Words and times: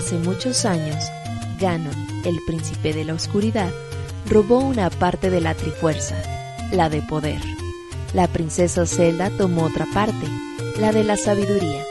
Hace 0.00 0.16
muchos 0.16 0.64
años, 0.64 0.96
Ganon, 1.60 1.92
el 2.24 2.38
príncipe 2.46 2.94
de 2.94 3.04
la 3.04 3.12
oscuridad, 3.12 3.70
robó 4.30 4.60
una 4.60 4.88
parte 4.88 5.28
de 5.28 5.42
la 5.42 5.54
Trifuerza, 5.54 6.16
la 6.72 6.88
de 6.88 7.02
poder. 7.02 7.42
La 8.14 8.26
princesa 8.26 8.86
Zelda 8.86 9.28
tomó 9.36 9.64
otra 9.64 9.84
parte, 9.92 10.26
la 10.78 10.90
de 10.92 11.04
la 11.04 11.18
sabiduría, 11.18 11.84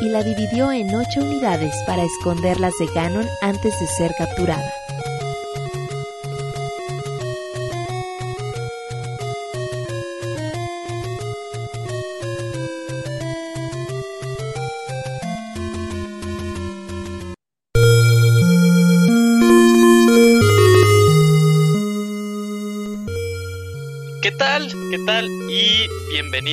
y 0.00 0.08
la 0.08 0.24
dividió 0.24 0.72
en 0.72 0.92
ocho 0.92 1.20
unidades 1.20 1.72
para 1.86 2.02
esconderlas 2.02 2.74
de 2.80 2.86
Ganon 2.86 3.28
antes 3.42 3.78
de 3.78 3.86
ser 3.86 4.12
capturada. 4.18 4.72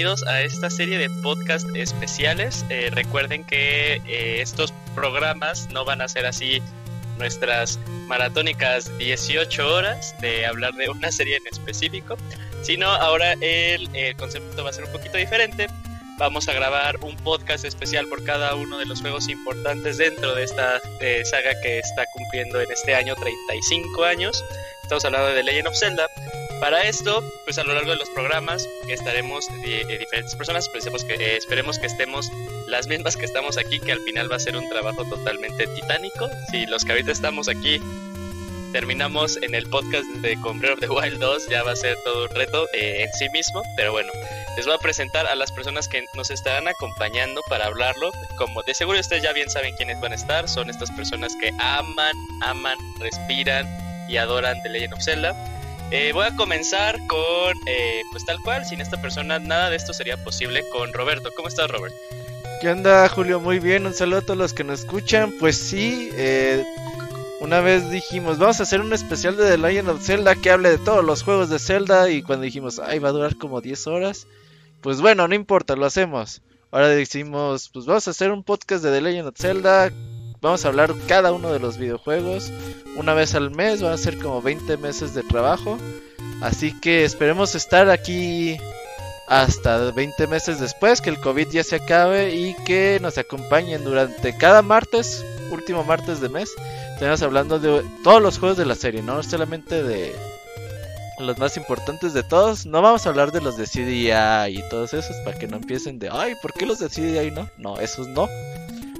Bienvenidos 0.09 0.27
a 0.27 0.41
esta 0.41 0.69
serie 0.71 0.97
de 0.97 1.07
podcast 1.21 1.67
especiales. 1.75 2.65
Eh, 2.69 2.89
recuerden 2.91 3.43
que 3.43 4.01
eh, 4.07 4.41
estos 4.41 4.73
programas 4.95 5.69
no 5.71 5.85
van 5.85 6.01
a 6.01 6.07
ser 6.07 6.25
así 6.25 6.63
nuestras 7.19 7.79
maratónicas 8.07 8.97
18 8.97 9.71
horas 9.71 10.15
de 10.19 10.47
hablar 10.47 10.73
de 10.73 10.89
una 10.89 11.11
serie 11.11 11.37
en 11.37 11.45
específico, 11.45 12.17
sino 12.63 12.87
ahora 12.87 13.33
el, 13.33 13.87
concepto 14.17 14.63
va 14.63 14.71
a 14.71 14.73
ser 14.73 14.85
un 14.85 14.91
poquito 14.93 15.17
diferente. 15.17 15.67
Vamos 16.17 16.49
a 16.49 16.53
grabar 16.53 16.97
un 17.01 17.15
podcast 17.17 17.63
especial 17.63 18.07
por 18.07 18.23
cada 18.23 18.55
uno 18.55 18.79
de 18.79 18.87
los 18.87 19.01
juegos 19.01 19.29
importantes 19.29 19.97
dentro 19.97 20.33
de 20.33 20.43
esta 20.43 20.81
eh, 21.01 21.23
saga 21.23 21.51
que 21.61 21.77
está 21.77 22.03
cumpliendo 22.13 22.59
en 22.59 22.71
este 22.71 22.95
año 22.95 23.13
35 23.13 24.05
años. 24.05 24.43
Estamos 24.81 25.05
hablando 25.05 25.27
de 25.35 25.43
Legend 25.43 25.67
of 25.67 25.77
Zelda. 25.77 26.07
Para 26.59 26.83
esto, 26.83 27.23
pues 27.45 27.57
a 27.57 27.63
lo 27.63 27.73
largo 27.73 27.91
de 27.91 27.97
los 27.97 28.09
programas 28.09 28.67
estaremos 28.89 29.47
de, 29.63 29.97
diferentes 29.97 30.35
personas, 30.35 30.65
esperemos 30.65 31.05
que, 31.05 31.13
eh, 31.13 31.37
esperemos 31.37 31.79
que 31.79 31.87
estemos 31.87 32.29
las 32.67 32.87
mismas 32.87 33.15
que 33.15 33.25
estamos 33.25 33.57
aquí, 33.57 33.79
que 33.79 33.93
al 33.93 34.01
final 34.01 34.29
va 34.31 34.35
a 34.35 34.39
ser 34.39 34.57
un 34.57 34.67
trabajo 34.67 35.05
totalmente 35.05 35.67
titánico. 35.67 36.29
Si 36.51 36.65
los 36.65 36.83
que 36.83 36.91
ahorita 36.91 37.11
estamos 37.11 37.47
aquí 37.47 37.79
terminamos 38.73 39.37
en 39.41 39.55
el 39.55 39.67
podcast 39.67 40.05
de 40.21 40.39
Con 40.41 40.63
of 40.65 40.79
the 40.79 40.89
Wild 40.89 41.19
2, 41.19 41.47
ya 41.47 41.63
va 41.63 41.71
a 41.71 41.75
ser 41.75 41.97
todo 42.03 42.25
un 42.25 42.29
reto 42.35 42.67
eh, 42.73 43.03
en 43.03 43.13
sí 43.13 43.29
mismo, 43.29 43.63
pero 43.75 43.91
bueno, 43.93 44.11
les 44.57 44.65
voy 44.65 44.75
a 44.75 44.79
presentar 44.79 45.25
a 45.27 45.35
las 45.35 45.51
personas 45.51 45.87
que 45.87 46.03
nos 46.15 46.29
estarán 46.29 46.67
acompañando 46.67 47.41
para 47.49 47.67
hablarlo. 47.67 48.11
Como 48.37 48.61
de 48.63 48.73
seguro 48.73 48.99
ustedes 48.99 49.23
ya 49.23 49.33
bien 49.33 49.49
saben 49.49 49.75
quiénes 49.77 49.99
van 50.01 50.11
a 50.11 50.15
estar, 50.15 50.47
son 50.49 50.69
estas 50.69 50.91
personas 50.91 51.33
que 51.39 51.51
aman, 51.59 52.15
aman, 52.41 52.77
respiran 52.99 53.65
y 54.09 54.17
adoran 54.17 54.61
The 54.61 54.69
Legend 54.69 54.93
of 54.93 55.03
Zelda. 55.03 55.58
Eh, 55.91 56.11
voy 56.13 56.27
a 56.27 56.35
comenzar 56.35 56.99
con, 57.07 57.57
eh, 57.65 58.03
pues 58.11 58.23
tal 58.23 58.39
cual, 58.43 58.63
sin 58.63 58.79
esta 58.79 59.01
persona 59.01 59.39
nada 59.39 59.71
de 59.71 59.75
esto 59.75 59.91
sería 59.91 60.23
posible, 60.23 60.63
con 60.71 60.93
Roberto. 60.93 61.31
¿Cómo 61.35 61.47
estás, 61.47 61.69
Robert? 61.71 61.95
¿Qué 62.61 62.69
onda, 62.69 63.09
Julio? 63.09 63.39
Muy 63.39 63.59
bien, 63.59 63.87
un 63.87 63.95
saludo 63.95 64.19
a 64.19 64.21
todos 64.21 64.37
los 64.37 64.53
que 64.53 64.63
nos 64.63 64.81
escuchan. 64.81 65.33
Pues 65.39 65.57
sí, 65.57 66.09
eh, 66.13 66.63
una 67.39 67.59
vez 67.61 67.89
dijimos, 67.89 68.37
vamos 68.37 68.59
a 68.59 68.63
hacer 68.63 68.81
un 68.81 68.93
especial 68.93 69.35
de 69.35 69.49
The 69.49 69.57
Legend 69.57 69.89
of 69.89 70.05
Zelda 70.05 70.35
que 70.35 70.51
hable 70.51 70.69
de 70.69 70.77
todos 70.77 71.03
los 71.03 71.23
juegos 71.23 71.49
de 71.49 71.57
Zelda. 71.57 72.11
Y 72.11 72.21
cuando 72.21 72.43
dijimos, 72.43 72.77
ay, 72.77 72.99
va 72.99 73.09
a 73.09 73.13
durar 73.13 73.35
como 73.37 73.59
10 73.59 73.87
horas, 73.87 74.27
pues 74.81 75.01
bueno, 75.01 75.27
no 75.27 75.33
importa, 75.33 75.75
lo 75.75 75.87
hacemos. 75.87 76.43
Ahora 76.69 76.89
decimos, 76.89 77.71
pues 77.73 77.87
vamos 77.87 78.07
a 78.07 78.11
hacer 78.11 78.31
un 78.31 78.43
podcast 78.43 78.83
de 78.83 78.91
The 78.91 79.01
Legend 79.01 79.29
of 79.29 79.35
Zelda 79.37 79.91
Vamos 80.41 80.63
a 80.63 80.69
hablar 80.69 80.93
cada 81.07 81.33
uno 81.33 81.51
de 81.51 81.59
los 81.59 81.77
videojuegos 81.77 82.51
una 82.95 83.13
vez 83.13 83.35
al 83.35 83.51
mes, 83.51 83.81
van 83.81 83.91
a 83.91 83.97
ser 83.97 84.17
como 84.19 84.41
20 84.41 84.77
meses 84.77 85.13
de 85.13 85.23
trabajo. 85.23 85.77
Así 86.41 86.79
que 86.79 87.03
esperemos 87.03 87.55
estar 87.55 87.89
aquí 87.89 88.57
hasta 89.27 89.91
20 89.91 90.27
meses 90.27 90.59
después, 90.59 91.01
que 91.01 91.09
el 91.09 91.19
COVID 91.19 91.49
ya 91.49 91.63
se 91.63 91.75
acabe 91.75 92.33
y 92.33 92.55
que 92.65 92.99
nos 93.01 93.17
acompañen 93.17 93.83
durante 93.83 94.35
cada 94.37 94.61
martes, 94.61 95.25
último 95.51 95.83
martes 95.83 96.21
de 96.21 96.29
mes. 96.29 96.49
Estamos 96.93 97.21
hablando 97.21 97.59
de 97.59 97.83
todos 98.03 98.21
los 98.21 98.39
juegos 98.39 98.57
de 98.57 98.65
la 98.65 98.75
serie, 98.75 99.01
no 99.01 99.21
solamente 99.23 99.83
de 99.83 100.15
los 101.19 101.37
más 101.37 101.57
importantes 101.57 102.13
de 102.13 102.23
todos. 102.23 102.65
No 102.65 102.81
vamos 102.81 103.05
a 103.05 103.09
hablar 103.09 103.33
de 103.33 103.41
los 103.41 103.57
de 103.57 103.65
CDI 103.65 104.57
y 104.57 104.69
todos 104.69 104.93
esos 104.93 105.15
para 105.25 105.37
que 105.37 105.47
no 105.47 105.57
empiecen 105.57 105.99
de, 105.99 106.09
ay, 106.09 106.33
¿por 106.41 106.53
qué 106.53 106.65
los 106.65 106.79
de 106.79 106.87
CDI 106.87 107.31
no? 107.31 107.49
No, 107.57 107.77
esos 107.79 108.07
no. 108.07 108.29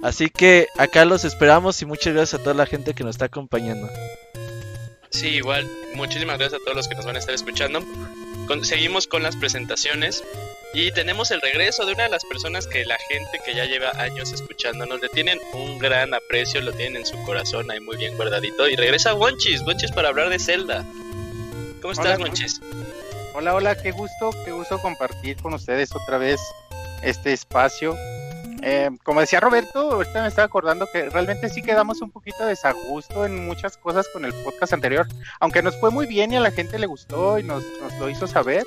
Así 0.02 0.30
que 0.30 0.68
acá 0.78 1.04
los 1.04 1.26
esperamos 1.26 1.82
y 1.82 1.86
muchas 1.86 2.14
gracias 2.14 2.40
a 2.40 2.44
toda 2.44 2.56
la 2.56 2.66
gente 2.66 2.94
que 2.94 3.04
nos 3.04 3.16
está 3.16 3.26
acompañando. 3.26 3.90
Sí, 5.10 5.28
igual, 5.28 5.70
muchísimas 5.96 6.38
gracias 6.38 6.62
a 6.62 6.64
todos 6.64 6.78
los 6.78 6.88
que 6.88 6.96
nos 6.96 7.06
van 7.06 7.16
a 7.18 7.20
estar 7.20 7.36
escuchando. 7.36 7.82
seguimos 8.64 9.08
con 9.08 9.24
las 9.24 9.36
presentaciones 9.36 10.24
y 10.74 10.92
tenemos 10.92 11.32
el 11.32 11.42
regreso 11.42 11.86
de 11.86 11.94
una 11.94 12.04
de 12.04 12.10
las 12.10 12.24
personas 12.26 12.68
que 12.68 12.86
la 12.86 12.98
gente 13.10 13.40
que 13.44 13.56
ya 13.56 13.66
lleva 13.66 13.92
años 14.02 14.32
escuchándonos 14.32 15.02
le 15.02 15.10
tienen 15.10 15.40
un 15.54 15.80
gran 15.80 16.14
aprecio, 16.14 16.62
lo 16.62 16.72
tienen 16.72 16.98
en 16.98 17.06
su 17.06 17.22
corazón 17.24 17.70
ahí 17.70 17.80
muy 17.80 17.98
bien 17.98 18.16
guardadito. 18.16 18.70
Y 18.70 18.76
regresa 18.76 19.14
Wonchis, 19.16 19.64
Wonchis 19.64 19.92
para 19.92 20.10
hablar 20.10 20.30
de 20.30 20.40
Zelda. 20.40 20.86
¿Cómo 21.82 21.92
estás, 21.92 22.20
Wonchis? 22.20 22.62
Hola, 23.34 23.54
hola, 23.54 23.82
qué 23.82 23.92
gusto, 23.92 24.32
qué 24.46 24.52
gusto 24.52 24.80
compartir 24.80 25.38
con 25.38 25.54
ustedes 25.54 25.94
otra 25.96 26.18
vez 26.18 26.40
este 27.04 27.34
espacio 27.34 27.96
eh, 28.62 28.90
como 29.04 29.22
decía 29.22 29.40
Roberto, 29.40 29.92
ahorita 29.92 30.22
me 30.22 30.28
estaba 30.28 30.46
acordando 30.46 30.88
que 30.92 31.10
realmente 31.10 31.50
sí 31.50 31.62
quedamos 31.62 32.02
un 32.02 32.12
poquito 32.12 32.46
desagusto 32.46 33.26
en 33.26 33.46
muchas 33.46 33.78
cosas 33.78 34.08
con 34.10 34.26
el 34.26 34.34
podcast 34.44 34.74
anterior, 34.74 35.08
aunque 35.40 35.62
nos 35.62 35.80
fue 35.80 35.92
muy 35.92 36.08
bien 36.08 36.34
y 36.34 36.36
a 36.36 36.42
la 36.42 36.52
gente 36.52 36.78
le 36.78 36.88
gustó 36.88 37.40
y 37.40 37.44
nos, 37.44 37.64
lo 38.00 38.10
hizo 38.10 38.28
saber. 38.28 38.64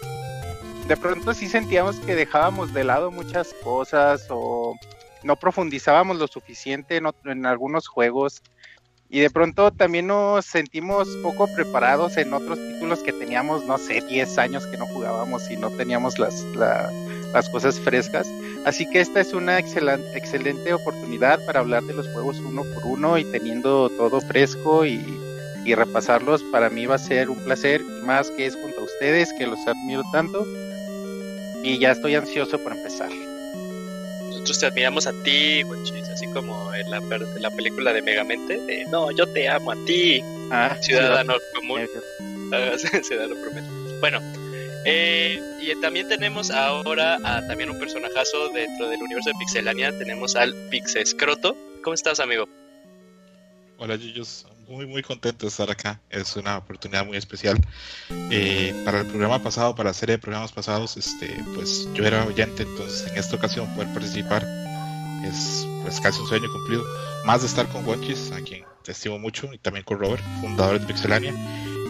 De 0.88 0.96
pronto 0.96 1.34
sí 1.34 1.48
sentíamos 1.48 1.96
que 2.00 2.14
dejábamos 2.14 2.72
de 2.72 2.84
lado 2.84 3.10
muchas 3.10 3.54
cosas 3.62 4.26
o 4.30 4.74
no 5.22 5.36
profundizábamos 5.36 6.16
lo 6.16 6.26
suficiente 6.26 6.96
en, 6.96 7.06
en 7.24 7.46
algunos 7.46 7.86
juegos 7.86 8.42
y 9.12 9.20
de 9.20 9.28
pronto 9.28 9.70
también 9.70 10.06
nos 10.06 10.46
sentimos 10.46 11.06
poco 11.22 11.46
preparados 11.54 12.16
en 12.16 12.32
otros 12.32 12.58
títulos 12.58 13.00
que 13.00 13.12
teníamos, 13.12 13.62
no 13.66 13.76
sé, 13.76 14.00
10 14.00 14.38
años 14.38 14.66
que 14.66 14.78
no 14.78 14.86
jugábamos 14.86 15.50
y 15.50 15.58
no 15.58 15.68
teníamos 15.70 16.18
las, 16.18 16.42
las 16.54 17.48
cosas 17.50 17.78
frescas. 17.78 18.26
Así 18.64 18.88
que 18.88 19.00
esta 19.00 19.20
es 19.20 19.34
una 19.34 19.58
excelente, 19.58 20.16
excelente 20.16 20.72
oportunidad 20.72 21.44
para 21.44 21.60
hablar 21.60 21.82
de 21.82 21.92
los 21.92 22.08
juegos 22.08 22.38
uno 22.38 22.62
por 22.74 22.86
uno 22.86 23.18
y 23.18 23.24
teniendo 23.24 23.90
todo 23.90 24.18
fresco 24.22 24.86
y, 24.86 25.04
repasarlos. 25.74 26.42
Para 26.44 26.70
mí 26.70 26.86
va 26.86 26.94
a 26.94 26.98
ser 26.98 27.28
un 27.28 27.38
placer 27.44 27.82
y 27.82 28.06
más 28.06 28.30
que 28.30 28.46
es 28.46 28.56
junto 28.56 28.80
a 28.80 28.84
ustedes 28.84 29.30
que 29.34 29.46
los 29.46 29.60
admiro 29.66 30.02
tanto. 30.10 30.46
Y 31.62 31.78
ya 31.78 31.92
estoy 31.92 32.14
ansioso 32.14 32.58
por 32.58 32.72
empezar. 32.72 33.10
Nosotros 34.42 34.58
te 34.58 34.66
admiramos 34.66 35.06
a 35.06 35.12
ti, 35.22 35.62
así 36.12 36.26
como 36.32 36.74
en 36.74 36.90
la, 36.90 37.00
la 37.38 37.50
película 37.52 37.92
de 37.92 38.02
Megamente. 38.02 38.58
De, 38.58 38.84
no, 38.86 39.12
yo 39.12 39.24
te 39.28 39.48
amo 39.48 39.70
a 39.70 39.76
ti, 39.86 40.20
ah, 40.50 40.76
ciudadano 40.80 41.34
común. 41.54 41.86
ciudadano 43.04 43.36
prometo. 43.40 43.68
Bueno, 44.00 44.18
eh, 44.84 45.40
y 45.60 45.80
también 45.80 46.08
tenemos 46.08 46.50
ahora 46.50 47.20
a 47.22 47.46
también 47.46 47.70
un 47.70 47.78
personajazo 47.78 48.48
dentro 48.48 48.88
del 48.88 49.00
universo 49.00 49.30
de 49.30 49.36
Pixelania. 49.38 49.96
Tenemos 49.96 50.34
al 50.34 50.52
Pixescroto. 50.70 51.56
¿Cómo 51.84 51.94
estás, 51.94 52.18
amigo? 52.18 52.48
Hola, 53.78 53.94
Yuyos. 53.94 54.44
Muy, 54.72 54.86
muy 54.86 55.02
contento 55.02 55.44
de 55.44 55.50
estar 55.50 55.70
acá. 55.70 56.00
Es 56.08 56.34
una 56.34 56.56
oportunidad 56.56 57.04
muy 57.04 57.18
especial. 57.18 57.60
Eh, 58.30 58.72
para 58.86 59.00
el 59.00 59.06
programa 59.06 59.38
pasado, 59.42 59.74
para 59.74 59.90
la 59.90 59.94
serie 59.94 60.16
de 60.16 60.18
programas 60.18 60.50
pasados, 60.50 60.96
este, 60.96 61.28
pues 61.54 61.86
yo 61.92 62.06
era 62.06 62.24
oyente, 62.24 62.62
entonces 62.62 63.06
en 63.10 63.18
esta 63.18 63.36
ocasión 63.36 63.68
poder 63.74 63.92
participar 63.92 64.42
es 65.28 65.66
pues 65.82 66.00
casi 66.00 66.22
un 66.22 66.26
sueño 66.26 66.50
cumplido. 66.50 66.84
Más 67.26 67.42
de 67.42 67.48
estar 67.48 67.68
con 67.68 67.86
Wonchis, 67.86 68.32
a 68.32 68.40
quien 68.40 68.64
te 68.82 68.92
estimo 68.92 69.18
mucho, 69.18 69.52
y 69.52 69.58
también 69.58 69.84
con 69.84 69.98
Robert, 69.98 70.24
fundador 70.40 70.80
de 70.80 70.86
Pixelania 70.86 71.34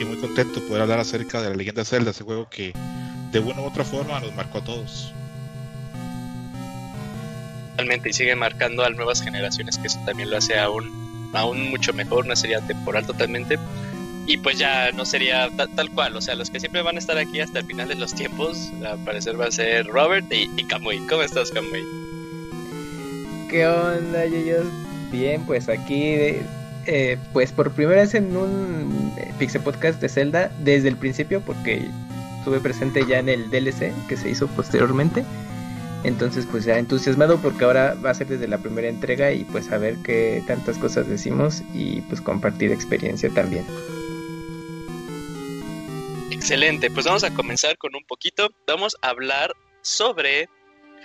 y 0.00 0.04
muy 0.04 0.16
contento 0.16 0.58
de 0.58 0.66
poder 0.66 0.82
hablar 0.82 0.98
acerca 0.98 1.40
de 1.40 1.50
la 1.50 1.54
leyenda 1.54 1.84
Zelda, 1.84 2.10
ese 2.10 2.24
juego 2.24 2.50
que 2.50 2.72
de 3.30 3.38
una 3.38 3.60
u 3.60 3.66
otra 3.66 3.84
forma 3.84 4.18
nos 4.18 4.34
marcó 4.34 4.58
a 4.58 4.64
todos. 4.64 5.14
Y 8.04 8.12
sigue 8.12 8.34
marcando 8.34 8.84
a 8.84 8.90
nuevas 8.90 9.22
generaciones, 9.22 9.78
que 9.78 9.86
eso 9.86 10.00
también 10.04 10.30
lo 10.30 10.38
hace 10.38 10.58
aún, 10.58 11.11
aún 11.32 11.70
mucho 11.70 11.92
mejor, 11.92 12.24
una 12.24 12.36
serie 12.36 12.58
temporal 12.66 13.06
totalmente. 13.06 13.58
Y 14.26 14.36
pues 14.36 14.58
ya 14.58 14.92
no 14.92 15.04
sería 15.04 15.48
tal, 15.74 15.90
cual, 15.90 16.16
o 16.16 16.20
sea, 16.20 16.36
los 16.36 16.50
que 16.50 16.60
siempre 16.60 16.82
van 16.82 16.96
a 16.96 16.98
estar 17.00 17.18
aquí 17.18 17.40
hasta 17.40 17.58
el 17.58 17.66
final 17.66 17.88
de 17.88 17.96
los 17.96 18.14
tiempos, 18.14 18.70
al 18.86 19.02
parecer 19.04 19.40
va 19.40 19.46
a 19.46 19.50
ser 19.50 19.86
Robert 19.86 20.26
y, 20.32 20.48
y 20.56 20.64
Kamui. 20.64 20.98
¿Cómo 21.08 21.22
estás, 21.22 21.50
Kamui? 21.50 21.82
¿Qué 23.50 23.66
onda, 23.66 24.24
yo 24.26 24.62
Bien, 25.10 25.44
pues 25.44 25.68
aquí 25.68 26.14
eh, 26.86 27.18
pues 27.32 27.52
por 27.52 27.70
primera 27.72 28.00
vez 28.00 28.14
en 28.14 28.36
un 28.36 29.12
eh, 29.18 29.30
Pixel 29.38 29.60
Podcast 29.60 30.00
de 30.00 30.08
Zelda 30.08 30.50
desde 30.60 30.88
el 30.88 30.96
principio, 30.96 31.40
porque 31.40 31.86
estuve 32.38 32.60
presente 32.60 33.04
ya 33.06 33.18
en 33.18 33.28
el 33.28 33.50
DLC 33.50 33.92
que 34.08 34.16
se 34.16 34.30
hizo 34.30 34.48
posteriormente. 34.48 35.24
Entonces 36.04 36.46
pues 36.50 36.64
ya 36.64 36.78
entusiasmado 36.78 37.38
porque 37.38 37.64
ahora 37.64 37.94
va 38.04 38.10
a 38.10 38.14
ser 38.14 38.26
desde 38.26 38.48
la 38.48 38.58
primera 38.58 38.88
entrega 38.88 39.32
y 39.32 39.44
pues 39.44 39.70
a 39.70 39.78
ver 39.78 39.96
qué 40.04 40.42
tantas 40.46 40.78
cosas 40.78 41.08
decimos 41.08 41.62
y 41.74 42.00
pues 42.02 42.20
compartir 42.20 42.72
experiencia 42.72 43.30
también. 43.30 43.64
Excelente, 46.30 46.90
pues 46.90 47.06
vamos 47.06 47.22
a 47.22 47.32
comenzar 47.32 47.78
con 47.78 47.94
un 47.94 48.04
poquito. 48.04 48.50
Vamos 48.66 48.96
a 49.02 49.10
hablar 49.10 49.52
sobre 49.82 50.48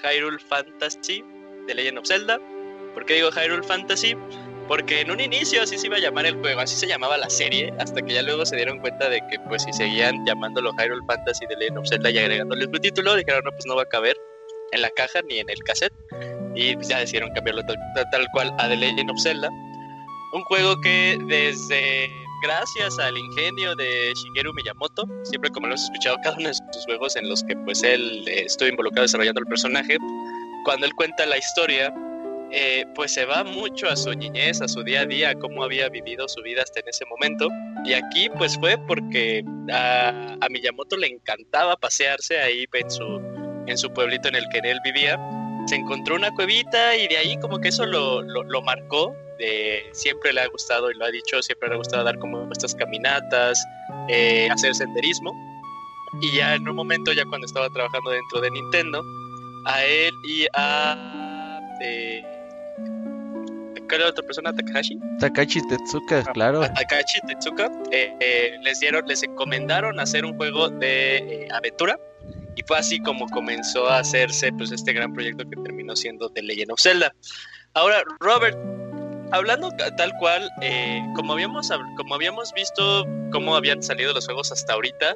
Hyrule 0.04 0.40
Fantasy 0.40 1.24
de 1.68 1.76
Legend 1.76 2.00
of 2.00 2.08
Zelda. 2.08 2.40
¿Por 2.96 3.06
qué 3.06 3.16
digo 3.16 3.30
Hyrule 3.30 3.62
Fantasy? 3.62 4.16
Porque 4.68 5.02
en 5.02 5.12
un 5.12 5.20
inicio 5.20 5.62
así 5.62 5.78
se 5.78 5.86
iba 5.86 5.98
a 5.98 6.00
llamar 6.00 6.26
el 6.26 6.36
juego, 6.38 6.60
así 6.60 6.76
se 6.76 6.88
llamaba 6.88 7.18
la 7.18 7.30
serie, 7.30 7.72
hasta 7.80 8.02
que 8.02 8.16
ya 8.16 8.24
luego 8.24 8.46
se 8.46 8.56
dieron 8.56 8.80
cuenta 8.80 9.10
de 9.10 9.22
que 9.30 9.40
pues 9.48 9.64
si 9.64 9.72
seguían 9.72 10.26
llamándolo 10.26 10.72
Hyrule 10.74 11.06
Fantasy 11.06 11.46
de 11.46 11.56
Legend 11.56 11.78
of 11.78 11.88
Zelda 11.88 12.10
y 12.10 12.18
agregándole 12.18 12.66
el 12.66 12.82
título, 12.82 13.16
dijeron 13.16 13.44
no, 13.46 13.52
pues 13.52 13.66
no 13.68 13.76
va 13.76 13.84
a 13.84 13.90
caber 13.90 14.18
en 14.72 14.82
la 14.82 14.90
caja 14.92 15.22
ni 15.28 15.40
en 15.40 15.50
el 15.50 15.58
cassette. 15.64 15.94
Y 16.56 16.76
ya 16.88 17.00
decidieron 17.00 17.32
cambiarlo 17.34 17.62
tal, 18.12 18.28
cual 18.34 18.54
a 18.58 18.68
The 18.68 18.76
Legend 18.76 19.12
of 19.12 19.22
Zelda. 19.22 19.50
Un 20.34 20.42
juego 20.44 20.80
que 20.82 21.18
desde 21.28 22.10
gracias 22.44 23.00
al 23.00 23.18
ingenio 23.18 23.76
de 23.76 24.14
Shigeru 24.14 24.54
Miyamoto, 24.54 25.06
siempre 25.24 25.50
como 25.52 25.68
lo 25.68 25.74
hemos 25.74 25.84
escuchado 25.84 26.18
cada 26.24 26.36
uno 26.38 26.50
de 26.50 26.54
sus 26.54 26.86
juegos 26.86 27.16
en 27.16 27.30
los 27.30 27.44
que 27.44 27.56
pues 27.58 27.84
él 27.84 28.28
eh, 28.28 28.44
estuvo 28.46 28.70
involucrado 28.70 29.04
desarrollando 29.04 29.40
el 29.40 29.48
personaje, 29.48 29.98
cuando 30.66 30.86
él 30.86 30.94
cuenta 30.96 31.26
la 31.26 31.38
historia, 31.38 31.94
eh, 32.52 32.86
pues 32.96 33.14
se 33.14 33.26
va 33.26 33.44
mucho 33.44 33.88
a 33.88 33.96
su 33.96 34.14
niñez, 34.14 34.62
a 34.62 34.68
su 34.68 34.84
día 34.84 35.02
a 35.02 35.06
día, 35.06 35.34
cómo 35.36 35.64
había 35.64 35.90
vivido 35.90 36.28
su 36.28 36.42
vida 36.42 36.64
hasta 36.64 36.80
en 36.80 36.90
ese 36.90 37.06
momento. 37.06 37.50
Y 37.86 37.94
aquí 37.94 38.30
pues 38.38 38.58
fue 38.58 38.78
porque 38.88 39.44
a, 39.72 40.38
a 40.40 40.50
Miyamoto 40.50 40.98
le 40.98 41.08
encantaba 41.08 41.76
pasearse 41.78 42.40
ahí 42.40 42.66
en 42.74 42.92
su, 42.92 43.22
en 43.68 43.78
su 43.78 43.92
pueblito 43.92 44.28
en 44.30 44.36
el 44.36 44.48
que 44.50 44.60
él 44.60 44.80
vivía. 44.84 45.20
Se 45.68 45.76
encontró 45.76 46.16
una 46.16 46.32
cuevita 46.32 46.96
y 46.96 47.08
de 47.08 47.18
ahí 47.18 47.38
como 47.40 47.60
que 47.60 47.70
eso 47.70 47.86
lo, 47.86 48.22
lo, 48.22 48.44
lo 48.44 48.62
marcó 48.62 49.14
siempre 49.92 50.34
le 50.34 50.42
ha 50.42 50.48
gustado 50.48 50.92
y 50.92 50.96
lo 50.96 51.06
ha 51.06 51.12
dicho, 51.12 51.42
siempre 51.42 51.70
le 51.70 51.76
ha 51.76 51.78
gustado 51.78 52.04
dar 52.04 52.18
como 52.20 52.50
estas 52.52 52.76
caminatas, 52.76 53.64
eh, 54.10 54.50
hacer 54.52 54.74
senderismo. 54.76 55.32
Y 56.22 56.38
ya 56.38 56.56
en 56.56 56.68
un 56.68 56.76
momento, 56.76 57.12
ya 57.14 57.24
cuando 57.26 57.46
estaba 57.46 57.70
trabajando 57.70 58.12
dentro 58.12 58.42
de 58.42 58.52
Nintendo, 58.52 59.04
a 59.66 59.84
él 59.84 60.14
y 60.24 60.48
a... 60.56 61.60
Eh, 61.82 62.24
¿Cuál 63.88 64.02
era 64.02 64.10
otra 64.10 64.26
persona? 64.26 64.54
¿Takahashi? 64.54 65.00
Takashi 65.20 65.62
Tetsuka, 65.68 66.24
claro. 66.34 66.62
A 66.62 66.74
Takashi 66.74 67.22
Tetsuka 67.26 67.72
eh, 67.92 68.14
eh, 68.20 68.58
les 68.62 68.82
dieron, 68.82 69.08
les 69.08 69.24
encomendaron 69.24 70.00
hacer 70.00 70.26
un 70.26 70.36
juego 70.36 70.70
de 70.70 71.18
eh, 71.18 71.48
aventura 71.54 71.98
y 72.58 72.64
fue 72.64 72.78
así 72.80 73.00
como 73.00 73.28
comenzó 73.30 73.88
a 73.88 74.00
hacerse 74.00 74.52
pues 74.52 74.72
este 74.72 74.92
gran 74.92 75.14
proyecto 75.14 75.48
que 75.48 75.56
terminó 75.58 75.96
siendo 75.96 76.30
The 76.30 76.42
Legend 76.42 76.72
of 76.72 76.82
Zelda. 76.82 77.14
Ahora, 77.76 78.04
Robert, 78.20 78.58
hablando 79.32 79.70
tal 79.96 80.12
cual, 80.20 80.50
eh, 80.62 81.00
como, 81.16 81.34
habíamos, 81.34 81.70
como 81.96 82.16
habíamos 82.16 82.52
visto 82.54 83.06
cómo 83.32 83.56
habían 83.56 83.84
salido 83.84 84.12
los 84.12 84.26
juegos 84.26 84.52
hasta 84.52 84.74
ahorita, 84.74 85.16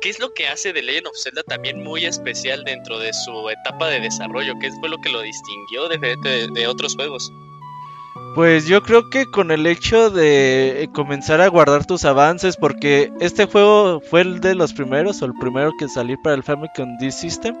¿qué 0.00 0.10
es 0.10 0.18
lo 0.18 0.34
que 0.34 0.48
hace 0.48 0.72
de 0.72 0.82
Legend 0.82 1.06
of 1.06 1.16
Zelda 1.16 1.44
también 1.44 1.80
muy 1.84 2.04
especial 2.04 2.64
dentro 2.64 2.98
de 2.98 3.12
su 3.12 3.48
etapa 3.48 3.86
de 3.86 4.00
desarrollo? 4.00 4.54
¿Qué 4.60 4.70
fue 4.80 4.88
lo 4.88 4.98
que 4.98 5.10
lo 5.10 5.20
distinguió 5.20 5.88
de, 5.88 6.48
de 6.52 6.66
otros 6.66 6.96
juegos? 6.96 7.30
Pues 8.34 8.66
yo 8.66 8.82
creo 8.82 9.10
que 9.10 9.30
con 9.30 9.50
el 9.50 9.66
hecho 9.66 10.08
de 10.08 10.88
comenzar 10.94 11.42
a 11.42 11.48
guardar 11.48 11.84
tus 11.84 12.06
avances, 12.06 12.56
porque 12.56 13.12
este 13.20 13.44
juego 13.44 14.00
fue 14.00 14.22
el 14.22 14.40
de 14.40 14.54
los 14.54 14.72
primeros, 14.72 15.20
o 15.20 15.26
el 15.26 15.34
primero 15.34 15.72
que 15.78 15.86
salió 15.86 16.16
para 16.22 16.36
el 16.36 16.42
Famicom 16.42 16.96
D 16.98 17.10
System. 17.10 17.54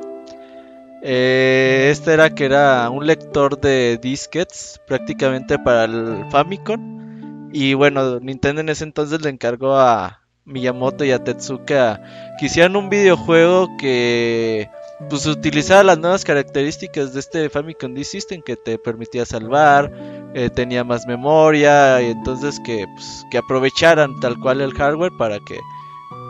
Eh, 1.02 1.88
este 1.90 2.14
era 2.14 2.34
que 2.34 2.46
era 2.46 2.88
un 2.88 3.06
lector 3.06 3.60
de 3.60 3.98
disquets 4.00 4.80
prácticamente 4.86 5.58
para 5.58 5.84
el 5.84 6.24
Famicom. 6.30 7.50
Y 7.52 7.74
bueno, 7.74 8.18
Nintendo 8.20 8.62
en 8.62 8.70
ese 8.70 8.84
entonces 8.84 9.20
le 9.20 9.28
encargó 9.28 9.76
a 9.76 10.22
Miyamoto 10.46 11.04
y 11.04 11.12
a 11.12 11.22
Tetsuka 11.22 12.00
que 12.38 12.46
hicieran 12.46 12.76
un 12.76 12.88
videojuego 12.88 13.76
que 13.76 14.70
pues 15.08 15.26
utilizaba 15.26 15.82
las 15.82 15.98
nuevas 15.98 16.24
características 16.24 17.12
de 17.12 17.20
este 17.20 17.50
Famicom 17.50 17.94
D 17.94 18.04
System 18.04 18.42
que 18.42 18.56
te 18.56 18.78
permitía 18.78 19.24
salvar, 19.24 19.92
eh, 20.34 20.50
tenía 20.50 20.84
más 20.84 21.06
memoria 21.06 22.00
y 22.00 22.06
entonces 22.06 22.60
que, 22.64 22.86
pues, 22.94 23.24
que 23.30 23.38
aprovecharan 23.38 24.18
tal 24.20 24.38
cual 24.38 24.60
el 24.60 24.72
hardware 24.72 25.12
para 25.18 25.38
que 25.40 25.58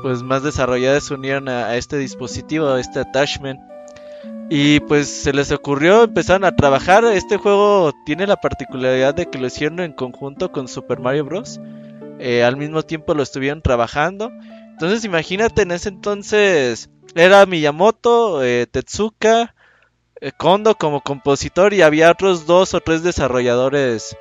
pues 0.02 0.22
más 0.22 0.42
desarrolladores 0.42 1.04
se 1.04 1.14
unieran 1.14 1.48
a, 1.48 1.66
a 1.66 1.76
este 1.76 1.96
dispositivo, 1.96 2.69
a 2.69 2.80
este 2.80 3.00
attachment. 3.00 3.60
Y 4.50 4.80
pues 4.80 5.08
se 5.08 5.32
les 5.32 5.50
ocurrió, 5.50 6.04
empezaron 6.04 6.44
a 6.44 6.54
trabajar. 6.54 7.04
Este 7.04 7.38
juego 7.38 7.92
tiene 8.04 8.26
la 8.26 8.36
particularidad 8.36 9.14
de 9.14 9.26
que 9.26 9.38
lo 9.38 9.46
hicieron 9.46 9.80
en 9.80 9.92
conjunto 9.92 10.52
con 10.52 10.69
Super 10.69 11.00
Mario 11.00 11.24
Bros. 11.24 11.60
Eh, 12.19 12.44
al 12.44 12.56
mismo 12.56 12.82
tiempo 12.82 13.14
lo 13.14 13.22
estuvieron 13.22 13.62
trabajando. 13.62 14.30
Entonces 14.72 15.04
imagínate, 15.04 15.62
en 15.62 15.70
ese 15.70 15.88
entonces 15.88 16.90
era 17.14 17.46
Miyamoto, 17.46 18.42
eh, 18.42 18.66
Tetsuka, 18.70 19.54
eh, 20.20 20.32
Kondo 20.36 20.74
como 20.76 21.02
compositor 21.02 21.74
y 21.74 21.82
había 21.82 22.10
otros 22.10 22.46
dos 22.46 22.74
o 22.74 22.80
tres 22.80 23.02
desarrolladores 23.02 24.16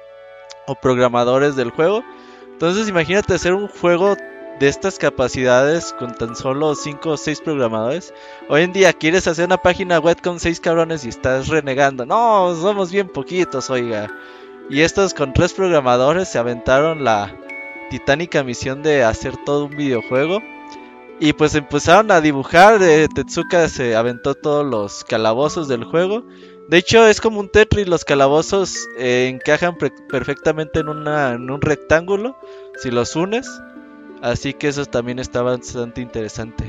o 0.68 0.76
programadores 0.76 1.56
del 1.56 1.72
juego. 1.72 2.04
Entonces 2.52 2.90
imagínate 2.90 3.34
hacer 3.34 3.54
un 3.54 3.68
juego 3.68 4.16
de 4.60 4.68
estas 4.68 5.00
capacidades 5.00 5.94
con 5.94 6.14
tan 6.14 6.36
solo 6.36 6.76
5 6.76 7.10
o 7.10 7.18
6 7.18 7.42
programadores. 7.42 8.14
Hoy 8.50 8.62
en 8.62 8.74
día 8.74 8.94
quieres 8.94 9.28
hacer 9.28 9.46
una 9.46 9.58
página 9.58 10.00
web 10.00 10.22
con 10.22 10.40
6 10.40 10.60
cabrones 10.60 11.04
y 11.06 11.10
estás 11.10 11.48
renegando. 11.48 12.06
No, 12.06 12.54
somos 12.56 12.92
bien 12.92 13.08
poquitos, 13.08 13.70
oiga. 13.72 14.16
Y 14.70 14.82
estos 14.82 15.16
con 15.16 15.34
3 15.34 15.54
programadores 15.54 16.30
se 16.30 16.38
aventaron 16.38 17.04
la 17.04 17.36
titánica 17.90 18.44
misión 18.44 18.84
de 18.84 19.04
hacer 19.04 19.36
todo 19.46 19.66
un 19.66 19.76
videojuego. 19.76 20.42
Y 21.24 21.34
pues 21.34 21.54
empezaron 21.54 22.10
a 22.10 22.20
dibujar. 22.20 22.82
Eh, 22.82 23.08
Tetsuka 23.14 23.70
se 23.70 23.96
aventó 23.96 24.34
todos 24.34 24.66
los 24.66 25.04
calabozos 25.04 25.68
del 25.68 25.84
juego. 25.84 26.26
De 26.68 26.80
hecho, 26.80 27.06
es 27.06 27.22
como 27.22 27.40
un 27.40 27.48
Tetris. 27.48 27.88
Los 27.88 28.04
calabozos 28.04 28.88
eh, 28.98 29.28
encajan 29.32 29.78
perfectamente 30.10 30.80
en, 30.80 30.90
una, 30.90 31.34
en 31.34 31.52
un 31.52 31.62
rectángulo. 31.62 32.36
Si 32.82 32.90
los 32.90 33.16
unes. 33.16 33.48
Así 34.24 34.56
que 34.56 34.70
eso 34.70 34.84
también 34.88 35.20
está 35.20 35.44
bastante 35.44 36.02
interesante. 36.02 36.66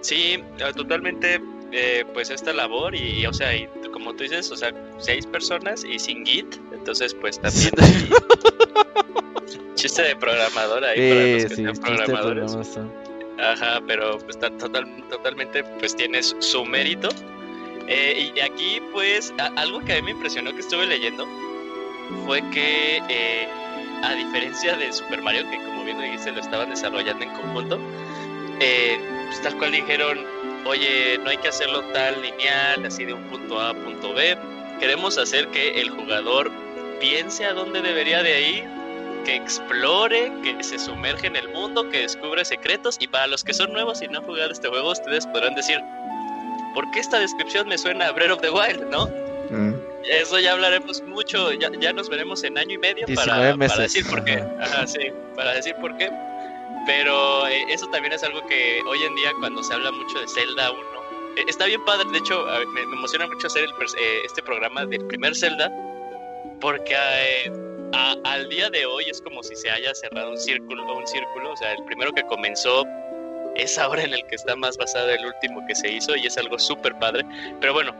Sí, 0.00 0.42
totalmente, 0.74 1.42
eh, 1.72 2.06
pues 2.14 2.30
esta 2.30 2.54
labor 2.54 2.94
y, 2.94 3.26
o 3.26 3.34
sea, 3.34 3.54
y 3.54 3.68
como 3.92 4.14
tú 4.14 4.22
dices, 4.22 4.50
o 4.50 4.56
sea, 4.56 4.72
seis 4.98 5.26
personas 5.26 5.84
y 5.84 5.98
sin 5.98 6.24
Git, 6.24 6.56
entonces 6.72 7.14
pues 7.14 7.38
también 7.42 7.72
chiste 9.80 10.02
de 10.02 10.16
programador 10.16 10.84
ahí 10.84 11.10
para 11.10 11.20
los 11.20 11.42
que 11.44 11.48
sí, 11.48 11.54
sean 11.56 11.76
programadores. 11.76 12.78
Ajá, 13.40 13.80
pero 13.86 14.18
pues 14.18 14.36
está 14.36 14.50
total, 14.50 14.86
totalmente 15.08 15.64
pues 15.64 15.96
tienes 15.96 16.36
su 16.40 16.64
mérito. 16.64 17.08
Eh, 17.88 18.30
y 18.34 18.40
aquí 18.40 18.80
pues 18.92 19.32
algo 19.56 19.80
que 19.80 19.94
a 19.94 19.96
mí 19.96 20.02
me 20.02 20.10
impresionó 20.12 20.52
que 20.52 20.60
estuve 20.60 20.86
leyendo 20.86 21.26
fue 22.24 22.42
que 22.50 23.02
eh, 23.08 23.48
a 24.02 24.14
diferencia 24.14 24.76
de 24.76 24.92
Super 24.92 25.22
Mario, 25.22 25.48
que 25.50 25.56
como 25.56 25.84
bien 25.84 26.00
dijiste 26.00 26.32
lo 26.32 26.40
estaban 26.40 26.70
desarrollando 26.70 27.24
en 27.24 27.30
conjunto, 27.30 27.78
eh, 28.60 28.98
pues 29.26 29.42
tal 29.42 29.56
cual 29.58 29.72
dijeron, 29.72 30.24
oye, 30.66 31.18
no 31.18 31.30
hay 31.30 31.38
que 31.38 31.48
hacerlo 31.48 31.82
tal 31.92 32.20
lineal, 32.22 32.84
así 32.84 33.04
de 33.04 33.14
un 33.14 33.24
punto 33.24 33.60
A 33.60 33.70
a 33.70 33.74
punto 33.74 34.12
B, 34.12 34.36
queremos 34.78 35.18
hacer 35.18 35.48
que 35.48 35.80
el 35.80 35.90
jugador 35.90 36.50
piense 37.00 37.44
a 37.44 37.54
dónde 37.54 37.80
debería 37.82 38.22
de 38.22 38.48
ir, 38.48 38.64
que 39.24 39.36
explore, 39.36 40.32
que 40.42 40.62
se 40.62 40.78
sumerge 40.78 41.26
en 41.26 41.36
el 41.36 41.48
mundo, 41.48 41.88
que 41.90 42.00
descubre 42.00 42.44
secretos, 42.44 42.96
y 43.00 43.06
para 43.06 43.26
los 43.26 43.44
que 43.44 43.52
son 43.52 43.72
nuevos 43.72 44.02
y 44.02 44.08
no 44.08 44.18
han 44.18 44.24
jugado 44.24 44.50
este 44.50 44.68
juego, 44.68 44.90
ustedes 44.90 45.26
podrán 45.26 45.54
decir, 45.54 45.80
¿por 46.74 46.90
qué 46.90 47.00
esta 47.00 47.18
descripción 47.18 47.68
me 47.68 47.78
suena 47.78 48.08
a 48.08 48.12
Breath 48.12 48.32
of 48.32 48.40
the 48.40 48.50
Wild, 48.50 48.88
no? 48.90 49.06
Mm. 49.50 49.74
Eso 50.04 50.38
ya 50.38 50.52
hablaremos 50.52 51.02
mucho, 51.02 51.52
ya, 51.52 51.70
ya, 51.78 51.92
nos 51.92 52.08
veremos 52.08 52.42
en 52.44 52.56
año 52.56 52.74
y 52.74 52.78
medio 52.78 53.06
para, 53.14 53.56
para, 53.56 53.76
decir 53.76 54.06
por 54.08 54.24
qué. 54.24 54.42
Ajá, 54.60 54.86
sí, 54.86 55.10
para 55.36 55.52
decir 55.52 55.74
por 55.80 55.96
qué. 55.96 56.10
Pero 56.86 57.46
eh, 57.48 57.64
eso 57.68 57.86
también 57.88 58.12
es 58.14 58.22
algo 58.22 58.40
que 58.46 58.80
hoy 58.88 59.02
en 59.02 59.14
día 59.14 59.32
cuando 59.38 59.62
se 59.62 59.74
habla 59.74 59.90
mucho 59.90 60.18
de 60.18 60.28
Zelda 60.28 60.70
1, 60.70 60.82
eh, 61.36 61.44
está 61.46 61.66
bien 61.66 61.84
padre, 61.84 62.08
de 62.10 62.18
hecho 62.18 62.46
me, 62.74 62.86
me, 62.86 62.96
emociona 62.96 63.26
mucho 63.26 63.46
hacer 63.46 63.64
el, 63.64 63.70
eh, 63.70 64.20
este 64.24 64.42
programa 64.42 64.86
del 64.86 65.04
primer 65.06 65.36
Zelda, 65.36 65.70
porque 66.60 66.96
a, 67.92 68.16
al 68.24 68.48
día 68.48 68.70
de 68.70 68.86
hoy 68.86 69.04
es 69.08 69.20
como 69.20 69.42
si 69.42 69.56
se 69.56 69.70
haya 69.70 69.94
cerrado 69.94 70.30
un 70.30 70.38
círculo, 70.38 70.82
un 70.96 71.06
círculo, 71.06 71.52
o 71.52 71.56
sea, 71.56 71.72
el 71.72 71.84
primero 71.84 72.12
que 72.12 72.22
comenzó 72.24 72.84
es 73.56 73.78
ahora 73.78 74.02
en 74.02 74.14
el 74.14 74.26
que 74.26 74.36
está 74.36 74.56
más 74.56 74.76
basado 74.76 75.10
el 75.10 75.24
último 75.26 75.64
que 75.66 75.74
se 75.74 75.90
hizo 75.90 76.16
y 76.16 76.26
es 76.26 76.36
algo 76.38 76.58
súper 76.58 76.98
padre. 76.98 77.24
Pero 77.60 77.72
bueno, 77.72 77.94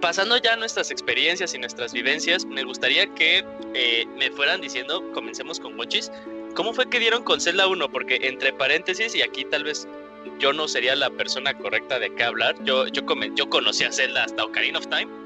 pasando 0.00 0.36
ya 0.36 0.56
nuestras 0.56 0.90
experiencias 0.90 1.54
y 1.54 1.58
nuestras 1.58 1.92
vivencias, 1.92 2.44
me 2.44 2.62
gustaría 2.64 3.06
que 3.14 3.44
eh, 3.74 4.06
me 4.16 4.30
fueran 4.30 4.60
diciendo, 4.60 5.02
comencemos 5.12 5.60
con 5.60 5.76
Monchis, 5.76 6.10
¿cómo 6.54 6.72
fue 6.72 6.88
que 6.88 6.98
dieron 6.98 7.22
con 7.22 7.40
Zelda 7.40 7.66
1? 7.66 7.90
Porque 7.90 8.18
entre 8.22 8.52
paréntesis, 8.52 9.14
y 9.14 9.22
aquí 9.22 9.44
tal 9.44 9.64
vez 9.64 9.86
yo 10.38 10.52
no 10.52 10.68
sería 10.68 10.96
la 10.96 11.10
persona 11.10 11.54
correcta 11.54 11.98
de 11.98 12.14
qué 12.14 12.24
hablar. 12.24 12.56
Yo, 12.64 12.86
yo, 12.88 13.02
yo 13.34 13.48
conocí 13.48 13.84
a 13.84 13.92
Zelda 13.92 14.24
hasta 14.24 14.44
Ocarina 14.44 14.78
of 14.78 14.86
Time. 14.88 15.23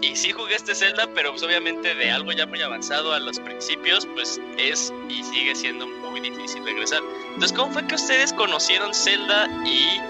Y 0.00 0.16
sí 0.16 0.32
jugué 0.32 0.54
este 0.54 0.74
Zelda, 0.74 1.08
pero 1.14 1.30
pues 1.30 1.42
obviamente 1.42 1.94
de 1.94 2.10
algo 2.10 2.32
ya 2.32 2.46
muy 2.46 2.60
avanzado 2.60 3.12
a 3.14 3.20
los 3.20 3.40
principios, 3.40 4.06
pues 4.14 4.40
es 4.58 4.92
y 5.08 5.22
sigue 5.22 5.54
siendo 5.54 5.86
muy 5.86 6.20
difícil 6.20 6.62
regresar. 6.64 7.00
Entonces, 7.28 7.52
¿cómo 7.56 7.72
fue 7.72 7.86
que 7.86 7.94
ustedes 7.94 8.32
conocieron 8.34 8.92
Zelda 8.94 9.48
y 9.64 10.00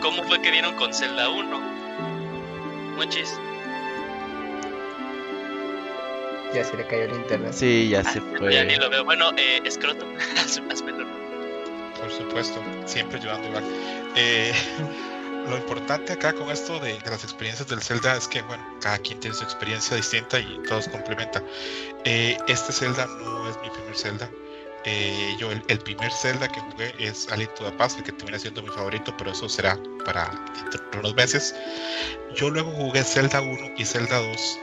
cómo 0.00 0.22
fue 0.24 0.40
que 0.42 0.50
dieron 0.50 0.74
con 0.76 0.92
Zelda 0.92 1.30
1? 1.30 1.60
Muchis. 2.96 3.38
Ya 6.54 6.64
se 6.64 6.76
le 6.76 6.86
cayó 6.86 7.04
el 7.04 7.14
internet. 7.14 7.52
Sí, 7.54 7.88
ya 7.88 8.04
se 8.04 8.18
Ah, 8.18 8.22
fue. 8.38 8.52
Ya 8.52 8.64
ni 8.64 8.76
lo 8.76 8.90
veo. 8.90 9.04
Bueno, 9.04 9.30
eh, 9.38 9.60
Escroto. 9.64 10.06
Por 11.98 12.10
supuesto, 12.10 12.60
siempre 12.84 13.18
ayudando 13.18 13.48
igual. 13.48 13.64
Eh, 14.16 14.52
lo 15.48 15.56
importante 15.56 16.12
acá 16.12 16.32
con 16.32 16.50
esto 16.50 16.78
de, 16.80 16.98
las 17.06 17.24
experiencias 17.24 17.68
del 17.68 17.80
Zelda 17.82 18.16
es 18.16 18.28
que, 18.28 18.42
bueno, 18.42 18.64
cada 18.80 18.98
quien 18.98 19.20
tiene 19.20 19.36
su 19.36 19.44
experiencia 19.44 19.96
distinta 19.96 20.38
y 20.38 20.60
todos 20.68 20.88
complementan. 20.88 21.44
Eh, 22.04 22.36
este 22.48 22.72
Zelda 22.72 23.06
no 23.06 23.48
es 23.48 23.56
mi 23.62 23.70
primer 23.70 23.96
Zelda. 23.96 24.30
Eh, 24.84 25.36
yo 25.38 25.52
el, 25.52 25.78
primer 25.78 26.10
Zelda 26.10 26.48
que 26.48 26.60
jugué 26.60 26.92
es 26.98 27.30
A 27.30 27.36
Link 27.36 27.54
to 27.54 27.68
el 27.68 28.02
que 28.02 28.12
termina 28.12 28.38
siendo 28.38 28.62
mi 28.62 28.68
favorito, 28.70 29.14
pero 29.16 29.30
eso 29.30 29.48
será 29.48 29.78
para 30.04 30.28
dentro 30.54 30.80
de 30.90 30.98
unos 30.98 31.14
meses. 31.14 31.54
Yo 32.34 32.50
luego 32.50 32.70
jugué 32.72 33.04
Zelda 33.04 33.40
1 33.40 33.74
y 33.76 33.84
Zelda 33.84 34.18
2 34.18 34.58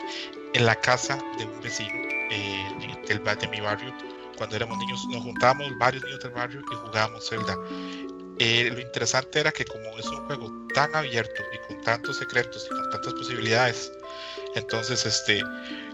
en 0.54 0.66
la 0.66 0.76
casa 0.76 1.18
de 1.38 1.46
un 1.46 1.62
vecino 1.62 1.94
eh, 2.32 2.98
del, 3.08 3.24
de 3.24 3.48
mi 3.48 3.62
barrio. 3.62 3.94
Cuando 4.38 4.56
éramos 4.56 4.78
niños 4.78 5.06
nos 5.10 5.24
juntábamos 5.24 5.68
varios 5.78 6.04
niños 6.04 6.20
del 6.22 6.32
barrio 6.32 6.62
y 6.70 6.76
jugábamos 6.76 7.30
Zelda. 7.30 7.58
Eh, 8.40 8.70
lo 8.72 8.80
interesante 8.80 9.40
era 9.40 9.52
que 9.52 9.66
como 9.66 9.98
es 9.98 10.06
un 10.08 10.26
juego 10.26 10.52
tan 10.74 10.96
abierto 10.96 11.44
y 11.54 11.68
con 11.68 11.84
tantos 11.84 12.18
secretos 12.18 12.66
y 12.66 12.70
con 12.70 12.90
tantas 12.90 13.14
posibilidades, 13.14 13.92
entonces 14.56 15.06
este 15.06 15.44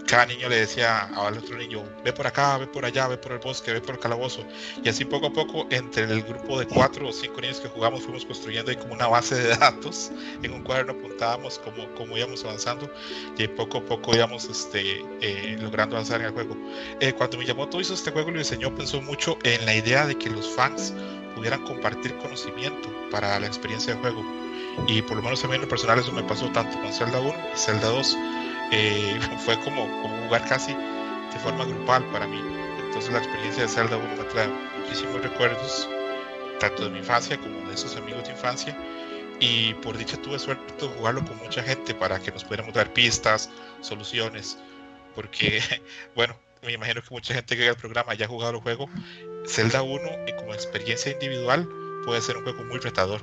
cada 0.07 0.27
niño 0.27 0.49
le 0.49 0.57
decía 0.57 1.09
al 1.15 1.37
otro 1.37 1.57
niño, 1.57 1.83
ve 2.03 2.13
por 2.13 2.27
acá, 2.27 2.57
ve 2.57 2.67
por 2.67 2.85
allá, 2.85 3.07
ve 3.07 3.17
por 3.17 3.31
el 3.31 3.39
bosque, 3.39 3.73
ve 3.73 3.81
por 3.81 3.95
el 3.95 4.01
calabozo. 4.01 4.45
Y 4.83 4.89
así 4.89 5.03
poco 5.03 5.27
a 5.27 5.33
poco, 5.33 5.65
entre 5.71 6.03
el 6.03 6.21
grupo 6.21 6.59
de 6.59 6.67
cuatro 6.67 7.07
o 7.07 7.11
cinco 7.11 7.41
niños 7.41 7.59
que 7.59 7.67
jugamos, 7.67 8.03
fuimos 8.03 8.25
construyendo 8.25 8.69
ahí 8.69 8.77
como 8.77 8.93
una 8.93 9.07
base 9.07 9.35
de 9.35 9.57
datos. 9.57 10.11
En 10.43 10.53
un 10.53 10.63
cuaderno 10.63 10.93
apuntábamos 10.93 11.59
cómo, 11.59 11.91
cómo 11.95 12.17
íbamos 12.17 12.43
avanzando 12.45 12.89
y 13.37 13.47
poco 13.47 13.79
a 13.79 13.81
poco 13.85 14.15
íbamos 14.15 14.45
este, 14.45 15.03
eh, 15.21 15.57
logrando 15.59 15.95
avanzar 15.95 16.21
en 16.21 16.27
el 16.27 16.33
juego. 16.33 16.55
Eh, 16.99 17.13
cuando 17.13 17.37
Miyamoto 17.37 17.81
hizo 17.81 17.93
este 17.93 18.11
juego 18.11 18.31
lo 18.31 18.39
diseñó, 18.39 18.73
pensó 18.75 19.01
mucho 19.01 19.37
en 19.43 19.65
la 19.65 19.75
idea 19.75 20.05
de 20.05 20.15
que 20.15 20.29
los 20.29 20.47
fans 20.47 20.93
pudieran 21.35 21.61
compartir 21.63 22.15
conocimiento 22.17 22.89
para 23.11 23.39
la 23.39 23.47
experiencia 23.47 23.93
de 23.93 23.99
juego. 23.99 24.23
Y 24.87 25.01
por 25.01 25.17
lo 25.17 25.23
menos 25.23 25.43
a 25.43 25.47
mí 25.47 25.55
en 25.55 25.61
lo 25.61 25.67
personal 25.67 25.99
eso 25.99 26.11
me 26.11 26.23
pasó 26.23 26.49
tanto 26.51 26.79
con 26.79 26.91
Zelda 26.91 27.19
1 27.19 27.33
y 27.53 27.57
Zelda 27.57 27.89
2 27.89 28.17
eh, 28.71 29.19
fue 29.45 29.59
como, 29.59 29.85
como, 30.01 30.17
jugar 30.25 30.47
casi 30.47 30.73
de 30.73 31.39
forma 31.39 31.65
grupal 31.65 32.03
para 32.11 32.27
mí. 32.27 32.41
Entonces 32.85 33.11
la 33.11 33.19
experiencia 33.19 33.63
de 33.63 33.69
Zelda 33.69 33.97
1 33.97 34.07
me 34.17 34.23
trae 34.25 34.47
muchísimos 34.79 35.21
recuerdos, 35.21 35.89
tanto 36.59 36.85
de 36.85 36.89
mi 36.89 36.99
infancia 36.99 37.37
como 37.37 37.67
de 37.67 37.73
esos 37.73 37.95
amigos 37.95 38.23
de 38.25 38.31
infancia. 38.31 38.77
Y 39.39 39.73
por 39.75 39.97
dicha 39.97 40.17
tuve 40.21 40.39
suerte 40.39 40.73
de 40.85 40.93
jugarlo 40.93 41.23
con 41.25 41.37
mucha 41.39 41.61
gente 41.61 41.93
para 41.93 42.19
que 42.19 42.31
nos 42.31 42.45
pudiéramos 42.45 42.73
dar 42.73 42.93
pistas, 42.93 43.49
soluciones, 43.81 44.57
porque, 45.13 45.61
bueno, 46.15 46.35
me 46.61 46.73
imagino 46.73 47.01
que 47.01 47.07
mucha 47.11 47.33
gente 47.33 47.55
que 47.55 47.63
ve 47.63 47.69
el 47.69 47.75
programa 47.75 48.13
ya 48.13 48.25
ha 48.25 48.29
jugado 48.29 48.53
el 48.53 48.61
juego. 48.61 48.89
Zelda 49.47 49.81
1 49.81 50.01
y 50.27 50.33
como 50.33 50.53
experiencia 50.53 51.11
individual 51.11 51.67
puede 52.05 52.21
ser 52.21 52.37
un 52.37 52.43
juego 52.43 52.63
muy 52.65 52.79
retador. 52.79 53.21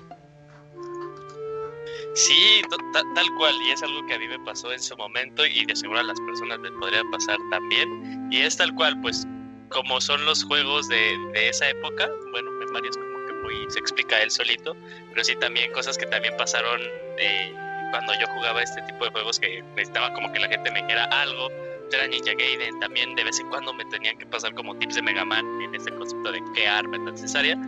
Sí, 2.15 2.63
tal 2.71 3.27
cual, 3.39 3.55
y 3.67 3.71
es 3.71 3.83
algo 3.83 4.07
que 4.07 4.15
a 4.15 4.19
mí 4.19 4.29
me 4.29 4.39
pasó 4.41 4.71
en 4.73 4.81
su 4.81 4.95
momento 4.97 5.47
y 5.47 5.65
de 5.65 5.75
seguro 5.75 6.01
a 6.01 6.03
las 6.03 6.21
personas 6.21 6.61
les 6.61 6.73
podría 6.73 7.03
pasar 7.11 7.39
también. 7.51 8.29
Y 8.31 8.43
es 8.43 8.57
tal 8.57 8.75
cual, 8.75 9.01
pues 9.01 9.27
como 9.71 10.01
son 10.01 10.25
los 10.27 10.45
juegos 10.45 10.89
de, 10.89 11.17
de 11.33 11.49
esa 11.49 11.71
época, 11.71 12.11
bueno, 12.33 12.51
Mario 12.73 12.91
es 12.91 12.97
como 12.97 13.27
que 13.27 13.33
muy, 13.35 13.71
se 13.71 13.79
explica 13.79 14.21
él 14.23 14.31
solito, 14.31 14.77
pero 15.11 15.23
sí 15.23 15.37
también 15.37 15.73
cosas 15.73 15.97
que 15.97 16.07
también 16.07 16.37
pasaron 16.37 16.81
eh, 17.19 17.55
cuando 17.91 18.13
yo 18.15 18.27
jugaba 18.29 18.63
este 18.63 18.83
tipo 18.83 19.05
de 19.05 19.11
juegos 19.11 19.39
que 19.39 19.63
necesitaba 19.77 20.13
como 20.15 20.33
que 20.33 20.41
la 20.41 20.49
gente 20.49 20.71
me 20.71 20.83
dijera 20.83 21.05
algo. 21.05 21.49
Era 21.93 22.07
Ninja 22.07 22.33
Gaiden, 22.33 22.81
también 22.81 23.15
de 23.15 23.25
vez 23.25 23.39
en 23.39 23.49
cuando 23.49 23.73
me 23.75 23.85
tenían 23.87 24.17
que 24.17 24.27
pasar 24.27 24.55
como 24.55 24.75
tips 24.77 24.95
de 24.95 25.03
Mega 25.03 25.25
Man 25.25 25.61
en 25.61 25.75
este 25.75 25.95
concepto 25.95 26.33
de 26.33 26.43
qué 26.55 26.67
arma 26.67 26.97
es 26.97 27.03
necesaria. 27.03 27.59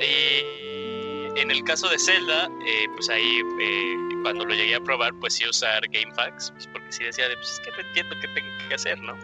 Y 0.00 1.38
en 1.38 1.50
el 1.50 1.62
caso 1.64 1.88
de 1.88 1.98
Zelda, 1.98 2.48
eh, 2.66 2.86
pues 2.94 3.08
ahí 3.08 3.42
eh, 3.60 3.96
cuando 4.22 4.44
lo 4.44 4.54
llegué 4.54 4.74
a 4.74 4.80
probar, 4.80 5.12
pues 5.20 5.34
sí 5.34 5.48
usar 5.48 5.82
GameFAQs, 5.88 6.50
pues 6.52 6.66
porque 6.68 6.92
sí 6.92 7.04
decía 7.04 7.28
de, 7.28 7.36
pues 7.36 7.52
es 7.52 7.60
que 7.60 7.70
no 7.70 7.88
entiendo 7.88 8.16
qué 8.20 8.28
tengo 8.28 8.68
que 8.68 8.74
hacer, 8.74 8.98
¿no? 9.00 9.16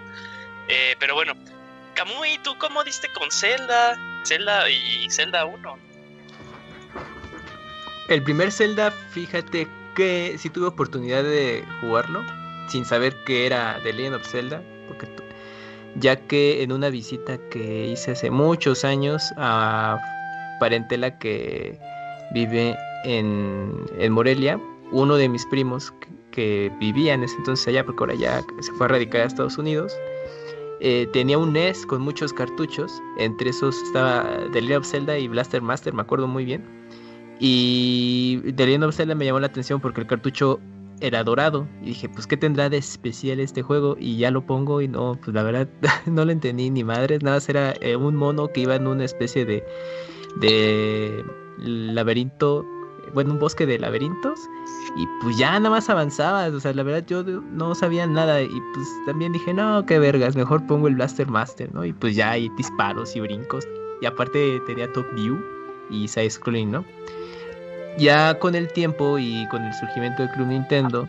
Eh, 0.69 0.95
pero 0.99 1.15
bueno, 1.15 1.35
Kamui, 1.95 2.39
¿tú 2.45 2.57
cómo 2.59 2.85
diste 2.85 3.09
con 3.13 3.31
Zelda? 3.31 3.99
Zelda 4.25 4.69
y 4.71 5.11
Zelda 5.11 5.45
1. 5.45 5.79
El 8.09 8.23
primer 8.23 8.53
Zelda, 8.53 8.91
fíjate 8.91 9.67
que 9.95 10.37
sí 10.39 10.51
tuve 10.51 10.67
oportunidad 10.67 11.23
de 11.25 11.65
jugarlo 11.81 12.25
sin 12.71 12.85
saber 12.85 13.15
que 13.25 13.47
era 13.47 13.81
The 13.83 13.93
Legend 13.93 14.17
of 14.17 14.27
Zelda, 14.27 14.63
porque 14.89 15.07
ya 15.97 16.17
que 16.17 16.63
en 16.63 16.73
una 16.73 16.89
visita 16.89 17.39
que 17.51 17.89
hice 17.89 18.13
hace 18.13 18.31
muchos 18.31 18.85
años 18.85 19.23
a 19.37 19.99
parentela 20.61 21.19
que 21.19 21.79
vive 22.33 22.77
en, 23.05 23.73
en 23.99 24.13
Morelia, 24.13 24.61
uno 24.93 25.17
de 25.17 25.29
mis 25.29 25.45
primos 25.47 25.93
que, 26.01 26.09
que, 26.31 26.73
vivía 26.79 27.15
en 27.15 27.25
ese 27.25 27.37
entonces 27.37 27.67
allá, 27.69 27.85
porque 27.85 28.05
ahora 28.05 28.15
ya 28.15 28.43
se 28.61 28.73
fue 28.73 28.87
a 28.87 28.91
radicar 28.91 29.23
a 29.23 29.25
Estados 29.25 29.59
Unidos, 29.59 29.93
eh, 30.83 31.07
tenía 31.13 31.37
un 31.37 31.53
NES 31.53 31.85
con 31.85 32.01
muchos 32.01 32.33
cartuchos, 32.33 32.91
entre 33.19 33.51
esos 33.51 33.77
estaba 33.83 34.27
The 34.53 34.63
Legend 34.63 34.79
of 34.79 34.87
Zelda 34.87 35.19
y 35.19 35.29
Blaster 35.29 35.61
Master, 35.61 35.93
me 35.93 36.01
acuerdo 36.01 36.27
muy 36.27 36.47
bien. 36.47 36.65
Y 37.39 38.41
The 38.57 38.65
Legend 38.65 38.85
of 38.85 38.97
Zelda 38.97 39.15
me 39.15 39.27
llamó 39.27 39.41
la 39.41 39.49
atención 39.49 39.81
porque 39.81 40.01
el 40.01 40.07
cartucho 40.07 40.59
era 41.01 41.25
dorado. 41.25 41.67
Y 41.83 41.87
dije, 41.87 42.09
pues, 42.09 42.27
¿qué 42.27 42.37
tendrá 42.37 42.69
de 42.69 42.79
especial 42.79 43.41
este 43.41 43.63
juego? 43.63 43.97
Y 43.99 44.19
ya 44.19 44.31
lo 44.31 44.47
pongo 44.47 44.81
y 44.81 44.89
no, 44.89 45.19
pues 45.23 45.35
la 45.35 45.43
verdad 45.43 45.69
no 46.07 46.25
lo 46.25 46.33
entendí 46.33 46.71
ni 46.71 46.85
madres. 46.85 47.23
Nada 47.23 47.41
era 47.49 47.75
eh, 47.81 47.97
un 47.97 48.17
mono 48.17 48.49
que 48.49 48.61
iba 48.61 48.77
en 48.77 48.87
una 48.87 49.05
especie 49.05 49.45
de, 49.45 49.65
de 50.41 51.25
laberinto, 51.59 52.65
bueno, 53.15 53.33
un 53.33 53.39
bosque 53.39 53.67
de 53.67 53.79
laberintos. 53.79 54.41
Y 54.97 55.07
pues 55.23 55.37
ya 55.39 55.59
nada 55.59 55.71
más 55.71 55.89
avanzaba. 55.89 56.47
O 56.49 56.61
sea, 56.61 56.73
la 56.73 56.83
verdad 56.83 57.05
yo 57.07 57.23
no 57.23 57.75
sabía 57.75 58.07
nada. 58.07 58.43
Y 58.43 58.61
pues 58.75 58.89
también 59.07 59.33
dije, 59.33 59.55
no, 59.55 59.85
qué 59.87 59.99
vergas, 59.99 60.37
mejor 60.37 60.67
pongo 60.67 60.89
el 60.89 60.95
Blaster 60.95 61.29
Master, 61.29 61.73
¿no? 61.75 61.85
Y 61.85 61.93
pues 61.93 62.17
ya 62.17 62.33
hay 62.33 62.49
disparos 62.57 63.17
y 63.17 63.21
brincos. 63.21 63.67
Y 64.01 64.07
aparte 64.07 64.61
tenía 64.67 64.91
Top 64.93 65.07
View 65.15 65.39
y 65.91 66.09
Side 66.09 66.31
Scrolling, 66.31 66.71
¿no? 66.71 66.85
Ya 67.99 68.39
con 68.39 68.55
el 68.55 68.73
tiempo 68.73 69.19
y 69.19 69.47
con 69.49 69.63
el 69.65 69.75
surgimiento 69.75 70.23
del 70.23 70.33
Club 70.33 70.49
Nintendo, 70.49 71.09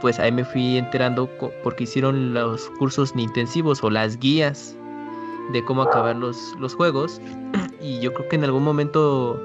pues 0.00 0.18
ahí 0.18 0.32
me 0.32 0.44
fui 0.44 0.76
enterando 0.76 1.28
porque 1.62 1.84
hicieron 1.84 2.34
los 2.34 2.68
cursos 2.78 3.12
intensivos 3.16 3.82
o 3.82 3.90
las 3.90 4.18
guías 4.18 4.76
de 5.52 5.64
cómo 5.64 5.82
acabar 5.82 6.16
los, 6.16 6.54
los 6.58 6.74
juegos. 6.74 7.20
Y 7.80 8.00
yo 8.00 8.14
creo 8.14 8.28
que 8.28 8.36
en 8.36 8.44
algún 8.44 8.64
momento, 8.64 9.38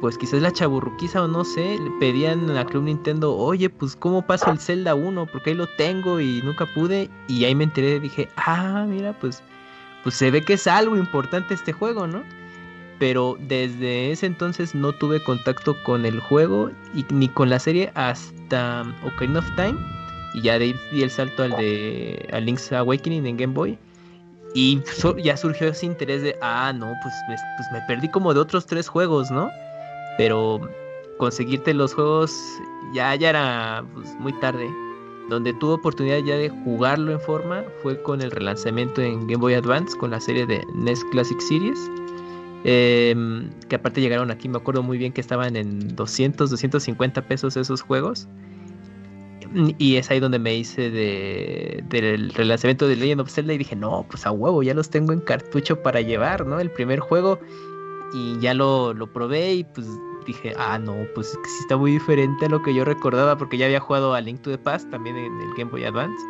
pues 0.00 0.16
quizás 0.16 0.40
la 0.40 0.52
chaburruquiza 0.52 1.24
o 1.24 1.28
no 1.28 1.44
sé, 1.44 1.78
le 1.78 1.90
pedían 1.98 2.56
a 2.56 2.64
Club 2.64 2.84
Nintendo, 2.84 3.36
oye, 3.36 3.68
pues 3.68 3.96
cómo 3.96 4.22
paso 4.22 4.50
el 4.50 4.60
Zelda 4.60 4.94
1, 4.94 5.26
porque 5.26 5.50
ahí 5.50 5.56
lo 5.56 5.66
tengo 5.76 6.20
y 6.20 6.40
nunca 6.42 6.66
pude. 6.66 7.10
Y 7.26 7.44
ahí 7.44 7.54
me 7.54 7.64
enteré 7.64 7.96
y 7.96 8.00
dije, 8.00 8.28
ah, 8.36 8.86
mira, 8.88 9.12
pues, 9.18 9.42
pues 10.04 10.14
se 10.14 10.30
ve 10.30 10.44
que 10.44 10.52
es 10.52 10.68
algo 10.68 10.96
importante 10.96 11.54
este 11.54 11.72
juego, 11.72 12.06
¿no? 12.06 12.22
Pero 12.98 13.36
desde 13.40 14.12
ese 14.12 14.26
entonces 14.26 14.74
no 14.74 14.92
tuve 14.92 15.22
contacto 15.22 15.76
con 15.84 16.04
el 16.04 16.20
juego 16.20 16.70
y 16.94 17.04
ni 17.10 17.28
con 17.28 17.50
la 17.50 17.58
serie 17.58 17.90
hasta 17.94 18.84
Ocarina 19.04 19.38
of 19.38 19.46
Time. 19.56 19.78
Y 20.34 20.42
ya 20.42 20.58
di 20.58 20.74
el 20.92 21.10
salto 21.10 21.44
al 21.44 21.52
de 21.52 22.28
Link's 22.42 22.72
Awakening 22.72 23.26
en 23.26 23.36
Game 23.36 23.54
Boy. 23.54 23.78
Y 24.54 24.80
ya 25.22 25.36
surgió 25.36 25.68
ese 25.68 25.86
interés 25.86 26.22
de 26.22 26.36
ah 26.40 26.72
no 26.72 26.92
pues, 27.02 27.14
pues, 27.26 27.40
pues 27.56 27.68
me 27.72 27.80
perdí 27.86 28.08
como 28.10 28.32
de 28.32 28.40
otros 28.40 28.64
tres 28.64 28.88
juegos 28.88 29.30
no 29.30 29.50
pero 30.16 30.58
conseguirte 31.18 31.74
los 31.74 31.92
juegos 31.92 32.34
ya 32.94 33.14
ya 33.14 33.30
era 33.30 33.84
pues, 33.94 34.14
muy 34.18 34.32
tarde. 34.40 34.68
Donde 35.28 35.52
tuve 35.52 35.74
oportunidad 35.74 36.20
ya 36.20 36.36
de 36.36 36.48
jugarlo 36.48 37.12
en 37.12 37.20
forma 37.20 37.62
fue 37.82 38.02
con 38.02 38.22
el 38.22 38.30
relanzamiento 38.30 39.02
en 39.02 39.26
Game 39.26 39.36
Boy 39.36 39.54
Advance 39.54 39.96
con 39.98 40.10
la 40.10 40.20
serie 40.20 40.46
de 40.46 40.64
NES 40.74 41.04
Classic 41.12 41.38
Series 41.38 41.78
eh, 42.64 43.14
que 43.68 43.76
aparte 43.76 44.00
llegaron 44.00 44.30
aquí, 44.30 44.48
me 44.48 44.58
acuerdo 44.58 44.82
muy 44.82 44.98
bien 44.98 45.12
que 45.12 45.20
estaban 45.20 45.56
en 45.56 45.94
200, 45.94 46.50
250 46.50 47.22
pesos 47.26 47.56
esos 47.56 47.82
juegos. 47.82 48.28
Y 49.78 49.96
es 49.96 50.10
ahí 50.10 50.20
donde 50.20 50.38
me 50.38 50.54
hice 50.54 50.90
de, 50.90 51.82
del 51.88 52.34
relanzamiento 52.34 52.86
de 52.86 52.96
Legend 52.96 53.22
of 53.22 53.30
Zelda 53.30 53.54
y 53.54 53.58
dije, 53.58 53.74
no, 53.74 54.04
pues 54.10 54.26
a 54.26 54.30
huevo, 54.30 54.62
ya 54.62 54.74
los 54.74 54.90
tengo 54.90 55.14
en 55.14 55.20
cartucho 55.20 55.82
para 55.82 56.02
llevar, 56.02 56.46
¿no? 56.46 56.60
El 56.60 56.70
primer 56.70 57.00
juego 57.00 57.38
y 58.12 58.38
ya 58.40 58.52
lo, 58.52 58.92
lo 58.92 59.10
probé 59.10 59.54
y 59.54 59.64
pues 59.64 59.86
dije, 60.26 60.52
ah, 60.58 60.78
no, 60.78 60.94
pues 61.14 61.28
es 61.28 61.36
que 61.38 61.48
sí 61.48 61.56
está 61.62 61.76
muy 61.76 61.92
diferente 61.92 62.46
a 62.46 62.48
lo 62.48 62.62
que 62.62 62.74
yo 62.74 62.84
recordaba, 62.84 63.36
porque 63.36 63.56
ya 63.56 63.66
había 63.66 63.80
jugado 63.80 64.14
a 64.14 64.20
Link 64.20 64.42
to 64.42 64.50
the 64.50 64.58
Past 64.58 64.90
también 64.90 65.16
en 65.16 65.40
el 65.40 65.54
Game 65.56 65.70
Boy 65.70 65.84
Advance. 65.84 66.22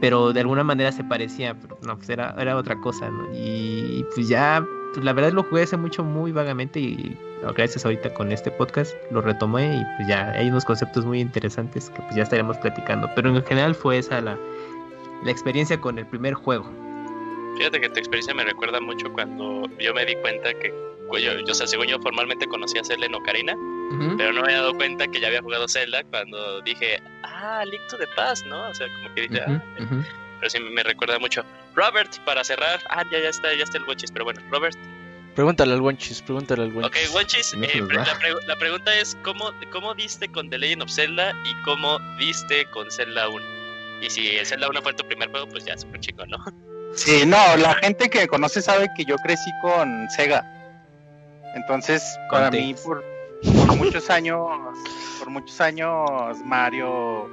Pero 0.00 0.32
de 0.32 0.40
alguna 0.40 0.62
manera 0.62 0.92
se 0.92 1.02
parecía, 1.04 1.54
pero 1.60 1.78
no, 1.82 1.96
pues 1.96 2.08
era, 2.08 2.34
era 2.38 2.56
otra 2.56 2.80
cosa, 2.80 3.10
¿no? 3.10 3.26
Y 3.34 4.04
pues 4.14 4.28
ya, 4.28 4.64
pues 4.92 5.04
la 5.04 5.12
verdad 5.12 5.32
lo 5.32 5.42
jugué 5.42 5.62
hace 5.62 5.76
mucho 5.76 6.04
muy 6.04 6.30
vagamente 6.30 6.80
y 6.80 7.16
gracias 7.56 7.84
ahorita 7.84 8.14
con 8.14 8.32
este 8.32 8.50
podcast 8.50 8.94
lo 9.10 9.20
retomé 9.20 9.76
y 9.76 9.84
pues 9.96 10.08
ya 10.08 10.30
hay 10.32 10.48
unos 10.48 10.64
conceptos 10.64 11.04
muy 11.04 11.20
interesantes 11.20 11.90
que 11.90 12.02
pues 12.02 12.14
ya 12.14 12.22
estaremos 12.22 12.56
platicando. 12.58 13.08
Pero 13.14 13.34
en 13.34 13.44
general 13.44 13.74
fue 13.74 13.98
esa 13.98 14.20
la, 14.20 14.38
la 15.24 15.30
experiencia 15.30 15.80
con 15.80 15.98
el 15.98 16.06
primer 16.06 16.34
juego. 16.34 16.70
Fíjate 17.56 17.80
que 17.80 17.88
tu 17.88 17.98
experiencia 17.98 18.34
me 18.34 18.44
recuerda 18.44 18.80
mucho 18.80 19.12
cuando 19.12 19.62
yo 19.80 19.92
me 19.94 20.06
di 20.06 20.14
cuenta 20.16 20.54
que 20.54 20.72
yo, 21.12 21.18
yo 21.18 21.52
o 21.52 21.54
sea, 21.54 21.66
según 21.66 21.86
yo 21.86 21.98
formalmente 22.00 22.46
conocía 22.46 22.82
a 22.82 22.84
Zelda 22.84 23.08
pero 24.16 24.32
no 24.32 24.42
me 24.42 24.48
había 24.48 24.60
dado 24.60 24.74
cuenta 24.74 25.06
que 25.06 25.20
ya 25.20 25.28
había 25.28 25.42
jugado 25.42 25.68
Zelda 25.68 26.02
cuando 26.04 26.60
dije, 26.62 27.00
ah, 27.22 27.64
Link 27.64 27.82
to 27.88 27.96
the 27.96 28.06
Past, 28.16 28.46
¿no? 28.46 28.68
O 28.68 28.74
sea, 28.74 28.86
como 28.88 29.14
que 29.14 29.22
dije, 29.22 29.40
ah, 29.46 29.62
pero 30.38 30.50
sí 30.50 30.60
me 30.60 30.82
recuerda 30.82 31.18
mucho. 31.18 31.44
Robert, 31.74 32.18
para 32.24 32.44
cerrar, 32.44 32.80
ah, 32.90 33.04
ya, 33.10 33.20
ya 33.20 33.28
está, 33.28 33.54
ya 33.54 33.64
está 33.64 33.78
el 33.78 33.84
Watchis, 33.84 34.10
pero 34.12 34.24
bueno, 34.24 34.40
Robert. 34.50 34.76
Pregúntale 35.34 35.72
al 35.72 35.80
Wanchis, 35.80 36.20
pregúntale 36.22 36.64
al 36.64 36.72
Wanchis. 36.72 37.08
Ok, 37.08 37.14
Wanchis, 37.14 37.54
eh, 37.54 37.82
la, 37.92 38.04
la, 38.46 38.56
pregunta 38.56 38.98
es, 38.98 39.16
¿cómo, 39.22 39.52
¿cómo 39.70 39.94
diste 39.94 40.28
con 40.28 40.50
The 40.50 40.58
Legend 40.58 40.82
of 40.82 40.90
Zelda 40.90 41.32
y 41.44 41.54
cómo 41.62 41.98
diste 42.18 42.66
con 42.66 42.90
Zelda 42.90 43.28
1? 43.28 43.44
Y 44.00 44.10
si 44.10 44.36
el 44.36 44.46
Zelda 44.46 44.68
1 44.68 44.82
fue 44.82 44.94
tu 44.94 45.06
primer 45.06 45.30
juego, 45.30 45.48
pues 45.48 45.64
ya, 45.64 45.76
súper 45.78 46.00
chico, 46.00 46.26
¿no? 46.26 46.38
Sí, 46.94 47.24
no, 47.26 47.56
la 47.58 47.74
gente 47.74 48.08
que 48.08 48.26
conoce 48.26 48.62
sabe 48.62 48.88
que 48.96 49.04
yo 49.04 49.16
crecí 49.18 49.50
con 49.60 50.08
Sega. 50.10 50.42
Entonces, 51.54 52.18
para 52.30 52.50
mí, 52.50 52.74
por, 52.82 53.04
muchos 53.78 54.10
años, 54.10 54.48
por 55.18 55.30
muchos 55.30 55.60
años, 55.60 56.10
Mario, 56.44 57.28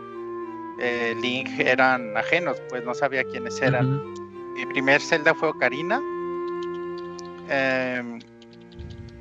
eh, 0.79 1.15
Link 1.21 1.49
eran 1.59 2.15
ajenos, 2.17 2.57
pues 2.69 2.83
no 2.83 2.93
sabía 2.93 3.23
quiénes 3.23 3.61
eran. 3.61 4.13
Mi 4.53 4.65
primer 4.65 5.01
Zelda 5.01 5.33
fue 5.33 5.49
Ocarina. 5.49 6.01
Em, 7.49 8.19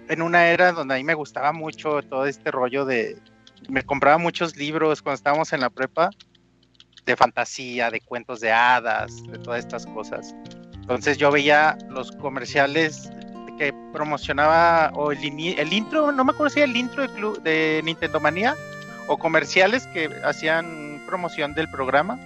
en 0.08 0.22
una 0.22 0.46
era 0.46 0.72
donde 0.72 0.94
a 0.94 0.96
mí 0.96 1.04
me 1.04 1.14
gustaba 1.14 1.52
mucho 1.52 2.02
todo 2.02 2.26
este 2.26 2.50
rollo 2.50 2.84
de... 2.84 3.18
Me 3.68 3.82
compraba 3.82 4.18
muchos 4.18 4.56
libros 4.56 5.00
cuando 5.00 5.16
estábamos 5.16 5.52
en 5.52 5.60
la 5.60 5.70
prepa 5.70 6.10
de 7.06 7.16
fantasía, 7.16 7.90
de 7.90 8.00
cuentos 8.00 8.40
de 8.40 8.52
hadas, 8.52 9.22
de 9.24 9.38
todas 9.38 9.60
estas 9.60 9.86
cosas. 9.86 10.34
Entonces 10.74 11.16
yo 11.16 11.30
veía 11.30 11.78
los 11.88 12.12
comerciales 12.12 13.10
que 13.56 13.72
promocionaba 13.92 14.90
o 14.94 15.12
el, 15.12 15.18
el 15.22 15.72
intro, 15.72 16.12
no 16.12 16.24
me 16.24 16.32
acuerdo 16.32 16.50
si 16.50 16.60
era 16.60 16.70
el 16.70 16.76
intro 16.76 17.06
de, 17.06 17.40
de 17.40 17.82
Nintendo 17.84 18.20
Manía 18.20 18.54
o 19.06 19.16
comerciales 19.16 19.86
que 19.88 20.10
hacían 20.24 21.02
promoción 21.06 21.54
del 21.54 21.68
programa, 21.68 22.18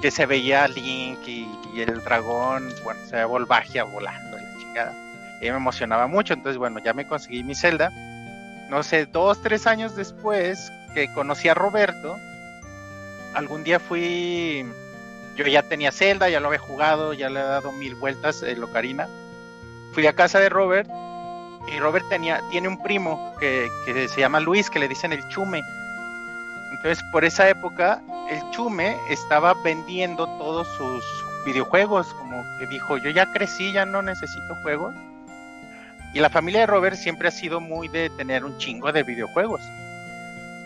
que 0.00 0.10
se 0.10 0.26
veía 0.26 0.68
Link 0.68 1.18
y, 1.26 1.48
el 1.76 2.02
dragón, 2.02 2.68
bueno, 2.84 3.00
se 3.06 3.12
veía 3.12 3.26
Volvagia 3.26 3.84
volando 3.84 4.36
la 4.36 4.58
chingada. 4.58 4.94
Y 5.40 5.50
me 5.50 5.56
emocionaba 5.56 6.06
mucho, 6.06 6.34
entonces 6.34 6.58
bueno, 6.58 6.78
ya 6.80 6.92
me 6.92 7.06
conseguí 7.06 7.42
mi 7.42 7.54
Zelda. 7.54 7.90
No 8.68 8.82
sé, 8.82 9.06
dos, 9.06 9.40
tres 9.42 9.66
años 9.66 9.96
después 9.96 10.70
que 10.94 11.12
conocí 11.12 11.48
a 11.48 11.54
Roberto, 11.54 12.16
algún 13.34 13.64
día 13.64 13.80
fui, 13.80 14.64
yo 15.36 15.46
ya 15.46 15.62
tenía 15.62 15.92
Zelda, 15.92 16.28
ya 16.28 16.40
lo 16.40 16.48
había 16.48 16.58
jugado, 16.58 17.12
ya 17.12 17.30
le 17.30 17.40
he 17.40 17.44
dado 17.44 17.72
mil 17.72 17.94
vueltas 17.94 18.42
el 18.42 18.62
Ocarina. 18.62 19.08
Fui 19.92 20.06
a 20.06 20.12
casa 20.12 20.38
de 20.40 20.48
Robert 20.48 20.88
y 21.68 21.78
Robert 21.78 22.06
tenía, 22.08 22.40
tiene 22.50 22.68
un 22.68 22.82
primo 22.82 23.34
que, 23.38 23.68
que 23.84 24.08
se 24.08 24.20
llama 24.20 24.40
Luis, 24.40 24.70
que 24.70 24.78
le 24.78 24.88
dicen 24.88 25.12
el 25.12 25.26
Chume. 25.28 25.62
Entonces, 26.72 27.04
por 27.12 27.24
esa 27.24 27.48
época, 27.48 28.02
el 28.30 28.38
Chume 28.50 28.96
estaba 29.08 29.54
vendiendo 29.62 30.26
todos 30.38 30.66
sus 30.76 31.04
videojuegos, 31.44 32.06
como 32.14 32.42
que 32.58 32.66
dijo, 32.66 32.96
yo 32.98 33.10
ya 33.10 33.30
crecí, 33.32 33.72
ya 33.72 33.84
no 33.84 34.02
necesito 34.02 34.54
juegos. 34.62 34.94
Y 36.14 36.20
la 36.20 36.30
familia 36.30 36.60
de 36.60 36.66
Robert 36.66 36.96
siempre 36.96 37.28
ha 37.28 37.32
sido 37.32 37.60
muy 37.60 37.88
de 37.88 38.10
tener 38.10 38.44
un 38.44 38.56
chingo 38.58 38.92
de 38.92 39.02
videojuegos. 39.02 39.60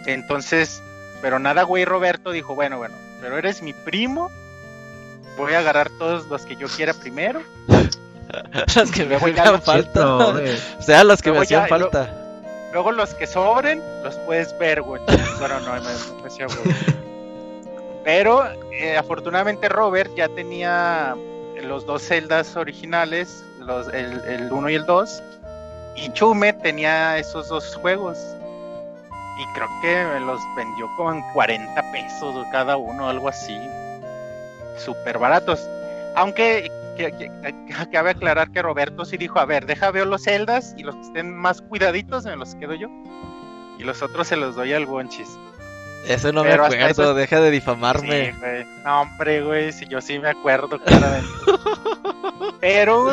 Entonces, 0.06 0.82
pero 1.20 1.38
nada, 1.38 1.62
güey, 1.62 1.84
Roberto 1.84 2.30
dijo, 2.30 2.54
bueno, 2.54 2.78
bueno, 2.78 2.94
pero 3.20 3.38
eres 3.38 3.62
mi 3.62 3.72
primo, 3.72 4.30
voy 5.37 5.54
a 5.54 5.60
agarrar 5.60 5.90
todos 5.98 6.26
los 6.28 6.44
que 6.44 6.56
yo 6.56 6.68
quiera 6.68 6.94
primero. 6.94 7.42
los 8.76 8.90
que 8.90 9.04
me 9.04 9.16
hacían 9.16 9.62
falta. 9.62 10.16
o 10.16 10.82
sea, 10.82 11.04
los 11.04 11.22
que 11.22 11.32
me 11.32 11.38
hacían 11.38 11.68
falta. 11.68 12.08
Luego, 12.72 12.92
los 12.92 13.14
que 13.14 13.26
sobren, 13.26 13.80
los 14.02 14.16
puedes 14.26 14.56
ver, 14.58 14.82
güey. 14.82 15.00
Bueno, 15.38 15.60
no, 15.60 15.74
me, 15.74 15.80
me, 15.80 16.54
Pero 18.04 18.44
eh, 18.72 18.96
afortunadamente 18.96 19.68
Robert 19.68 20.10
ya 20.16 20.28
tenía 20.28 21.14
los 21.62 21.87
dos 21.87 22.02
celdas 22.02 22.56
originales, 22.56 23.44
los, 23.60 23.88
el 23.88 24.48
1 24.50 24.70
y 24.70 24.74
el 24.74 24.87
2. 24.87 25.22
Y 25.96 26.12
Chume 26.12 26.52
tenía 26.52 27.18
esos 27.18 27.48
dos 27.48 27.76
juegos 27.76 28.18
y 29.38 29.46
creo 29.54 29.68
que 29.80 30.04
me 30.12 30.20
los 30.20 30.40
vendió 30.56 30.88
como 30.96 31.12
en 31.12 31.22
40 31.32 31.92
pesos 31.92 32.46
cada 32.52 32.76
uno, 32.76 33.08
algo 33.08 33.28
así. 33.28 33.58
Súper 34.76 35.18
baratos. 35.18 35.68
Aunque 36.14 36.70
que, 36.94 37.33
cabe 37.92 38.11
aclarar 38.11 38.50
que 38.50 38.62
Roberto 38.62 39.04
sí 39.04 39.16
dijo, 39.16 39.38
a 39.38 39.44
ver, 39.44 39.66
deja 39.66 39.90
ver 39.90 40.07
los 40.07 40.22
celdas 40.22 40.74
y 40.76 40.83
los 40.83 40.94
que 40.96 41.02
estén 41.02 41.37
más 41.37 41.62
cuidaditos 41.62 42.24
me 42.24 42.37
los 42.37 42.54
quedo 42.57 42.74
yo. 42.74 42.88
Y 43.78 43.85
los 43.85 44.02
otros 44.02 44.28
se 44.28 44.37
los 44.37 44.54
doy 44.54 44.72
al 44.72 44.87
Bonchis. 44.87 45.28
Eso 46.07 46.33
no 46.33 46.44
me 46.44 46.52
acuerdo, 46.52 47.14
deja 47.14 47.40
de 47.40 47.50
difamarme. 47.50 48.33
Sí, 48.33 48.66
No, 48.85 49.02
hombre, 49.02 49.42
güey, 49.42 49.72
si 49.72 49.87
yo 49.87 50.00
sí 50.00 50.18
me 50.18 50.28
acuerdo 50.28 50.78
claramente. 50.78 51.28
pero, 52.61 53.12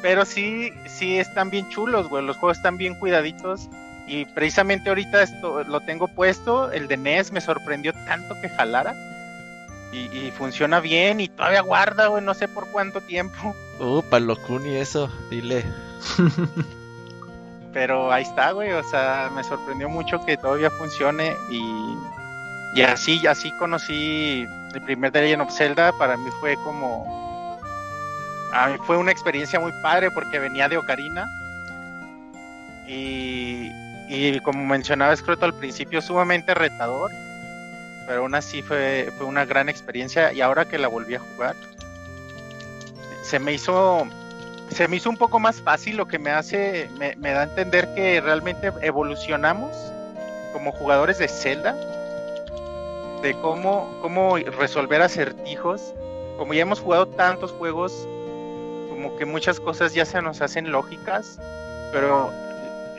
pero 0.00 0.24
sí, 0.24 0.72
sí 0.86 1.18
están 1.18 1.50
bien 1.50 1.68
chulos, 1.68 2.08
güey. 2.08 2.24
Los 2.24 2.38
juegos 2.38 2.56
están 2.56 2.78
bien 2.78 2.94
cuidaditos. 2.94 3.68
Y 4.06 4.24
precisamente 4.24 4.88
ahorita 4.88 5.22
esto 5.22 5.62
lo 5.64 5.80
tengo 5.80 6.08
puesto, 6.08 6.72
el 6.72 6.88
de 6.88 6.96
NES 6.96 7.30
me 7.30 7.40
sorprendió 7.40 7.92
tanto 7.92 8.34
que 8.40 8.48
jalara. 8.48 8.94
Y, 9.92 10.30
funciona 10.30 10.78
bien 10.78 11.20
y 11.20 11.28
todavía 11.28 11.62
guarda, 11.62 12.06
güey, 12.06 12.22
no 12.22 12.32
sé 12.32 12.46
por 12.46 12.68
cuánto 12.68 13.00
tiempo. 13.00 13.54
Uh, 13.80 14.02
y 14.64 14.76
eso, 14.76 15.10
dile. 15.30 15.64
Pero 17.72 18.12
ahí 18.12 18.22
está, 18.22 18.52
güey, 18.52 18.72
o 18.72 18.82
sea, 18.84 19.30
me 19.34 19.42
sorprendió 19.42 19.88
mucho 19.88 20.24
que 20.24 20.36
todavía 20.36 20.70
funcione 20.70 21.36
y, 21.50 21.94
y 22.74 22.82
así, 22.82 23.26
así 23.26 23.50
conocí 23.58 24.46
el 24.74 24.82
primer 24.82 25.10
The 25.12 25.22
Legend 25.22 25.42
of 25.42 25.52
Zelda, 25.52 25.92
para 25.98 26.16
mí 26.16 26.30
fue 26.40 26.56
como... 26.56 27.58
A 28.52 28.68
mí 28.68 28.78
fue 28.84 28.96
una 28.96 29.12
experiencia 29.12 29.60
muy 29.60 29.72
padre 29.82 30.10
porque 30.10 30.40
venía 30.40 30.68
de 30.68 30.76
Ocarina 30.76 31.24
y, 32.88 33.70
y 34.08 34.40
como 34.40 34.64
mencionaba 34.66 35.12
Escroto 35.12 35.44
al 35.44 35.54
principio, 35.54 36.02
sumamente 36.02 36.52
retador, 36.54 37.12
pero 38.06 38.22
aún 38.22 38.34
así 38.34 38.62
fue, 38.62 39.12
fue 39.16 39.26
una 39.26 39.44
gran 39.44 39.68
experiencia 39.68 40.32
y 40.32 40.40
ahora 40.40 40.64
que 40.64 40.78
la 40.78 40.88
volví 40.88 41.14
a 41.14 41.20
jugar, 41.20 41.54
se 43.22 43.38
me 43.38 43.52
hizo 43.52 44.06
se 44.70 44.86
me 44.86 44.96
hizo 44.96 45.10
un 45.10 45.16
poco 45.16 45.40
más 45.40 45.60
fácil, 45.60 45.96
lo 45.96 46.06
que 46.06 46.18
me 46.18 46.30
hace, 46.30 46.88
me, 46.98 47.32
da 47.32 47.40
a 47.40 47.44
entender 47.44 47.92
que 47.94 48.20
realmente 48.20 48.72
evolucionamos 48.82 49.76
como 50.52 50.72
jugadores 50.72 51.18
de 51.18 51.28
Zelda, 51.28 51.74
de 53.22 53.34
cómo, 53.42 53.98
cómo 54.00 54.36
resolver 54.36 55.02
acertijos. 55.02 55.92
Como 56.38 56.54
ya 56.54 56.62
hemos 56.62 56.80
jugado 56.80 57.08
tantos 57.08 57.50
juegos, 57.52 58.06
como 58.88 59.16
que 59.16 59.26
muchas 59.26 59.60
cosas 59.60 59.92
ya 59.92 60.04
se 60.04 60.22
nos 60.22 60.40
hacen 60.40 60.70
lógicas, 60.70 61.38
pero 61.92 62.30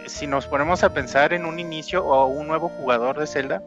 si 0.07 0.27
nos 0.27 0.45
ponemos 0.47 0.83
a 0.83 0.93
pensar 0.93 1.33
en 1.33 1.45
un 1.45 1.57
inicio 1.57 2.05
o 2.05 2.27
un 2.27 2.47
nuevo 2.47 2.69
jugador 2.69 3.17
de 3.17 3.27
Zelda, 3.27 3.63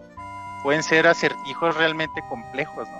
pueden 0.65 0.83
ser 0.83 1.07
acertijos 1.07 1.77
realmente 1.77 2.23
complejos, 2.29 2.89
¿no? 2.89 2.99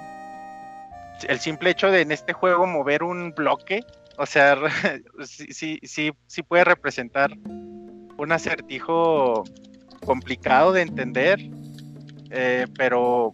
El 1.27 1.41
simple 1.41 1.71
hecho 1.71 1.91
de 1.91 2.03
en 2.03 2.13
este 2.13 2.35
juego 2.35 2.67
mover 2.67 3.03
un 3.03 3.33
bloque, 3.35 3.81
o 4.19 4.27
sea, 4.27 4.57
sí, 5.25 5.79
sí, 5.83 6.13
sí, 6.27 6.43
puede 6.43 6.65
representar 6.65 7.33
un 8.19 8.33
acertijo 8.33 9.45
complicado 10.05 10.73
de 10.73 10.83
entender, 10.83 11.41
eh, 12.31 12.67
pero, 12.77 13.33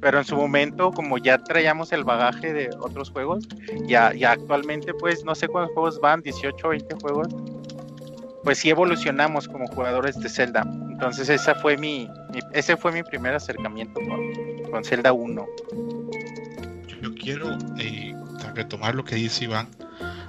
pero 0.00 0.18
en 0.18 0.24
su 0.24 0.36
momento, 0.36 0.90
como 0.90 1.18
ya 1.18 1.38
traíamos 1.38 1.92
el 1.92 2.02
bagaje 2.02 2.52
de 2.52 2.70
otros 2.80 3.10
juegos, 3.10 3.46
ya, 3.86 4.12
ya 4.12 4.32
actualmente, 4.32 4.92
pues 4.92 5.24
no 5.24 5.36
sé 5.36 5.46
cuántos 5.46 5.72
juegos 5.74 6.00
van, 6.00 6.20
18 6.20 6.66
o 6.66 6.70
20 6.70 6.96
juegos, 6.96 7.28
pues 8.44 8.58
sí 8.58 8.70
evolucionamos 8.70 9.48
como 9.48 9.66
jugadores 9.66 10.18
de 10.18 10.28
Zelda. 10.28 10.62
Entonces 10.90 11.28
esa 11.28 11.54
fue 11.54 11.76
mi, 11.76 12.08
ese 12.52 12.76
fue 12.76 12.92
mi 12.92 13.02
primer 13.02 13.34
acercamiento 13.34 14.00
con, 14.00 14.70
con 14.70 14.84
Zelda 14.84 15.12
1. 15.12 15.46
Yo 17.02 17.14
quiero 17.14 17.56
eh, 17.78 18.14
retomar 18.54 18.94
lo 18.94 19.04
que 19.04 19.16
dice 19.16 19.44
Iván 19.44 19.68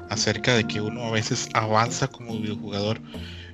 acerca 0.09 0.55
de 0.55 0.65
que 0.65 0.81
uno 0.81 1.05
a 1.05 1.11
veces 1.11 1.49
avanza 1.53 2.07
como 2.07 2.33
videojugador 2.33 2.99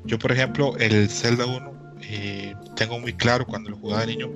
Yo, 0.06 0.20
por 0.20 0.32
ejemplo, 0.32 0.76
el 0.78 1.10
Zelda 1.10 1.46
1 1.46 1.79
eh, 2.02 2.56
tengo 2.76 3.00
muy 3.00 3.14
claro 3.14 3.46
cuando 3.46 3.70
lo 3.70 3.78
jugaba 3.78 4.02
de 4.02 4.16
niño 4.16 4.30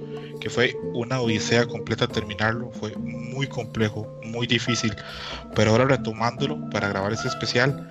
que 0.43 0.49
fue 0.49 0.76
una 0.93 1.21
odisea 1.21 1.65
completa 1.65 2.06
terminarlo, 2.06 2.69
fue 2.73 2.93
muy 2.97 3.47
complejo, 3.47 4.06
muy 4.26 4.45
difícil, 4.45 4.93
pero 5.56 5.71
ahora 5.71 5.86
retomándolo 5.86 6.69
para 6.69 6.89
grabar 6.89 7.13
ese 7.13 7.30
especial 7.30 7.89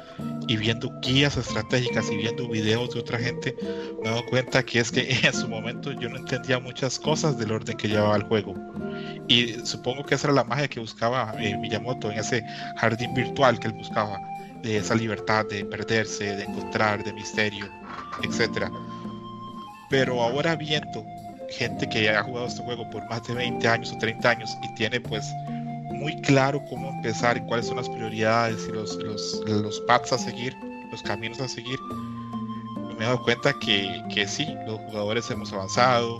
y 0.48 0.58
viendo 0.58 0.92
guías 1.00 1.38
estratégicas 1.38 2.10
y 2.10 2.16
viendo 2.18 2.46
videos 2.50 2.92
de 2.92 3.00
otra 3.00 3.18
gente, 3.18 3.56
me 4.04 4.10
doy 4.10 4.22
cuenta 4.24 4.62
que 4.62 4.80
es 4.80 4.92
que 4.92 5.08
en 5.26 5.32
su 5.32 5.48
momento 5.48 5.92
yo 5.92 6.10
no 6.10 6.18
entendía 6.18 6.58
muchas 6.58 6.98
cosas 6.98 7.38
del 7.38 7.52
orden 7.52 7.74
que 7.74 7.88
llevaba 7.88 8.16
el 8.16 8.24
juego. 8.24 8.54
Y 9.28 9.54
supongo 9.64 10.04
que 10.04 10.14
esa 10.14 10.26
era 10.26 10.34
la 10.34 10.44
magia 10.44 10.68
que 10.68 10.78
buscaba 10.78 11.34
eh, 11.38 11.56
Miyamoto 11.56 12.10
en 12.10 12.18
ese 12.18 12.44
jardín 12.76 13.14
virtual 13.14 13.58
que 13.58 13.68
él 13.68 13.72
buscaba, 13.72 14.18
de 14.62 14.76
esa 14.76 14.94
libertad 14.94 15.46
de 15.48 15.64
perderse, 15.64 16.36
de 16.36 16.44
encontrar, 16.44 17.02
de 17.02 17.14
misterio, 17.14 17.66
etcétera 18.22 18.70
pero 19.92 20.22
ahora 20.22 20.56
viendo 20.56 21.04
gente 21.50 21.86
que 21.86 22.08
ha 22.08 22.22
jugado 22.22 22.46
este 22.46 22.62
juego 22.62 22.88
por 22.88 23.06
más 23.10 23.22
de 23.28 23.34
20 23.34 23.68
años 23.68 23.92
o 23.92 23.98
30 23.98 24.30
años 24.30 24.56
y 24.62 24.74
tiene 24.74 24.98
pues 24.98 25.30
muy 25.92 26.18
claro 26.22 26.64
cómo 26.70 26.88
empezar 26.88 27.36
y 27.36 27.40
cuáles 27.42 27.66
son 27.66 27.76
las 27.76 27.90
prioridades 27.90 28.66
y 28.66 28.72
los, 28.72 28.96
los, 28.96 29.42
los 29.46 29.80
paths 29.82 30.14
a 30.14 30.18
seguir, 30.18 30.54
los 30.90 31.02
caminos 31.02 31.40
a 31.42 31.48
seguir, 31.48 31.78
me 32.96 33.04
he 33.04 33.06
dado 33.06 33.22
cuenta 33.22 33.52
que, 33.60 34.02
que 34.14 34.26
sí, 34.26 34.56
los 34.66 34.80
jugadores 34.80 35.30
hemos 35.30 35.52
avanzado 35.52 36.18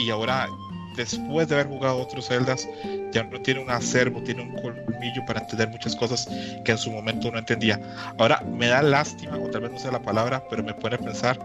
y 0.00 0.10
ahora 0.10 0.48
después 0.96 1.48
de 1.48 1.54
haber 1.54 1.68
jugado 1.68 1.98
otros 1.98 2.26
celdas, 2.26 2.68
ya 3.12 3.24
no 3.24 3.40
tiene 3.40 3.60
un 3.60 3.70
acervo, 3.70 4.22
tiene 4.22 4.42
un 4.42 4.54
colmillo 4.54 5.24
para 5.26 5.40
entender 5.40 5.68
muchas 5.68 5.94
cosas 5.96 6.28
que 6.64 6.72
en 6.72 6.78
su 6.78 6.90
momento 6.90 7.30
no 7.30 7.38
entendía. 7.38 7.80
Ahora 8.18 8.40
me 8.40 8.68
da 8.68 8.82
lástima, 8.82 9.38
o 9.38 9.48
tal 9.50 9.62
vez 9.62 9.72
no 9.72 9.78
sea 9.78 9.92
la 9.92 10.02
palabra, 10.02 10.44
pero 10.48 10.62
me 10.62 10.74
pone 10.74 10.96
a 10.96 10.98
pensar 10.98 11.38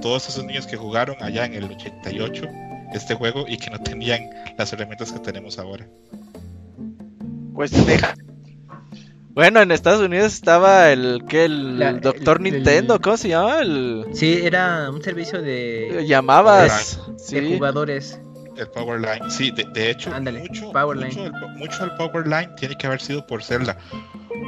todos 0.00 0.28
esos 0.28 0.44
niños 0.44 0.66
que 0.66 0.76
jugaron 0.76 1.16
allá 1.20 1.44
en 1.44 1.54
el 1.54 1.64
88 1.64 2.48
este 2.94 3.14
juego 3.14 3.44
y 3.48 3.56
que 3.56 3.70
no 3.70 3.78
tenían 3.78 4.28
las 4.58 4.72
herramientas 4.72 5.12
que 5.12 5.18
tenemos 5.18 5.58
ahora. 5.58 5.86
Pues 7.54 7.86
deja. 7.86 8.14
Bueno, 9.34 9.62
en 9.62 9.70
Estados 9.72 10.02
Unidos 10.02 10.34
estaba 10.34 10.92
el 10.92 11.24
que 11.26 11.46
el 11.46 12.00
Doctor 12.02 12.40
Nintendo, 12.40 13.00
¿cómo 13.00 13.16
se 13.16 13.30
llama? 13.30 13.60
El... 13.60 14.04
Sí, 14.12 14.40
era 14.42 14.90
un 14.90 15.02
servicio 15.02 15.40
de 15.40 16.04
llamabas 16.06 17.00
de 17.30 17.54
jugadores 17.54 18.20
el 18.56 18.68
Powerline. 18.68 19.30
Sí, 19.30 19.50
de, 19.50 19.90
hecho, 19.90 20.10
mucho, 20.10 20.72
Mucho, 21.56 21.82
del, 21.84 21.94
Powerline 21.96 22.54
tiene 22.56 22.76
que 22.76 22.86
haber 22.86 23.00
sido 23.00 23.26
por 23.26 23.42
Zelda. 23.42 23.76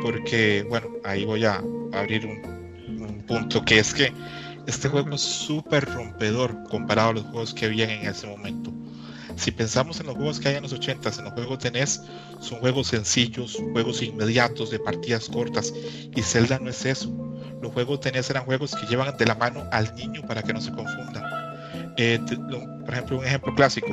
Porque, 0.03 0.65
bueno, 0.69 0.89
ahí 1.05 1.25
voy 1.25 1.45
a 1.45 1.63
abrir 1.93 2.27
un, 2.27 2.65
punto 3.27 3.65
que 3.65 3.79
es 3.79 3.95
que 3.95 4.13
este 4.67 4.91
juego 4.91 5.15
es 5.15 5.23
súper 5.23 5.87
rompedor 5.87 6.63
comparado 6.65 7.09
a 7.09 7.13
los 7.15 7.25
juegos 7.25 7.55
que 7.55 7.65
habían 7.65 7.89
en 7.89 8.07
ese 8.07 8.27
momento. 8.27 8.71
Si 9.37 9.51
pensamos 9.51 9.99
en 10.01 10.07
los 10.07 10.15
juegos 10.15 10.39
que 10.39 10.49
hay 10.49 10.57
en 10.57 10.63
los 10.63 10.75
80 10.75 11.11
en 11.19 11.25
los 11.25 11.33
juegos 11.33 11.59
de 11.61 11.71
NES, 11.71 12.03
son 12.41 12.61
juegos 12.61 12.89
sencillos, 12.89 13.59
juegos 13.73 14.03
inmediatos, 14.03 14.71
de 14.71 14.79
partidas 14.79 15.31
cortas, 15.31 15.73
y 16.15 16.21
Zelda 16.21 16.59
no 16.59 16.69
es 16.69 16.85
eso. 16.85 17.11
Los 17.63 17.73
juegos 17.73 18.03
de 18.03 18.13
NES 18.13 18.29
eran 18.29 18.45
juegos 18.45 18.77
que 18.77 18.87
llevan 18.87 19.17
de 19.17 19.25
la 19.25 19.35
mano 19.35 19.67
al 19.73 19.95
niño 19.97 20.21
para 20.27 20.43
que 20.43 20.53
no 20.53 20.61
se 20.61 20.71
confunda 20.71 21.44
eh, 21.97 22.19
por 22.85 22.93
ejemplo, 22.93 23.19
un 23.19 23.25
ejemplo 23.25 23.55
clásico, 23.55 23.89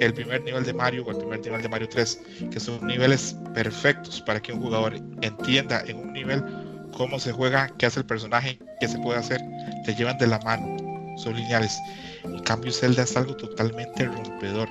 el 0.00 0.12
primer 0.14 0.42
nivel 0.42 0.64
de 0.64 0.72
Mario 0.72 1.04
o 1.06 1.10
el 1.10 1.18
primer 1.18 1.40
nivel 1.40 1.62
de 1.62 1.68
Mario 1.68 1.88
3, 1.88 2.20
que 2.50 2.60
son 2.60 2.86
niveles 2.86 3.36
perfectos 3.54 4.20
para 4.20 4.40
que 4.40 4.52
un 4.52 4.60
jugador 4.60 4.94
entienda 5.22 5.82
en 5.86 5.98
un 5.98 6.12
nivel 6.12 6.44
cómo 6.92 7.18
se 7.18 7.32
juega, 7.32 7.68
qué 7.78 7.86
hace 7.86 8.00
el 8.00 8.06
personaje, 8.06 8.58
qué 8.80 8.88
se 8.88 8.98
puede 8.98 9.18
hacer, 9.18 9.40
te 9.84 9.94
llevan 9.94 10.18
de 10.18 10.26
la 10.26 10.38
mano, 10.40 10.76
son 11.18 11.36
lineales. 11.36 11.78
En 12.24 12.40
cambio, 12.40 12.72
Zelda 12.72 13.02
es 13.02 13.16
algo 13.16 13.36
totalmente 13.36 14.06
rompedor. 14.06 14.68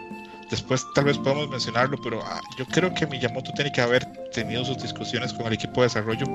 Después 0.50 0.86
tal 0.94 1.06
vez 1.06 1.18
podemos 1.18 1.50
mencionarlo, 1.50 1.98
pero 2.04 2.22
ah, 2.24 2.42
yo 2.58 2.66
creo 2.68 2.94
que 2.94 3.08
Miyamoto 3.08 3.52
tiene 3.54 3.72
que 3.72 3.82
haber 3.82 4.06
tenido 4.32 4.64
sus 4.64 4.78
discusiones 4.82 5.34
con 5.34 5.48
el 5.48 5.54
equipo 5.54 5.82
de 5.82 5.88
desarrollo 5.88 6.26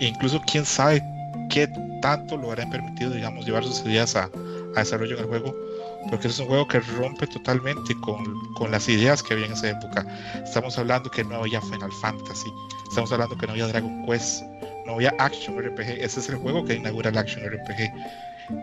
e 0.00 0.06
incluso 0.06 0.40
quién 0.50 0.64
sabe 0.64 1.02
qué 1.50 1.68
tanto 2.02 2.36
lo 2.36 2.50
habrán 2.50 2.70
permitido, 2.70 3.10
digamos, 3.10 3.46
llevar 3.46 3.62
sus 3.62 3.84
ideas 3.86 4.16
a, 4.16 4.28
a 4.74 4.80
desarrollo 4.80 5.14
en 5.14 5.20
el 5.20 5.26
juego 5.26 5.54
porque 6.10 6.28
es 6.28 6.38
un 6.38 6.46
juego 6.46 6.66
que 6.68 6.80
rompe 6.80 7.26
totalmente 7.26 7.94
con, 8.00 8.70
las 8.70 8.88
ideas 8.88 9.22
que 9.22 9.34
había 9.34 9.46
en 9.46 9.52
esa 9.52 9.70
época. 9.70 10.06
Estamos 10.42 10.78
hablando 10.78 11.10
que 11.10 11.24
no 11.24 11.36
había 11.36 11.60
Final 11.60 11.92
Fantasy, 12.00 12.50
estamos 12.88 13.12
hablando 13.12 13.36
que 13.36 13.46
no 13.46 13.52
había 13.52 13.66
Dragon 13.68 14.06
Quest, 14.06 14.42
no 14.86 14.94
había 14.94 15.14
Action 15.18 15.58
RPG, 15.58 16.00
ese 16.00 16.20
es 16.20 16.28
el 16.28 16.36
juego 16.36 16.64
que 16.64 16.74
inaugura 16.74 17.10
el 17.10 17.18
Action 17.18 17.44
RPG. 17.44 17.90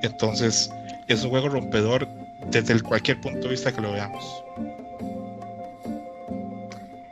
Entonces, 0.04 0.72
es 1.08 1.24
un 1.24 1.32
juego 1.32 1.50
rompedor 1.50 2.08
desde 2.50 2.80
cualquier 2.82 3.20
punto 3.22 3.42
de 3.42 3.50
vista 3.50 3.72
que 3.72 3.82
lo 3.82 3.92
veamos. 3.92 4.44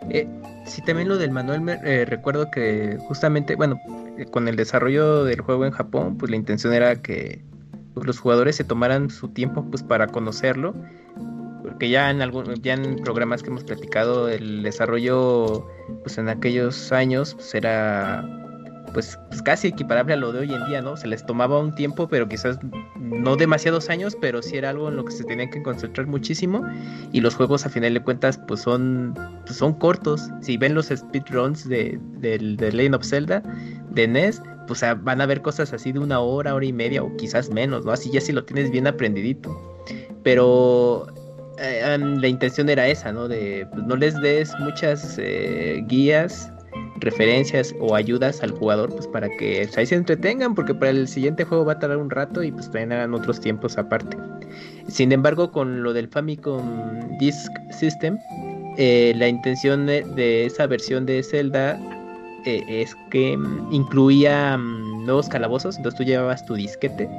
Eh, 0.09 0.27
sí, 0.65 0.81
también 0.81 1.07
lo 1.07 1.17
del 1.17 1.31
manual, 1.31 1.67
eh, 1.83 2.05
recuerdo 2.05 2.49
que 2.49 2.97
justamente, 3.07 3.55
bueno, 3.55 3.79
eh, 4.17 4.25
con 4.25 4.47
el 4.47 4.55
desarrollo 4.55 5.23
del 5.23 5.41
juego 5.41 5.65
en 5.65 5.71
Japón, 5.71 6.17
pues 6.17 6.29
la 6.29 6.35
intención 6.35 6.73
era 6.73 6.95
que 6.95 7.41
pues, 7.99 8.07
los 8.07 8.19
jugadores 8.19 8.55
se 8.55 8.63
tomaran 8.63 9.09
su 9.09 9.29
tiempo 9.29 9.65
pues 9.69 9.83
para 9.83 10.07
conocerlo 10.07 10.73
porque 11.62 11.89
ya 11.89 12.09
en 12.09 12.21
algún, 12.21 12.55
ya 12.62 12.73
en 12.73 12.97
programas 12.97 13.43
que 13.43 13.49
hemos 13.49 13.63
platicado 13.63 14.29
el 14.29 14.63
desarrollo 14.63 15.67
pues 16.03 16.17
en 16.17 16.29
aquellos 16.29 16.91
años 16.91 17.35
pues 17.35 17.53
era 17.53 18.25
pues, 18.93 19.19
pues, 19.30 19.41
casi 19.41 19.69
equiparable 19.69 20.13
a 20.13 20.17
lo 20.17 20.32
de 20.32 20.39
hoy 20.39 20.54
en 20.54 20.65
día, 20.65 20.82
¿no? 20.82 20.97
Se 20.97 21.08
les 21.08 21.25
tomaba 21.25 21.60
un 21.60 21.73
tiempo, 21.73 22.08
pero 22.08 22.28
quizás 22.28 22.60
no 22.97 23.36
demasiados 23.36 23.89
años, 23.89 24.17
pero 24.19 24.41
sí 24.41 24.58
era 24.58 24.69
algo 24.69 24.89
en 24.89 24.95
lo 24.95 25.06
que 25.06 25.12
se 25.12 25.23
tenían 25.23 25.49
que 25.49 25.62
concentrar 25.63 26.08
muchísimo. 26.08 26.65
Y 27.12 27.21
los 27.21 27.36
juegos, 27.36 27.65
a 27.65 27.69
final 27.69 27.93
de 27.93 28.02
cuentas, 28.02 28.39
pues 28.47 28.62
son, 28.62 29.13
pues, 29.45 29.58
son 29.58 29.73
cortos. 29.73 30.30
Si 30.41 30.58
ven 30.58 30.73
los 30.73 30.88
speedruns 30.88 31.67
de, 31.67 31.99
de, 32.19 32.38
de 32.38 32.71
Legend 32.71 32.95
of 32.95 33.06
Zelda, 33.06 33.43
de 33.91 34.08
NES, 34.08 34.41
pues 34.67 34.84
van 35.02 35.19
a 35.19 35.25
ver 35.25 35.41
cosas 35.41 35.73
así 35.73 35.91
de 35.91 35.99
una 35.99 36.19
hora, 36.19 36.54
hora 36.54 36.65
y 36.65 36.71
media 36.71 37.02
o 37.02 37.15
quizás 37.17 37.49
menos, 37.49 37.86
¿no? 37.86 37.91
Así 37.91 38.12
ya 38.12 38.21
si 38.21 38.32
lo 38.32 38.45
tienes 38.45 38.69
bien 38.69 38.86
aprendidito. 38.86 39.49
Pero 40.23 41.08
eh, 41.58 41.97
la 41.97 42.28
intención 42.28 42.69
era 42.69 42.88
esa, 42.88 43.12
¿no? 43.12 43.28
De 43.28 43.67
pues, 43.71 43.84
no 43.86 43.95
les 43.95 44.19
des 44.21 44.54
muchas 44.60 45.17
eh, 45.17 45.84
guías, 45.88 46.52
referencias 46.97 47.73
o 47.79 47.95
ayudas 47.95 48.41
al 48.43 48.51
jugador, 48.51 48.89
pues 48.89 49.08
para 49.08 49.29
que 49.38 49.67
ahí 49.75 49.86
se 49.86 49.95
entretengan, 49.95 50.55
porque 50.55 50.73
para 50.73 50.91
el 50.91 51.08
siguiente 51.08 51.43
juego 51.43 51.65
va 51.65 51.73
a 51.73 51.79
tardar 51.79 51.97
un 51.97 52.10
rato 52.10 52.43
y 52.43 52.51
pues 52.51 52.65
también 52.65 52.91
hagan 52.91 53.13
otros 53.13 53.39
tiempos 53.39 53.77
aparte. 53.77 54.17
Sin 54.88 55.12
embargo, 55.12 55.51
con 55.51 55.84
lo 55.84 55.93
del 55.93 56.08
Famicom 56.08 57.17
Disk 57.19 57.51
System, 57.71 58.17
eh, 58.77 59.13
la 59.15 59.27
intención 59.27 59.86
de 59.86 60.45
esa 60.45 60.67
versión 60.67 61.05
de 61.05 61.23
Zelda 61.23 61.79
eh, 62.45 62.63
es 62.67 62.95
que 63.10 63.36
mm, 63.36 63.73
incluía 63.73 64.58
mm, 64.58 65.05
nuevos 65.05 65.27
calabozos, 65.27 65.77
entonces 65.77 65.97
tú 65.97 66.03
llevabas 66.03 66.45
tu 66.45 66.55
disquete 66.55 67.10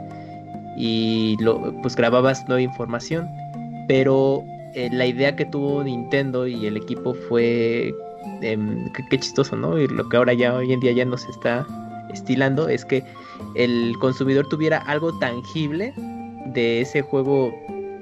y 0.76 1.36
pues 1.82 1.94
grababas 1.94 2.46
nueva 2.48 2.62
información, 2.62 3.28
pero 3.86 4.42
eh, 4.74 4.88
la 4.92 5.06
idea 5.06 5.36
que 5.36 5.44
tuvo 5.44 5.84
Nintendo 5.84 6.46
y 6.46 6.66
el 6.66 6.76
equipo 6.76 7.12
fue, 7.12 7.94
em, 8.42 8.90
qué, 8.92 9.18
chistoso, 9.18 9.56
¿no? 9.56 9.78
Y 9.78 9.86
lo 9.88 10.08
que 10.08 10.16
ahora 10.16 10.32
ya 10.32 10.54
hoy 10.54 10.72
en 10.72 10.80
día 10.80 10.92
ya 10.92 11.04
nos 11.04 11.28
está 11.28 11.66
estilando 12.12 12.68
es 12.68 12.84
que 12.84 13.04
el 13.54 13.94
consumidor 14.00 14.48
tuviera 14.48 14.78
algo 14.78 15.16
tangible 15.18 15.92
de 16.46 16.80
ese 16.80 17.02
juego 17.02 17.54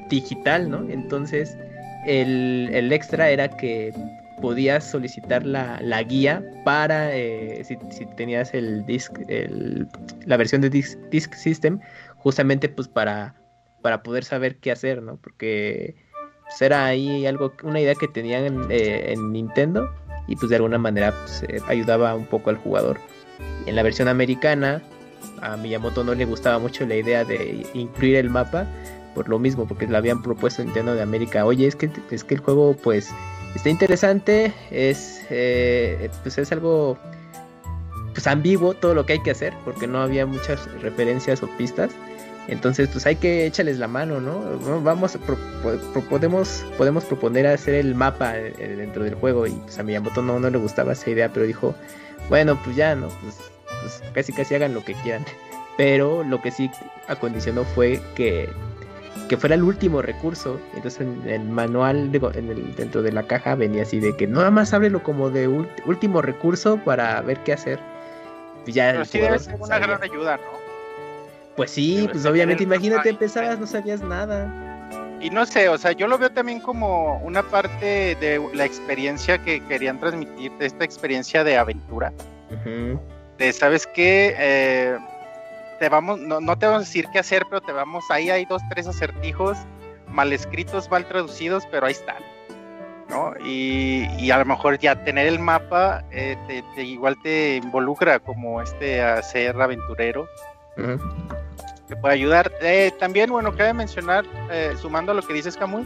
digital, 0.09 0.71
¿no? 0.71 0.89
Entonces 0.89 1.57
el, 2.07 2.71
el 2.73 2.93
extra 2.93 3.31
era 3.31 3.49
que 3.49 3.93
podías 4.41 4.91
solicitar 4.91 5.45
la, 5.45 6.03
guía 6.03 6.43
para 6.65 7.15
eh, 7.15 7.63
si, 7.65 7.77
tenías 8.17 8.55
el 8.55 8.85
disc, 8.87 9.13
la 10.27 10.37
versión 10.37 10.61
de 10.61 10.71
disc, 10.71 11.35
System, 11.35 11.81
justamente 12.17 12.69
pues 12.69 12.89
para, 12.89 13.35
para 13.83 14.03
poder 14.03 14.25
saber 14.25 14.57
qué 14.57 14.71
hacer, 14.71 15.03
¿no? 15.03 15.17
Porque 15.17 15.97
pues, 16.43 16.63
era 16.63 16.87
ahí 16.87 17.27
algo, 17.27 17.53
una 17.63 17.81
idea 17.81 17.95
que 17.95 18.09
tenían 18.09 18.45
en, 18.45 18.67
eh, 18.71 19.15
Nintendo 19.19 19.91
y 20.29 20.37
pues 20.37 20.51
de 20.51 20.57
alguna 20.57 20.79
manera 20.79 21.13
pues, 21.25 21.43
eh, 21.43 21.61
ayudaba 21.67 22.15
un 22.15 22.27
poco 22.27 22.51
al 22.51 22.57
jugador. 22.57 23.01
En 23.67 23.75
la 23.75 23.83
versión 23.83 24.09
americana, 24.09 24.83
a 25.43 25.57
Miyamoto 25.57 26.05
no 26.05 26.15
le 26.15 26.25
gustaba 26.25 26.59
mucho 26.59 26.87
la 26.87 26.97
idea 26.97 27.25
de 27.25 27.67
incluir 27.75 28.17
el 28.17 28.31
mapa 28.31 28.67
por 29.15 29.29
lo 29.29 29.39
mismo, 29.39 29.67
porque 29.67 29.87
le 29.87 29.97
habían 29.97 30.23
propuesto 30.23 30.63
Nintendo 30.63 30.95
de 30.95 31.03
América, 31.03 31.45
oye, 31.45 31.67
es 31.67 31.75
que, 31.75 31.91
es 32.11 32.23
que 32.23 32.35
el 32.35 32.41
juego 32.41 32.77
pues 32.77 33.11
está 33.57 33.69
interesante, 33.69 34.53
es, 34.71 35.23
eh, 35.31 36.09
pues 36.23 36.39
es 36.39 36.53
algo 36.53 36.97
pues 38.13 38.27
ambiguo 38.27 38.75
todo 38.75 38.95
lo 38.95 39.07
que 39.07 39.15
hay 39.15 39.23
que 39.23 39.31
hacer, 39.31 39.55
porque 39.65 39.87
no 39.87 40.01
había 40.01 40.27
muchas 40.27 40.71
referencias 40.83 41.43
o 41.43 41.49
pistas. 41.57 41.91
Entonces, 42.49 42.89
pues 42.91 43.07
hay 43.07 43.17
que 43.17 43.45
echarles 43.47 43.79
la 43.79 43.87
mano, 43.89 44.21
¿no? 44.21 44.41
Vamos, 44.83 45.19
podemos, 46.09 46.65
podemos 46.77 47.05
proponer 47.05 47.47
hacer 47.47 47.75
el 47.75 47.95
mapa 47.95 48.37
eh, 48.39 48.75
dentro 48.77 49.05
del 49.05 49.15
juego 49.15 49.47
y 49.47 49.51
pues 49.53 49.79
a 49.79 49.83
Miyamoto 49.83 50.23
no, 50.23 50.41
no 50.41 50.49
le 50.51 50.59
gustaba 50.59 50.93
esa 50.93 51.11
idea, 51.11 51.31
pero 51.33 51.45
dijo, 51.47 51.75
bueno, 52.29 52.59
pues 52.65 52.75
ya, 52.75 52.95
¿no? 52.95 53.09
Pues, 53.09 53.37
pues 53.83 54.03
casi 54.15 54.33
casi 54.33 54.55
hagan 54.55 54.75
lo 54.75 54.83
que 54.85 54.95
quieran. 54.95 55.25
pero 55.77 56.25
lo 56.25 56.41
que 56.41 56.51
sí 56.51 56.71
acondicionó 57.07 57.65
fue 57.65 58.01
que, 58.17 58.49
que 59.29 59.37
fuera 59.37 59.55
el 59.55 59.63
último 59.63 60.01
recurso. 60.03 60.59
Entonces 60.75 61.03
en 61.03 61.29
el 61.29 61.45
manual, 61.45 62.11
digo, 62.11 62.33
en 62.35 62.49
el, 62.51 62.75
dentro 62.75 63.03
de 63.03 63.13
la 63.13 63.23
caja 63.25 63.55
venía 63.55 63.83
así 63.83 64.01
de 64.01 64.17
que 64.17 64.27
nada 64.27 64.51
más 64.51 64.73
ábrelo 64.73 65.03
como 65.03 65.31
de 65.31 65.49
ult- 65.49 65.69
último 65.87 66.23
recurso 66.23 66.79
para 66.85 67.21
ver 67.21 67.39
qué 67.45 67.53
hacer. 67.53 67.79
Y 68.67 68.73
ya 68.73 68.89
Pero 68.91 69.03
el 69.03 69.07
sí 69.07 69.19
debe 69.19 69.39
ser 69.39 69.55
una 69.61 69.79
gran 69.79 70.03
ayuda, 70.03 70.39
¿no? 70.39 70.58
Pues 71.59 71.73
sí, 71.73 72.09
pues 72.11 72.25
obviamente, 72.25 72.63
imagínate, 72.63 73.11
empezabas, 73.11 73.59
no 73.59 73.67
sabías 73.67 74.01
nada. 74.01 74.49
Y 75.21 75.29
no 75.31 75.45
sé, 75.45 75.69
o 75.69 75.77
sea, 75.77 75.91
yo 75.93 76.07
lo 76.07 76.17
veo 76.17 76.31
también 76.31 76.61
como 76.61 77.17
una 77.19 77.43
parte 77.43 78.15
de 78.21 78.41
la 78.55 78.65
experiencia 78.65 79.39
que 79.39 79.61
querían 79.65 79.99
transmitir, 79.99 80.53
de 80.53 80.67
esta 80.67 80.85
experiencia 80.85 81.43
de 81.43 81.59
aventura. 81.59 82.13
Ujú. 82.53 83.01
De, 83.37 83.53
¿sabes 83.53 83.89
qué? 83.89 84.35
Eh, 84.39 84.97
te 85.81 85.89
vamos, 85.89 86.21
no, 86.21 86.41
no 86.41 86.57
te 86.57 86.67
vamos 86.67 86.83
a 86.83 86.85
decir 86.85 87.07
qué 87.13 87.19
hacer, 87.19 87.43
pero 87.51 87.61
te 87.61 87.73
vamos, 87.73 88.05
ahí 88.11 88.31
hay 88.31 88.45
dos, 88.45 88.63
tres 88.71 88.87
acertijos 88.87 89.59
mal 90.07 90.33
escritos, 90.33 90.89
mal 90.91 91.05
traducidos, 91.07 91.65
pero 91.71 91.87
ahí 91.87 91.93
están. 91.93 92.23
¿no? 93.11 93.33
Y, 93.45 94.07
y 94.19 94.31
a 94.31 94.39
lo 94.39 94.45
mejor 94.45 94.79
ya 94.79 95.03
tener 95.03 95.27
el 95.27 95.39
mapa 95.39 96.05
eh, 96.13 96.37
te, 96.47 96.63
te- 96.77 96.85
igual 96.85 97.17
te 97.23 97.57
involucra 97.57 98.19
como 98.21 98.61
este 98.63 99.03
a 99.03 99.21
ser 99.23 99.61
aventurero 99.61 100.29
Ujú. 100.79 100.99
te 101.89 101.97
puede 101.97 102.15
ayudar. 102.15 102.53
Eh, 102.61 102.93
también, 102.99 103.31
bueno, 103.31 103.55
cabe 103.57 103.73
mencionar, 103.73 104.25
eh, 104.51 104.75
sumando 104.81 105.13
a 105.13 105.15
lo 105.15 105.23
que 105.23 105.33
dices, 105.33 105.57
Camuy, 105.57 105.85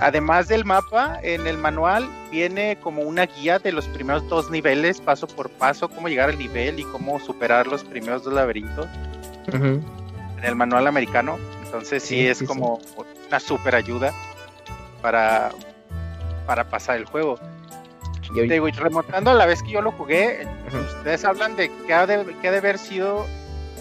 además 0.00 0.48
del 0.48 0.64
mapa, 0.64 1.18
en 1.22 1.46
el 1.46 1.56
manual 1.58 2.08
viene 2.30 2.78
como 2.82 3.02
una 3.02 3.26
guía 3.26 3.58
de 3.58 3.70
los 3.72 3.86
primeros 3.88 4.26
dos 4.28 4.50
niveles, 4.50 5.00
paso 5.00 5.26
por 5.26 5.50
paso, 5.50 5.88
cómo 5.88 6.08
llegar 6.08 6.30
al 6.30 6.38
nivel 6.38 6.80
y 6.80 6.84
cómo 6.84 7.20
superar 7.20 7.66
los 7.66 7.84
primeros 7.84 8.24
dos 8.24 8.32
laberintos 8.34 8.86
en 10.38 10.44
el 10.44 10.54
manual 10.56 10.86
americano. 10.86 11.38
Entonces 11.64 12.02
sí, 12.02 12.16
Sí, 12.20 12.26
es 12.26 12.38
sí, 12.38 12.46
como 12.46 12.80
una 13.28 13.38
super 13.40 13.74
ayuda 13.74 14.12
para, 15.02 15.50
para 16.46 16.64
pasar 16.64 16.96
el 16.96 17.04
juego. 17.04 17.38
Hoy- 18.34 18.48
Digo, 18.48 18.68
y 18.68 18.72
remontando 18.72 19.30
a 19.30 19.34
la 19.34 19.46
vez 19.46 19.62
que 19.62 19.70
yo 19.72 19.80
lo 19.82 19.92
jugué, 19.92 20.46
ustedes 20.96 21.24
hablan 21.24 21.56
de 21.56 21.70
que 21.86 21.94
ha 21.94 22.06
de, 22.06 22.24
que 22.40 22.48
ha 22.48 22.50
de 22.50 22.58
haber 22.58 22.78
sido 22.78 23.26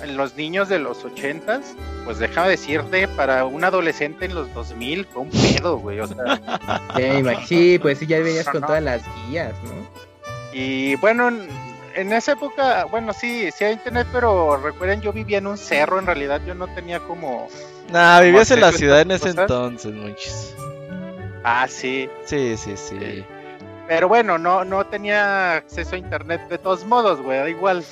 en 0.04 0.18
los 0.18 0.36
niños 0.36 0.70
de 0.70 0.80
los 0.80 1.04
ochentas, 1.06 1.76
pues 2.06 2.20
déjame 2.20 2.50
decirte, 2.50 3.08
para 3.10 3.46
un 3.46 3.64
adolescente 3.64 4.26
en 4.26 4.36
los 4.36 4.54
2000 4.54 5.06
fue 5.06 5.24
un 5.24 5.30
pedo, 5.30 5.78
güey, 5.78 6.00
o 6.00 6.08
sea, 6.08 6.40
Sí, 7.48 7.80
pues 7.82 8.00
sí, 8.00 8.08
ya 8.08 8.20
venías 8.20 8.46
No, 8.48 8.52
con 8.54 8.62
no. 8.62 8.68
todas 8.68 8.84
las 8.84 9.02
guías, 9.30 9.54
¿no? 9.64 10.08
y 10.54 10.96
bueno, 10.96 11.28
en, 11.28 11.48
en 11.96 12.14
esa 12.14 12.32
época, 12.34 12.86
bueno, 12.86 13.14
sí, 13.14 13.50
sí 13.56 13.64
hay 13.64 13.74
internet, 13.74 14.08
pero 14.12 14.58
recuerden, 14.58 15.02
yo 15.02 15.12
vivía 15.14 15.38
en 15.40 15.48
un 15.48 15.58
cerro, 15.58 16.00
en 16.00 16.06
realidad 16.06 16.42
yo 16.46 16.56
no 16.56 16.68
tenía 16.74 17.00
como, 17.00 17.48
Nah, 17.92 18.20
vivías 18.22 18.52
en 18.52 18.62
la 18.62 18.72
ciudad 18.72 19.02
en 19.02 19.12
ese 19.12 19.30
cosas. 19.30 19.42
entonces, 19.42 19.94
muchis. 19.94 20.56
ah, 21.44 21.68
sí, 21.70 22.10
Sí, 22.26 22.56
sí, 22.58 22.76
sí. 22.76 23.24
pero 23.88 24.08
bueno, 24.08 24.38
no, 24.38 24.64
no 24.66 24.86
tenía 24.88 25.54
acceso 25.58 25.96
a 25.96 25.98
internet 25.98 26.42
de 26.50 26.58
todos 26.58 26.84
modos, 26.86 27.22
güey, 27.22 27.38
da 27.40 27.50
igual. 27.50 27.84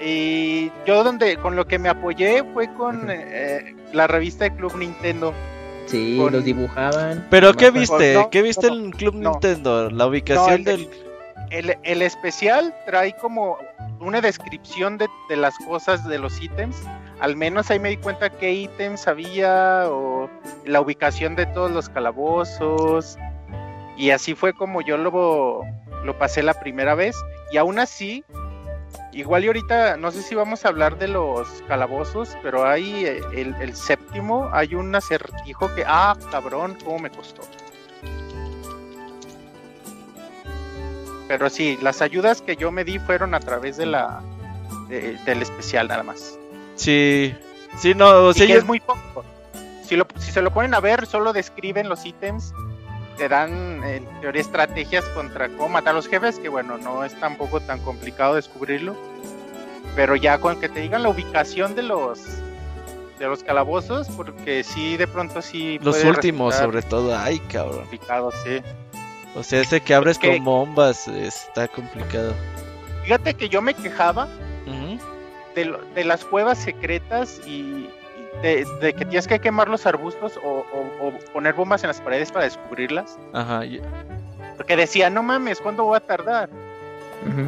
Y 0.00 0.70
yo 0.86 1.02
donde 1.04 1.36
con 1.38 1.56
lo 1.56 1.66
que 1.66 1.78
me 1.78 1.88
apoyé 1.88 2.44
fue 2.52 2.72
con 2.74 3.06
eh, 3.10 3.74
la 3.92 4.06
revista 4.06 4.44
de 4.44 4.54
Club 4.54 4.76
Nintendo. 4.76 5.32
Sí, 5.86 6.18
Con- 6.20 6.32
los 6.32 6.44
dibujaban. 6.44 7.26
¿Pero 7.30 7.54
qué 7.54 7.70
viste? 7.70 8.14
No, 8.14 8.28
¿Qué 8.30 8.42
viste 8.42 8.68
no, 8.68 8.74
en 8.74 8.90
Club 8.90 9.14
no. 9.14 9.30
Nintendo? 9.32 9.88
La 9.90 10.06
ubicación 10.06 10.54
el 10.54 10.64
de- 10.64 10.72
del... 10.76 10.90
El, 11.50 11.76
el 11.84 12.02
especial 12.02 12.74
trae 12.86 13.14
como 13.18 13.56
una 14.00 14.20
descripción 14.20 14.98
de, 14.98 15.06
de 15.28 15.36
las 15.36 15.54
cosas, 15.58 16.06
de 16.08 16.18
los 16.18 16.42
ítems. 16.42 16.76
Al 17.20 17.36
menos 17.36 17.70
ahí 17.70 17.78
me 17.78 17.90
di 17.90 17.96
cuenta 17.98 18.30
qué 18.30 18.52
ítems 18.52 19.06
había 19.06 19.84
o 19.88 20.28
la 20.64 20.80
ubicación 20.80 21.36
de 21.36 21.46
todos 21.46 21.70
los 21.70 21.88
calabozos. 21.88 23.16
Y 23.96 24.10
así 24.10 24.34
fue 24.34 24.52
como 24.54 24.82
yo 24.82 24.96
lo, 24.98 25.62
lo 26.04 26.18
pasé 26.18 26.42
la 26.42 26.54
primera 26.54 26.96
vez. 26.96 27.14
Y 27.52 27.58
aún 27.58 27.78
así, 27.78 28.24
igual 29.12 29.44
y 29.44 29.46
ahorita, 29.48 29.96
no 29.96 30.10
sé 30.10 30.22
si 30.22 30.34
vamos 30.34 30.64
a 30.64 30.68
hablar 30.68 30.98
de 30.98 31.08
los 31.08 31.48
calabozos, 31.68 32.36
pero 32.42 32.66
hay 32.66 33.06
eh, 33.06 33.20
el, 33.32 33.54
el 33.60 33.74
séptimo, 33.74 34.48
hay 34.52 34.74
un 34.74 34.94
acertijo 34.94 35.74
que, 35.74 35.84
ah, 35.86 36.16
cabrón, 36.30 36.76
cómo 36.84 36.98
me 36.98 37.10
costó. 37.10 37.42
Pero 41.28 41.50
sí, 41.50 41.76
las 41.82 42.02
ayudas 42.02 42.40
que 42.40 42.56
yo 42.56 42.70
me 42.70 42.84
di 42.84 42.98
fueron 42.98 43.34
a 43.34 43.40
través 43.40 43.76
de 43.76 43.86
la 43.86 44.20
de- 44.88 45.18
del 45.24 45.42
especial 45.42 45.88
nada 45.88 46.02
más. 46.04 46.38
Sí. 46.76 47.34
Sí, 47.78 47.94
no, 47.94 48.08
o 48.08 48.30
Y 48.30 48.34
sea, 48.34 48.46
que 48.46 48.52
yo... 48.52 48.58
es 48.60 48.64
muy 48.64 48.80
poco. 48.80 49.24
Si, 49.84 49.96
lo- 49.96 50.06
si 50.18 50.30
se 50.30 50.40
lo 50.42 50.52
ponen 50.52 50.74
a 50.74 50.80
ver, 50.80 51.06
solo 51.06 51.32
describen 51.32 51.88
los 51.88 52.04
ítems, 52.06 52.52
te 53.16 53.28
dan 53.28 53.82
en 53.84 54.04
teoría 54.20 54.40
estrategias 54.42 55.04
contra 55.06 55.48
cómo 55.48 55.68
matar 55.70 55.90
a 55.90 55.94
los 55.94 56.08
jefes, 56.08 56.38
que 56.38 56.48
bueno, 56.48 56.78
no 56.78 57.04
es 57.04 57.18
tampoco 57.18 57.60
tan 57.60 57.80
complicado 57.80 58.34
descubrirlo. 58.34 58.96
Pero 59.94 60.14
ya 60.16 60.38
con 60.38 60.60
que 60.60 60.68
te 60.68 60.80
digan 60.80 61.02
la 61.02 61.08
ubicación 61.08 61.74
de 61.74 61.82
los 61.82 62.20
de 63.18 63.26
los 63.26 63.42
calabozos, 63.42 64.08
porque 64.10 64.62
sí 64.62 64.98
de 64.98 65.06
pronto 65.06 65.40
sí 65.40 65.78
Los 65.82 66.04
últimos, 66.04 66.54
sobre 66.54 66.82
todo. 66.82 67.16
Ay, 67.16 67.38
cabrón. 67.50 67.78
complicado, 67.80 68.30
sí. 68.44 68.60
O 69.34 69.42
sea, 69.42 69.62
ese 69.62 69.80
que 69.80 69.94
abres 69.94 70.18
Porque- 70.18 70.36
con 70.36 70.44
bombas 70.44 71.08
está 71.08 71.66
complicado. 71.68 72.34
Fíjate 73.04 73.32
que 73.34 73.48
yo 73.48 73.62
me 73.62 73.72
quejaba 73.72 74.28
de, 75.54 75.64
lo- 75.64 75.80
de 75.94 76.04
las 76.04 76.24
cuevas 76.26 76.58
secretas 76.58 77.40
y 77.46 77.88
de, 78.42 78.66
de 78.80 78.92
que 78.94 79.04
tienes 79.04 79.26
que 79.26 79.38
quemar 79.40 79.68
los 79.68 79.86
arbustos 79.86 80.38
o, 80.42 80.64
o- 80.72 81.06
o 81.08 81.12
poner 81.32 81.54
bombas 81.54 81.82
en 81.84 81.88
las 81.88 82.00
paredes 82.00 82.30
para 82.32 82.44
descubrirlas. 82.44 83.18
Ajá. 83.32 83.62
Porque 84.56 84.76
decía, 84.76 85.10
no 85.10 85.22
mames, 85.22 85.60
¿cuándo 85.60 85.84
voy 85.84 85.96
a 85.96 86.00
tardar? 86.00 86.48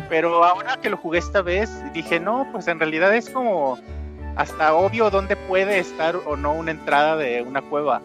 Pero 0.09 0.43
ahora 0.45 0.77
que 0.81 0.91
lo 0.91 0.97
jugué 0.97 1.19
esta 1.21 1.41
vez, 1.41 1.71
dije, 1.93 2.19
no, 2.19 2.49
pues 2.51 2.67
en 2.69 2.81
realidad 2.81 3.15
es 3.15 3.31
como 3.31 3.79
hasta 4.37 4.75
obvio 4.75 5.11
dónde 5.11 5.37
puede 5.37 5.79
estar 5.79 6.17
o 6.27 6.37
no 6.37 6.53
una 6.53 6.71
entrada 6.73 7.17
de 7.17 7.43
una 7.43 7.63
cueva. 7.63 8.03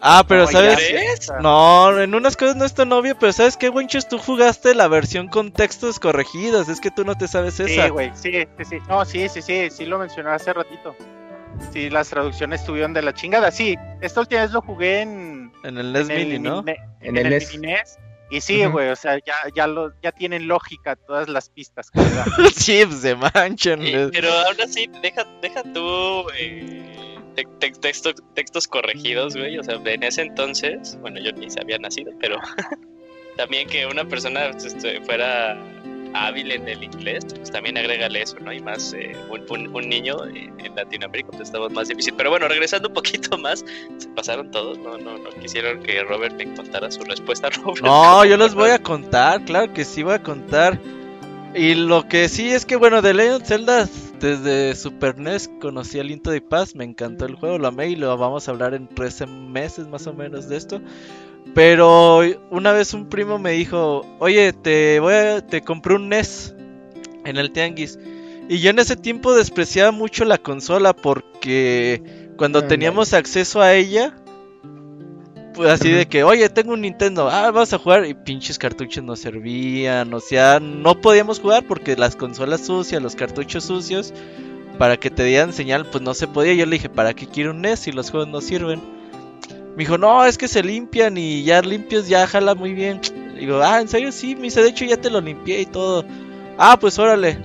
Ah, 0.00 0.24
pero 0.26 0.42
No, 0.42 0.50
¿sabes? 0.50 1.30
No, 1.40 1.98
en 2.00 2.14
unas 2.14 2.36
cosas 2.36 2.56
no 2.56 2.64
es 2.64 2.74
tan 2.74 2.92
obvio, 2.92 3.16
pero 3.18 3.32
¿sabes 3.32 3.56
qué, 3.56 3.70
Winches? 3.70 4.08
Tú 4.08 4.18
jugaste 4.18 4.74
la 4.74 4.88
versión 4.88 5.28
con 5.28 5.50
textos 5.52 5.98
corregidos, 6.00 6.68
es 6.68 6.80
que 6.80 6.90
tú 6.90 7.04
no 7.04 7.14
te 7.14 7.26
sabes 7.28 7.58
esa. 7.60 7.84
Sí, 7.84 7.88
güey, 7.90 8.10
sí, 8.14 8.32
sí, 8.58 8.64
sí. 8.64 8.78
No, 8.88 9.04
sí, 9.04 9.28
sí, 9.28 9.40
sí, 9.40 9.70
sí 9.70 9.86
lo 9.86 9.98
mencioné 9.98 10.30
hace 10.30 10.52
ratito. 10.52 10.94
Sí, 11.72 11.90
las 11.90 12.08
traducciones 12.10 12.60
estuvieron 12.60 12.92
de 12.94 13.02
la 13.02 13.12
chingada. 13.14 13.50
Sí, 13.50 13.76
esta 14.00 14.20
última 14.20 14.42
vez 14.42 14.50
lo 14.52 14.60
jugué 14.62 15.00
en, 15.02 15.52
en 15.64 15.78
el 15.78 15.92
NES 15.92 16.08
en 16.10 16.16
el 16.16 16.26
Mini, 16.26 16.38
¿no? 16.38 16.62
mini- 16.62 16.76
En 17.00 17.08
en 17.08 17.16
el 17.18 17.26
el 17.26 17.38
NES. 17.38 17.52
mini 17.54 17.66
NES. 17.72 17.98
Y 18.30 18.40
sí, 18.40 18.64
güey, 18.64 18.88
o 18.88 18.96
sea, 18.96 19.18
ya, 19.24 19.34
ya, 19.54 19.66
lo, 19.66 19.92
ya 20.02 20.10
tienen 20.10 20.48
lógica 20.48 20.96
todas 20.96 21.28
las 21.28 21.50
pistas 21.50 21.90
sí, 22.56 22.82
pues 22.86 23.00
se 23.00 23.14
manchan. 23.14 23.80
Pero 24.12 24.32
aún 24.32 24.60
así, 24.62 24.88
deja, 25.02 25.24
deja 25.42 25.62
tú 25.74 26.26
eh, 26.36 27.16
te- 27.36 27.44
te- 27.60 27.72
texto- 27.80 28.14
textos 28.34 28.66
corregidos, 28.66 29.36
güey. 29.36 29.58
O 29.58 29.62
sea, 29.62 29.74
en 29.84 30.02
ese 30.02 30.22
entonces, 30.22 30.98
bueno, 31.00 31.20
yo 31.20 31.32
ni 31.32 31.50
se 31.50 31.60
había 31.60 31.78
nacido, 31.78 32.12
pero 32.20 32.38
también 33.36 33.68
que 33.68 33.86
una 33.86 34.04
persona 34.04 34.46
este, 34.46 35.00
fuera 35.02 35.56
hábil 36.14 36.50
en 36.52 36.68
el 36.68 36.82
inglés, 36.82 37.24
pues 37.34 37.50
también 37.50 37.76
agrégale 37.76 38.22
eso, 38.22 38.38
¿no? 38.40 38.52
Y 38.52 38.60
más 38.60 38.92
eh, 38.94 39.12
un, 39.30 39.42
un- 39.50 39.74
un 39.74 39.88
niño 39.88 40.16
eh, 40.34 40.50
en 40.58 40.74
Latinoamérica, 40.76 41.30
pues 41.30 41.42
estaba 41.42 41.68
más 41.68 41.88
difícil. 41.88 42.14
Pero 42.16 42.30
bueno, 42.30 42.48
regresando 42.48 42.88
un 42.88 42.94
poquito 42.94 43.36
más, 43.38 43.64
se 43.98 44.08
pasaron 44.10 44.50
todos, 44.50 44.78
no, 44.78 44.96
no, 44.98 45.18
no 45.18 45.30
quisieron 45.40 45.82
que 45.82 46.02
Robert 46.04 46.36
me 46.36 46.54
contara 46.54 46.90
su 46.90 47.02
respuesta. 47.04 47.50
Robert, 47.64 47.82
No, 47.82 47.90
¿cómo 48.02 48.24
yo 48.24 48.36
les 48.36 48.54
voy 48.54 48.70
a 48.70 48.78
contar, 48.78 49.44
claro 49.44 49.72
que 49.72 49.84
sí 49.84 50.02
voy 50.02 50.14
a 50.14 50.22
contar. 50.22 50.80
Y 51.54 51.74
lo 51.74 52.08
que 52.08 52.28
sí 52.28 52.50
es 52.50 52.66
que, 52.66 52.74
bueno, 52.76 53.00
de 53.00 53.14
Legend 53.14 53.44
Zelda 53.44 53.88
desde 54.18 54.74
Super 54.74 55.18
NES 55.18 55.50
conocí 55.60 56.00
a 56.00 56.02
Linto 56.04 56.30
de 56.30 56.40
Paz, 56.40 56.74
me 56.74 56.82
encantó 56.84 57.26
el 57.26 57.34
juego, 57.36 57.58
lo 57.58 57.68
amé 57.68 57.88
y 57.90 57.96
lo 57.96 58.16
vamos 58.16 58.48
a 58.48 58.50
hablar 58.50 58.74
en 58.74 58.88
13 58.88 59.26
meses 59.26 59.86
más 59.86 60.06
o 60.08 60.14
menos 60.14 60.48
de 60.48 60.56
esto. 60.56 60.80
Pero 61.52 62.22
una 62.50 62.72
vez 62.72 62.94
un 62.94 63.08
primo 63.08 63.38
me 63.38 63.52
dijo, 63.52 64.06
oye, 64.18 64.52
te 64.52 64.98
voy 65.00 65.14
a, 65.14 65.46
te 65.46 65.60
compré 65.60 65.94
un 65.94 66.08
NES 66.08 66.54
en 67.24 67.36
el 67.36 67.52
Tianguis. 67.52 67.98
Y 68.48 68.58
yo 68.60 68.70
en 68.70 68.78
ese 68.78 68.96
tiempo 68.96 69.34
despreciaba 69.34 69.90
mucho 69.90 70.24
la 70.24 70.38
consola 70.38 70.94
porque 70.94 72.02
cuando 72.36 72.64
teníamos 72.64 73.14
acceso 73.14 73.60
a 73.60 73.74
ella, 73.74 74.14
pues 75.54 75.70
así 75.70 75.90
de 75.90 76.06
que, 76.06 76.24
oye, 76.24 76.48
tengo 76.48 76.72
un 76.72 76.82
Nintendo, 76.82 77.28
ah, 77.30 77.50
vamos 77.50 77.72
a 77.72 77.78
jugar. 77.78 78.04
Y 78.06 78.14
pinches 78.14 78.58
cartuchos 78.58 79.04
no 79.04 79.16
servían, 79.16 80.12
o 80.12 80.20
sea, 80.20 80.60
no 80.60 81.00
podíamos 81.00 81.40
jugar 81.40 81.64
porque 81.66 81.96
las 81.96 82.16
consolas 82.16 82.66
sucias, 82.66 83.00
los 83.00 83.14
cartuchos 83.14 83.64
sucios, 83.64 84.12
para 84.78 84.96
que 84.96 85.10
te 85.10 85.24
dieran 85.24 85.52
señal, 85.52 85.86
pues 85.86 86.02
no 86.02 86.12
se 86.12 86.26
podía. 86.26 86.54
Yo 86.54 86.66
le 86.66 86.72
dije, 86.72 86.88
¿para 86.88 87.14
qué 87.14 87.26
quiero 87.26 87.52
un 87.52 87.62
NES 87.62 87.80
si 87.80 87.92
los 87.92 88.10
juegos 88.10 88.28
no 88.28 88.40
sirven? 88.40 88.82
Me 89.76 89.82
dijo, 89.82 89.98
no, 89.98 90.24
es 90.24 90.38
que 90.38 90.48
se 90.48 90.62
limpian 90.62 91.16
y 91.16 91.42
ya 91.42 91.60
limpios 91.60 92.08
ya 92.08 92.26
jala 92.26 92.54
muy 92.54 92.74
bien. 92.74 93.00
Digo, 93.38 93.60
ah, 93.62 93.80
¿en 93.80 93.88
serio? 93.88 94.12
Sí, 94.12 94.36
me 94.36 94.42
dice, 94.42 94.62
de 94.62 94.68
hecho 94.68 94.84
ya 94.84 94.96
te 94.96 95.10
lo 95.10 95.20
limpié 95.20 95.62
y 95.62 95.66
todo. 95.66 96.04
Ah, 96.58 96.78
pues 96.78 96.98
órale. 96.98 97.38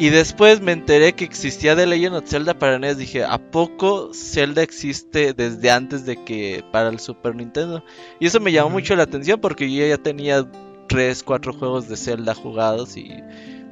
Y 0.00 0.10
después 0.10 0.60
me 0.60 0.70
enteré 0.72 1.12
que 1.14 1.24
existía 1.24 1.74
The 1.74 1.86
Legend 1.86 2.16
of 2.16 2.28
Zelda 2.28 2.54
para 2.54 2.78
NES. 2.78 2.98
Dije, 2.98 3.24
¿a 3.24 3.38
poco 3.38 4.12
Zelda 4.14 4.62
existe 4.62 5.32
desde 5.32 5.70
antes 5.72 6.06
de 6.06 6.22
que 6.24 6.64
para 6.70 6.88
el 6.88 7.00
Super 7.00 7.34
Nintendo? 7.34 7.84
Y 8.20 8.26
eso 8.26 8.38
me 8.38 8.52
llamó 8.52 8.70
mucho 8.70 8.94
la 8.94 9.02
atención 9.04 9.40
porque 9.40 9.72
yo 9.72 9.86
ya 9.86 9.98
tenía 9.98 10.46
3, 10.88 11.22
4 11.24 11.52
juegos 11.52 11.88
de 11.88 11.96
Zelda 11.96 12.34
jugados 12.34 12.96
y 12.96 13.22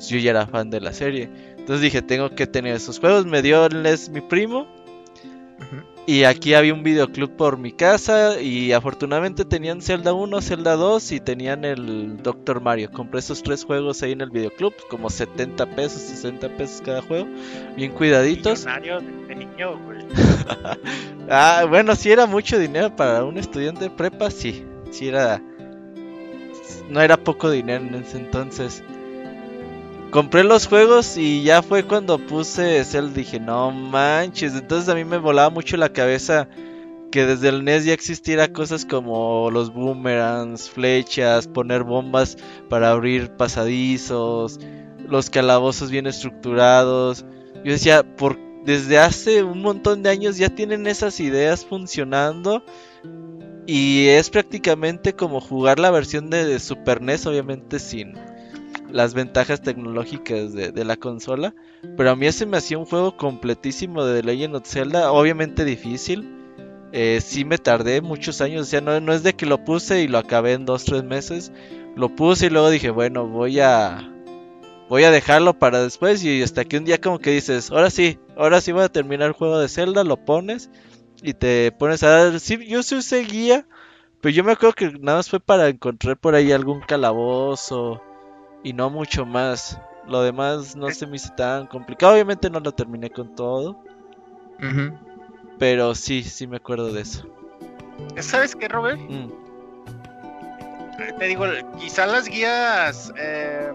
yo 0.08 0.18
ya 0.18 0.30
era 0.30 0.46
fan 0.46 0.68
de 0.70 0.80
la 0.80 0.92
serie. 0.92 1.30
Entonces 1.58 1.80
dije, 1.80 2.02
tengo 2.02 2.30
que 2.30 2.48
tener 2.48 2.74
esos 2.74 2.98
juegos. 2.98 3.24
Me 3.24 3.40
dio 3.40 3.64
el 3.66 3.82
NES 3.82 4.08
mi 4.08 4.20
primo. 4.20 4.66
Y 6.08 6.22
aquí 6.22 6.54
había 6.54 6.72
un 6.72 6.84
videoclub 6.84 7.34
por 7.34 7.58
mi 7.58 7.72
casa 7.72 8.40
y 8.40 8.70
afortunadamente 8.70 9.44
tenían 9.44 9.82
Zelda 9.82 10.12
1, 10.12 10.40
Zelda 10.40 10.76
2 10.76 11.10
y 11.10 11.20
tenían 11.20 11.64
el 11.64 12.22
Doctor 12.22 12.60
Mario. 12.60 12.92
Compré 12.92 13.18
esos 13.18 13.42
tres 13.42 13.64
juegos 13.64 14.04
ahí 14.04 14.12
en 14.12 14.20
el 14.20 14.30
videoclub, 14.30 14.72
como 14.88 15.10
70 15.10 15.66
pesos, 15.74 16.00
60 16.02 16.56
pesos 16.56 16.80
cada 16.84 17.02
juego, 17.02 17.26
bien 17.76 17.90
cuidaditos. 17.90 18.64
De 18.64 19.34
niño, 19.34 19.78
güey. 19.84 19.98
Ah, 21.28 21.66
bueno, 21.68 21.96
si 21.96 22.12
era 22.12 22.24
mucho 22.26 22.56
dinero 22.56 22.94
para 22.94 23.24
un 23.24 23.36
estudiante 23.36 23.80
de 23.80 23.90
prepa, 23.90 24.30
sí, 24.30 24.64
sí 24.92 25.08
era... 25.08 25.42
No 26.88 27.00
era 27.00 27.16
poco 27.16 27.50
dinero 27.50 27.84
en 27.84 27.96
ese 27.96 28.18
entonces. 28.18 28.84
Compré 30.16 30.44
los 30.44 30.66
juegos 30.66 31.18
y 31.18 31.42
ya 31.42 31.60
fue 31.60 31.82
cuando 31.82 32.16
puse 32.16 32.82
Zelda, 32.84 33.12
dije, 33.12 33.38
no 33.38 33.70
manches, 33.70 34.54
entonces 34.54 34.88
a 34.88 34.94
mí 34.94 35.04
me 35.04 35.18
volaba 35.18 35.50
mucho 35.50 35.76
la 35.76 35.92
cabeza 35.92 36.48
que 37.12 37.26
desde 37.26 37.50
el 37.50 37.66
NES 37.66 37.84
ya 37.84 37.92
existiera 37.92 38.50
cosas 38.50 38.86
como 38.86 39.50
los 39.50 39.74
boomerangs, 39.74 40.70
flechas, 40.70 41.46
poner 41.46 41.82
bombas 41.82 42.38
para 42.70 42.92
abrir 42.92 43.28
pasadizos, 43.32 44.58
los 45.06 45.28
calabozos 45.28 45.90
bien 45.90 46.06
estructurados. 46.06 47.26
Yo 47.62 47.72
decía, 47.72 48.02
por 48.16 48.38
desde 48.64 48.96
hace 48.96 49.42
un 49.42 49.60
montón 49.60 50.02
de 50.02 50.08
años 50.08 50.38
ya 50.38 50.48
tienen 50.48 50.86
esas 50.86 51.20
ideas 51.20 51.66
funcionando 51.66 52.64
y 53.66 54.06
es 54.06 54.30
prácticamente 54.30 55.12
como 55.12 55.42
jugar 55.42 55.78
la 55.78 55.90
versión 55.90 56.30
de 56.30 56.58
Super 56.58 57.02
NES, 57.02 57.26
obviamente 57.26 57.78
sin 57.78 58.14
las 58.96 59.12
ventajas 59.12 59.60
tecnológicas 59.60 60.54
de, 60.54 60.84
la 60.84 60.96
consola. 60.96 61.54
Pero 61.96 62.10
a 62.10 62.16
mí 62.16 62.26
ese 62.26 62.46
me 62.46 62.56
hacía 62.56 62.78
un 62.78 62.86
juego 62.86 63.16
completísimo 63.16 64.02
de 64.04 64.22
The 64.22 64.26
Legend 64.26 64.56
of 64.56 64.66
Zelda, 64.66 65.12
obviamente 65.12 65.66
difícil. 65.66 66.26
Eh, 66.92 67.20
sí 67.22 67.44
me 67.44 67.58
tardé 67.58 68.00
muchos 68.00 68.40
años, 68.40 68.62
o 68.62 68.64
sea, 68.64 68.80
no, 68.80 68.98
no 69.00 69.12
es 69.12 69.22
de 69.22 69.34
que 69.34 69.44
lo 69.44 69.62
puse 69.64 70.00
y 70.00 70.08
lo 70.08 70.16
acabé 70.16 70.54
en 70.54 70.64
dos, 70.64 70.84
tres 70.84 71.04
meses. 71.04 71.52
Lo 71.94 72.08
puse 72.08 72.46
y 72.46 72.50
luego 72.50 72.70
dije, 72.70 72.90
bueno, 72.90 73.26
voy 73.28 73.60
a... 73.60 74.12
Voy 74.88 75.02
a 75.02 75.10
dejarlo 75.10 75.58
para 75.58 75.82
después 75.82 76.24
y 76.24 76.42
hasta 76.42 76.64
que 76.64 76.78
un 76.78 76.84
día 76.84 77.00
como 77.00 77.18
que 77.18 77.32
dices, 77.32 77.72
ahora 77.72 77.90
sí, 77.90 78.20
ahora 78.36 78.60
sí 78.60 78.70
voy 78.70 78.84
a 78.84 78.88
terminar 78.88 79.26
el 79.26 79.32
juego 79.32 79.58
de 79.58 79.68
Zelda, 79.68 80.04
lo 80.04 80.24
pones 80.24 80.70
y 81.22 81.34
te 81.34 81.70
pones 81.72 82.02
a 82.02 82.08
dar... 82.08 82.40
Sí, 82.40 82.64
yo 82.66 82.84
sí 82.84 82.94
usé 82.94 83.24
guía, 83.24 83.66
pero 84.20 84.32
yo 84.32 84.44
me 84.44 84.52
acuerdo 84.52 84.74
que 84.74 84.92
nada 85.00 85.18
más 85.18 85.28
fue 85.28 85.40
para 85.40 85.68
encontrar 85.68 86.16
por 86.16 86.36
ahí 86.36 86.52
algún 86.52 86.80
calabozo 86.82 88.00
y 88.62 88.72
no 88.72 88.90
mucho 88.90 89.24
más. 89.26 89.78
Lo 90.06 90.22
demás 90.22 90.76
no 90.76 90.90
se 90.90 91.06
me 91.06 91.16
hizo 91.16 91.32
tan 91.34 91.66
complicado, 91.66 92.12
obviamente 92.14 92.48
no 92.48 92.60
lo 92.60 92.70
terminé 92.72 93.10
con 93.10 93.34
todo, 93.34 93.76
pero 95.58 95.94
sí, 95.94 96.22
sí 96.22 96.46
me 96.46 96.58
acuerdo 96.58 96.92
de 96.92 97.00
eso. 97.02 97.26
¿Sabes 98.20 98.54
qué, 98.54 98.68
Robert? 98.68 98.98
Mm, 99.00 99.30
Eh, 100.98 101.12
Te 101.18 101.24
digo, 101.26 101.44
quizá 101.78 102.06
las 102.06 102.26
guías 102.28 103.12
eh, 103.18 103.70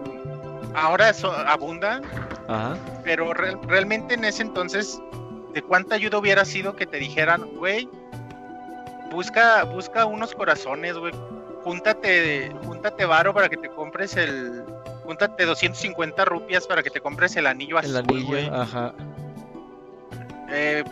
ahora 0.74 1.12
so- 1.12 1.30
abundan, 1.30 2.02
Ajá. 2.48 2.76
pero 3.04 3.32
re- 3.34 3.56
realmente 3.68 4.14
en 4.14 4.24
ese 4.24 4.42
entonces, 4.42 5.00
¿de 5.54 5.62
cuánta 5.62 5.94
ayuda 5.96 6.18
hubiera 6.18 6.44
sido 6.44 6.74
que 6.74 6.84
te 6.86 6.96
dijeran, 6.96 7.42
güey, 7.56 7.88
busca, 9.12 9.62
busca 9.64 10.06
unos 10.06 10.34
corazones, 10.34 10.96
güey, 10.96 11.12
júntate, 11.62 12.50
júntate 12.64 13.04
varo 13.04 13.32
para 13.32 13.48
que 13.48 13.56
te 13.56 13.68
compres 13.68 14.16
el, 14.16 14.61
júntate 15.12 15.44
250 15.44 16.24
rupias 16.24 16.66
para 16.66 16.82
que 16.82 16.90
te 16.90 17.00
compres 17.00 17.36
el 17.36 17.46
anillo 17.46 17.78
El 17.80 17.96
azul, 17.96 18.24
güey. 18.24 18.46
anillo, 18.46 18.54
ajá. 18.62 18.94
Eh, 20.50 20.82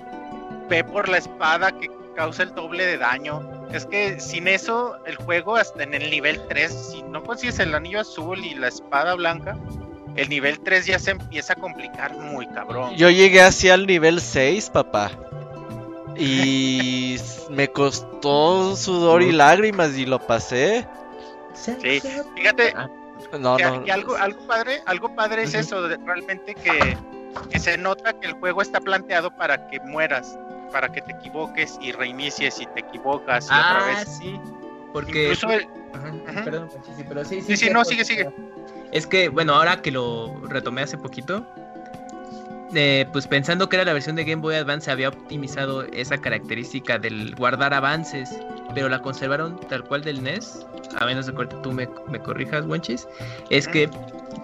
ve 0.68 0.84
por 0.84 1.08
la 1.08 1.18
espada 1.18 1.72
que 1.72 1.90
causa 2.14 2.42
el 2.42 2.54
doble 2.54 2.84
de 2.86 2.98
daño. 2.98 3.42
Es 3.72 3.86
que 3.86 4.20
sin 4.20 4.48
eso, 4.48 4.96
el 5.06 5.16
juego 5.16 5.56
hasta 5.56 5.82
en 5.82 5.94
el 5.94 6.10
nivel 6.10 6.40
3, 6.48 6.90
si 6.92 7.02
no 7.02 7.22
consigues 7.22 7.58
el 7.60 7.74
anillo 7.74 8.00
azul 8.00 8.44
y 8.44 8.54
la 8.54 8.68
espada 8.68 9.14
blanca, 9.14 9.56
el 10.16 10.28
nivel 10.28 10.60
3 10.60 10.86
ya 10.86 10.98
se 10.98 11.12
empieza 11.12 11.52
a 11.54 11.56
complicar 11.56 12.16
muy 12.16 12.46
cabrón. 12.48 12.94
Yo 12.96 13.10
llegué 13.10 13.42
hacia 13.42 13.74
el 13.74 13.86
nivel 13.86 14.20
6, 14.20 14.70
papá. 14.70 15.10
Y 16.16 17.16
me 17.50 17.68
costó 17.68 18.76
sudor 18.76 19.22
y 19.22 19.32
lágrimas 19.32 19.96
y 19.96 20.04
lo 20.06 20.18
pasé. 20.18 20.86
Sí, 21.54 22.00
fíjate, 22.34 22.72
Ah, 22.76 22.88
No, 23.38 23.56
que, 23.56 23.64
no. 23.64 23.84
que 23.84 23.92
algo, 23.92 24.16
algo 24.16 24.46
padre, 24.46 24.82
algo 24.86 25.14
padre 25.14 25.42
es 25.44 25.54
eso, 25.54 25.82
de- 25.88 25.96
realmente 25.98 26.54
que, 26.54 26.96
que 27.50 27.58
se 27.58 27.78
nota 27.78 28.12
que 28.18 28.26
el 28.28 28.32
juego 28.34 28.62
está 28.62 28.80
planteado 28.80 29.30
para 29.36 29.68
que 29.68 29.78
mueras, 29.80 30.38
para 30.72 30.90
que 30.90 31.00
te 31.02 31.12
equivoques 31.12 31.78
y 31.80 31.92
reinicies 31.92 32.60
y 32.60 32.66
te 32.66 32.80
equivocas 32.80 33.44
y 33.44 33.48
otra 33.54 33.78
Ah, 33.84 33.86
vez. 33.86 34.08
sí. 34.18 34.40
Porque. 34.92 35.22
Incluso 35.24 35.50
el- 35.50 35.68
Ajá. 35.92 36.44
Perdón, 36.44 36.70
sí, 36.96 37.04
pero 37.08 37.24
sí, 37.24 37.36
Sí, 37.40 37.42
sí, 37.48 37.56
cierto, 37.56 37.78
no, 37.78 37.84
sigue, 37.84 38.04
sigue. 38.04 38.28
Es 38.92 39.06
que, 39.06 39.28
bueno, 39.28 39.54
ahora 39.54 39.82
que 39.82 39.90
lo 39.90 40.40
retomé 40.48 40.82
hace 40.82 40.96
poquito, 40.98 41.44
eh, 42.74 43.06
pues 43.12 43.26
pensando 43.26 43.68
que 43.68 43.76
era 43.76 43.84
la 43.84 43.92
versión 43.92 44.16
de 44.16 44.24
Game 44.24 44.42
Boy 44.42 44.54
Advance, 44.54 44.90
había 44.90 45.08
optimizado 45.08 45.82
esa 45.84 46.18
característica 46.18 46.98
del 46.98 47.34
guardar 47.34 47.74
avances, 47.74 48.30
pero 48.74 48.88
la 48.88 49.00
conservaron 49.00 49.58
tal 49.68 49.84
cual 49.84 50.02
del 50.02 50.22
NES, 50.22 50.66
a 50.98 51.06
menos 51.06 51.26
de 51.26 51.34
que 51.34 51.46
tú 51.62 51.72
me, 51.72 51.88
me 52.08 52.20
corrijas, 52.20 52.64
Wenchis, 52.66 53.06
es 53.50 53.66
que 53.66 53.88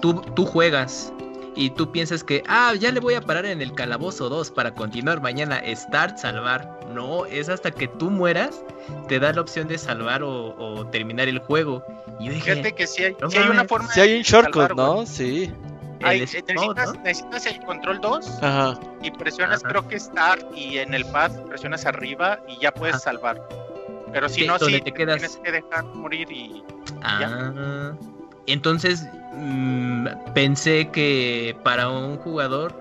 tú, 0.00 0.20
tú 0.34 0.44
juegas 0.44 1.12
y 1.56 1.70
tú 1.70 1.90
piensas 1.90 2.22
que, 2.22 2.42
ah, 2.48 2.74
ya 2.78 2.92
le 2.92 3.00
voy 3.00 3.14
a 3.14 3.22
parar 3.22 3.46
en 3.46 3.62
el 3.62 3.72
calabozo 3.72 4.28
2 4.28 4.50
para 4.50 4.74
continuar 4.74 5.22
mañana, 5.22 5.62
start, 5.74 6.18
salvar. 6.18 6.78
No, 6.92 7.24
es 7.26 7.48
hasta 7.48 7.70
que 7.70 7.88
tú 7.88 8.10
mueras, 8.10 8.62
te 9.08 9.18
da 9.18 9.32
la 9.32 9.40
opción 9.40 9.66
de 9.66 9.78
salvar 9.78 10.22
o, 10.22 10.54
o 10.56 10.86
terminar 10.88 11.28
el 11.28 11.38
juego. 11.38 11.82
Y 12.20 12.26
yo 12.26 12.32
dije, 12.32 12.52
Fíjate 12.52 12.74
que 12.74 12.86
sí 12.86 13.04
hay, 13.04 13.16
No 13.20 13.30
sí 13.30 13.38
hay 13.38 13.48
una 13.48 13.64
forma 13.64 13.90
Si 13.92 14.00
hay 14.00 14.12
un 14.12 14.18
de 14.18 14.22
shortcut, 14.24 14.68
salvar. 14.68 14.76
¿no? 14.76 15.06
Sí. 15.06 15.50
Necesitas, 16.00 16.94
¿no? 16.94 17.00
necesitas 17.02 17.46
el 17.46 17.60
control 17.60 18.00
2 18.00 18.42
Ajá. 18.42 18.78
y 19.02 19.10
presionas 19.10 19.60
Ajá. 19.64 19.68
creo 19.70 19.88
que 19.88 19.98
start 20.00 20.42
y 20.54 20.78
en 20.78 20.94
el 20.94 21.04
pad 21.06 21.30
presionas 21.48 21.86
arriba 21.86 22.38
y 22.48 22.58
ya 22.60 22.72
puedes 22.72 22.96
Ajá. 22.96 23.04
salvar. 23.04 23.48
Pero 24.12 24.28
si 24.28 24.42
Sí, 24.42 24.46
no, 24.46 24.58
donde 24.58 24.78
sí, 24.78 24.84
te 24.84 24.92
quedas- 24.92 25.16
tienes 25.18 25.36
que 25.42 25.52
dejar 25.52 25.84
morir 25.94 26.30
y 26.30 26.62
Ah, 27.02 27.92
entonces 28.46 29.06
mm, 29.34 30.06
pensé 30.34 30.88
que 30.90 31.56
para 31.62 31.88
un 31.88 32.16
jugador, 32.18 32.74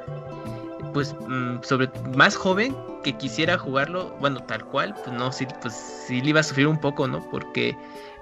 pues 0.93 1.13
mm, 1.27 1.57
sobre 1.63 1.89
más 2.15 2.35
joven 2.35 2.75
que 3.03 3.13
quisiera 3.13 3.57
jugarlo, 3.57 4.15
bueno, 4.19 4.39
tal 4.41 4.65
cual, 4.65 4.95
pues 5.03 5.15
no, 5.15 5.31
sí, 5.31 5.45
pues 5.61 5.73
sí 6.07 6.21
le 6.21 6.29
iba 6.29 6.39
a 6.39 6.43
sufrir 6.43 6.67
un 6.67 6.79
poco, 6.79 7.07
¿no? 7.07 7.21
Porque 7.29 7.75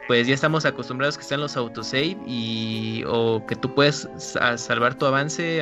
pues 0.07 0.27
ya 0.27 0.33
estamos 0.33 0.65
acostumbrados 0.65 1.17
que 1.17 1.21
están 1.23 1.39
los 1.39 1.55
autosave 1.55 2.17
y 2.27 3.03
o 3.07 3.45
que 3.45 3.55
tú 3.55 3.73
puedes 3.73 4.07
sa- 4.17 4.57
salvar 4.57 4.95
tu 4.95 5.05
avance 5.05 5.61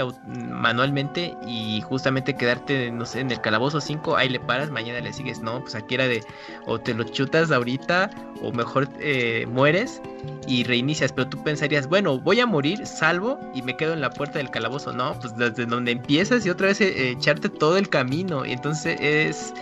manualmente 0.49 1.35
y 1.47 1.81
justamente 1.81 2.35
quedarte, 2.35 2.91
no 2.91 3.05
sé, 3.05 3.19
en 3.19 3.31
el 3.31 3.39
calabozo 3.41 3.79
5, 3.79 4.17
ahí 4.17 4.29
le 4.29 4.39
paras, 4.39 4.71
mañana 4.71 4.99
le 4.99 5.13
sigues, 5.13 5.41
no, 5.41 5.61
pues 5.61 5.75
aquí 5.75 5.95
era 5.95 6.07
de 6.07 6.23
o 6.65 6.79
te 6.79 6.93
lo 6.93 7.03
chutas 7.03 7.51
ahorita 7.51 8.09
o 8.41 8.51
mejor 8.51 8.89
eh, 8.99 9.45
mueres 9.47 10.01
y 10.47 10.63
reinicias, 10.63 11.11
pero 11.13 11.29
tú 11.29 11.41
pensarías, 11.43 11.87
bueno, 11.87 12.19
voy 12.19 12.39
a 12.39 12.45
morir, 12.45 12.85
salvo 12.87 13.39
y 13.53 13.61
me 13.61 13.77
quedo 13.77 13.93
en 13.93 14.01
la 14.01 14.09
puerta 14.09 14.39
del 14.39 14.49
calabozo, 14.49 14.91
no, 14.91 15.13
pues 15.19 15.35
desde 15.35 15.65
donde 15.65 15.91
empiezas 15.91 16.45
y 16.45 16.49
otra 16.49 16.67
vez 16.67 16.81
eh, 16.81 17.11
echarte 17.11 17.49
todo 17.49 17.77
el 17.77 17.89
camino, 17.89 18.45
y 18.45 18.53
entonces 18.53 18.97
es 18.99 19.53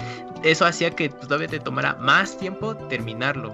eso 0.44 0.66
hacía 0.66 0.92
que 0.92 1.10
pues, 1.10 1.24
todavía 1.28 1.50
te 1.50 1.60
tomara 1.60 1.96
más 1.96 2.38
tiempo 2.38 2.76
terminarlo. 2.88 3.54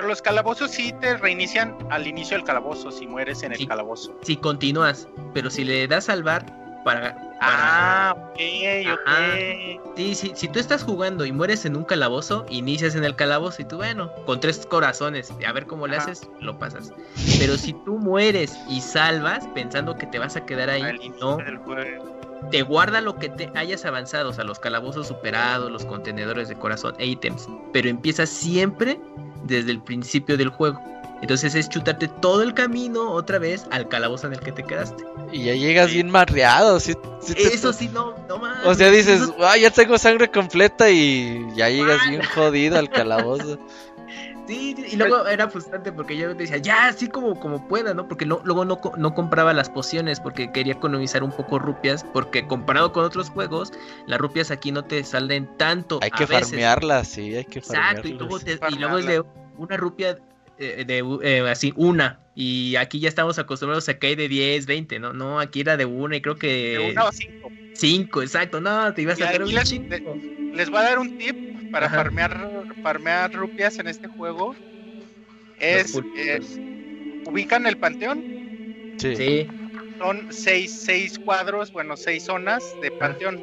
Pero 0.00 0.08
los 0.08 0.22
calabozos 0.22 0.70
sí 0.70 0.94
te 0.98 1.18
reinician 1.18 1.76
al 1.90 2.06
inicio 2.06 2.34
del 2.34 2.46
calabozo 2.46 2.90
si 2.90 3.06
mueres 3.06 3.42
en 3.42 3.52
el 3.52 3.58
Sí. 3.58 3.66
calabozo. 3.66 4.16
Si 4.22 4.34
continúas, 4.38 5.06
pero 5.34 5.50
si 5.50 5.62
le 5.62 5.86
das 5.88 6.04
salvar 6.06 6.46
para... 6.86 7.14
para- 7.38 8.08
Ah, 8.10 8.14
ok, 8.16 8.38
ok. 8.94 9.94
Sí, 9.96 10.14
sí, 10.14 10.32
si 10.34 10.48
tú 10.48 10.58
estás 10.58 10.84
jugando 10.84 11.26
y 11.26 11.32
mueres 11.32 11.66
en 11.66 11.76
un 11.76 11.84
calabozo, 11.84 12.46
inicias 12.48 12.94
en 12.94 13.04
el 13.04 13.14
calabozo 13.14 13.60
y 13.60 13.66
tú, 13.66 13.76
bueno, 13.76 14.10
con 14.24 14.40
tres 14.40 14.64
corazones, 14.64 15.34
a 15.46 15.52
ver 15.52 15.66
cómo 15.66 15.86
le 15.86 15.96
Ajá. 15.96 16.04
haces, 16.10 16.26
lo 16.40 16.58
pasas. 16.58 16.94
Pero 17.38 17.58
si 17.58 17.74
tú 17.84 17.98
mueres 17.98 18.58
y 18.70 18.80
salvas 18.80 19.46
pensando 19.48 19.96
que 19.98 20.06
te 20.06 20.18
vas 20.18 20.34
a 20.36 20.46
quedar 20.46 20.70
ahí, 20.70 20.82
Al 20.82 20.98
no, 21.20 21.36
del 21.36 21.58
juego. 21.58 22.20
te 22.50 22.62
guarda 22.62 23.02
lo 23.02 23.16
que 23.16 23.28
te 23.28 23.50
hayas 23.54 23.84
avanzado, 23.84 24.30
o 24.30 24.32
sea, 24.32 24.44
los 24.44 24.58
calabozos 24.60 25.08
superados, 25.08 25.70
los 25.70 25.84
contenedores 25.84 26.48
de 26.48 26.56
corazón 26.56 26.94
e 26.98 27.04
ítems, 27.04 27.46
pero 27.74 27.90
empieza 27.90 28.24
siempre 28.24 28.98
desde 29.50 29.70
el 29.72 29.82
principio 29.82 30.36
del 30.36 30.48
juego. 30.48 30.80
Entonces 31.22 31.54
es 31.54 31.68
chutarte 31.68 32.08
todo 32.08 32.42
el 32.42 32.54
camino 32.54 33.10
otra 33.12 33.38
vez 33.38 33.66
al 33.70 33.88
calabozo 33.88 34.26
en 34.26 34.32
el 34.32 34.40
que 34.40 34.52
te 34.52 34.62
quedaste. 34.64 35.04
Y 35.30 35.44
ya 35.44 35.52
llegas 35.54 35.92
bien 35.92 36.08
marreado. 36.08 36.80
¿sí, 36.80 36.94
sí 37.20 37.34
te- 37.34 37.42
Eso 37.54 37.74
sí, 37.74 37.90
no, 37.92 38.14
no 38.26 38.38
más. 38.38 38.64
O 38.64 38.74
sea, 38.74 38.90
dices, 38.90 39.20
ah, 39.40 39.56
ya 39.58 39.70
tengo 39.70 39.98
sangre 39.98 40.30
completa 40.30 40.90
y 40.90 41.46
ya 41.54 41.68
llegas 41.68 42.08
bien 42.08 42.22
jodido 42.34 42.78
al 42.78 42.88
calabozo. 42.88 43.58
Sí, 44.50 44.74
y 44.90 44.96
luego 44.96 45.26
era 45.28 45.48
frustrante 45.48 45.92
porque 45.92 46.16
yo 46.16 46.34
decía, 46.34 46.56
ya, 46.56 46.88
así 46.88 47.06
como, 47.08 47.38
como 47.38 47.68
pueda, 47.68 47.94
¿no? 47.94 48.08
Porque 48.08 48.26
no, 48.26 48.40
luego 48.44 48.64
no, 48.64 48.80
co- 48.80 48.94
no 48.96 49.14
compraba 49.14 49.52
las 49.52 49.70
pociones 49.70 50.18
porque 50.18 50.50
quería 50.50 50.72
economizar 50.72 51.22
un 51.22 51.30
poco 51.30 51.60
rupias, 51.60 52.02
porque 52.12 52.46
comparado 52.48 52.92
con 52.92 53.04
otros 53.04 53.30
juegos, 53.30 53.72
las 54.06 54.18
rupias 54.18 54.50
aquí 54.50 54.72
no 54.72 54.84
te 54.84 55.04
salen 55.04 55.48
tanto. 55.56 56.00
Hay 56.02 56.10
a 56.12 56.16
que 56.16 56.26
veces. 56.26 56.48
farmearlas, 56.48 57.08
sí, 57.08 57.36
hay 57.36 57.44
que 57.44 57.60
Exacto, 57.60 58.08
y 58.08 58.12
luego, 58.14 58.38
farmearlas. 58.40 58.60
te- 58.60 58.74
y 58.74 58.78
luego 58.80 58.98
es 58.98 59.06
de 59.06 59.22
una 59.56 59.76
rupia, 59.76 60.18
eh, 60.58 60.84
de 60.84 61.04
eh, 61.22 61.48
así, 61.48 61.72
una. 61.76 62.18
Y 62.34 62.74
aquí 62.74 62.98
ya 62.98 63.08
estamos 63.08 63.38
acostumbrados 63.38 63.88
a 63.88 63.98
que 64.00 64.08
hay 64.08 64.14
de 64.16 64.26
10, 64.26 64.66
20, 64.66 64.98
¿no? 64.98 65.12
No, 65.12 65.38
aquí 65.38 65.60
era 65.60 65.76
de 65.76 65.84
una 65.84 66.16
y 66.16 66.22
creo 66.22 66.36
que... 66.36 66.72
De 66.72 66.90
una 66.92 67.04
o 67.04 67.12
cinco. 67.12 67.52
5, 67.74 68.20
exacto, 68.22 68.60
no, 68.60 68.92
te 68.94 69.02
ibas 69.02 69.18
Y 69.18 69.22
a 69.22 69.26
sacar 69.26 69.42
aquí 69.42 69.50
un 69.50 69.54
les-. 69.56 69.80
Les 70.52 70.68
voy 70.70 70.80
a 70.80 70.82
dar 70.82 70.98
un 70.98 71.16
tip 71.16 71.36
para 71.70 71.86
Ajá. 71.86 71.96
farmear, 71.96 72.66
farmear 72.82 73.32
rupias 73.32 73.78
en 73.78 73.88
este 73.88 74.08
juego. 74.08 74.54
Es, 75.58 75.94
eh, 76.14 76.40
ubican 77.24 77.66
el 77.66 77.76
panteón, 77.76 78.24
Sí. 78.98 79.16
Sí, 79.16 79.48
son 79.98 80.26
seis, 80.28 80.72
seis 80.72 81.18
cuadros, 81.18 81.72
bueno, 81.72 81.96
seis 81.96 82.24
zonas 82.24 82.76
de 82.80 82.90
panteón. 82.90 83.42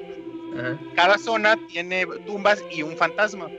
ajá. 0.56 0.80
Cada 0.94 1.18
zona 1.18 1.56
tiene 1.68 2.06
tumbas 2.26 2.64
y 2.70 2.84
un 2.84 2.96
fantasma. 2.96 3.52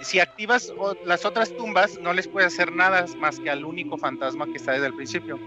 Si 0.00 0.20
activas 0.20 0.72
o- 0.76 0.96
las 1.02 1.24
otras 1.24 1.52
tumbas, 1.56 1.98
no 2.00 2.12
les 2.12 2.28
puedes 2.28 2.52
hacer 2.52 2.72
nada 2.72 3.04
más 3.18 3.40
que 3.40 3.50
al 3.50 3.64
único 3.64 3.98
fantasma 3.98 4.46
que 4.50 4.58
está 4.58 4.72
desde 4.72 4.86
el 4.86 4.94
principio. 4.94 5.40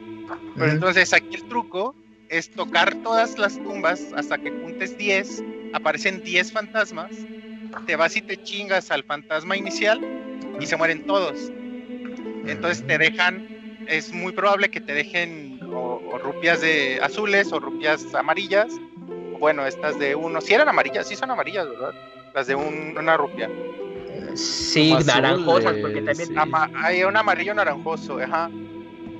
Pero 0.56 0.72
entonces 0.72 1.14
aquí 1.14 1.36
el 1.36 1.43
truco 1.45 1.95
es 2.28 2.49
tocar 2.49 2.93
todas 3.02 3.38
las 3.38 3.62
tumbas 3.64 4.12
hasta 4.16 4.38
que 4.38 4.52
juntes 4.52 4.97
10, 4.97 5.41
aparecen 5.72 6.22
10 6.22 6.52
fantasmas, 6.52 7.26
te 7.86 7.95
vas 7.95 8.15
y 8.15 8.22
te 8.22 8.38
chingas 8.38 8.91
al 8.91 9.03
fantasma 9.03 9.57
inicial 9.57 9.99
y 10.59 10.65
se 10.65 10.76
mueren 10.78 11.05
todos. 11.05 11.51
Entonces 12.45 12.86
te 12.86 12.97
dejan, 12.97 13.43
es 13.88 14.11
muy 14.13 14.32
probable 14.32 14.69
que 14.69 14.82
te 14.82 14.93
dejen 14.93 15.59
o, 15.72 16.01
o 16.13 16.17
rupias 16.17 16.61
de 16.61 16.99
azules 17.01 17.51
o 17.53 17.59
rupias 17.59 18.13
amarillas. 18.15 18.80
Bueno, 19.39 19.65
estas 19.65 19.97
de 19.97 20.15
uno, 20.15 20.39
si 20.41 20.53
eran 20.53 20.69
amarillas, 20.69 21.07
sí 21.07 21.15
son 21.15 21.32
amarillas, 21.32 21.67
¿verdad? 21.67 21.93
Las 22.34 22.47
de 22.47 22.55
un- 22.55 22.95
una 22.97 23.17
rupia. 23.17 23.49
Sí, 24.36 24.89
Como 24.91 25.03
naranjosas, 25.03 25.65
azules, 25.65 25.82
porque 25.82 26.01
también... 26.01 26.28
sí. 26.28 26.36
Ama- 26.38 26.69
hay 26.76 27.03
un 27.03 27.17
amarillo 27.17 27.53
naranjoso, 27.53 28.19
ajá. 28.19 28.49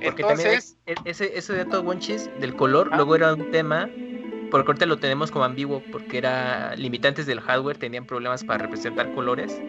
Porque 0.02 0.22
Entonces, 0.22 0.76
también 0.86 0.98
e- 1.06 1.10
ese, 1.10 1.36
ese 1.36 1.54
dato, 1.54 1.82
Wonchis, 1.82 2.30
del 2.38 2.54
color, 2.56 2.88
Ah. 2.92 2.96
luego 2.96 3.14
era 3.16 3.34
un 3.34 3.50
tema, 3.50 3.90
porque 4.52 4.68
ahorita 4.70 4.86
lo 4.86 4.98
tenemos 4.98 5.30
como 5.30 5.44
ambiguo, 5.46 5.82
porque 5.90 6.18
era 6.18 6.76
limitantes 6.76 7.26
del 7.26 7.40
hardware, 7.40 7.78
tenían 7.78 8.04
problemas 8.06 8.44
para 8.44 8.58
representar 8.62 9.10
colores. 9.14 9.60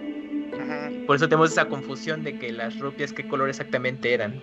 Por 1.08 1.16
eso 1.16 1.28
tenemos 1.28 1.52
esa 1.52 1.66
confusión 1.66 2.24
de 2.24 2.38
que 2.38 2.52
las 2.52 2.78
rupias 2.80 3.12
qué 3.14 3.26
color 3.26 3.50
exactamente 3.50 4.14
eran. 4.14 4.42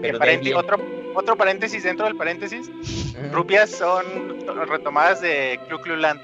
Pero 0.00 0.18
paréntesis- 0.18 0.54
otro, 0.56 0.78
otro 1.14 1.36
paréntesis 1.36 1.82
dentro 1.82 2.06
del 2.06 2.16
paréntesis, 2.16 2.70
rupias 3.32 3.70
son 3.70 4.04
to- 4.46 4.64
retomadas 4.64 5.20
de 5.20 5.60
Clu 5.68 5.78
Clu 5.80 5.96
Land. 5.96 6.20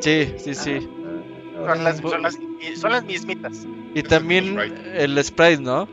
Sí, 0.00 0.34
sí, 0.38 0.54
sí. 0.54 0.88
Son 1.66 1.82
las, 1.82 1.96
son 1.98 2.22
las, 2.22 2.38
son 2.76 2.92
las 2.92 3.04
mismitas. 3.04 3.66
Y 3.94 4.02
también 4.02 4.58
el 4.94 5.22
spray, 5.24 5.58
¿no? 5.58 5.88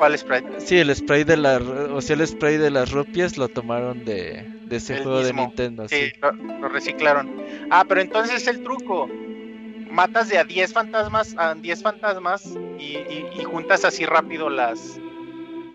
¿Cuál? 0.00 0.18
Sí, 0.64 0.78
el 0.78 0.94
spray 0.96 1.24
de 1.24 1.36
la, 1.36 1.58
o 1.58 2.00
sea, 2.00 2.16
el 2.16 2.26
spray 2.26 2.56
de 2.56 2.70
las 2.70 2.90
rupias 2.90 3.36
lo 3.36 3.48
tomaron 3.48 4.02
de, 4.06 4.48
de 4.64 4.76
ese 4.76 4.94
El 4.94 5.02
juego 5.02 5.22
de. 5.22 5.34
Nintendo, 5.34 5.86
Sí, 5.88 6.06
sí. 6.06 6.12
lo, 6.22 6.32
lo 6.60 6.68
reciclaron. 6.70 7.30
Ah, 7.70 7.84
pero 7.86 8.00
entonces 8.00 8.46
el 8.48 8.62
truco. 8.62 9.08
Matas 9.90 10.28
de 10.30 10.38
a 10.38 10.44
10 10.44 10.72
fantasmas 10.72 11.34
a 11.36 11.54
10 11.54 11.82
fantasmas 11.82 12.46
y, 12.78 12.96
y- 12.96 13.26
y 13.38 13.44
juntas 13.44 13.84
así 13.84 14.06
rápido 14.06 14.48
las, 14.48 14.98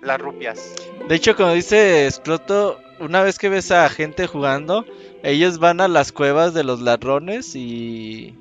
las 0.01 0.19
rupias. 0.19 0.73
De 1.07 1.15
hecho, 1.15 1.35
como 1.35 1.51
dice 1.51 2.09
Scroto, 2.09 2.79
una 2.99 3.21
vez 3.21 3.37
que 3.37 3.49
ves 3.49 3.71
a 3.71 3.87
gente 3.89 4.25
jugando, 4.25 4.85
ellos 5.21 5.59
van 5.59 5.81
a 5.81 5.87
las 5.89 6.11
cuevas 6.13 6.53
de 6.53 6.63
los 6.63 6.81
ladrones 6.81 7.55
y 7.55 8.33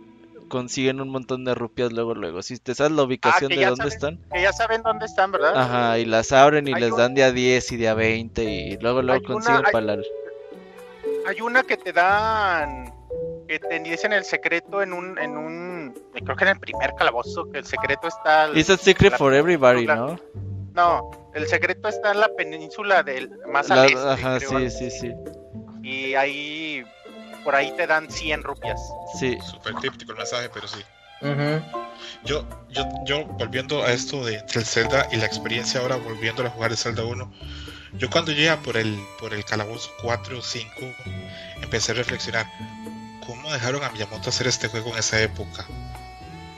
consiguen 0.49 1.01
un 1.01 1.09
montón 1.09 1.45
de 1.45 1.55
rupias 1.55 1.93
luego, 1.93 2.15
luego. 2.15 2.43
Si 2.43 2.59
te 2.59 2.75
sabes 2.75 2.93
la 2.93 3.03
ubicación 3.03 3.51
que 3.51 3.59
de 3.59 3.67
dónde 3.67 3.91
saben. 3.91 4.15
están, 4.19 4.31
Que 4.33 4.43
ya 4.43 4.53
saben 4.53 4.83
dónde 4.83 5.07
están, 5.07 5.33
¿verdad? 5.33 5.53
ajá, 5.57 5.99
y 5.99 6.05
las 6.05 6.33
abren 6.33 6.69
y 6.69 6.75
Hay 6.75 6.81
les 6.81 6.93
un- 6.93 6.99
dan 6.99 7.15
de 7.15 7.25
a 7.25 7.33
10 7.33 7.73
y 7.73 7.77
de 7.77 7.89
a 7.89 7.95
20 7.95 8.45
y 8.45 8.77
luego, 8.79 9.03
luego 9.03 9.21
Hay 9.21 9.25
una- 9.27 9.35
consiguen 9.35 9.67
hay- 9.67 9.73
para 9.73 9.87
la... 9.97 10.03
Hay 11.27 11.41
una 11.41 11.63
que 11.63 11.77
te 11.77 11.93
dan 11.93 12.93
que 13.49 13.59
te 13.59 13.79
dicen 13.81 14.13
el 14.13 14.25
secreto 14.25 14.83
en 14.83 14.93
un 14.93 15.19
en 15.19 15.37
un 15.37 15.95
creo 16.13 16.37
que 16.37 16.45
en 16.45 16.51
el 16.51 16.59
primer 16.61 16.95
calabozo 16.95 17.51
que 17.51 17.59
el 17.59 17.65
secreto 17.67 18.09
está 18.09 18.51
It's 18.55 18.71
a 18.71 18.77
secret 18.77 19.13
la 19.13 19.19
for 19.19 19.35
everybody. 19.35 19.87
¿no? 19.87 20.19
no 20.73 21.11
el 21.35 21.47
secreto 21.47 21.89
está 21.89 22.13
en 22.13 22.21
la 22.21 22.29
península 22.29 23.03
del 23.03 23.31
más 23.51 23.69
La- 23.69 23.83
al 23.83 23.87
este, 23.91 23.99
ajá, 24.09 24.39
creo, 24.39 24.71
sí, 24.71 24.71
sí, 24.71 24.91
sí. 24.91 25.13
y 25.83 26.15
ahí 26.15 26.64
por 27.45 27.55
ahí 27.55 27.73
te 27.77 27.87
dan 27.87 28.11
100 28.11 28.43
rupias 28.43 28.81
Sí, 29.19 29.39
Súper 29.41 29.75
críptico 29.75 30.13
el 30.13 30.19
mensaje, 30.19 30.51
pero 30.53 30.67
sí. 30.67 30.81
Yo, 32.25 32.45
yo, 32.71 32.85
yo 33.07 33.25
volviendo 33.25 33.83
a 33.83 33.93
esto 33.93 34.25
de, 34.25 34.43
del 34.43 34.65
Zelda 34.67 35.09
y 35.13 35.17
la 35.17 35.27
experiencia 35.27 35.81
ahora 35.81 35.97
volviendo 35.97 36.45
a 36.45 36.51
jugar 36.51 36.71
el 36.71 36.77
Zelda 36.77 37.05
1, 37.05 37.33
yo 37.95 38.11
cuando 38.11 38.33
llega 38.33 38.59
por 38.59 38.77
el, 38.77 38.99
por 39.19 39.33
el 39.33 39.45
calabozo 39.45 39.91
4 40.03 40.39
o 40.39 40.43
5, 40.43 40.69
empecé 41.63 41.93
a 41.93 41.95
reflexionar, 41.95 42.47
¿cómo 43.27 43.51
dejaron 43.53 43.83
a 43.85 43.91
Miyamoto 43.91 44.29
hacer 44.29 44.49
este 44.49 44.69
juego 44.69 44.91
en 44.93 44.99
esa 44.99 45.21
época? 45.23 45.65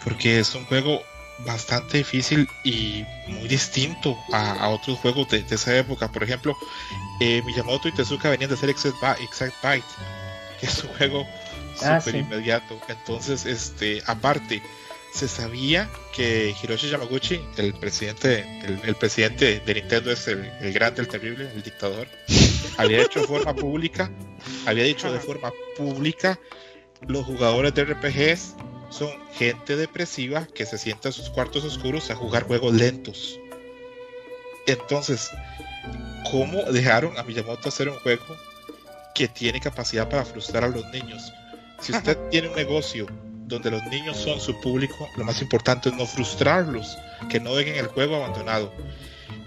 Porque 0.03 0.41
es 0.41 0.55
un 0.55 0.64
juego 0.64 1.03
bastante 1.41 1.99
difícil 1.99 2.49
y 2.64 3.05
muy 3.28 3.47
distinto 3.47 4.18
a, 4.32 4.53
a 4.53 4.68
otros 4.70 4.99
juegos 4.99 5.28
de, 5.28 5.43
de 5.43 5.55
esa 5.55 5.76
época. 5.76 6.11
Por 6.11 6.22
ejemplo, 6.22 6.57
eh, 7.20 7.43
Miyamoto 7.45 7.89
y 7.89 7.93
Tezuka 7.93 8.30
venían 8.30 8.51
de 8.51 8.57
hacer 8.57 8.70
Exact 8.70 8.97
Byte, 9.62 9.84
que 10.61 10.66
es 10.66 10.82
un 10.84 10.90
juego 10.94 11.26
Ah, 11.82 12.00
súper 12.00 12.14
sí. 12.14 12.18
inmediato. 12.20 12.80
Entonces, 12.88 13.44
este, 13.44 14.02
aparte, 14.07 14.62
se 15.12 15.28
sabía 15.28 15.90
que 16.14 16.54
Hiroshi 16.62 16.88
Yamaguchi, 16.88 17.40
el 17.59 17.74
presidente, 17.74 18.46
el, 18.64 18.80
el 18.84 18.94
presidente 18.96 19.61
de 19.61 19.74
Nintendo 19.74 20.11
es 20.11 20.26
el, 20.28 20.44
el 20.61 20.72
grande, 20.72 21.02
el 21.02 21.09
terrible, 21.09 21.50
el 21.54 21.62
dictador, 21.62 22.09
había 22.78 23.02
hecho 23.02 23.20
de 23.20 23.26
forma 23.26 23.54
pública, 23.54 24.11
había 24.66 24.84
dicho 24.84 25.12
de 25.12 25.20
forma 25.20 25.52
pública, 25.76 26.38
los 27.07 27.24
jugadores 27.26 27.74
de 27.74 27.84
RPGs 27.84 28.54
son 28.90 29.11
gente 29.34 29.76
depresiva 29.76 30.46
que 30.54 30.64
se 30.64 30.78
sienta 30.78 31.09
en 31.09 31.12
sus 31.12 31.28
cuartos 31.30 31.64
oscuros 31.64 32.11
a 32.11 32.14
jugar 32.14 32.44
juegos 32.44 32.72
lentos. 32.74 33.38
Entonces, 34.66 35.30
¿cómo 36.30 36.62
dejaron 36.72 37.18
a 37.18 37.22
Miyamoto 37.22 37.68
hacer 37.68 37.88
un 37.88 37.98
juego 38.00 38.24
que 39.16 39.28
tiene 39.28 39.60
capacidad 39.60 40.08
para 40.08 40.26
frustrar 40.26 40.64
a 40.64 40.68
los 40.68 40.84
niños? 40.90 41.32
Si 41.80 41.92
usted 41.92 42.18
tiene 42.30 42.48
un 42.48 42.54
negocio 42.54 43.06
donde 43.46 43.70
los 43.70 43.82
niños 43.84 44.18
son 44.18 44.38
su 44.38 44.60
público, 44.60 45.08
lo 45.16 45.24
más 45.24 45.40
importante 45.40 45.88
es 45.88 45.94
no 45.94 46.04
frustrarlos, 46.04 46.98
que 47.30 47.40
no 47.40 47.54
dejen 47.54 47.76
el 47.76 47.86
juego 47.86 48.16
abandonado. 48.16 48.70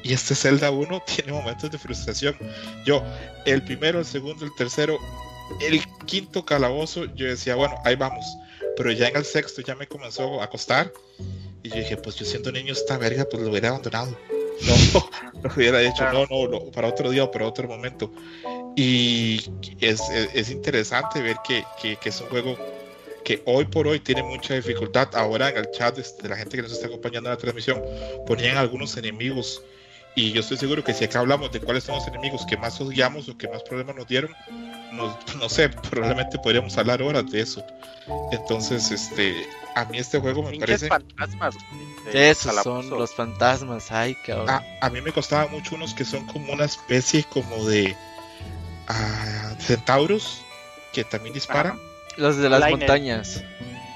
Y 0.01 0.13
este 0.13 0.33
Zelda 0.33 0.71
1 0.71 1.03
tiene 1.15 1.33
momentos 1.33 1.69
de 1.69 1.77
frustración. 1.77 2.35
Yo, 2.83 3.03
el 3.45 3.61
primero, 3.61 3.99
el 3.99 4.05
segundo, 4.05 4.43
el 4.43 4.55
tercero, 4.55 4.97
el 5.61 5.79
quinto 6.07 6.43
calabozo, 6.43 7.05
yo 7.13 7.27
decía, 7.27 7.53
bueno, 7.53 7.75
ahí 7.85 7.95
vamos. 7.95 8.25
Pero 8.75 8.91
ya 8.91 9.09
en 9.09 9.17
el 9.17 9.25
sexto 9.25 9.61
ya 9.61 9.75
me 9.75 9.87
comenzó 9.87 10.41
a 10.41 10.49
costar. 10.49 10.91
Y 11.61 11.69
yo 11.69 11.75
dije, 11.75 11.95
pues 11.97 12.15
yo 12.15 12.25
siendo 12.25 12.51
niño 12.51 12.73
esta 12.73 12.97
verga, 12.97 13.27
pues 13.29 13.43
lo 13.43 13.49
hubiera 13.49 13.69
abandonado. 13.69 14.17
No, 14.61 15.09
lo 15.43 15.55
hubiera 15.55 15.79
dicho, 15.79 16.03
no, 16.11 16.25
no, 16.29 16.47
no, 16.47 16.71
para 16.71 16.87
otro 16.87 17.09
día 17.09 17.23
o 17.23 17.31
para 17.31 17.47
otro 17.47 17.67
momento. 17.67 18.11
Y 18.75 19.41
es, 19.79 20.01
es, 20.09 20.29
es 20.33 20.49
interesante 20.49 21.21
ver 21.21 21.37
que, 21.43 21.63
que, 21.81 21.95
que 21.97 22.09
es 22.09 22.21
un 22.21 22.27
juego 22.27 22.57
que 23.23 23.41
hoy 23.45 23.65
por 23.65 23.87
hoy 23.87 23.99
tiene 23.99 24.23
mucha 24.23 24.55
dificultad. 24.55 25.09
Ahora 25.13 25.49
en 25.49 25.57
el 25.57 25.71
chat 25.71 25.97
este, 25.97 26.23
de 26.23 26.29
la 26.29 26.37
gente 26.37 26.57
que 26.57 26.63
nos 26.63 26.71
está 26.71 26.87
acompañando 26.87 27.29
en 27.29 27.35
la 27.35 27.37
transmisión 27.37 27.81
ponían 28.25 28.57
algunos 28.57 28.95
enemigos. 28.97 29.63
Y 30.15 30.31
yo 30.33 30.41
estoy 30.41 30.57
seguro 30.57 30.83
que 30.83 30.93
si 30.93 31.05
acá 31.05 31.19
hablamos 31.19 31.51
de 31.51 31.61
cuáles 31.61 31.83
son 31.83 31.95
los 31.95 32.07
enemigos 32.07 32.45
que 32.45 32.57
más 32.57 32.79
odiamos 32.81 33.29
o 33.29 33.37
que 33.37 33.47
más 33.47 33.63
problemas 33.63 33.95
nos 33.95 34.07
dieron, 34.07 34.35
nos- 34.91 35.15
no 35.37 35.47
sé, 35.49 35.69
probablemente 35.69 36.37
podríamos 36.39 36.77
hablar 36.77 37.01
horas 37.01 37.29
de 37.31 37.41
eso. 37.41 37.63
Entonces, 38.31 38.91
este, 38.91 39.47
a 39.75 39.85
mí 39.85 39.97
este 39.99 40.19
juego 40.19 40.43
me 40.43 40.57
parece... 40.57 40.87
fantasmas 40.87 41.55
esos 42.11 42.55
son 42.63 42.89
los 42.89 43.13
fantasmas, 43.13 43.91
ay, 43.91 44.15
cabrón. 44.25 44.49
A, 44.49 44.63
a 44.81 44.89
mí 44.89 44.99
me 45.01 45.11
costaba 45.11 45.47
mucho 45.47 45.75
unos 45.75 45.93
que 45.93 46.03
son 46.05 46.25
como 46.25 46.51
una 46.53 46.65
especie 46.65 47.23
como 47.25 47.65
de 47.65 47.95
ah, 48.87 49.53
centauros 49.59 50.41
que 50.91 51.03
también 51.03 51.33
disparan. 51.33 51.79
Los 52.17 52.37
de 52.37 52.49
las 52.49 52.59
Liner. 52.61 52.77
montañas. 52.79 53.43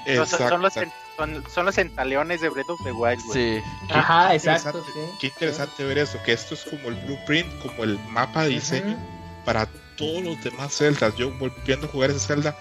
No, 0.06 0.26
son, 0.26 0.48
son 0.48 0.62
los, 0.62 0.76
Exacto. 0.76 0.94
Son, 1.16 1.44
son 1.48 1.66
los 1.66 1.78
entaleones 1.78 2.40
de 2.40 2.48
Breath 2.48 2.70
of 2.70 2.80
the 2.84 2.92
Wild, 2.92 3.22
güey. 3.24 3.58
Sí. 3.58 3.64
Qué 3.88 3.94
Ajá, 3.94 4.34
interesante, 4.34 4.78
exacto. 4.78 4.92
sí. 4.92 5.18
Qué 5.20 5.26
interesante 5.28 5.84
ver 5.84 5.98
eso, 5.98 6.18
que 6.24 6.32
esto 6.32 6.54
es 6.54 6.64
como 6.64 6.88
el 6.88 6.94
blueprint, 6.96 7.58
como 7.60 7.84
el 7.84 7.98
mapa 8.08 8.44
de 8.44 8.50
diseño 8.50 8.96
para 9.44 9.66
todos 9.96 10.22
los 10.22 10.42
demás 10.42 10.74
celdas. 10.74 11.14
Yo 11.16 11.30
volviendo 11.32 11.86
a 11.86 11.90
jugar 11.90 12.10
ese 12.10 12.20
celda, 12.20 12.56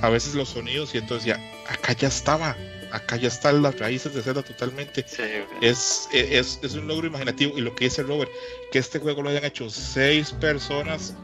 a 0.00 0.08
veces 0.08 0.34
los 0.34 0.50
sonidos 0.50 0.94
y 0.94 0.98
entonces 0.98 1.26
ya, 1.26 1.40
acá 1.68 1.92
ya 1.92 2.08
estaba, 2.08 2.56
acá 2.92 3.16
ya 3.16 3.28
están 3.28 3.62
las 3.62 3.78
raíces 3.78 4.14
de 4.14 4.22
Zelda 4.22 4.42
totalmente. 4.42 5.04
Sí. 5.06 5.22
Es, 5.60 6.08
es, 6.12 6.58
es 6.62 6.74
un 6.74 6.86
logro 6.86 7.06
imaginativo 7.06 7.56
y 7.56 7.60
lo 7.60 7.74
que 7.74 7.84
dice 7.84 8.02
Robert, 8.02 8.30
que 8.72 8.78
este 8.78 8.98
juego 8.98 9.22
lo 9.22 9.30
hayan 9.30 9.44
hecho 9.44 9.68
seis 9.68 10.32
personas, 10.32 11.14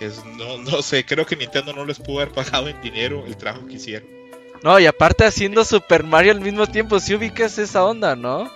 es, 0.00 0.24
no, 0.24 0.58
no 0.58 0.82
sé, 0.82 1.04
creo 1.04 1.26
que 1.26 1.36
Nintendo 1.36 1.72
no 1.72 1.84
les 1.84 1.98
pudo 1.98 2.20
haber 2.20 2.32
pagado 2.32 2.68
en 2.68 2.80
dinero 2.80 3.24
el 3.26 3.36
trabajo 3.36 3.66
que 3.66 3.74
hicieron. 3.74 4.08
No, 4.62 4.78
y 4.78 4.86
aparte 4.86 5.24
haciendo 5.24 5.64
Super 5.64 6.02
Mario 6.02 6.32
al 6.32 6.40
mismo 6.40 6.66
tiempo, 6.66 6.98
si 7.00 7.14
ubicas 7.14 7.58
esa 7.58 7.84
onda, 7.84 8.16
¿no? 8.16 8.50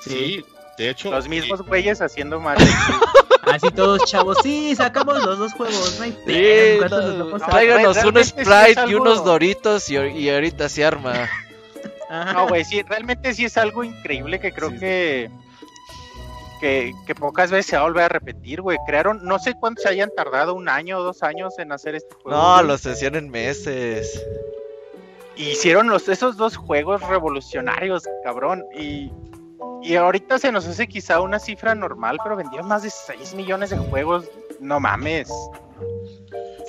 Sí, 0.00 0.44
de 0.78 0.90
hecho, 0.90 1.10
Los 1.10 1.28
mismos 1.28 1.62
güeyes 1.62 2.00
haciendo 2.00 2.40
Mario. 2.40 2.66
Así 3.42 3.70
todos 3.70 4.02
chavos, 4.10 4.38
sí, 4.42 4.74
sacamos 4.74 5.22
los 5.22 5.38
dos 5.38 5.52
juegos, 5.52 5.96
no 5.98 6.04
hay 6.04 6.12
Sí, 6.26 6.78
¿cuántos 6.78 7.04
no, 7.04 7.10
nos 7.12 7.26
vamos 7.26 7.42
a- 7.42 7.46
tráiganos 7.50 7.96
un 8.04 8.14
sí 8.14 8.20
es 8.20 8.28
Sprite 8.28 8.84
y 8.88 8.94
unos 8.94 9.22
Doritos 9.24 9.90
y, 9.90 9.96
y 9.96 10.30
ahorita 10.30 10.68
se 10.70 10.84
arma. 10.84 11.28
Ajá. 12.08 12.32
No, 12.32 12.48
güey, 12.48 12.64
sí, 12.64 12.82
realmente 12.82 13.34
sí 13.34 13.44
es 13.44 13.56
algo 13.58 13.84
increíble 13.84 14.40
que 14.40 14.50
creo 14.52 14.70
Sí. 14.70 14.78
que, 14.78 15.30
que 16.60 16.92
que 17.06 17.14
pocas 17.14 17.50
veces 17.50 17.66
se 17.66 17.76
va 17.76 17.82
a 17.82 17.84
volver 17.86 18.04
a 18.04 18.08
repetir, 18.08 18.62
güey. 18.62 18.78
Crearon, 18.86 19.20
no 19.24 19.38
sé 19.38 19.54
cuánto 19.60 19.82
se 19.82 19.88
hayan 19.90 20.10
tardado, 20.16 20.54
un 20.54 20.68
año 20.70 20.98
o 20.98 21.02
dos 21.02 21.22
años 21.22 21.58
en 21.58 21.70
hacer 21.72 21.94
este 21.96 22.14
juego. 22.14 22.38
No, 22.38 22.62
los 22.62 22.86
hacían 22.86 23.14
en 23.16 23.28
meses. 23.30 24.22
Y 25.36 25.50
hicieron 25.50 25.88
los, 25.88 26.08
esos 26.08 26.36
dos 26.36 26.56
juegos 26.56 27.02
revolucionarios, 27.02 28.04
cabrón. 28.22 28.64
Y, 28.78 29.12
y 29.82 29.96
ahorita 29.96 30.38
se 30.38 30.52
nos 30.52 30.66
hace 30.66 30.86
quizá 30.86 31.20
una 31.20 31.38
cifra 31.38 31.74
normal, 31.74 32.18
pero 32.22 32.36
vendieron 32.36 32.68
más 32.68 32.82
de 32.82 32.90
6 32.90 33.34
millones 33.34 33.70
de 33.70 33.78
juegos. 33.78 34.26
No 34.60 34.80
mames. 34.80 35.28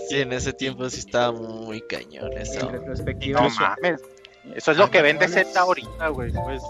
Sí, 0.09 0.22
en 0.22 0.34
ese 0.34 0.53
tiempo 0.53 0.89
sí 0.89 0.99
estaba 0.99 1.32
muy 1.32 1.82
cañón 1.82 2.34
eso. 2.38 2.59
En 2.61 2.70
retrospectiva. 2.70 3.41
No 3.41 3.49
mames. 3.49 4.01
Eso 4.55 4.72
es 4.72 4.78
lo 4.78 4.89
que 4.91 5.01
vende. 5.01 5.28
Z 5.28 5.59
ahorita, 5.59 6.07
güey. 6.09 6.32
Pues, 6.32 6.61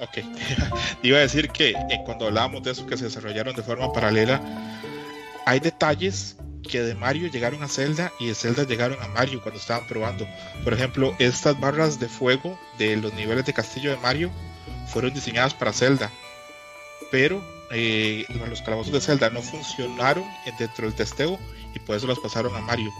Ok, 0.00 0.24
iba 1.02 1.18
a 1.18 1.20
decir 1.20 1.50
que 1.50 1.70
eh, 1.70 2.00
cuando 2.06 2.26
hablábamos 2.26 2.62
de 2.62 2.70
eso 2.70 2.86
que 2.86 2.96
se 2.96 3.04
desarrollaron 3.04 3.54
de 3.54 3.62
forma 3.62 3.92
paralela, 3.92 4.40
hay 5.44 5.60
detalles 5.60 6.36
que 6.68 6.82
de 6.82 6.94
Mario 6.94 7.28
llegaron 7.28 7.62
a 7.62 7.68
Zelda 7.68 8.12
y 8.20 8.26
de 8.26 8.34
Zelda 8.34 8.64
llegaron 8.64 9.00
a 9.02 9.08
Mario 9.08 9.40
cuando 9.42 9.60
estaban 9.60 9.86
probando. 9.86 10.26
Por 10.64 10.72
ejemplo, 10.74 11.14
estas 11.18 11.58
barras 11.58 11.98
de 11.98 12.08
fuego 12.08 12.58
de 12.78 12.96
los 12.96 13.12
niveles 13.14 13.44
de 13.46 13.52
castillo 13.52 13.90
de 13.90 13.96
Mario 13.96 14.30
fueron 14.86 15.12
diseñadas 15.14 15.54
para 15.54 15.72
Zelda, 15.72 16.10
pero 17.10 17.42
eh, 17.72 18.24
los 18.48 18.62
calabozos 18.62 18.92
de 18.92 19.00
Zelda 19.00 19.30
no 19.30 19.42
funcionaron 19.42 20.24
en- 20.46 20.56
dentro 20.56 20.86
del 20.86 20.94
testeo 20.94 21.38
y 21.74 21.78
por 21.80 21.96
eso 21.96 22.06
los 22.06 22.18
pasaron 22.18 22.54
a 22.56 22.60
Mario. 22.60 22.90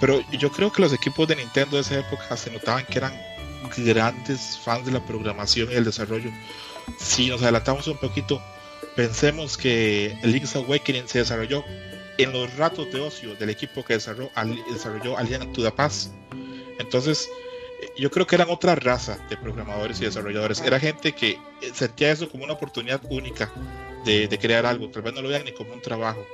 Pero 0.00 0.20
yo 0.32 0.50
creo 0.50 0.72
que 0.72 0.82
los 0.82 0.92
equipos 0.92 1.28
de 1.28 1.36
Nintendo 1.36 1.76
de 1.76 1.82
esa 1.82 1.98
época 2.00 2.36
se 2.36 2.50
notaban 2.50 2.84
que 2.86 2.98
eran 2.98 3.12
grandes 3.76 4.58
fans 4.58 4.86
de 4.86 4.92
la 4.92 5.00
programación 5.04 5.70
y 5.70 5.74
el 5.74 5.84
desarrollo. 5.84 6.30
Si 6.98 7.28
nos 7.28 7.42
adelantamos 7.42 7.86
un 7.86 7.98
poquito, 7.98 8.42
pensemos 8.96 9.56
que 9.56 10.18
Link's 10.22 10.56
Awakening 10.56 11.06
se 11.06 11.18
desarrolló 11.18 11.62
en 12.22 12.32
los 12.32 12.56
ratos 12.56 12.90
de 12.92 13.00
ocio 13.00 13.34
del 13.36 13.50
equipo 13.50 13.84
que 13.84 13.94
desarrolló, 13.94 14.30
al- 14.34 14.62
desarrolló 14.72 15.16
Alien 15.18 15.52
to 15.52 15.62
the 15.62 15.70
Past. 15.70 16.12
Entonces, 16.78 17.28
yo 17.96 18.10
creo 18.10 18.26
que 18.26 18.34
eran 18.36 18.48
otra 18.50 18.74
raza 18.74 19.18
de 19.28 19.36
programadores 19.36 20.00
y 20.00 20.04
desarrolladores. 20.04 20.60
Era 20.60 20.78
gente 20.80 21.12
que 21.12 21.30
eh, 21.30 21.38
sentía 21.74 22.10
eso 22.12 22.28
como 22.28 22.44
una 22.44 22.52
oportunidad 22.54 23.00
única 23.10 23.50
de, 24.04 24.28
de 24.28 24.38
crear 24.38 24.64
algo. 24.66 24.88
Tal 24.90 25.02
vez 25.02 25.12
no 25.14 25.22
lo 25.22 25.28
vean 25.28 25.44
ni 25.44 25.52
como 25.52 25.72
un 25.72 25.80
trabajo. 25.82 26.24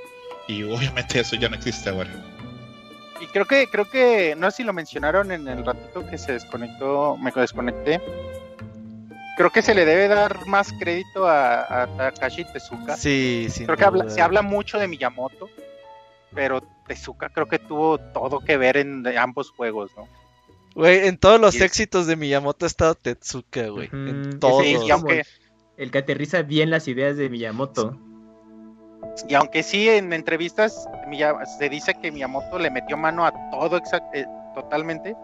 Y 0.49 0.62
obviamente 0.62 1.20
eso 1.20 1.37
ya 1.37 1.49
no 1.49 1.57
existe 1.57 1.89
ahora. 1.91 2.11
y 3.20 3.26
creo 3.26 3.45
que, 3.47 3.66
creo 3.68 3.89
que, 3.91 4.34
no 4.37 4.51
sé 4.51 4.59
si 4.59 4.62
lo 4.64 4.72
mencionaron 4.72 5.32
en 5.32 5.49
el 5.49 5.64
ratito 5.64 6.07
que 6.09 6.18
se 6.18 6.32
desconectó, 6.32 7.16
me 7.16 7.32
desconecté. 7.32 8.01
Creo 9.37 9.51
que 9.51 9.61
se 9.61 9.74
le 9.74 9.84
debe 9.84 10.09
dar 10.09 10.47
más 10.47 10.72
crédito 10.78 11.26
a, 11.28 11.82
a 11.82 11.87
Takashi 11.99 12.45
Tezuka. 12.53 12.97
Sí, 12.97 13.49
sí. 13.51 13.64
Creo 13.66 13.76
que 13.76 13.84
habla- 13.84 14.09
se 14.09 14.22
habla 14.22 14.41
mucho 14.43 14.78
de 14.78 14.89
Miyamoto, 14.89 15.51
pero 16.37 16.61
Tezuka 16.87 17.28
creo 17.30 17.47
que 17.47 17.59
tuvo 17.59 17.99
todo 17.99 18.39
que 18.39 18.57
ver 18.57 18.76
en 18.76 19.05
ambos 19.18 19.51
juegos, 19.51 19.91
¿no? 19.97 20.07
Güey, 20.76 21.09
en 21.09 21.16
todos 21.18 21.41
los 21.41 21.59
éxitos 21.61 22.07
de 22.07 22.14
Miyamoto 22.16 22.66
ha 22.66 22.68
estado 22.68 22.95
Tetsuka, 22.95 23.68
güey. 23.70 23.89
Ujú, 23.89 23.97
En 23.97 24.20
ese 24.28 24.39
todos. 24.39 24.62
Sí, 24.62 24.76
y 24.87 24.91
aunque, 24.91 25.22
El 25.78 25.91
que 25.91 25.99
aterriza 25.99 26.43
bien 26.43 26.70
las 26.70 26.87
ideas 26.87 27.16
de 27.16 27.28
Miyamoto. 27.30 27.99
y 29.28 29.34
aunque 29.34 29.62
sí 29.62 29.89
en 29.89 30.12
entrevistas 30.12 30.87
se 31.59 31.68
dice 31.70 31.95
que 32.01 32.12
Miyamoto 32.12 32.59
le 32.59 32.70
metió 32.70 32.97
mano 32.99 33.24
a 33.24 33.32
todo 33.51 33.78
exact- 33.78 34.11
eh, 34.14 34.26
totalmente, 34.55 35.14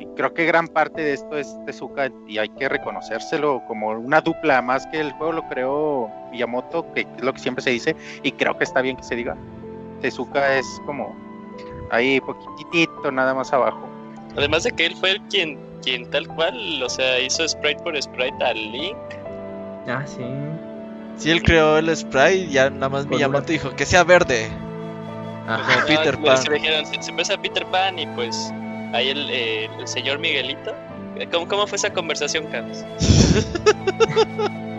y 0.00 0.06
creo 0.16 0.32
que 0.34 0.44
gran 0.46 0.66
parte 0.66 1.02
de 1.02 1.12
esto 1.12 1.36
es 1.36 1.56
Tezuka 1.66 2.10
y 2.26 2.38
hay 2.38 2.48
que 2.48 2.68
reconocérselo 2.68 3.62
como 3.68 3.90
una 3.90 4.20
dupla, 4.20 4.60
más 4.62 4.86
que 4.88 4.98
el 5.00 5.12
juego 5.12 5.32
lo 5.34 5.48
creó 5.48 6.10
Miyamoto, 6.32 6.92
que 6.94 7.02
es 7.02 7.22
lo 7.22 7.32
que 7.32 7.38
siempre 7.38 7.62
se 7.62 7.70
dice, 7.70 7.94
y 8.24 8.32
creo 8.32 8.58
que 8.58 8.64
está 8.64 8.80
bien 8.80 8.96
que 8.96 9.02
se 9.04 9.14
diga. 9.14 9.36
Tezuka 10.00 10.56
es 10.58 10.66
como 10.86 11.14
ahí 11.90 12.20
poquitito 12.20 13.10
nada 13.12 13.34
más 13.34 13.52
abajo. 13.52 13.88
Además 14.36 14.62
de 14.64 14.72
que 14.72 14.86
él 14.86 14.96
fue 14.96 15.12
el 15.12 15.20
quien, 15.22 15.58
quien 15.82 16.08
tal 16.10 16.28
cual, 16.28 16.82
o 16.82 16.88
sea, 16.88 17.18
hizo 17.20 17.46
sprite 17.48 17.82
por 17.82 18.00
sprite 18.00 18.44
al 18.44 18.56
Link. 18.72 18.96
Ah, 19.88 20.02
sí. 20.06 20.24
Sí, 21.16 21.30
él 21.30 21.42
creó 21.42 21.76
el 21.78 21.94
sprite 21.96 22.34
y 22.36 22.48
ya 22.50 22.70
nada 22.70 22.88
más 22.88 23.06
Miyamoto 23.06 23.38
una- 23.44 23.46
dijo 23.52 23.70
que 23.76 23.84
sea 23.86 24.04
verde. 24.04 24.50
Ajá. 25.48 25.84
Peter 25.86 26.16
Ah, 26.20 26.24
Pan. 26.24 26.38
Se 26.38 26.52
dijeron, 26.52 26.86
se, 26.86 27.02
se 27.02 27.10
empieza 27.10 27.36
Peter 27.42 27.66
Pan 27.66 27.98
y 27.98 28.06
pues 28.08 28.52
ahí 28.92 29.08
el, 29.08 29.28
eh, 29.30 29.68
el 29.78 29.88
señor 29.88 30.18
Miguelito. 30.18 30.72
¿Cómo, 31.32 31.46
¿Cómo 31.48 31.66
fue 31.66 31.76
esa 31.76 31.92
conversación, 31.92 32.46
Carlos? 32.46 32.84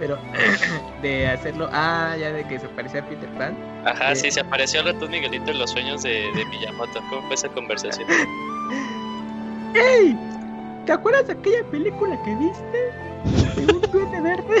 Pero 0.00 0.18
de 1.02 1.28
hacerlo. 1.28 1.68
Ah, 1.72 2.16
ya 2.18 2.32
de 2.32 2.42
que 2.48 2.58
se 2.58 2.66
parecía 2.68 3.00
a 3.02 3.04
Peter 3.06 3.28
Pan. 3.38 3.56
Ajá, 3.84 4.14
Sí. 4.16 4.22
sí, 4.22 4.30
se 4.32 4.40
apareció 4.40 4.80
al 4.80 4.86
ratón 4.86 5.10
Miguelito 5.10 5.50
en 5.52 5.58
los 5.58 5.70
sueños 5.70 6.02
de, 6.02 6.32
de 6.34 6.44
Miyamoto. 6.46 7.00
¿Cómo 7.10 7.22
fue 7.26 7.34
esa 7.34 7.48
conversación? 7.50 8.08
¡Ey! 9.74 10.16
¿Te 10.86 10.92
acuerdas 10.92 11.26
de 11.28 11.34
aquella 11.34 11.62
película 11.70 12.18
que 12.24 12.34
viste? 12.36 13.60
De 13.60 13.72
un 13.72 13.80
duende 13.92 14.20
verde. 14.20 14.56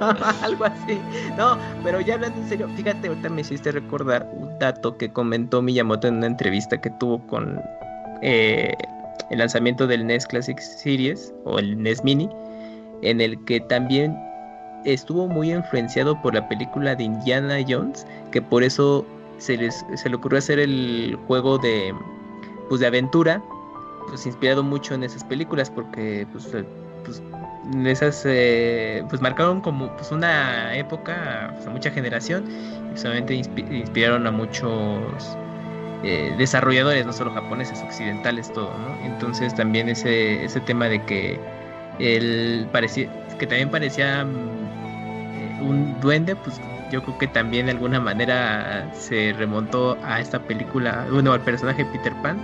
No, 0.00 0.08
algo 0.42 0.64
así. 0.64 0.98
No, 1.36 1.56
pero 1.84 2.00
ya 2.00 2.14
hablando 2.14 2.40
en 2.40 2.48
serio, 2.48 2.68
fíjate, 2.76 3.06
ahorita 3.08 3.28
me 3.28 3.42
hiciste 3.42 3.70
recordar 3.70 4.26
un 4.32 4.58
dato 4.58 4.96
que 4.96 5.12
comentó 5.12 5.60
Miyamoto 5.60 6.08
en 6.08 6.16
una 6.16 6.26
entrevista 6.26 6.80
que 6.80 6.90
tuvo 6.98 7.24
con 7.26 7.60
eh, 8.22 8.72
el 9.30 9.38
lanzamiento 9.38 9.86
del 9.86 10.06
NES 10.06 10.26
Classic 10.26 10.58
Series 10.58 11.32
o 11.44 11.58
el 11.58 11.80
NES 11.80 12.02
Mini, 12.02 12.28
en 13.02 13.20
el 13.20 13.36
que 13.44 13.60
también 13.60 14.16
estuvo 14.84 15.28
muy 15.28 15.52
influenciado 15.52 16.20
por 16.22 16.34
la 16.34 16.48
película 16.48 16.94
de 16.94 17.04
Indiana 17.04 17.58
Jones, 17.66 18.06
que 18.30 18.40
por 18.40 18.62
eso 18.62 19.04
se, 19.38 19.56
les, 19.56 19.84
se 19.94 20.08
le 20.08 20.16
ocurrió 20.16 20.38
hacer 20.38 20.58
el 20.58 21.18
juego 21.26 21.58
de, 21.58 21.94
pues, 22.68 22.80
de 22.80 22.86
aventura, 22.86 23.42
pues 24.08 24.26
inspirado 24.26 24.62
mucho 24.62 24.94
en 24.94 25.04
esas 25.04 25.24
películas, 25.24 25.70
porque 25.70 26.26
pues, 26.32 26.52
eh, 26.54 26.64
pues 27.04 27.22
esas 27.84 28.24
eh, 28.26 29.04
pues 29.08 29.20
marcaron 29.20 29.60
como 29.60 29.94
pues 29.96 30.10
una 30.10 30.74
época, 30.76 31.52
pues, 31.54 31.66
a 31.66 31.70
mucha 31.70 31.90
generación, 31.90 32.44
y 32.94 32.98
solamente 32.98 33.34
inspiraron 33.34 34.26
a 34.26 34.30
muchos 34.30 35.36
eh, 36.02 36.34
desarrolladores, 36.38 37.06
no 37.06 37.12
solo 37.12 37.32
japoneses, 37.32 37.82
occidentales, 37.82 38.52
todo, 38.52 38.72
¿no? 38.78 39.06
Entonces 39.06 39.54
también 39.54 39.88
ese, 39.88 40.44
ese 40.44 40.60
tema 40.60 40.86
de 40.86 41.02
que 41.04 41.38
él 41.98 42.66
parecía, 42.72 43.10
que 43.38 43.46
también 43.46 43.70
parecía 43.70 44.26
un 45.60 45.98
duende, 46.00 46.36
pues 46.36 46.60
yo 46.90 47.02
creo 47.02 47.18
que 47.18 47.26
también 47.28 47.66
de 47.66 47.72
alguna 47.72 48.00
manera 48.00 48.90
se 48.94 49.32
remontó 49.34 49.96
a 50.02 50.20
esta 50.20 50.40
película, 50.40 51.06
bueno, 51.10 51.32
al 51.32 51.40
personaje 51.40 51.84
Peter 51.86 52.12
Pan. 52.22 52.38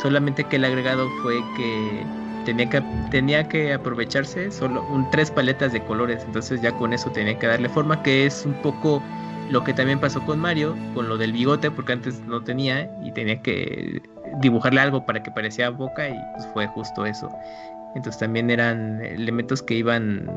Solamente 0.00 0.44
que 0.44 0.56
el 0.56 0.64
agregado 0.64 1.08
fue 1.22 1.34
que 1.56 2.04
tenía 2.44 2.68
que 2.68 2.82
tenía 3.10 3.48
que 3.48 3.72
aprovecharse 3.72 4.50
solo 4.50 4.86
un 4.90 5.10
tres 5.10 5.30
paletas 5.30 5.72
de 5.72 5.82
colores, 5.82 6.22
entonces 6.24 6.60
ya 6.60 6.72
con 6.72 6.92
eso 6.92 7.10
tenía 7.10 7.38
que 7.38 7.46
darle 7.46 7.68
forma, 7.68 8.02
que 8.02 8.26
es 8.26 8.44
un 8.46 8.54
poco 8.62 9.02
lo 9.50 9.64
que 9.64 9.72
también 9.72 9.98
pasó 9.98 10.24
con 10.24 10.38
Mario, 10.38 10.76
con 10.94 11.08
lo 11.08 11.16
del 11.16 11.32
bigote, 11.32 11.70
porque 11.70 11.92
antes 11.92 12.20
no 12.20 12.42
tenía 12.42 12.90
y 13.02 13.12
tenía 13.12 13.40
que 13.42 14.02
dibujarle 14.40 14.80
algo 14.80 15.06
para 15.06 15.22
que 15.22 15.30
parecía 15.30 15.70
boca 15.70 16.08
y 16.08 16.16
pues 16.34 16.46
fue 16.52 16.66
justo 16.68 17.06
eso. 17.06 17.30
Entonces 17.94 18.20
también 18.20 18.50
eran 18.50 19.02
elementos 19.02 19.62
que 19.62 19.74
iban 19.74 20.28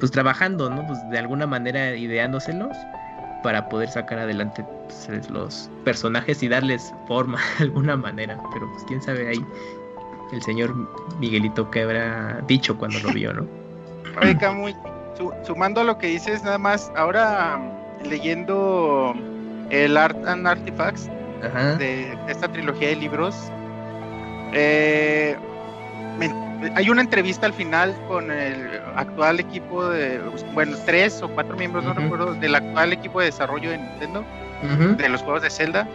pues 0.00 0.10
trabajando, 0.10 0.70
¿no? 0.70 0.86
Pues 0.86 0.98
de 1.10 1.18
alguna 1.18 1.46
manera 1.46 1.94
ideándoselos 1.94 2.76
para 3.42 3.68
poder 3.68 3.88
sacar 3.88 4.18
adelante 4.18 4.64
pues, 4.86 5.30
los 5.30 5.70
personajes 5.84 6.42
y 6.42 6.48
darles 6.48 6.92
forma 7.06 7.38
de 7.58 7.64
alguna 7.64 7.96
manera. 7.96 8.38
Pero 8.52 8.70
pues 8.72 8.84
quién 8.88 9.00
sabe 9.00 9.28
ahí 9.28 9.44
el 10.32 10.42
señor 10.42 10.74
Miguelito 11.18 11.70
que 11.70 11.82
habrá 11.82 12.40
dicho 12.46 12.76
cuando 12.76 12.98
lo 13.00 13.12
vio, 13.12 13.32
¿no? 13.32 13.46
Oye, 14.22 14.36
Camuy, 14.38 14.74
sumando 15.44 15.82
a 15.82 15.84
lo 15.84 15.98
que 15.98 16.08
dices, 16.08 16.42
nada 16.42 16.58
más, 16.58 16.90
ahora 16.96 17.60
leyendo 18.04 19.14
el 19.70 19.96
Art 19.96 20.16
and 20.26 20.46
Artifacts 20.46 21.08
De, 21.78 22.16
esta 22.28 22.48
trilogía 22.48 22.88
de 22.88 22.96
libros, 22.96 23.36
eh, 24.52 25.36
hay 26.74 26.90
una 26.90 27.00
entrevista 27.00 27.46
al 27.46 27.52
final 27.52 27.94
con 28.08 28.30
el 28.30 28.80
actual 28.96 29.40
equipo 29.40 29.88
de, 29.88 30.20
bueno, 30.52 30.76
tres 30.84 31.22
o 31.22 31.28
cuatro 31.28 31.56
miembros, 31.56 31.84
no 31.84 31.94
recuerdo, 31.94 32.34
del 32.34 32.54
actual 32.54 32.92
equipo 32.92 33.20
de 33.20 33.26
desarrollo 33.26 33.70
de 33.70 33.78
Nintendo, 33.78 34.24
de 34.96 35.08
los 35.08 35.22
juegos 35.22 35.42
de 35.42 35.50
Zelda, 35.50 35.88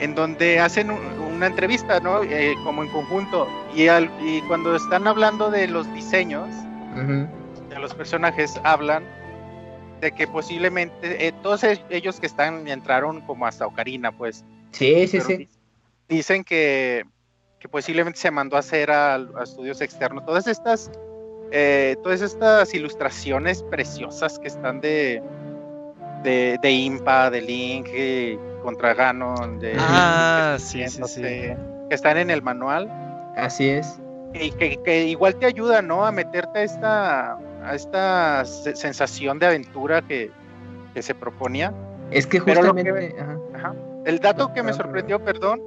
en 0.00 0.14
donde 0.14 0.60
hacen 0.60 0.90
una 0.90 1.46
entrevista, 1.46 2.00
¿no? 2.00 2.22
Eh, 2.22 2.54
como 2.64 2.82
en 2.82 2.90
conjunto. 2.90 3.48
Y, 3.74 3.88
al, 3.88 4.10
y 4.20 4.40
cuando 4.42 4.76
están 4.76 5.06
hablando 5.06 5.50
de 5.50 5.68
los 5.68 5.92
diseños, 5.94 6.48
de 6.94 7.78
los 7.78 7.94
personajes, 7.94 8.60
hablan 8.64 9.04
de 10.00 10.12
que 10.12 10.26
posiblemente 10.26 11.26
eh, 11.26 11.32
todos 11.42 11.64
e-, 11.64 11.82
ellos 11.90 12.20
que 12.20 12.26
están 12.26 12.68
entraron 12.68 13.20
como 13.22 13.46
hasta 13.46 13.66
Ocarina, 13.66 14.12
pues. 14.12 14.44
Sí, 14.72 15.06
sí, 15.06 15.20
sí. 15.20 15.48
Dicen 16.08 16.44
que 16.44 17.04
que 17.66 17.70
posiblemente 17.70 18.20
se 18.20 18.30
mandó 18.30 18.56
a 18.56 18.60
hacer 18.60 18.92
a, 18.92 19.18
estudios 19.42 19.80
externos. 19.80 20.24
Todas 20.24 20.46
estas, 20.46 20.88
eh, 21.50 21.96
todas 22.02 22.22
estas 22.22 22.72
ilustraciones 22.72 23.64
preciosas 23.64 24.38
que 24.38 24.46
están 24.46 24.80
de, 24.80 25.20
de, 26.22 26.58
de 26.62 26.70
Impa, 26.70 27.28
de 27.28 27.40
Link, 27.40 27.88
eh, 27.90 28.38
contra 28.62 28.94
Ganon, 28.94 29.58
de, 29.58 29.74
ah, 29.78 30.56
sí, 30.60 30.86
sí, 30.88 31.02
sí. 31.06 31.22
que 31.22 31.56
están 31.90 32.18
en 32.18 32.30
el 32.30 32.40
manual. 32.40 32.88
Así 33.36 33.68
es. 33.68 34.00
Y 34.32 34.52
que, 34.52 35.04
igual 35.04 35.34
te 35.34 35.46
ayuda, 35.46 35.82
¿no? 35.82 36.06
A 36.06 36.12
meterte 36.12 36.60
a 36.60 36.62
esta, 36.62 37.38
a 37.64 37.74
esta 37.74 38.44
sensación 38.44 39.40
de 39.40 39.46
aventura 39.46 40.02
que, 40.02 40.30
que 40.94 41.02
se 41.02 41.14
proponía. 41.14 41.74
Es 42.12 42.28
que 42.28 42.38
justamente... 42.38 43.14
El 44.04 44.20
dato 44.20 44.52
que 44.52 44.62
me 44.62 44.72
sorprendió, 44.72 45.18
perdón, 45.18 45.60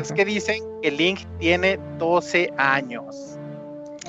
es 0.00 0.12
que 0.12 0.24
dicen 0.24 0.62
que 0.82 0.90
Link 0.90 1.20
tiene 1.38 1.78
12 1.98 2.52
años. 2.56 3.38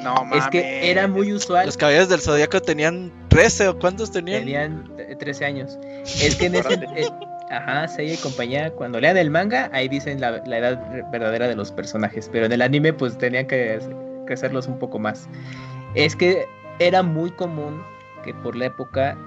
No 0.03 0.13
mames. 0.15 0.45
Es 0.45 0.49
que 0.49 0.89
era 0.89 1.07
muy 1.07 1.33
usual. 1.33 1.65
Los 1.65 1.77
caballeros 1.77 2.09
del 2.09 2.21
zodiaco 2.21 2.61
tenían 2.61 3.11
13 3.29 3.69
o 3.69 3.79
cuántos 3.79 4.11
tenían? 4.11 4.41
Tenían 4.41 4.91
13 5.19 5.45
años. 5.45 5.77
Es 6.05 6.35
que 6.35 6.47
en 6.47 6.55
ese. 6.55 6.73
Eh, 6.95 7.07
ajá, 7.49 7.87
Seiya 7.87 8.13
y 8.13 8.17
compañía, 8.17 8.71
cuando 8.71 8.99
lean 8.99 9.17
el 9.17 9.29
manga, 9.29 9.69
ahí 9.73 9.87
dicen 9.87 10.21
la, 10.21 10.37
edad 10.37 10.81
verdadera 11.11 11.47
de 11.47 11.55
los 11.55 11.71
personajes. 11.71 12.29
Pero 12.31 12.45
en 12.45 12.51
el 12.51 12.61
anime, 12.61 12.93
pues 12.93 13.17
tenían 13.17 13.47
que 13.47 13.79
crecerlos 14.25 14.67
un 14.67 14.79
poco 14.79 14.99
más. 14.99 15.27
Es 15.95 16.15
que 16.15 16.45
era 16.79 17.03
muy 17.03 17.31
común 17.31 17.83
que 18.23 18.33
por 18.33 18.55
la 18.55 18.65
época 18.67 19.17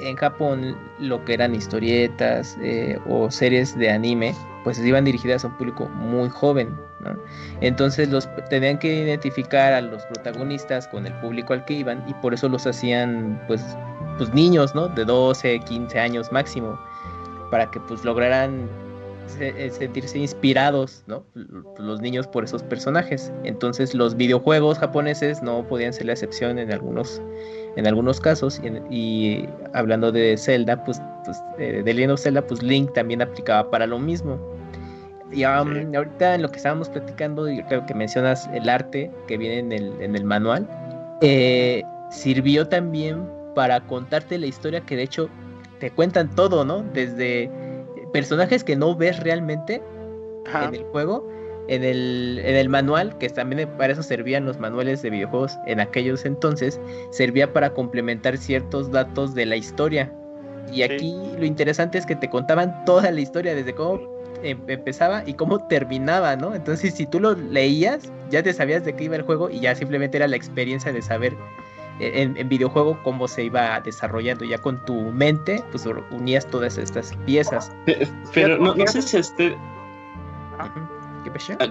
en 0.00 0.16
Japón 0.16 0.76
lo 0.98 1.24
que 1.24 1.34
eran 1.34 1.54
historietas 1.54 2.56
eh, 2.62 2.98
o 3.08 3.30
series 3.30 3.76
de 3.78 3.90
anime 3.90 4.34
pues 4.66 4.80
iban 4.80 5.04
dirigidas 5.04 5.44
a 5.44 5.46
un 5.46 5.56
público 5.58 5.88
muy 5.90 6.28
joven, 6.28 6.76
¿no? 6.98 7.16
Entonces 7.60 8.08
los 8.08 8.28
tenían 8.50 8.80
que 8.80 8.92
identificar 9.04 9.72
a 9.72 9.80
los 9.80 10.04
protagonistas 10.06 10.88
con 10.88 11.06
el 11.06 11.12
público 11.20 11.52
al 11.52 11.64
que 11.64 11.74
iban 11.74 12.02
y 12.08 12.14
por 12.14 12.34
eso 12.34 12.48
los 12.48 12.66
hacían 12.66 13.40
pues, 13.46 13.62
pues 14.18 14.34
niños, 14.34 14.74
¿no? 14.74 14.88
De 14.88 15.04
12, 15.04 15.60
15 15.60 16.00
años 16.00 16.32
máximo, 16.32 16.76
para 17.52 17.70
que 17.70 17.78
pues 17.78 18.04
lograran 18.04 18.68
eh, 19.38 19.70
sentirse 19.70 20.18
inspirados, 20.18 21.04
¿no? 21.06 21.22
Los 21.78 22.00
niños 22.00 22.26
por 22.26 22.42
esos 22.42 22.64
personajes. 22.64 23.32
Entonces 23.44 23.94
los 23.94 24.16
videojuegos 24.16 24.80
japoneses 24.80 25.42
no 25.42 25.64
podían 25.68 25.92
ser 25.92 26.06
la 26.06 26.12
excepción 26.12 26.58
en 26.58 26.72
algunos 26.72 27.22
en 27.76 27.86
algunos 27.86 28.20
casos, 28.20 28.60
y, 28.90 29.46
hablando 29.74 30.10
de 30.10 30.36
Zelda, 30.36 30.82
pues, 30.84 31.00
pues 31.24 31.42
de 31.58 31.82
Legend 31.82 32.12
of 32.12 32.20
Zelda, 32.20 32.42
pues 32.42 32.62
Link 32.62 32.92
también 32.94 33.22
aplicaba 33.22 33.70
para 33.70 33.86
lo 33.86 33.98
mismo. 33.98 34.40
Y 35.30 35.44
um, 35.44 35.94
ahorita 35.94 36.36
en 36.36 36.42
lo 36.42 36.50
que 36.50 36.56
estábamos 36.56 36.88
platicando, 36.88 37.48
yo 37.50 37.64
creo 37.66 37.84
que 37.84 37.94
mencionas 37.94 38.48
el 38.54 38.68
arte 38.68 39.10
que 39.26 39.36
viene 39.36 39.58
en 39.58 39.72
el, 39.72 40.00
en 40.00 40.16
el 40.16 40.24
manual, 40.24 40.66
eh, 41.20 41.82
sirvió 42.10 42.66
también 42.66 43.28
para 43.54 43.80
contarte 43.80 44.38
la 44.38 44.46
historia 44.46 44.80
que 44.80 44.96
de 44.96 45.02
hecho 45.02 45.28
te 45.80 45.90
cuentan 45.90 46.34
todo, 46.34 46.64
¿no? 46.64 46.82
Desde 46.94 47.50
personajes 48.12 48.64
que 48.64 48.76
no 48.76 48.94
ves 48.94 49.20
realmente 49.20 49.82
en 50.62 50.74
el 50.74 50.84
juego 50.84 51.28
en 51.68 51.84
el, 51.84 52.40
en 52.44 52.56
el 52.56 52.68
manual, 52.68 53.16
que 53.18 53.28
también 53.28 53.68
para 53.76 53.92
eso 53.92 54.02
servían 54.02 54.44
los 54.44 54.58
manuales 54.58 55.02
de 55.02 55.10
videojuegos 55.10 55.58
en 55.66 55.80
aquellos 55.80 56.24
entonces, 56.24 56.80
servía 57.10 57.52
para 57.52 57.70
complementar 57.70 58.36
ciertos 58.38 58.90
datos 58.90 59.34
de 59.34 59.46
la 59.46 59.56
historia. 59.56 60.12
Y 60.72 60.82
aquí 60.82 61.14
lo 61.38 61.44
interesante 61.44 61.98
es 61.98 62.06
que 62.06 62.16
te 62.16 62.28
contaban 62.28 62.84
toda 62.84 63.10
la 63.10 63.20
historia, 63.20 63.54
desde 63.54 63.74
cómo 63.74 64.00
em, 64.42 64.58
empezaba 64.68 65.22
y 65.26 65.34
cómo 65.34 65.66
terminaba, 65.68 66.36
¿no? 66.36 66.54
Entonces, 66.54 66.94
si 66.94 67.06
tú 67.06 67.20
lo 67.20 67.34
leías, 67.34 68.10
ya 68.30 68.42
te 68.42 68.52
sabías 68.52 68.84
de 68.84 68.94
qué 68.94 69.04
iba 69.04 69.16
el 69.16 69.22
juego 69.22 69.48
y 69.48 69.60
ya 69.60 69.74
simplemente 69.74 70.16
era 70.16 70.28
la 70.28 70.36
experiencia 70.36 70.92
de 70.92 71.02
saber 71.02 71.34
e, 72.00 72.22
en, 72.22 72.48
videojuego 72.48 72.98
cómo 73.04 73.28
se 73.28 73.44
iba 73.44 73.80
desarrollando. 73.80 74.44
Ya 74.44 74.58
con 74.58 74.84
tu 74.84 74.94
mente, 74.94 75.62
pues 75.70 75.86
unías 76.10 76.46
todas 76.46 76.78
estas 76.78 77.14
piezas. 77.24 77.72
Pero, 78.34 78.58
no, 78.58 78.74
sé 78.86 79.02
si 79.02 79.16
este... 79.18 79.56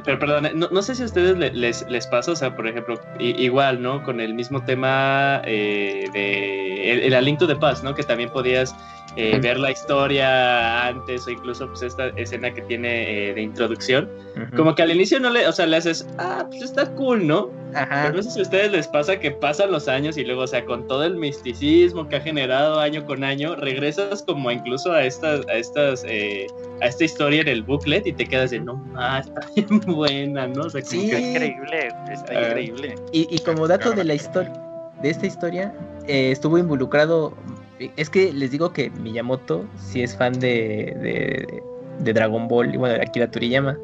pero 0.03 0.19
perdón, 0.19 0.49
no, 0.55 0.81
sé 0.81 0.95
si 0.95 1.03
a 1.03 1.05
ustedes 1.05 1.37
les, 1.53 1.87
les 1.89 2.07
pasa, 2.07 2.31
o 2.31 2.35
sea, 2.35 2.55
por 2.55 2.67
ejemplo, 2.67 2.99
igual, 3.19 3.81
¿no? 3.81 4.03
Con 4.03 4.19
el 4.19 4.33
mismo 4.33 4.63
tema 4.63 5.41
eh, 5.45 6.05
de 6.13 6.91
el, 6.91 7.13
el, 7.13 7.25
Link 7.25 7.39
to 7.39 7.47
the 7.47 7.55
Past, 7.55 7.83
¿no? 7.83 7.95
Que 7.95 8.03
también 8.03 8.29
podías 8.29 8.75
eh, 9.17 9.39
ver 9.41 9.57
la 9.57 9.71
historia 9.71 10.87
antes 10.87 11.25
o 11.25 11.29
incluso 11.29 11.67
pues 11.69 11.83
esta 11.83 12.07
escena 12.17 12.53
que 12.53 12.61
tiene 12.63 13.29
eh, 13.29 13.33
de 13.33 13.41
introducción, 13.41 14.09
como 14.57 14.75
que 14.75 14.81
al 14.81 14.91
inicio 14.91 15.21
no 15.21 15.29
le, 15.29 15.47
o 15.47 15.53
sea, 15.53 15.65
le 15.65 15.77
haces, 15.77 16.05
ah, 16.17 16.45
pues 16.49 16.63
está 16.63 16.91
cool, 16.95 17.25
¿no? 17.25 17.49
Pero 17.71 18.13
no 18.13 18.23
sé 18.23 18.31
si 18.31 18.39
a 18.39 18.43
ustedes 18.43 18.71
les 18.71 18.87
pasa 18.87 19.17
que 19.17 19.31
pasan 19.31 19.71
los 19.71 19.87
años 19.87 20.17
y 20.17 20.25
luego, 20.25 20.41
o 20.41 20.47
sea, 20.47 20.65
con 20.65 20.85
todo 20.87 21.05
el 21.05 21.15
misticismo 21.15 22.07
que 22.09 22.17
ha 22.17 22.21
generado 22.21 22.79
año 22.79 23.05
con 23.05 23.23
año, 23.23 23.55
regresas 23.55 24.23
como 24.23 24.51
incluso 24.51 24.91
a 24.91 25.03
estas, 25.05 25.47
a 25.47 25.53
estas, 25.53 26.03
eh, 26.05 26.47
a 26.81 26.87
esta 26.87 27.05
historia 27.05 27.41
en 27.41 27.47
el 27.47 27.63
booklet 27.63 28.05
y 28.07 28.11
te 28.13 28.25
quedas 28.25 28.51
de, 28.51 28.59
no, 28.59 28.75
más, 28.75 29.27
está 29.27 29.47
bien 29.55 29.79
buena, 29.81 30.47
¿no? 30.47 30.63
O 30.63 30.69
sea, 30.69 30.81
sí. 30.81 31.05
increíble, 31.05 31.89
está 32.11 32.33
ah. 32.33 32.47
increíble. 32.47 32.95
Y, 33.13 33.33
y 33.33 33.39
como 33.39 33.65
dato 33.67 33.91
de 33.91 34.03
la 34.03 34.13
historia, 34.13 34.53
de 35.01 35.09
esta 35.09 35.25
historia, 35.25 35.73
estuvo 36.07 36.57
involucrado 36.57 37.33
es 37.79 38.09
que 38.09 38.31
les 38.31 38.51
digo 38.51 38.71
que 38.71 38.89
Miyamoto 38.89 39.65
sí 39.77 40.01
es 40.01 40.15
fan 40.15 40.39
de, 40.39 41.61
de, 41.99 42.13
Dragon 42.13 42.47
Ball 42.47 42.73
y 42.73 42.77
bueno, 42.77 42.95
de 42.95 43.01
Akira 43.01 43.29
Toriyama. 43.29 43.77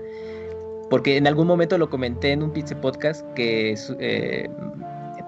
Porque 0.90 1.18
en 1.18 1.28
algún 1.28 1.48
momento 1.48 1.78
lo 1.78 1.90
comenté 1.90 2.32
en 2.32 2.44
un 2.44 2.52
Pizza 2.52 2.80
Podcast 2.80 3.26
que 3.34 3.76
eh, 4.00 4.50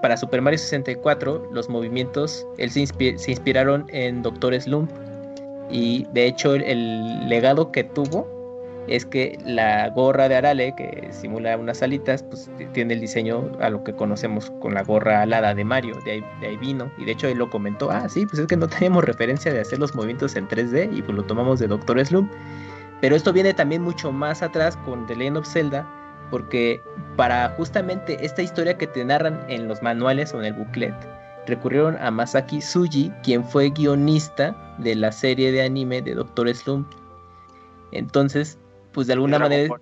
para 0.02 0.18
Super 0.18 0.42
Mario 0.42 0.60
64 0.60 1.50
los 1.52 1.70
movimientos, 1.70 2.46
él 2.58 2.70
se, 2.70 2.86
se 2.86 3.32
inspiraron 3.32 3.86
en 3.90 4.22
Doctor 4.22 4.60
Slump. 4.60 4.92
Y 5.72 6.06
de 6.14 6.28
hecho 6.28 6.56
el 6.56 7.28
legado 7.30 7.72
que 7.72 7.84
tuvo 7.84 8.28
es 8.88 9.06
que 9.06 9.38
la 9.46 9.90
gorra 9.90 10.28
de 10.28 10.36
Arale, 10.36 10.74
que 10.76 11.10
simula 11.12 11.58
unas 11.58 11.82
alitas, 11.82 12.24
pues 12.24 12.50
tiene 12.74 12.96
el 12.96 13.00
diseño 13.00 13.50
a 13.60 13.70
lo 13.70 13.84
que 13.84 13.94
conocemos 13.94 14.52
con 14.60 14.74
la 14.74 14.84
gorra 14.84 15.22
alada 15.22 15.54
de 15.54 15.64
Mario, 15.64 15.96
de 16.04 16.12
ahí, 16.12 16.26
de 16.42 16.48
ahí 16.48 16.58
vino. 16.58 16.92
Y 16.98 17.06
de 17.06 17.14
hecho 17.14 17.28
él 17.28 17.38
lo 17.38 17.50
comentó, 17.50 17.90
ah, 17.92 18.10
sí, 18.10 18.26
pues 18.26 18.40
es 18.40 18.48
que 18.48 18.58
no 18.58 18.68
teníamos 18.68 19.04
referencia 19.06 19.54
de 19.54 19.62
hacer 19.62 19.80
los 19.80 19.96
movimientos 19.96 20.36
en 20.36 20.48
3D 20.48 20.90
y 20.96 21.02
pues 21.02 21.16
lo 21.16 21.24
tomamos 21.24 21.60
de 21.60 21.68
Doctor 21.68 22.06
Slump. 22.06 22.32
Pero 23.00 23.16
esto 23.16 23.34
viene 23.34 23.54
también 23.54 23.82
mucho 23.82 24.12
más 24.12 24.42
atrás 24.42 24.78
con 24.86 25.06
The 25.08 25.16
Legend 25.16 25.38
of 25.38 25.48
Zelda, 25.48 25.88
porque 26.30 26.82
para 27.16 27.50
justamente 27.50 28.18
esta 28.26 28.42
historia 28.42 28.78
que 28.78 28.88
te 28.88 29.04
narran 29.04 29.46
en 29.50 29.68
los 29.68 29.82
manuales 29.82 30.34
o 30.34 30.40
en 30.40 30.46
el 30.46 30.54
booklet, 30.54 30.96
recurrieron 31.48 31.98
a 31.98 32.12
Masaki 32.12 32.60
Tsuji, 32.60 33.12
quien 33.24 33.44
fue 33.44 33.70
guionista 33.70 34.56
de 34.78 34.96
la 34.96 35.12
serie 35.12 35.52
de 35.52 35.62
anime 35.62 36.02
de 36.02 36.16
Doctor 36.16 36.54
Slump. 36.54 36.88
Entonces, 37.92 38.58
pues 38.94 39.08
de 39.08 39.14
alguna 39.14 39.40
manera, 39.40 39.76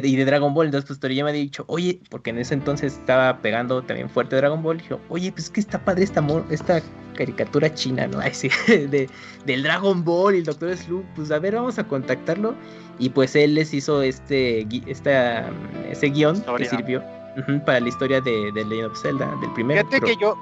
y 0.00 0.16
de 0.16 0.24
Dragon 0.24 0.54
Ball, 0.54 0.66
entonces 0.66 0.88
pues 0.88 1.00
Toriyama 1.00 1.30
ha 1.30 1.32
dicho, 1.32 1.64
oye, 1.66 2.00
porque 2.08 2.30
en 2.30 2.38
ese 2.38 2.54
entonces 2.54 2.94
estaba 2.94 3.38
pegando 3.38 3.82
también 3.82 4.08
fuerte 4.08 4.36
Dragon 4.36 4.62
Ball, 4.62 4.78
dijo, 4.78 5.00
oye, 5.08 5.30
pues 5.32 5.44
es 5.44 5.50
que 5.50 5.60
está 5.60 5.84
padre 5.84 6.04
esta, 6.04 6.24
esta 6.50 6.80
caricatura 7.14 7.72
china, 7.74 8.06
¿no? 8.06 8.18
Ay, 8.20 8.32
sí, 8.32 8.48
de, 8.66 9.08
del 9.44 9.62
Dragon 9.62 10.02
Ball 10.04 10.36
y 10.36 10.38
el 10.38 10.44
Doctor 10.44 10.76
Slump, 10.76 11.04
pues 11.14 11.30
a 11.30 11.38
ver, 11.38 11.54
vamos 11.54 11.78
a 11.78 11.84
contactarlo, 11.84 12.54
y 12.98 13.10
pues 13.10 13.36
él 13.36 13.54
les 13.54 13.74
hizo 13.74 14.02
este, 14.02 14.66
esta, 14.86 15.50
ese 15.90 16.08
guion 16.08 16.42
que 16.56 16.64
sirvió 16.64 17.02
para 17.66 17.80
la 17.80 17.88
historia 17.88 18.20
de, 18.20 18.52
de 18.52 18.64
Legend 18.64 18.92
of 18.92 19.00
Zelda, 19.00 19.34
del 19.40 19.52
primero. 19.52 19.86
Fíjate 19.88 20.06
que 20.06 20.16
yo, 20.20 20.36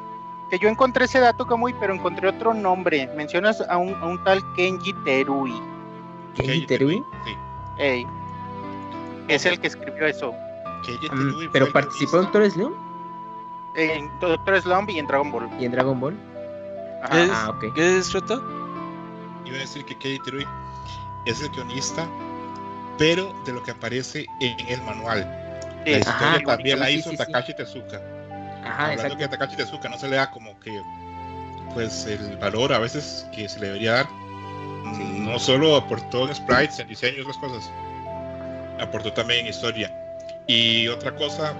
que 0.50 0.58
yo 0.58 0.68
encontré 0.68 1.04
ese 1.04 1.20
dato 1.20 1.46
como 1.46 1.68
pero 1.78 1.94
encontré 1.94 2.28
otro 2.28 2.52
nombre. 2.52 3.08
Mencionas 3.16 3.60
a 3.60 3.78
un, 3.78 3.94
a 3.94 4.06
un 4.06 4.22
tal 4.24 4.40
Kenji 4.54 4.92
Terui. 5.04 5.54
¿Kenji 6.34 6.66
Terui? 6.66 7.02
Sí. 7.24 7.32
Ey, 7.80 8.06
es 9.28 9.46
el 9.46 9.58
que 9.60 9.68
escribió 9.68 10.06
eso. 10.06 10.32
Mm, 11.12 11.48
¿Pero 11.52 11.70
participó 11.72 12.16
en. 12.18 12.22
Doctor 12.24 12.50
Slump 12.50 12.76
En 13.76 14.10
Doctor 14.20 14.60
Slump 14.62 14.90
y 14.90 14.98
en 14.98 15.06
Dragon 15.06 15.30
Ball. 15.30 15.48
y 15.58 15.64
en 15.64 15.72
Dragon 15.72 15.98
Ball? 16.00 16.16
Ajá. 17.02 17.22
¿Es- 17.22 17.30
Ah, 17.32 17.50
ok. 17.50 17.74
¿Qué 17.74 17.98
es, 17.98 18.12
Reto? 18.12 18.42
Iba 19.44 19.56
a 19.56 19.60
decir 19.60 19.84
que 19.84 19.96
Kenji 19.96 20.18
Terui 20.20 20.46
es 21.26 21.40
el 21.42 21.48
guionista, 21.50 22.06
pero 22.98 23.32
de 23.44 23.52
lo 23.52 23.62
que 23.62 23.70
aparece 23.70 24.26
en 24.40 24.58
el 24.68 24.82
manual. 24.82 25.20
Sí, 25.84 25.92
La 25.92 25.96
Ajá, 25.98 26.26
historia 26.36 26.46
también 26.46 26.78
la 26.80 26.90
hizo 26.90 27.10
sí, 27.10 27.16
sí. 27.16 27.24
Takashi 27.24 27.54
Tezuka. 27.54 27.96
Ajá, 28.64 28.82
Hablando 28.84 28.92
exacto. 28.92 29.16
que 29.16 29.24
a 29.24 29.30
Takashi 29.30 29.56
Tezuka 29.56 29.88
no 29.88 29.98
se 29.98 30.08
le 30.08 30.16
da 30.16 30.30
como 30.30 30.58
que 30.60 30.82
pues 31.72 32.04
el 32.06 32.36
valor 32.38 32.72
a 32.72 32.78
veces 32.80 33.26
que 33.34 33.48
se 33.48 33.60
le 33.60 33.66
debería 33.68 33.92
dar. 33.92 34.06
No 34.84 35.38
solo 35.38 35.76
aportó 35.76 36.28
en 36.28 36.34
sprites, 36.34 36.78
en 36.78 36.88
diseños, 36.88 37.26
las 37.26 37.36
cosas, 37.38 37.70
aportó 38.80 39.12
también 39.12 39.40
en 39.40 39.48
historia. 39.48 39.92
Y 40.46 40.88
otra 40.88 41.14
cosa 41.14 41.54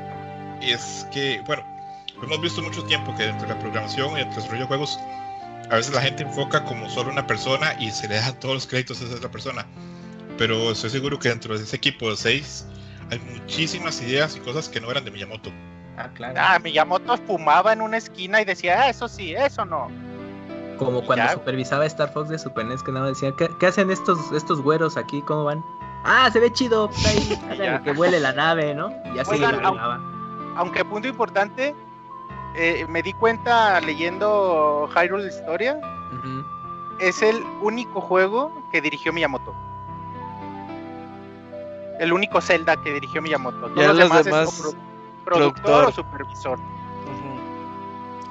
es 0.60 1.06
que, 1.12 1.42
bueno, 1.46 1.62
hemos 2.22 2.40
visto 2.40 2.62
mucho 2.62 2.82
tiempo 2.84 3.14
que 3.14 3.24
dentro 3.24 3.46
de 3.46 3.54
la 3.54 3.60
programación 3.60 4.12
y 4.12 4.24
del 4.24 4.34
desarrollo 4.34 4.62
de 4.62 4.66
juegos, 4.66 4.98
a 5.70 5.76
veces 5.76 5.94
la 5.94 6.02
gente 6.02 6.22
enfoca 6.22 6.64
como 6.64 6.88
solo 6.90 7.10
una 7.10 7.26
persona 7.26 7.74
y 7.78 7.90
se 7.90 8.08
le 8.08 8.16
dejan 8.16 8.38
todos 8.40 8.54
los 8.54 8.66
créditos 8.66 9.00
a 9.00 9.04
esa 9.04 9.16
otra 9.16 9.30
persona. 9.30 9.66
Pero 10.36 10.72
estoy 10.72 10.90
seguro 10.90 11.18
que 11.18 11.28
dentro 11.28 11.56
de 11.56 11.62
ese 11.62 11.76
equipo 11.76 12.10
de 12.10 12.16
seis 12.16 12.66
hay 13.10 13.18
muchísimas 13.18 14.00
ideas 14.02 14.36
y 14.36 14.40
cosas 14.40 14.68
que 14.68 14.80
no 14.80 14.90
eran 14.90 15.04
de 15.04 15.10
Miyamoto. 15.10 15.52
Ah, 15.96 16.08
claro. 16.14 16.34
Ah, 16.38 16.58
Miyamoto 16.58 17.16
fumaba 17.18 17.72
en 17.72 17.82
una 17.82 17.98
esquina 17.98 18.40
y 18.40 18.44
decía, 18.44 18.82
ah, 18.82 18.88
eso 18.88 19.06
sí, 19.06 19.34
eso 19.34 19.64
no. 19.64 19.90
Como 20.86 21.04
cuando 21.04 21.24
ya. 21.26 21.32
supervisaba 21.32 21.86
Star 21.86 22.12
Fox 22.12 22.28
de 22.30 22.38
Super 22.38 22.64
NES 22.66 22.82
que 22.82 22.90
nada 22.90 23.06
más 23.06 23.20
decía, 23.20 23.32
¿qué, 23.36 23.48
qué 23.58 23.66
hacen 23.66 23.90
estos, 23.90 24.32
estos 24.32 24.60
güeros 24.62 24.96
aquí? 24.96 25.22
¿Cómo 25.22 25.44
van? 25.44 25.64
Ah, 26.04 26.30
se 26.32 26.40
ve 26.40 26.50
chido, 26.52 26.88
pues 26.88 27.06
ahí, 27.06 27.80
que 27.84 27.92
vuele 27.92 28.18
la 28.20 28.32
nave, 28.32 28.74
¿no? 28.74 28.90
Y 29.14 29.18
así 29.18 29.32
Oigan, 29.32 29.62
lo. 29.62 29.76
Aunque 30.56 30.84
punto 30.84 31.06
importante, 31.06 31.74
eh, 32.56 32.86
me 32.88 33.02
di 33.02 33.12
cuenta 33.12 33.80
leyendo 33.80 34.88
Hyrule 34.94 35.28
Historia, 35.28 35.78
es 36.98 37.22
el 37.22 37.42
único 37.62 38.00
juego 38.00 38.50
que 38.72 38.80
dirigió 38.80 39.12
Miyamoto. 39.12 39.54
El 41.98 42.12
único 42.12 42.40
Zelda 42.40 42.76
que 42.78 42.92
dirigió 42.94 43.20
Miyamoto. 43.20 43.58
Todos 43.68 43.76
Ya 43.76 43.88
los 43.88 43.98
los 43.98 44.08
demás, 44.08 44.24
demás, 44.24 44.48
es 44.48 44.76
productor 45.24 45.62
productor. 45.62 45.84
o 45.84 45.92
supervisor. 45.92 46.58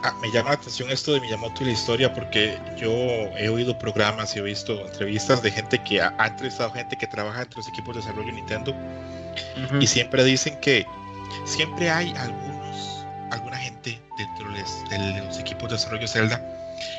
Ah, 0.02 0.14
me 0.22 0.32
llama 0.32 0.50
la 0.52 0.56
atención 0.56 0.90
esto 0.90 1.14
de 1.14 1.20
Miyamoto 1.20 1.64
y 1.64 1.68
la 1.68 1.72
historia 1.74 2.14
porque 2.14 2.58
yo 2.78 2.92
he 3.38 3.50
oído 3.50 3.78
programas 3.78 4.34
y 4.36 4.40
he 4.40 4.42
visto 4.42 4.80
entrevistas 4.86 5.42
de 5.42 5.52
gente 5.52 5.78
que 5.84 6.02
ha, 6.02 6.14
ha 6.18 6.28
entrevistado 6.28 6.72
gente 6.72 6.96
que 6.98 7.06
trabaja 7.06 7.42
entre 7.42 7.58
los 7.58 7.68
equipos 7.68 7.96
de 7.96 8.02
desarrollo 8.02 8.28
de 8.28 8.34
Nintendo 8.34 8.74
Ujú. 9.66 9.78
y 9.82 9.88
siempre 9.88 10.24
dicen 10.24 10.58
que 10.62 10.86
siempre 11.46 11.90
hay 11.90 12.14
algunos, 12.18 13.06
alguna 13.32 13.58
gente 13.58 14.02
dentro 14.18 14.50
de 14.52 15.26
los, 15.26 15.38
equipos 15.40 15.70
de 15.70 15.76
desarrollo 15.76 16.02
de 16.02 16.08
Zelda 16.08 16.42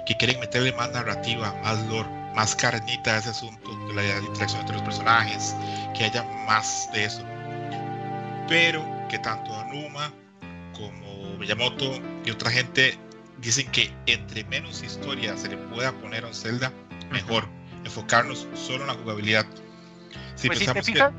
que 0.05 0.14
quieren 0.16 0.38
meterle 0.40 0.72
más 0.72 0.90
narrativa, 0.92 1.55
más 1.62 1.78
lore, 1.86 2.09
más 2.34 2.55
carnita 2.55 3.14
a 3.14 3.18
ese 3.18 3.30
asunto 3.30 3.70
de 3.86 3.94
la 3.94 4.18
interacción 4.20 4.61
entre 4.61 4.76
los 4.76 4.84
personajes, 4.84 5.57
que 5.96 6.05
haya 6.05 6.22
más 6.46 6.88
de 6.92 7.05
eso. 7.05 7.22
Pero 8.46 8.84
que 9.09 9.18
tanto 9.18 9.55
Anuma 9.55 10.12
Miyamoto 11.41 11.99
y 12.24 12.30
otra 12.30 12.51
gente 12.51 12.97
dicen 13.38 13.70
que 13.72 13.93
entre 14.07 14.45
menos 14.45 14.82
historia 14.82 15.36
se 15.36 15.49
le 15.49 15.57
pueda 15.57 15.91
poner 15.93 16.24
a 16.24 16.28
un 16.28 16.34
Zelda, 16.34 16.72
mejor. 17.11 17.45
Enfocarnos 17.84 18.47
solo 18.55 18.82
en 18.82 18.88
la 18.88 18.95
jugabilidad. 18.95 19.47
Si 20.36 20.49
pues 20.49 20.59
si 20.59 20.66
te 20.66 20.74
pensamos 20.74 20.86
que- 20.86 20.93
fijas... 20.93 21.12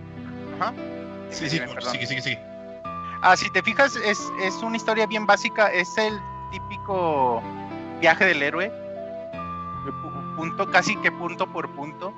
Ajá. 0.60 0.74
Sí, 1.32 1.50
sí, 1.50 1.56
dime, 1.56 1.66
bueno, 1.66 1.80
perdón. 1.80 1.94
sigue, 1.94 2.06
sigue, 2.06 2.22
sigue. 2.22 2.40
Ah, 3.24 3.36
si 3.36 3.50
te 3.52 3.64
fijas, 3.64 3.96
es, 3.96 4.20
es 4.44 4.54
una 4.62 4.78
historia 4.78 5.08
bien 5.08 5.26
básica. 5.26 5.72
Es 5.72 5.98
el 5.98 6.20
típico 6.52 7.42
viaje 8.00 8.26
del 8.26 8.44
héroe. 8.44 8.72
Punto, 10.36 10.70
casi 10.70 10.96
que 10.98 11.12
punto 11.12 11.52
por 11.52 11.70
punto. 11.72 12.14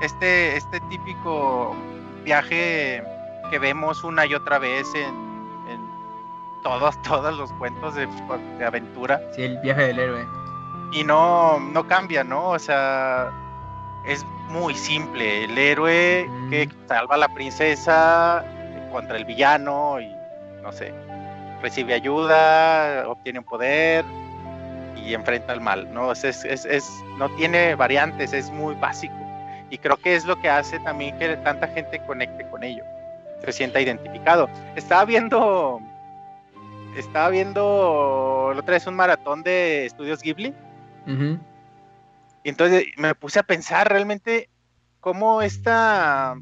Este, 0.00 0.56
este 0.56 0.80
típico 0.90 1.76
viaje 2.24 3.04
que 3.50 3.58
vemos 3.60 4.02
una 4.02 4.26
y 4.26 4.34
otra 4.34 4.58
vez 4.58 4.86
en 4.94 5.33
todos, 6.64 7.00
todos 7.02 7.36
los 7.36 7.52
cuentos 7.52 7.94
de, 7.94 8.08
de 8.58 8.64
aventura. 8.64 9.20
Sí, 9.36 9.42
el 9.44 9.58
viaje 9.58 9.82
del 9.88 9.98
héroe. 10.00 10.26
Y 10.92 11.04
no, 11.04 11.60
no 11.60 11.86
cambia, 11.86 12.24
¿no? 12.24 12.50
O 12.50 12.58
sea, 12.58 13.30
es 14.06 14.24
muy 14.48 14.74
simple. 14.74 15.44
El 15.44 15.56
héroe 15.56 16.26
Mm. 16.28 16.50
que 16.50 16.68
salva 16.88 17.14
a 17.14 17.18
la 17.18 17.28
princesa 17.28 18.44
contra 18.92 19.16
el 19.16 19.24
villano 19.24 20.00
y 20.00 20.12
no 20.62 20.72
sé, 20.72 20.92
recibe 21.62 21.94
ayuda, 21.94 23.04
obtiene 23.08 23.38
un 23.40 23.44
poder 23.44 24.04
y 24.96 25.12
enfrenta 25.14 25.52
al 25.52 25.60
mal, 25.60 25.92
¿no? 25.92 26.12
Es, 26.12 26.24
es, 26.24 26.44
es- 26.64 26.90
no 27.18 27.28
tiene 27.30 27.74
variantes, 27.74 28.32
es 28.32 28.50
muy 28.50 28.74
básico. 28.76 29.14
Y 29.70 29.78
creo 29.78 29.96
que 29.96 30.14
es 30.14 30.24
lo 30.24 30.36
que 30.40 30.48
hace 30.48 30.78
también 30.80 31.18
que 31.18 31.36
tanta 31.38 31.66
gente 31.68 31.98
conecte 32.06 32.46
con 32.48 32.62
ello, 32.62 32.84
se 33.44 33.52
sienta 33.52 33.80
identificado. 33.80 34.48
Estaba 34.76 35.04
viendo, 35.04 35.80
estaba 36.96 37.28
viendo 37.30 38.50
la 38.54 38.60
otra 38.60 38.74
vez 38.74 38.86
un 38.86 38.94
maratón 38.94 39.42
de 39.42 39.86
estudios 39.86 40.22
Ghibli. 40.22 40.54
Y 42.44 42.48
entonces 42.50 42.84
me 42.96 43.14
puse 43.14 43.38
a 43.38 43.42
pensar 43.42 43.88
realmente 43.88 44.48
cómo 45.00 45.42
esta, 45.42 46.34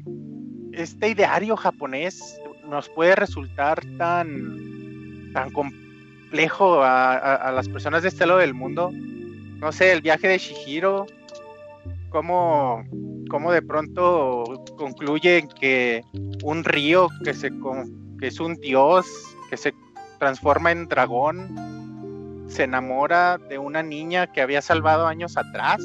este 0.73 1.09
ideario 1.09 1.55
japonés 1.57 2.39
nos 2.67 2.89
puede 2.89 3.15
resultar 3.15 3.81
tan, 3.97 5.31
tan 5.33 5.51
complejo 5.51 6.81
a, 6.81 7.13
a- 7.13 7.35
a 7.35 7.51
las 7.51 7.67
personas 7.69 8.03
de 8.03 8.09
este 8.09 8.25
lado 8.25 8.39
del 8.39 8.53
mundo. 8.53 8.91
No 8.93 9.71
sé, 9.71 9.91
el 9.91 10.01
viaje 10.01 10.27
de 10.27 10.37
Shihiro, 10.37 11.05
cómo, 12.09 12.83
cómo 13.29 13.51
de 13.51 13.61
pronto 13.61 14.43
concluye 14.77 15.47
que 15.59 16.03
un 16.43 16.63
río 16.63 17.07
que, 17.23 17.33
se, 17.33 17.49
que 18.19 18.27
es 18.27 18.39
un 18.39 18.55
dios, 18.55 19.05
que 19.49 19.57
se 19.57 19.73
transforma 20.23 20.71
en 20.71 20.87
dragón, 20.87 22.45
se 22.47 22.63
enamora 22.63 23.37
de 23.37 23.57
una 23.57 23.83
niña 23.83 24.31
que 24.31 24.41
había 24.41 24.61
salvado 24.61 25.05
años 25.05 25.35
atrás. 25.35 25.81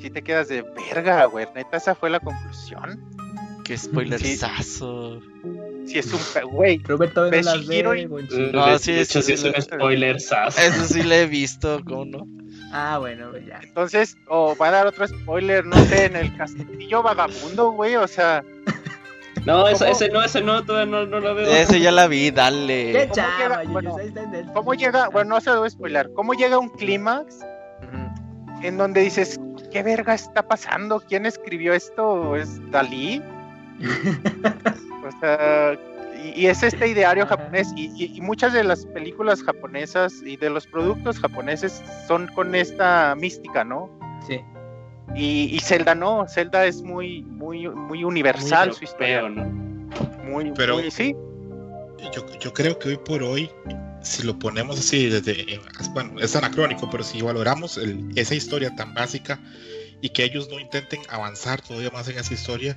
Si 0.00 0.10
te 0.10 0.22
quedas 0.22 0.48
de 0.48 0.62
verga, 0.62 1.24
güey. 1.26 1.46
Neta, 1.54 1.76
esa 1.76 1.94
fue 1.94 2.10
la 2.10 2.18
conclusión. 2.18 3.00
Qué 3.62 3.78
spoilerzazo. 3.78 5.20
Si 5.86 5.98
es 5.98 6.12
un 6.12 6.50
güey. 6.50 6.78
Roberto 6.78 7.30
ve 7.30 7.42
las 7.42 7.66
ve. 7.68 7.82
No, 8.52 8.78
sí, 8.78 8.98
hecho, 8.98 9.22
sí, 9.22 9.34
es 9.34 9.44
un 9.44 9.54
sí. 9.54 9.62
spoiler, 9.62 10.20
sas. 10.20 10.58
Eso 10.58 10.84
sí 10.84 11.04
le 11.04 11.22
he 11.22 11.26
visto, 11.26 11.80
¿cómo 11.84 12.04
no? 12.04 12.26
Ah, 12.72 12.98
bueno, 12.98 13.30
ya. 13.38 13.60
Entonces, 13.62 14.16
o 14.26 14.56
va 14.56 14.68
a 14.68 14.70
dar 14.72 14.86
otro 14.88 15.06
spoiler, 15.06 15.64
no 15.64 15.76
sé, 15.84 16.06
en 16.06 16.16
el 16.16 16.36
castillo 16.36 17.02
vagabundo, 17.02 17.70
güey. 17.70 17.94
O 17.94 18.08
sea, 18.08 18.44
No, 19.46 19.68
ese, 19.68 19.84
¿Cómo? 19.84 19.92
ese 19.96 20.08
no, 20.10 20.22
ese 20.24 20.40
no, 20.42 20.64
todavía 20.64 20.90
no, 20.92 21.06
no 21.06 21.20
lo 21.20 21.34
veo. 21.34 21.46
Ese 21.48 21.80
ya 21.80 21.92
la 21.92 22.06
vi, 22.08 22.24
Qué 22.26 22.32
dale. 22.32 23.08
chava, 23.12 23.62
llega? 23.62 23.72
Bueno, 23.72 23.96
ahí 23.96 24.08
está 24.08 24.22
en 24.24 24.34
el- 24.34 24.52
¿cómo 24.52 24.74
llega? 24.74 25.08
Bueno, 25.08 25.36
no 25.36 25.40
se 25.40 25.50
lo 25.50 25.58
voy 25.60 25.68
a 25.68 25.70
spoiler. 25.70 26.12
¿Cómo 26.14 26.34
llega 26.34 26.58
un 26.58 26.68
clímax 26.68 27.40
en 28.62 28.76
donde 28.76 29.00
dices, 29.02 29.38
¿qué 29.72 29.82
verga 29.82 30.14
está 30.14 30.42
pasando? 30.42 31.00
¿Quién 31.00 31.26
escribió 31.26 31.72
esto? 31.74 32.36
¿Es 32.36 32.58
Dalí? 32.70 33.22
O 35.06 35.20
sea, 35.20 35.74
y, 36.20 36.40
y 36.42 36.46
es 36.48 36.64
este 36.64 36.88
ideario 36.88 37.26
japonés 37.26 37.72
y, 37.76 37.92
y- 37.94 38.16
y 38.16 38.20
muchas 38.20 38.52
de 38.52 38.64
las 38.64 38.84
películas 38.86 39.40
japonesas 39.44 40.14
y 40.24 40.36
de 40.36 40.50
los 40.50 40.66
productos 40.66 41.20
japoneses 41.20 41.80
son 42.08 42.26
con 42.34 42.56
esta 42.56 43.14
mística, 43.14 43.62
¿no? 43.62 43.88
Sí. 44.26 44.40
Y, 45.14 45.54
y 45.54 45.60
Zelda 45.60 45.94
no, 45.94 46.26
Zelda 46.28 46.66
es 46.66 46.82
muy, 46.82 47.22
muy, 47.22 47.68
muy 47.68 48.04
universal 48.04 48.72
su 48.74 48.84
historia. 48.84 49.20
Europeo, 49.20 49.44
¿no? 49.44 50.24
Muy, 50.24 50.52
Pero- 50.54 50.74
muy- 50.78 50.90
sí, 50.90 51.14
Yo, 52.14 52.24
yo 52.38 52.52
creo 52.52 52.78
que 52.78 52.90
hoy 52.90 52.98
por 52.98 53.22
hoy, 53.22 53.50
si 54.02 54.22
lo 54.22 54.38
ponemos 54.38 54.78
así, 54.78 55.08
desde, 55.08 55.54
eh, 55.54 55.60
bueno, 55.92 56.20
es 56.20 56.36
anacrónico, 56.36 56.88
pero 56.90 57.02
si 57.02 57.22
valoramos 57.22 57.78
el- 57.78 58.10
esa 58.16 58.34
historia 58.34 58.74
tan 58.76 58.92
básica 58.94 59.40
y 60.02 60.10
que 60.10 60.24
ellos 60.24 60.48
no 60.50 60.60
intenten 60.60 61.00
avanzar 61.08 61.62
todavía 61.62 61.90
más 61.90 62.06
en 62.08 62.18
esa 62.18 62.34
historia, 62.34 62.76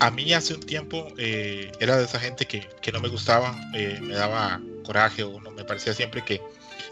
a 0.00 0.10
mí 0.12 0.32
hace 0.32 0.54
un 0.54 0.60
tiempo 0.60 1.08
eh, 1.18 1.72
era 1.80 1.96
de 1.96 2.04
esa 2.04 2.20
gente 2.20 2.46
que, 2.46 2.68
que 2.80 2.92
no 2.92 3.00
me 3.00 3.08
gustaba, 3.08 3.54
eh, 3.74 3.98
me 4.00 4.14
daba 4.14 4.60
coraje 4.84 5.24
o 5.24 5.40
no 5.40 5.50
me 5.50 5.64
parecía 5.64 5.92
siempre 5.92 6.22
que, 6.24 6.40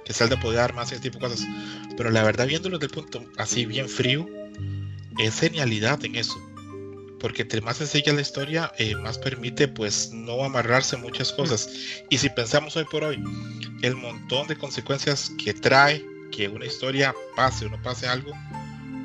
que 0.05 0.13
Zelda 0.13 0.39
podía 0.39 0.61
dar 0.61 0.75
más 0.75 0.91
ese 0.93 1.01
tipo 1.01 1.19
de 1.19 1.29
cosas. 1.29 1.47
Pero 1.97 2.11
la 2.11 2.23
verdad, 2.25 2.47
viéndolo 2.47 2.79
desde 2.79 2.93
el 2.95 3.03
punto 3.03 3.25
así 3.39 3.65
bien 3.67 3.89
frío, 3.89 4.27
es 5.19 5.41
genialidad 5.41 6.05
en 6.05 6.17
eso. 6.17 6.41
porque 7.19 7.43
entre 7.43 7.63
más 7.63 7.79
sencilla 7.79 8.13
la 8.13 8.21
historia, 8.21 8.73
eh, 8.79 8.95
más 8.95 9.19
permite 9.19 9.67
pues 9.69 10.13
no 10.13 10.45
amarrarse 10.45 10.99
muchas 10.99 11.33
cosas. 11.33 11.69
Y 12.11 12.19
si 12.19 12.29
pensamos 12.29 12.77
hoy 12.77 12.85
por 12.85 13.03
hoy, 13.03 13.21
el 13.83 13.97
montón 13.97 14.47
de 14.47 14.57
consecuencias 14.57 15.33
que 15.43 15.55
trae 15.55 16.05
que 16.31 16.49
una 16.49 16.67
historia 16.67 17.15
pase 17.35 17.67
o 17.67 17.71
no 17.71 17.81
pase 17.83 18.07
algo, 18.07 18.33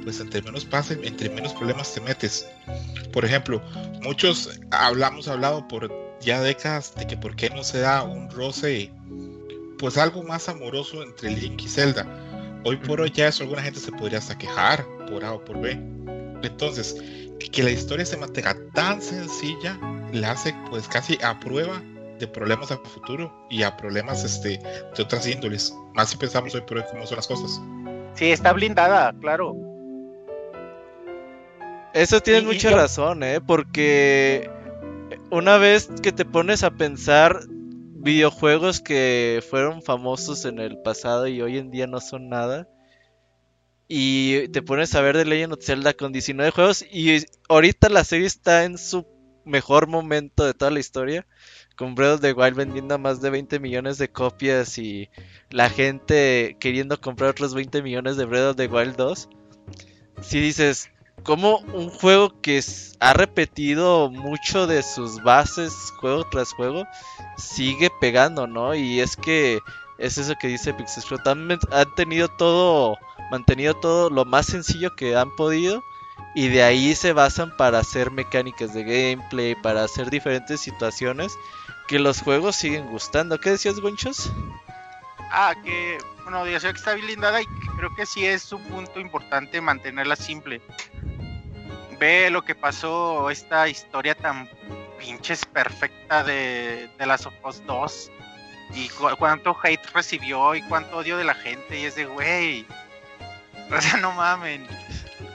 pues 0.04 0.20
entre 0.20 0.42
menos 0.42 0.66
pase, 0.66 1.00
entre 1.04 1.30
menos 1.30 1.54
problemas 1.54 1.94
te 1.94 2.02
metes. 2.02 2.46
Por 3.14 3.26
ejemplo, 3.26 3.62
muchos 4.02 4.60
hablamos, 4.72 5.28
hablado 5.28 5.68
por 5.68 5.92
ya 6.22 6.42
décadas 6.42 6.94
de 6.96 7.08
que 7.08 7.18
por 7.18 7.36
qué 7.36 7.50
no 7.50 7.64
se 7.64 7.80
da 7.80 8.04
un 8.04 8.30
roce, 8.30 8.92
pues 9.80 9.98
algo 9.98 10.24
más 10.24 10.50
amoroso 10.50 11.02
entre 11.04 11.32
Link 11.32 11.62
y 11.64 11.68
Zelda. 11.68 12.06
Hoy 12.64 12.78
por 12.78 13.02
hoy 13.02 13.12
ya 13.12 13.28
eso 13.28 13.44
alguna 13.44 13.62
gente 13.64 13.80
se 13.80 13.92
podría 13.92 14.20
hasta 14.20 14.38
quejar 14.38 14.86
por 15.10 15.24
A 15.26 15.34
o 15.34 15.44
por 15.44 15.60
B. 15.60 15.72
Entonces, 16.44 16.96
que 17.52 17.64
la 17.64 17.72
historia 17.72 18.06
se 18.06 18.18
mantenga 18.18 18.56
tan 18.74 19.02
sencilla 19.02 19.78
la 20.14 20.32
hace 20.32 20.54
pues 20.70 20.88
casi 20.88 21.18
a 21.24 21.40
prueba 21.40 21.82
de 22.20 22.28
problemas 22.28 22.72
a 22.72 22.78
futuro 22.78 23.34
y 23.50 23.64
a 23.64 23.76
problemas 23.78 24.24
este, 24.24 24.60
de 24.96 25.02
otras 25.04 25.26
índoles. 25.28 25.74
Más 25.96 26.10
si 26.10 26.18
pensamos 26.18 26.54
hoy 26.54 26.62
por 26.62 26.78
hoy 26.78 26.84
cómo 26.92 27.06
son 27.08 27.16
las 27.16 27.28
cosas. 27.28 27.60
Sí, 28.14 28.32
está 28.32 28.54
blindada, 28.54 29.14
claro. 29.20 29.56
Eso 31.94 32.20
tienes 32.22 32.44
Y- 32.44 32.46
y 32.46 32.48
mucha 32.54 32.70
yo- 32.70 32.76
razón, 32.78 33.24
¿eh? 33.24 33.42
Porque 33.42 34.50
una 35.32 35.58
vez 35.58 35.90
que 36.04 36.12
te 36.12 36.26
pones 36.26 36.64
a 36.64 36.72
pensar 36.72 37.40
videojuegos 38.02 38.80
que 38.80 39.44
fueron 39.50 39.82
famosos 39.82 40.46
en 40.46 40.60
el 40.60 40.78
pasado 40.82 41.28
y 41.28 41.42
hoy 41.42 41.58
en 41.58 41.72
día 41.72 41.88
no 41.88 42.00
son 42.00 42.30
nada, 42.30 42.68
y 43.88 44.48
te 44.50 44.62
pones 44.62 44.96
a 44.96 45.02
ver 45.02 45.18
The 45.18 45.26
Legend 45.26 45.54
of 45.54 45.64
Zelda 45.64 45.94
con 45.94 46.12
19 46.12 46.52
juegos, 46.52 46.86
y 46.92 47.26
ahorita 47.50 47.90
la 47.90 48.04
serie 48.04 48.28
está 48.28 48.64
en 48.64 48.78
su 48.78 49.06
mejor 49.44 49.88
momento 49.88 50.46
de 50.46 50.54
toda 50.54 50.72
la 50.72 50.80
historia, 50.80 51.26
con 51.76 51.96
Breath 51.96 52.16
of 52.16 52.22
the 52.22 52.34
Wild 52.34 52.56
vendiendo 52.56 52.98
más 53.00 53.22
de 53.22 53.32
20 53.32 53.60
millones 53.60 53.98
de 53.98 54.12
copias 54.12 54.78
y 54.78 55.10
la 55.50 55.70
gente 55.70 56.56
queriendo 56.60 57.02
comprar 57.02 57.32
otros 57.32 57.56
20 57.56 57.82
millones 57.82 58.18
de 58.18 58.26
Breath 58.26 58.52
of 58.52 58.56
the 58.56 58.68
Wild 58.68 58.96
2. 58.98 59.30
Si 60.22 60.40
dices, 60.40 60.91
como 61.24 61.58
un 61.58 61.90
juego 61.90 62.42
que 62.42 62.64
ha 63.00 63.14
repetido 63.14 64.10
mucho 64.10 64.68
de 64.68 64.84
sus 64.84 65.22
bases 65.24 65.74
juego 66.00 66.26
tras 66.30 66.54
juego 66.54 66.86
sigue 67.38 67.90
pegando, 68.00 68.48
¿no? 68.48 68.76
Y 68.76 69.00
es 69.00 69.16
que 69.16 69.60
es 69.98 70.18
eso 70.18 70.36
que 70.40 70.48
dice 70.48 70.74
Pixelshot. 70.74 71.26
Han, 71.28 71.52
han 71.52 71.96
tenido 71.96 72.28
todo, 72.28 72.98
mantenido 73.30 73.74
todo 73.76 74.10
lo 74.10 74.26
más 74.26 74.48
sencillo 74.48 74.96
que 74.96 75.16
han 75.16 75.36
podido 75.36 75.84
y 76.34 76.48
de 76.48 76.64
ahí 76.64 76.96
se 76.96 77.14
basan 77.14 77.56
para 77.58 77.80
hacer 77.80 78.12
mecánicas 78.12 78.74
de 78.74 78.84
gameplay, 78.84 79.56
para 79.56 79.84
hacer 79.84 80.10
diferentes 80.10 80.62
situaciones 80.62 81.38
que 81.88 82.00
los 82.00 82.22
juegos 82.22 82.56
siguen 82.56 82.88
gustando. 82.88 83.40
¿Qué 83.40 83.52
decías, 83.52 83.80
Gonchos? 83.80 84.32
Ah, 85.32 85.54
que, 85.64 85.98
bueno, 86.24 86.46
sé 86.60 86.72
que 86.72 86.78
está 86.78 86.96
blindada 86.96 87.42
y 87.42 87.46
que 87.46 87.68
creo 87.78 87.96
que 87.96 88.06
sí 88.06 88.26
es 88.26 88.52
un 88.52 88.64
punto 88.64 89.00
importante 89.00 89.62
mantenerla 89.62 90.16
simple. 90.16 90.62
Ve 92.02 92.32
lo 92.32 92.42
que 92.44 92.56
pasó, 92.56 93.30
esta 93.30 93.68
historia 93.70 94.16
tan 94.16 94.50
pinches 94.98 95.46
perfecta 95.46 96.24
de, 96.24 96.90
de 96.98 97.06
las 97.06 97.28
of 97.28 97.34
Us 97.46 97.64
2 97.68 98.12
y 98.74 98.90
cu- 98.90 99.16
cuánto 99.20 99.56
hate 99.64 99.86
recibió 99.94 100.56
y 100.56 100.64
cuánto 100.64 100.98
odio 100.98 101.16
de 101.18 101.24
la 101.26 101.36
gente 101.36 101.80
y 101.80 101.86
es 101.86 101.94
de, 101.94 102.06
güey, 102.06 102.66
o 103.72 103.80
sea, 103.80 103.98
no 103.98 104.12
mamen. 104.14 104.68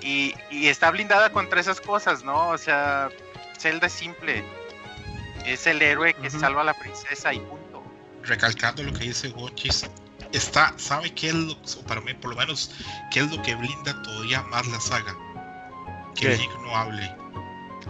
Y, 0.01 0.35
y 0.51 0.67
está 0.67 0.91
blindada 0.91 1.31
contra 1.31 1.61
esas 1.61 1.81
cosas, 1.81 2.25
¿no? 2.25 2.49
O 2.49 2.59
sea, 2.59 3.11
Zelda 3.59 3.87
es 3.87 3.93
simple. 3.93 4.43
Es 5.45 5.69
el 5.69 5.81
héroe 5.81 6.15
que 6.15 6.31
salva 6.31 6.63
a 6.63 6.65
la 6.65 6.75
princesa 6.75 7.33
y 7.33 7.39
punto. 7.39 7.81
recalcando 8.25 8.83
lo 8.83 8.93
que 8.93 9.05
dice 9.05 9.29
Gonchis, 9.29 9.87
está, 10.33 10.75
¿sabe 10.79 11.15
qué 11.15 11.29
es 11.29 11.35
lo, 11.35 11.57
para 11.87 12.01
mí 12.01 12.13
por 12.15 12.31
lo 12.31 12.37
menos, 12.37 12.73
qué 13.13 13.21
es 13.21 13.31
lo 13.31 13.41
que 13.43 13.55
blinda 13.55 14.03
todavía 14.03 14.43
más 14.43 14.67
la 14.67 14.81
saga? 14.81 15.15
Que 16.17 16.29
¿Qué? 16.29 16.37
Link 16.39 16.51
no 16.63 16.77
hable. 16.77 17.15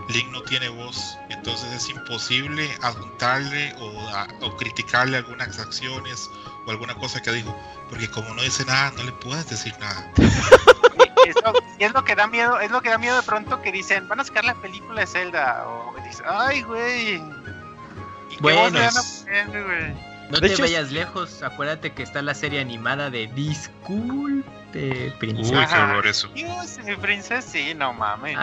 Link 0.08 0.28
no 0.30 0.42
tiene 0.42 0.68
voz, 0.68 1.16
entonces 1.30 1.72
es 1.72 1.88
imposible 1.88 2.70
adjuntarle 2.82 3.74
o, 3.80 4.08
a- 4.10 4.28
o 4.42 4.56
criticarle 4.56 5.16
algunas 5.16 5.58
acciones 5.58 6.28
o 6.66 6.70
alguna 6.70 6.94
cosa 6.94 7.20
que 7.22 7.32
dijo, 7.32 7.56
porque 7.88 8.08
como 8.10 8.32
no 8.34 8.42
dice 8.42 8.64
nada, 8.66 8.92
no 8.96 9.02
le 9.04 9.12
puedes 9.12 9.48
decir 9.48 9.74
nada. 9.80 10.12
Y 10.18 11.28
es, 11.30 11.36
lo, 11.42 11.52
y 11.78 11.84
es 11.84 11.92
lo 11.92 12.04
que 12.04 12.14
da 12.14 12.26
miedo, 12.26 12.60
es 12.60 12.70
lo 12.70 12.82
que 12.82 12.90
da 12.90 12.98
miedo 12.98 13.16
de 13.16 13.22
pronto 13.22 13.62
que 13.62 13.72
dicen, 13.72 14.06
van 14.06 14.20
a 14.20 14.24
sacar 14.24 14.44
la 14.44 14.54
película 14.54 15.00
de 15.00 15.06
Zelda, 15.06 15.64
o 15.66 15.94
dices, 16.04 16.22
ay 16.28 16.62
güey. 16.62 17.14
¿Y 17.16 18.36
qué 18.36 18.40
Bueno, 18.40 18.78
es- 18.78 19.24
güey? 19.24 20.05
No 20.30 20.40
De 20.40 20.48
te 20.48 20.54
hecho, 20.54 20.62
vayas 20.64 20.90
lejos, 20.90 21.42
acuérdate 21.42 21.92
que 21.92 22.02
está 22.02 22.20
la 22.20 22.34
serie 22.34 22.60
animada 22.60 23.10
de 23.10 23.28
Disculpe, 23.28 24.42
Uy, 24.74 25.10
princesa. 25.20 25.50
qué 25.52 25.74
Ajá. 25.74 25.84
horror 25.90 26.06
eso. 26.08 26.28
Dios, 26.34 26.78
mi 26.84 26.96
princesa, 26.96 27.40
sí, 27.42 27.74
no 27.74 27.92
mames. 27.92 28.36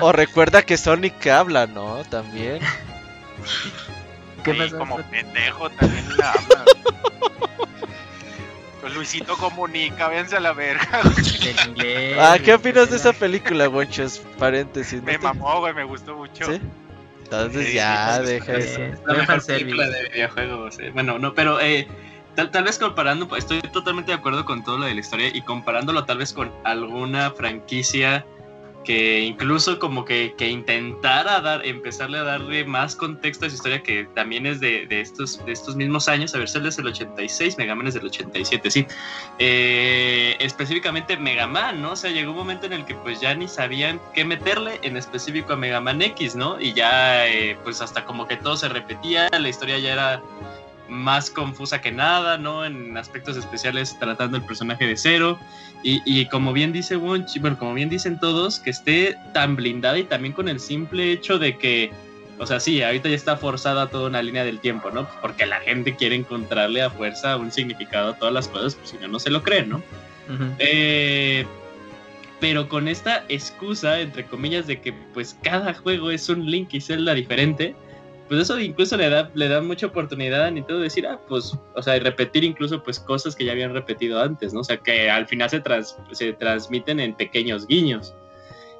O, 0.00 0.06
o 0.06 0.12
recuerda 0.12 0.62
que 0.62 0.76
Sonic 0.76 1.26
habla, 1.26 1.66
¿no? 1.66 2.04
También. 2.04 2.60
¿Qué 4.44 4.52
Sí, 4.52 4.58
pasó? 4.58 4.78
como 4.78 4.96
pendejo 5.10 5.70
también 5.70 6.16
la. 6.18 6.32
Pues 8.80 8.94
Luisito 8.94 9.36
comunica, 9.38 10.08
véanse 10.08 10.36
a 10.36 10.40
la 10.40 10.52
verga. 10.52 11.00
Ah, 12.20 12.36
¿qué 12.44 12.54
opinas 12.54 12.90
de 12.90 12.96
esa 12.96 13.12
película, 13.14 13.66
Gonchos? 13.66 14.18
Paréntesis. 14.38 15.00
¿no 15.00 15.06
Me 15.06 15.18
mamó, 15.18 15.60
güey, 15.60 15.72
me 15.74 15.84
gustó 15.84 16.14
mucho. 16.14 16.44
¿Sí? 16.44 16.60
Entonces 17.26 17.68
Sí, 17.68 17.74
ya, 17.74 18.20
sí, 18.22 18.32
deja 18.32 18.52
eso. 18.54 18.80
La 18.80 19.14
buen 19.14 19.18
mejor 19.18 19.44
película 19.46 19.88
de 19.88 20.08
videojuegos. 20.10 20.78
eh. 20.78 20.90
Bueno, 20.94 21.18
no, 21.18 21.34
pero 21.34 21.60
eh, 21.60 21.86
tal, 22.34 22.50
tal 22.50 22.64
vez 22.64 22.78
comparando, 22.78 23.26
pues, 23.26 23.44
estoy 23.44 23.60
totalmente 23.72 24.12
de 24.12 24.18
acuerdo 24.18 24.44
con 24.44 24.62
todo 24.62 24.78
lo 24.78 24.86
de 24.86 24.94
la 24.94 25.00
historia 25.00 25.28
y 25.32 25.42
comparándolo 25.42 26.04
tal 26.04 26.18
vez 26.18 26.32
con 26.32 26.52
alguna 26.64 27.30
franquicia 27.32 28.24
que 28.86 29.20
incluso 29.20 29.78
como 29.78 30.04
que, 30.04 30.34
que 30.38 30.48
intentara 30.48 31.40
dar, 31.40 31.66
empezarle 31.66 32.18
a 32.18 32.22
darle 32.22 32.64
más 32.64 32.94
contexto 32.96 33.44
a 33.44 33.48
esa 33.48 33.56
historia 33.56 33.82
que 33.82 34.08
también 34.14 34.46
es 34.46 34.60
de, 34.60 34.86
de 34.86 35.00
estos, 35.00 35.44
de 35.44 35.52
estos 35.52 35.76
mismos 35.76 36.08
años, 36.08 36.34
a 36.34 36.38
ver, 36.38 36.46
es 36.46 36.76
del 36.76 36.86
86, 36.86 37.58
Mega 37.58 37.74
Man 37.74 37.88
es 37.88 37.94
del 37.94 38.06
87, 38.06 38.70
sí. 38.70 38.86
Eh, 39.38 40.36
específicamente 40.38 41.16
Mega 41.16 41.46
Man, 41.46 41.82
¿no? 41.82 41.92
O 41.92 41.96
sea, 41.96 42.10
llegó 42.10 42.30
un 42.30 42.38
momento 42.38 42.66
en 42.66 42.72
el 42.72 42.84
que 42.84 42.94
pues 42.94 43.20
ya 43.20 43.34
ni 43.34 43.48
sabían 43.48 44.00
qué 44.14 44.24
meterle 44.24 44.78
en 44.82 44.96
específico 44.96 45.52
a 45.52 45.56
Mega 45.56 45.80
Man 45.80 46.00
X, 46.00 46.36
¿no? 46.36 46.60
Y 46.60 46.72
ya 46.72 47.26
eh, 47.26 47.58
pues 47.64 47.82
hasta 47.82 48.04
como 48.04 48.26
que 48.26 48.36
todo 48.36 48.56
se 48.56 48.68
repetía, 48.68 49.28
la 49.30 49.48
historia 49.48 49.78
ya 49.78 49.92
era 49.92 50.22
más 50.88 51.30
confusa 51.30 51.80
que 51.80 51.92
nada, 51.92 52.38
¿no? 52.38 52.64
En 52.64 52.96
aspectos 52.96 53.36
especiales 53.36 53.98
tratando 53.98 54.36
el 54.36 54.44
personaje 54.44 54.86
de 54.86 54.96
cero. 54.96 55.38
Y, 55.82 56.02
y 56.04 56.26
como 56.26 56.52
bien 56.52 56.72
dice 56.72 56.96
Wonchi, 56.96 57.38
bueno, 57.38 57.58
como 57.58 57.74
bien 57.74 57.88
dicen 57.88 58.18
todos, 58.18 58.58
que 58.58 58.70
esté 58.70 59.16
tan 59.32 59.56
blindada 59.56 59.98
y 59.98 60.04
también 60.04 60.32
con 60.32 60.48
el 60.48 60.58
simple 60.60 61.12
hecho 61.12 61.38
de 61.38 61.56
que, 61.58 61.92
o 62.38 62.46
sea, 62.46 62.60
sí, 62.60 62.82
ahorita 62.82 63.08
ya 63.08 63.14
está 63.14 63.36
forzada 63.36 63.88
toda 63.88 64.08
una 64.08 64.22
línea 64.22 64.44
del 64.44 64.58
tiempo, 64.58 64.90
¿no? 64.90 65.08
Porque 65.20 65.46
la 65.46 65.60
gente 65.60 65.94
quiere 65.94 66.16
encontrarle 66.16 66.82
a 66.82 66.90
fuerza 66.90 67.36
un 67.36 67.52
significado 67.52 68.10
a 68.10 68.16
todas 68.16 68.34
las 68.34 68.48
cosas, 68.48 68.74
pues 68.74 68.90
si 68.90 68.96
no, 68.98 69.08
no 69.08 69.18
se 69.18 69.30
lo 69.30 69.42
creen, 69.42 69.68
¿no? 69.68 69.82
Eh, 70.58 71.46
pero 72.40 72.68
con 72.68 72.88
esta 72.88 73.24
excusa, 73.28 74.00
entre 74.00 74.24
comillas, 74.24 74.66
de 74.66 74.80
que 74.80 74.92
pues 75.14 75.38
cada 75.42 75.72
juego 75.74 76.10
es 76.10 76.28
un 76.28 76.50
Link 76.50 76.68
y 76.72 76.80
Zelda 76.80 77.14
diferente, 77.14 77.74
pues 78.28 78.40
eso 78.40 78.58
incluso 78.60 78.96
le 78.96 79.08
da, 79.08 79.30
le 79.34 79.48
da 79.48 79.60
mucha 79.60 79.86
oportunidad 79.86 80.44
a 80.44 80.50
Nintendo 80.50 80.78
de 80.78 80.84
decir, 80.84 81.06
ah, 81.06 81.18
pues, 81.28 81.56
o 81.74 81.82
sea, 81.82 81.96
y 81.96 82.00
repetir 82.00 82.44
incluso 82.44 82.82
pues 82.82 82.98
cosas 82.98 83.36
que 83.36 83.44
ya 83.44 83.52
habían 83.52 83.72
repetido 83.72 84.20
antes, 84.20 84.52
¿no? 84.52 84.60
O 84.60 84.64
sea, 84.64 84.76
que 84.78 85.08
al 85.10 85.26
final 85.26 85.48
se, 85.50 85.60
trans- 85.60 85.96
se 86.12 86.32
transmiten 86.32 87.00
en 87.00 87.14
pequeños 87.14 87.66
guiños. 87.66 88.14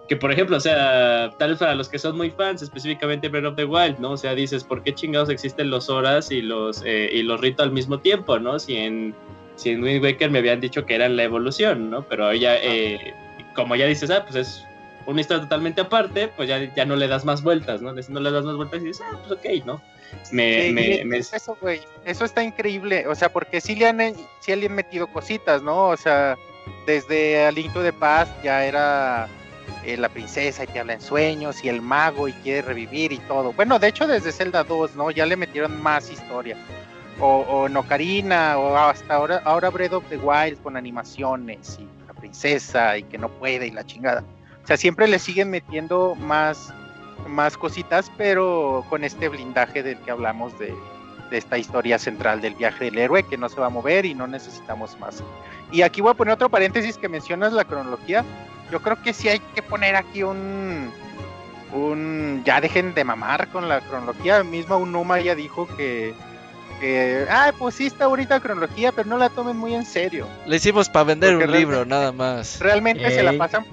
Que 0.08 0.16
por 0.16 0.30
ejemplo, 0.30 0.56
o 0.56 0.60
sea, 0.60 1.30
tal 1.38 1.50
vez 1.50 1.58
para 1.58 1.74
los 1.74 1.88
que 1.88 1.98
son 1.98 2.16
muy 2.16 2.30
fans, 2.30 2.62
específicamente 2.62 3.28
Breath 3.28 3.46
of 3.46 3.56
the 3.56 3.64
Wild, 3.64 3.98
¿no? 3.98 4.12
O 4.12 4.16
sea, 4.16 4.34
dices, 4.36 4.62
¿por 4.62 4.82
qué 4.84 4.94
chingados 4.94 5.28
existen 5.30 5.68
los 5.68 5.88
horas 5.90 6.30
y 6.30 6.42
los, 6.42 6.82
eh, 6.84 7.10
y 7.12 7.22
los 7.22 7.40
ritos 7.40 7.66
al 7.66 7.72
mismo 7.72 7.98
tiempo, 7.98 8.38
¿no? 8.38 8.58
Si 8.60 8.76
en, 8.76 9.14
si 9.56 9.70
en 9.70 9.82
Wind 9.82 10.04
Waker 10.04 10.30
me 10.30 10.38
habían 10.38 10.60
dicho 10.60 10.86
que 10.86 10.94
eran 10.94 11.16
la 11.16 11.24
evolución, 11.24 11.90
¿no? 11.90 12.02
Pero 12.08 12.32
ya, 12.34 12.56
eh, 12.56 13.14
como 13.56 13.74
ya 13.74 13.86
dices, 13.86 14.10
ah, 14.10 14.22
pues 14.24 14.36
es 14.36 14.64
una 15.06 15.20
historia 15.20 15.42
totalmente 15.42 15.80
aparte, 15.80 16.28
pues 16.28 16.48
ya, 16.48 16.74
ya 16.74 16.84
no 16.84 16.96
le 16.96 17.08
das 17.08 17.24
más 17.24 17.42
vueltas, 17.42 17.80
¿no? 17.80 17.92
No 17.92 18.20
le 18.20 18.30
das 18.30 18.44
más 18.44 18.56
vueltas 18.56 18.82
y 18.82 18.86
dices, 18.86 19.04
ah, 19.06 19.18
pues 19.20 19.38
ok, 19.38 19.64
¿no? 19.64 19.80
Me, 20.32 20.66
Sí, 20.66 20.72
me, 21.04 21.18
Eso, 21.18 21.56
güey, 21.60 21.80
eso 22.04 22.24
está 22.24 22.42
increíble, 22.42 23.06
o 23.06 23.14
sea, 23.14 23.28
porque 23.28 23.60
sí 23.60 23.76
le 23.76 23.86
han, 23.86 24.14
sí 24.40 24.54
le 24.54 24.66
han 24.66 24.74
metido 24.74 25.06
cositas, 25.06 25.62
¿no? 25.62 25.88
O 25.88 25.96
sea, 25.96 26.36
desde 26.86 27.46
A 27.46 27.52
Link 27.52 27.72
to 27.72 27.82
the 27.82 27.92
Past 27.92 28.30
ya 28.42 28.64
era 28.64 29.28
eh, 29.84 29.96
la 29.96 30.08
princesa 30.08 30.64
y 30.64 30.66
que 30.66 30.80
habla 30.80 30.94
en 30.94 31.00
sueños 31.00 31.64
y 31.64 31.68
el 31.68 31.80
mago 31.80 32.28
y 32.28 32.32
quiere 32.32 32.62
revivir 32.62 33.12
y 33.12 33.18
todo. 33.18 33.52
Bueno, 33.52 33.78
de 33.78 33.88
hecho 33.88 34.06
desde 34.06 34.32
Zelda 34.32 34.64
2, 34.64 34.96
¿no? 34.96 35.10
Ya 35.10 35.26
le 35.26 35.36
metieron 35.36 35.80
más 35.80 36.10
historia. 36.10 36.56
O, 37.18 37.38
o 37.48 37.66
en 37.66 37.76
Ocarina, 37.76 38.58
o 38.58 38.76
hasta 38.76 39.14
ahora, 39.14 39.40
ahora 39.44 39.70
Breath 39.70 39.94
of 39.94 40.04
the 40.10 40.18
Wild 40.18 40.60
con 40.62 40.76
animaciones 40.76 41.78
y 41.80 42.06
la 42.06 42.12
princesa 42.12 42.98
y 42.98 43.04
que 43.04 43.16
no 43.16 43.30
puede 43.30 43.68
y 43.68 43.70
la 43.70 43.86
chingada. 43.86 44.22
O 44.66 44.68
sea, 44.68 44.76
siempre 44.76 45.06
le 45.06 45.20
siguen 45.20 45.48
metiendo 45.48 46.16
más 46.16 46.74
más 47.28 47.56
cositas, 47.56 48.10
pero 48.16 48.84
con 48.90 49.04
este 49.04 49.28
blindaje 49.28 49.84
del 49.84 49.96
que 49.98 50.10
hablamos 50.10 50.58
de, 50.58 50.74
de 51.30 51.38
esta 51.38 51.56
historia 51.56 52.00
central 52.00 52.40
del 52.40 52.56
viaje 52.56 52.86
del 52.86 52.98
héroe 52.98 53.22
que 53.22 53.38
no 53.38 53.48
se 53.48 53.60
va 53.60 53.66
a 53.66 53.70
mover 53.70 54.06
y 54.06 54.14
no 54.16 54.26
necesitamos 54.26 54.98
más. 54.98 55.22
Y 55.70 55.82
aquí 55.82 56.00
voy 56.00 56.10
a 56.10 56.14
poner 56.14 56.34
otro 56.34 56.48
paréntesis 56.48 56.98
que 56.98 57.08
mencionas 57.08 57.52
la 57.52 57.64
cronología. 57.64 58.24
Yo 58.72 58.82
creo 58.82 59.00
que 59.00 59.12
sí 59.12 59.28
hay 59.28 59.38
que 59.54 59.62
poner 59.62 59.94
aquí 59.94 60.24
un 60.24 60.90
un 61.72 62.42
ya 62.44 62.60
dejen 62.60 62.92
de 62.92 63.04
mamar 63.04 63.46
con 63.52 63.68
la 63.68 63.82
cronología. 63.82 64.42
Misma 64.42 64.78
Unuma 64.78 65.20
ya 65.20 65.36
dijo 65.36 65.68
que 65.76 66.12
que 66.80 67.24
ah, 67.30 67.52
pues 67.56 67.76
sí 67.76 67.86
está 67.86 68.06
ahorita 68.06 68.40
cronología, 68.40 68.90
pero 68.90 69.08
no 69.08 69.16
la 69.16 69.28
tomen 69.28 69.56
muy 69.56 69.76
en 69.76 69.86
serio. 69.86 70.26
Le 70.44 70.56
hicimos 70.56 70.88
para 70.88 71.04
vender 71.04 71.34
Porque 71.34 71.44
un 71.44 71.52
libro, 71.52 71.84
nada 71.84 72.10
más. 72.10 72.58
Realmente 72.58 73.08
se 73.12 73.22
la 73.22 73.32
pasan 73.38 73.64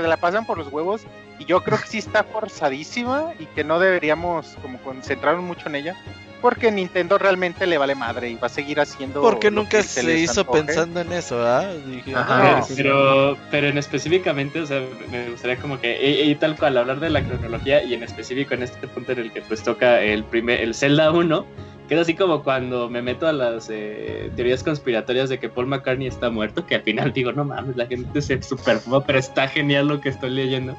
se 0.00 0.08
la 0.08 0.16
pasan 0.16 0.46
por 0.46 0.58
los 0.58 0.68
huevos 0.68 1.02
y 1.38 1.44
yo 1.44 1.62
creo 1.62 1.78
que 1.80 1.86
sí 1.88 1.98
está 1.98 2.24
forzadísima 2.24 3.32
y 3.38 3.46
que 3.46 3.64
no 3.64 3.78
deberíamos 3.78 4.56
como 4.62 4.78
concentrarnos 4.78 5.44
mucho 5.44 5.68
en 5.68 5.76
ella 5.76 5.96
porque 6.42 6.72
Nintendo 6.72 7.18
realmente 7.18 7.66
le 7.66 7.78
vale 7.78 7.94
madre 7.94 8.28
y 8.28 8.34
va 8.34 8.48
a 8.48 8.50
seguir 8.50 8.80
haciendo 8.80 9.22
Porque 9.22 9.48
lo 9.50 9.62
nunca 9.62 9.78
que 9.78 9.84
se, 9.84 10.02
les 10.02 10.22
hizo 10.22 10.40
antoje. 10.40 10.64
pensando 10.64 11.00
en 11.00 11.12
eso, 11.12 11.40
¿ah? 11.40 11.72
Dije, 11.86 12.14
Ajá. 12.14 12.56
no, 12.58 12.64
sí, 12.64 12.74
pero, 12.76 13.38
pero 13.50 13.68
en 13.68 13.78
específicamente, 13.78 14.60
o 14.60 14.66
sea, 14.66 14.82
me 15.10 15.30
gustaría 15.30 15.56
como 15.58 15.80
que, 15.80 16.24
y, 16.24 16.30
y 16.30 16.34
tal 16.34 16.56
cual, 16.56 16.76
hablar 16.76 16.98
de 16.98 17.10
la 17.10 17.22
cronología 17.22 17.84
y 17.84 17.94
en 17.94 18.02
específico 18.02 18.54
en 18.54 18.64
este 18.64 18.88
punto 18.88 19.12
en 19.12 19.20
el 19.20 19.32
que 19.32 19.40
pues 19.42 19.62
toca 19.62 20.00
el 20.00 20.24
primer, 20.24 20.60
el 20.60 20.74
Zelda 20.74 21.12
1, 21.12 21.46
que 21.88 21.94
es 21.94 22.00
así 22.00 22.14
como 22.14 22.42
cuando 22.42 22.88
me 22.88 23.02
meto 23.02 23.26
a 23.26 23.32
las 23.32 23.68
eh, 23.70 24.30
teorías 24.36 24.62
conspiratorias 24.62 25.28
de 25.28 25.38
que 25.38 25.48
Paul 25.48 25.66
McCartney 25.66 26.06
está 26.08 26.30
muerto, 26.30 26.64
que 26.66 26.76
al 26.76 26.82
final 26.82 27.12
digo, 27.12 27.32
no 27.32 27.44
mames, 27.44 27.76
la 27.76 27.86
gente 27.86 28.22
se 28.22 28.40
superfuma, 28.42 29.04
pero 29.04 29.18
está 29.18 29.48
genial 29.48 29.88
lo 29.88 30.00
que 30.00 30.08
estoy 30.10 30.30
leyendo. 30.30 30.76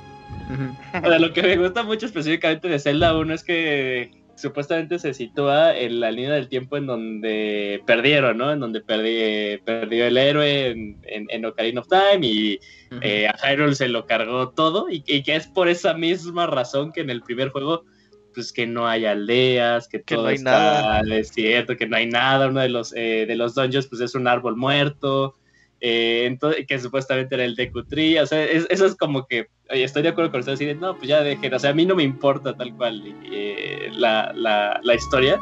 O 1.03 1.07
sea, 1.07 1.19
lo 1.19 1.31
que 1.33 1.41
me 1.43 1.57
gusta 1.57 1.83
mucho 1.83 2.05
específicamente 2.05 2.67
de 2.67 2.79
Zelda 2.79 3.15
1 3.17 3.33
es 3.33 3.43
que 3.43 4.11
supuestamente 4.35 4.97
se 4.97 5.13
sitúa 5.13 5.77
en 5.77 5.99
la 5.99 6.09
línea 6.11 6.33
del 6.33 6.49
tiempo 6.49 6.75
en 6.75 6.87
donde 6.87 7.81
perdieron, 7.85 8.37
¿no? 8.39 8.51
En 8.51 8.59
donde 8.59 8.83
perdí- 8.83 9.61
perdió 9.63 10.07
el 10.07 10.17
héroe 10.17 10.71
en, 10.71 10.97
en, 11.03 11.27
en 11.29 11.45
Ocarina 11.45 11.81
of 11.81 11.87
Time 11.87 12.25
y 12.25 12.59
eh, 13.01 13.27
a 13.27 13.35
Hyrule 13.53 13.75
se 13.75 13.87
lo 13.87 14.05
cargó 14.07 14.49
todo 14.49 14.89
y, 14.89 15.03
y 15.05 15.21
que 15.21 15.35
es 15.35 15.45
por 15.47 15.67
esa 15.69 15.93
misma 15.93 16.47
razón 16.47 16.91
que 16.91 17.01
en 17.01 17.11
el 17.11 17.21
primer 17.21 17.49
juego 17.49 17.83
pues 18.33 18.51
que 18.51 18.65
no 18.67 18.87
hay 18.87 19.05
aldeas, 19.05 19.87
que, 19.87 20.01
Que 20.01 20.15
todo 20.15 20.23
no 20.23 20.29
hay 20.29 20.35
está 20.35 20.51
nada. 20.51 21.01
desierto, 21.03 21.77
que 21.77 21.87
no 21.87 21.95
hay 21.97 22.07
nada, 22.07 22.47
uno 22.47 22.59
de 22.61 22.69
los 22.69 22.93
eh, 22.95 23.25
de 23.27 23.35
los 23.35 23.55
dungeons 23.55 23.87
pues 23.87 24.01
es 24.01 24.15
un 24.15 24.27
árbol 24.27 24.55
muerto, 24.57 25.35
eh, 25.79 26.25
entonces, 26.25 26.65
que 26.67 26.79
supuestamente 26.79 27.35
era 27.35 27.43
el 27.45 27.55
Deku 27.55 27.83
Tree, 27.83 28.17
o 28.19 28.25
sea, 28.25 28.43
es- 28.45 28.67
eso 28.69 28.85
es 28.85 28.95
como 28.95 29.25
que, 29.27 29.47
oye, 29.69 29.83
estoy 29.83 30.01
de 30.01 30.09
acuerdo 30.09 30.31
con 30.31 30.39
ustedes, 30.39 30.57
así 30.57 30.65
de, 30.65 30.75
no, 30.75 30.95
pues 30.97 31.09
ya 31.09 31.21
dejen, 31.23 31.53
o 31.53 31.59
sea, 31.59 31.71
a 31.71 31.73
mí 31.73 31.85
no 31.85 31.95
me 31.95 32.03
importa 32.03 32.53
tal 32.55 32.73
cual 32.75 33.01
eh, 33.31 33.89
la, 33.95 34.31
la, 34.35 34.79
la 34.81 34.95
historia, 34.95 35.37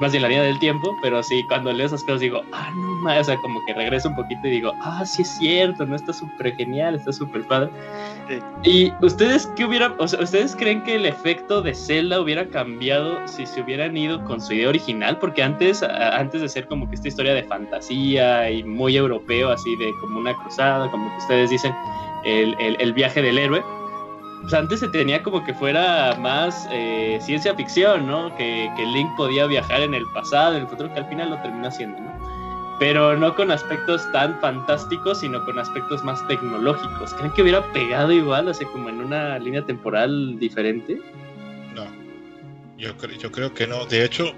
más 0.00 0.12
bien 0.12 0.22
la 0.22 0.28
línea 0.28 0.42
del 0.44 0.58
tiempo, 0.58 0.96
pero 1.02 1.22
sí, 1.22 1.44
cuando 1.48 1.72
leo 1.72 1.86
esas 1.86 2.02
cosas 2.04 2.20
digo, 2.20 2.42
ah, 2.52 2.70
no 2.74 2.82
mames, 3.02 3.20
o 3.22 3.24
sea, 3.24 3.36
como 3.36 3.60
que 3.66 3.74
regreso 3.74 4.08
un 4.08 4.16
poquito 4.16 4.46
y 4.48 4.50
digo, 4.50 4.72
ah, 4.80 5.04
sí 5.04 5.22
es 5.22 5.28
cierto, 5.38 5.84
no 5.86 5.94
está 5.96 6.12
súper 6.12 6.54
genial, 6.56 6.94
está 6.94 7.12
súper 7.12 7.42
padre. 7.46 7.70
Sí. 8.28 8.38
¿Y 8.64 9.04
ustedes 9.04 9.46
qué 9.56 9.64
hubieran, 9.64 9.94
o 9.98 10.08
sea, 10.08 10.20
ustedes 10.20 10.54
creen 10.56 10.82
que 10.82 10.96
el 10.96 11.06
efecto 11.06 11.60
de 11.62 11.74
Zelda 11.74 12.20
hubiera 12.20 12.46
cambiado 12.48 13.26
si 13.26 13.44
se 13.46 13.60
hubieran 13.60 13.96
ido 13.96 14.24
con 14.24 14.40
su 14.40 14.54
idea 14.54 14.68
original? 14.68 15.18
Porque 15.18 15.42
antes, 15.42 15.82
antes 15.82 16.40
de 16.40 16.48
ser 16.48 16.66
como 16.66 16.88
que 16.88 16.94
esta 16.96 17.08
historia 17.08 17.34
de 17.34 17.42
fantasía 17.44 18.50
y 18.50 18.62
muy 18.64 18.96
europeo, 18.96 19.50
así 19.50 19.76
de 19.76 19.90
como 20.00 20.18
una 20.20 20.34
cruzada, 20.34 20.90
como 20.90 21.10
que 21.10 21.16
ustedes 21.18 21.50
dicen, 21.50 21.74
el, 22.24 22.54
el- 22.60 22.76
el 22.80 22.92
viaje 22.92 23.22
del 23.22 23.38
héroe, 23.38 23.62
antes 24.52 24.80
se 24.80 24.88
tenía 24.88 25.22
como 25.22 25.44
que 25.44 25.54
fuera 25.54 26.16
más 26.18 26.66
eh, 26.70 27.18
ciencia 27.22 27.54
ficción, 27.54 28.06
¿no? 28.06 28.34
Que, 28.36 28.70
que 28.76 28.86
Link 28.86 29.08
podía 29.16 29.46
viajar 29.46 29.80
en 29.82 29.94
el 29.94 30.04
pasado, 30.14 30.54
en 30.56 30.62
el 30.62 30.68
futuro, 30.68 30.92
que 30.92 31.00
al 31.00 31.08
final 31.08 31.30
lo 31.30 31.38
terminó 31.42 31.68
haciendo, 31.68 32.00
¿no? 32.00 32.10
Pero 32.78 33.14
no 33.16 33.34
con 33.36 33.50
aspectos 33.50 34.10
tan 34.12 34.40
fantásticos, 34.40 35.20
sino 35.20 35.44
con 35.44 35.58
aspectos 35.58 36.02
más 36.02 36.26
tecnológicos. 36.28 37.12
¿Creen 37.14 37.30
que 37.32 37.42
hubiera 37.42 37.62
pegado 37.72 38.10
igual, 38.10 38.48
o 38.48 38.54
sea, 38.54 38.66
como 38.68 38.88
en 38.88 39.00
una 39.02 39.38
línea 39.38 39.62
temporal 39.66 40.38
diferente? 40.38 40.98
No, 41.74 41.84
yo, 42.78 42.96
cre- 42.96 43.18
yo 43.18 43.30
creo 43.30 43.52
que 43.52 43.66
no. 43.66 43.84
De 43.84 44.02
hecho, 44.02 44.32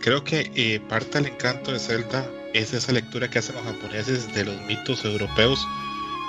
creo 0.00 0.24
que 0.24 0.50
eh, 0.54 0.80
parte 0.88 1.18
del 1.20 1.32
encanto 1.34 1.70
de 1.70 1.78
Zelda 1.78 2.24
es 2.54 2.72
esa 2.72 2.92
lectura 2.92 3.28
que 3.28 3.38
hacen 3.40 3.56
los 3.56 3.64
japoneses 3.64 4.34
de 4.34 4.46
los 4.46 4.56
mitos 4.62 5.04
europeos. 5.04 5.62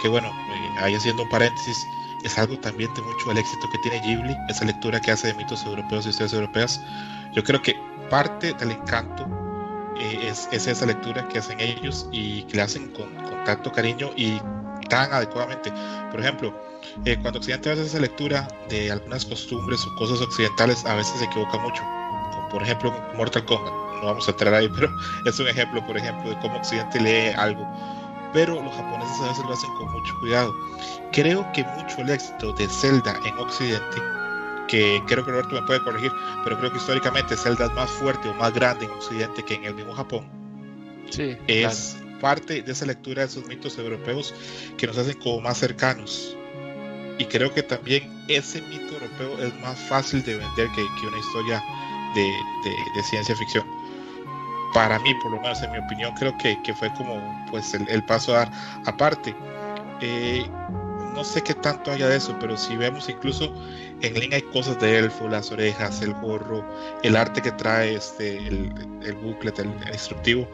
Que 0.01 0.09
bueno, 0.09 0.27
eh, 0.27 0.79
ahí 0.81 0.93
haciendo 0.93 1.23
un 1.23 1.29
paréntesis, 1.29 1.77
es 2.23 2.37
algo 2.37 2.57
también 2.59 2.93
de 2.93 3.01
mucho 3.01 3.31
el 3.31 3.37
éxito 3.37 3.67
que 3.71 3.77
tiene 3.79 3.99
Ghibli, 4.05 4.35
esa 4.49 4.65
lectura 4.65 4.99
que 4.99 5.11
hace 5.11 5.27
de 5.27 5.33
mitos 5.35 5.63
europeos 5.65 6.05
y 6.05 6.09
historias 6.09 6.33
europeas. 6.33 6.81
Yo 7.33 7.43
creo 7.43 7.61
que 7.61 7.75
parte 8.09 8.53
del 8.53 8.71
encanto 8.71 9.27
eh, 9.99 10.29
es, 10.29 10.47
es 10.51 10.67
esa 10.67 10.85
lectura 10.85 11.27
que 11.27 11.39
hacen 11.39 11.59
ellos 11.59 12.07
y 12.11 12.43
que 12.43 12.57
le 12.57 12.63
hacen 12.63 12.89
con, 12.91 13.07
tanto 13.45 13.71
cariño 13.71 14.11
y 14.15 14.39
tan 14.89 15.11
adecuadamente. 15.13 15.71
Por 16.11 16.19
ejemplo, 16.19 16.53
eh, 17.05 17.17
cuando 17.21 17.39
Occidente 17.39 17.71
hace 17.71 17.83
esa 17.83 17.99
lectura 17.99 18.47
de 18.69 18.91
algunas 18.91 19.25
costumbres 19.25 19.85
o 19.85 19.95
cosas 19.95 20.21
occidentales, 20.21 20.85
a 20.85 20.95
veces 20.95 21.19
se 21.19 21.25
equivoca 21.25 21.57
mucho. 21.57 21.83
Por 22.51 22.63
ejemplo 22.63 22.93
Mortal 23.15 23.45
Kombat. 23.45 23.73
No 24.01 24.07
vamos 24.07 24.27
a 24.27 24.31
entrar 24.31 24.53
ahí, 24.53 24.69
pero 24.75 24.89
es 25.25 25.39
un 25.39 25.47
ejemplo, 25.47 25.85
por 25.85 25.97
ejemplo, 25.97 26.29
de 26.29 26.39
cómo 26.39 26.57
Occidente 26.57 26.99
lee 26.99 27.33
algo. 27.35 27.67
Pero 28.33 28.61
los 28.61 28.73
japoneses 28.75 29.21
a 29.21 29.27
veces 29.27 29.45
lo 29.45 29.53
hacen 29.53 29.71
con 29.75 29.91
mucho 29.91 30.13
cuidado. 30.19 30.53
Creo 31.11 31.51
que 31.53 31.63
mucho 31.63 32.01
el 32.01 32.09
éxito 32.09 32.51
de 32.53 32.67
Zelda 32.67 33.19
en 33.25 33.37
Occidente, 33.37 34.01
que 34.67 35.03
creo 35.07 35.23
que 35.23 35.31
Roberto 35.31 35.55
me 35.55 35.61
puede 35.63 35.83
corregir, 35.83 36.11
pero 36.43 36.57
creo 36.57 36.71
que 36.71 36.77
históricamente 36.77 37.37
Zelda 37.37 37.65
es 37.65 37.73
más 37.73 37.89
fuerte 37.91 38.29
o 38.29 38.33
más 38.33 38.53
grande 38.53 38.85
en 38.85 38.91
Occidente 38.91 39.43
que 39.43 39.55
en 39.55 39.65
el 39.65 39.75
mismo 39.75 39.93
Japón 39.93 40.27
Sí, 41.09 41.37
es 41.47 41.97
parte 42.19 42.63
de 42.63 42.71
esa 42.71 42.85
lectura 42.85 43.21
de 43.23 43.27
esos 43.27 43.45
mitos 43.47 43.77
europeos 43.77 44.33
que 44.77 44.87
nos 44.87 44.97
hacen 44.97 45.19
como 45.19 45.41
más 45.41 45.59
cercanos. 45.59 46.35
Y 47.19 47.25
creo 47.25 47.53
que 47.53 47.61
también 47.61 48.09
ese 48.27 48.61
mito 48.63 48.93
europeo 48.95 49.37
es 49.39 49.53
más 49.61 49.77
fácil 49.77 50.23
de 50.23 50.35
vender 50.37 50.71
que, 50.71 50.83
que 50.99 51.07
una 51.07 51.19
historia 51.19 51.63
de, 52.15 52.21
de- 52.63 52.85
de 52.95 53.03
ciencia 53.03 53.35
ficción. 53.35 53.65
Para 54.73 54.97
mí, 54.99 55.13
por 55.15 55.31
lo 55.31 55.39
menos 55.39 55.61
en 55.61 55.71
mi 55.71 55.77
opinión, 55.77 56.13
creo 56.15 56.35
que, 56.37 56.59
que 56.63 56.73
fue 56.73 56.91
como 56.93 57.21
pues 57.51 57.73
el, 57.73 58.03
paso 58.03 58.33
a 58.33 58.39
dar. 58.39 58.51
Aparte, 58.85 59.35
eh, 60.01 60.45
no 61.13 61.23
sé 61.23 61.41
qué 61.43 61.53
tanto 61.53 61.91
haya 61.91 62.07
de 62.07 62.17
eso, 62.17 62.35
pero 62.39 62.57
si 62.57 62.75
vemos 62.75 63.07
incluso 63.07 63.53
en 64.01 64.13
Link 64.15 64.33
hay 64.33 64.41
cosas 64.41 64.79
de 64.79 64.97
elfo, 64.97 65.27
las 65.27 65.51
orejas, 65.51 66.01
el 66.01 66.13
gorro, 66.15 66.65
el 67.03 67.15
arte 67.15 67.41
que 67.41 67.51
trae 67.51 67.95
este, 67.95 68.37
el, 68.47 68.73
el 69.03 69.13
booklet, 69.15 69.59
el, 69.59 69.71
el 69.85 69.93
instructivo, 69.93 70.47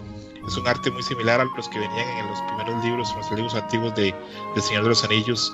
es 0.48 0.58
un 0.58 0.68
arte 0.68 0.90
muy 0.92 1.04
similar 1.04 1.40
a 1.40 1.46
los 1.46 1.70
que 1.70 1.80
venían 1.80 2.08
en 2.18 2.28
los 2.28 2.42
primeros 2.42 2.84
libros, 2.84 3.16
los 3.16 3.32
libros 3.32 3.56
antiguos 3.56 3.94
de, 3.96 4.14
de 4.56 4.62
Señor 4.62 4.84
de 4.84 4.90
los 4.90 5.04
Anillos. 5.04 5.54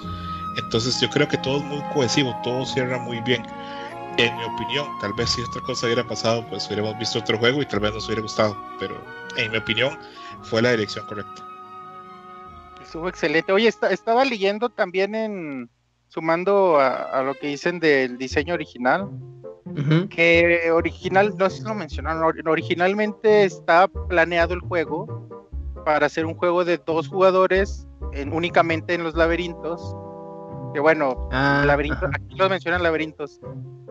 Entonces 0.58 1.00
yo 1.02 1.10
creo 1.10 1.28
que 1.28 1.38
todo 1.40 1.58
es 1.58 1.64
muy 1.64 1.82
cohesivo, 1.94 2.36
todo 2.44 2.66
cierra 2.66 2.98
muy 2.98 3.20
bien. 3.22 3.46
En 4.18 4.36
mi 4.38 4.44
opinión, 4.46 4.88
tal 5.02 5.14
vez 5.14 5.30
si 5.32 5.42
otra 5.42 5.62
cosa 5.62 5.88
hubiera 5.88 6.08
pasado, 6.08 6.46
pues 6.50 6.66
hubiéramos 6.68 6.98
visto 6.98 7.20
otro 7.20 7.38
juego 7.38 7.62
y 7.62 7.66
tal 7.66 7.82
vez 7.82 7.94
nos 7.94 8.06
hubiera 8.06 8.22
gustado, 8.22 8.56
pero 8.80 8.96
en 9.36 9.52
mi 9.52 9.58
opinión 9.58 9.98
fue 10.44 10.62
la 10.62 10.72
dirección 10.72 11.06
correcta. 11.06 11.44
Estuvo 12.82 13.10
excelente. 13.10 13.52
Oye, 13.52 13.68
esta- 13.68 13.90
estaba 13.90 14.24
leyendo 14.24 14.70
también 14.70 15.16
en 15.16 15.70
sumando 16.08 16.80
a, 16.80 17.20
a 17.20 17.24
lo 17.24 17.34
que 17.34 17.48
dicen 17.48 17.80
del 17.80 18.18
diseño 18.18 18.54
original, 18.54 19.10
que 20.10 20.72
original, 20.72 21.34
no 21.38 21.50
sé 21.50 21.58
si 21.58 21.64
lo 21.64 21.74
mencionaron, 21.76 22.24
or- 22.24 22.48
originalmente 22.48 23.44
está 23.44 23.88
planeado 23.90 24.54
el 24.54 24.62
juego 24.62 25.28
para 25.84 26.06
hacer 26.06 26.26
un 26.26 26.36
juego 26.36 26.64
de 26.64 26.78
dos 26.78 27.10
jugadores 27.10 27.86
en- 28.14 28.32
únicamente 28.32 28.94
en 28.94 29.04
los 29.04 29.16
laberintos. 29.16 29.94
Que 30.76 30.82
bueno, 30.82 31.30
Ah, 31.32 31.66
aquí 31.70 32.36
los 32.36 32.50
mencionan 32.50 32.84
laberintos, 32.84 33.40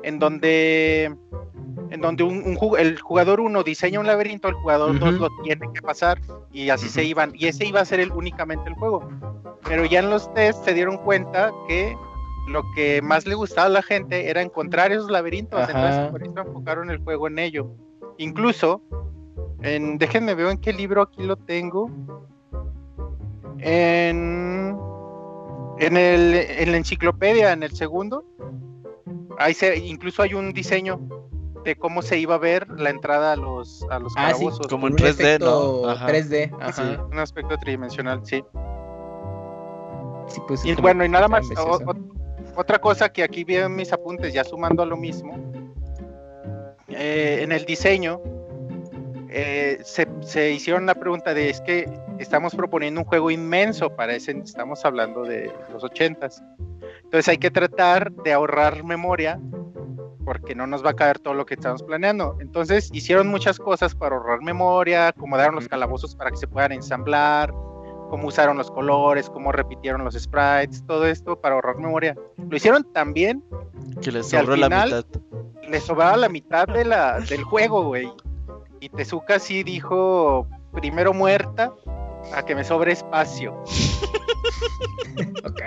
en 0.03 0.19
donde 0.19 1.17
en 1.89 2.01
donde 2.03 2.25
un, 2.25 2.59
el 2.79 3.01
jugador 3.01 3.41
uno 3.41 3.63
diseña 3.63 4.01
un 4.01 4.07
laberinto, 4.07 4.49
el 4.49 4.55
jugador 4.57 4.99
dos 4.99 5.15
Ujú. 5.15 5.23
lo 5.23 5.29
tiene 5.43 5.67
que 5.73 5.81
pasar 5.81 6.21
y 6.53 6.69
así 6.69 6.91
se 6.91 7.03
iban, 7.03 7.33
y 7.35 7.47
ese 7.47 7.65
iba 7.65 7.81
a 7.81 7.87
ser 7.87 8.01
el, 8.01 8.13
únicamente 8.13 8.69
el 8.69 8.75
juego. 8.75 9.09
Pero 9.67 9.87
ya 9.87 10.01
en 10.01 10.11
los 10.11 10.31
test 10.35 10.63
se 10.63 10.75
dieron 10.75 10.99
cuenta 10.99 11.53
que 11.67 11.97
lo 12.49 12.63
que 12.75 13.01
más 13.01 13.27
le 13.27 13.35
gustaba 13.35 13.69
a 13.69 13.71
la 13.71 13.83
gente 13.83 14.29
era 14.29 14.43
encontrar 14.43 14.93
esos 14.93 15.11
laberintos, 15.11 15.59
Ajá. 15.63 15.73
entonces 15.73 16.11
por 16.11 16.23
eso 16.23 16.35
enfocaron 16.47 16.91
el 16.91 16.99
juego 16.99 17.29
en 17.29 17.39
ello. 17.39 17.71
Incluso, 18.19 18.83
en, 19.63 19.97
déjenme 19.97 20.35
ver 20.35 20.49
en 20.49 20.59
qué 20.59 20.75
libro 20.75 21.01
aquí 21.01 21.23
lo 21.23 21.37
tengo. 21.37 21.91
En, 23.61 24.77
en, 25.79 25.97
el, 25.97 26.35
en 26.35 26.71
la 26.73 26.77
enciclopedia, 26.79 27.53
en 27.53 27.63
el 27.63 27.73
segundo, 27.75 28.25
ahí 29.39 29.55
se, 29.55 29.77
incluso 29.79 30.23
hay 30.23 30.35
un 30.35 30.53
diseño 30.53 31.01
de 31.65 31.77
cómo 31.77 32.03
se 32.03 32.19
iba 32.19 32.35
a 32.35 32.39
ver 32.39 32.69
la 32.79 32.91
entrada 32.91 33.33
a 33.33 33.37
los, 33.37 33.85
a 33.91 33.99
los 33.99 34.13
Ah, 34.17 34.35
sí, 34.35 34.47
como 34.69 34.87
en 34.89 34.93
un 34.95 34.99
3D, 34.99 35.09
efecto 35.11 35.81
¿no? 35.83 35.89
Ajá. 35.89 36.07
3D, 36.09 36.51
ajá. 36.61 36.73
Sí. 36.73 37.01
Un 37.13 37.19
aspecto 37.19 37.57
tridimensional, 37.59 38.21
sí. 38.25 38.45
Sí, 40.29 40.41
pues, 40.47 40.65
Y 40.65 40.75
bueno, 40.75 41.05
y 41.05 41.09
nada 41.09 41.29
más, 41.29 41.47
o- 41.57 41.77
o- 41.85 41.95
otra 42.57 42.79
cosa 42.79 43.09
que 43.11 43.23
aquí 43.23 43.45
vi 43.45 43.57
en 43.57 43.75
mis 43.75 43.93
apuntes, 43.93 44.33
ya 44.33 44.45
sumando 44.45 44.83
a 44.83 44.87
lo 44.87 44.97
mismo, 44.97 45.39
eh, 46.89 47.41
en 47.43 47.51
el 47.53 47.65
diseño 47.65 48.21
eh, 49.37 49.81
se, 49.83 50.07
se 50.21 50.53
hicieron 50.53 50.87
la 50.87 50.95
pregunta 50.95 51.35
de 51.35 51.51
es 51.51 51.61
que 51.61 51.91
estamos 52.21 52.55
proponiendo 52.55 53.01
un 53.01 53.07
juego 53.07 53.33
inmenso 53.33 53.91
para 53.97 54.15
ese, 54.15 54.31
estamos 54.33 54.85
hablando 54.85 55.25
de 55.25 55.53
los 55.73 55.83
ochentas. 55.83 56.41
Entonces 57.03 57.29
hay 57.29 57.39
que 57.39 57.51
tratar 57.51 58.13
de 58.13 58.33
ahorrar 58.33 58.85
memoria 58.85 59.41
porque 60.25 60.55
no 60.55 60.69
nos 60.69 60.85
va 60.85 60.91
a 60.91 60.95
caer 60.95 61.19
todo 61.19 61.35
lo 61.35 61.47
que 61.47 61.55
estamos 61.55 61.83
planeando. 61.83 62.37
Entonces 62.41 62.91
hicieron 62.93 63.27
muchas 63.27 63.59
cosas 63.59 63.97
para 63.97 64.15
ahorrar 64.15 64.41
memoria, 64.41 65.09
acomodaron 65.09 65.57
los 65.57 65.67
calabozos 65.67 66.15
para 66.15 66.31
que 66.31 66.37
se 66.37 66.47
puedan 66.47 66.71
ensamblar, 66.71 67.53
cómo 68.11 68.29
usaron 68.29 68.57
los 68.57 68.71
colores, 68.71 69.29
cómo 69.29 69.51
repitieron 69.51 70.05
los 70.05 70.15
sprites, 70.15 70.87
todo 70.87 71.07
esto 71.07 71.41
para 71.41 71.57
ahorrar 71.57 71.79
memoria. 71.79 72.17
Lo 72.37 72.57
hicieron 72.57 72.85
también 72.93 73.43
Que 74.01 74.13
les 74.13 74.31
Que 74.31 74.37
al 74.37 74.45
sobró 74.47 74.57
la 74.57 74.69
mitad. 74.69 75.05
le 75.69 75.81
sobraba 75.81 76.17
la 76.17 76.29
mitad 76.29 76.69
de 76.69 76.85
la, 76.85 77.19
del 77.19 77.43
juego, 77.43 77.83
güey. 77.83 78.09
Y 78.85 78.91
Tezuka 78.91 79.39
sí 79.39 79.63
dijo, 79.63 80.47
primero 80.75 81.15
muerta, 81.15 81.73
a 82.35 82.45
que 82.45 82.55
me 82.55 82.65
sobre 82.65 82.93
espacio. 82.93 83.65
Ok. 85.45 85.63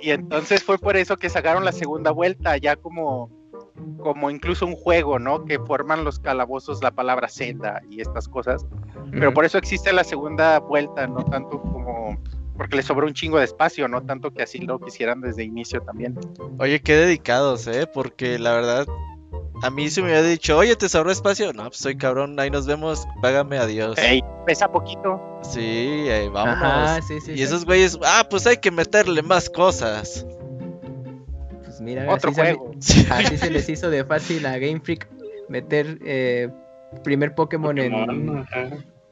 Y 0.00 0.10
entonces 0.10 0.62
fue 0.62 0.78
por 0.78 0.96
eso 0.96 1.16
que 1.16 1.28
sacaron 1.28 1.64
la 1.64 1.72
segunda 1.72 2.10
vuelta, 2.12 2.56
ya 2.56 2.76
como, 2.76 3.30
como 3.98 4.30
incluso 4.30 4.64
un 4.66 4.76
juego, 4.76 5.18
¿no? 5.18 5.44
Que 5.44 5.58
forman 5.58 6.04
los 6.04 6.20
calabozos 6.20 6.82
la 6.82 6.92
palabra 6.92 7.28
Zelda 7.28 7.82
y 7.90 8.00
estas 8.00 8.28
cosas. 8.28 8.64
Pero 9.10 9.34
por 9.34 9.44
eso 9.44 9.58
existe 9.58 9.92
la 9.92 10.04
segunda 10.04 10.58
vuelta, 10.60 11.06
no 11.06 11.24
tanto 11.24 11.60
como... 11.60 12.16
Porque 12.56 12.76
le 12.76 12.82
sobró 12.82 13.06
un 13.06 13.14
chingo 13.14 13.38
de 13.38 13.44
espacio, 13.44 13.88
no 13.88 14.02
tanto 14.02 14.30
que 14.30 14.42
así 14.44 14.60
lo 14.60 14.78
quisieran 14.78 15.20
desde 15.20 15.44
inicio 15.44 15.82
también. 15.82 16.18
Oye, 16.58 16.80
qué 16.80 16.94
dedicados, 16.94 17.66
¿eh? 17.66 17.86
Porque 17.92 18.38
la 18.38 18.52
verdad, 18.52 18.86
a 19.62 19.70
mí 19.70 19.88
se 19.90 20.02
me 20.02 20.08
había 20.16 20.22
dicho, 20.30 20.56
oye, 20.58 20.76
¿te 20.76 20.88
sobró 20.88 21.10
espacio? 21.10 21.52
No, 21.52 21.64
pues 21.64 21.78
soy 21.78 21.96
cabrón, 21.96 22.38
ahí 22.38 22.50
nos 22.50 22.66
vemos, 22.66 23.06
págame 23.22 23.58
adiós. 23.58 23.96
Ey, 23.98 24.22
pesa 24.46 24.68
poquito. 24.70 25.40
Sí, 25.42 26.04
eh, 26.08 26.28
vámonos. 26.32 26.62
Ajá, 26.62 27.02
sí, 27.02 27.20
sí. 27.20 27.32
y 27.32 27.36
sí. 27.36 27.42
esos 27.42 27.64
güeyes, 27.64 27.98
ah, 28.04 28.26
pues 28.28 28.46
hay 28.46 28.58
que 28.58 28.70
meterle 28.70 29.22
más 29.22 29.48
cosas. 29.50 30.26
Pues 31.64 31.80
mira, 31.80 32.12
Otro 32.12 32.30
así, 32.30 32.36
se- 32.40 32.42
juego. 32.54 32.70
así 33.10 33.36
se 33.38 33.50
les 33.50 33.68
hizo 33.68 33.90
de 33.90 34.04
fácil 34.04 34.44
a 34.46 34.58
Game 34.58 34.80
Freak 34.80 35.08
meter 35.48 35.98
eh, 36.04 36.48
primer 37.04 37.34
Pokémon 37.34 37.76
en, 37.78 37.92
Pokémon, 37.92 38.38
ajá. 38.38 38.68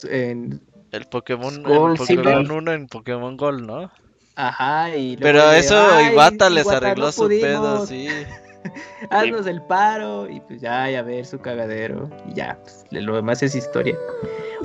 en- 0.08 0.60
El 0.92 1.04
Pokémon, 1.06 1.62
Gold, 1.62 1.92
el 1.92 1.96
Pokémon 1.98 2.24
Silver. 2.46 2.52
1 2.52 2.72
en 2.72 2.86
Pokémon 2.88 3.36
Gold, 3.36 3.66
¿no? 3.66 3.90
Ajá, 4.36 4.90
y 4.96 5.16
luego 5.16 5.20
Pero 5.22 5.48
de, 5.50 5.58
eso 5.60 5.76
"Ay, 5.76 6.12
Iwata 6.12 6.50
les 6.50 6.64
Iwata, 6.64 6.76
arregló 6.78 7.06
no 7.06 7.12
su 7.12 7.28
pedo, 7.28 7.86
sí. 7.86 8.08
Haznos 9.10 9.46
el 9.46 9.62
paro, 9.62 10.28
y 10.28 10.40
pues 10.40 10.60
ya, 10.60 10.88
ya 10.90 11.02
ver 11.02 11.24
su 11.26 11.38
cagadero, 11.38 12.08
y 12.28 12.34
ya, 12.34 12.58
pues, 12.62 12.84
lo 12.90 13.16
demás 13.16 13.42
es 13.42 13.54
historia. 13.54 13.96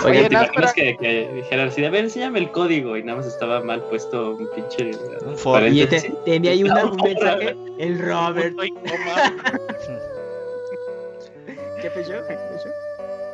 Oye, 0.05 0.19
Oigan, 0.19 0.29
¿Te 0.29 0.33
imaginas 0.35 0.73
que, 0.73 0.97
que 0.97 1.29
dijeran 1.33 1.67
así, 1.67 1.83
a 1.83 1.89
ver, 1.89 2.05
enséñame 2.05 2.39
el 2.39 2.51
código 2.51 2.95
y 2.95 3.03
nada 3.03 3.17
más 3.17 3.27
estaba 3.27 3.59
mal 3.61 3.81
puesto 3.83 4.35
un 4.35 4.47
pinche... 4.55 4.91
Un 5.25 5.37
for. 5.37 5.61
y 5.67 5.85
te, 5.87 5.99
te 6.23 6.35
envía 6.35 6.51
ahí 6.51 6.63
una- 6.69 6.85
un 6.85 6.95
mensaje, 6.97 7.55
el 7.77 7.99
Robert. 7.99 8.55
Y. 8.63 8.71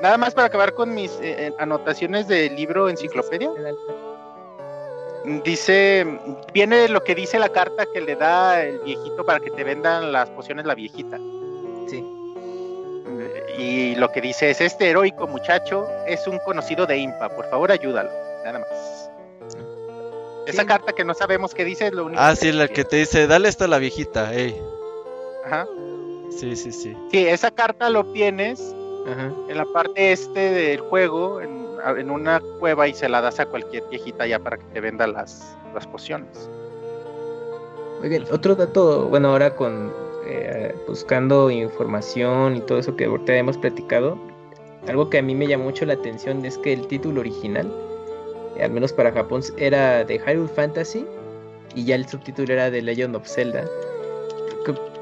Nada 0.01 0.18
más 0.18 0.34
para 0.34 0.47
acabar 0.47 0.74
con 0.74 0.93
mis 0.93 1.11
eh, 1.22 1.47
eh, 1.47 1.53
anotaciones 1.57 2.28
del 2.28 2.55
libro 2.55 2.89
enciclopedia. 2.89 3.49
Dice, 5.43 6.05
viene 6.53 6.88
lo 6.88 7.03
que 7.03 7.15
dice 7.15 7.39
la 7.39 7.49
carta 7.49 7.86
que 7.91 8.01
le 8.01 8.15
da 8.15 8.61
el 8.61 8.80
viejito 8.80 9.26
para 9.26 9.39
que 9.39 9.49
te 9.51 9.63
vendan 9.63 10.11
las 10.11 10.30
pociones 10.30 10.65
la 10.65 10.76
viejita. 10.76 11.17
Sí. 11.88 12.03
Eh, 13.07 13.55
Y 13.57 13.95
lo 13.95 14.11
que 14.11 14.21
dice 14.21 14.49
es, 14.51 14.61
este 14.61 14.89
heroico 14.89 15.28
muchacho 15.28 15.88
es 16.05 16.28
un 16.28 16.38
conocido 16.39 16.86
de 16.86 16.97
Impa, 16.97 17.30
por 17.30 17.49
favor 17.49 17.71
ayúdalo. 17.71 18.09
Nada 18.43 18.59
más. 18.59 19.09
Esa 20.45 20.65
carta 20.65 20.93
que 20.93 21.03
no 21.03 21.15
sabemos 21.15 21.55
qué 21.55 21.65
dice 21.65 21.88
es 21.88 21.93
lo 21.93 22.05
único. 22.05 22.21
Ah, 22.21 22.36
sí, 22.36 22.51
la 22.51 22.67
que 22.67 22.84
te 22.84 22.97
dice, 22.97 23.26
dale 23.26 23.49
esto 23.49 23.63
a 23.63 23.67
la 23.67 23.80
viejita, 23.80 24.32
ey. 24.34 24.61
Ajá. 25.43 25.67
Sí, 26.30 26.55
sí, 26.55 26.71
sí. 26.71 26.95
Sí, 27.11 27.26
esa 27.26 27.49
carta 27.49 27.89
lo 27.89 28.01
obtienes 28.01 28.76
Ajá. 29.08 29.32
en 29.47 29.58
la 29.58 29.66
parte 29.66 30.12
este 30.12 30.39
del 30.39 30.80
juego, 30.80 31.41
en, 31.41 31.66
en 31.97 32.10
una 32.10 32.41
cueva 32.60 32.88
y 32.88 32.93
se 32.93 33.08
la 33.08 33.22
das 33.22 33.39
a 33.39 33.45
cualquier 33.45 33.84
viejita 33.89 34.26
ya 34.26 34.39
para 34.39 34.58
que 34.58 34.66
te 34.74 34.80
venda 34.80 35.06
las, 35.08 35.56
las 35.74 35.86
pociones. 35.86 36.49
Oigan, 38.01 38.26
otro 38.32 38.56
dato, 38.56 39.08
bueno, 39.08 39.30
ahora 39.30 39.56
con 39.56 39.91
eh, 40.28 40.74
buscando 40.88 41.51
información 41.51 42.56
y 42.56 42.62
todo 42.62 42.80
eso 42.80 42.95
que 42.95 43.06
ahorita 43.06 43.36
hemos 43.36 43.58
platicado, 43.58 44.18
algo 44.88 45.10
que 45.10 45.20
a 45.20 45.22
mí 45.22 45.36
me 45.36 45.47
llamó 45.47 45.66
mucho 45.66 45.86
la 45.86 45.93
atención 45.93 46.43
es 46.45 46.58
que 46.58 46.74
el 46.74 46.88
título 46.88 47.22
original, 47.22 47.72
eh, 48.58 48.64
al 48.64 48.72
menos 48.72 48.91
para 48.91 49.12
Japón, 49.12 49.41
era 49.58 50.03
de 50.03 50.20
Hyrule 50.20 50.49
Fantasy 50.49 51.06
y 51.76 51.86
ya 51.86 51.95
el 51.95 52.08
subtítulo 52.08 52.53
era 52.53 52.72
de 52.72 52.82
Legend 52.82 53.16
of 53.16 53.28
Zelda. 53.28 53.66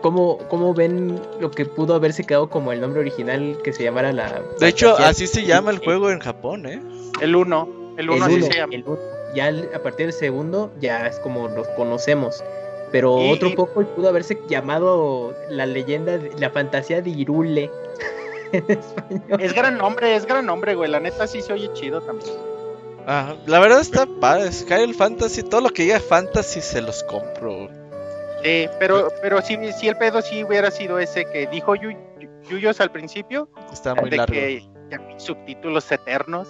¿Cómo, 0.03 0.37
¿Cómo 0.49 0.73
ven 0.75 1.19
lo 1.39 1.49
que 1.49 1.65
pudo 1.65 1.95
haberse 1.95 2.23
quedado 2.25 2.49
como 2.49 2.71
el 2.73 2.79
nombre 2.81 2.99
original 2.99 3.57
que 3.63 3.71
se 3.73 3.83
llamara 3.83 4.11
la... 4.11 4.43
De 4.59 4.67
hecho, 4.67 4.95
así 4.97 5.25
se 5.25 5.45
llama 5.45 5.71
el 5.71 5.79
juego 5.79 6.11
en 6.11 6.19
Japón, 6.19 6.65
¿eh? 6.67 6.79
El 7.21 7.35
1, 7.35 7.69
el 7.97 8.09
1 8.09 8.17
El 8.17 8.23
así 8.23 8.33
uno, 8.35 8.45
se 8.45 8.53
llama. 8.53 8.73
el 8.75 8.83
uno. 8.85 8.99
Ya 9.33 9.47
el- 9.47 9.69
a 9.73 9.79
partir 9.79 10.07
del 10.07 10.13
segundo 10.13 10.71
ya 10.79 11.07
es 11.07 11.17
como 11.19 11.47
los 11.47 11.67
conocemos. 11.69 12.43
Pero 12.91 13.17
Y- 13.19 13.31
otro 13.31 13.47
y- 13.49 13.55
poco 13.55 13.83
pudo 13.85 14.09
haberse 14.09 14.37
llamado 14.47 15.33
la 15.49 15.65
leyenda, 15.65 16.17
de- 16.19 16.31
la 16.37 16.49
fantasía 16.51 17.01
de 17.01 17.09
Irule. 17.09 17.71
en 18.51 18.65
español. 18.69 19.41
Es 19.41 19.53
gran 19.53 19.77
nombre, 19.77 20.15
es 20.15 20.25
gran 20.27 20.45
nombre, 20.45 20.75
güey. 20.75 20.91
La 20.91 20.99
neta 20.99 21.25
sí 21.27 21.41
se 21.41 21.53
oye 21.53 21.71
chido 21.73 22.01
también. 22.01 22.29
Ah, 23.07 23.35
la 23.47 23.59
verdad 23.59 23.79
está 23.79 24.05
padre. 24.19 24.51
Skyrim 24.51 24.93
Fantasy, 24.93 25.43
todo 25.43 25.61
lo 25.61 25.69
que 25.69 25.83
diga 25.83 25.99
Fantasy 25.99 26.61
se 26.61 26.81
los 26.81 27.03
compro. 27.05 27.69
Sí, 28.43 28.67
pero, 28.79 29.09
pero 29.21 29.41
sí, 29.41 29.57
sí 29.73 29.87
el 29.87 29.95
pedo 29.97 30.21
sí 30.21 30.43
hubiera 30.43 30.69
sido 30.71 30.99
ese 30.99 31.25
que 31.31 31.47
dijo 31.47 31.75
Yu- 31.75 31.97
Yu- 32.19 32.29
Yuyos 32.49 32.81
al 32.81 32.91
principio, 32.91 33.47
Está 33.71 33.95
muy 33.95 34.09
de 34.09 34.17
largo. 34.17 34.33
que 34.33 34.63
ya 34.89 34.99
subtítulos 35.17 35.91
eternos. 35.91 36.47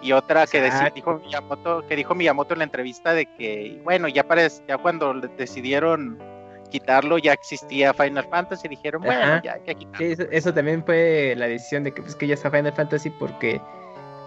Y 0.00 0.12
otra 0.12 0.46
que 0.46 0.64
Exacto. 0.64 0.94
dijo 0.94 1.14
Miyamoto, 1.18 1.84
que 1.88 1.96
dijo 1.96 2.14
Miyamoto 2.14 2.52
en 2.54 2.58
la 2.58 2.64
entrevista 2.64 3.14
de 3.14 3.26
que, 3.26 3.80
bueno, 3.82 4.06
ya 4.06 4.22
parece, 4.22 4.62
ya 4.68 4.78
cuando 4.78 5.12
decidieron 5.36 6.22
quitarlo 6.70 7.18
ya 7.18 7.32
existía 7.32 7.92
Final 7.94 8.24
Fantasy, 8.30 8.68
dijeron, 8.68 9.02
bueno, 9.02 9.20
Ajá. 9.20 9.42
ya 9.42 9.54
hay 9.54 9.60
que 9.62 9.74
quitarlo. 9.74 10.06
Eso 10.30 10.54
también 10.54 10.84
fue 10.84 11.34
la 11.36 11.48
decisión 11.48 11.82
de 11.82 11.92
que 11.92 12.02
pues 12.02 12.14
que 12.14 12.28
ya 12.28 12.34
está 12.34 12.48
Final 12.50 12.72
Fantasy 12.74 13.10
porque 13.10 13.60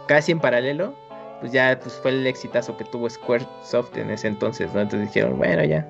casi 0.07 0.33
en 0.33 0.39
paralelo, 0.41 0.93
pues 1.39 1.53
ya 1.53 1.79
pues 1.81 1.95
fue 2.01 2.11
el 2.11 2.27
exitazo 2.27 2.75
que 2.75 2.83
tuvo 2.83 3.09
Squaresoft 3.09 3.95
en 3.95 4.09
ese 4.11 4.27
entonces, 4.27 4.73
¿no? 4.73 4.81
Entonces 4.81 5.07
dijeron, 5.13 5.37
bueno, 5.37 5.63
ya. 5.63 5.87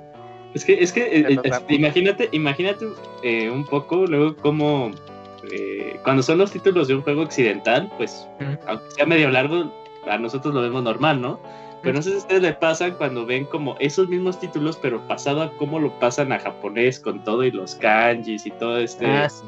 Es 0.53 0.65
que, 0.65 0.73
es 0.83 0.91
que 0.91 1.01
eh, 1.03 1.25
eh, 1.29 1.39
damos. 1.43 1.63
imagínate, 1.69 2.29
imagínate 2.31 2.85
eh, 3.23 3.49
un 3.49 3.65
poco 3.65 4.05
luego 4.05 4.35
como 4.35 4.91
eh, 5.51 5.97
cuando 6.03 6.21
son 6.23 6.37
los 6.39 6.51
títulos 6.51 6.87
de 6.87 6.95
un 6.95 7.01
juego 7.01 7.21
occidental, 7.23 7.89
pues 7.97 8.27
aunque 8.67 8.91
sea 8.91 9.05
medio 9.05 9.29
largo, 9.29 9.71
a 10.09 10.17
nosotros 10.17 10.53
lo 10.53 10.61
vemos 10.61 10.83
normal, 10.83 11.21
¿no? 11.21 11.39
Pero 11.83 11.95
no 11.95 12.01
sé 12.03 12.09
si 12.11 12.15
a 12.15 12.19
ustedes 12.19 12.41
le 12.43 12.53
pasan 12.53 12.91
cuando 12.91 13.25
ven 13.25 13.45
como 13.45 13.75
esos 13.79 14.07
mismos 14.07 14.39
títulos, 14.39 14.77
pero 14.79 14.99
pasado 15.07 15.41
a 15.41 15.51
cómo 15.57 15.79
lo 15.79 15.97
pasan 15.99 16.31
a 16.31 16.37
japonés 16.39 16.99
con 16.99 17.23
todo 17.23 17.43
y 17.43 17.49
los 17.49 17.73
kanjis 17.75 18.45
y 18.45 18.51
todo 18.51 18.77
este 18.77 19.07
Ah, 19.07 19.29
sí. 19.29 19.43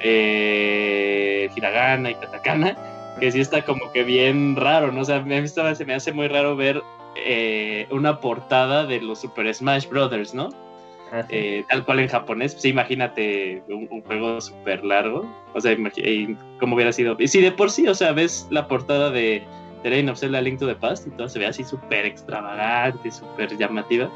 eh, 0.00 1.48
hiragana 1.54 2.10
y 2.10 2.14
katakana, 2.14 2.76
que 3.20 3.30
sí 3.30 3.40
está 3.40 3.62
como 3.64 3.92
que 3.92 4.02
bien 4.02 4.56
raro, 4.56 4.92
¿no? 4.92 5.02
O 5.02 5.04
sea, 5.04 5.16
a 5.16 5.20
mí 5.20 5.46
se 5.48 5.84
me 5.84 5.94
hace 5.94 6.12
muy 6.12 6.28
raro 6.28 6.56
ver 6.56 6.82
eh, 7.16 7.86
una 7.90 8.20
portada 8.20 8.86
de 8.86 9.00
los 9.00 9.20
Super 9.20 9.52
Smash 9.54 9.88
Brothers, 9.88 10.34
¿no? 10.34 10.50
Ah, 11.12 11.22
sí. 11.22 11.28
Eh, 11.30 11.64
tal 11.68 11.84
cual 11.84 12.00
en 12.00 12.08
japonés, 12.08 12.54
pues 12.54 12.64
imagínate 12.64 13.62
un, 13.68 13.86
un 13.90 14.02
juego 14.02 14.40
súper 14.40 14.84
largo, 14.84 15.24
o 15.54 15.60
sea, 15.60 15.76
cómo 16.58 16.74
hubiera 16.74 16.92
sido. 16.92 17.16
Y 17.18 17.28
si 17.28 17.40
de 17.40 17.52
por 17.52 17.70
sí, 17.70 17.86
o 17.86 17.94
sea, 17.94 18.12
ves 18.12 18.46
la 18.50 18.66
portada 18.66 19.10
de 19.10 19.42
The 19.82 19.90
Legend 19.90 20.10
of 20.10 20.18
Zelda 20.18 20.40
Link 20.40 20.58
to 20.58 20.66
the 20.66 20.74
Past 20.74 21.06
y 21.06 21.10
todo 21.10 21.28
se 21.28 21.38
ve 21.38 21.46
así 21.46 21.62
súper 21.62 22.06
extravagante, 22.06 23.10
súper 23.10 23.56
llamativa, 23.56 24.10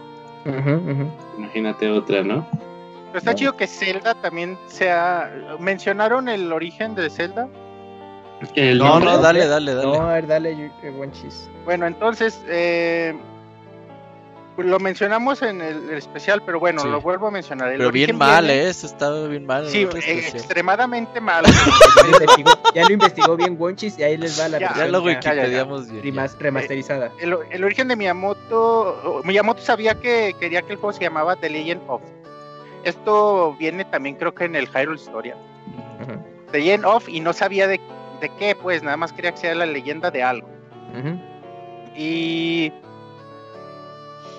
imagínate 1.36 1.90
otra, 1.90 2.22
¿no? 2.22 2.46
Pero 3.08 3.18
está 3.18 3.34
chido 3.34 3.56
que 3.56 3.66
Zelda 3.66 4.14
también 4.14 4.58
sea... 4.66 5.30
¿Mencionaron 5.58 6.28
el 6.28 6.52
origen 6.52 6.94
de 6.94 7.08
Zelda? 7.08 7.48
El 8.54 8.78
No, 8.78 8.84
nombre- 9.00 9.10
no, 9.12 9.18
dale, 9.18 9.46
dale, 9.46 9.74
dale. 9.74 9.86
No, 9.98 10.02
a 10.08 10.14
ver, 10.14 10.26
dale, 10.26 10.56
Yu- 10.56 10.70
eh. 10.82 11.48
Bueno, 11.64 11.86
entonces, 11.86 12.40
eh, 12.46 13.14
lo 14.56 14.78
mencionamos 14.80 15.42
en 15.42 15.60
el, 15.60 15.90
el 15.90 15.98
especial, 15.98 16.42
pero 16.44 16.58
bueno, 16.58 16.82
Sí. 16.82 16.88
lo 16.88 17.00
vuelvo 17.00 17.28
a 17.28 17.30
mencionar. 17.30 17.70
El 17.72 17.78
Pero 17.78 17.92
bien 17.92 18.16
mal, 18.18 18.44
viene- 18.46 18.62
¿eh? 18.64 18.68
Eso 18.70 18.86
estaba 18.86 19.26
bien 19.26 19.46
mal. 19.46 19.68
Sí, 19.68 19.82
eh, 20.04 20.28
extremadamente 20.34 21.20
mal. 21.20 21.44
Ya 22.74 22.84
lo 22.84 22.92
investigó, 22.92 23.36
bien 23.36 23.56
Wonchis 23.58 23.98
y 23.98 24.02
ahí 24.02 24.16
les 24.16 24.38
va 24.40 24.48
la 24.48 24.58
Ya, 24.58 24.74
Ya 24.76 24.86
lo 24.88 25.04
ya 25.04 25.20
ya, 25.20 25.20
ya. 25.22 25.30
wikipediamos 25.30 25.90
bien. 25.90 26.16
remasterizada. 26.38 27.10
el, 27.20 27.36
el 27.50 27.64
origen 27.64 27.88
de 27.88 27.96
Miyamoto, 27.96 29.20
Miyamoto 29.24 29.62
sabía 29.62 29.94
que 29.94 30.34
quería 30.38 30.62
que 30.62 30.72
el 30.72 30.78
juego 30.78 30.92
se 30.92 31.00
llamaba 31.02 31.36
The 31.36 31.50
Legend 31.50 31.82
of. 31.88 32.02
Esto 32.84 33.56
viene 33.58 33.84
también 33.84 34.16
creo 34.16 34.34
que 34.34 34.44
en 34.44 34.54
el 34.56 34.68
Hyrule 34.68 34.96
Historia. 35.00 35.36
The 36.52 36.58
Legend 36.58 36.84
of 36.84 37.08
y 37.08 37.20
no 37.20 37.32
sabía 37.32 37.66
de, 37.68 37.80
de 38.20 38.28
qué, 38.38 38.54
pues 38.54 38.82
nada 38.82 38.96
más 38.96 39.12
quería 39.12 39.32
que 39.32 39.38
sea 39.38 39.54
la 39.54 39.66
leyenda 39.66 40.10
de 40.10 40.22
algo. 40.22 40.48
Y 41.96 42.72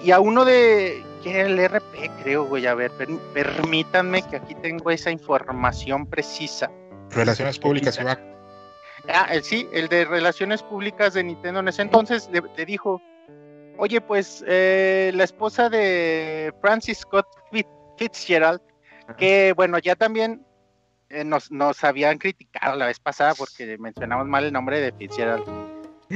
y 0.04 0.12
a 0.12 0.20
uno 0.20 0.46
de 0.46 1.04
que 1.24 1.32
era 1.38 1.50
el 1.50 1.60
RP, 1.60 2.10
creo, 2.24 2.46
güey, 2.46 2.66
a 2.66 2.74
ver, 2.74 2.92
per- 2.92 3.10
permítanme 3.34 4.22
que 4.22 4.38
aquí 4.38 4.56
tengo 4.56 4.90
esa 4.92 5.12
información 5.12 6.06
precisa. 6.06 6.72
Relaciones 7.10 7.60
públicas, 7.60 8.00
Iván. 8.00 8.18
Ah, 9.10 9.28
el, 9.32 9.44
sí, 9.44 9.68
el 9.74 9.88
de 9.90 10.06
Relaciones 10.06 10.62
Públicas 10.64 11.14
de 11.14 11.24
Nintendo 11.24 11.60
en 11.60 11.68
ese 11.68 11.82
entonces 11.82 12.30
le, 12.32 12.42
le 12.56 12.66
dijo, 12.66 13.02
oye, 13.78 14.00
pues 14.00 14.44
eh, 14.48 15.12
la 15.16 15.24
esposa 15.26 15.70
de 15.70 16.54
Francis 16.62 17.00
Scott 17.00 17.28
Fit- 17.52 17.68
Fitzgerald, 17.98 18.62
que 19.18 19.54
bueno, 19.58 19.80
ya 19.80 19.96
también 19.96 20.46
eh, 21.10 21.24
nos, 21.24 21.52
nos 21.52 21.84
habían 21.84 22.18
criticado 22.18 22.76
la 22.76 22.86
vez 22.88 23.00
pasada 23.00 23.34
porque 23.36 23.78
mencionamos 23.78 24.28
mal 24.28 24.46
el 24.46 24.54
nombre 24.54 24.80
de 24.80 24.92
Fitzgerald. 24.92 25.44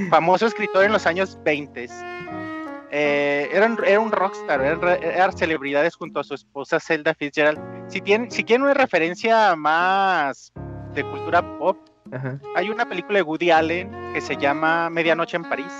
Famoso 0.09 0.47
escritor 0.47 0.83
en 0.85 0.91
los 0.91 1.05
años 1.05 1.37
20. 1.43 1.87
Eh, 2.95 3.49
era, 3.51 3.65
un- 3.65 3.83
era 3.85 3.99
un 3.99 4.11
rockstar, 4.11 4.61
eran, 4.61 5.35
celebridades 5.37 5.95
junto 5.95 6.19
a 6.19 6.23
su 6.23 6.35
esposa 6.35 6.79
Zelda 6.79 7.13
Fitzgerald. 7.15 7.59
Si, 7.89 8.01
tienen, 8.01 8.29
si 8.29 8.43
quieren 8.43 8.63
una 8.63 8.73
referencia 8.75 9.55
más 9.55 10.51
de 10.93 11.03
cultura 11.03 11.41
pop, 11.57 11.77
Ajá. 12.11 12.39
hay 12.55 12.69
una 12.69 12.87
película 12.87 13.17
de 13.17 13.23
Woody 13.23 13.49
Allen 13.51 13.91
que 14.13 14.21
se 14.21 14.37
llama 14.37 14.89
Medianoche 14.91 15.37
en 15.37 15.43
París. 15.43 15.73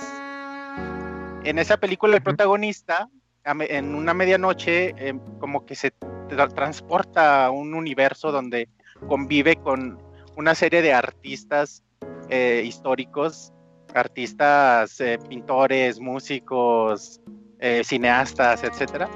En 1.44 1.58
esa 1.58 1.76
película 1.76 2.16
el 2.16 2.22
protagonista, 2.22 3.08
en 3.44 3.94
una 3.94 4.14
medianoche, 4.14 4.94
eh, 4.96 5.14
como 5.38 5.66
que 5.66 5.74
se 5.74 5.92
tra- 6.28 6.52
transporta 6.52 7.44
a 7.46 7.50
un 7.50 7.74
universo 7.74 8.32
donde 8.32 8.68
convive 9.08 9.56
con 9.56 9.98
una 10.36 10.54
serie 10.54 10.82
de 10.82 10.92
artistas 10.92 11.82
eh, 12.28 12.62
históricos, 12.64 13.52
artistas, 13.94 15.00
eh, 15.00 15.18
pintores, 15.28 16.00
músicos, 16.00 17.20
eh, 17.58 17.82
cineastas, 17.84 18.64
etcétera. 18.64 19.08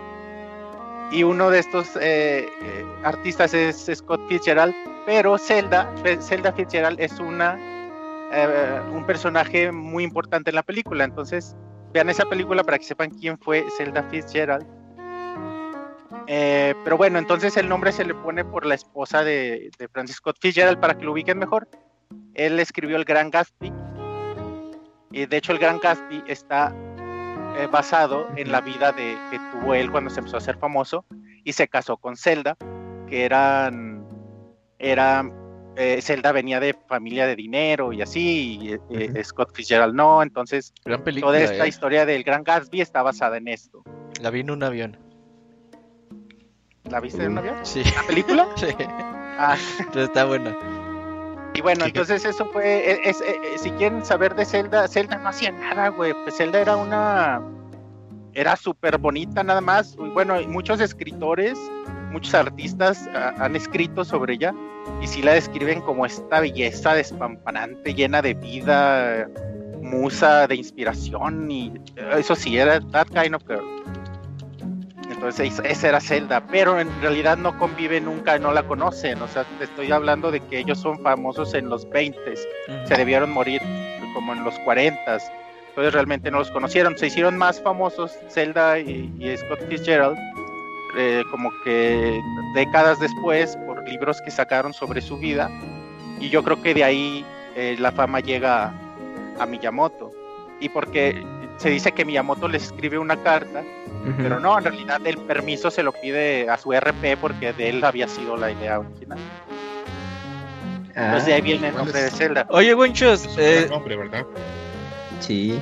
Y 1.11 1.23
uno 1.23 1.49
de 1.49 1.61
estos 1.61 1.97
artistas 3.03 3.55
es 3.55 3.91
Scott 3.95 4.21
Fitzgerald, 4.29 4.75
pero 5.07 5.39
Zelda, 5.39 5.91
Zelda 6.21 6.53
Fitzgerald 6.53 7.01
es 7.01 7.19
una 7.19 7.59
un 8.93 9.07
personaje 9.07 9.73
muy 9.73 10.05
importante 10.05 10.51
en 10.51 10.57
la 10.57 10.63
película. 10.63 11.05
Entonces, 11.05 11.57
vean 11.95 12.11
esa 12.11 12.27
película 12.27 12.63
para 12.63 12.79
que 12.79 12.85
sepan 12.85 13.09
quién 13.09 13.39
fue 13.39 13.65
Zelda 13.79 14.03
Fitzgerald. 14.11 14.67
Eh, 16.26 16.74
pero 16.85 16.97
bueno, 16.97 17.18
entonces 17.18 17.56
el 17.56 17.68
nombre 17.68 17.93
se 17.93 18.05
le 18.05 18.14
pone 18.14 18.44
por 18.44 18.64
la 18.66 18.74
esposa 18.74 19.24
de, 19.24 19.70
de 19.78 19.89
Francis 19.89 20.16
Scott 20.16 20.36
Fitzgerald 20.40 20.80
para 20.80 20.97
que 20.97 21.05
lo 21.05 21.12
ubiquen 21.12 21.39
mejor. 21.39 21.68
Él 22.35 22.59
escribió 22.60 22.97
El 22.97 23.05
Gran 23.05 23.30
Gatsby. 23.30 23.72
Y 25.10 25.26
de 25.26 25.36
hecho, 25.36 25.52
El 25.52 25.59
Gran 25.59 25.78
Gatsby 25.78 26.22
está 26.26 26.72
eh, 27.59 27.66
basado 27.70 28.28
en 28.36 28.52
la 28.52 28.60
vida 28.60 28.93
de, 28.93 29.16
que 29.30 29.39
tuvo 29.51 29.74
él 29.74 29.90
cuando 29.90 30.10
se 30.10 30.20
empezó 30.20 30.36
a 30.36 30.39
hacer 30.39 30.56
famoso 30.59 31.05
y 31.44 31.52
se 31.52 31.66
casó 31.66 31.97
con 31.97 32.16
Zelda, 32.16 32.56
que 33.09 33.24
eran, 33.24 34.06
eran 34.78 35.32
eh, 35.76 36.01
Zelda 36.01 36.30
venía 36.30 36.60
de 36.60 36.74
familia 36.86 37.26
de 37.26 37.35
dinero 37.35 37.93
y 37.93 38.02
así, 38.02 38.59
y, 38.60 38.74
Ujú. 38.74 39.24
Scott 39.24 39.55
Fitzgerald 39.55 39.94
no, 39.94 40.22
entonces 40.22 40.72
película. 41.05 41.32
toda 41.32 41.40
esta 41.40 41.64
¿eh? 41.64 41.68
historia 41.68 42.06
del 42.06 42.22
Gran 42.22 42.44
Gatsby 42.44 42.80
está 42.80 43.02
basada 43.02 43.39
en 43.39 43.48
esto. 43.48 43.82
La 44.20 44.30
vi 44.30 44.40
en 44.40 44.51
un 44.51 44.62
avión. 44.62 45.07
¿La 46.90 47.01
viste 47.01 47.23
en 47.24 47.32
un 47.32 47.39
avión? 47.39 47.56
Sí. 47.62 47.82
¿La 47.85 48.02
película? 48.06 48.47
sí. 48.56 48.66
Ah, 49.40 49.56
Pero 49.93 50.05
está 50.05 50.24
buena. 50.24 50.56
y 51.55 51.60
bueno, 51.60 51.85
entonces 51.86 52.24
eso 52.24 52.47
fue, 52.52 52.93
es- 53.09 53.20
es- 53.20 53.20
eh, 53.20 53.40
si 53.59 53.70
quieren 53.73 54.05
saber 54.05 54.35
de 54.35 54.44
Zelda, 54.44 54.86
Zelda 54.89 55.16
no 55.19 55.28
hacía 55.28 55.51
nada, 55.52 55.89
güey, 55.89 56.12
pues 56.24 56.36
Zelda 56.36 56.60
era 56.60 56.77
una, 56.77 57.40
era 58.35 58.56
súper 58.56 58.98
bonita 58.98 59.43
nada 59.43 59.60
más, 59.60 59.97
y 59.98 60.09
bueno, 60.10 60.35
muchos 60.48 60.81
escritores, 60.81 61.59
muchos 62.10 62.35
artistas 62.35 63.09
ah, 63.15 63.35
han 63.39 63.55
escrito 63.56 64.05
sobre 64.05 64.35
ella, 64.35 64.55
y 65.02 65.06
sí 65.06 65.23
la 65.23 65.35
describen 65.35 65.81
como 65.82 66.06
esta 66.06 66.40
belleza 66.40 66.94
despampanante, 66.94 67.94
llena 67.94 68.23
de 68.23 68.35
vida, 68.35 69.28
musa 69.82 70.47
de 70.47 70.56
inspiración, 70.56 71.51
y 71.51 71.73
eh, 71.97 72.10
eso 72.19 72.35
sí, 72.35 72.56
era 72.59 72.81
that 72.93 73.06
kind 73.09 73.35
of 73.35 73.43
girl. 73.47 73.65
Entonces 75.19 75.61
esa 75.65 75.89
era 75.89 76.01
Zelda, 76.01 76.47
pero 76.47 76.78
en 76.78 76.89
realidad 77.03 77.36
no 77.36 77.59
convive 77.59 78.01
nunca, 78.01 78.39
no 78.39 78.53
la 78.53 78.62
conocen, 78.62 79.20
o 79.20 79.27
sea, 79.27 79.45
te 79.59 79.65
estoy 79.65 79.90
hablando 79.90 80.31
de 80.31 80.39
que 80.39 80.61
ellos 80.61 80.78
son 80.78 81.01
famosos 81.03 81.55
en 81.55 81.69
los 81.69 81.90
20 81.90 82.20
se 82.36 82.95
debieron 82.95 83.32
morir 83.32 83.61
como 84.15 84.32
en 84.32 84.45
los 84.45 84.57
40 84.61 85.19
entonces 85.70 85.93
realmente 85.93 86.31
no 86.31 86.39
los 86.39 86.53
conocieron, 86.53 86.97
se 86.97 87.09
hicieron 87.09 87.36
más 87.36 87.61
famosos 87.61 88.12
Zelda 88.28 88.78
y, 88.78 89.12
y 89.19 89.36
Scott 89.36 89.61
Fitzgerald 89.69 90.16
eh, 90.97 91.23
como 91.31 91.51
que 91.65 92.20
décadas 92.55 92.99
después 92.99 93.57
por 93.66 93.86
libros 93.89 94.20
que 94.23 94.31
sacaron 94.31 94.73
sobre 94.73 95.01
su 95.01 95.19
vida. 95.19 95.51
Y 96.19 96.31
yo 96.31 96.43
creo 96.43 96.61
que 96.62 96.74
de 96.74 96.82
ahí 96.85 97.24
eh, 97.55 97.77
la 97.78 97.93
fama 97.93 98.20
llega 98.20 98.65
a, 98.65 99.43
a 99.43 99.47
Miyamoto. 99.47 100.11
Y 100.61 100.69
porque 100.70 101.24
se 101.59 101.70
dice 101.70 101.93
que 101.93 102.05
Miyamoto 102.05 102.49
les 102.49 102.65
escribe 102.65 102.99
una 102.99 103.16
carta 103.23 103.62
Pero 104.16 104.40
no, 104.40 104.56
en 104.59 104.64
realidad 104.64 105.01
el 105.05 105.18
permiso 105.18 105.70
se 105.70 105.82
lo 105.82 105.93
pide 105.93 106.48
a 106.48 106.56
su 106.59 106.72
RP 106.72 107.16
porque 107.20 107.52
de 107.52 107.68
él 107.70 107.85
había 107.85 108.09
sido 108.09 108.36
la 108.36 108.51
idea 108.51 108.78
original. 108.80 109.18
Ah, 110.94 111.05
Entonces 111.05 111.26
de 111.26 111.35
ahí 111.35 111.40
viene 111.43 111.68
el 111.68 111.72
¿cuál 111.74 111.85
nombre 111.85 112.06
es? 112.06 112.12
de 112.12 112.18
Zelda. 112.18 112.47
Oye, 112.51 112.70
Es 112.70 112.76
un 113.26 113.39
eh, 113.39 113.55
gran 113.60 113.70
nombre, 113.70 113.97
¿verdad? 113.97 114.26
sí. 115.20 115.60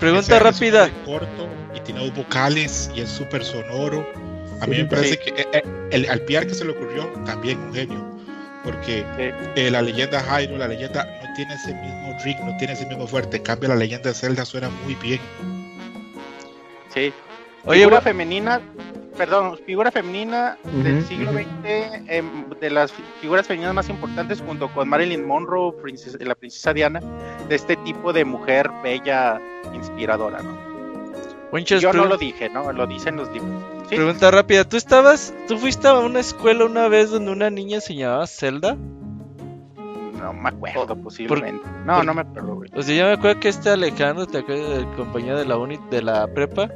pregunta 0.00 0.38
rápida. 0.38 0.90
corto 1.04 1.48
y 1.74 1.80
tiene 1.80 2.00
dos 2.00 2.14
vocales 2.14 2.90
y 2.94 3.00
es 3.00 3.08
súper 3.10 3.44
sonoro. 3.44 4.06
A 4.60 4.66
mí 4.66 4.76
Sí, 4.76 4.82
me 4.82 4.88
parece 4.88 5.14
sí. 5.14 5.18
que 5.18 5.42
eh, 5.42 5.46
eh, 5.52 5.62
el, 5.92 6.08
al 6.10 6.20
Pierre 6.22 6.46
que 6.46 6.54
se 6.54 6.64
le 6.64 6.72
ocurrió 6.72 7.04
también 7.24 7.58
un 7.58 7.74
genio. 7.74 8.04
Porque 8.64 9.04
Sí. 9.16 9.60
eh, 9.62 9.70
la 9.70 9.80
leyenda 9.80 10.20
Hyrule, 10.22 10.58
la 10.58 10.68
leyenda 10.68 11.04
no 11.22 11.34
tiene 11.36 11.54
ese 11.54 11.72
mismo 11.74 12.18
rig, 12.24 12.36
no 12.40 12.56
tiene 12.56 12.72
ese 12.72 12.84
mismo 12.86 13.06
fuerte. 13.06 13.36
En 13.36 13.42
cambio, 13.44 13.68
la 13.68 13.76
leyenda 13.76 14.08
de 14.08 14.14
Zelda 14.14 14.44
suena 14.44 14.68
muy 14.84 14.94
bien. 14.96 15.20
Sí. 16.92 17.12
Oye, 17.66 17.80
figura 17.80 18.00
femenina, 18.00 18.60
perdón, 19.16 19.58
figura 19.66 19.90
femenina 19.90 20.56
del 20.82 21.04
siglo. 21.04 21.32
XX, 21.32 22.02
em, 22.08 22.50
de 22.60 22.70
las 22.70 22.92
fi- 22.92 23.02
figuras 23.20 23.46
femeninas 23.46 23.74
más 23.74 23.88
importantes 23.88 24.40
junto 24.40 24.68
con 24.68 24.88
Marilyn 24.88 25.26
Monroe, 25.26 25.72
princesa- 25.82 26.18
la 26.20 26.34
princesa 26.34 26.72
Diana, 26.72 27.00
de 27.48 27.54
este 27.54 27.76
tipo 27.76 28.12
de 28.12 28.24
mujer 28.24 28.70
bella, 28.82 29.40
inspiradora, 29.74 30.42
¿no? 30.42 30.56
Yo 31.80 31.92
no 31.92 32.04
lo 32.04 32.16
dije, 32.16 32.48
¿no? 32.50 32.72
Lo 32.72 32.86
dicen 32.86 33.16
los 33.16 33.30
libros. 33.32 33.50
Sí, 33.88 33.96
pregunta 33.96 34.30
rápida. 34.30 34.64
¿Tú 34.68 34.76
estabas, 34.76 35.32
tú 35.48 35.58
fuiste 35.58 35.86
a 35.88 35.94
una 35.94 36.20
escuela 36.20 36.64
una 36.64 36.88
vez 36.88 37.10
donde 37.10 37.30
una 37.32 37.50
niña 37.50 37.80
se 37.80 37.94
llamaba 37.94 38.26
Zelda? 38.26 38.76
no 40.20 40.32
me 40.32 40.48
acuerdo, 40.48 40.96
posiblemente. 40.96 41.62
No, 41.84 41.96
por- 41.96 42.04
no 42.04 42.14
me 42.14 42.22
acuerdo, 42.22 42.54
güey. 42.56 42.70
O 42.74 42.82
sea, 42.82 42.96
yo 42.96 43.04
me 43.04 43.12
acuerdo 43.12 43.38
que 43.38 43.48
este 43.48 43.70
Alejandro, 43.70 44.26
¿te 44.26 44.38
acuerdas 44.38 44.70
del 44.70 44.86
compañero 44.96 45.38
de 45.38 45.44
la 45.44 45.56
uni, 45.56 45.78
de 45.90 46.02
la 46.02 46.26
prepa? 46.26 46.68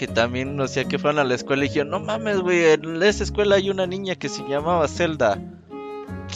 Que 0.00 0.06
también, 0.08 0.58
o 0.58 0.66
sea, 0.66 0.84
que 0.86 0.98
fueron 0.98 1.18
a 1.18 1.24
la 1.24 1.34
escuela 1.34 1.62
y 1.62 1.68
dijeron, 1.68 1.90
no 1.90 2.00
mames, 2.00 2.40
güey, 2.40 2.72
en 2.72 3.02
esa 3.02 3.22
escuela 3.22 3.56
hay 3.56 3.68
una 3.68 3.86
niña 3.86 4.14
que 4.14 4.30
se 4.30 4.42
llamaba 4.48 4.88
Zelda. 4.88 5.36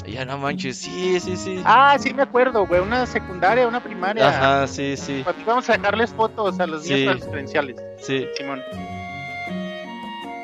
Y 0.04 0.12
ya 0.12 0.26
no 0.26 0.36
manches, 0.36 0.76
sí, 0.76 1.18
sí, 1.18 1.34
sí. 1.34 1.62
Ah, 1.64 1.96
sí 1.98 2.12
me 2.12 2.24
acuerdo, 2.24 2.66
güey, 2.66 2.82
una 2.82 3.06
secundaria, 3.06 3.66
una 3.66 3.82
primaria. 3.82 4.28
Ajá, 4.28 4.66
sí, 4.66 4.98
sí, 4.98 5.22
Pues 5.24 5.34
Vamos 5.46 5.70
a 5.70 5.78
dejarles 5.78 6.10
fotos 6.12 6.60
a 6.60 6.66
los 6.66 6.84
niños 6.86 7.22
Sí. 7.22 7.26
credenciales, 7.30 7.76
sí. 8.02 8.26
Simón. 8.36 8.60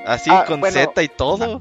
Así 0.07 0.31
Ah, 0.33 0.45
con 0.47 0.61
bueno. 0.61 0.73
Z 0.81 1.03
y 1.03 1.09
todo. 1.09 1.61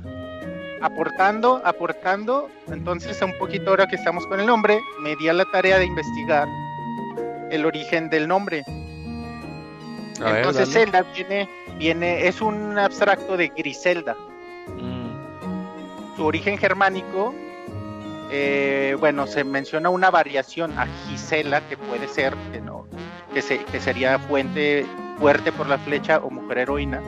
aportando, 0.81 1.61
aportando, 1.65 2.47
entonces 2.71 3.21
un 3.21 3.37
poquito 3.37 3.71
ahora 3.71 3.85
que 3.85 3.97
estamos 3.97 4.25
con 4.27 4.39
el 4.39 4.45
nombre, 4.45 4.79
me 5.01 5.17
di 5.17 5.27
a 5.27 5.33
la 5.33 5.43
tarea 5.51 5.77
de 5.77 5.85
investigar 5.87 6.47
el 7.51 7.65
origen 7.65 8.09
del 8.09 8.29
nombre. 8.29 8.63
A 10.25 10.37
entonces. 10.37 10.69
Zelda 10.71 11.03
viene, 11.15 11.49
viene, 11.77 12.27
es 12.27 12.41
un 12.41 12.77
abstracto 12.77 13.37
de 13.37 13.47
Griselda. 13.49 14.15
Mm, 14.77 16.15
Su 16.15 16.25
origen 16.25 16.57
germánico, 16.57 17.33
eh, 18.31 18.95
bueno, 18.99 19.25
se 19.27 19.43
menciona 19.43 19.89
una 19.89 20.09
variación 20.11 20.77
a 20.77 20.85
Gisela, 21.07 21.61
que 21.67 21.77
puede 21.77 22.07
ser, 22.07 22.35
que 22.51 22.59
no, 22.61 22.85
que, 23.33 23.41
se, 23.41 23.59
que 23.65 23.79
sería 23.79 24.19
fuente 24.19 24.85
fuerte 25.17 25.51
por 25.51 25.67
la 25.67 25.77
flecha 25.77 26.17
o 26.19 26.29
mujer 26.29 26.59
heroína. 26.59 27.01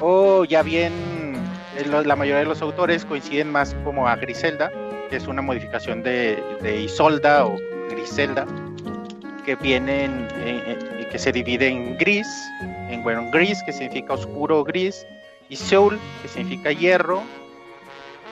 O 0.00 0.44
ya 0.44 0.62
bien, 0.62 0.92
eh, 1.76 1.84
lo- 1.86 2.02
la 2.02 2.16
mayoría 2.16 2.40
de 2.40 2.46
los 2.46 2.62
autores 2.62 3.04
coinciden 3.04 3.50
más 3.50 3.74
como 3.84 4.08
a 4.08 4.16
Griselda, 4.16 4.70
que 5.10 5.16
es 5.16 5.26
una 5.26 5.42
modificación 5.42 6.02
de, 6.02 6.42
de 6.62 6.80
Isolda 6.80 7.44
o 7.46 7.56
Griselda, 7.90 8.46
que 9.44 9.54
viene 9.56 10.04
en, 10.04 10.28
en- 10.44 10.70
en- 10.70 11.01
que 11.12 11.18
se 11.18 11.30
divide 11.30 11.68
en 11.68 11.98
gris, 11.98 12.26
en 12.88 13.02
bueno, 13.02 13.30
gris, 13.30 13.62
que 13.64 13.72
significa 13.72 14.14
oscuro 14.14 14.64
gris, 14.64 15.06
y 15.50 15.56
Soul, 15.56 16.00
que 16.22 16.28
significa 16.28 16.72
hierro, 16.72 17.22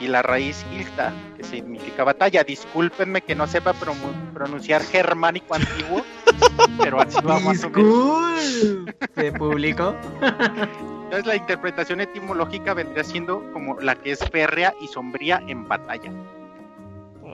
y 0.00 0.08
la 0.08 0.22
raíz 0.22 0.64
Hilta, 0.72 1.12
que 1.36 1.44
significa 1.44 2.04
batalla. 2.04 2.42
Discúlpenme 2.42 3.20
que 3.20 3.34
no 3.34 3.46
sepa 3.46 3.74
pronunciar 3.74 4.82
germánico 4.82 5.54
antiguo, 5.54 6.02
pero 6.82 7.02
así 7.02 7.18
va 7.20 7.38
más 7.40 7.62
o 7.62 7.68
menos. 7.68 8.86
Se 9.14 9.32
publicó. 9.32 9.94
Entonces 11.04 11.26
la 11.26 11.36
interpretación 11.36 12.00
etimológica 12.00 12.72
vendría 12.72 13.04
siendo 13.04 13.42
como 13.52 13.78
la 13.80 13.94
que 13.94 14.12
es 14.12 14.20
férrea 14.30 14.72
y 14.80 14.86
sombría 14.86 15.42
en 15.48 15.68
batalla. 15.68 16.10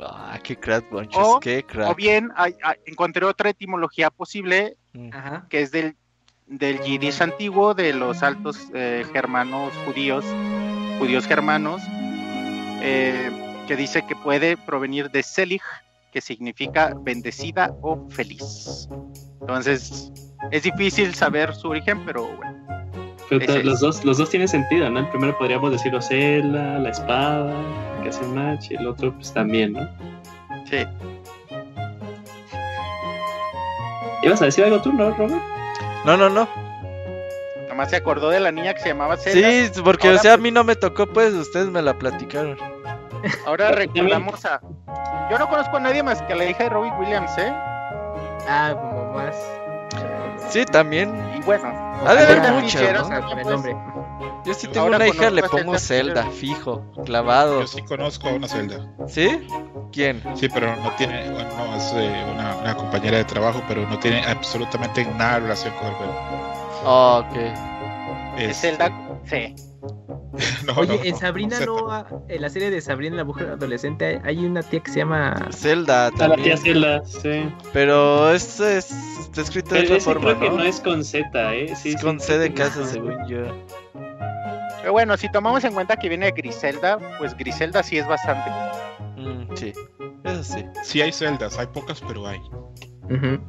Ah, 0.02 0.38
qué 0.42 0.56
crack, 0.56 0.90
Bonches, 0.90 1.16
O- 1.22 1.40
qué 1.40 1.60
O 1.64 1.66
crack. 1.66 1.96
bien 1.96 2.30
hay- 2.36 2.54
hay- 2.62 2.76
encontré 2.86 3.24
otra 3.24 3.50
etimología 3.50 4.10
posible 4.10 4.76
Mm. 4.92 5.10
Ajá. 5.12 5.46
que 5.48 5.60
es 5.62 5.70
del, 5.70 5.96
del 6.46 6.80
yiddish 6.80 7.20
antiguo 7.22 7.74
de 7.74 7.92
los 7.92 8.22
altos 8.22 8.68
eh, 8.74 9.04
germanos 9.12 9.72
judíos, 9.84 10.24
judíos 10.98 11.26
germanos, 11.26 11.82
eh, 12.82 13.30
que 13.66 13.76
dice 13.76 14.06
que 14.06 14.14
puede 14.16 14.56
provenir 14.56 15.10
de 15.10 15.22
Selig, 15.22 15.62
que 16.12 16.20
significa 16.20 16.94
bendecida 16.98 17.74
o 17.82 18.08
feliz. 18.10 18.88
Entonces 19.40 20.10
es 20.50 20.62
difícil 20.62 21.14
saber 21.14 21.54
su 21.54 21.68
origen, 21.68 22.04
pero 22.06 22.26
bueno. 22.36 22.55
Pero 23.28 23.44
Ese 23.44 23.64
los 23.64 23.80
dos, 23.80 24.04
los 24.04 24.18
dos 24.18 24.30
tienen 24.30 24.46
sentido, 24.48 24.88
¿no? 24.88 25.00
El 25.00 25.08
primero 25.08 25.36
podríamos 25.36 25.72
decirlo 25.72 26.00
Zelda, 26.00 26.78
la 26.78 26.90
espada, 26.90 27.52
que 28.02 28.10
hace 28.10 28.24
match, 28.26 28.70
y 28.70 28.76
el 28.76 28.86
otro 28.86 29.12
pues 29.14 29.32
también, 29.32 29.72
¿no? 29.72 29.88
Sí. 30.70 30.84
¿Ibas 34.22 34.42
a 34.42 34.46
decir 34.46 34.64
algo 34.64 34.80
tú, 34.80 34.92
no, 34.92 35.10
Robert? 35.10 35.42
No, 36.04 36.16
no, 36.16 36.28
no. 36.28 36.48
Nomás 37.68 37.90
se 37.90 37.96
acordó 37.96 38.30
de 38.30 38.40
la 38.40 38.50
niña 38.52 38.74
que 38.74 38.80
se 38.80 38.88
llamaba 38.88 39.16
Zelda. 39.16 39.48
Sí, 39.74 39.80
porque 39.84 40.08
Ahora, 40.08 40.20
o 40.20 40.22
sea, 40.22 40.32
a 40.32 40.36
pues- 40.36 40.42
mí 40.42 40.50
no 40.50 40.64
me 40.64 40.76
tocó, 40.76 41.06
pues 41.06 41.34
ustedes 41.34 41.68
me 41.68 41.82
la 41.82 41.94
platicaron. 41.98 42.56
Ahora 43.44 43.70
recordamos 43.72 44.44
a. 44.44 44.60
Yo 45.30 45.38
no 45.38 45.48
conozco 45.48 45.76
a 45.76 45.80
nadie 45.80 46.02
más 46.02 46.22
que 46.22 46.32
a 46.32 46.36
la 46.36 46.46
hija 46.46 46.64
de 46.64 46.70
Robbie 46.70 46.92
Williams, 46.98 47.36
¿eh? 47.38 47.52
Ah, 48.48 48.72
como 48.80 49.12
más. 49.14 49.36
Sí, 50.48 50.64
también. 50.64 51.12
Bueno, 51.46 51.68
Ha 52.04 52.14
de 52.14 52.24
haber 52.24 52.62
Ficheros, 52.64 53.08
¿no? 53.08 53.16
El 53.16 53.24
pues, 53.34 53.46
nombre. 53.46 53.76
Yo 54.44 54.54
sí 54.54 54.66
tengo 54.66 54.80
Ahora 54.86 54.96
una 54.96 55.06
hija, 55.08 55.30
le 55.30 55.42
pongo 55.44 55.78
Zelda 55.78 56.22
Zelda, 56.22 56.30
fijo, 56.32 56.92
clavado. 57.04 57.60
Yo 57.60 57.66
sí 57.68 57.82
conozco 57.82 58.28
a 58.28 58.32
una 58.32 58.48
Zelda. 58.48 58.92
¿Sí? 59.06 59.46
¿Quién? 59.92 60.22
Sí, 60.34 60.48
pero 60.48 60.74
no 60.76 60.90
tiene, 60.92 61.30
bueno, 61.30 61.48
no, 61.56 61.76
es 61.76 61.92
eh, 61.94 62.24
una, 62.34 62.56
una 62.56 62.76
compañera 62.76 63.18
de 63.18 63.24
trabajo, 63.24 63.62
pero 63.68 63.88
no 63.88 63.98
tiene 63.98 64.24
absolutamente 64.24 65.04
nada 65.04 65.34
de 65.34 65.40
relación 65.40 65.74
con 65.74 65.86
el 65.86 65.94
juego. 65.94 66.14
Oh, 66.84 67.24
ok. 67.24 67.36
es 68.36 68.50
Este, 68.50 68.54
Zelda. 68.54 68.92
Sí. 69.24 69.54
no, 70.66 70.74
Oye, 70.76 70.96
no, 70.98 71.02
en 71.04 71.16
Sabrina 71.16 71.60
no, 71.60 71.90
ha- 71.90 72.06
en 72.28 72.42
la 72.42 72.48
serie 72.50 72.70
de 72.70 72.80
Sabrina 72.80 73.16
la 73.16 73.24
mujer 73.24 73.48
adolescente 73.50 74.20
hay 74.24 74.44
una 74.44 74.62
tía 74.62 74.80
que 74.80 74.90
se 74.90 74.98
llama 74.98 75.34
Zelda 75.52 76.06
A 76.06 76.10
la 76.10 76.36
tía 76.36 76.54
también. 76.54 76.58
Zelda, 76.58 77.04
sí. 77.04 77.48
Pero 77.72 78.30
es, 78.32 78.60
es 78.60 78.90
está 79.20 79.40
escrito 79.42 79.74
de 79.74 79.82
otra 79.82 80.00
forma, 80.00 80.26
creo 80.36 80.40
que 80.40 80.48
¿no? 80.50 80.56
no 80.58 80.62
es 80.64 80.80
con 80.80 81.04
Z, 81.04 81.54
¿eh? 81.54 81.74
Sí, 81.76 81.92
Es 81.94 82.02
con 82.02 82.20
sí, 82.20 82.26
C 82.26 82.38
de 82.38 82.52
casa, 82.54 82.86
según 82.86 83.16
yo. 83.28 83.38
Pero 84.80 84.92
bueno, 84.92 85.16
si 85.16 85.28
tomamos 85.30 85.64
en 85.64 85.72
cuenta 85.74 85.96
que 85.96 86.08
viene 86.08 86.26
de 86.26 86.32
Griselda, 86.32 86.98
pues 87.18 87.36
Griselda 87.36 87.82
sí 87.82 87.98
es 87.98 88.06
bastante. 88.06 88.50
Mm, 89.16 89.56
sí, 89.56 89.72
eso 90.24 90.44
sí. 90.44 90.64
Sí 90.84 91.00
hay 91.02 91.12
celdas, 91.12 91.58
hay 91.58 91.66
pocas, 91.66 92.00
pero 92.06 92.26
hay. 92.26 92.38
Ujú. 93.10 93.40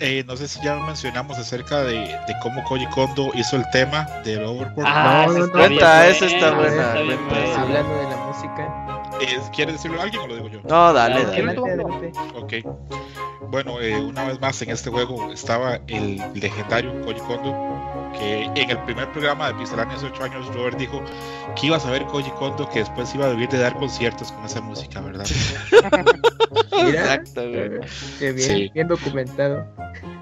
Eh, 0.00 0.24
no 0.26 0.34
sé 0.36 0.48
si 0.48 0.58
ya 0.62 0.76
mencionamos 0.76 1.38
acerca 1.38 1.82
de, 1.82 1.98
de 1.98 2.34
cómo 2.42 2.64
Koji 2.64 2.86
Kondo 2.86 3.30
hizo 3.34 3.56
el 3.56 3.68
tema 3.70 4.06
del 4.24 4.44
Overworld. 4.44 4.86
Ah, 4.86 5.26
No, 5.28 5.46
no, 5.46 5.46
no. 5.46 5.60
esa 5.60 6.24
está 6.26 6.52
buena, 6.52 6.92
hablando 6.92 7.94
de 7.96 8.08
la 8.08 8.16
música 8.16 8.99
Eh, 9.20 9.38
¿Quiere 9.54 9.72
decirlo 9.72 10.00
alguien 10.00 10.22
o 10.22 10.26
lo 10.26 10.34
digo 10.36 10.48
yo? 10.48 10.60
No, 10.68 10.92
dale, 10.92 11.24
dale. 11.24 11.50
adelante 11.58 12.12
Ok. 12.34 12.52
Bueno, 13.50 13.80
eh, 13.80 13.96
una 14.00 14.24
vez 14.24 14.40
más 14.40 14.60
en 14.62 14.70
este 14.70 14.90
juego 14.90 15.32
estaba 15.32 15.80
el 15.88 16.22
legendario 16.34 16.92
Koji 17.04 17.20
Kondo, 17.20 17.52
que 18.16 18.44
en 18.44 18.70
el 18.70 18.78
primer 18.84 19.10
programa 19.10 19.48
de 19.48 19.54
Pixelania 19.54 19.96
hace 19.96 20.06
8 20.06 20.22
años 20.22 20.54
Robert 20.54 20.78
dijo 20.78 21.02
que 21.56 21.66
iba 21.66 21.76
a 21.76 21.80
saber 21.80 22.04
Koji 22.06 22.30
Kondo 22.30 22.68
que 22.70 22.78
después 22.80 23.12
iba 23.14 23.26
a 23.26 23.30
vivir 23.30 23.48
de 23.48 23.58
dar 23.58 23.74
conciertos 23.76 24.30
con 24.30 24.44
esa 24.44 24.60
música, 24.60 25.00
¿verdad? 25.00 25.26
Mira. 26.84 27.14
Exacto, 27.14 27.40
güey. 27.48 27.80
Qué 28.20 28.32
bien, 28.32 28.48
Sí. 28.48 28.70
bien 28.72 28.88
documentado. 28.88 29.66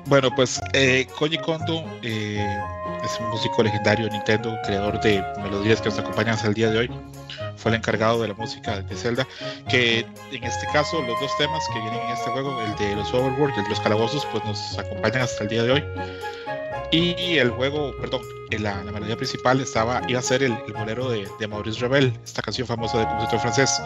Bueno, 0.06 0.30
pues 0.34 0.58
eh, 0.72 1.06
Koji 1.18 1.36
Kondo 1.38 1.84
eh, 2.02 2.58
es 3.04 3.18
un 3.20 3.28
músico 3.28 3.62
legendario 3.62 4.06
de 4.06 4.12
Nintendo, 4.12 4.56
creador 4.64 5.00
de 5.00 5.22
melodías 5.42 5.80
que 5.80 5.88
nos 5.88 5.98
acompañan 5.98 6.34
hasta 6.34 6.48
el 6.48 6.54
día 6.54 6.70
de 6.70 6.78
hoy. 6.78 6.90
Fue 7.56 7.70
el 7.70 7.76
encargado 7.76 8.22
de 8.22 8.28
la 8.28 8.34
música 8.34 8.80
de 8.80 8.96
Zelda, 8.96 9.26
que 9.68 10.00
en 10.30 10.44
este 10.44 10.66
caso 10.72 11.02
los 11.02 11.18
dos 11.20 11.36
temas 11.38 11.62
que 11.72 11.80
vienen 11.80 12.00
en 12.00 12.12
este 12.12 12.30
juego, 12.30 12.60
el 12.62 12.74
de 12.76 12.96
los 12.96 13.12
Overworld 13.12 13.54
y 13.56 13.58
el 13.58 13.64
de 13.64 13.70
los 13.70 13.80
calabozos, 13.80 14.26
pues 14.26 14.44
nos 14.44 14.78
acompañan 14.78 15.22
hasta 15.22 15.44
el 15.44 15.50
día 15.50 15.62
de 15.62 15.72
hoy. 15.72 15.84
Y 16.90 17.36
el 17.36 17.50
juego, 17.50 17.92
perdón, 18.00 18.22
la, 18.50 18.82
la 18.82 18.92
melodía 18.92 19.16
principal 19.16 19.60
estaba, 19.60 20.00
iba 20.08 20.20
a 20.20 20.22
ser 20.22 20.42
el, 20.42 20.52
el 20.66 20.72
bolero 20.72 21.10
de, 21.10 21.28
de 21.38 21.46
Maurice 21.46 21.80
Rebel, 21.80 22.12
esta 22.24 22.40
canción 22.40 22.66
famosa 22.66 22.98
de 22.98 23.06
compositor 23.06 23.40
francés. 23.40 23.82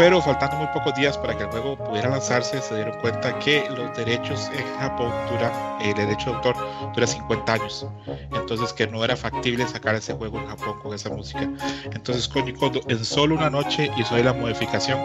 Pero 0.00 0.22
faltando 0.22 0.56
muy 0.56 0.66
pocos 0.68 0.94
días 0.94 1.18
para 1.18 1.36
que 1.36 1.42
el 1.42 1.50
juego 1.50 1.76
pudiera 1.76 2.08
lanzarse, 2.08 2.62
se 2.62 2.74
dieron 2.74 2.98
cuenta 3.00 3.38
que 3.38 3.68
los 3.68 3.94
derechos 3.94 4.50
en 4.54 4.66
Japón 4.78 5.12
duran, 5.30 5.52
el 5.82 5.92
derecho 5.92 6.30
de 6.30 6.36
autor 6.36 6.56
dura 6.94 7.06
50 7.06 7.52
años. 7.52 7.86
Entonces 8.32 8.72
que 8.72 8.86
no 8.86 9.04
era 9.04 9.14
factible 9.14 9.68
sacar 9.68 9.94
ese 9.94 10.14
juego 10.14 10.38
en 10.38 10.46
Japón 10.46 10.80
con 10.82 10.94
esa 10.94 11.10
música. 11.10 11.46
Entonces 11.92 12.26
Koji 12.28 12.54
Kondo 12.54 12.80
en 12.88 13.04
solo 13.04 13.34
una 13.34 13.50
noche 13.50 13.90
hizo 13.98 14.14
ahí 14.14 14.22
la 14.22 14.32
modificación 14.32 14.98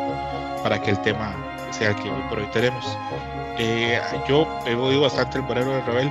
para 0.63 0.81
que 0.81 0.91
el 0.91 1.01
tema 1.01 1.35
sea 1.71 1.89
el 1.89 1.95
que 1.97 2.09
hoy 2.09 2.21
por 2.29 2.39
hoy 2.39 2.47
tenemos. 2.53 2.97
Eh, 3.57 3.99
yo 4.29 4.47
he 4.65 4.75
oído 4.75 5.01
bastante 5.01 5.39
el 5.39 5.43
bolero 5.43 5.71
de 5.71 5.81
Rebel 5.81 6.09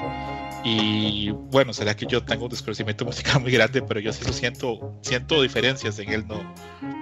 y 0.65 1.31
bueno, 1.31 1.73
será 1.73 1.95
que 1.95 2.07
yo 2.07 2.23
tengo 2.25 2.45
un 2.45 2.51
desconocimiento 2.51 3.05
musical 3.07 3.41
muy 3.43 3.53
grande, 3.53 3.83
pero 3.83 4.01
yo 4.01 4.13
sí 4.13 4.25
lo 4.25 4.33
siento, 4.33 4.93
siento 5.03 5.43
diferencias 5.43 5.99
en 5.99 6.11
él, 6.13 6.25
no. 6.27 6.41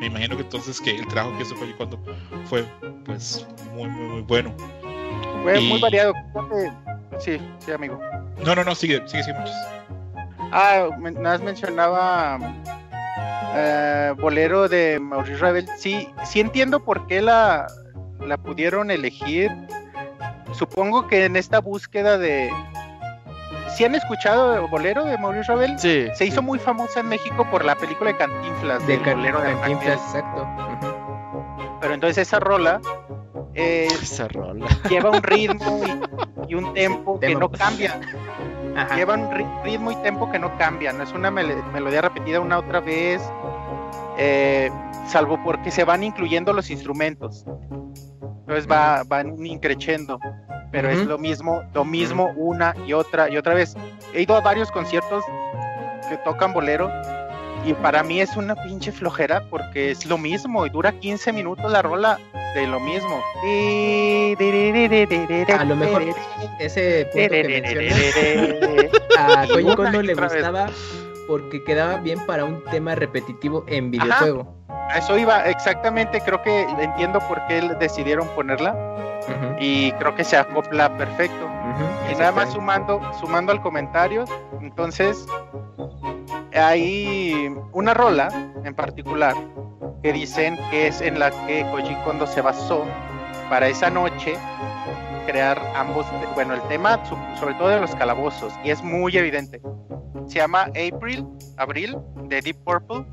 Me 0.00 0.06
imagino 0.06 0.36
que 0.36 0.42
entonces 0.42 0.80
que 0.80 0.90
el 0.96 1.06
trabajo 1.06 1.36
que 1.36 1.44
hizo 1.44 1.54
Koji 1.56 1.72
Kondo 1.74 1.98
fue 2.46 2.64
pues 3.04 3.46
muy 3.74 3.88
muy 3.88 4.06
muy 4.08 4.22
bueno. 4.22 4.54
Fue 5.42 5.60
Y- 5.60 5.68
muy 5.68 5.80
variado. 5.80 6.12
Sí, 7.20 7.38
sí, 7.60 7.72
amigo. 7.72 8.00
No, 8.44 8.54
no, 8.54 8.64
no, 8.64 8.74
sigue, 8.74 9.00
sigue, 9.06 9.22
sigue 9.22 9.38
muchas. 9.38 9.54
Ah, 10.50 10.88
nada 11.00 11.20
más 11.20 11.40
mencionaba 11.42 12.38
eh, 13.54 14.12
Bolero 14.18 14.68
de 14.68 14.98
Maurice 15.00 15.38
Rebel. 15.38 15.68
Sí, 15.78 16.08
sí 16.24 16.40
entiendo 16.40 16.84
por 16.84 17.06
qué 17.06 17.22
la, 17.22 17.66
la 18.26 18.36
pudieron 18.38 18.90
elegir. 18.90 19.50
Supongo 20.52 21.06
que 21.06 21.24
en 21.26 21.36
esta 21.36 21.60
búsqueda 21.60 22.18
de... 22.18 22.50
¿Sí 23.76 23.84
han 23.84 23.94
escuchado 23.94 24.54
el 24.54 24.70
Bolero 24.70 25.04
de 25.04 25.16
Maurice 25.18 25.52
Rebel? 25.52 25.78
Sí. 25.78 26.06
Se 26.14 26.24
hizo 26.26 26.42
muy 26.42 26.58
famosa 26.58 27.00
en 27.00 27.08
México 27.08 27.46
por 27.50 27.64
la 27.64 27.74
película 27.74 28.10
de 28.12 28.16
Cantinflas, 28.18 28.86
De 28.86 28.98
del 28.98 29.14
Bolero 29.16 29.40
de 29.40 29.52
Cantinflas, 29.54 30.00
exacto. 30.00 30.46
Pero 31.80 31.94
entonces 31.94 32.18
esa 32.28 32.38
rola 32.38 32.80
eh, 33.54 33.86
Esa 33.90 34.28
rola. 34.28 34.66
lleva 34.88 35.10
un 35.10 35.22
ritmo 35.22 35.80
y, 36.48 36.52
y 36.52 36.54
un 36.54 36.72
tempo 36.74 37.18
que 37.20 37.28
Tema. 37.28 37.40
no 37.40 37.50
cambia. 37.50 37.98
Ajá. 38.74 38.96
lleva 38.96 39.14
un 39.14 39.30
ri- 39.30 39.62
ritmo 39.64 39.90
y 39.92 39.96
tempo 39.96 40.30
que 40.30 40.38
no 40.38 40.56
cambia, 40.56 40.92
no 40.94 41.02
es 41.04 41.12
una 41.12 41.30
mel- 41.30 41.62
melodía 41.74 42.00
repetida 42.00 42.40
una 42.40 42.58
otra 42.58 42.80
vez, 42.80 43.20
eh, 44.16 44.70
salvo 45.08 45.38
porque 45.44 45.70
se 45.70 45.84
van 45.84 46.02
incluyendo 46.02 46.54
los 46.54 46.70
instrumentos. 46.70 47.44
Entonces 48.42 48.70
va, 48.70 49.04
van 49.04 49.46
increciendo, 49.46 50.18
pero 50.72 50.90
es 50.90 51.06
lo 51.06 51.16
mismo, 51.16 51.62
lo 51.74 51.84
mismo 51.84 52.32
una 52.36 52.74
y 52.86 52.92
otra 52.92 53.30
y 53.30 53.36
otra 53.36 53.54
vez. 53.54 53.76
He 54.12 54.22
ido 54.22 54.36
a 54.36 54.40
varios 54.40 54.70
conciertos 54.72 55.24
que 56.08 56.16
tocan 56.18 56.52
bolero 56.52 56.90
y 57.64 57.74
para 57.74 58.02
mí 58.02 58.20
es 58.20 58.36
una 58.36 58.56
pinche 58.56 58.90
flojera 58.90 59.48
porque 59.48 59.92
es 59.92 60.04
lo 60.06 60.18
mismo 60.18 60.66
y 60.66 60.70
dura 60.70 60.92
15 60.92 61.32
minutos 61.32 61.70
la 61.70 61.82
rola 61.82 62.18
de 62.56 62.66
lo 62.66 62.80
mismo. 62.80 63.22
A 65.54 65.64
lo 65.64 65.76
mejor 65.76 66.04
ese 66.58 67.06
punto 67.12 67.28
que 67.30 67.60
mencionas 67.62 68.00
a 69.18 69.46
Kondo 69.76 70.00
y 70.02 70.06
le 70.06 70.14
vez. 70.14 70.72
Porque 71.26 71.62
quedaba 71.64 71.96
bien 71.96 72.24
para 72.26 72.44
un 72.44 72.62
tema 72.64 72.94
repetitivo 72.94 73.64
en 73.66 73.90
videojuego. 73.90 74.46
Eso 74.96 75.16
iba, 75.18 75.46
exactamente, 75.48 76.20
creo 76.20 76.42
que 76.42 76.62
entiendo 76.62 77.18
por 77.20 77.44
qué 77.46 77.60
decidieron 77.80 78.28
ponerla 78.34 78.76
y 79.58 79.92
creo 79.92 80.14
que 80.14 80.24
se 80.24 80.36
acopla 80.36 80.96
perfecto. 80.96 81.48
Y 82.10 82.14
nada 82.14 82.32
más 82.32 82.52
sumando, 82.52 83.00
sumando 83.18 83.52
al 83.52 83.62
comentario, 83.62 84.24
entonces 84.60 85.26
hay 86.54 87.54
una 87.72 87.94
rola 87.94 88.28
en 88.64 88.74
particular 88.74 89.34
que 90.02 90.12
dicen 90.12 90.58
que 90.70 90.88
es 90.88 91.00
en 91.00 91.18
la 91.18 91.30
que 91.46 91.64
Koji 91.70 91.94
Kondo 92.04 92.26
se 92.26 92.40
basó 92.40 92.84
para 93.48 93.68
esa 93.68 93.88
noche 93.88 94.36
crear 95.26 95.60
ambos, 95.76 96.06
bueno, 96.34 96.54
el 96.54 96.62
tema 96.62 97.04
so- 97.04 97.18
sobre 97.38 97.54
todo 97.54 97.68
de 97.68 97.80
los 97.80 97.94
calabozos 97.94 98.52
y 98.64 98.70
es 98.70 98.82
muy 98.82 99.16
evidente. 99.16 99.60
Se 100.26 100.36
llama 100.38 100.62
April, 100.70 101.26
Abril 101.56 101.96
de 102.24 102.40
Deep 102.40 102.56
Purple. 102.64 103.04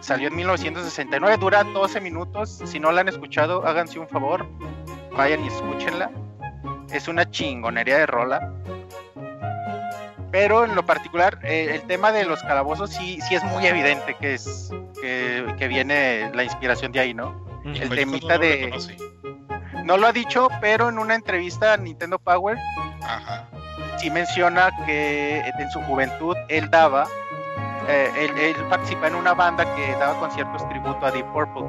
Salió 0.00 0.28
en 0.28 0.34
1969, 0.36 1.36
dura 1.38 1.62
12 1.62 2.00
minutos. 2.00 2.60
Si 2.64 2.80
no 2.80 2.90
la 2.90 3.02
han 3.02 3.08
escuchado, 3.08 3.64
háganse 3.66 3.98
un 4.00 4.08
favor, 4.08 4.44
vayan 5.16 5.44
y 5.44 5.48
escúchenla. 5.48 6.10
Es 6.92 7.06
una 7.08 7.30
chingonería 7.30 7.98
de 7.98 8.06
rola. 8.06 8.52
Pero 10.32 10.64
en 10.64 10.74
lo 10.74 10.84
particular, 10.84 11.38
eh, 11.42 11.68
el 11.74 11.82
tema 11.82 12.10
de 12.10 12.24
los 12.24 12.42
calabozos 12.42 12.90
sí, 12.90 13.20
sí 13.28 13.34
es 13.34 13.44
muy 13.44 13.66
evidente 13.66 14.16
que 14.18 14.34
es 14.34 14.70
que, 15.00 15.54
que 15.58 15.68
viene 15.68 16.30
la 16.34 16.42
inspiración 16.42 16.90
de 16.90 17.00
ahí, 17.00 17.14
¿no? 17.14 17.46
El 17.64 17.90
temita 17.90 18.38
de- 18.38 18.56
reconoce. 18.64 18.96
No 19.84 19.96
lo 19.96 20.06
ha 20.06 20.12
dicho, 20.12 20.48
pero 20.60 20.88
en 20.88 20.98
una 20.98 21.14
entrevista 21.14 21.72
a 21.74 21.76
Nintendo 21.76 22.18
Power 22.18 22.56
Ajá. 23.02 23.48
sí 23.98 24.10
menciona 24.10 24.70
que 24.86 25.38
en 25.40 25.70
su 25.70 25.80
juventud 25.82 26.36
él 26.48 26.70
daba, 26.70 27.06
eh, 27.88 28.10
él, 28.16 28.38
él 28.38 28.56
participa 28.68 29.08
en 29.08 29.14
una 29.16 29.34
banda 29.34 29.64
que 29.74 29.92
daba 29.92 30.18
conciertos 30.20 30.68
tributo 30.68 31.04
a 31.04 31.10
Deep 31.10 31.26
Purple. 31.32 31.64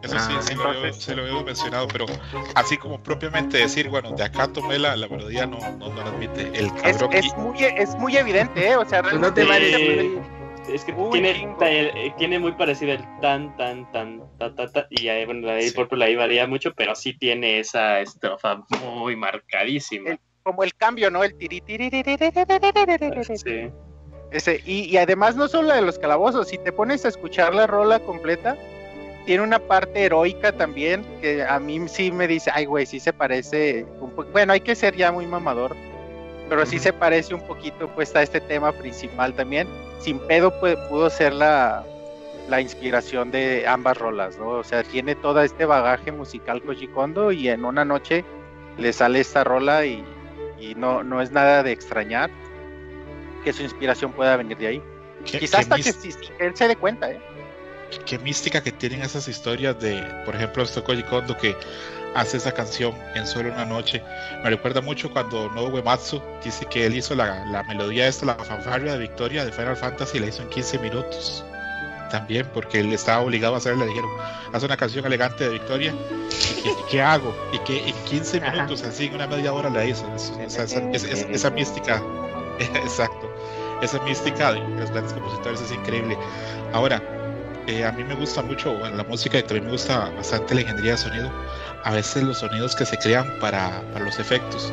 Eso 0.00 0.16
sí, 0.20 0.32
Ah, 0.38 0.42
sí, 0.42 0.54
lo, 0.54 0.92
sí 0.92 1.14
lo 1.14 1.24
veo 1.24 1.42
mencionado, 1.42 1.88
pero 1.88 2.06
así 2.54 2.76
como 2.78 3.02
propiamente 3.02 3.58
decir, 3.58 3.88
bueno, 3.90 4.12
de 4.12 4.22
acá 4.24 4.46
tomé 4.46 4.78
la, 4.78 4.94
la 4.96 5.08
melodía, 5.08 5.44
no, 5.44 5.58
no, 5.76 5.88
no 5.88 5.94
lo 6.02 6.02
admite. 6.02 6.42
El 6.56 6.66
Es, 6.84 6.98
cabrón. 6.98 7.10
es 7.14 7.36
muy, 7.36 7.64
es 7.64 7.94
muy 7.96 8.16
evidente, 8.16 8.68
¿eh? 8.70 8.76
O 8.76 8.84
sea, 8.88 9.02
Pues 9.02 9.18
no 9.18 9.34
te 9.34 9.44
realmente- 9.44 10.22
Es 10.68 10.84
que 10.84 10.92
Un 10.92 11.10
tiene, 11.10 11.48
ta- 11.58 11.70
eh, 11.70 12.12
tiene 12.18 12.38
muy 12.38 12.52
parecido 12.52 12.92
el 12.92 13.04
tan, 13.20 13.56
tan, 13.56 13.90
tan, 13.92 14.22
ta, 14.38 14.54
ta, 14.54 14.70
ta, 14.70 14.86
y 14.90 15.08
ahí, 15.08 15.24
bueno, 15.24 15.46
la 15.46 15.54
de 15.54 15.62
Sí. 15.62 15.74
Purple 15.74 16.04
ahí 16.04 16.14
varía 16.16 16.46
mucho, 16.46 16.72
pero 16.74 16.94
sí 16.94 17.16
tiene 17.16 17.58
esa 17.60 18.00
estrofa 18.00 18.62
muy 18.80 19.16
marcadísima. 19.16 20.10
El- 20.10 20.20
como 20.42 20.62
el 20.62 20.74
cambio, 20.74 21.10
¿no? 21.10 21.24
El 21.24 21.34
tiri, 21.36 21.60
tiri, 21.60 21.90
tiri. 21.90 22.16
Sí. 23.36 23.70
Ese, 24.30 24.60
y, 24.64 24.84
y 24.84 24.96
además 24.96 25.36
no 25.36 25.48
solo 25.48 25.68
la 25.68 25.76
de 25.76 25.82
los 25.82 25.98
calabozos, 25.98 26.48
si 26.48 26.58
te 26.58 26.72
pones 26.72 27.04
a 27.04 27.08
escuchar 27.08 27.54
la 27.54 27.66
rola 27.66 27.98
completa, 28.00 28.56
tiene 29.26 29.42
una 29.42 29.58
parte 29.58 30.04
heroica 30.04 30.52
también 30.52 31.04
que 31.20 31.42
a 31.42 31.58
mí 31.58 31.86
sí 31.88 32.10
me 32.12 32.26
dice, 32.28 32.50
ay 32.54 32.64
güey, 32.66 32.86
sí 32.86 33.00
se 33.00 33.12
parece, 33.12 33.84
un 34.00 34.14
bueno, 34.32 34.52
hay 34.52 34.60
que 34.60 34.74
ser 34.74 34.96
ya 34.96 35.12
muy 35.12 35.26
mamador, 35.26 35.76
pero 36.48 36.64
sí 36.66 36.78
se 36.78 36.92
parece 36.92 37.34
un 37.34 37.42
poquito 37.42 37.88
pues 37.94 38.14
a 38.16 38.22
este 38.22 38.40
tema 38.40 38.72
principal 38.72 39.34
también. 39.34 39.66
Sin 39.98 40.18
pedo 40.20 40.52
pudo 40.60 41.10
ser 41.10 41.32
la, 41.32 41.84
la 42.48 42.60
inspiración 42.60 43.30
de 43.30 43.66
ambas 43.66 43.98
rolas, 43.98 44.38
¿no? 44.38 44.50
O 44.50 44.64
sea, 44.64 44.82
tiene 44.82 45.14
todo 45.14 45.42
este 45.42 45.64
bagaje 45.64 46.12
musical 46.12 46.62
Koji 46.62 46.88
Kondo 46.88 47.32
y 47.32 47.48
en 47.48 47.64
una 47.64 47.84
noche 47.84 48.24
le 48.76 48.92
sale 48.92 49.20
esta 49.20 49.44
rola 49.44 49.84
y, 49.84 50.04
y 50.60 50.74
no, 50.74 51.02
no 51.02 51.20
es 51.20 51.32
nada 51.32 51.62
de 51.62 51.72
extrañar 51.72 52.30
que 53.44 53.52
su 53.52 53.62
inspiración 53.62 54.12
pueda 54.12 54.36
venir 54.36 54.56
de 54.56 54.66
ahí. 54.66 54.82
¿Qué, 55.24 55.38
Quizás 55.40 55.60
hasta 55.60 55.76
que 55.76 55.92
él 56.38 56.56
se 56.56 56.68
dé 56.68 56.76
cuenta, 56.76 57.10
¿eh? 57.10 57.20
qué 58.04 58.18
mística 58.18 58.62
que 58.62 58.72
tienen 58.72 59.02
esas 59.02 59.28
historias 59.28 59.78
de, 59.80 60.02
por 60.24 60.34
ejemplo, 60.34 60.62
esto 60.62 60.84
Koji 60.84 61.02
Kondo 61.04 61.36
que 61.36 61.56
hace 62.14 62.36
esa 62.38 62.52
canción 62.52 62.92
en 63.14 63.26
solo 63.26 63.52
una 63.52 63.64
noche. 63.64 64.02
Me 64.42 64.50
recuerda 64.50 64.80
mucho 64.80 65.10
cuando 65.12 65.48
Nobuo 65.50 65.70
Uematsu 65.70 66.20
dice 66.44 66.66
que 66.66 66.86
él 66.86 66.96
hizo 66.96 67.14
la, 67.14 67.44
la 67.46 67.62
melodía 67.64 68.06
esta, 68.08 68.26
la 68.26 68.34
fanfarria 68.36 68.92
de 68.92 68.98
Victoria 68.98 69.44
de 69.44 69.52
Final 69.52 69.76
Fantasy, 69.76 70.18
la 70.18 70.26
hizo 70.26 70.42
en 70.42 70.48
15 70.48 70.78
minutos. 70.78 71.44
También, 72.10 72.46
porque 72.54 72.80
él 72.80 72.90
estaba 72.92 73.22
obligado 73.22 73.54
a 73.54 73.58
hacerla, 73.58 73.84
le 73.84 73.90
dijeron, 73.90 74.10
haz 74.52 74.62
una 74.62 74.78
canción 74.78 75.04
elegante 75.04 75.44
de 75.44 75.50
Victoria, 75.50 75.92
¿y 75.92 76.62
qué, 76.62 76.70
qué 76.90 77.02
hago? 77.02 77.36
Y 77.52 77.58
que 77.58 77.86
en 77.86 77.94
15 78.06 78.38
Ajá. 78.38 78.52
minutos, 78.52 78.82
así 78.82 79.06
en 79.06 79.14
una 79.16 79.26
media 79.26 79.52
hora 79.52 79.68
la 79.68 79.84
hizo. 79.84 80.10
Es- 80.16 80.32
esa, 80.40 80.62
es- 80.92 81.04
es- 81.04 81.26
esa 81.30 81.50
mística, 81.50 82.02
exacto, 82.58 83.30
esa 83.82 84.00
mística 84.04 84.54
de 84.54 84.60
los 84.60 84.90
grandes 84.90 85.12
compositores 85.12 85.60
es 85.60 85.70
increíble. 85.70 86.16
Ahora, 86.72 87.02
eh, 87.66 87.84
a 87.84 87.92
mí 87.92 88.02
me 88.02 88.14
gusta 88.14 88.40
mucho 88.40 88.72
bueno, 88.78 88.96
la 88.96 89.04
música 89.04 89.38
y 89.38 89.42
también 89.42 89.66
me 89.66 89.72
gusta 89.72 90.08
bastante 90.16 90.54
la 90.54 90.62
ingeniería 90.62 90.92
de 90.92 90.96
sonido. 90.98 91.30
A 91.88 91.92
veces 91.94 92.22
los 92.22 92.36
sonidos 92.38 92.76
que 92.76 92.84
se 92.84 92.98
crean 92.98 93.38
para, 93.40 93.80
para 93.94 94.04
los 94.04 94.18
efectos. 94.18 94.70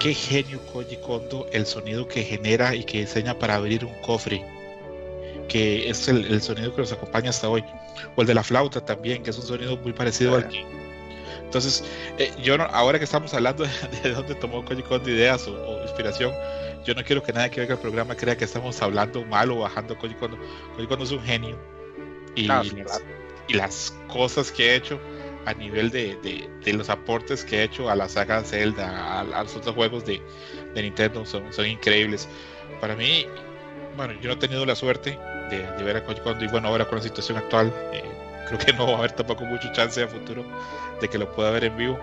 Qué 0.00 0.12
genio 0.14 0.58
Koji 0.72 0.96
Kondo 0.96 1.46
el 1.52 1.64
sonido 1.64 2.08
que 2.08 2.24
genera 2.24 2.74
y 2.74 2.82
que 2.82 2.98
diseña 3.00 3.38
para 3.38 3.54
abrir 3.54 3.84
un 3.84 3.94
cofre. 4.02 4.44
Que 5.48 5.88
es 5.88 6.08
el, 6.08 6.24
el 6.26 6.42
sonido 6.42 6.74
que 6.74 6.80
nos 6.80 6.90
acompaña 6.90 7.30
hasta 7.30 7.48
hoy. 7.48 7.62
O 8.16 8.22
el 8.22 8.26
de 8.26 8.34
la 8.34 8.42
flauta 8.42 8.84
también, 8.84 9.22
que 9.22 9.30
es 9.30 9.38
un 9.38 9.44
sonido 9.46 9.76
muy 9.76 9.92
parecido 9.92 10.34
al 10.34 10.48
que. 10.48 10.66
Entonces, 11.44 11.84
eh, 12.18 12.32
yo 12.42 12.58
no- 12.58 12.64
ahora 12.64 12.98
que 12.98 13.04
estamos 13.04 13.32
hablando 13.32 13.62
de, 13.64 13.70
de 14.02 14.10
dónde 14.12 14.34
tomó 14.34 14.64
Koji 14.64 14.82
Kondo 14.82 15.08
ideas 15.08 15.46
o, 15.46 15.52
o 15.54 15.82
inspiración, 15.82 16.32
yo 16.84 16.94
no 16.94 17.04
quiero 17.04 17.22
que 17.22 17.32
nadie 17.32 17.50
que 17.50 17.60
oiga 17.60 17.74
el 17.74 17.80
programa 17.80 18.16
crea 18.16 18.36
que 18.36 18.44
estamos 18.44 18.82
hablando 18.82 19.24
mal 19.24 19.52
o 19.52 19.58
bajando 19.60 19.96
Koji 19.96 20.14
Kondo. 20.14 20.36
Koji 20.74 20.88
Kondo 20.88 21.04
es 21.04 21.12
un 21.12 21.22
genio. 21.22 21.56
Y, 22.34 22.46
las, 22.46 22.66
y 23.48 23.54
las 23.54 23.94
cosas 24.08 24.50
que 24.50 24.70
he 24.72 24.74
hecho 24.74 24.98
a 25.46 25.54
nivel 25.54 25.90
de, 25.90 26.16
de- 26.22 26.48
de 26.64 26.72
los 26.74 26.88
aportes 26.90 27.44
que 27.44 27.58
he 27.60 27.62
hecho 27.64 27.88
a 27.90 27.94
la 27.96 28.08
saga 28.08 28.42
Zelda, 28.44 28.88
a, 28.88 29.20
a 29.20 29.42
los 29.42 29.56
otros 29.56 29.74
juegos 29.74 30.04
de, 30.04 30.20
de 30.74 30.82
Nintendo, 30.82 31.24
son, 31.24 31.52
son 31.52 31.66
increíbles. 31.66 32.28
Para 32.80 32.94
mí, 32.94 33.26
bueno, 33.96 34.14
yo 34.20 34.28
no 34.28 34.34
he 34.34 34.36
tenido 34.38 34.64
la 34.66 34.74
suerte 34.76 35.18
de, 35.50 35.58
de 35.72 35.82
ver 35.82 35.96
a 35.96 36.04
Koji 36.04 36.20
Kondo 36.20 36.44
y 36.44 36.48
bueno, 36.48 36.68
ahora 36.68 36.84
con 36.86 36.98
la 36.98 37.02
situación 37.04 37.38
actual, 37.38 37.72
eh, 37.92 38.04
creo 38.46 38.58
que 38.58 38.72
no 38.74 38.86
va 38.86 38.94
a 38.94 38.98
haber 38.98 39.12
tampoco 39.12 39.44
mucho 39.44 39.72
chance 39.72 40.02
a 40.02 40.08
futuro 40.08 40.44
de 41.00 41.08
que 41.08 41.18
lo 41.18 41.30
pueda 41.32 41.50
ver 41.50 41.64
en 41.64 41.76
vivo. 41.76 41.98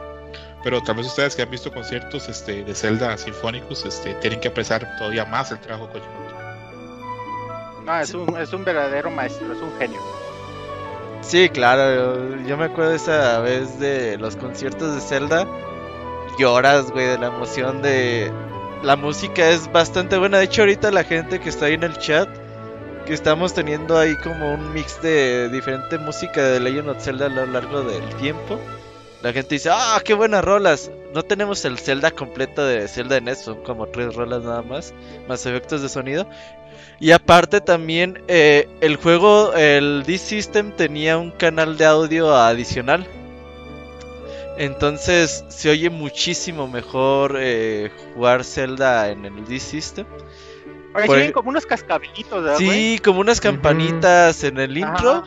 Pero 0.63 0.81
tal 0.81 0.95
vez 0.97 1.05
ustedes 1.07 1.35
que 1.35 1.43
han 1.43 1.49
visto 1.51 1.71
conciertos 1.71 2.27
este, 2.27 2.63
de 2.63 2.75
Zelda 2.75 3.17
sinfónicos 3.17 3.85
este, 3.85 4.15
tienen 4.15 4.39
que 4.39 4.49
apreciar 4.49 4.85
todavía 4.97 5.23
más 5.25 5.51
el 5.51 5.59
trabajo 5.59 5.87
de 5.87 5.93
Koji 5.99 6.05
Kondo. 6.05 7.83
No, 7.85 7.99
es 7.99 8.13
un, 8.13 8.35
es 8.37 8.51
un 8.51 8.65
verdadero 8.65 9.09
maestro, 9.09 9.53
es 9.53 9.61
un 9.61 9.71
genio. 9.77 9.99
Sí, 11.27 11.49
claro, 11.49 12.37
yo, 12.45 12.55
me 12.55 12.63
acuerdo 12.63 12.93
esa 12.93 13.39
vez 13.41 13.77
de 13.79 14.17
los 14.17 14.37
conciertos 14.37 14.95
de 14.95 15.01
Zelda. 15.01 15.45
Lloras, 16.39 16.89
güey, 16.89 17.05
de 17.05 17.17
la 17.17 17.27
emoción 17.27 17.81
de... 17.81 18.31
La 18.81 18.95
música 18.95 19.49
es 19.49 19.69
bastante 19.69 20.17
buena. 20.17 20.37
De 20.37 20.45
hecho, 20.45 20.61
ahorita 20.61 20.89
la 20.89 21.03
gente 21.03 21.41
que 21.41 21.49
está 21.49 21.65
ahí 21.65 21.73
en 21.73 21.83
el 21.83 21.97
chat, 21.97 22.29
que 23.05 23.13
estamos 23.13 23.53
teniendo 23.53 23.97
ahí 23.97 24.15
como 24.23 24.53
un 24.53 24.71
mix 24.71 25.01
de 25.01 25.49
diferente 25.49 25.97
música 25.97 26.41
de 26.41 26.61
Legend 26.61 26.91
of 26.91 27.03
Zelda 27.03 27.25
a 27.25 27.29
lo 27.29 27.45
largo 27.45 27.81
del 27.81 28.07
tiempo. 28.15 28.57
La 29.21 29.33
gente 29.33 29.55
dice, 29.55 29.69
ah, 29.69 29.99
qué 30.05 30.13
buenas 30.13 30.45
rolas. 30.45 30.89
No 31.13 31.23
tenemos 31.23 31.65
el 31.65 31.77
Zelda 31.77 32.11
completo 32.11 32.65
de 32.65 32.87
Zelda 32.87 33.19
NES, 33.19 33.39
son 33.39 33.63
como 33.63 33.87
tres 33.87 34.15
rolas 34.15 34.43
nada 34.43 34.61
más, 34.61 34.93
más 35.27 35.45
efectos 35.45 35.81
de 35.81 35.89
sonido. 35.89 36.25
Y 36.99 37.11
aparte 37.11 37.61
también 37.61 38.23
eh, 38.27 38.67
el 38.81 38.95
juego, 38.95 39.53
el 39.53 40.03
D-System 40.05 40.71
tenía 40.71 41.17
un 41.17 41.31
canal 41.31 41.77
de 41.77 41.85
audio 41.85 42.35
adicional. 42.35 43.07
Entonces 44.57 45.45
se 45.49 45.69
oye 45.69 45.91
muchísimo 45.91 46.67
mejor 46.67 47.35
eh, 47.39 47.91
jugar 48.13 48.43
Zelda 48.43 49.09
en 49.11 49.25
el 49.25 49.45
D-System. 49.45 50.07
Oye, 50.95 51.05
Por 51.05 51.15
tienen 51.15 51.31
como 51.31 51.49
unos 51.49 51.67
cascabelitos, 51.67 52.43
¿verdad? 52.43 52.57
Sí, 52.57 52.99
como 53.03 53.19
unas 53.19 53.39
campanitas 53.39 54.43
en 54.43 54.57
el 54.57 54.77
intro. 54.77 55.23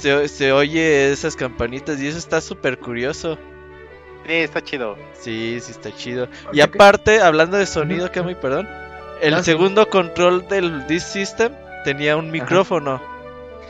Se, 0.00 0.28
se 0.28 0.52
oye 0.52 1.10
esas 1.10 1.34
campanitas 1.34 2.00
y 2.00 2.06
eso 2.06 2.18
está 2.18 2.40
súper 2.40 2.78
curioso. 2.78 3.36
Sí, 4.26 4.32
está 4.32 4.62
chido. 4.62 4.96
Sí, 5.12 5.58
sí 5.60 5.72
está 5.72 5.94
chido. 5.94 6.28
Y 6.52 6.60
aparte, 6.60 7.20
hablando 7.20 7.56
de 7.56 7.66
sonido, 7.66 8.10
que 8.10 8.22
muy 8.22 8.34
perdón, 8.34 8.68
el 9.22 9.36
sí. 9.38 9.44
segundo 9.44 9.88
control 9.88 10.46
del 10.48 10.86
D-System 10.86 11.52
tenía 11.84 12.16
un 12.16 12.30
micrófono. 12.30 13.00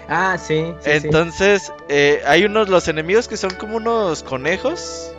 Ah, 0.08 0.38
sí. 0.38 0.72
sí, 0.80 0.90
sí. 0.90 0.90
Entonces, 0.90 1.72
eh, 1.88 2.22
hay 2.26 2.44
unos, 2.44 2.68
los 2.68 2.88
enemigos 2.88 3.28
que 3.28 3.36
son 3.36 3.50
como 3.50 3.76
unos 3.76 4.22
conejos, 4.22 5.12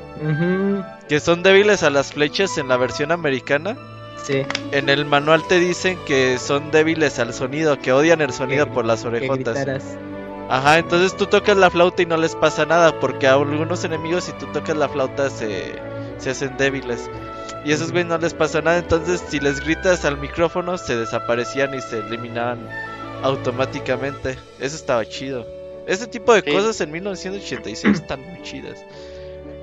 que 1.10 1.20
son 1.20 1.44
débiles 1.44 1.84
a 1.84 1.90
las 1.90 2.14
flechas 2.14 2.58
en 2.58 2.68
la 2.70 2.78
versión 2.78 3.12
americana. 3.12 3.78
Sí. 4.24 4.46
En 4.72 4.90
el 4.90 5.06
manual 5.06 5.44
te 5.48 5.60
dicen 5.60 5.98
que 6.06 6.38
son 6.40 6.72
débiles 6.72 7.20
al 7.20 7.34
sonido, 7.34 7.80
que 7.80 7.94
odian 7.94 8.22
el 8.22 8.34
sonido 8.34 8.66
Que- 8.66 8.72
por 8.72 8.86
las 8.86 9.06
orejotas. 9.06 9.58
Ajá, 10.50 10.80
entonces 10.80 11.16
tú 11.16 11.26
tocas 11.28 11.58
la 11.58 11.70
flauta 11.70 12.02
y 12.02 12.06
no 12.06 12.16
les 12.18 12.36
pasa 12.36 12.66
nada, 12.66 13.00
porque 13.00 13.28
a 13.28 13.34
algunos 13.34 13.84
enemigos 13.84 14.24
si 14.26 14.32
tú 14.34 14.48
tocas 14.54 14.78
la 14.78 14.88
flauta 14.88 15.30
se, 15.30 15.76
se 16.18 16.30
hacen 16.30 16.56
débiles. 16.58 17.10
Y 17.66 17.72
a 17.72 17.76
esos 17.76 17.92
güeyes 17.92 18.08
no 18.08 18.18
les 18.18 18.34
pasa 18.34 18.62
nada, 18.62 18.78
entonces 18.78 19.22
si 19.28 19.40
les 19.40 19.60
gritas 19.60 20.06
al 20.06 20.18
micrófono 20.18 20.78
se 20.78 20.96
desaparecían 20.96 21.74
y 21.74 21.82
se 21.82 22.00
eliminaban 22.00 22.60
automáticamente. 23.24 24.38
Eso 24.60 24.76
estaba 24.76 25.06
chido. 25.06 25.46
Ese 25.88 26.08
tipo 26.08 26.34
de 26.34 26.42
Sí. 26.42 26.52
cosas 26.52 26.80
en 26.82 26.92
1986 26.92 27.96
están 28.02 28.22
muy 28.22 28.42
chidas. 28.44 28.78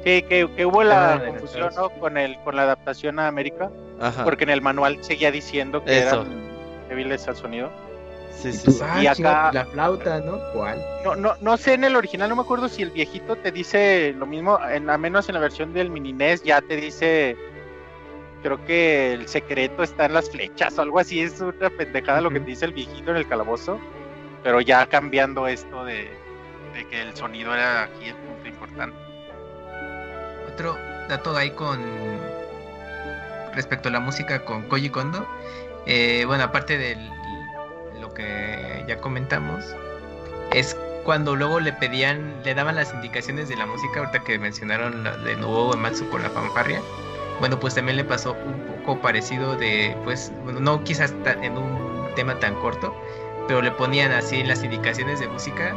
Que, 0.03 0.23
que, 0.23 0.49
que 0.55 0.67
hubo 0.67 0.83
la 0.83 1.15
Ah, 1.15 1.25
confusión 1.27 1.71
¿no? 1.77 1.89
con, 1.91 2.17
el, 2.19 2.39
con 2.41 2.57
la 2.57 2.63
adaptación 2.63 3.19
a 3.19 3.27
América, 3.27 3.71
Ajá. 4.01 4.25
porque 4.25 4.45
en 4.45 4.51
el 4.51 4.61
manual 4.61 4.99
seguía 5.03 5.31
diciendo 5.31 5.83
que 5.85 5.99
Eso. 5.99 6.23
eran 6.23 6.49
débiles 6.89 7.27
al 7.29 7.37
sonido. 7.37 7.71
Sí, 8.43 8.49
Y 8.49 8.53
sí, 8.53 8.73
sí. 8.73 8.81
ah, 8.83 9.03
Y 9.03 9.07
acá- 9.07 9.51
la 9.53 9.65
flauta, 9.67 10.21
¿no? 10.21 10.39
¿Cuál? 10.53 10.79
No, 11.05 11.15
no, 11.17 11.35
no 11.41 11.57
sé 11.57 11.75
en 11.75 11.85
el 11.85 11.97
original, 11.97 12.29
no 12.29 12.37
me 12.37 12.43
acuerdo 12.43 12.69
si 12.69 12.83
el 12.83 12.91
viejito 12.91 13.37
te 13.37 13.51
dice 13.53 14.13
lo 14.19 14.27
mismo, 14.27 14.59
en, 14.71 14.91
a 14.91 14.99
menos 14.99 15.29
en 15.29 15.35
la 15.37 15.41
versión 15.41 15.73
del 15.73 15.89
mini 15.91 16.13
NES 16.13 16.43
ya 16.43 16.61
te 16.61 16.77
dice, 16.77 17.37
creo 18.45 18.63
que 18.67 19.15
el 19.15 19.27
secreto 19.27 19.83
está 19.83 20.05
en 20.05 20.13
las 20.13 20.29
flechas 20.29 20.79
o 20.79 20.83
algo 20.83 20.99
así, 20.99 21.23
es 21.23 21.41
una 21.41 21.71
pendejada 21.71 22.21
lo 22.21 22.31
que 22.31 22.41
te 22.41 22.47
dice 22.47 22.67
el 22.67 22.75
viejito 22.75 23.11
en 23.11 23.17
el 23.17 23.27
calabozo, 23.27 23.81
pero 24.43 24.61
ya 24.61 24.87
cambiando 24.87 25.49
esto 25.49 25.83
de, 25.87 26.11
de 26.75 26.87
que 26.91 27.01
el 27.01 27.17
sonido 27.17 27.55
era 27.55 27.85
aquí 27.85 28.11
el 28.11 28.17
punto 28.17 28.47
importante. 28.47 28.97
Otro 30.53 30.77
dato 31.09 31.35
ahí 31.35 31.53
con 31.53 31.81
respecto 33.55 33.89
a 33.89 33.93
la 33.93 34.01
música 34.01 34.45
con 34.45 34.69
Koji 34.69 34.91
Kondo. 34.91 35.27
eh, 35.87 36.25
bueno, 36.27 36.45
aparte 36.45 36.77
de 36.77 36.97
lo 37.99 38.13
que 38.13 38.85
ya 38.87 39.01
comentamos, 39.01 39.65
es 40.53 40.77
cuando 41.05 41.35
luego 41.35 41.61
le 41.61 41.73
pedían, 41.73 42.43
le 42.45 42.55
daban 42.55 42.77
las 42.77 42.93
indicaciones 42.93 43.49
de 43.49 43.57
la 43.57 43.65
música, 43.65 44.01
ahorita 44.01 44.23
que 44.23 44.39
mencionaron 44.39 45.03
la 45.03 45.17
de 45.17 45.35
nuevo 45.37 45.75
Matsu 45.79 46.11
con 46.11 46.23
la 46.23 46.29
fanfarria. 46.29 46.83
Bueno, 47.41 47.59
pues 47.59 47.75
también 47.75 47.97
le 47.97 48.05
pasó 48.05 48.33
un 48.33 48.63
poco 48.85 49.01
parecido 49.01 49.57
de, 49.57 49.97
pues, 50.05 50.33
bueno, 50.45 50.61
no 50.61 50.85
quizás 50.85 51.13
en 51.43 51.57
un 51.59 52.09
tema 52.15 52.39
tan 52.39 52.55
corto, 52.57 52.95
pero 53.49 53.61
le 53.61 53.71
ponían 53.73 54.13
así 54.13 54.43
las 54.45 54.63
indicaciones 54.63 55.21
de 55.21 55.29
música. 55.29 55.75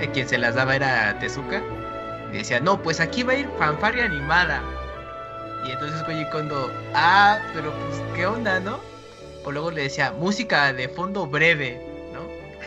eh, 0.00 0.08
quien 0.12 0.28
se 0.28 0.38
las 0.38 0.54
daba 0.54 0.74
era 0.74 1.18
Tezuka. 1.20 1.62
Y 2.32 2.38
decía, 2.38 2.60
no, 2.60 2.82
pues 2.82 2.98
aquí 3.00 3.22
va 3.22 3.34
a 3.34 3.36
ir 3.36 3.48
fanfarria 3.58 4.04
animada. 4.06 4.62
Y 5.66 5.70
entonces 5.70 6.02
Koji 6.02 6.28
Kondo, 6.30 6.70
ah, 6.94 7.38
pero 7.54 7.70
pues, 7.72 8.02
¿qué 8.14 8.26
onda, 8.26 8.58
no? 8.58 8.80
O 9.44 9.52
luego 9.52 9.70
le 9.70 9.82
decía, 9.82 10.10
música 10.12 10.72
de 10.72 10.88
fondo 10.88 11.26
breve, 11.26 11.80
¿no? 12.12 12.22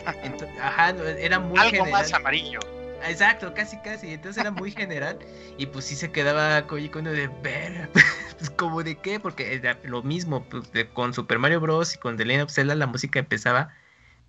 Ajá, 0.62 0.90
era 1.18 1.38
muy 1.38 1.58
Algo 1.58 1.70
general. 1.72 1.90
más 1.92 2.12
amarillo. 2.14 2.60
Exacto, 3.04 3.52
casi, 3.54 3.78
casi. 3.78 4.12
Entonces 4.12 4.40
era 4.40 4.50
muy 4.50 4.70
general. 4.70 5.18
Y 5.58 5.66
pues 5.66 5.84
sí 5.84 5.96
se 5.96 6.10
quedaba 6.10 6.66
Koji 6.66 6.88
Kondo 6.88 7.12
de 7.12 7.28
ver. 7.42 7.90
Pues 8.38 8.50
como 8.50 8.82
de 8.82 8.96
qué, 8.96 9.18
porque 9.18 9.62
lo 9.84 10.02
mismo 10.02 10.44
pues, 10.50 10.68
con 10.92 11.14
Super 11.14 11.38
Mario 11.38 11.58
Bros. 11.58 11.94
y 11.94 11.98
con 11.98 12.18
The 12.18 12.26
Legend 12.26 12.44
of 12.44 12.52
Zelda 12.52 12.74
la 12.74 12.86
música 12.86 13.18
empezaba 13.18 13.72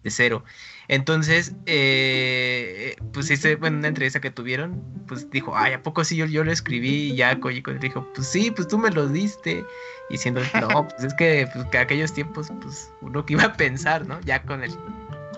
de 0.02 0.12
cero. 0.12 0.46
Entonces, 0.88 1.54
eh, 1.66 2.96
pues 3.12 3.30
ese, 3.30 3.58
bueno, 3.58 3.80
una 3.80 3.90
entrevista 3.90 4.22
que 4.22 4.32
tuvieron, 4.32 4.82
pues 5.08 5.30
dijo, 5.30 5.58
ay, 5.58 5.74
¿a 5.74 5.84
poco 5.84 6.06
sí 6.06 6.16
yo, 6.16 6.44
lo 6.44 6.52
escribí? 6.52 7.12
Y 7.12 7.16
ya 7.18 7.38
Koji 7.40 7.62
Kondo 7.62 7.82
dijo, 7.82 8.08
pues 8.16 8.28
sí, 8.28 8.50
pues 8.52 8.70
tú 8.70 8.78
me 8.78 8.92
lo 8.92 9.08
diste. 9.08 9.66
Y 10.10 10.14
diciendo, 10.14 10.42
no, 10.62 10.88
pues 10.88 11.04
es 11.04 11.14
que, 11.16 11.50
pues, 11.54 11.66
que 11.66 11.78
aquellos 11.80 12.14
tiempos, 12.14 12.50
pues 12.62 12.90
uno 13.02 13.26
que 13.26 13.34
iba 13.34 13.44
a 13.44 13.54
pensar, 13.58 14.08
¿no? 14.08 14.22
Ya 14.22 14.42
con 14.44 14.64
el, 14.64 14.72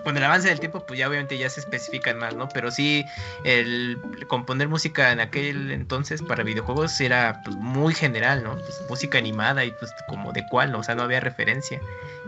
con 0.02 0.16
el 0.16 0.24
avance 0.24 0.48
del 0.48 0.60
tiempo, 0.60 0.84
pues 0.86 0.98
ya 0.98 1.08
obviamente 1.08 1.36
ya 1.38 1.48
se 1.50 1.60
especifican 1.60 2.18
más, 2.18 2.34
¿no? 2.34 2.48
Pero 2.48 2.70
sí, 2.70 3.04
el 3.44 3.98
componer 4.28 4.68
música 4.68 5.12
en 5.12 5.20
aquel 5.20 5.70
entonces 5.70 6.22
para 6.22 6.42
videojuegos 6.42 7.00
era 7.00 7.40
pues 7.44 7.56
muy 7.56 7.94
general, 7.94 8.42
¿no? 8.42 8.56
Pues 8.56 8.82
música 8.88 9.18
animada 9.18 9.64
y 9.64 9.70
pues 9.72 9.92
como 10.08 10.32
de 10.32 10.46
cuál, 10.48 10.72
¿no? 10.72 10.78
O 10.78 10.82
sea, 10.82 10.94
no 10.94 11.02
había 11.02 11.20
referencia. 11.20 11.80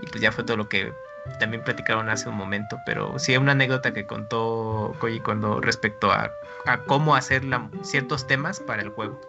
Y 0.02 0.06
pues 0.06 0.20
ya 0.20 0.32
fue 0.32 0.44
todo 0.44 0.56
lo 0.56 0.68
que 0.68 0.92
también 1.38 1.62
platicaron 1.62 2.08
hace 2.08 2.28
un 2.28 2.34
momento, 2.34 2.78
pero 2.84 3.18
sí 3.18 3.36
una 3.36 3.52
anécdota 3.52 3.92
que 3.92 4.06
contó 4.06 4.94
Koji 5.00 5.20
cuando 5.20 5.60
respecto 5.60 6.10
a, 6.10 6.30
a 6.66 6.78
cómo 6.78 7.14
hacer 7.14 7.42
ciertos 7.82 8.26
temas 8.26 8.60
para 8.60 8.82
el 8.82 8.88
juego. 8.90 9.20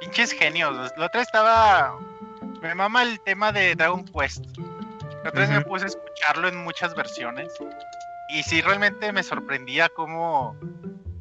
Pinches 0.00 0.32
genios. 0.32 0.92
La 0.96 1.06
otra 1.06 1.22
estaba. 1.22 1.98
Me 2.60 2.74
mama 2.74 3.02
el 3.02 3.20
tema 3.20 3.52
de 3.52 3.74
Dragon 3.74 4.04
Quest. 4.04 4.44
La 5.26 5.30
otra 5.30 5.40
vez 5.40 5.50
me 5.50 5.58
Ujú. 5.58 5.68
puse 5.70 5.84
a 5.86 5.88
escucharlo 5.88 6.46
en 6.46 6.56
muchas 6.56 6.94
versiones. 6.94 7.52
Y 8.28 8.44
sí, 8.44 8.62
realmente 8.62 9.12
me 9.12 9.24
sorprendía 9.24 9.88
cómo 9.88 10.56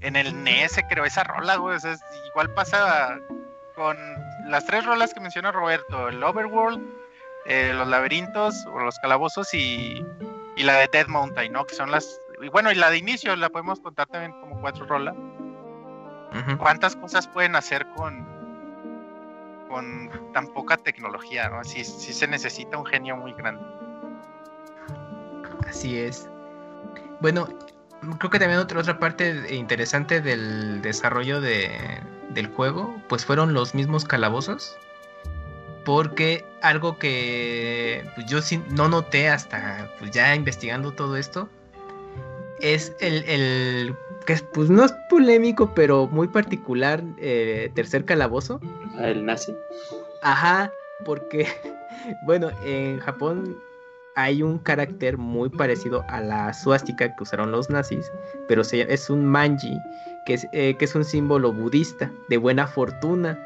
en 0.01 0.15
el 0.15 0.43
NES 0.43 0.73
se 0.73 0.83
creó 0.83 1.05
esa 1.05 1.23
rola, 1.23 1.55
güey. 1.55 1.75
O 1.75 1.79
sea, 1.79 1.93
es- 1.93 2.03
igual 2.29 2.53
pasa 2.53 3.17
con 3.73 3.97
las 4.45 4.63
tres 4.67 4.85
rolas 4.85 5.11
que 5.11 5.19
menciona 5.21 5.51
Roberto: 5.51 6.07
el 6.07 6.23
Overworld, 6.23 6.79
eh, 7.45 7.73
los 7.73 7.87
laberintos 7.87 8.67
o 8.67 8.79
los 8.79 8.99
calabozos 8.99 9.51
y, 9.55 10.05
y 10.55 10.63
la 10.63 10.75
de 10.75 10.87
Dead 10.91 11.07
Mountain, 11.07 11.51
¿no? 11.51 11.65
Que 11.65 11.73
son 11.73 11.89
las. 11.89 12.21
Y 12.43 12.49
bueno, 12.49 12.71
y 12.71 12.75
la 12.75 12.91
de 12.91 12.97
inicio 12.99 13.35
la 13.35 13.49
podemos 13.49 13.79
contar 13.79 14.05
también 14.05 14.33
como 14.39 14.61
cuatro 14.61 14.85
rolas 14.85 15.15
Ujú. 15.15 16.57
cuántas 16.59 16.95
cosas 16.95 17.27
pueden 17.27 17.55
hacer 17.55 17.87
con 17.95 18.23
con 19.67 20.31
tan 20.31 20.47
poca 20.53 20.77
tecnología, 20.77 21.49
¿no? 21.49 21.63
Sí, 21.63 21.83
sí 21.83 22.13
se 22.13 22.27
necesita 22.27 22.77
un 22.77 22.85
genio 22.85 23.17
muy 23.17 23.33
grande. 23.33 23.63
Así 25.67 25.97
es. 25.97 26.29
Bueno, 27.21 27.47
creo 28.19 28.29
que 28.29 28.39
también 28.39 28.59
otra, 28.59 28.79
otra 28.79 28.99
parte 28.99 29.53
interesante 29.53 30.21
del 30.21 30.81
desarrollo 30.81 31.41
de, 31.41 31.71
del 32.29 32.47
juego, 32.47 33.01
pues 33.07 33.25
fueron 33.25 33.53
los 33.53 33.73
mismos 33.73 34.05
calabozos. 34.05 34.77
Porque 35.83 36.43
algo 36.61 36.97
que 36.97 38.03
pues, 38.15 38.25
yo 38.27 38.39
no 38.71 38.89
noté 38.89 39.29
hasta 39.29 39.89
pues, 39.99 40.11
ya 40.11 40.33
investigando 40.35 40.91
todo 40.91 41.15
esto, 41.15 41.47
es 42.59 42.95
el, 42.99 43.23
el 43.25 43.95
que 44.25 44.33
es, 44.33 44.41
pues 44.41 44.69
no 44.69 44.83
es 44.83 44.93
polémico, 45.09 45.73
pero 45.75 46.07
muy 46.07 46.27
particular 46.27 47.03
eh, 47.17 47.71
tercer 47.75 48.05
calabozo. 48.05 48.59
El 48.99 49.25
nazi. 49.25 49.55
Ajá, 50.21 50.71
porque, 51.03 51.47
bueno, 52.25 52.49
en 52.63 52.99
Japón 52.99 53.59
hay 54.15 54.41
un 54.41 54.59
carácter 54.59 55.17
muy 55.17 55.49
parecido 55.49 56.05
a 56.07 56.21
la 56.21 56.53
suástica 56.53 57.13
que 57.15 57.23
usaron 57.23 57.51
los 57.51 57.69
nazis, 57.69 58.11
pero 58.47 58.63
se- 58.63 58.91
es 58.93 59.09
un 59.09 59.25
manji, 59.25 59.79
que 60.25 60.33
es, 60.35 60.47
eh, 60.53 60.77
un 60.95 61.03
símbolo 61.05 61.51
budista 61.53 62.11
de 62.29 62.37
buena 62.37 62.65
fortuna. 62.67 63.37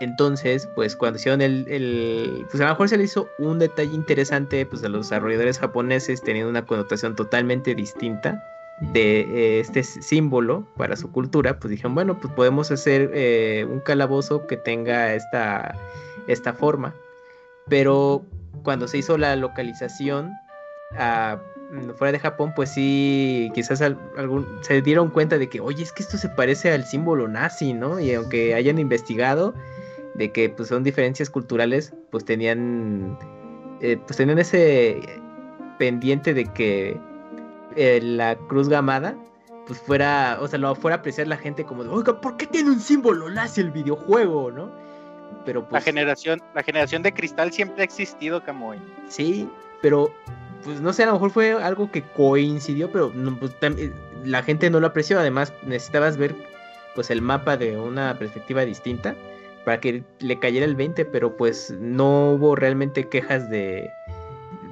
Entonces, 0.00 0.68
pues 0.74 0.96
cuando 0.96 1.18
hicieron 1.18 1.40
el, 1.40 2.44
Pues 2.50 2.60
a 2.60 2.64
lo 2.64 2.70
mejor 2.70 2.88
se 2.88 2.96
le 2.98 3.04
hizo 3.04 3.28
un 3.38 3.58
detalle 3.58 3.94
interesante, 3.94 4.66
pues 4.66 4.82
a 4.84 4.88
los 4.88 5.06
desarrolladores 5.08 5.58
japoneses 5.58 6.22
teniendo 6.22 6.50
una 6.50 6.66
connotación 6.66 7.14
totalmente 7.16 7.74
distinta 7.74 8.42
de 8.80 9.20
eh, 9.20 9.60
este 9.60 9.82
símbolo 9.84 10.66
para 10.76 10.96
su 10.96 11.10
cultura, 11.12 11.58
pues 11.58 11.70
dijeron, 11.70 11.94
bueno, 11.94 12.18
pues 12.20 12.32
podemos 12.34 12.70
hacer 12.70 13.10
eh, 13.14 13.66
un 13.70 13.80
calabozo 13.80 14.46
que 14.46 14.56
tenga 14.56 15.14
esta, 15.14 15.74
esta 16.26 16.52
forma. 16.54 16.94
Pero 17.68 18.24
cuando 18.62 18.88
se 18.88 18.98
hizo 18.98 19.16
la 19.18 19.36
localización 19.36 20.32
ah, 20.96 21.38
mm, 21.70 21.90
fuera 21.96 22.12
de 22.12 22.18
Japón, 22.18 22.52
pues 22.54 22.70
sí, 22.70 23.50
quizás 23.54 23.80
al- 23.82 23.98
algún, 24.16 24.46
se 24.62 24.82
dieron 24.82 25.10
cuenta 25.10 25.38
de 25.38 25.48
que, 25.48 25.60
oye, 25.60 25.82
es 25.82 25.92
que 25.92 26.02
esto 26.02 26.16
se 26.18 26.28
parece 26.28 26.72
al 26.72 26.84
símbolo 26.84 27.28
nazi, 27.28 27.72
¿no? 27.72 28.00
Y 28.00 28.12
aunque 28.14 28.54
hayan 28.54 28.78
investigado 28.78 29.54
de 30.14 30.30
que 30.30 30.48
pues 30.48 30.68
son 30.68 30.84
diferencias 30.84 31.30
culturales, 31.30 31.92
pues 32.10 32.24
tenían, 32.24 33.18
eh, 33.80 33.98
pues 34.06 34.16
tenían 34.16 34.38
ese 34.38 35.00
pendiente 35.78 36.34
de 36.34 36.44
que 36.44 37.00
eh, 37.76 38.00
la 38.02 38.36
cruz 38.36 38.68
gamada 38.68 39.16
pues 39.66 39.80
fuera, 39.80 40.38
o 40.40 40.46
sea, 40.46 40.58
lo 40.58 40.74
fuera 40.74 40.96
a 40.96 40.98
apreciar 40.98 41.26
la 41.26 41.38
gente 41.38 41.64
como 41.64 41.84
de, 41.84 41.90
oiga, 41.90 42.20
¿por 42.20 42.36
qué 42.36 42.46
tiene 42.46 42.70
un 42.70 42.80
símbolo 42.80 43.30
nazi 43.30 43.62
el 43.62 43.70
videojuego, 43.70 44.50
no? 44.50 44.70
Pero 45.44 45.60
La 45.62 45.68
pues 45.68 45.84
generación, 45.84 46.40
la 46.54 46.62
generación 46.62 47.02
de 47.02 47.12
cristal 47.12 47.52
siempre 47.52 47.82
ha 47.82 47.84
existido, 47.84 48.42
Camoy. 48.42 48.78
sí, 49.08 49.48
pero 49.82 50.12
pues 50.64 50.80
no 50.80 50.92
sé, 50.94 51.02
a 51.02 51.06
lo 51.06 51.12
mejor 51.14 51.30
fue 51.30 51.52
algo 51.52 51.90
que 51.90 52.02
coincidió, 52.02 52.90
pero 52.90 53.12
no, 53.14 53.38
pues, 53.38 53.54
eh, 53.60 53.92
la 54.24 54.42
gente 54.42 54.70
no 54.70 54.80
lo 54.80 54.86
apreció, 54.86 55.18
además 55.20 55.52
necesitabas 55.66 56.16
ver 56.16 56.34
pues 56.94 57.10
el 57.10 57.20
mapa 57.20 57.56
de 57.58 57.76
una 57.76 58.18
perspectiva 58.18 58.64
distinta 58.64 59.14
para 59.64 59.80
que 59.80 60.02
le 60.20 60.38
cayera 60.38 60.64
el 60.64 60.74
20, 60.76 61.04
pero 61.06 61.36
pues 61.36 61.70
no 61.78 62.30
hubo 62.32 62.54
realmente 62.56 63.08
quejas 63.08 63.50
de 63.50 63.90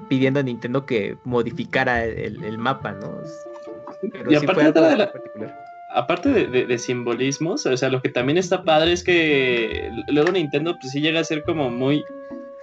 pidiendo 0.09 0.40
a 0.40 0.43
Nintendo 0.43 0.86
que 0.86 1.16
modificara 1.24 2.05
el, 2.05 2.43
el 2.44 2.59
mapa, 2.59 2.93
¿no? 2.93 3.20
Pero 4.12 4.30
Y 4.32 4.36
sí 4.36 4.44
aparte 4.44 4.55
fue 4.55 4.64
algo 4.64 4.80
de 4.82 4.97
la- 4.97 5.12
particular. 5.12 5.59
Aparte 5.94 6.31
de, 6.31 6.47
de- 6.47 6.66
de 6.66 6.78
simbolismos, 6.78 7.66
o 7.66 7.77
sea, 7.77 7.89
lo 7.90 8.01
que 8.02 8.09
también 8.09 8.39
está 8.39 8.62
padre 8.64 8.93
es 8.93 9.02
que 9.05 9.90
luego 10.09 10.32
Nintendo 10.32 10.77
pues 10.78 10.93
sí 10.93 11.01
llega 11.01 11.20
a 11.20 11.24
ser 11.24 11.43
como 11.44 11.70
muy 11.70 12.05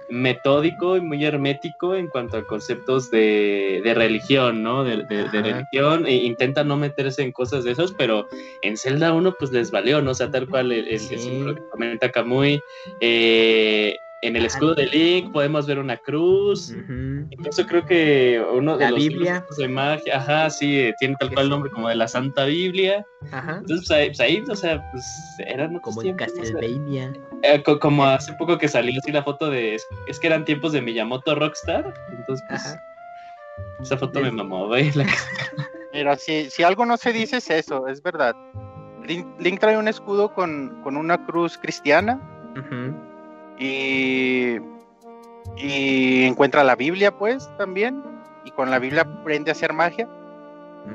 metódico 0.08 0.96
y 0.96 1.00
muy 1.00 1.24
hermético 1.24 1.94
en 1.94 2.08
cuanto 2.08 2.36
a 2.36 2.44
conceptos 2.44 3.10
de, 3.12 3.80
de 3.84 3.94
religión, 3.94 4.60
¿no? 4.62 4.82
De, 4.82 4.96
religión, 5.06 6.04
e 6.06 6.16
intenta 6.16 6.64
no 6.64 6.76
meterse 6.76 7.22
en 7.22 7.30
cosas 7.30 7.62
de 7.62 7.70
esos, 7.72 7.92
pero 7.92 8.26
en 8.62 8.76
Zelda 8.76 9.12
1 9.12 9.36
pues 9.38 9.52
les 9.52 9.70
valió, 9.70 10.02
¿no? 10.02 10.10
O 10.10 10.14
sea, 10.14 10.28
tal 10.30 10.48
cual 10.48 10.72
el, 10.72 10.88
el- 10.88 10.94
el 10.94 10.98
Sí. 11.00 11.16
símbolo 11.18 11.54
que 11.54 11.62
comenta 11.70 12.10
Kamui, 12.10 12.60
eh, 13.00 13.96
en 14.22 14.36
el 14.36 14.44
escudo 14.44 14.74
de 14.74 14.86
Link 14.86 15.32
podemos 15.32 15.66
ver 15.66 15.78
una 15.78 15.96
cruz. 15.96 16.70
Ujú. 16.70 17.26
Incluso 17.30 17.66
creo 17.66 17.86
que 17.86 18.44
uno 18.52 18.76
de 18.76 18.84
La 18.84 18.90
los 18.90 18.98
Biblia. 19.00 19.46
de 19.56 19.68
magia, 19.68 20.16
ajá, 20.18 20.50
sí, 20.50 20.78
eh, 20.80 20.94
tiene 20.98 21.16
tal 21.18 21.30
cual 21.32 21.44
el 21.46 21.50
nombre 21.50 21.70
como 21.70 21.88
de 21.88 21.94
la 21.96 22.06
Santa 22.06 22.44
Biblia. 22.44 23.06
Ajá. 23.32 23.58
Entonces, 23.60 23.86
pues 23.86 23.90
ahí, 23.90 24.08
pues 24.08 24.20
ahí, 24.20 24.42
o 24.50 24.54
sea, 24.56 24.90
pues 24.90 25.04
eran 25.46 25.76
otros 25.76 25.82
Como 25.94 26.02
en 26.02 26.16
tiempos, 26.16 26.28
o 26.38 26.44
sea, 26.44 26.54
Castlevania. 26.54 27.12
eh, 27.42 27.62
co- 27.62 27.78
como 27.80 28.04
hace 28.04 28.32
poco 28.34 28.58
que 28.58 28.68
salió 28.68 28.98
así 29.02 29.10
la 29.12 29.22
foto 29.22 29.48
de. 29.50 29.74
Es, 29.76 29.86
es 30.06 30.18
que 30.20 30.26
eran 30.26 30.44
tiempos 30.44 30.72
de 30.72 30.82
Miyamoto 30.82 31.34
Rockstar. 31.34 31.94
Entonces, 32.10 32.44
pues, 32.48 32.66
Ajá. 32.66 32.82
esa 33.80 33.96
foto 33.96 34.20
me 34.20 34.30
mamó, 34.30 34.66
güey. 34.66 34.90
la- 34.92 35.06
Mira, 35.92 36.16
si, 36.16 36.50
si 36.50 36.62
algo 36.62 36.84
no 36.86 36.96
se 36.96 37.12
dice 37.12 37.38
es 37.38 37.50
eso, 37.50 37.88
es 37.88 38.00
verdad. 38.02 38.36
Link, 39.06 39.26
Link 39.40 39.58
trae 39.60 39.76
un 39.78 39.88
escudo 39.88 40.32
con, 40.32 40.80
con 40.82 40.96
una 40.96 41.24
cruz 41.26 41.58
cristiana 41.58 42.20
Ujú. 42.56 42.94
Y, 43.60 44.56
y 45.56 46.24
encuentra 46.24 46.64
la 46.64 46.74
Biblia, 46.74 47.16
pues, 47.16 47.48
también. 47.58 48.02
Y 48.44 48.50
con 48.52 48.70
la 48.70 48.78
Biblia 48.78 49.02
aprende 49.02 49.50
a 49.50 49.52
hacer 49.52 49.72
magia. 49.72 50.08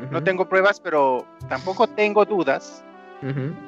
No 0.10 0.24
tengo 0.24 0.50
pruebas, 0.50 0.80
pero 0.80 1.26
tampoco 1.48 1.86
tengo 1.88 2.26
dudas 2.26 2.84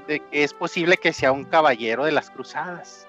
de 0.07 0.19
que 0.19 0.43
es 0.43 0.53
posible 0.53 0.97
que 0.97 1.13
sea 1.13 1.31
un 1.31 1.45
caballero 1.45 2.05
de 2.05 2.11
las 2.11 2.29
cruzadas. 2.31 3.07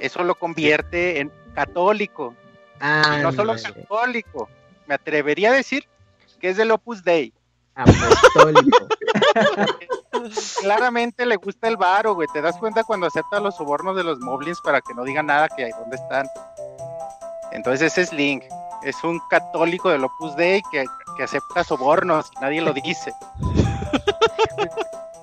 Eso 0.00 0.24
lo 0.24 0.34
convierte 0.34 1.20
en 1.20 1.32
católico. 1.54 2.34
Ah, 2.80 3.16
Y 3.18 3.22
no 3.22 3.32
solo 3.32 3.54
católico, 3.54 4.48
me 4.86 4.94
atrevería 4.94 5.50
a 5.50 5.54
decir 5.54 5.84
que 6.40 6.48
es 6.48 6.56
del 6.56 6.72
Opus 6.72 7.04
Dei. 7.04 7.32
Apostólico. 7.76 8.86
Claramente 10.60 11.26
le 11.26 11.36
gusta 11.36 11.68
el 11.68 11.76
varo, 11.76 12.14
güey. 12.14 12.28
Te 12.32 12.40
das 12.40 12.56
cuenta 12.56 12.84
cuando 12.84 13.06
acepta 13.06 13.40
los 13.40 13.56
sobornos 13.56 13.96
de 13.96 14.04
los 14.04 14.18
Moblins 14.20 14.60
para 14.60 14.80
que 14.80 14.94
no 14.94 15.04
digan 15.04 15.26
nada 15.26 15.48
que 15.48 15.70
dónde 15.78 15.96
están. 15.96 16.26
Entonces 17.52 17.92
ese 17.92 18.02
es 18.02 18.12
Link. 18.12 18.44
Es 18.82 19.02
un 19.04 19.20
católico 19.30 19.88
del 19.90 20.04
Opus 20.04 20.36
Dei 20.36 20.62
que, 20.70 20.84
que 21.16 21.22
acepta 21.24 21.64
sobornos 21.64 22.30
y 22.36 22.40
nadie 22.40 22.60
lo 22.60 22.72
dice. 22.72 23.12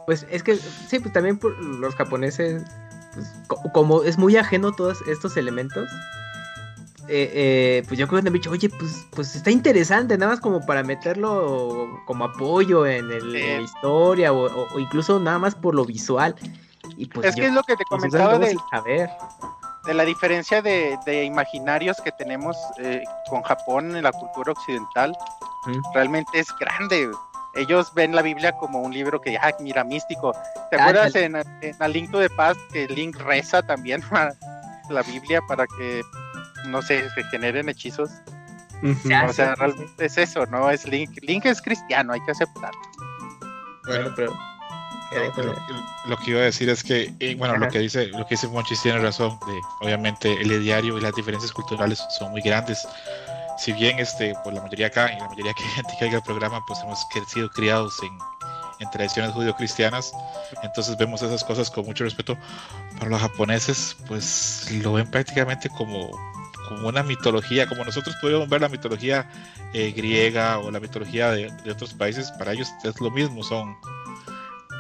Pues 0.08 0.26
es 0.32 0.42
que, 0.44 0.58
sí, 0.58 1.00
pues 1.00 1.14
también 1.14 1.38
por 1.38 1.58
los 1.58 1.96
japoneses, 1.96 2.64
pues, 3.14 3.34
co- 3.48 3.62
como 3.72 4.02
es 4.04 4.18
muy 4.18 4.36
ajeno 4.36 4.72
todos 4.74 4.98
estos 5.08 5.38
elementos, 5.38 5.88
eh, 7.12 7.32
eh, 7.34 7.84
pues 7.88 8.00
yo 8.00 8.08
creo 8.08 8.22
que 8.22 8.28
han 8.30 8.34
dicho, 8.34 8.50
oye, 8.52 8.70
pues, 8.70 9.06
pues 9.12 9.36
está 9.36 9.52
interesante, 9.52 10.18
nada 10.18 10.32
más 10.32 10.40
como 10.40 10.66
para 10.66 10.82
meterlo 10.84 12.02
como 12.06 12.24
apoyo 12.26 12.86
en, 12.88 13.12
el- 13.12 13.36
en 13.36 13.52
la 13.54 13.58
Sí. 13.58 13.64
historia 13.66 14.32
o, 14.32 14.46
o- 14.46 14.68
o 14.74 14.80
incluso 14.80 15.20
nada 15.20 15.38
más 15.38 15.54
por 15.56 15.76
lo 15.76 15.84
visual. 15.86 16.36
Y 16.98 17.06
pues 17.08 17.28
es 17.28 17.36
yo, 17.36 17.42
que 17.44 17.48
es 17.50 17.54
lo 17.54 17.64
que 17.64 17.76
te 17.76 17.84
pues, 17.90 18.02
comentaba 18.02 18.40
saber. 18.72 19.10
de 19.86 19.94
la 19.94 20.06
diferencia 20.06 20.62
de, 20.62 20.98
de 21.06 21.24
imaginarios 21.26 21.98
que 22.02 22.12
tenemos 22.12 22.56
eh, 22.78 23.02
con 23.30 23.42
Japón 23.44 23.96
en 23.96 24.04
la 24.04 24.12
cultura 24.12 24.52
occidental. 24.54 25.16
Realmente 25.94 26.40
es 26.40 26.48
grande. 26.60 27.10
Ellos 27.54 27.92
ven 27.94 28.16
la 28.16 28.22
Biblia 28.22 28.54
como 28.54 28.80
un 28.80 28.94
libro 28.94 29.20
que, 29.20 29.38
ah, 29.38 29.54
mira, 29.60 29.84
místico. 29.84 30.32
¿Te 30.70 30.78
Ah, 30.78 30.84
acuerdas 30.84 31.14
en, 31.16 31.36
en 31.36 31.76
A 31.80 31.88
Link 31.88 32.10
to 32.12 32.20
the 32.20 32.30
Past 32.30 32.60
que 32.72 32.88
Link 32.88 33.18
reza 33.18 33.62
también 33.62 34.02
la 34.90 35.02
Biblia 35.04 35.42
para 35.48 35.66
que, 35.68 36.02
no 36.68 36.82
sé, 36.82 37.10
se 37.12 37.24
generen 37.26 37.70
hechizos? 37.70 38.10
O 39.30 39.34
sea, 39.34 39.54
realmente 39.56 40.06
es 40.06 40.18
eso, 40.18 40.46
¿no? 40.48 40.70
Es 40.70 40.88
Link. 40.88 41.12
Link 41.22 41.46
es 41.46 41.62
cristiano, 41.62 42.14
hay 42.14 42.22
que 42.22 42.32
aceptarlo. 42.32 42.80
Bueno, 43.86 44.12
pero... 44.16 44.38
Lo, 45.38 45.44
lo- 45.44 45.56
lo 46.08 46.18
que 46.18 46.32
iba 46.32 46.40
a 46.40 46.44
decir 46.44 46.70
es 46.70 46.84
que, 46.84 47.14
eh, 47.20 47.36
bueno, 47.36 47.58
lo 47.58 47.68
que 47.68 47.80
dice, 47.80 48.08
lo 48.08 48.26
que 48.26 48.36
dice 48.36 48.48
Monchis 48.48 48.82
tiene 48.82 49.00
razón. 49.00 49.38
De, 49.46 49.60
obviamente, 49.82 50.32
el 50.42 50.64
diario 50.64 50.98
y 50.98 51.02
las 51.02 51.14
diferencias 51.14 51.52
culturales 51.52 52.02
son 52.18 52.32
muy 52.32 52.42
grandes. 52.42 52.88
Si 53.58 53.74
bien, 53.74 54.00
este, 54.00 54.34
pues 54.44 54.56
la 54.56 54.62
mayoría 54.62 54.88
acá 54.88 55.12
y 55.14 55.20
la 55.20 55.28
mayoría 55.28 55.54
que 55.54 55.64
gente 55.76 55.94
que 56.00 56.06
oiga 56.06 56.18
el 56.18 56.24
programa, 56.24 56.64
pues 56.66 56.80
hemos 56.80 57.06
sido 57.28 57.50
criados 57.50 57.94
en, 58.02 58.18
en 58.80 58.90
tradiciones 58.90 59.34
judío-cristianas, 59.34 60.14
entonces 60.64 60.98
vemos 60.98 61.22
esas 61.22 61.44
cosas 61.44 61.70
con 61.70 61.86
mucho 61.86 62.04
respeto. 62.06 62.38
Para 62.98 63.12
los 63.12 63.20
japoneses, 63.22 63.98
pues 64.08 64.70
lo 64.82 64.94
ven 64.94 65.12
prácticamente 65.12 65.68
como, 65.70 66.10
como 66.76 66.88
una 66.90 67.04
mitología, 67.04 67.68
como 67.68 67.84
nosotros 67.84 68.16
podríamos 68.22 68.48
ver 68.50 68.62
la 68.62 68.70
mitología 68.70 69.30
eh, 69.74 69.92
griega 69.96 70.60
o 70.60 70.72
la 70.72 70.80
mitología 70.80 71.32
de, 71.32 71.52
de 71.64 71.72
otros 71.72 71.94
países, 71.94 72.32
para 72.32 72.54
ellos 72.54 72.70
es 72.84 73.00
lo 73.00 73.12
mismo, 73.12 73.44
son 73.44 73.76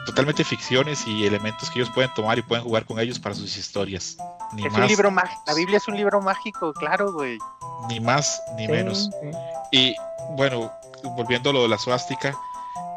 totalmente 0.06 0.44
ficciones 0.44 1.06
y 1.06 1.26
elementos 1.26 1.70
que 1.70 1.80
ellos 1.80 1.92
pueden 1.94 2.12
tomar 2.16 2.38
y 2.38 2.42
pueden 2.42 2.64
jugar 2.64 2.86
con 2.86 3.00
ellos 3.00 3.20
para 3.20 3.36
sus 3.36 3.56
historias. 3.58 4.18
Ni 4.54 4.66
es 4.66 4.72
más, 4.72 4.82
un 4.82 4.88
libro 4.88 5.12
mágico. 5.12 5.42
La 5.48 5.54
Biblia 5.54 5.78
es 5.78 5.88
un 5.88 5.96
libro 5.96 6.22
mágico, 6.22 6.74
claro, 6.74 7.14
güey. 7.14 7.38
ni 7.88 8.00
más 8.00 8.42
ni 8.58 8.66
Sí, 8.66 8.72
menos. 8.72 9.10
sí. 9.22 9.32
Y 9.72 9.96
bueno, 10.36 10.72
volviendo 11.16 11.52
a 11.52 11.54
lo 11.54 11.62
de 11.64 11.70
la 11.70 11.78
suástica, 11.78 12.36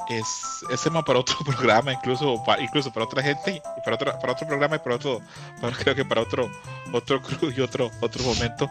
es, 0.08 0.64
es 0.70 0.82
tema 0.82 1.04
para 1.04 1.20
otro 1.20 1.36
programa, 1.44 1.92
incluso 1.92 2.42
para, 2.44 2.62
incluso 2.62 2.92
para 2.92 3.06
otra 3.06 3.22
gente, 3.22 3.62
y 3.76 3.80
para 3.84 3.96
otro, 3.96 4.18
para 4.18 4.32
otro 4.32 4.46
programa 4.46 4.76
y 4.76 4.78
para 4.78 4.96
otro, 4.96 5.20
para- 5.60 5.76
creo 5.76 5.94
que 5.94 6.04
para 6.04 6.22
otro, 6.22 6.50
otro 6.92 7.20
y 7.56 7.60
otro, 7.60 7.90
otro 8.00 8.24
momento. 8.24 8.70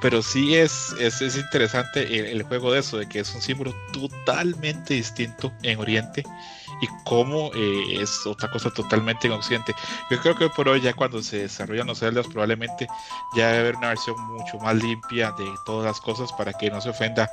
Pero 0.00 0.20
sí 0.22 0.54
es, 0.54 0.94
es, 1.00 1.22
es 1.22 1.36
interesante 1.36 2.30
el, 2.30 2.42
juego 2.42 2.70
de 2.72 2.80
eso, 2.80 2.98
de 2.98 3.08
que 3.08 3.20
es 3.20 3.34
un 3.34 3.40
símbolo 3.40 3.74
totalmente 3.92 4.92
distinto 4.92 5.50
en 5.62 5.78
Oriente 5.78 6.22
y 6.82 6.86
cómo 7.04 7.50
eh, 7.54 8.02
es 8.02 8.26
otra 8.26 8.50
cosa 8.50 8.70
totalmente 8.70 9.28
en 9.28 9.32
Occidente. 9.32 9.74
Yo 10.10 10.20
creo 10.20 10.36
que 10.36 10.48
por 10.50 10.68
hoy 10.68 10.82
ya 10.82 10.92
cuando 10.92 11.22
se 11.22 11.38
desarrollan 11.38 11.86
los 11.86 12.00
celdas 12.00 12.26
probablemente 12.26 12.86
ya 13.36 13.46
debe 13.48 13.60
haber 13.60 13.76
una 13.76 13.88
versión 13.88 14.20
mucho 14.20 14.58
más 14.58 14.74
limpia 14.74 15.32
de 15.32 15.46
todas 15.64 15.86
las 15.86 16.00
cosas 16.00 16.30
para 16.32 16.52
que 16.52 16.70
no 16.70 16.82
se 16.82 16.90
ofenda 16.90 17.30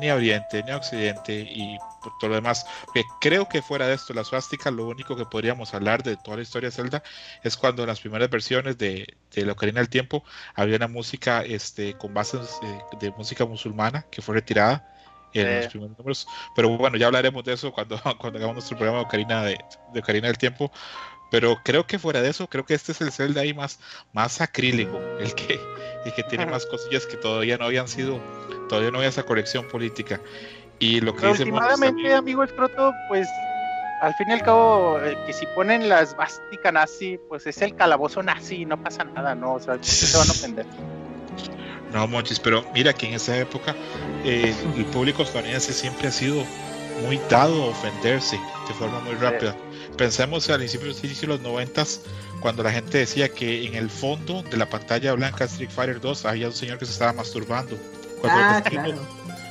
ni 0.00 0.08
a 0.08 0.16
Oriente 0.16 0.64
ni 0.64 0.70
a 0.72 0.78
Occidente 0.78 1.34
y 1.34 1.78
por 2.02 2.16
todo 2.18 2.30
lo 2.30 2.36
demás. 2.36 2.66
Porque 2.86 3.04
creo 3.20 3.48
que 3.48 3.62
fuera 3.62 3.86
de 3.86 3.94
esto, 3.94 4.14
la 4.14 4.24
suástica, 4.24 4.70
lo 4.70 4.86
único 4.86 5.16
que 5.16 5.24
podríamos 5.26 5.74
hablar 5.74 6.02
de 6.02 6.16
toda 6.16 6.36
la 6.38 6.42
historia 6.42 6.68
de 6.70 6.76
Zelda 6.76 7.02
es 7.42 7.56
cuando 7.56 7.82
en 7.82 7.88
las 7.88 8.00
primeras 8.00 8.30
versiones 8.30 8.78
de, 8.78 9.16
de 9.34 9.44
la 9.46 9.52
Ocarina 9.52 9.80
del 9.80 9.88
Tiempo 9.88 10.24
había 10.54 10.76
una 10.76 10.88
música 10.88 11.42
este, 11.42 11.94
con 11.94 12.14
bases 12.14 12.58
eh, 12.62 12.80
de 13.00 13.10
música 13.12 13.44
musulmana 13.44 14.06
que 14.10 14.22
fue 14.22 14.34
retirada 14.34 14.86
en 15.32 15.46
Eh. 15.46 15.56
los 15.58 15.68
primeros 15.68 15.98
números. 15.98 16.26
Pero 16.56 16.76
bueno, 16.76 16.96
ya 16.96 17.06
hablaremos 17.06 17.44
de 17.44 17.52
eso 17.52 17.72
cuando, 17.72 18.00
cuando 18.18 18.38
hagamos 18.38 18.56
nuestro 18.56 18.76
programa 18.76 18.98
de 19.00 19.04
Ocarina, 19.04 19.44
de, 19.44 19.58
de 19.92 20.00
Ocarina 20.00 20.26
del 20.28 20.38
Tiempo. 20.38 20.72
Pero 21.30 21.62
creo 21.64 21.86
que 21.86 21.98
fuera 21.98 22.20
de 22.22 22.28
eso, 22.30 22.48
creo 22.48 22.64
que 22.66 22.74
este 22.74 22.90
es 22.92 23.00
el 23.00 23.12
Zelda 23.12 23.42
ahí 23.42 23.54
más, 23.54 23.78
más 24.12 24.40
acrílico, 24.40 25.00
el 25.20 25.32
que, 25.34 25.60
el 26.04 26.12
que 26.12 26.24
tiene 26.24 26.44
más 26.46 26.66
cosillas 26.66 27.06
que 27.06 27.16
todavía 27.16 27.56
no 27.56 27.66
habían 27.66 27.86
sido, 27.86 28.20
todavía 28.68 28.90
no 28.90 28.98
había 28.98 29.10
esa 29.10 29.22
colección 29.22 29.68
política. 29.68 30.20
Y 30.80 31.00
lo 31.00 31.14
que 31.14 31.20
Pero 31.20 31.32
dice 31.32 31.44
últimamente, 31.44 31.86
también- 31.86 32.12
amigo 32.12 32.42
Escroto, 32.42 32.92
pues 33.08 33.28
al 34.00 34.14
fin 34.14 34.30
y 34.30 34.32
al 34.32 34.42
cabo, 34.42 34.98
eh, 35.00 35.16
que 35.26 35.32
si 35.34 35.46
ponen 35.54 35.88
la 35.90 36.00
esvástica 36.00 36.72
nazi, 36.72 37.20
pues 37.28 37.46
es 37.46 37.60
el 37.60 37.76
calabozo 37.76 38.22
nazi 38.22 38.62
y 38.62 38.64
no 38.64 38.82
pasa 38.82 39.04
nada, 39.04 39.34
¿no? 39.34 39.54
O 39.54 39.60
sea, 39.60 39.74
¿por 39.74 39.80
qué 39.82 39.86
se 39.86 40.16
van 40.18 40.28
a 40.28 40.32
ofender? 40.32 40.66
No, 41.92 42.06
Monchis, 42.06 42.38
pero 42.38 42.64
mira 42.72 42.92
que 42.92 43.08
en 43.08 43.14
esa 43.14 43.36
época 43.36 43.74
eh, 44.24 44.54
el 44.76 44.84
público 44.86 45.24
estadounidense 45.24 45.72
siempre 45.72 46.06
ha 46.06 46.12
sido 46.12 46.44
muy 47.04 47.20
dado 47.28 47.64
a 47.64 47.66
ofenderse 47.66 48.38
de 48.68 48.74
forma 48.74 49.00
muy 49.00 49.14
rápida. 49.16 49.56
Pensemos 49.96 50.48
al 50.50 50.60
inicio, 50.60 50.80
inicio 50.82 51.22
de 51.22 51.26
los 51.26 51.40
noventas, 51.40 52.02
cuando 52.38 52.62
la 52.62 52.70
gente 52.70 52.98
decía 52.98 53.28
que 53.28 53.66
en 53.66 53.74
el 53.74 53.90
fondo 53.90 54.44
de 54.44 54.56
la 54.56 54.66
pantalla 54.66 55.12
blanca 55.14 55.38
de 55.38 55.46
Street 55.46 55.70
Fighter 55.70 56.00
2 56.00 56.26
había 56.26 56.46
un 56.46 56.52
señor 56.52 56.78
que 56.78 56.86
se 56.86 56.92
estaba 56.92 57.12
masturbando. 57.12 57.76
Cuando 58.20 58.38
Ah, 58.40 58.62
claro. 58.64 58.94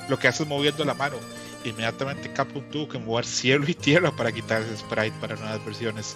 Lo 0.09 0.19
que 0.19 0.27
haces 0.27 0.45
moviendo 0.47 0.83
la 0.85 0.93
mano. 0.93 1.15
Inmediatamente 1.63 2.31
Capcom 2.31 2.63
tuvo 2.71 2.87
que 2.89 2.97
mover 2.99 3.25
cielo 3.25 3.65
y 3.67 3.73
tierra 3.73 4.11
para 4.11 4.31
quitar 4.31 4.61
ese 4.61 4.77
sprite 4.77 5.13
para 5.21 5.35
nuevas 5.35 5.63
versiones. 5.65 6.15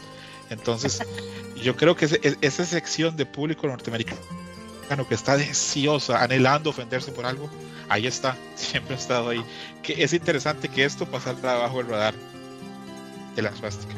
Entonces, 0.49 0.99
yo 1.63 1.75
creo 1.75 1.95
que 1.95 2.05
ese- 2.05 2.19
es- 2.23 2.37
esa 2.41 2.65
sección 2.65 3.15
de 3.15 3.25
público 3.25 3.67
norteamericano 3.67 4.19
que 5.07 5.15
está 5.15 5.37
deseosa, 5.37 6.21
anhelando 6.23 6.69
ofenderse 6.69 7.11
por 7.11 7.25
algo, 7.25 7.49
ahí 7.89 8.05
está, 8.07 8.37
siempre 8.55 8.95
ha 8.95 8.97
estado 8.97 9.29
ahí. 9.29 9.43
Que 9.81 10.03
es 10.03 10.13
interesante 10.13 10.69
que 10.69 10.85
esto 10.85 11.05
pasara 11.05 11.55
bajo 11.55 11.79
el 11.81 11.87
radar 11.87 12.13
de 13.35 13.41
la 13.41 13.55
suástica. 13.55 13.93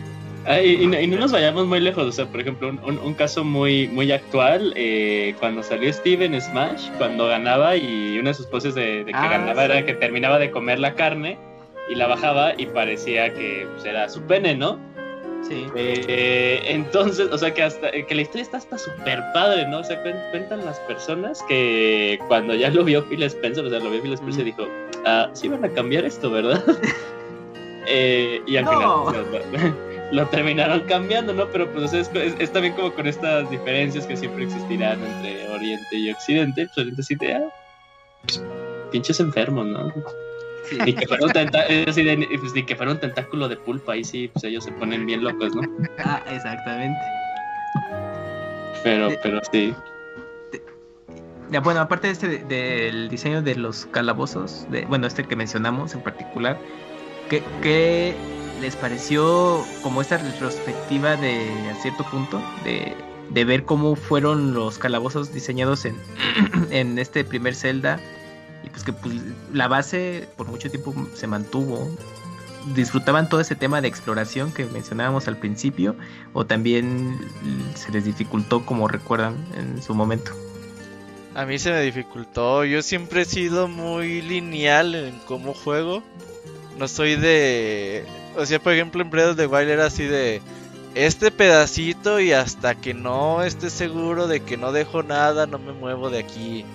Ah, 0.47 0.61
y, 0.61 0.84
y 0.84 0.88
no, 0.88 0.99
y 0.99 1.07
no 1.07 1.17
nos 1.17 1.31
vayamos 1.31 1.65
muy 1.65 1.80
lejos, 1.80 2.05
o 2.05 2.11
sea, 2.11 2.26
por 2.27 2.39
ejemplo, 2.39 2.69
un, 2.69 2.80
un- 2.85 2.99
un 2.99 3.13
caso 3.15 3.43
muy, 3.43 3.88
muy 3.88 4.11
actual, 4.11 4.73
eh, 4.76 5.34
cuando 5.39 5.63
salió 5.63 5.91
Steve 5.91 6.26
en 6.26 6.39
Smash, 6.39 6.89
cuando 6.99 7.27
ganaba 7.27 7.76
y 7.76 8.19
una 8.19 8.30
de 8.30 8.34
sus 8.35 8.45
poses 8.45 8.76
de, 8.76 8.99
de 9.03 9.05
que 9.05 9.17
Ah, 9.17 9.27
ganaba 9.30 9.65
sí. 9.65 9.72
era 9.72 9.85
que 9.85 9.93
terminaba 9.95 10.38
de 10.38 10.51
comer 10.51 10.77
la 10.80 10.93
carne 10.93 11.38
y 11.89 11.95
la 11.95 12.05
bajaba 12.07 12.53
y 12.57 12.67
parecía 12.67 13.34
que 13.34 13.67
pues, 13.73 13.85
era 13.85 14.07
su 14.07 14.22
pene, 14.23 14.55
¿no? 14.55 14.80
Sí. 15.47 15.65
Eh, 15.76 16.61
entonces, 16.67 17.27
o 17.31 17.38
sea, 17.38 17.53
que 17.53 17.61
hasta 17.63 17.91
que 17.91 18.15
la 18.15 18.22
historia 18.22 18.41
está 18.43 18.57
hasta 18.57 18.77
súper 18.80 19.23
padre, 19.34 19.67
¿no? 19.67 19.80
O 19.80 19.84
sea, 19.84 20.03
cuen- 20.03 20.30
cuentan 20.31 20.63
las 20.65 20.80
personas 20.81 21.43
que 21.47 22.17
cuando 22.27 22.53
ya 22.55 22.69
lo 22.69 22.84
vio 22.84 23.03
Phil 23.05 23.22
Spencer, 23.23 23.65
o 23.65 23.69
sea, 23.69 23.80
lo 23.80 23.89
vio 23.91 24.01
Phil 24.01 24.13
Spencer 24.13 24.41
y 24.41 24.51
dijo, 24.51 24.67
ah, 25.05 25.30
sí 25.34 25.47
van 25.47 25.63
a 25.65 25.69
cambiar 25.69 26.05
esto, 26.05 26.30
¿verdad? 26.30 26.63
Eh, 27.88 28.41
y 28.47 28.57
al 28.57 28.65
No. 28.65 29.05
final, 29.11 29.26
lo 30.11 30.27
terminaron 30.27 30.82
cambiando, 30.82 31.34
¿no? 31.34 31.48
Pero 31.49 31.72
pues 31.72 31.94
es, 31.94 32.10
es, 32.14 32.52
también 32.52 32.73
como 32.73 32.94
con 32.94 33.07
estas 33.07 33.49
diferencias 33.49 34.06
que 34.06 34.15
siempre 34.15 34.44
existirán 34.44 34.99
entre 35.03 35.48
Oriente 35.49 35.95
y 35.95 36.11
Occidente. 36.11 36.65
Pues 36.68 36.77
Oriente 36.77 37.03
sí 37.03 37.15
te 37.15 37.41
pues, 38.22 38.44
pinches 38.91 39.19
enfermos, 39.19 39.65
¿no? 39.65 39.94
Ni 40.84 40.94
que 40.94 41.07
fuera 41.07 41.26
un 41.26 41.32
pues, 41.32 42.53
que 42.65 42.76
fuera 42.76 42.91
un 42.91 42.99
tentáculo 42.99 43.48
de 43.48 43.57
pulpa, 43.57 43.94
ahí 43.94 44.03
sí, 44.03 44.30
pues 44.32 44.44
ellos 44.45 44.64
se 44.64 44.72
ponen 44.72 45.06
bien 45.06 45.23
locos, 45.23 45.56
¿no? 45.56 45.61
Ah, 45.99 46.23
exactamente. 46.32 46.99
Pero, 48.84 49.10
pero 49.22 49.41
sí. 49.52 49.73
bueno, 51.64 51.82
aparte 51.82 52.07
de 52.07 52.14
este 52.14 52.27
del 52.45 53.10
diseño 53.10 53.41
de 53.41 53.56
los 53.56 53.86
calabozos, 53.88 54.68
de, 54.69 54.86
bueno, 54.86 55.07
este 55.07 55.23
que 55.23 55.36
mencionamos 55.36 55.94
en 55.94 56.02
particular, 56.02 56.57
¿qué, 57.30 57.44
¿qué, 57.61 58.15
les 58.65 58.75
pareció 58.75 59.63
como 59.83 60.01
esta 60.01 60.17
retrospectiva 60.17 61.15
de 61.17 61.69
a 61.69 61.75
cierto 61.83 62.03
punto 62.03 62.41
de, 62.63 62.95
de 63.29 63.45
ver 63.45 63.63
cómo 63.63 63.95
fueron 63.95 64.55
los 64.55 64.79
calabozos 64.79 65.31
diseñados 65.31 65.85
en, 65.85 65.95
en 66.71 66.97
este 66.97 67.23
primer 67.23 67.53
Zelda? 67.53 67.99
y 68.63 68.69
pues 68.71 68.83
que 68.83 68.91
pues, 68.91 69.13
la 69.53 69.67
base 69.67 70.27
por 70.35 70.47
mucho 70.47 70.71
tiempo 70.71 70.95
se 71.13 71.27
mantuvo. 71.27 71.87
¿Disfrutaban 72.73 73.29
todo 73.29 73.39
ese 73.39 73.55
tema 73.55 73.81
de 73.81 73.87
exploración 73.87 74.51
que 74.51 74.65
mencionábamos 74.65 75.27
al 75.27 75.37
principio 75.37 75.95
o 76.33 76.47
también 76.47 77.19
se 77.75 77.91
les 77.91 78.05
dificultó 78.05 78.65
como 78.65 78.87
recuerdan 78.87 79.35
en 79.55 79.83
su 79.83 79.93
momento? 79.93 80.31
A 81.35 81.45
mí 81.45 81.59
se 81.59 81.69
me 81.69 81.81
dificultó, 81.81 82.65
yo 82.65 82.81
siempre 82.81 83.21
he 83.21 83.25
sido 83.25 83.67
muy 83.67 84.23
lineal 84.23 84.95
en 84.95 85.19
cómo 85.27 85.53
juego. 85.53 86.01
No 86.79 86.87
soy 86.87 87.15
de... 87.15 88.24
O 88.38 88.45
sea, 88.45 88.60
por 88.60 88.74
ejemplo, 88.74 89.02
en 89.02 89.10
Breath 89.10 89.32
of 89.32 89.38
the 89.38 89.48
Wild 89.48 89.70
era 89.70 89.86
así 89.86 90.03
de 90.06 90.41
este 90.94 91.32
pedacito 91.32 92.20
y 92.20 92.32
hasta 92.32 92.76
que 92.76 92.94
no 92.94 93.44
esté 93.44 93.70
seguro 93.70 94.28
de 94.28 94.41
que 94.41 94.57
no 94.57 94.72
dejo 94.72 95.03
nada, 95.03 95.45
no 95.45 95.60
me 95.60 95.74
muevo 95.74 96.10
de 96.10 96.20
aquí 96.20 96.66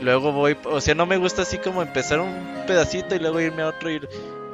luego 0.00 0.32
voy, 0.32 0.56
o 0.64 0.80
sea, 0.80 0.94
no 0.94 1.06
me 1.06 1.16
gusta 1.16 1.42
así 1.42 1.58
como 1.58 1.82
empezar 1.82 2.20
un 2.20 2.64
pedacito 2.66 3.14
y 3.14 3.18
luego 3.18 3.40
irme 3.40 3.62
a 3.62 3.68
otro 3.68 3.90
y, 3.90 4.00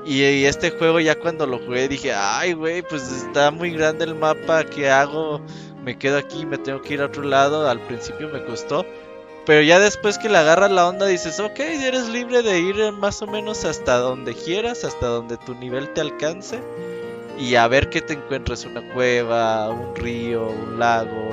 y, 0.04 0.44
este 0.44 0.70
juego 0.70 1.00
ya 1.00 1.18
cuando 1.18 1.46
lo 1.46 1.58
jugué 1.58 1.88
dije, 1.88 2.12
ay, 2.14 2.52
güey, 2.52 2.82
pues 2.82 3.10
está 3.10 3.50
muy 3.50 3.70
grande 3.70 4.04
el 4.04 4.14
mapa, 4.14 4.64
¿qué 4.64 4.90
hago? 4.90 5.40
Me 5.82 5.98
quedo 5.98 6.18
aquí, 6.18 6.46
me 6.46 6.58
tengo 6.58 6.82
que 6.82 6.94
ir 6.94 7.00
a 7.00 7.06
otro 7.06 7.22
lado, 7.22 7.68
al 7.68 7.80
principio 7.80 8.28
me 8.28 8.44
costó, 8.44 8.84
pero 9.46 9.62
ya 9.62 9.78
después 9.78 10.18
que 10.18 10.28
le 10.28 10.38
agarras 10.38 10.70
la 10.70 10.88
onda 10.88 11.06
dices, 11.06 11.40
ok, 11.40 11.58
eres 11.60 12.08
libre 12.08 12.42
de 12.42 12.60
ir 12.60 12.92
más 12.92 13.22
o 13.22 13.26
menos 13.26 13.64
hasta 13.64 13.96
donde 13.98 14.34
quieras, 14.34 14.84
hasta 14.84 15.06
donde 15.06 15.36
tu 15.36 15.54
nivel 15.54 15.88
te 15.90 16.00
alcance 16.00 16.60
y 17.38 17.54
a 17.54 17.68
ver 17.68 17.88
qué 17.88 18.00
te 18.00 18.14
encuentras, 18.14 18.64
una 18.64 18.82
cueva, 18.92 19.70
un 19.70 19.94
río, 19.94 20.48
un 20.48 20.78
lago 20.78 21.30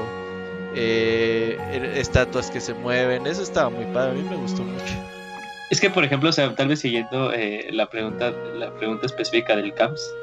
eh, 0.76 1.57
er, 1.72 1.85
estatuas 1.85 2.52
que 2.52 2.60
se 2.60 2.73
mueven. 2.73 3.26
Eso 3.26 3.41
estaba 3.41 3.69
muy 3.69 3.85
padre, 3.85 4.11
a 4.11 4.14
mí 4.14 4.30
me 4.30 4.35
gustó 4.35 4.64
mucho. 4.64 4.94
Es 5.69 5.80
que, 5.80 5.90
por 5.90 6.03
ejemplo, 6.03 6.31
sea, 6.31 6.53
tal 6.53 6.68
vez 6.68 6.81
siguiendo 6.81 7.34
eh, 7.34 7.69
la 7.72 7.90
pregunta 7.90 8.31
la 8.31 8.72
pregunta 8.76 9.06
específica 9.06 9.56
del 9.56 9.73
CAMS, 9.73 10.14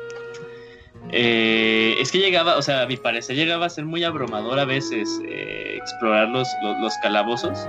eh, 1.13 1.97
es 1.99 2.13
que 2.13 2.19
llegaba, 2.19 2.57
o 2.57 2.63
sea, 2.63 2.83
a 2.83 2.87
mi 2.87 2.97
parecer 2.97 3.35
llegaba 3.35 3.67
a 3.67 3.71
ser 3.71 3.85
muy 3.85 4.05
abrumador 4.05 4.59
a 4.59 4.65
veces 4.65 5.21
eh, 5.25 5.77
explorar 5.77 6.29
los, 6.29 6.47
los, 6.63 6.95
calabozos, 7.03 7.67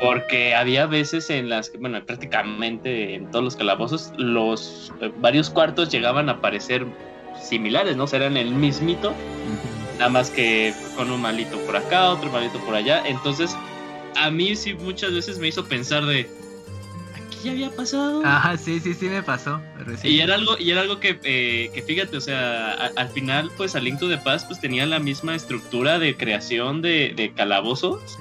porque 0.00 0.54
había 0.54 0.86
veces 0.86 1.30
en 1.30 1.48
las 1.48 1.70
que, 1.70 1.78
bueno, 1.78 2.04
prácticamente 2.04 3.14
en 3.14 3.30
todos 3.30 3.44
los 3.44 3.56
calabozos, 3.56 4.12
los 4.16 4.92
varios 5.20 5.50
cuartos 5.50 5.90
llegaban 5.90 6.28
a 6.28 6.40
parecer 6.40 6.86
similares, 7.42 7.96
¿no? 7.96 8.04
O 8.04 8.06
sea, 8.06 8.20
eran 8.20 8.36
el 8.36 8.50
mismito, 8.50 9.14
nada 9.98 10.10
más 10.10 10.30
que 10.30 10.74
con 10.96 11.10
un 11.10 11.22
malito 11.22 11.56
por 11.64 11.76
acá, 11.76 12.10
otro 12.10 12.30
malito 12.30 12.58
por 12.60 12.74
allá. 12.74 13.02
Entonces, 13.06 13.56
a 14.16 14.30
mí 14.30 14.54
sí 14.56 14.74
muchas 14.74 15.12
veces 15.12 15.38
me 15.38 15.48
hizo 15.48 15.64
pensar 15.64 16.04
de, 16.04 16.28
ya 17.42 17.52
había 17.52 17.70
pasado. 17.70 18.22
Ajá, 18.24 18.56
sí, 18.56 18.80
sí, 18.80 18.94
sí 18.94 19.08
me 19.08 19.22
pasó. 19.22 19.60
Y 20.02 20.20
era 20.20 20.34
algo, 20.34 20.56
y 20.58 20.70
era 20.70 20.82
algo 20.82 21.00
que, 21.00 21.18
eh, 21.24 21.70
que 21.74 21.82
fíjate, 21.82 22.16
o 22.16 22.20
sea, 22.20 22.72
al 22.96 23.08
final, 23.08 23.50
pues, 23.56 23.74
A 23.74 23.80
Link 23.80 23.98
to 23.98 24.08
the 24.08 24.18
Past, 24.18 24.46
pues 24.46 24.60
tenía 24.60 24.86
la 24.86 24.98
misma 24.98 25.34
estructura 25.34 25.98
de 25.98 26.16
creación 26.16 26.82
de, 26.82 27.12
de 27.16 27.32
calabozos, 27.32 28.18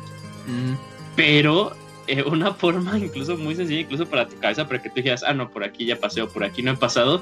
mm. 0.48 0.74
pero 1.16 1.76
eh, 2.08 2.24
una 2.24 2.54
forma 2.54 2.98
incluso 2.98 3.38
muy 3.38 3.56
sencilla, 3.56 3.82
incluso 3.82 4.06
para 4.06 4.28
tu 4.28 4.38
cabeza, 4.40 4.66
para 4.68 4.82
que 4.82 4.90
tú 4.90 4.96
dijeras, 4.96 5.24
ah, 5.28 5.34
no, 5.34 5.50
por 5.50 5.64
aquí 5.64 5.86
ya 5.86 6.00
pasé 6.00 6.22
o 6.22 6.30
por 6.30 6.44
aquí 6.46 6.64
no 6.64 6.72
he 6.72 6.78
pasado, 6.78 7.22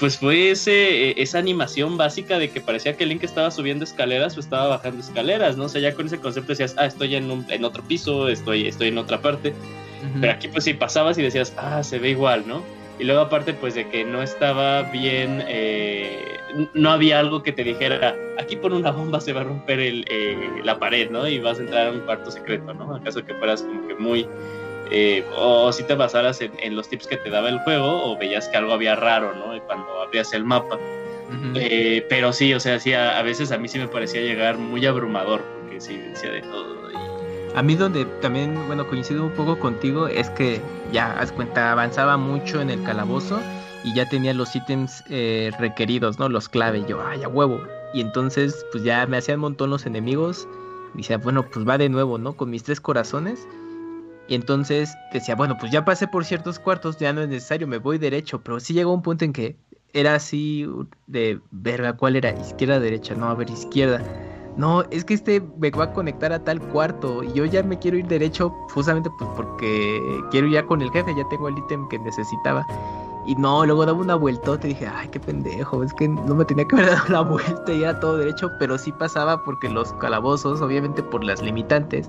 pues 0.00 0.18
fue 0.18 0.50
ese, 0.50 1.10
e, 1.10 1.22
esa 1.22 1.38
animación 1.38 1.96
básica 1.96 2.38
de 2.38 2.50
que 2.50 2.60
parecía 2.60 2.96
que 2.96 3.06
Link 3.06 3.22
estaba 3.22 3.52
subiendo 3.52 3.84
escaleras 3.84 4.36
o 4.36 4.40
estaba 4.40 4.66
bajando 4.66 5.00
escaleras, 5.00 5.56
¿no? 5.56 5.64
O 5.64 5.68
sea, 5.68 5.80
ya 5.80 5.94
con 5.94 6.06
ese 6.06 6.18
concepto 6.18 6.48
decías, 6.48 6.74
ah, 6.78 6.86
estoy 6.86 7.14
en, 7.14 7.30
un, 7.30 7.46
en 7.48 7.64
otro 7.64 7.84
piso, 7.84 8.28
estoy, 8.28 8.66
estoy 8.66 8.88
en 8.88 8.98
otra 8.98 9.22
parte. 9.22 9.54
Pero 10.20 10.32
aquí 10.32 10.48
pues 10.48 10.64
sí 10.64 10.74
pasabas 10.74 11.18
y 11.18 11.22
decías, 11.22 11.54
ah, 11.56 11.82
se 11.82 11.98
ve 11.98 12.10
igual, 12.10 12.44
¿no? 12.46 12.62
Y 12.98 13.04
luego 13.04 13.22
aparte 13.22 13.54
pues 13.54 13.74
de 13.74 13.88
que 13.88 14.04
no 14.04 14.22
estaba 14.22 14.82
bien, 14.82 15.42
eh, 15.48 16.38
no 16.74 16.90
había 16.90 17.18
algo 17.18 17.42
que 17.42 17.52
te 17.52 17.64
dijera, 17.64 18.14
aquí 18.38 18.56
por 18.56 18.72
una 18.72 18.90
bomba 18.90 19.20
se 19.20 19.32
va 19.32 19.40
a 19.40 19.44
romper 19.44 19.80
el, 19.80 20.04
eh, 20.08 20.60
la 20.62 20.78
pared, 20.78 21.10
¿no? 21.10 21.26
Y 21.26 21.38
vas 21.38 21.58
a 21.58 21.62
entrar 21.62 21.88
a 21.88 21.90
un 21.90 22.00
cuarto 22.00 22.30
secreto, 22.30 22.72
¿no? 22.74 22.94
Acaso 22.94 23.24
que 23.24 23.34
fueras 23.34 23.62
como 23.62 23.88
que 23.88 23.94
muy 23.94 24.28
eh, 24.90 25.24
o 25.36 25.72
si 25.72 25.82
te 25.84 25.94
basaras 25.94 26.40
en, 26.40 26.76
los 26.76 26.88
tips 26.88 27.06
que 27.06 27.16
te 27.16 27.30
daba 27.30 27.48
el 27.48 27.58
juego, 27.60 28.04
o 28.04 28.16
veías 28.16 28.48
que 28.48 28.56
algo 28.56 28.72
había 28.72 28.94
raro, 28.94 29.34
¿no? 29.34 29.60
Cuando 29.66 30.02
abrías 30.02 30.32
el 30.32 30.44
mapa. 30.44 30.78
Eh, 31.56 32.06
pero 32.08 32.32
sí, 32.32 32.54
o 32.54 32.60
sea, 32.60 32.78
sí, 32.78 32.92
a, 32.92 33.20
veces 33.22 33.50
a 33.50 33.58
mí 33.58 33.66
sí 33.66 33.78
me 33.78 33.88
parecía 33.88 34.20
llegar 34.20 34.56
muy 34.56 34.84
abrumador, 34.86 35.42
porque 35.60 35.80
sí 35.80 35.96
decía 35.96 36.30
de 36.30 36.42
todo. 36.42 36.83
A 37.54 37.62
mí 37.62 37.76
donde 37.76 38.04
también, 38.20 38.66
bueno, 38.66 38.86
coincido 38.88 39.24
un 39.24 39.32
poco 39.32 39.58
contigo, 39.58 40.08
es 40.08 40.28
que 40.30 40.60
ya, 40.92 41.12
haz 41.18 41.32
cuenta, 41.32 41.70
avanzaba 41.70 42.16
mucho 42.16 42.60
en 42.60 42.70
el 42.70 42.82
calabozo 42.82 43.40
y 43.84 43.94
ya 43.94 44.08
tenía 44.08 44.34
los 44.34 44.54
ítems 44.56 45.04
eh, 45.08 45.52
requeridos, 45.58 46.18
¿no? 46.18 46.28
Los 46.28 46.48
clave, 46.48 46.84
yo, 46.88 47.00
ay, 47.06 47.22
a 47.22 47.28
huevo. 47.28 47.60
Y 47.92 48.00
entonces, 48.00 48.66
pues 48.72 48.82
ya 48.82 49.06
me 49.06 49.18
hacían 49.18 49.36
un 49.36 49.42
montón 49.42 49.70
los 49.70 49.86
enemigos. 49.86 50.48
Y 50.94 50.98
decía, 50.98 51.18
bueno, 51.18 51.44
pues 51.48 51.66
va 51.66 51.78
de 51.78 51.88
nuevo, 51.88 52.18
¿no? 52.18 52.36
Con 52.36 52.50
mis 52.50 52.64
tres 52.64 52.80
corazones 52.80 53.46
y 54.26 54.34
entonces 54.34 54.96
decía, 55.12 55.34
bueno, 55.34 55.56
pues 55.58 55.70
ya 55.70 55.84
pasé 55.84 56.08
por 56.08 56.24
ciertos 56.24 56.58
cuartos, 56.58 56.96
ya 56.96 57.12
no 57.12 57.20
es 57.20 57.28
necesario, 57.28 57.66
me 57.66 57.78
voy 57.78 57.98
derecho. 57.98 58.40
Pero 58.42 58.58
sí 58.60 58.72
llegó 58.72 58.92
un 58.92 59.02
punto 59.02 59.24
en 59.24 59.32
que 59.32 59.56
era 59.92 60.14
así 60.14 60.66
de 61.06 61.40
verga, 61.50 61.94
¿cuál 61.96 62.16
era? 62.16 62.30
Izquierda, 62.30 62.80
derecha, 62.80 63.14
no, 63.14 63.28
a 63.28 63.34
ver, 63.34 63.50
izquierda. 63.50 64.02
No, 64.56 64.82
es 64.90 65.04
que 65.04 65.14
este 65.14 65.42
me 65.58 65.70
va 65.70 65.84
a 65.84 65.92
conectar 65.92 66.32
a 66.32 66.38
tal 66.42 66.60
cuarto 66.60 67.24
y 67.24 67.32
yo 67.32 67.44
ya 67.44 67.62
me 67.62 67.78
quiero 67.78 67.96
ir 67.96 68.06
derecho 68.06 68.50
justamente 68.72 69.10
pues 69.18 69.28
porque 69.34 70.00
quiero 70.30 70.46
ir 70.46 70.54
ya 70.54 70.66
con 70.66 70.80
el 70.80 70.90
jefe, 70.92 71.14
ya 71.16 71.28
tengo 71.28 71.48
el 71.48 71.58
ítem 71.58 71.88
que 71.88 71.98
necesitaba. 71.98 72.64
Y 73.26 73.34
no, 73.36 73.64
luego 73.64 73.86
daba 73.86 73.98
una 73.98 74.14
vueltota 74.14 74.66
y 74.66 74.70
dije, 74.70 74.86
ay, 74.86 75.08
qué 75.08 75.18
pendejo, 75.18 75.82
es 75.82 75.94
que 75.94 76.06
no 76.06 76.34
me 76.34 76.44
tenía 76.44 76.66
que 76.66 76.76
haber 76.76 76.90
dado 76.90 77.08
la 77.08 77.20
vuelta 77.22 77.72
y 77.72 77.82
era 77.82 77.98
todo 77.98 78.18
derecho, 78.18 78.50
pero 78.58 78.76
sí 78.78 78.92
pasaba 78.92 79.42
porque 79.44 79.68
los 79.68 79.92
calabozos, 79.94 80.60
obviamente 80.60 81.02
por 81.02 81.24
las 81.24 81.42
limitantes, 81.42 82.08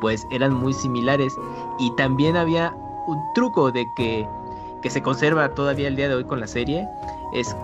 pues 0.00 0.24
eran 0.30 0.54
muy 0.54 0.72
similares. 0.72 1.36
Y 1.78 1.90
también 1.96 2.36
había 2.36 2.74
un 3.06 3.18
truco 3.34 3.70
de 3.70 3.84
que, 3.96 4.26
que 4.82 4.88
se 4.88 5.02
conserva 5.02 5.48
todavía 5.52 5.88
el 5.88 5.96
día 5.96 6.08
de 6.08 6.14
hoy 6.14 6.24
con 6.24 6.40
la 6.40 6.46
serie. 6.46 6.88
Es 7.32 7.54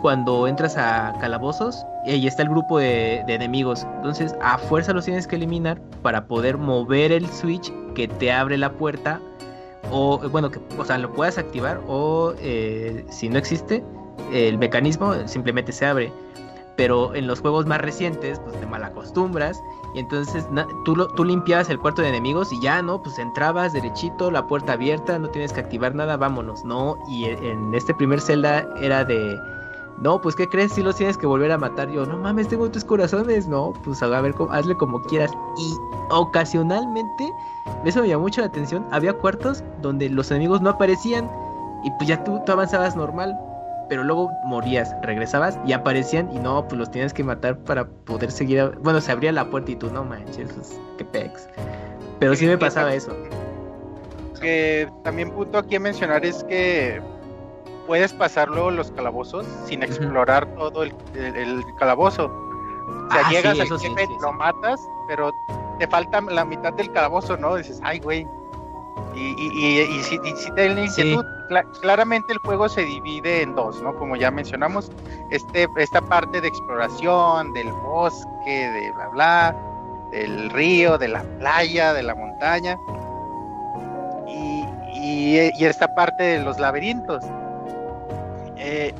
cuando 0.00 0.48
entras 0.48 0.76
a 0.76 1.14
calabozos 1.20 1.84
y 2.14 2.26
está 2.26 2.42
el 2.42 2.48
grupo 2.48 2.78
de, 2.78 3.20
enemigos. 3.28 3.86
Entonces 3.96 4.34
a 4.40 4.58
fuerza 4.58 4.92
los 4.92 5.04
tienes 5.04 5.26
que 5.26 5.36
eliminar 5.36 5.80
para 6.02 6.26
poder 6.26 6.56
mover 6.56 7.12
el 7.12 7.26
switch 7.28 7.72
que 7.94 8.08
te 8.08 8.32
abre 8.32 8.56
la 8.56 8.72
puerta. 8.72 9.20
O 9.90 10.18
bueno, 10.30 10.50
que 10.50 10.60
o 10.78 10.84
sea, 10.84 10.98
lo 10.98 11.12
puedas 11.12 11.38
activar 11.38 11.80
o 11.86 12.34
eh, 12.40 13.04
si 13.08 13.28
no 13.28 13.38
existe 13.38 13.84
el 14.32 14.58
mecanismo 14.58 15.14
simplemente 15.26 15.72
se 15.72 15.86
abre. 15.86 16.12
Pero 16.76 17.14
en 17.14 17.26
los 17.26 17.40
juegos 17.40 17.64
más 17.64 17.80
recientes 17.80 18.38
pues 18.40 18.60
te 18.60 18.66
malacostumbras 18.66 19.58
y 19.94 20.00
entonces 20.00 20.46
tú, 20.84 21.08
tú 21.16 21.24
limpiabas 21.24 21.70
el 21.70 21.78
cuarto 21.78 22.02
de 22.02 22.08
enemigos 22.08 22.52
y 22.52 22.60
ya, 22.60 22.82
¿no? 22.82 23.02
Pues 23.02 23.18
entrabas 23.18 23.72
derechito, 23.72 24.30
la 24.30 24.46
puerta 24.46 24.74
abierta, 24.74 25.18
no 25.18 25.28
tienes 25.30 25.54
que 25.54 25.60
activar 25.60 25.94
nada, 25.94 26.18
vámonos, 26.18 26.64
¿no? 26.66 26.96
Y 27.08 27.24
en 27.24 27.74
este 27.74 27.94
primer 27.94 28.20
celda 28.20 28.68
era 28.80 29.04
de... 29.04 29.38
No, 29.98 30.20
pues 30.20 30.36
¿qué 30.36 30.48
crees? 30.48 30.72
Si 30.72 30.82
los 30.82 30.96
tienes 30.96 31.16
que 31.16 31.26
volver 31.26 31.50
a 31.52 31.58
matar. 31.58 31.90
Yo, 31.90 32.04
no 32.04 32.18
mames, 32.18 32.48
tengo 32.48 32.70
tus 32.70 32.84
corazones. 32.84 33.48
No, 33.48 33.72
pues 33.84 34.02
a 34.02 34.20
ver, 34.20 34.34
hazle 34.50 34.76
como 34.76 35.00
quieras. 35.02 35.32
Y 35.58 35.74
ocasionalmente, 36.10 37.32
eso 37.84 38.02
me 38.02 38.08
llamó 38.08 38.24
mucho 38.24 38.40
la 38.40 38.48
atención, 38.48 38.86
había 38.90 39.12
cuartos 39.12 39.64
donde 39.82 40.08
los 40.08 40.30
enemigos 40.30 40.60
no 40.60 40.70
aparecían 40.70 41.30
y 41.84 41.90
pues 41.92 42.08
ya 42.08 42.22
tú, 42.24 42.40
tú 42.44 42.52
avanzabas 42.52 42.96
normal 42.96 43.36
pero 43.88 44.04
luego 44.04 44.30
morías, 44.44 44.94
regresabas 45.02 45.58
y 45.66 45.72
aparecían 45.72 46.30
y 46.32 46.38
no, 46.38 46.66
pues 46.66 46.78
los 46.78 46.90
tienes 46.90 47.12
que 47.12 47.22
matar 47.22 47.58
para 47.58 47.86
poder 47.86 48.30
seguir. 48.30 48.72
Bueno, 48.80 49.00
se 49.00 49.12
abría 49.12 49.32
la 49.32 49.48
puerta 49.48 49.70
y 49.70 49.76
tú, 49.76 49.90
no 49.90 50.04
manches, 50.04 50.52
pues, 50.52 50.80
qué 50.98 51.04
pex. 51.04 51.48
Pero 52.18 52.34
sí 52.34 52.46
me 52.46 52.58
pasaba 52.58 52.94
eso. 52.94 53.12
Que 54.40 54.88
también 55.04 55.30
punto 55.30 55.58
aquí 55.58 55.76
a 55.76 55.80
mencionar 55.80 56.24
es 56.24 56.44
que 56.44 57.00
puedes 57.86 58.12
pasar 58.12 58.48
luego 58.48 58.70
los 58.70 58.90
calabozos 58.92 59.46
sin 59.66 59.82
explorar 59.82 60.46
todo 60.56 60.82
el, 60.82 60.94
el- 61.14 61.36
el 61.36 61.74
calabozo. 61.76 62.26
O 62.26 63.10
sea, 63.12 63.22
Ah, 63.26 63.30
llegas 63.30 63.54
sí, 63.54 63.60
al 63.60 63.78
sí, 63.78 63.88
jefe, 63.88 64.06
sí, 64.06 64.12
lo 64.20 64.32
matas, 64.32 64.80
pero 65.08 65.32
te 65.78 65.86
falta 65.86 66.20
la 66.22 66.44
mitad 66.44 66.72
del 66.72 66.90
calabozo, 66.92 67.36
¿no? 67.36 67.54
Dices, 67.56 67.80
ay, 67.82 68.00
güey. 68.00 68.26
Y, 69.14 69.34
y, 69.38 69.80
y, 69.80 69.80
y 69.98 70.02
si, 70.02 70.18
te 70.52 70.68
da 70.68 70.74
la 70.74 70.84
inquietud, 70.84 71.24
cla- 71.48 71.64
claramente 71.80 72.32
el 72.34 72.38
juego 72.40 72.68
se 72.68 72.82
divide 72.82 73.42
en 73.42 73.54
dos, 73.54 73.80
¿no? 73.82 73.94
Como 73.94 74.14
ya 74.16 74.30
mencionamos, 74.30 74.90
este, 75.30 75.66
esta 75.78 76.02
parte 76.02 76.40
de 76.40 76.48
exploración, 76.48 77.52
del 77.54 77.72
bosque, 77.72 78.68
de 78.70 78.92
bla, 78.92 79.08
bla, 79.08 79.56
del 80.10 80.50
río, 80.50 80.98
de 80.98 81.08
la 81.08 81.22
playa, 81.38 81.94
de 81.94 82.02
la 82.02 82.14
montaña. 82.14 82.78
Y 84.28 85.36
esta 85.64 85.94
parte 85.94 86.22
de 86.22 86.38
los 86.42 86.58
laberintos. 86.58 87.24
Eh, 88.56 88.92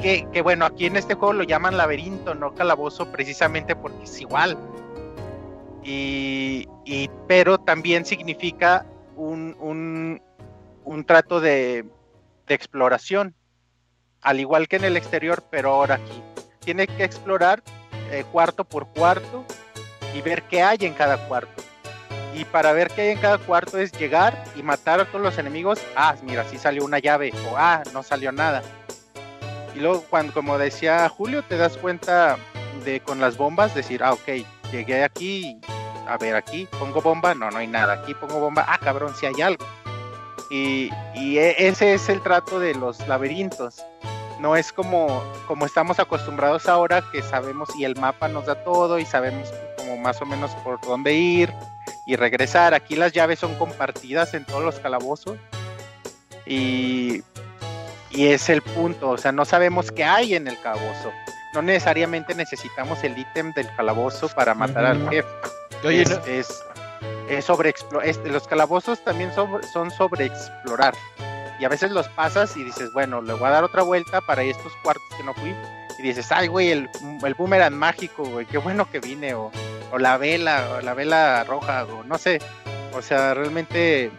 que, 0.00 0.42
bueno, 0.42 0.64
aquí 0.64 0.86
en 0.86 0.96
este 0.96 1.14
juego 1.14 1.32
lo 1.32 1.42
llaman 1.42 1.76
laberinto, 1.76 2.34
no 2.34 2.54
calabozo, 2.54 3.10
precisamente 3.10 3.74
porque 3.74 4.04
es 4.04 4.20
igual. 4.20 4.56
Y, 5.82 6.68
y- 6.84 7.10
pero 7.26 7.58
también 7.58 8.04
significa 8.04 8.86
un, 9.16 9.56
un, 9.58 10.22
un 10.84 11.04
trato 11.04 11.40
de, 11.40 11.84
de 12.46 12.54
exploración, 12.54 13.34
al 14.22 14.38
igual 14.40 14.68
que 14.68 14.76
en 14.76 14.84
el 14.84 14.96
exterior, 14.96 15.42
pero 15.50 15.70
ahora 15.72 15.96
aquí. 15.96 16.22
Tiene 16.60 16.86
que 16.86 17.04
explorar 17.04 17.62
eh, 18.12 18.24
cuarto 18.30 18.64
por 18.64 18.86
cuarto 18.88 19.44
y 20.14 20.20
ver 20.22 20.42
qué 20.44 20.62
hay 20.62 20.78
en 20.82 20.94
cada 20.94 21.16
cuarto. 21.28 21.62
Y 22.34 22.44
para 22.44 22.72
ver 22.72 22.88
qué 22.88 23.02
hay 23.02 23.08
en 23.10 23.18
cada 23.18 23.38
cuarto 23.38 23.78
es 23.78 23.90
llegar 23.92 24.44
y 24.54 24.62
matar 24.62 25.00
a 25.00 25.04
todos 25.06 25.20
los 25.20 25.38
enemigos. 25.38 25.80
Ah, 25.96 26.14
mira, 26.22 26.44
sí 26.44 26.56
salió 26.56 26.84
una 26.84 26.98
llave. 26.98 27.32
O 27.50 27.56
ah, 27.56 27.82
no 27.92 28.02
salió 28.02 28.30
nada. 28.30 28.62
Y 29.74 29.80
luego, 29.80 30.04
cuando, 30.08 30.32
como 30.32 30.58
decía 30.58 31.08
Julio, 31.08 31.42
te 31.42 31.56
das 31.56 31.76
cuenta 31.76 32.36
de 32.84 33.00
con 33.00 33.20
las 33.20 33.36
bombas, 33.36 33.74
decir, 33.74 34.02
ah, 34.04 34.12
ok, 34.12 34.44
llegué 34.70 35.02
aquí, 35.02 35.60
a 36.06 36.16
ver 36.16 36.36
aquí, 36.36 36.68
pongo 36.78 37.02
bomba, 37.02 37.34
no, 37.34 37.50
no 37.50 37.58
hay 37.58 37.66
nada. 37.66 37.94
Aquí 37.94 38.14
pongo 38.14 38.40
bomba, 38.40 38.64
ah, 38.68 38.78
cabrón, 38.78 39.14
si 39.14 39.26
hay 39.26 39.40
algo. 39.40 39.64
Y, 40.50 40.90
y 41.14 41.38
e- 41.38 41.68
ese 41.68 41.94
es 41.94 42.08
el 42.08 42.22
trato 42.22 42.58
de 42.60 42.74
los 42.74 43.06
laberintos. 43.06 43.84
No 44.38 44.54
es 44.56 44.72
como, 44.72 45.22
como 45.46 45.66
estamos 45.66 45.98
acostumbrados 45.98 46.68
ahora, 46.68 47.02
que 47.12 47.22
sabemos 47.22 47.68
y 47.76 47.84
el 47.84 47.96
mapa 47.96 48.28
nos 48.28 48.46
da 48.46 48.62
todo 48.62 48.98
y 48.98 49.04
sabemos 49.04 49.52
como 49.76 49.96
más 49.96 50.20
o 50.22 50.26
menos 50.26 50.50
por 50.62 50.80
dónde 50.80 51.12
ir 51.14 51.52
y 52.06 52.14
regresar. 52.16 52.72
Aquí 52.74 52.94
las 52.96 53.12
llaves 53.12 53.40
son 53.40 53.54
compartidas 53.56 54.34
en 54.34 54.44
todos 54.44 54.62
los 54.62 54.78
calabozos. 54.78 55.36
Y, 56.46 57.22
y 58.10 58.28
es 58.28 58.48
el 58.48 58.62
punto, 58.62 59.10
o 59.10 59.18
sea, 59.18 59.32
no 59.32 59.44
sabemos 59.44 59.90
qué 59.92 60.04
hay 60.04 60.34
en 60.34 60.48
el 60.48 60.58
calabozo. 60.60 61.12
No 61.54 61.62
necesariamente 61.62 62.34
necesitamos 62.34 63.02
el 63.04 63.18
ítem 63.18 63.52
del 63.54 63.68
calabozo 63.74 64.28
para 64.28 64.54
matar 64.54 64.84
al 64.86 65.10
jefe. 65.10 65.28
Oye, 65.84 66.02
es, 66.02 66.10
no- 66.10 66.24
es, 66.26 66.62
es 67.28 67.44
sobre 67.44 67.74
este, 68.04 68.28
los 68.30 68.46
calabozos 68.46 69.02
también 69.04 69.34
sobre- 69.34 69.66
son 69.68 69.90
sobre 69.90 70.26
explorar. 70.26 70.94
Y 71.58 71.64
a 71.64 71.68
veces 71.68 71.90
los 71.90 72.08
pasas 72.08 72.56
y 72.56 72.64
dices, 72.64 72.92
bueno, 72.92 73.20
le 73.20 73.32
voy 73.32 73.48
a 73.48 73.52
dar 73.52 73.64
otra 73.64 73.82
vuelta 73.82 74.20
para 74.20 74.42
estos 74.42 74.72
cuartos 74.82 75.08
que 75.16 75.24
no 75.24 75.34
fui. 75.34 75.54
Y 75.98 76.02
dices, 76.02 76.30
ay, 76.30 76.46
güey, 76.46 76.70
el, 76.70 76.88
el 77.24 77.34
boomerang 77.34 77.74
mágico, 77.74 78.24
güey, 78.24 78.46
qué 78.46 78.58
bueno 78.58 78.88
que 78.90 79.00
vine. 79.00 79.34
O, 79.34 79.50
o 79.90 79.98
la 79.98 80.16
vela, 80.16 80.76
o 80.78 80.80
la 80.80 80.94
vela 80.94 81.44
roja, 81.44 81.84
o 81.84 82.04
no 82.04 82.18
sé. 82.18 82.40
O 82.94 83.02
sea, 83.02 83.34
realmente, 83.34 84.10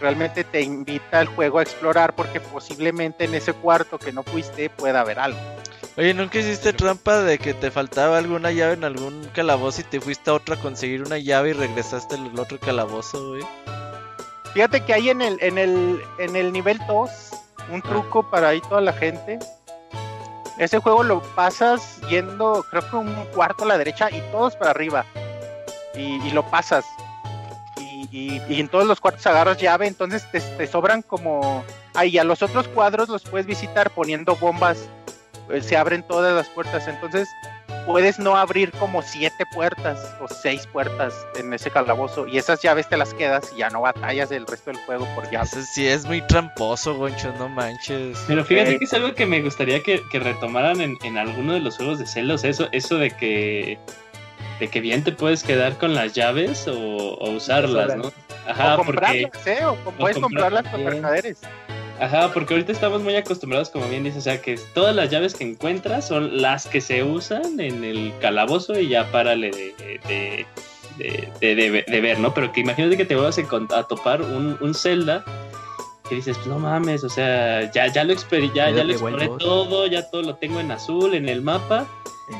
realmente 0.00 0.44
te 0.44 0.62
invita 0.62 1.20
el 1.20 1.28
juego 1.28 1.58
a 1.58 1.62
explorar 1.62 2.14
porque 2.14 2.40
posiblemente 2.40 3.24
en 3.24 3.34
ese 3.34 3.52
cuarto 3.52 3.98
que 3.98 4.12
no 4.12 4.22
fuiste 4.22 4.70
pueda 4.70 5.00
haber 5.00 5.18
algo. 5.18 5.38
Oye, 5.96 6.14
¿nunca 6.14 6.38
hiciste 6.38 6.72
trampa 6.72 7.20
de 7.20 7.38
que 7.38 7.52
te 7.52 7.70
faltaba 7.70 8.16
alguna 8.16 8.50
llave 8.50 8.72
en 8.74 8.84
algún 8.84 9.28
calabozo 9.34 9.82
y 9.82 9.84
te 9.84 10.00
fuiste 10.00 10.30
a 10.30 10.34
otro 10.34 10.54
a 10.54 10.58
conseguir 10.58 11.02
una 11.02 11.18
llave 11.18 11.50
y 11.50 11.52
regresaste 11.52 12.14
al 12.14 12.38
otro 12.38 12.58
calabozo, 12.58 13.28
güey? 13.28 13.42
Fíjate 14.54 14.80
que 14.84 14.92
hay 14.94 15.10
en 15.10 15.22
el, 15.22 15.38
en 15.42 15.58
el, 15.58 16.02
en 16.18 16.36
el 16.36 16.52
nivel 16.52 16.78
2 16.86 17.10
un 17.70 17.80
truco 17.82 18.22
para 18.30 18.48
ahí 18.48 18.60
toda 18.62 18.80
la 18.80 18.92
gente. 18.92 19.38
Ese 20.58 20.78
juego 20.78 21.02
lo 21.02 21.22
pasas 21.34 22.00
yendo, 22.10 22.64
creo 22.70 22.88
que 22.88 22.96
un 22.96 23.14
cuarto 23.34 23.64
a 23.64 23.68
la 23.68 23.78
derecha 23.78 24.10
y 24.10 24.20
todos 24.30 24.54
para 24.56 24.70
arriba. 24.72 25.04
Y, 25.94 26.16
y 26.26 26.30
lo 26.32 26.42
pasas. 26.44 26.84
Y, 27.78 28.06
y- 28.12 28.42
y 28.48 28.60
en 28.60 28.68
todos 28.68 28.86
los 28.86 29.00
cuartos 29.00 29.26
agarras 29.26 29.58
llave, 29.58 29.86
entonces 29.86 30.30
te, 30.30 30.40
te 30.40 30.66
sobran 30.66 31.02
como... 31.02 31.64
Ahí 31.94 32.18
a 32.18 32.24
los 32.24 32.42
otros 32.42 32.68
cuadros 32.68 33.08
los 33.10 33.22
puedes 33.22 33.46
visitar 33.46 33.90
poniendo 33.90 34.34
bombas. 34.36 34.86
eh, 35.50 35.60
se 35.62 35.76
abren 35.76 36.02
todas 36.02 36.34
las 36.34 36.48
puertas. 36.48 36.86
Entonces 36.88 37.28
puedes 37.86 38.18
no 38.18 38.36
abrir 38.36 38.70
como 38.72 39.02
siete 39.02 39.44
puertas 39.54 40.14
o 40.20 40.28
seis 40.28 40.66
puertas 40.66 41.14
en 41.36 41.52
ese 41.52 41.70
calabozo 41.70 42.26
y 42.26 42.38
esas 42.38 42.62
llaves 42.62 42.88
te 42.88 42.96
las 42.96 43.14
quedas 43.14 43.52
y 43.54 43.58
ya 43.58 43.70
no 43.70 43.82
batallas 43.82 44.30
el 44.30 44.46
resto 44.46 44.70
del 44.70 44.80
juego 44.80 45.06
por 45.14 45.30
llaves. 45.30 45.52
Eso 45.52 45.62
sí 45.74 45.86
es 45.86 46.04
muy 46.06 46.20
tramposo, 46.22 46.94
goncho, 46.94 47.32
no 47.38 47.48
manches. 47.48 48.18
Pero 48.26 48.44
fíjate 48.44 48.72
Ok. 48.74 48.78
que 48.78 48.84
es 48.84 48.92
algo 48.94 49.14
que 49.14 49.26
me 49.26 49.42
gustaría 49.42 49.82
que, 49.82 50.00
que 50.10 50.18
retomaran 50.18 50.80
en, 50.80 50.96
en 51.02 51.18
alguno 51.18 51.52
de 51.54 51.60
los 51.60 51.76
juegos 51.76 51.98
de 51.98 52.06
sea, 52.06 52.22
eso, 52.44 52.68
eso 52.72 52.96
de 52.96 53.10
que 53.10 53.78
de 54.60 54.68
que 54.68 54.80
bien 54.80 55.02
te 55.02 55.10
puedes 55.12 55.42
quedar 55.42 55.76
con 55.76 55.94
las 55.94 56.12
llaves 56.12 56.68
o, 56.68 56.74
o 56.76 57.30
usarlas, 57.30 57.96
¿no? 57.96 58.12
Ajá, 58.46 58.74
o 58.74 58.84
porque, 58.84 59.28
comprarlas, 59.30 59.46
¿eh? 59.46 59.64
O 59.64 59.74
puedes 59.92 60.18
comprarlas, 60.18 60.62
comprarlas 60.62 60.66
con 60.70 60.80
sí. 60.80 60.84
mercaderes. 60.84 61.38
Ajá, 62.00 62.30
porque 62.32 62.54
ahorita 62.54 62.72
estamos 62.72 63.02
muy 63.02 63.14
acostumbrados, 63.16 63.70
como 63.70 63.86
bien 63.88 64.04
dices, 64.04 64.18
o 64.20 64.22
sea, 64.22 64.40
que 64.40 64.58
todas 64.74 64.94
las 64.94 65.10
llaves 65.10 65.34
que 65.34 65.44
encuentras 65.44 66.06
son 66.08 66.40
las 66.42 66.66
que 66.66 66.80
se 66.80 67.02
usan 67.04 67.60
en 67.60 67.84
el 67.84 68.12
calabozo 68.20 68.78
y 68.78 68.88
ya 68.88 69.10
párale 69.10 69.50
de, 69.50 69.74
de, 70.08 70.46
de, 70.98 71.28
de- 71.40 71.54
de- 71.70 71.84
de 71.86 72.00
ver, 72.00 72.18
¿no? 72.18 72.34
Pero 72.34 72.52
que 72.52 72.60
imagínate 72.60 72.96
que 72.96 73.04
te 73.04 73.14
vuelvas 73.14 73.38
a, 73.38 73.82
topar 73.84 74.22
un, 74.22 74.56
un 74.60 74.74
Zelda 74.74 75.24
que 76.08 76.16
dices, 76.16 76.36
pues 76.36 76.48
no 76.48 76.58
mames, 76.58 77.04
o 77.04 77.08
sea, 77.08 77.70
ya, 77.72 77.86
ya 77.86 78.04
lo, 78.04 78.12
exper 78.12 78.52
ya, 78.52 78.70
Ya 78.70 78.84
lo 78.84 78.92
exploré 78.92 79.28
todo, 79.38 79.86
ya 79.86 80.10
todo 80.10 80.22
lo 80.22 80.34
tengo 80.34 80.60
en 80.60 80.70
azul, 80.70 81.14
en 81.14 81.28
el 81.28 81.40
mapa, 81.40 81.86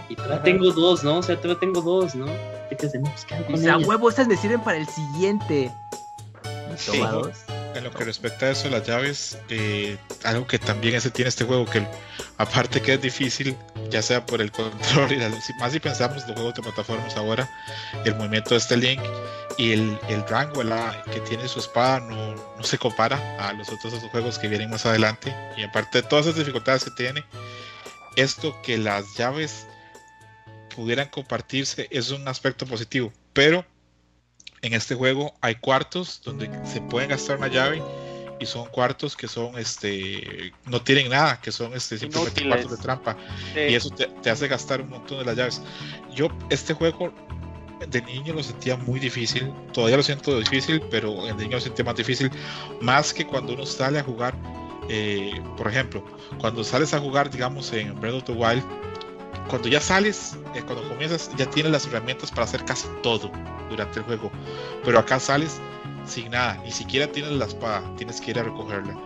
y 0.09 0.17
todavía 0.17 0.43
tengo 0.43 0.71
dos, 0.73 1.03
¿no? 1.05 1.19
O 1.19 1.23
sea, 1.23 1.37
todavía 1.37 1.61
tengo 1.61 1.81
dos, 1.81 2.15
¿no? 2.15 2.27
Te 2.69 2.77
quedas 2.77 2.93
de, 2.93 2.99
no, 2.99 3.11
pues, 3.11 3.25
¿qué 3.25 3.35
hago 3.35 3.45
con 3.47 3.55
Dice, 3.55 3.71
a 3.71 3.75
ellas?". 3.77 3.89
huevo, 3.89 4.09
estas 4.11 4.29
me 4.29 4.37
sirven 4.37 4.61
para 4.61 4.77
el 4.79 4.87
siguiente. 4.89 5.71
Sí. 6.77 6.93
toma 6.99 7.11
dos. 7.13 7.39
En 7.75 7.85
lo 7.85 7.91
que 7.91 8.05
respecta 8.05 8.47
a 8.47 8.51
eso, 8.51 8.69
las 8.69 8.87
llaves, 8.87 9.39
eh, 9.49 9.97
algo 10.25 10.47
que 10.47 10.59
también 10.59 10.95
ese 10.95 11.11
tiene 11.11 11.31
este 11.31 11.45
juego, 11.45 11.65
que 11.65 11.87
aparte 12.37 12.83
que 12.83 12.95
es 12.95 13.03
difícil, 13.03 13.57
ya 13.91 14.03
sea 14.03 14.27
por 14.27 14.41
el 14.43 14.53
control 14.53 15.13
y 15.13 15.17
la, 15.17 15.31
más 15.59 15.73
si 15.73 15.81
pensamos 15.81 16.27
los 16.27 16.35
juegos 16.35 16.55
de 16.55 16.63
plataformas 16.63 17.17
ahora, 17.17 17.49
el 18.05 18.15
movimiento 18.17 18.51
de 18.51 18.57
este 18.57 18.77
Link 18.77 19.01
y 19.59 19.73
el, 19.73 19.99
el 20.09 20.27
rango 20.29 20.63
que 21.13 21.21
tiene 21.21 21.49
su 21.49 21.61
espada 21.61 22.01
no, 22.01 22.35
no 22.35 22.63
se 22.63 22.79
compara 22.79 23.19
a 23.39 23.53
los 23.53 23.69
otros 23.71 23.95
juegos 24.11 24.39
que 24.39 24.49
vienen 24.49 24.71
más 24.71 24.87
adelante. 24.87 25.35
Y 25.57 25.63
aparte 25.63 26.03
de 26.03 26.09
todas 26.09 26.27
esas 26.27 26.39
dificultades 26.39 26.85
que 26.85 26.91
tiene, 26.91 27.25
esto 28.17 28.61
que 28.63 28.79
las 28.79 29.17
llaves 29.17 29.67
pudieran 30.75 31.09
compartirse 31.09 31.89
es 31.91 32.11
un 32.11 32.27
aspecto 32.29 32.67
positivo, 32.67 33.13
pero 33.33 33.65
en 34.63 34.73
este 34.75 34.95
juego 34.95 35.35
hay 35.41 35.57
cuartos 35.57 36.21
donde 36.25 36.49
se 36.65 36.81
pueden 36.81 37.11
gastar 37.11 37.39
una 37.39 37.49
llave 37.49 37.83
y 38.41 38.47
son 38.47 38.67
cuartos 38.71 39.17
que 39.17 39.29
son 39.29 39.57
este 39.59 40.53
no 40.67 40.81
tienen 40.83 41.11
nada, 41.11 41.41
que 41.41 41.53
son 41.53 41.73
este 41.75 41.99
simplemente 41.99 42.41
Inútiles. 42.41 42.67
cuartos 42.67 42.79
de 42.79 42.83
trampa 42.83 43.17
Sí. 43.55 43.61
y 43.71 43.75
eso 43.75 43.91
te, 43.91 44.07
te 44.07 44.31
hace 44.31 44.49
gastar 44.49 44.81
un 44.81 44.91
montón 44.91 45.19
de 45.19 45.25
las 45.25 45.37
llaves. 45.37 45.63
Yo 46.15 46.29
este 46.51 46.75
juego 46.75 47.13
de 47.89 48.01
niño 48.03 48.35
lo 48.35 48.43
sentía 48.43 48.77
muy 48.77 49.01
difícil, 49.01 49.53
todavía 49.73 49.97
lo 49.97 50.03
siento 50.05 50.39
difícil, 50.39 50.81
pero 50.91 51.25
de 51.25 51.35
niño 51.35 51.57
lo 51.57 51.61
sentía 51.61 51.85
más 51.85 51.97
difícil, 51.97 52.31
más 52.81 53.13
que 53.13 53.27
cuando 53.27 53.55
uno 53.55 53.67
sale 53.67 53.99
a 53.99 54.05
jugar, 54.05 54.35
eh, 54.89 55.41
por 55.57 55.67
ejemplo, 55.69 56.05
cuando 56.39 56.63
sales 56.63 56.95
a 56.95 57.01
jugar, 57.01 57.29
digamos, 57.31 57.73
en 57.73 57.99
Breath 58.01 58.15
of 58.15 58.25
the 58.25 58.33
Wild, 58.33 58.63
cuando 59.53 59.69
ya 59.69 59.83
sales, 59.83 60.35
eh, 60.55 60.63
cuando 60.65 60.89
comienzas, 60.89 61.31
ya 61.37 61.45
tienes 61.45 61.73
las 61.73 61.87
herramientas 61.87 62.31
para 62.31 62.45
hacer 62.45 62.65
casi 62.65 62.89
todo 63.03 63.31
durante 63.69 63.99
el 63.99 64.07
juego, 64.07 64.33
pero 64.83 64.99
acá 64.99 65.21
sales 65.21 65.61
sin 66.07 66.31
nada, 66.31 66.59
ni 66.65 66.71
siquiera 66.71 67.07
tienes 67.07 67.33
la 67.33 67.45
espada, 67.45 67.83
tienes 67.99 68.19
que 68.19 68.31
ir 68.31 68.39
a 68.39 68.45
recogerla. 68.45 68.99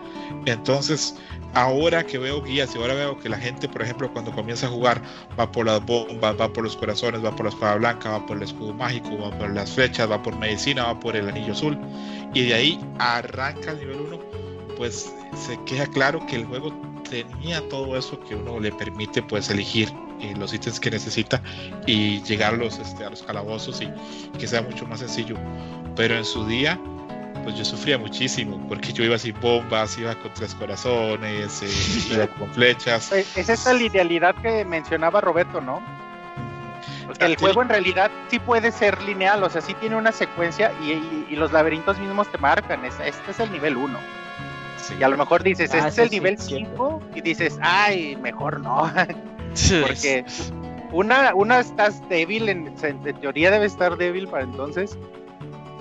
Entonces, 0.45 1.17
ahora 1.53 2.01
que 2.05 2.17
veo 2.17 2.41
guías 2.41 2.73
y 2.73 2.77
ahora 2.77 2.93
veo 2.93 3.19
que 3.19 3.27
la 3.27 3.37
gente, 3.37 3.67
por 3.67 3.81
ejemplo, 3.81 4.09
cuando 4.13 4.31
comienza 4.31 4.67
a 4.67 4.69
jugar, 4.69 5.01
va 5.37 5.51
por 5.51 5.65
las 5.65 5.85
bombas, 5.85 6.39
va 6.39 6.47
por 6.53 6.63
los 6.63 6.77
corazones, 6.77 7.25
va 7.25 7.35
por 7.35 7.47
la 7.47 7.51
espada 7.51 7.75
blanca, 7.75 8.11
va 8.11 8.25
por 8.25 8.37
el 8.37 8.43
escudo 8.43 8.73
mágico, 8.73 9.17
va 9.17 9.37
por 9.37 9.49
las 9.49 9.69
flechas, 9.73 10.09
va 10.09 10.23
por 10.23 10.33
medicina, 10.37 10.85
va 10.85 10.97
por 10.97 11.17
el 11.17 11.27
anillo 11.27 11.51
azul, 11.51 11.77
y 12.33 12.45
de 12.45 12.53
ahí 12.53 12.79
arranca 12.99 13.71
el 13.71 13.79
nivel 13.79 13.99
1, 13.99 14.19
pues 14.77 15.13
se 15.45 15.61
queda 15.65 15.87
claro 15.87 16.25
que 16.25 16.37
el 16.37 16.45
juego 16.45 16.71
tenía 17.09 17.61
todo 17.69 17.97
eso 17.97 18.19
que 18.19 18.35
uno 18.35 18.59
le 18.59 18.71
permite 18.71 19.21
pues 19.21 19.49
elegir 19.49 19.91
eh, 20.21 20.33
los 20.37 20.53
ítems 20.53 20.79
que 20.79 20.89
necesita 20.91 21.41
y 21.85 22.21
llegar 22.23 22.53
a 22.53 22.57
los, 22.57 22.79
este, 22.79 23.03
a 23.05 23.09
los 23.09 23.23
calabozos 23.23 23.81
y 23.81 23.89
que 24.37 24.47
sea 24.47 24.61
mucho 24.61 24.85
más 24.85 24.99
sencillo. 24.99 25.35
Pero 25.95 26.15
en 26.15 26.25
su 26.25 26.45
día 26.45 26.79
pues 27.43 27.55
yo 27.57 27.63
sufría 27.63 27.97
muchísimo, 27.97 28.59
porque 28.67 28.91
yo 28.91 29.05
iba 29.05 29.17
sin 29.17 29.39
bombas, 29.39 29.97
iba 29.97 30.13
con 30.15 30.33
tres 30.33 30.53
corazones, 30.55 31.61
eh, 31.63 31.69
iba 32.13 32.27
con 32.27 32.51
flechas. 32.53 33.11
Es 33.11 33.37
esa 33.49 33.73
linealidad 33.73 34.35
que 34.41 34.65
mencionaba 34.65 35.21
Roberto, 35.21 35.61
¿no? 35.61 35.81
Porque 37.05 37.23
el 37.25 37.37
juego 37.37 37.61
en 37.61 37.69
realidad 37.69 38.11
sí 38.29 38.39
puede 38.39 38.71
ser 38.73 39.01
lineal, 39.03 39.41
o 39.43 39.49
sea, 39.49 39.61
sí 39.61 39.73
tiene 39.75 39.95
una 39.95 40.11
secuencia 40.11 40.73
y, 40.81 40.91
y- 40.91 41.27
y 41.29 41.35
los 41.37 41.53
laberintos 41.53 41.97
mismos 41.99 42.29
te 42.31 42.37
marcan. 42.37 42.83
es- 42.83 42.99
este 42.99 43.31
es 43.31 43.39
el 43.39 43.49
nivel 43.51 43.77
1. 43.77 43.97
Sí. 44.87 44.95
Y 44.99 45.03
a 45.03 45.07
lo 45.09 45.17
mejor 45.17 45.43
dices, 45.43 45.71
Ah, 45.73 45.87
este 45.87 45.87
es 45.89 45.95
sí, 45.95 46.01
el 46.01 46.09
sí, 46.09 46.15
nivel 46.15 46.37
cierto. 46.37 46.69
5 46.75 47.01
y 47.15 47.21
dices, 47.21 47.57
ay, 47.61 48.15
mejor 48.17 48.59
no. 48.61 48.91
Porque 49.81 50.23
una, 50.91 51.33
una 51.35 51.59
estás 51.59 52.07
débil, 52.09 52.49
en, 52.49 52.73
en 52.81 53.19
teoría 53.19 53.51
debe 53.51 53.65
estar 53.65 53.97
débil 53.97 54.27
para 54.27 54.43
entonces, 54.43 54.97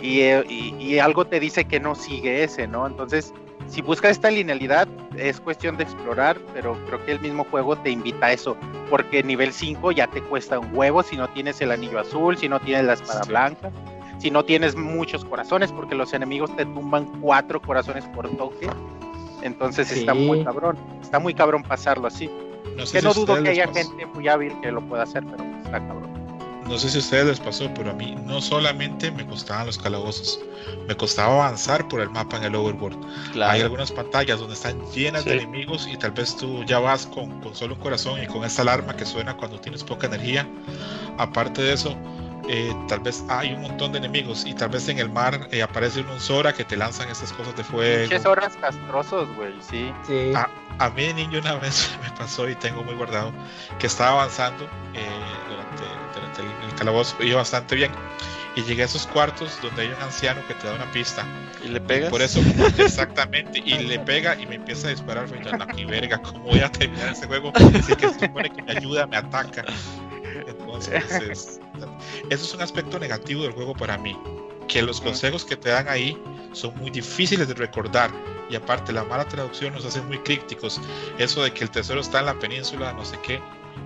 y, 0.02 0.20
eh, 0.20 0.44
y- 0.48 0.74
y 0.78 0.98
algo 0.98 1.26
te 1.26 1.40
dice 1.40 1.64
que 1.64 1.80
no 1.80 1.94
sigue 1.94 2.42
ese, 2.44 2.66
¿no? 2.66 2.86
Entonces, 2.86 3.32
si 3.68 3.82
buscas 3.82 4.12
esta 4.12 4.30
linealidad, 4.30 4.86
es 5.16 5.40
cuestión 5.40 5.76
de 5.76 5.84
explorar, 5.84 6.38
pero 6.54 6.78
creo 6.86 7.04
que 7.04 7.12
el 7.12 7.20
mismo 7.20 7.44
juego 7.50 7.76
te 7.76 7.90
invita 7.90 8.26
a 8.26 8.32
eso, 8.32 8.56
porque 8.90 9.22
nivel 9.22 9.52
5 9.52 9.92
ya 9.92 10.06
te 10.06 10.20
cuesta 10.22 10.58
un 10.58 10.68
huevo 10.76 11.02
si 11.02 11.16
no 11.16 11.28
tienes 11.28 11.60
el 11.60 11.70
anillo 11.72 11.98
azul, 11.98 12.36
si 12.36 12.48
no 12.48 12.60
tienes 12.60 12.84
la 12.84 12.92
espada 12.94 13.22
Sí. 13.24 13.28
blanca, 13.30 13.70
si 14.18 14.30
no 14.30 14.44
tienes 14.44 14.76
muchos 14.76 15.24
corazones, 15.24 15.72
porque 15.72 15.94
los 15.94 16.12
enemigos 16.12 16.54
te 16.56 16.64
tumban 16.64 17.06
cuatro 17.20 17.60
corazones 17.60 18.04
por 18.06 18.28
toque. 18.36 18.68
Entonces 19.42 19.90
está 19.92 20.12
Sí. 20.14 20.18
muy 20.18 20.42
cabrón, 20.44 20.76
está 21.02 21.18
muy 21.18 21.34
cabrón 21.34 21.62
pasarlo 21.62 22.06
así. 22.08 22.30
No 22.76 22.84
sé 22.86 22.92
Que 22.94 22.98
si 23.00 23.04
no 23.04 23.10
a 23.10 23.14
dudo 23.14 23.32
ustedes 23.34 23.38
que 23.38 23.48
les 23.50 23.58
haya 23.58 23.66
pasó. 23.72 23.88
gente 23.88 24.06
muy 24.06 24.28
hábil 24.28 24.52
que 24.60 24.72
lo 24.72 24.80
pueda 24.82 25.02
hacer, 25.04 25.24
pero 25.24 25.44
está 25.64 25.78
cabrón. 25.86 26.16
No 26.68 26.78
sé 26.78 26.88
si 26.88 26.96
a 26.96 27.00
ustedes 27.00 27.26
les 27.26 27.38
pasó, 27.40 27.70
pero 27.76 27.90
a 27.92 27.94
mí 27.94 28.16
no 28.26 28.40
solamente 28.40 29.12
me 29.12 29.24
costaban 29.24 29.66
los 29.66 29.78
calabozos, 29.78 30.40
me 30.88 30.96
costaba 30.96 31.34
avanzar 31.44 31.86
por 31.86 32.00
el 32.00 32.10
mapa 32.10 32.38
en 32.38 32.42
el 32.44 32.56
overworld. 32.56 32.98
Hay 33.04 33.32
Claro. 33.34 33.62
algunas 33.64 33.92
pantallas 33.92 34.40
donde 34.40 34.54
están 34.54 34.80
llenas 34.92 35.24
de 35.24 35.32
Sí. 35.32 35.38
enemigos 35.38 35.86
y 35.86 35.96
tal 35.96 36.10
vez 36.10 36.34
tú 36.36 36.64
ya 36.64 36.80
vas 36.80 37.06
con, 37.06 37.40
con 37.40 37.54
solo 37.54 37.74
un 37.74 37.80
corazón 37.80 38.20
y 38.20 38.26
con 38.26 38.42
esta 38.44 38.62
alarma 38.62 38.96
que 38.96 39.06
suena 39.06 39.36
cuando 39.36 39.60
tienes 39.60 39.84
poca 39.84 40.08
energía. 40.08 40.44
Aparte 41.18 41.62
de 41.62 41.72
eso, 41.74 41.94
eh, 42.48 42.74
tal 42.88 43.00
vez 43.00 43.24
hay 43.28 43.52
un 43.54 43.62
montón 43.62 43.92
de 43.92 43.98
enemigos 43.98 44.44
y 44.46 44.54
tal 44.54 44.68
vez 44.68 44.88
en 44.88 44.98
el 44.98 45.10
mar 45.10 45.48
eh, 45.50 45.62
aparece 45.62 46.00
un 46.00 46.20
Zora 46.20 46.52
que 46.52 46.64
te 46.64 46.76
lanzan 46.76 47.08
estas 47.08 47.32
cosas 47.32 47.56
de 47.56 47.64
fuego. 47.64 48.08
Pinches 48.08 48.26
horas 48.26 48.56
castrosos, 48.60 49.28
güey, 49.34 49.54
sí. 49.60 49.92
Sí. 50.06 50.32
Ah, 50.34 50.48
A 50.78 50.90
mí 50.90 51.04
de 51.06 51.14
niño 51.14 51.38
una 51.40 51.54
vez 51.58 51.90
me 52.02 52.10
pasó 52.16 52.48
y 52.48 52.54
tengo 52.54 52.82
muy 52.84 52.94
guardado 52.94 53.32
que 53.78 53.86
estaba 53.86 54.10
avanzando 54.22 54.64
eh, 54.94 55.08
durante, 55.48 55.82
durante 56.14 56.42
el, 56.42 56.68
el 56.70 56.74
calabozo, 56.76 57.16
iba 57.22 57.36
bastante 57.36 57.74
bien. 57.74 57.90
Y 58.54 58.62
llegué 58.62 58.82
a 58.82 58.84
esos 58.86 59.06
cuartos 59.06 59.58
donde 59.60 59.82
hay 59.82 59.88
un 59.88 60.02
anciano 60.02 60.40
que 60.48 60.54
te 60.54 60.66
da 60.66 60.74
una 60.76 60.90
pista. 60.90 61.26
¿Y 61.62 61.68
le 61.68 61.78
pegas? 61.78 62.08
Por 62.08 62.22
eso, 62.22 62.40
exactamente, 62.78 63.58
y 63.62 63.76
le 63.80 63.98
pega 63.98 64.34
y 64.40 64.46
me 64.46 64.54
empieza 64.54 64.86
a 64.88 64.90
disparar. 64.92 65.28
Fue 65.28 65.38
yo, 65.44 65.52
"No, 65.52 65.66
qué 65.66 65.84
verga, 65.84 66.16
¿cómo 66.22 66.44
voy 66.44 66.60
a 66.60 66.72
terminar 66.72 67.10
ese 67.10 67.26
juego? 67.26 67.52
Así 67.54 67.94
que 67.94 68.08
se 68.14 68.20
supone 68.20 68.48
que 68.48 68.62
me 68.62 68.72
ayuda, 68.72 69.06
me 69.06 69.16
ataca. 69.18 69.62
Entonces, 70.66 71.04
es- 71.30 71.60
eso 72.30 72.44
es 72.44 72.54
un 72.54 72.62
aspecto 72.62 72.98
negativo 72.98 73.42
del 73.42 73.52
juego 73.52 73.74
para 73.74 73.96
mí. 73.98 74.16
Que 74.68 74.82
los 74.82 75.00
consejos 75.00 75.44
que 75.44 75.56
te 75.56 75.68
dan 75.68 75.88
ahí 75.88 76.20
son 76.52 76.76
muy 76.76 76.90
difíciles 76.90 77.46
de 77.48 77.54
recordar. 77.54 78.10
Y 78.50 78.56
aparte, 78.56 78.92
la 78.92 79.04
mala 79.04 79.24
traducción 79.26 79.72
nos 79.74 79.84
hace 79.84 80.00
muy 80.02 80.18
crípticos. 80.18 80.80
Eso 81.18 81.42
de 81.42 81.52
que 81.52 81.64
el 81.64 81.70
tesoro 81.70 82.00
está 82.00 82.20
en 82.20 82.26
la 82.26 82.34
península, 82.38 82.92
no 82.92 83.04
sé 83.04 83.16
qué. 83.22 83.40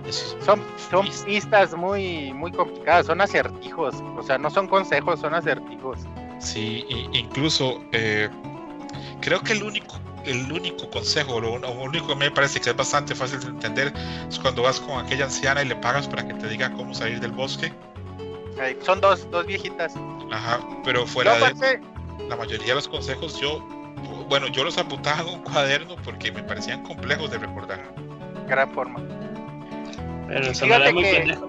Eso 0.07 0.37
es 0.39 0.45
Son, 0.45 0.61
son 0.89 1.07
pistas 1.25 1.75
muy, 1.75 2.33
muy 2.33 2.51
complicadas, 2.51 3.05
son 3.07 3.21
acertijos. 3.21 3.95
O 4.17 4.23
sea, 4.23 4.37
no 4.37 4.49
son 4.49 4.67
consejos, 4.67 5.19
son 5.19 5.33
acertijos. 5.35 5.99
Sí, 6.39 6.85
incluso 7.13 7.83
eh, 7.91 8.29
creo 9.19 9.41
que 9.41 9.53
el 9.53 9.63
único, 9.63 9.99
el 10.25 10.51
único 10.51 10.89
consejo, 10.89 11.39
lo, 11.39 11.57
lo 11.57 11.71
único 11.71 12.07
que 12.07 12.15
me 12.15 12.31
parece 12.31 12.59
que 12.61 12.69
es 12.71 12.75
bastante 12.75 13.15
fácil 13.15 13.39
de 13.39 13.47
entender 13.47 13.93
es 14.29 14.39
cuando 14.39 14.61
vas 14.63 14.79
con 14.79 15.03
aquella 15.03 15.25
anciana 15.25 15.61
y 15.61 15.65
le 15.67 15.75
pagas 15.75 16.07
para 16.07 16.27
que 16.27 16.33
te 16.35 16.47
diga 16.47 16.71
cómo 16.73 16.93
salir 16.93 17.19
del 17.19 17.31
bosque. 17.31 17.71
Son 18.83 19.01
dos, 19.01 19.29
dos 19.31 19.45
viejitas. 19.47 19.93
Ajá, 20.31 20.59
pero 20.83 21.07
fuera 21.07 21.35
de 21.35 21.79
la 22.29 22.35
mayoría 22.35 22.67
de 22.67 22.75
los 22.75 22.87
consejos, 22.87 23.39
yo, 23.39 23.59
bueno, 24.29 24.47
yo 24.47 24.63
los 24.63 24.77
apuntaba 24.77 25.21
en 25.21 25.27
un 25.29 25.41
cuaderno 25.41 25.95
porque 26.03 26.31
me 26.31 26.43
parecían 26.43 26.83
complejos 26.83 27.31
de 27.31 27.39
recordar. 27.39 27.81
gran 28.47 28.69
forma. 28.71 28.99
Pero 30.27 30.39
Fíjate 30.41 30.53
sonará 30.55 30.91
muy 30.93 31.03
que- 31.03 31.11
pendejo. 31.17 31.47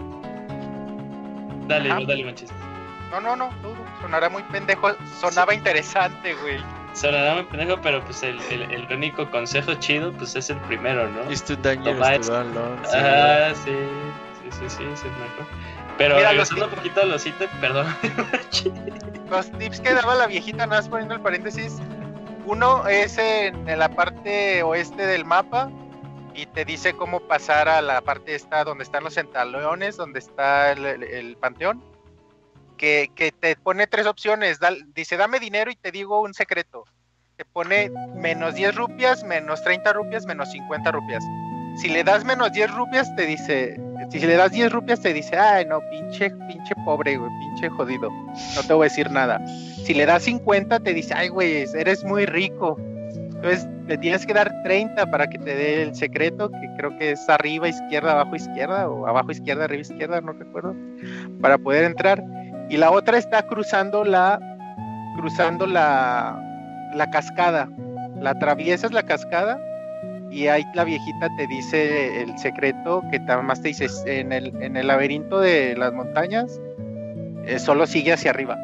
Dale, 1.69 1.91
Ajá. 1.91 2.01
dale, 2.07 2.25
manches. 2.25 2.51
No, 3.11 3.21
no, 3.21 3.37
no, 3.37 3.51
sonará 4.01 4.29
muy 4.29 4.43
pendejo, 4.45 4.91
sonaba 5.21 5.55
interesante, 5.55 6.35
güey. 6.35 6.57
Sonará 6.95 7.35
muy 7.35 7.45
pendejo, 7.45 7.81
pero 7.83 8.03
pues 8.05 8.23
el, 8.23 8.41
el, 8.51 8.63
el 8.71 8.93
único 8.93 9.31
consejo 9.31 9.75
chido 9.75 10.13
pues 10.13 10.37
es 10.37 10.51
el 10.51 10.59
primero, 10.59 11.09
¿no? 11.09 11.23
To 11.23 11.31
esto. 11.31 11.55
run 12.43 12.57
alone. 12.57 12.77
Sí, 12.85 12.97
Ah, 12.99 13.53
sí, 13.55 13.71
sí, 14.43 14.51
sí, 14.59 14.65
sí, 14.69 14.85
es 14.93 15.03
el 15.05 15.11
mejor. 15.13 15.47
Pero 15.99 16.17
Mira, 16.17 16.29
regresando 16.31 16.65
los 16.67 16.73
un 16.73 16.79
poquito 16.79 17.01
a 17.01 17.05
los 17.05 17.27
ítems, 17.27 17.53
perdón. 17.61 17.87
Los 19.31 19.51
tips 19.53 19.81
que 19.81 19.95
daba 19.95 20.15
la 20.15 20.27
viejita, 20.27 20.67
nada 20.67 20.81
más 20.83 20.89
poniendo 20.91 21.15
el 21.15 21.21
paréntesis. 21.21 21.79
Uno 22.45 22.87
es 22.87 23.17
en, 23.17 23.67
en 23.69 23.79
la 23.79 23.89
parte 23.89 24.63
oeste 24.63 25.07
del 25.07 25.25
mapa 25.25 25.71
y 26.35 26.45
te 26.47 26.65
dice 26.67 26.93
cómo 26.95 27.21
pasar 27.21 27.69
a 27.69 27.81
la 27.81 28.01
parte 28.03 28.35
esta 28.35 28.65
donde 28.65 28.85
están 28.85 29.05
los 29.05 29.15
centaleones, 29.15 29.97
donde 29.97 30.19
está 30.19 30.73
el, 30.73 30.85
el- 30.85 31.03
el 31.05 31.37
panteón. 31.37 31.83
Que, 32.83 33.33
te 33.39 33.55
pone 33.55 33.87
tres 33.87 34.09
opciones. 34.09 34.59
dice, 34.93 35.17
dame 35.17 35.39
dinero 35.39 35.71
y 35.71 35.77
te 35.77 35.93
digo 35.93 36.21
un 36.21 36.35
secreto. 36.35 36.85
Te 37.37 37.45
pone 37.45 37.93
menos 38.17 38.57
10 38.57 38.75
rupias, 38.75 39.23
menos 39.23 39.63
30 39.63 39.93
rupias, 39.93 40.27
menos 40.27 40.51
50 40.51 40.91
rupias. 40.91 41.23
Si 41.77 41.89
le 41.89 42.03
das 42.03 42.25
menos 42.25 42.51
10 42.51 42.75
rupias, 42.75 43.15
te 43.15 43.25
dice. 43.25 43.81
Si 44.11 44.19
le 44.19 44.35
das 44.35 44.51
10 44.51 44.73
rupias, 44.73 45.01
te 45.01 45.13
dice, 45.13 45.39
ay, 45.39 45.65
no, 45.65 45.79
pinche, 45.91 46.31
pinche 46.49 46.75
pobre, 46.85 47.17
güey, 47.19 47.31
pinche 47.39 47.69
jodido. 47.69 48.11
No 48.11 48.63
te 48.67 48.75
voy 48.75 48.87
a 48.87 48.89
decir 48.89 49.13
nada. 49.13 49.41
Si 49.47 49.95
le 49.95 50.05
das 50.05 50.25
50, 50.25 50.81
te 50.81 50.93
dice, 50.93 51.15
ay, 51.15 51.29
güey, 51.29 51.65
eres 51.77 52.03
muy 52.03 52.27
rico. 52.27 52.77
Entonces, 53.15 53.65
le 53.87 53.97
tienes 53.97 54.27
que 54.27 54.35
dar 54.35 54.53
30 54.65 55.07
para 55.07 55.29
que 55.29 55.39
te 55.39 55.55
dé 55.55 55.85
el 55.85 55.95
secreto, 55.95 56.51
que 56.51 56.69
creo 56.77 56.99
que 56.99 57.13
es 57.13 57.29
arriba, 57.29 57.69
izquierda, 57.69 58.11
abajo, 58.11 58.35
izquierda, 58.35 58.89
o 58.89 59.07
abajo, 59.07 59.31
izquierda, 59.31 59.65
arriba, 59.67 59.83
izquierda, 59.83 60.21
no 60.21 60.33
recuerdo, 60.33 60.75
para 61.41 61.59
poder 61.59 61.85
entrar. 61.85 62.23
Y 62.69 62.77
la 62.77 62.91
otra 62.91 63.19
está 63.19 63.43
cruzando 63.43 64.05
la, 64.05 64.39
cruzando 65.17 65.67
la, 65.67 66.41
la 66.95 67.11
cascada. 67.11 67.69
La 68.21 68.31
atraviesas 68.31 68.93
la 68.93 69.03
cascada 69.03 69.61
y 70.33 70.47
ahí 70.47 70.65
la 70.75 70.85
viejita 70.85 71.29
te 71.37 71.47
dice 71.47 72.23
el 72.23 72.39
secreto 72.39 73.03
que 73.11 73.21
más 73.21 73.61
te 73.61 73.69
dice 73.69 73.87
en 74.07 74.33
el, 74.33 74.53
en 74.63 74.77
el 74.77 74.87
laberinto 74.87 75.41
de 75.41 75.77
las 75.77 75.93
montañas 75.93 76.59
eh, 77.45 77.59
solo 77.59 77.87
sigue 77.87 78.15
hacia 78.15 78.31
arriba 78.31 78.57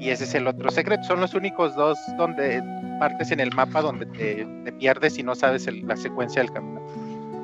y 0.00 0.10
ese 0.10 0.24
es 0.24 0.34
el 0.34 0.48
otro 0.48 0.70
secreto 0.70 1.04
son 1.04 1.20
los 1.20 1.34
únicos 1.34 1.76
dos 1.76 1.96
donde 2.18 2.60
partes 2.98 3.30
en 3.30 3.38
el 3.38 3.54
mapa 3.54 3.82
donde 3.82 4.06
te, 4.06 4.72
pierdes 4.72 5.16
y 5.16 5.22
no 5.22 5.36
sabes 5.36 5.68
la 5.84 5.96
secuencia 5.96 6.42
del 6.42 6.52
camino 6.52 6.80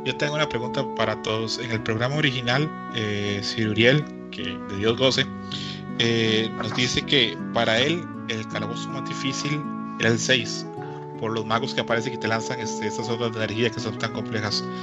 Yo 0.05 0.17
tengo 0.17 0.35
una 0.35 0.49
pregunta 0.49 0.85
para 0.97 1.21
todos. 1.23 1.59
En 1.59 1.71
el 1.71 1.83
programa 1.83 2.17
original, 2.17 2.69
eh, 2.97 3.41
Sir 3.43 3.69
Uriel, 3.69 4.03
que 4.31 4.43
de 4.43 4.77
Dios 4.77 4.97
goce, 4.99 5.27
eh, 5.99 6.51
nos 6.57 6.75
dice 6.75 7.03
que 7.03 7.37
para 7.53 7.79
él 7.79 8.05
el 8.29 8.47
calabozo 8.49 8.89
más 8.91 9.09
difícil 9.09 9.61
era 9.99 10.09
el 10.11 10.19
6, 10.19 10.67
por 11.19 11.33
los 11.33 11.45
magos 11.45 11.75
que 11.75 11.81
aparecen 11.83 12.15
y 12.15 12.17
te 12.17 12.29
lanzan 12.29 12.61
este, 12.61 12.87
estas 12.87 13.09
ondas 13.09 13.33
de 13.33 13.39
energía 13.45 13.71
que 13.71 13.81
son 13.81 13.99
tan 13.99 14.13
complejas. 14.13 14.65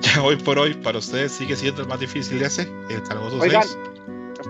Ya 0.00 0.22
hoy 0.22 0.36
por 0.36 0.60
hoy, 0.60 0.74
para 0.74 0.98
ustedes 0.98 1.32
sigue 1.32 1.56
siendo 1.56 1.82
el 1.82 1.88
más 1.88 1.98
difícil 1.98 2.40
ese, 2.40 2.70
el 2.88 3.02
calabozo 3.02 3.40
Oigan, 3.40 3.64
6. 3.64 3.78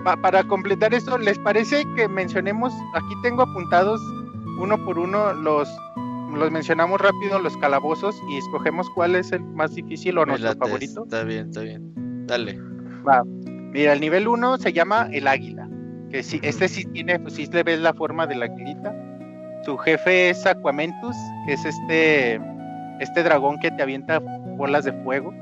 Pa- 0.03 0.15
para 0.15 0.43
completar 0.43 0.93
esto 0.93 1.17
les 1.17 1.39
parece 1.39 1.83
que 1.95 2.07
mencionemos 2.07 2.71
aquí 2.93 3.15
tengo 3.23 3.41
apuntados 3.41 3.99
uno 4.59 4.77
por 4.85 4.99
uno 4.99 5.33
los 5.33 5.67
los 6.35 6.51
mencionamos 6.51 7.01
rápido 7.01 7.39
los 7.39 7.57
calabozos 7.57 8.15
y 8.29 8.37
escogemos 8.37 8.87
cuál 8.93 9.15
es 9.15 9.31
el 9.31 9.41
más 9.43 9.73
difícil 9.73 10.19
o 10.19 10.21
Me 10.21 10.33
nuestro 10.33 10.49
late, 10.49 10.59
favorito 10.59 11.03
Está 11.05 11.23
bien, 11.23 11.47
está 11.47 11.61
bien. 11.61 12.27
Dale. 12.27 12.59
Va. 13.07 13.23
Mira, 13.71 13.93
el 13.93 14.01
nivel 14.01 14.27
1 14.27 14.57
se 14.57 14.73
llama 14.73 15.09
el 15.11 15.27
águila. 15.27 15.67
Que 16.09 16.23
sí, 16.23 16.39
este 16.41 16.67
sí 16.67 16.85
tiene, 16.85 17.19
pues 17.19 17.35
sí 17.35 17.45
le 17.47 17.63
ves 17.63 17.79
la 17.79 17.93
forma 17.93 18.25
de 18.25 18.35
la 18.35 18.45
aguilita. 18.45 18.95
Su 19.63 19.77
jefe 19.77 20.29
es 20.29 20.45
Aquamentus, 20.45 21.15
que 21.45 21.53
es 21.53 21.65
este, 21.65 22.41
este 22.99 23.23
dragón 23.23 23.59
que 23.59 23.69
te 23.71 23.83
avienta 23.83 24.19
bolas 24.19 24.85
de 24.85 24.93
fuego. 25.03 25.33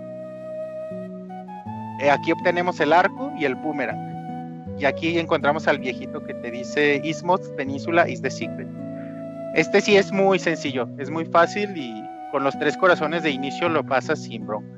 Eh, 2.01 2.09
aquí 2.11 2.31
obtenemos 2.31 2.79
el 2.79 2.93
arco 2.93 3.31
y 3.39 3.45
el 3.45 3.55
boomerang. 3.55 4.75
Y 4.77 4.85
aquí 4.85 5.17
encontramos 5.17 5.67
al 5.67 5.79
viejito 5.79 6.21
que 6.23 6.33
te 6.35 6.51
dice 6.51 7.01
Ismos 7.03 7.41
Península 7.55 8.07
is 8.09 8.21
the 8.21 8.29
secret. 8.29 8.67
Este 9.55 9.81
sí 9.81 9.95
es 9.95 10.11
muy 10.11 10.37
sencillo, 10.37 10.87
es 10.99 11.09
muy 11.09 11.25
fácil 11.25 11.75
y 11.75 12.03
con 12.31 12.43
los 12.43 12.57
tres 12.59 12.77
corazones 12.77 13.23
de 13.23 13.31
inicio 13.31 13.69
lo 13.69 13.83
pasas 13.83 14.21
sin 14.21 14.45
bronca 14.45 14.77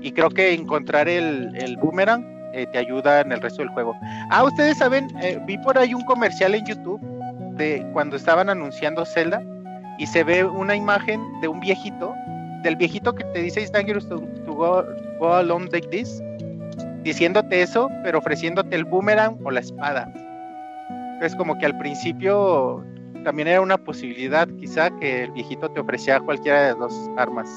y 0.00 0.12
creo 0.12 0.30
que 0.30 0.52
encontrar 0.54 1.08
el, 1.08 1.54
el 1.56 1.76
boomerang 1.76 2.24
eh, 2.52 2.66
te 2.72 2.78
ayuda 2.78 3.20
en 3.20 3.32
el 3.32 3.40
resto 3.40 3.62
del 3.62 3.70
juego. 3.70 3.94
Ah, 4.30 4.44
ustedes 4.44 4.78
saben, 4.78 5.08
eh, 5.22 5.38
vi 5.46 5.58
por 5.58 5.78
ahí 5.78 5.94
un 5.94 6.04
comercial 6.04 6.54
en 6.54 6.64
YouTube 6.66 7.00
de 7.56 7.86
cuando 7.92 8.16
estaban 8.16 8.48
anunciando 8.48 9.04
Zelda 9.04 9.42
y 9.98 10.06
se 10.06 10.24
ve 10.24 10.44
una 10.44 10.74
imagen 10.74 11.20
de 11.40 11.48
un 11.48 11.60
viejito, 11.60 12.14
del 12.62 12.76
viejito 12.76 13.14
que 13.14 13.24
te 13.24 13.40
dice 13.42 13.60
It's 13.60 13.72
dangerous 13.72 14.08
to, 14.08 14.20
to 14.20 14.52
go, 14.54 14.84
go 15.18 15.34
alone 15.34 15.68
like 15.72 15.88
this, 15.88 16.22
diciéndote 17.02 17.62
eso, 17.62 17.88
pero 18.02 18.18
ofreciéndote 18.18 18.74
el 18.76 18.84
boomerang 18.84 19.38
o 19.44 19.50
la 19.50 19.60
espada. 19.60 20.12
Es 21.20 21.34
como 21.36 21.56
que 21.58 21.66
al 21.66 21.76
principio 21.78 22.84
también 23.24 23.48
era 23.48 23.60
una 23.60 23.78
posibilidad, 23.78 24.48
quizá 24.58 24.90
que 24.98 25.24
el 25.24 25.30
viejito 25.32 25.68
te 25.70 25.80
ofrecía 25.80 26.18
cualquiera 26.20 26.62
de 26.62 26.68
las 26.70 26.78
dos 26.78 27.10
armas 27.16 27.48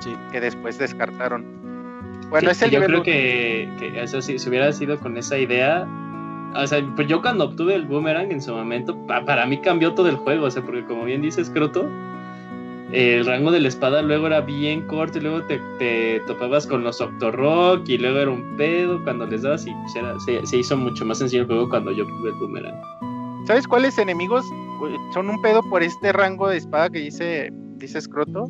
Sí. 0.00 0.16
que 0.32 0.40
después 0.40 0.78
descartaron. 0.78 1.59
Bueno, 2.30 2.50
es 2.50 2.62
el 2.62 2.70
yo 2.70 2.78
nivel 2.80 2.90
creo 2.92 3.02
que, 3.02 3.68
que 3.78 4.02
eso 4.02 4.22
sí, 4.22 4.38
si 4.38 4.48
hubiera 4.48 4.72
sido 4.72 4.98
con 4.98 5.16
esa 5.16 5.36
idea, 5.38 5.86
o 6.54 6.66
sea, 6.66 6.80
pues 6.96 7.08
yo 7.08 7.20
cuando 7.22 7.44
obtuve 7.44 7.74
el 7.74 7.84
boomerang 7.86 8.30
en 8.32 8.40
su 8.40 8.52
momento, 8.54 8.96
pa- 9.06 9.24
para 9.24 9.46
mí 9.46 9.58
cambió 9.58 9.94
todo 9.94 10.08
el 10.08 10.16
juego, 10.16 10.46
o 10.46 10.50
sea, 10.50 10.62
porque 10.62 10.84
como 10.84 11.04
bien 11.04 11.22
dices, 11.22 11.50
Croto, 11.50 11.86
el 12.92 13.24
rango 13.24 13.52
de 13.52 13.60
la 13.60 13.68
espada 13.68 14.02
luego 14.02 14.26
era 14.26 14.40
bien 14.40 14.82
corto 14.88 15.18
y 15.18 15.20
luego 15.20 15.42
te, 15.44 15.60
te 15.78 16.20
topabas 16.26 16.66
con 16.66 16.82
los 16.82 17.00
Octorok 17.00 17.88
y 17.88 17.98
luego 17.98 18.18
era 18.18 18.30
un 18.30 18.56
pedo 18.56 19.02
cuando 19.04 19.26
les 19.26 19.42
dabas 19.42 19.64
y 19.66 19.70
pues, 19.72 19.94
era- 19.96 20.18
se, 20.20 20.44
se 20.46 20.56
hizo 20.58 20.76
mucho 20.76 21.04
más 21.04 21.18
sencillo 21.18 21.42
el 21.42 21.46
juego 21.48 21.68
cuando 21.68 21.92
yo 21.92 22.04
obtuve 22.04 22.30
el 22.30 22.34
boomerang. 22.36 22.74
¿Sabes 23.46 23.66
cuáles 23.66 23.96
enemigos 23.98 24.44
son 25.14 25.28
un 25.30 25.40
pedo 25.42 25.62
por 25.68 25.82
este 25.82 26.12
rango 26.12 26.48
de 26.48 26.56
espada 26.58 26.90
que 26.90 26.98
dice, 27.00 27.50
dice 27.76 28.00
Scroto? 28.00 28.48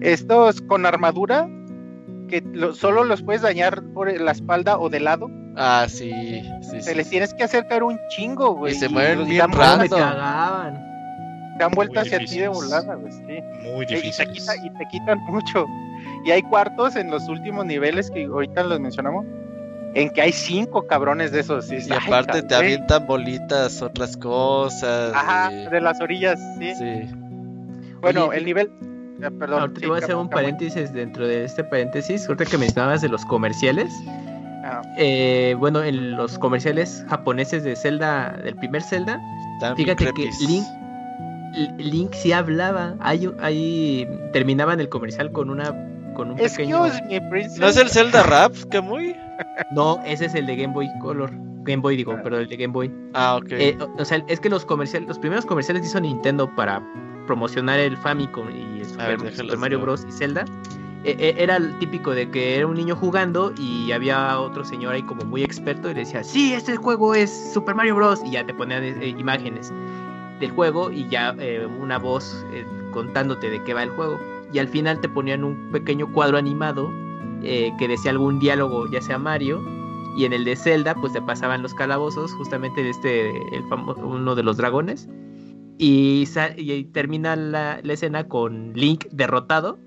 Estos 0.00 0.60
con 0.62 0.84
armadura 0.86 1.48
que 2.30 2.42
lo- 2.52 2.72
solo 2.74 3.04
los 3.04 3.22
puedes 3.22 3.42
dañar 3.42 3.82
por 3.92 4.10
la 4.20 4.30
espalda 4.32 4.78
o 4.78 4.88
de 4.88 5.00
lado. 5.00 5.28
Ah, 5.56 5.86
sí, 5.88 6.10
sí, 6.62 6.80
Se 6.80 6.82
sí. 6.82 6.94
les 6.94 7.10
tienes 7.10 7.34
que 7.34 7.44
acercar 7.44 7.82
un 7.82 7.98
chingo, 8.08 8.54
güey. 8.54 8.72
Y 8.72 8.76
se 8.76 8.88
mueven 8.88 9.18
los 9.18 9.28
bien 9.28 9.50
me 9.50 9.56
Random. 9.56 9.98
cagaban. 10.00 10.86
dan 11.58 11.72
vuelta 11.72 12.00
Muy 12.00 12.08
hacia 12.08 12.18
ti 12.20 12.38
de 12.38 12.48
volada, 12.48 12.94
güey. 12.94 13.12
sí. 13.12 13.22
Muy 13.74 13.84
Y 13.84 13.86
te, 13.86 13.94
difícil. 13.96 14.30
quita- 14.30 14.56
y 14.56 14.70
te 14.70 14.88
quitan 14.90 15.18
mucho. 15.28 15.66
Y 16.24 16.30
hay 16.30 16.40
cuartos 16.40 16.96
en 16.96 17.10
los 17.10 17.28
últimos 17.28 17.66
niveles 17.66 18.10
que 18.10 18.24
ahorita 18.24 18.62
los 18.62 18.80
mencionamos, 18.80 19.26
en 19.94 20.08
que 20.08 20.22
hay 20.22 20.32
cinco 20.32 20.86
cabrones 20.86 21.32
de 21.32 21.40
esos. 21.40 21.70
Y 21.70 21.74
dices, 21.76 21.90
"Ay, 21.92 21.98
aparte 22.06 22.40
te 22.40 22.48
cabrón". 22.48 22.64
avientan 22.64 23.06
bolitas, 23.06 23.82
otras 23.82 24.16
cosas. 24.16 25.12
Ajá, 25.14 25.52
y- 25.52 25.66
de 25.68 25.80
las 25.82 26.00
orillas, 26.00 26.40
sí. 26.58 26.72
Sí. 26.76 27.10
Bueno, 28.00 28.26
Oye, 28.28 28.38
el 28.38 28.44
nivel. 28.46 28.70
Eh, 29.22 29.30
perdón. 29.30 29.60
Ahorita 29.60 29.76
sí, 29.76 29.80
te 29.82 29.86
voy 29.88 30.00
a 30.00 30.04
hacer 30.04 30.16
un 30.16 30.28
paréntesis 30.30 30.92
dentro 30.92 31.26
de 31.26 31.44
este 31.44 31.64
paréntesis. 31.64 32.26
Ahorita 32.28 32.44
que 32.46 32.58
mencionabas 32.58 33.02
de 33.02 33.08
los 33.08 33.24
comerciales. 33.26 33.92
Ah, 34.62 34.82
eh, 34.98 35.54
bueno, 35.58 35.82
en 35.82 36.16
los 36.16 36.38
comerciales 36.38 37.04
japoneses 37.08 37.64
de 37.64 37.76
Zelda, 37.76 38.38
del 38.44 38.56
primer 38.56 38.82
Zelda, 38.82 39.20
Fíjate 39.76 40.12
que. 40.12 40.30
Link, 40.46 40.64
Link 41.78 42.12
sí 42.14 42.32
hablaba. 42.32 42.94
Hay, 43.00 43.30
ahí 43.40 44.08
terminaban 44.32 44.80
el 44.80 44.88
comercial 44.88 45.32
con 45.32 45.50
una 45.50 45.74
con 46.14 46.30
un 46.32 46.36
pequeño. 46.36 46.86
Excuse 46.86 47.08
me, 47.08 47.20
princess. 47.30 47.58
¿No 47.58 47.66
es 47.68 47.76
el 47.76 47.88
Zelda 47.90 48.22
Rap, 48.22 48.54
que 48.70 48.80
muy? 48.80 49.16
No, 49.72 49.98
ese 50.04 50.26
es 50.26 50.34
el 50.34 50.44
de 50.46 50.56
Game 50.56 50.74
Boy 50.74 50.88
Color. 51.00 51.30
Game 51.62 51.80
Boy 51.82 51.96
digo, 51.96 52.12
Ah. 52.12 52.20
pero 52.22 52.38
el 52.38 52.48
de 52.48 52.56
Game 52.56 52.72
Boy. 52.72 52.92
Ah, 53.14 53.36
ok. 53.36 53.52
Eh, 53.52 53.76
o, 53.80 54.00
o 54.00 54.04
sea, 54.04 54.22
es 54.28 54.40
que 54.40 54.48
los 54.50 54.64
comerciales, 54.66 55.08
los 55.08 55.18
primeros 55.18 55.46
comerciales 55.46 55.82
que 55.82 55.88
hizo 55.88 56.00
Nintendo 56.00 56.54
para 56.56 56.82
promocionar 57.26 57.78
el 57.78 57.96
Famicom 57.96 58.48
y 58.50 58.80
el 58.80 58.86
Super, 58.86 59.06
ver, 59.06 59.18
Super 59.18 59.30
déjalos 59.32 59.58
Mario 59.58 59.78
ver. 59.78 59.84
Bros. 59.86 60.06
y 60.08 60.12
Zelda, 60.12 60.44
eh, 61.04 61.16
eh, 61.18 61.34
era 61.38 61.56
el 61.56 61.78
típico 61.78 62.10
de 62.10 62.30
que 62.30 62.56
era 62.56 62.66
un 62.66 62.74
niño 62.74 62.94
jugando 62.96 63.52
y 63.56 63.92
había 63.92 64.38
otro 64.38 64.64
señor 64.64 64.94
ahí 64.94 65.02
como 65.02 65.24
muy 65.24 65.42
experto 65.42 65.90
y 65.90 65.94
le 65.94 66.00
decía, 66.00 66.22
sí, 66.24 66.52
este 66.52 66.76
juego 66.76 67.14
es 67.14 67.52
Super 67.54 67.74
Mario 67.74 67.96
Bros. 67.96 68.20
y 68.24 68.32
ya 68.32 68.44
te 68.44 68.52
ponían 68.54 68.82
eh, 68.84 69.08
imágenes 69.18 69.72
del 70.40 70.50
juego 70.50 70.90
y 70.90 71.08
ya 71.08 71.34
eh, 71.38 71.66
una 71.80 71.98
voz 71.98 72.44
eh, 72.52 72.66
contándote 72.92 73.48
de 73.50 73.62
qué 73.64 73.74
va 73.74 73.82
el 73.82 73.90
juego. 73.90 74.18
Y 74.52 74.58
al 74.58 74.68
final 74.68 75.00
te 75.00 75.08
ponían 75.08 75.44
un 75.44 75.70
pequeño 75.70 76.10
cuadro 76.12 76.36
animado 76.36 76.90
que 77.42 77.88
decía 77.88 78.10
algún 78.10 78.38
diálogo, 78.38 78.86
ya 78.90 79.00
sea 79.00 79.16
Mario, 79.18 79.62
y 80.14 80.26
en 80.26 80.34
el 80.34 80.44
de 80.44 80.56
Zelda 80.56 80.94
pues 80.94 81.14
te 81.14 81.22
pasaban 81.22 81.62
los 81.62 81.72
calabozos 81.72 82.32
justamente 82.34 82.82
de 82.82 82.90
este 82.90 83.30
el 83.56 83.64
famo- 83.70 83.96
uno 83.96 84.34
de 84.34 84.42
los 84.42 84.58
dragones 84.58 85.08
y, 85.82 86.84
termina 86.92 87.36
la, 87.36 87.80
la 87.82 87.92
escena 87.92 88.28
con 88.28 88.72
Link 88.74 89.06
derrotado 89.10 89.78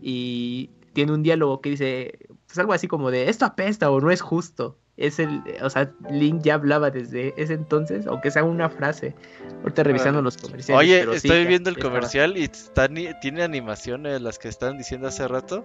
y 0.00 0.70
tiene 0.92 1.12
un 1.12 1.22
diálogo 1.22 1.60
que 1.60 1.70
dice 1.70 2.18
pues 2.46 2.58
algo 2.58 2.72
así 2.74 2.86
como 2.88 3.10
de 3.10 3.30
esto 3.30 3.44
apesta 3.46 3.90
o 3.90 4.00
no 4.00 4.10
es 4.10 4.20
justo 4.20 4.76
es 4.98 5.18
el 5.18 5.42
o 5.62 5.70
sea 5.70 5.90
Link 6.10 6.42
ya 6.42 6.54
hablaba 6.54 6.90
desde 6.90 7.32
ese 7.42 7.54
entonces 7.54 8.06
aunque 8.06 8.30
sea 8.30 8.44
una 8.44 8.68
frase 8.68 9.14
ahorita 9.62 9.84
revisando 9.84 10.20
los 10.20 10.36
comerciales 10.36 10.78
Oye, 10.84 10.98
pero 11.00 11.14
estoy 11.14 11.46
viendo 11.46 11.70
el 11.70 11.76
estaba. 11.76 11.94
comercial 11.94 12.36
y 12.36 12.42
está 12.44 12.88
ni- 12.88 13.08
tiene 13.20 13.42
animaciones, 13.42 14.20
las 14.20 14.38
que 14.38 14.48
estaban 14.48 14.76
diciendo 14.76 15.08
hace 15.08 15.26
rato. 15.28 15.64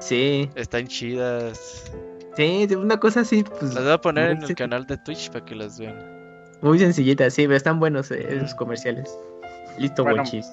sí 0.00 0.50
Están 0.56 0.88
chidas. 0.88 1.92
sí 2.36 2.66
de 2.66 2.74
una 2.76 2.98
cosa 2.98 3.20
así 3.20 3.44
pues 3.44 3.72
Las 3.74 3.84
voy 3.84 3.92
a 3.92 4.00
poner 4.00 4.30
en 4.30 4.42
el 4.42 4.54
canal 4.56 4.84
de 4.86 4.96
Twitch 4.98 5.30
para 5.30 5.44
que 5.44 5.54
las 5.54 5.78
vean. 5.78 6.15
Muy 6.62 6.78
sencillitas 6.78 7.34
sí 7.34 7.42
pero 7.44 7.56
están 7.56 7.78
buenos 7.80 8.10
eh, 8.10 8.26
esos 8.30 8.54
comerciales 8.54 9.16
listo 9.78 10.02
Bueno, 10.04 10.18
Monchis. 10.18 10.46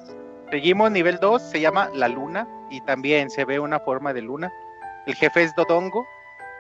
Seguimos 0.51 0.91
nivel 0.91 1.17
2, 1.19 1.41
se 1.41 1.59
llama 1.61 1.89
La 1.95 2.07
Luna 2.07 2.47
y 2.69 2.80
también 2.81 3.30
se 3.31 3.43
ve 3.45 3.59
una 3.59 3.80
forma 3.80 4.13
de 4.13 4.21
luna. 4.21 4.51
El 5.07 5.15
jefe 5.15 5.41
es 5.43 5.55
Dodongo. 5.55 6.05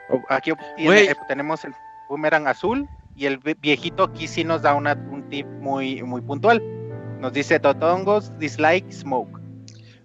O- 0.09 0.21
Aquí 0.29 0.51
tiene- 0.77 1.03
eh, 1.03 1.15
tenemos 1.27 1.63
el 1.63 1.73
boomerang 2.09 2.47
azul 2.47 2.87
y 3.15 3.27
el 3.27 3.39
vie- 3.39 3.55
viejito 3.61 4.03
aquí 4.05 4.27
sí 4.27 4.43
nos 4.43 4.63
da 4.63 4.73
una- 4.73 4.93
un 5.11 5.29
tip 5.29 5.45
muy, 5.59 6.01
muy 6.01 6.21
puntual. 6.21 6.59
Nos 7.19 7.33
dice 7.33 7.59
Dodongos 7.59 8.31
dislike 8.39 8.91
smoke. 8.91 9.39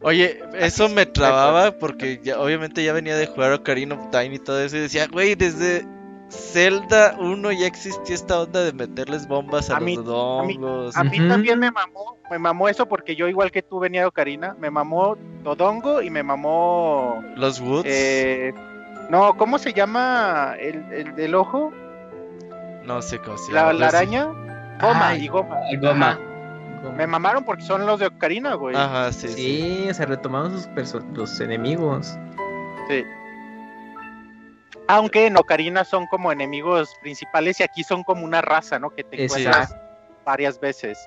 Oye, 0.03 0.39
eso 0.59 0.85
es, 0.87 0.93
me 0.93 1.07
trababa 1.07 1.71
porque 1.79 2.21
ya, 2.23 2.39
obviamente 2.41 2.85
ya 2.85 2.93
venía 2.93 3.17
de 3.17 3.27
jugar 3.27 3.53
Ocarina 3.53 3.95
of 3.95 4.11
Time 4.11 4.35
y 4.35 4.39
todo 4.39 4.61
eso 4.63 4.77
y 4.77 4.81
decía, 4.81 5.07
güey, 5.11 5.35
desde 5.35 5.87
Zelda 6.31 7.17
1 7.19 7.53
ya 7.53 7.67
existía 7.67 8.15
esta 8.15 8.41
onda 8.41 8.63
de 8.63 8.73
meterles 8.73 9.27
bombas 9.27 9.71
a, 9.71 9.77
A 9.77 9.81
los 9.81 9.87
mí- 9.87 9.97
dodongos. 9.97 10.97
A 10.97 11.05
mí 11.05 11.27
también 11.29 11.59
me 11.59 11.71
mamó, 11.71 12.19
me 12.31 12.39
mamó 12.39 12.69
eso 12.69 12.87
porque 12.87 13.17
yo 13.17 13.29
igual 13.29 13.51
que 13.51 13.63
tú 13.63 13.79
venía 13.79 14.03
de 14.03 14.07
Ocarina, 14.09 14.55
me 14.59 14.71
mamó 14.71 15.17
Dodongo 15.43 16.03
y 16.03 16.11
me 16.11 16.23
mamó... 16.23 17.23
Los 17.37 17.61
Woods. 17.61 17.85
eh, 17.87 18.53
no, 19.09 19.37
¿cómo 19.39 19.59
se 19.59 19.73
llama 19.73 20.55
el, 20.61 20.85
el 20.93 21.15
del 21.17 21.35
ojo? 21.35 21.73
No 22.85 23.01
sé 23.01 23.19
cómo 23.21 23.39
se 23.39 23.53
La, 23.53 23.61
llama. 23.69 23.73
la 23.75 23.89
araña. 23.89 24.25
Goma 24.81 25.09
Ay. 25.09 25.25
y 25.25 25.29
goma. 25.29 25.57
Goma. 25.81 26.11
Ajá. 26.11 26.91
Me 26.97 27.07
mamaron 27.07 27.43
porque 27.45 27.63
son 27.65 27.85
los 27.87 27.99
de 28.01 28.07
Ocarina, 28.07 28.55
güey. 28.55 28.77
Ajá, 28.77 29.11
sí, 29.13 29.29
sí. 29.29 29.89
Sea, 29.93 30.07
retomamos 30.07 30.69
sus 30.85 31.03
los 31.15 31.41
enemigos. 31.41 32.17
Sí. 32.89 33.03
Aunque 34.89 35.27
en 35.27 35.37
Ocarina 35.37 35.85
son 35.85 36.07
como 36.07 36.33
enemigos 36.33 36.95
principales 37.03 37.61
y 37.61 37.63
aquí 37.63 37.85
son 37.85 38.03
como 38.03 38.25
una 38.25 38.41
raza, 38.41 38.79
¿no? 38.79 38.91
Que 38.91 39.05
te 39.05 39.25
encuentras 39.25 39.75
varias 40.25 40.59
veces. 40.59 40.99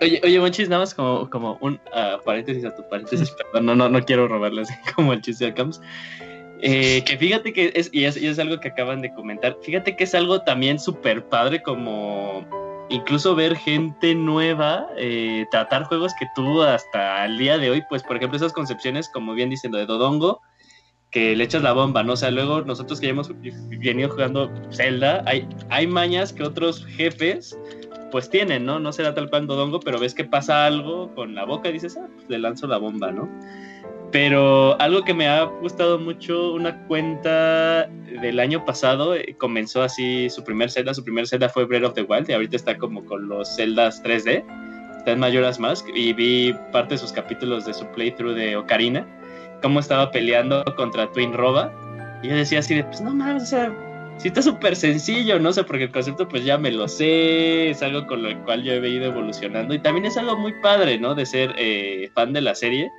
Oye, 0.00 0.20
oye, 0.24 0.40
Monchis, 0.40 0.68
nada 0.68 0.82
más 0.82 0.94
como, 0.94 1.28
como 1.28 1.58
un 1.60 1.80
ah, 1.92 2.18
paréntesis 2.24 2.64
a 2.64 2.74
tu 2.74 2.88
paréntesis, 2.88 3.30
perdón, 3.52 3.66
no, 3.66 3.74
no, 3.74 3.88
no 3.88 4.04
quiero 4.04 4.28
robarle 4.28 4.62
así 4.62 4.74
como 4.94 5.12
el 5.12 5.20
chiste 5.20 5.46
de 5.46 5.54
Camps. 5.54 5.80
Eh, 6.62 7.02
que 7.04 7.16
fíjate 7.16 7.52
que 7.52 7.72
es 7.74 7.88
y, 7.92 8.04
es, 8.04 8.16
y 8.16 8.26
es 8.26 8.38
algo 8.38 8.60
que 8.60 8.68
acaban 8.68 9.00
de 9.00 9.12
comentar, 9.14 9.56
fíjate 9.62 9.96
que 9.96 10.04
es 10.04 10.14
algo 10.14 10.42
también 10.42 10.78
súper 10.78 11.24
padre 11.24 11.62
como 11.62 12.44
incluso 12.90 13.34
ver 13.34 13.56
gente 13.56 14.14
nueva 14.14 14.86
eh, 14.98 15.46
tratar 15.50 15.84
juegos 15.84 16.12
que 16.18 16.26
tú 16.34 16.62
hasta 16.62 17.24
el 17.24 17.38
día 17.38 17.56
de 17.56 17.70
hoy, 17.70 17.82
pues 17.88 18.02
por 18.02 18.16
ejemplo 18.16 18.36
esas 18.36 18.52
concepciones, 18.52 19.08
como 19.08 19.32
bien 19.32 19.48
diciendo, 19.48 19.78
de 19.78 19.86
Dodongo, 19.86 20.42
que 21.10 21.34
le 21.34 21.44
echas 21.44 21.62
la 21.62 21.72
bomba, 21.72 22.02
¿no? 22.02 22.12
O 22.12 22.16
sea, 22.16 22.30
luego 22.30 22.62
nosotros 22.62 23.00
que 23.00 23.06
ya 23.06 23.10
hemos 23.12 23.30
venido 23.68 24.08
jugando 24.10 24.50
Zelda, 24.72 25.22
hay, 25.26 25.48
hay 25.68 25.86
mañas 25.86 26.32
que 26.32 26.44
otros 26.44 26.84
jefes 26.86 27.58
pues 28.10 28.28
tienen, 28.28 28.66
¿no? 28.66 28.80
No 28.80 28.92
será 28.92 29.14
tal 29.14 29.30
cual 29.30 29.46
Dodongo, 29.46 29.80
pero 29.80 29.98
ves 29.98 30.14
que 30.14 30.24
pasa 30.24 30.66
algo 30.66 31.14
con 31.14 31.34
la 31.34 31.44
boca 31.44 31.68
y 31.68 31.72
dices, 31.72 31.96
ah, 31.96 32.08
pues 32.14 32.28
le 32.28 32.38
lanzo 32.38 32.66
la 32.66 32.78
bomba, 32.78 33.10
¿no? 33.12 33.28
Pero 34.12 34.80
algo 34.80 35.04
que 35.04 35.14
me 35.14 35.28
ha 35.28 35.44
gustado 35.44 35.98
mucho, 35.98 36.52
una 36.52 36.84
cuenta 36.86 37.86
del 38.20 38.40
año 38.40 38.64
pasado, 38.64 39.14
eh, 39.14 39.36
comenzó 39.38 39.82
así 39.82 40.28
su 40.28 40.42
primer 40.42 40.70
Zelda, 40.70 40.94
su 40.94 41.04
primer 41.04 41.28
Zelda 41.28 41.48
fue 41.48 41.64
Breath 41.64 41.84
of 41.84 41.94
the 41.94 42.02
Wild 42.02 42.28
y 42.28 42.32
ahorita 42.32 42.56
está 42.56 42.76
como 42.76 43.04
con 43.04 43.28
los 43.28 43.54
Zeldas 43.54 44.02
3D, 44.02 44.44
está 44.98 45.12
en 45.12 45.20
Majora's 45.20 45.60
Mask 45.60 45.86
y 45.94 46.12
vi 46.12 46.54
parte 46.72 46.94
de 46.94 46.98
sus 46.98 47.12
capítulos 47.12 47.66
de 47.66 47.74
su 47.74 47.86
playthrough 47.86 48.34
de 48.34 48.56
Ocarina, 48.56 49.06
cómo 49.60 49.80
estaba 49.80 50.10
peleando 50.10 50.64
contra 50.76 51.10
Twin 51.12 51.32
Roba 51.32 51.72
y 52.22 52.28
yo 52.28 52.34
decía 52.34 52.58
así 52.58 52.74
de, 52.74 52.84
pues 52.84 53.00
no 53.00 53.14
mames, 53.14 53.44
o 53.44 53.46
sea, 53.46 53.72
sí 54.18 54.28
está 54.28 54.42
súper 54.42 54.76
sencillo, 54.76 55.38
no 55.38 55.52
sé, 55.52 55.64
porque 55.64 55.84
el 55.84 55.92
concepto 55.92 56.28
pues 56.28 56.44
ya 56.44 56.58
me 56.58 56.70
lo 56.70 56.86
sé, 56.88 57.70
es 57.70 57.82
algo 57.82 58.06
con 58.06 58.22
lo 58.22 58.44
cual 58.44 58.62
yo 58.62 58.74
he 58.74 58.88
ido 58.88 59.06
evolucionando 59.06 59.74
y 59.74 59.78
también 59.78 60.06
es 60.06 60.16
algo 60.16 60.36
muy 60.36 60.52
padre, 60.60 60.98
¿no? 60.98 61.14
De 61.14 61.24
ser 61.24 61.54
eh, 61.56 62.10
fan 62.14 62.32
de 62.32 62.42
la 62.42 62.54
serie, 62.54 62.90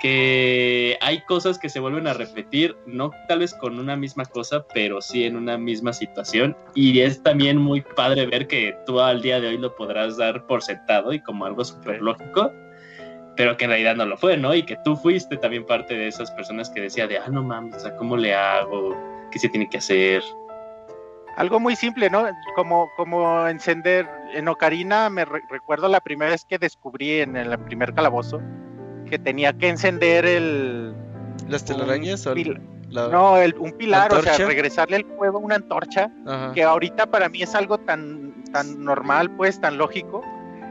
que 0.00 0.96
hay 1.00 1.20
cosas 1.20 1.58
que 1.58 1.68
se 1.68 1.78
vuelven 1.78 2.08
a 2.08 2.14
repetir, 2.14 2.74
no 2.86 3.10
tal 3.28 3.40
vez 3.40 3.54
con 3.54 3.78
una 3.78 3.96
misma 3.96 4.24
cosa, 4.24 4.66
pero 4.74 5.00
sí 5.00 5.24
en 5.24 5.36
una 5.36 5.58
misma 5.58 5.92
situación. 5.92 6.56
Y 6.74 7.00
es 7.00 7.22
también 7.22 7.58
muy 7.58 7.82
padre 7.82 8.26
ver 8.26 8.48
que 8.48 8.74
tú 8.86 8.98
al 8.98 9.22
día 9.22 9.40
de 9.40 9.48
hoy 9.48 9.58
lo 9.58 9.74
podrás 9.76 10.16
dar 10.16 10.46
por 10.46 10.62
sentado 10.62 11.12
y 11.12 11.20
como 11.20 11.44
algo 11.44 11.64
súper 11.64 12.00
lógico, 12.00 12.50
pero 13.40 13.56
que 13.56 13.64
en 13.64 13.70
realidad 13.70 13.96
no 13.96 14.04
lo 14.04 14.18
fue, 14.18 14.36
¿no? 14.36 14.54
Y 14.54 14.64
que 14.64 14.76
tú 14.84 14.96
fuiste 14.96 15.38
también 15.38 15.64
parte 15.64 15.94
de 15.94 16.08
esas 16.08 16.30
personas 16.32 16.68
que 16.68 16.82
decía 16.82 17.06
de, 17.06 17.16
ah, 17.16 17.28
no 17.30 17.42
mames, 17.42 17.74
o 17.76 17.80
sea, 17.80 17.96
¿cómo 17.96 18.14
le 18.18 18.34
hago? 18.34 18.94
¿Qué 19.30 19.38
se 19.38 19.48
tiene 19.48 19.66
que 19.66 19.78
hacer? 19.78 20.22
Algo 21.38 21.58
muy 21.58 21.74
simple, 21.74 22.10
¿no? 22.10 22.26
Como, 22.54 22.90
como 22.98 23.48
encender 23.48 24.06
en 24.34 24.46
Ocarina, 24.46 25.08
me 25.08 25.24
re- 25.24 25.40
recuerdo 25.48 25.88
la 25.88 26.00
primera 26.00 26.32
vez 26.32 26.44
que 26.44 26.58
descubrí 26.58 27.22
en 27.22 27.34
el 27.34 27.58
primer 27.60 27.94
calabozo 27.94 28.42
que 29.08 29.18
tenía 29.18 29.54
que 29.54 29.70
encender 29.70 30.26
el... 30.26 30.94
¿Las 31.48 31.64
telarañas 31.64 32.26
o 32.26 32.34
la- 32.90 33.08
no, 33.08 33.38
el, 33.38 33.54
un 33.56 33.72
pilar, 33.72 34.12
o 34.12 34.20
sea, 34.20 34.36
regresarle 34.36 34.98
el 34.98 35.06
fuego 35.16 35.38
a 35.38 35.40
una 35.40 35.54
antorcha, 35.54 36.10
Ajá. 36.26 36.52
que 36.52 36.62
ahorita 36.62 37.06
para 37.06 37.30
mí 37.30 37.40
es 37.40 37.54
algo 37.54 37.78
tan, 37.78 38.34
tan 38.52 38.84
normal, 38.84 39.30
pues, 39.30 39.58
tan 39.62 39.78
lógico. 39.78 40.22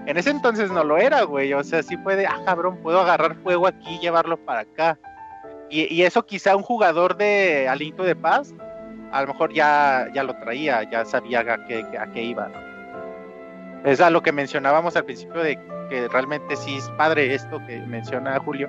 En 0.05 0.17
ese 0.17 0.31
entonces 0.31 0.71
no 0.71 0.83
lo 0.83 0.97
era, 0.97 1.23
güey. 1.23 1.53
O 1.53 1.63
sea, 1.63 1.83
sí 1.83 1.97
fue 1.97 2.15
de, 2.15 2.25
ah, 2.25 2.41
cabrón, 2.45 2.77
puedo 2.81 2.99
agarrar 2.99 3.35
fuego 3.35 3.67
aquí 3.67 3.95
y 3.95 3.99
llevarlo 3.99 4.37
para 4.37 4.61
acá. 4.61 4.97
Y, 5.69 5.93
y 5.93 6.03
eso 6.03 6.25
quizá 6.25 6.55
un 6.55 6.63
jugador 6.63 7.15
de 7.15 7.67
Aliento 7.67 8.03
de 8.03 8.15
Paz, 8.15 8.53
a 9.11 9.21
lo 9.21 9.27
mejor 9.27 9.53
ya, 9.53 10.07
ya 10.13 10.23
lo 10.23 10.35
traía, 10.39 10.83
ya 10.89 11.05
sabía 11.05 11.41
a 11.41 11.65
qué, 11.65 11.85
a 11.99 12.07
qué 12.11 12.23
iba. 12.23 12.47
¿no? 12.47 12.69
Es 13.85 14.01
a 14.01 14.09
lo 14.09 14.21
que 14.23 14.31
mencionábamos 14.31 14.95
al 14.95 15.05
principio 15.05 15.41
de 15.43 15.57
que 15.89 16.07
realmente 16.07 16.55
sí 16.55 16.77
es 16.77 16.89
padre 16.91 17.33
esto 17.33 17.61
que 17.67 17.79
menciona 17.81 18.39
Julio, 18.39 18.67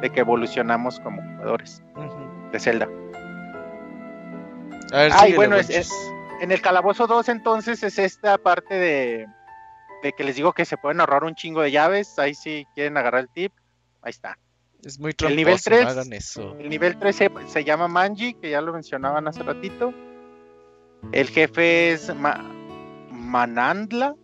de 0.00 0.10
que 0.10 0.20
evolucionamos 0.20 1.00
como 1.00 1.22
jugadores 1.22 1.82
de 2.50 2.60
Zelda. 2.60 2.88
A 4.92 4.96
ver, 4.98 5.36
bueno, 5.36 5.56
es- 5.56 5.68
Monchis. 5.68 5.92
En 6.40 6.50
el 6.50 6.60
Calabozo 6.60 7.06
2 7.06 7.28
entonces 7.28 7.82
es 7.84 7.98
esta 8.00 8.36
parte 8.36 8.74
de, 8.74 9.28
de 10.02 10.12
que 10.12 10.24
les 10.24 10.36
digo 10.36 10.52
que 10.52 10.64
se 10.64 10.76
pueden 10.76 11.00
ahorrar 11.00 11.24
un 11.24 11.34
chingo 11.34 11.62
de 11.62 11.70
llaves, 11.70 12.18
ahí 12.18 12.34
si 12.34 12.66
quieren 12.74 12.96
agarrar 12.96 13.20
el 13.22 13.28
tip, 13.28 13.52
ahí 14.02 14.10
está. 14.10 14.38
Es 14.84 14.98
muy 14.98 15.10
el 15.10 15.16
tramposo, 15.16 15.36
nivel 15.36 15.54
no 15.54 15.60
tres- 15.62 15.86
hagan 15.86 16.12
eso. 16.12 16.56
El 16.58 16.68
nivel 16.68 16.98
3 16.98 17.14
se, 17.16 17.30
se 17.46 17.62
llama 17.64 17.86
Manji, 17.86 18.34
que 18.34 18.50
ya 18.50 18.60
lo 18.60 18.72
mencionaban 18.72 19.28
hace 19.28 19.42
ratito. 19.44 19.94
El 21.12 21.28
jefe 21.28 21.92
es 21.92 22.12
Ma- 22.14 22.42
Manandla, 23.10 24.14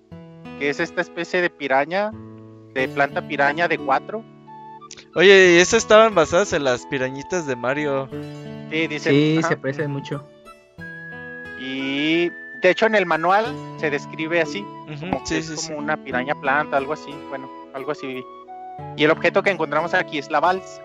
que 0.59 0.69
es 0.71 0.81
esta 0.81 1.01
especie 1.01 1.41
de 1.43 1.51
piraña, 1.51 2.11
de 2.75 2.89
planta 2.89 3.27
piraña 3.29 3.69
de 3.69 3.79
4. 3.79 4.25
Oye, 5.15 5.53
y 5.55 5.59
esas 5.61 5.79
estaban 5.85 6.15
basadas 6.17 6.53
en 6.53 6.65
las 6.65 6.85
pirañitas 6.87 7.47
de 7.47 7.55
Mario. 7.55 8.09
Sí, 8.71 8.87
dice. 8.89 9.11
Sí, 9.11 9.41
se 9.47 9.57
parece 9.57 9.87
mucho. 9.87 10.27
Y 11.61 12.31
de 12.63 12.71
hecho 12.71 12.87
en 12.87 12.95
el 12.95 13.07
manual 13.07 13.47
se 13.79 13.91
describe 13.91 14.41
así. 14.41 14.65
Como 15.01 15.21
Sí, 15.27 15.37
es 15.37 15.47
sí, 15.47 15.55
como 15.57 15.69
sí. 15.69 15.73
una 15.75 15.97
piraña 15.97 16.35
planta, 16.41 16.77
algo 16.77 16.93
así, 16.95 17.15
bueno, 17.29 17.49
algo 17.75 17.93
así. 17.93 18.23
Y 18.97 19.05
el 19.05 19.11
objeto 19.11 19.43
que 19.43 19.51
encontramos 19.51 19.93
aquí 19.95 20.19
es 20.19 20.31
la 20.31 20.41
balsa. 20.41 20.83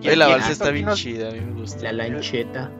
Y 0.00 0.06
Oye, 0.08 0.12
el 0.12 0.18
la 0.18 0.28
balsa 0.28 0.52
está 0.52 0.70
bien 0.70 0.86
nos- 0.86 0.98
chida, 0.98 1.28
a 1.28 1.32
mí 1.32 1.40
me 1.40 1.60
gusta. 1.60 1.82
La 1.82 1.92
lancheta. 1.92 2.70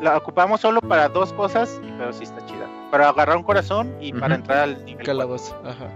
La 0.00 0.16
ocupamos 0.16 0.60
solo 0.60 0.80
para 0.80 1.08
dos 1.08 1.32
cosas, 1.34 1.80
pero 1.98 2.12
sí 2.12 2.24
está 2.24 2.44
chida. 2.46 2.66
Para 2.90 3.08
agarrar 3.08 3.36
un 3.36 3.44
corazón 3.44 3.94
y 4.00 4.12
para 4.12 4.34
entrar 4.34 4.58
al 4.58 4.84
nivel. 4.84 5.04
Calabozo, 5.06 5.56
ajá. 5.64 5.88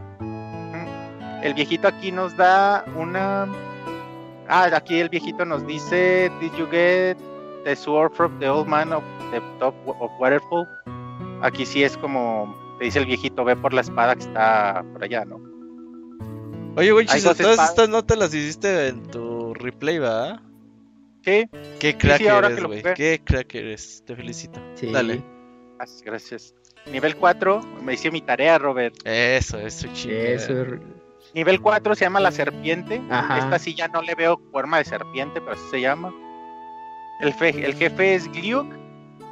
El 1.42 1.54
viejito 1.54 1.88
aquí 1.88 2.12
nos 2.12 2.36
da 2.36 2.84
una. 2.96 3.46
Ah, 4.48 4.68
aquí 4.72 5.00
el 5.00 5.08
viejito 5.08 5.44
nos 5.44 5.66
dice: 5.66 6.30
Did 6.40 6.52
you 6.56 6.68
get 6.70 7.16
the 7.66 7.74
sword 7.74 8.14
from 8.14 8.38
the 8.38 8.48
old 8.48 8.68
man 8.68 8.92
of 8.92 9.02
the 9.32 9.40
top 9.58 9.74
of 9.86 10.10
Waterfall? 10.20 10.66
Aquí 11.42 11.66
sí 11.66 11.82
es 11.82 11.96
como. 11.96 12.54
Te 12.78 12.84
dice 12.86 13.00
el 13.00 13.06
viejito: 13.06 13.44
Ve 13.44 13.56
por 13.56 13.74
la 13.74 13.80
espada 13.80 14.14
que 14.14 14.22
está 14.22 14.84
por 14.92 15.02
allá, 15.02 15.24
¿no? 15.24 15.40
Oye, 16.76 16.92
güey, 16.92 17.06
Chis, 17.06 17.22
todas 17.22 17.40
espadas. 17.40 17.70
estas 17.70 17.88
notas 17.88 18.18
las 18.18 18.34
hiciste 18.34 18.88
en 18.88 19.02
tu 19.02 19.54
replay, 19.54 19.98
¿verdad? 19.98 20.40
Sí, 21.24 21.48
Qué 21.80 21.96
crack 21.98 22.18
sí, 22.18 22.26
eres, 22.26 22.62
güey. 22.62 22.82
Qué 22.94 23.20
crack 23.24 23.54
eres. 23.54 24.04
Te 24.06 24.14
felicito. 24.14 24.60
Sí. 24.74 24.92
Dale. 24.92 25.22
gracias, 25.76 26.02
gracias. 26.02 26.54
Nivel 26.92 27.16
4, 27.16 27.60
me 27.82 27.94
hice 27.94 28.12
mi 28.12 28.20
tarea, 28.20 28.58
Robert. 28.58 28.94
Eso, 29.04 29.58
eso, 29.58 29.88
chido. 29.92 30.14
Eso. 30.14 30.52
Nivel 31.34 31.60
4 31.60 31.94
se 31.96 32.04
llama 32.04 32.20
la 32.20 32.30
serpiente. 32.30 33.02
Ajá. 33.10 33.38
Esta 33.38 33.58
sí 33.58 33.74
ya 33.74 33.88
no 33.88 34.02
le 34.02 34.14
veo 34.14 34.40
forma 34.52 34.78
de 34.78 34.84
serpiente, 34.84 35.40
pero 35.40 35.52
así 35.52 35.64
se 35.70 35.80
llama. 35.80 36.14
El, 37.20 37.32
fe- 37.32 37.64
el 37.64 37.74
jefe 37.74 38.14
es 38.14 38.30
Gliuk, 38.32 38.66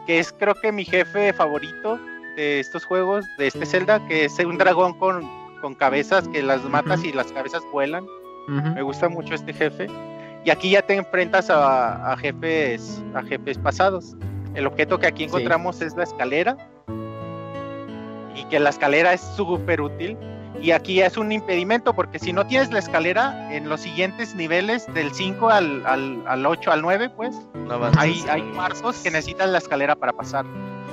que 0.07 0.19
es 0.19 0.33
creo 0.33 0.55
que 0.55 0.73
mi 0.73 0.85
jefe 0.85 1.33
favorito 1.33 1.99
de 2.37 2.61
estos 2.61 2.85
juegos, 2.85 3.25
de 3.39 3.47
este 3.47 3.65
Zelda, 3.67 4.05
que 4.07 4.25
es 4.25 4.39
un 4.41 4.59
dragón 4.59 4.95
con, 4.99 5.29
con 5.61 5.75
cabezas 5.75 6.27
que 6.29 6.43
las 6.43 6.63
matas 6.65 7.05
y 7.05 7.13
las 7.13 7.31
cabezas 7.33 7.63
vuelan. 7.73 8.07
Me 8.49 8.83
gusta 8.83 9.09
mucho 9.09 9.35
este 9.35 9.53
jefe. 9.55 9.87
Y 10.45 10.51
aquí 10.51 10.71
ya 10.71 10.83
te 10.83 10.95
enfrentas 10.95 11.49
a, 11.49 12.13
a 12.13 12.17
jefes 12.19 13.03
a 13.15 13.23
jefes 13.23 13.57
pasados. 13.57 14.15
El 14.55 14.67
objeto 14.67 14.99
que 14.99 15.07
aquí 15.07 15.23
Sí. 15.23 15.29
encontramos 15.29 15.81
es 15.81 15.97
la 15.97 16.03
escalera. 16.05 16.57
Y 18.37 18.45
que 18.47 18.59
la 18.61 18.71
escalera 18.71 19.13
es 19.13 19.21
súper 19.21 19.81
útil. 19.81 20.17
Y 20.61 20.71
aquí 20.71 21.01
es 21.03 21.17
un 21.17 21.33
impedimento 21.33 21.95
porque 21.95 22.19
si 22.19 22.33
no 22.33 22.47
tienes 22.47 22.71
la 22.73 22.79
escalera 22.79 23.53
en 23.55 23.69
los 23.69 23.81
siguientes 23.81 24.35
niveles 24.35 24.87
del 24.95 25.13
5 25.13 25.51
al, 25.51 25.85
al, 25.87 26.23
al 26.27 26.47
8 26.47 26.73
al 26.73 26.83
9, 26.83 27.11
pues 27.11 27.35
No 27.55 27.91
hay, 27.99 28.25
hay 28.31 28.43
cuartos 28.55 29.03
que 29.03 29.11
necesitan 29.11 29.53
la 29.53 29.59
escalera 29.59 29.95
para 29.97 30.13
pasar. 30.13 30.47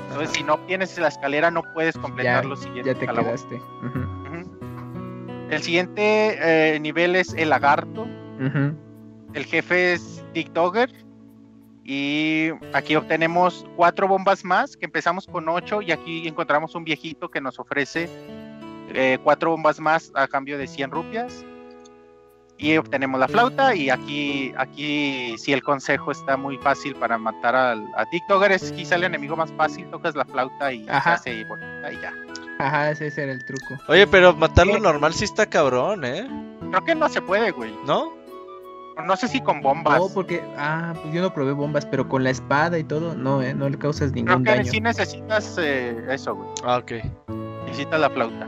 Entonces 0.09 0.29
Ajá. 0.29 0.37
si 0.37 0.43
no 0.43 0.57
tienes 0.65 0.97
la 0.97 1.07
escalera 1.07 1.51
no 1.51 1.63
puedes 1.73 1.97
completar 1.97 2.43
Ya, 2.43 2.49
los 2.49 2.59
siguientes 2.61 2.93
ya 2.93 2.99
te 2.99 3.07
quedaste. 3.07 3.61
El 5.49 5.61
siguiente 5.61 6.37
eh, 6.75 6.79
nivel 6.79 7.15
es 7.15 7.33
el 7.33 7.49
lagarto. 7.49 8.07
El 9.33 9.45
jefe 9.45 9.93
es 9.93 10.23
Dick 10.33 10.51
Dogger. 10.51 10.91
Y 11.83 12.49
aquí 12.73 12.95
obtenemos 12.95 13.65
cuatro 13.75 14.07
bombas 14.07 14.45
más, 14.45 14.77
que 14.77 14.85
empezamos 14.85 15.27
con 15.27 15.47
ocho. 15.49 15.81
Y 15.81 15.91
aquí 15.91 16.27
encontramos 16.27 16.75
un 16.75 16.83
viejito 16.83 17.29
que 17.29 17.41
nos 17.41 17.59
ofrece 17.59 18.09
eh, 18.95 19.17
cuatro 19.23 19.51
bombas 19.51 19.79
más 19.79 20.11
a 20.15 20.27
cambio 20.27 20.57
de 20.57 20.67
100 20.67 20.91
rupias. 20.91 21.45
Y 22.57 22.77
obtenemos 22.77 23.19
la 23.19 23.27
flauta. 23.27 23.73
Y 23.73 23.89
aquí, 23.89 24.53
aquí 24.55 25.35
sí 25.37 25.51
el 25.51 25.63
consejo 25.63 26.11
está 26.11 26.37
muy 26.37 26.57
fácil 26.59 26.95
para 26.95 27.17
matar 27.17 27.55
al, 27.55 27.83
a 27.95 28.05
Dick 28.11 28.23
Dogger. 28.29 28.51
Es 28.51 28.71
quizá 28.71 28.95
el 28.95 29.03
enemigo 29.03 29.35
más 29.35 29.51
fácil. 29.53 29.89
Tocas 29.89 30.15
la 30.15 30.25
flauta 30.25 30.71
y 30.71 30.87
Ajá. 30.87 31.17
se 31.17 31.31
hace 31.31 31.43
bonita 31.45 31.91
y 31.91 31.99
ya. 31.99 32.13
Ajá, 32.59 32.91
ese 32.91 33.07
era 33.07 33.31
el 33.31 33.43
truco. 33.45 33.75
Oye, 33.87 34.05
pero 34.05 34.35
matarlo 34.35 34.73
¿Qué? 34.73 34.79
normal 34.81 35.13
sí 35.15 35.25
está 35.25 35.47
cabrón, 35.47 36.05
¿eh? 36.05 36.27
Creo 36.69 36.85
que 36.85 36.93
no 36.93 37.09
se 37.09 37.19
puede, 37.21 37.49
güey. 37.49 37.73
¿No? 37.87 38.13
No 39.03 39.15
sé 39.17 39.27
si 39.27 39.41
con 39.41 39.61
bombas. 39.61 39.97
No, 39.97 40.09
porque, 40.13 40.43
ah, 40.57 40.93
pues 41.01 41.11
yo 41.13 41.21
no 41.23 41.33
probé 41.33 41.53
bombas, 41.53 41.87
pero 41.87 42.07
con 42.07 42.23
la 42.23 42.29
espada 42.29 42.77
y 42.77 42.83
todo, 42.83 43.15
no, 43.15 43.41
eh, 43.41 43.55
no 43.55 43.67
le 43.67 43.79
causas 43.79 44.11
Creo 44.11 44.25
ningún 44.25 44.43
que 44.43 44.51
daño. 44.51 44.71
sí 44.71 44.79
necesitas 44.79 45.57
eh, 45.59 46.05
eso, 46.09 46.35
güey. 46.35 46.49
Ah, 46.63 46.77
ok. 46.77 46.91
Necesitas 47.65 47.99
la 47.99 48.09
flauta. 48.11 48.47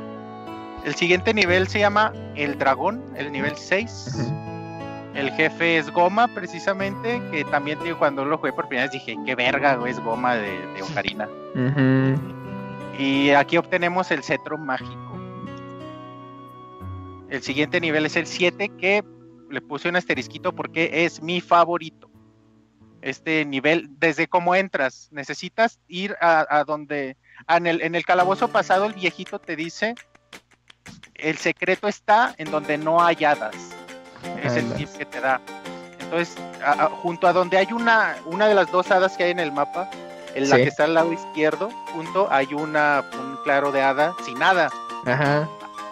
El 0.84 0.95
siguiente 0.95 1.34
nivel 1.34 1.68
se 1.68 1.80
llama 1.80 2.11
El 2.35 2.57
Dragón, 2.57 3.01
el 3.15 3.31
nivel 3.31 3.55
6. 3.55 4.15
Ujú. 4.15 4.43
El 5.15 5.31
jefe 5.31 5.77
es 5.77 5.91
Goma, 5.91 6.27
precisamente, 6.27 7.22
que 7.31 7.45
también 7.45 7.80
digo, 7.84 7.99
cuando 7.99 8.26
lo 8.26 8.38
jugué 8.38 8.51
por 8.51 8.68
primera 8.68 8.88
vez 8.88 8.93
dije, 8.93 9.15
qué 9.26 9.35
verga, 9.35 9.76
güey, 9.76 9.91
es 9.91 9.99
Goma 9.99 10.35
de, 10.35 10.65
de 10.73 10.81
Ocarina. 10.81 11.30
Y 12.97 13.30
aquí 13.30 13.57
obtenemos 13.57 14.10
el 14.11 14.23
cetro 14.23 14.57
mágico. 14.57 14.99
El 17.30 17.41
siguiente 17.43 17.80
nivel 17.80 18.05
es 18.05 18.15
el 18.15 18.26
7, 18.26 18.69
que 18.77 19.03
le 19.49 19.61
puse 19.61 19.88
un 19.88 19.95
asterisquito 19.95 20.53
porque 20.53 21.05
es 21.05 21.22
mi 21.22 21.41
favorito. 21.41 22.10
Este 23.01 23.45
nivel, 23.45 23.88
desde 23.99 24.27
cómo 24.27 24.55
entras, 24.55 25.10
necesitas 25.11 25.80
ir 25.88 26.15
a, 26.22 26.45
a 26.49 26.64
donde, 26.64 27.18
a 27.47 27.57
en, 27.57 27.68
el, 27.68 27.81
en 27.81 27.95
el 27.95 28.05
calabozo 28.05 28.47
pasado 28.47 28.85
el 28.85 28.93
viejito 28.93 29.39
te 29.39 29.55
dice, 29.55 29.95
el 31.24 31.38
secreto 31.38 31.88
está 31.88 32.34
en 32.38 32.52
donde 32.52 32.78
no 32.78 33.04
hay 33.04 33.24
hadas. 33.26 33.56
Es 34.44 34.54
el 34.56 34.72
tip 34.74 34.90
que 34.98 35.06
te 35.06 35.20
da. 35.20 35.41
Entonces, 36.00 36.36
a- 36.64 36.84
a- 36.86 36.90
junto 36.90 37.28
a 37.28 37.34
donde 37.34 37.58
hay 37.58 37.72
una, 37.74 38.16
una 38.26 38.48
de 38.48 38.54
las 38.56 38.72
dos 38.72 38.91
hadas 38.91 39.18
que 39.18 39.24
hay 39.24 39.32
en 39.32 39.40
el 39.40 39.52
mapa, 39.52 39.90
en 40.36 40.50
la 40.50 40.56
Sí. 40.58 40.64
que 40.64 40.68
está 40.70 40.84
al 40.86 40.94
lado 40.94 41.12
izquierdo, 41.12 41.70
junto 41.94 42.28
hay 42.32 42.54
una, 42.54 43.04
un 43.14 43.38
claro 43.44 43.72
de 43.72 43.82
hada 43.82 44.14
sin 44.26 44.38
nada. 44.40 44.70
Ajá. 45.06 45.48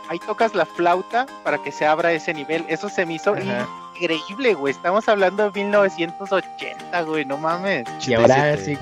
Ahí 0.10 0.20
tocas 0.20 0.54
la 0.56 0.66
flauta 0.66 1.26
para 1.44 1.58
que 1.64 1.72
se 1.72 1.86
abra 1.86 2.12
ese 2.12 2.34
nivel. 2.34 2.66
Eso 2.68 2.90
se 2.90 3.06
me 3.06 3.14
hizo 3.14 3.34
Ajá. 3.34 3.68
increíble, 3.96 4.54
güey. 4.54 4.74
Estamos 4.74 5.08
hablando 5.10 5.50
de 5.50 5.64
1980, 5.64 7.02
güey, 7.04 7.26
no 7.26 7.38
mames. 7.38 7.86
Y 8.08 8.14
ahora 8.14 8.36
87. 8.36 8.66
sí. 8.66 8.78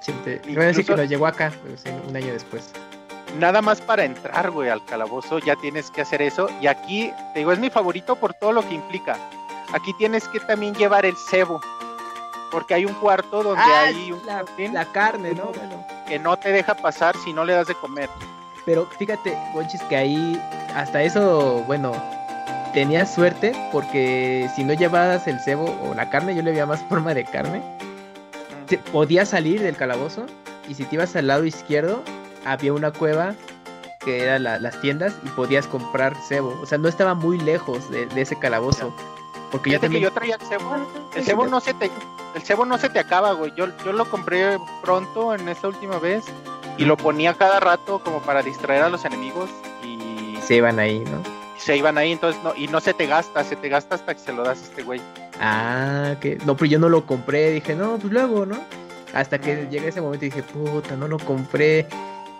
siete- 0.00 0.42
Iba 0.50 0.62
a 0.62 0.66
decir 0.66 0.86
que 0.86 0.96
nos 0.96 1.08
llegó 1.08 1.26
acá, 1.26 1.52
pero 1.62 1.76
sí, 1.76 1.88
un 2.08 2.16
año 2.16 2.32
después. 2.32 2.72
Nada 3.38 3.62
más 3.62 3.80
para 3.80 4.04
entrar, 4.04 4.50
güey, 4.50 4.68
al 4.68 4.84
calabozo 4.84 5.38
ya 5.38 5.56
tienes 5.56 5.90
que 5.90 6.00
hacer 6.02 6.22
eso. 6.22 6.48
Y 6.60 6.66
aquí, 6.66 7.12
te 7.32 7.40
digo, 7.40 7.52
es 7.52 7.58
mi 7.58 7.70
favorito 7.70 8.16
por 8.16 8.34
todo 8.34 8.52
lo 8.52 8.62
que 8.66 8.74
implica. 8.74 9.16
Aquí 9.72 9.92
tienes 9.94 10.26
que 10.28 10.40
también 10.40 10.74
llevar 10.74 11.04
el 11.06 11.16
cebo. 11.16 11.60
Porque 12.50 12.74
hay 12.74 12.84
un 12.84 12.94
cuarto 12.94 13.42
donde 13.44 13.62
Ah, 13.64 13.84
hay 13.86 14.10
un 14.10 14.26
la, 14.26 14.32
jardín 14.44 14.74
la 14.74 14.84
carne, 14.86 15.32
¿no? 15.34 15.44
Bueno. 15.46 15.86
que 16.08 16.18
no 16.18 16.36
te 16.36 16.50
deja 16.50 16.74
pasar 16.74 17.16
si 17.24 17.32
no 17.32 17.44
le 17.44 17.52
das 17.52 17.68
de 17.68 17.74
comer. 17.76 18.08
Pero 18.66 18.86
fíjate, 18.98 19.38
Gonchis, 19.54 19.80
que 19.84 19.96
ahí 19.96 20.42
hasta 20.74 21.02
eso, 21.02 21.62
bueno, 21.68 21.92
tenías 22.74 23.14
suerte 23.14 23.52
porque 23.70 24.50
si 24.56 24.64
no 24.64 24.72
llevabas 24.74 25.28
el 25.28 25.38
cebo 25.40 25.66
o 25.88 25.94
la 25.94 26.10
carne, 26.10 26.34
yo 26.34 26.42
le 26.42 26.50
veía 26.50 26.66
más 26.66 26.82
forma 26.88 27.14
de 27.14 27.24
carne, 27.24 27.62
te- 28.66 28.78
podías 28.78 29.28
salir 29.28 29.62
del 29.62 29.76
calabozo 29.76 30.26
y 30.68 30.74
si 30.74 30.84
te 30.84 30.96
ibas 30.96 31.14
al 31.14 31.28
lado 31.28 31.44
izquierdo, 31.44 32.02
había 32.44 32.72
una 32.72 32.90
cueva 32.92 33.34
que 34.04 34.22
eran 34.22 34.44
la- 34.44 34.58
las 34.58 34.80
tiendas 34.80 35.14
y 35.24 35.28
podías 35.30 35.66
comprar 35.66 36.14
cebo. 36.26 36.58
O 36.62 36.66
sea, 36.66 36.78
no 36.78 36.88
estaba 36.88 37.14
muy 37.14 37.38
lejos 37.38 37.90
de, 37.90 38.06
de 38.06 38.20
ese 38.22 38.38
calabozo. 38.38 38.94
Porque 39.50 39.70
yo 39.70 39.78
Fíjate 39.78 39.80
que 39.80 39.86
también... 39.86 40.02
yo 40.04 40.12
traía 40.12 40.34
el 40.36 40.40
cebo. 40.46 40.76
El 41.14 41.24
cebo 41.24 41.46
no 41.46 41.60
se 41.60 41.74
te, 41.74 41.90
el 42.34 42.42
cebo 42.42 42.64
no 42.64 42.78
se 42.78 42.88
te 42.88 42.98
acaba, 43.00 43.32
güey. 43.32 43.52
Yo, 43.56 43.66
yo 43.84 43.92
lo 43.92 44.04
compré 44.08 44.58
pronto 44.82 45.34
en 45.34 45.48
esta 45.48 45.68
última 45.68 45.98
vez 45.98 46.24
y 46.78 46.84
lo 46.84 46.96
ponía 46.96 47.34
cada 47.34 47.60
rato 47.60 47.98
como 48.02 48.20
para 48.20 48.42
distraer 48.42 48.84
a 48.84 48.88
los 48.88 49.04
enemigos 49.04 49.50
y 49.84 50.38
Se 50.42 50.54
iban 50.56 50.78
ahí, 50.78 51.00
¿no? 51.00 51.40
se 51.58 51.76
iban 51.76 51.98
ahí, 51.98 52.12
entonces 52.12 52.42
no, 52.42 52.54
y 52.56 52.68
no 52.68 52.80
se 52.80 52.94
te 52.94 53.04
gasta, 53.06 53.44
se 53.44 53.54
te 53.54 53.68
gasta 53.68 53.94
hasta 53.96 54.14
que 54.14 54.20
se 54.20 54.32
lo 54.32 54.42
das 54.44 54.62
a 54.62 54.64
este 54.64 54.82
güey. 54.82 54.98
Ah, 55.38 56.14
que 56.18 56.36
no, 56.46 56.56
pero 56.56 56.70
yo 56.70 56.78
no 56.78 56.88
lo 56.88 57.04
compré, 57.04 57.50
dije, 57.50 57.74
no, 57.74 57.98
pues 57.98 58.10
luego, 58.10 58.46
¿no? 58.46 58.56
Hasta 59.12 59.38
que 59.38 59.68
llega 59.70 59.86
ese 59.88 60.00
momento 60.00 60.24
y 60.24 60.30
dije, 60.30 60.42
puta, 60.42 60.96
no 60.96 61.06
lo 61.06 61.18
compré. 61.18 61.86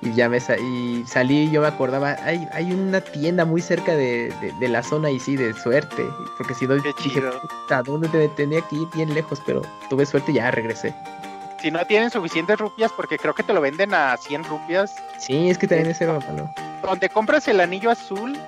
Y 0.03 0.15
ya 0.15 0.29
me 0.31 0.41
sa- 0.41 0.57
y 0.57 1.05
salí 1.07 1.41
y 1.45 1.51
yo 1.51 1.61
me 1.61 1.67
acordaba, 1.67 2.17
hay, 2.25 2.49
hay 2.53 2.73
una 2.73 3.01
tienda 3.03 3.45
muy 3.45 3.61
cerca 3.61 3.93
de, 3.95 4.33
de- 4.41 4.53
de 4.59 4.69
la 4.69 4.83
zona 4.83 5.11
y 5.11 5.21
sí, 5.21 5.37
de 5.37 5.53
suerte. 5.53 6.05
Porque 6.39 6.55
si 6.55 6.67
no, 6.67 6.83
Qué 6.83 6.93
dije, 7.05 7.21
puta, 7.21 7.83
¿dónde 7.83 8.09
te 8.09 8.29
tenía 8.29 8.63
que 8.63 8.77
ir 8.77 8.89
bien 8.95 9.13
lejos? 9.13 9.43
Pero 9.45 9.61
tuve 9.91 10.07
suerte 10.07 10.33
y 10.33 10.37
ya 10.37 10.51
regresé. 10.51 10.95
Si 11.61 11.71
no 11.71 11.85
tienen 11.85 12.11
suficientes 12.11 12.59
rupias, 12.59 12.91
porque 12.93 13.19
creo 13.19 13.35
que 13.35 13.43
te 13.43 13.53
lo 13.53 13.61
venden 13.61 13.93
a 13.93 14.17
100 14.17 14.45
rupias, 14.45 14.95
Sí, 15.19 15.51
es 15.51 15.59
que 15.59 15.69
también 15.69 15.91
ese 15.91 16.05
era 16.05 16.19
malo. 16.19 16.51
donde 16.83 17.11
compras 17.11 17.47
el 17.49 17.61
anillo 17.61 17.91
azul, 17.91 18.39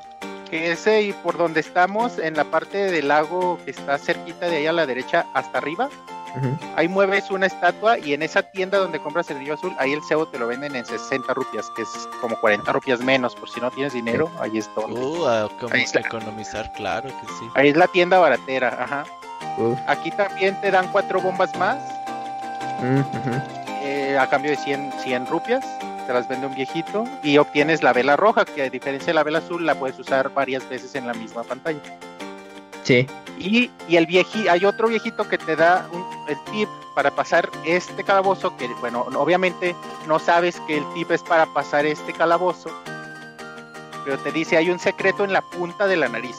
que 0.50 0.72
ese 0.72 1.02
y 1.02 1.12
por 1.12 1.36
donde 1.36 1.60
estamos, 1.60 2.18
en 2.18 2.34
la 2.34 2.44
parte 2.44 2.90
del 2.90 3.08
lago 3.08 3.58
que 3.66 3.70
está 3.72 3.98
cerquita 3.98 4.46
de 4.46 4.56
ahí 4.56 4.66
a 4.66 4.72
la 4.72 4.86
derecha 4.86 5.26
hasta 5.34 5.58
arriba, 5.58 5.90
Ahí 6.76 6.88
mueves 6.88 7.30
una 7.30 7.46
estatua 7.46 7.98
y 7.98 8.14
en 8.14 8.22
esa 8.22 8.42
tienda 8.42 8.78
donde 8.78 9.00
compras 9.00 9.30
el 9.30 9.36
anillo 9.36 9.54
azul, 9.54 9.74
ahí 9.78 9.92
el 9.92 10.02
cebo 10.02 10.26
te 10.26 10.38
lo 10.38 10.46
venden 10.46 10.74
en 10.76 10.84
60 10.84 11.32
rupias, 11.34 11.70
que 11.76 11.82
es 11.82 12.08
como 12.20 12.36
40 12.40 12.72
rupias 12.72 13.00
menos, 13.00 13.34
por 13.34 13.48
si 13.50 13.60
no 13.60 13.70
tienes 13.70 13.92
dinero, 13.92 14.30
ahí 14.40 14.58
es 14.58 14.68
donde. 14.74 14.98
Uh, 14.98 15.26
ah, 15.26 15.48
como 15.60 15.74
Ahí 15.74 15.80
que 15.80 15.86
está. 15.86 16.00
economizar, 16.00 16.72
claro 16.72 17.08
que 17.08 17.26
sí. 17.38 17.48
Ahí 17.54 17.68
es 17.68 17.76
la 17.76 17.86
tienda 17.86 18.18
baratera, 18.18 18.76
ajá. 18.80 19.04
Aquí 19.86 20.10
también 20.12 20.58
te 20.60 20.70
dan 20.70 20.90
cuatro 20.92 21.20
bombas 21.20 21.54
más, 21.58 21.78
eh, 23.82 24.16
a 24.18 24.26
cambio 24.28 24.50
de 24.52 24.56
100, 24.56 24.92
100 25.04 25.26
rupias, 25.26 25.64
te 26.06 26.12
las 26.12 26.26
vende 26.28 26.46
un 26.46 26.54
viejito 26.54 27.04
y 27.22 27.36
obtienes 27.38 27.82
la 27.82 27.92
vela 27.92 28.16
roja, 28.16 28.44
que 28.44 28.62
a 28.62 28.70
diferencia 28.70 29.08
de 29.08 29.14
la 29.14 29.22
vela 29.22 29.38
azul 29.38 29.64
la 29.66 29.74
puedes 29.74 29.98
usar 29.98 30.30
varias 30.30 30.68
veces 30.68 30.94
en 30.94 31.06
la 31.06 31.14
misma 31.14 31.42
pantalla. 31.42 31.80
Sí. 32.82 33.06
Y, 33.38 33.70
y 33.88 33.96
el 33.96 34.06
vieji, 34.06 34.48
hay 34.48 34.64
otro 34.64 34.88
viejito 34.88 35.28
que 35.28 35.38
te 35.38 35.56
da 35.56 35.88
un- 35.92 36.04
el 36.28 36.36
tip 36.52 36.68
para 36.94 37.10
pasar 37.10 37.48
este 37.64 38.04
calabozo, 38.04 38.56
que 38.56 38.68
bueno, 38.80 39.06
obviamente 39.16 39.74
no 40.06 40.18
sabes 40.18 40.60
que 40.66 40.78
el 40.78 40.84
tip 40.94 41.10
es 41.10 41.22
para 41.22 41.46
pasar 41.46 41.86
este 41.86 42.12
calabozo, 42.12 42.70
pero 44.04 44.18
te 44.18 44.30
dice 44.32 44.56
hay 44.56 44.70
un 44.70 44.78
secreto 44.78 45.24
en 45.24 45.32
la 45.32 45.40
punta 45.42 45.86
de 45.86 45.96
la 45.96 46.08
nariz. 46.08 46.38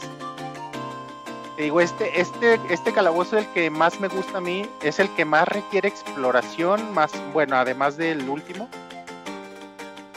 Te 1.56 1.64
digo, 1.64 1.82
este, 1.82 2.20
este, 2.20 2.60
este 2.70 2.94
calabozo, 2.94 3.38
el 3.38 3.46
que 3.54 3.70
más 3.70 4.00
me 4.00 4.08
gusta 4.08 4.40
a 4.40 4.42
mí, 4.42 4.68
es 4.82 5.00
el 5.00 5.10
que 5.16 5.24
más 5.26 5.48
requiere 5.48 5.88
exploración, 5.88 6.94
más, 6.94 7.12
bueno, 7.32 7.56
además 7.58 7.96
del 7.98 8.28
último. 8.28 8.68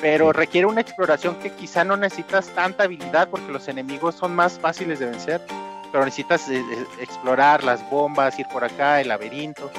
Pero 0.01 0.33
requiere 0.33 0.67
una 0.67 0.81
exploración 0.83 1.35
que 1.37 1.51
quizá 1.53 1.83
no 1.85 1.97
necesitas 1.97 2.49
tanta 2.49 2.85
habilidad 2.85 3.29
porque 3.29 3.51
los 3.51 3.67
enemigos 3.69 4.15
son 4.15 4.35
más 4.35 4.59
fáciles 4.59 4.99
de 4.99 5.07
vencer 5.07 5.41
pero 5.97 6.05
necesitas 6.05 6.47
eh, 6.51 6.59
eh, 6.59 6.87
explorar 7.01 7.65
las 7.65 7.89
bombas, 7.89 8.39
ir 8.39 8.47
por 8.49 8.63
acá, 8.63 9.01
el 9.01 9.09
laberinto. 9.09 9.71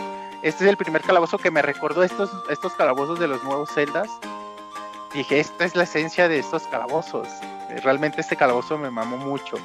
Este 0.41 0.64
es 0.64 0.69
el 0.72 0.76
primer 0.76 1.03
calabozo 1.03 1.38
que 1.38 1.52
me 1.52 1.61
recordó 1.61 2.02
estos, 2.02 2.31
estos 2.49 2.73
calabozos 2.73 3.19
de 3.19 3.27
los 3.27 3.44
nuevos 3.44 3.69
celdas. 3.72 4.10
Dije, 5.14 5.39
esta 5.39 5.65
es 5.65 5.76
la 5.76 5.84
esencia 5.84 6.27
de 6.27 6.39
estos 6.39 6.64
calabozos. 6.69 7.27
Eh, 7.69 7.81
Realmente 7.84 8.22
este 8.22 8.35
calabozo 8.35 8.80
me 8.80 8.89
mamó 8.89 9.18
mucho. 9.18 9.57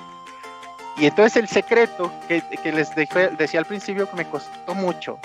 Y 0.98 1.06
entonces 1.06 1.38
el 1.38 1.48
secreto 1.48 2.12
que, 2.28 2.42
que 2.62 2.70
les 2.70 2.94
decía 2.94 3.60
al 3.60 3.64
principio 3.64 4.10
que 4.10 4.16
me 4.16 4.28
costó 4.28 4.74
mucho. 4.74 5.18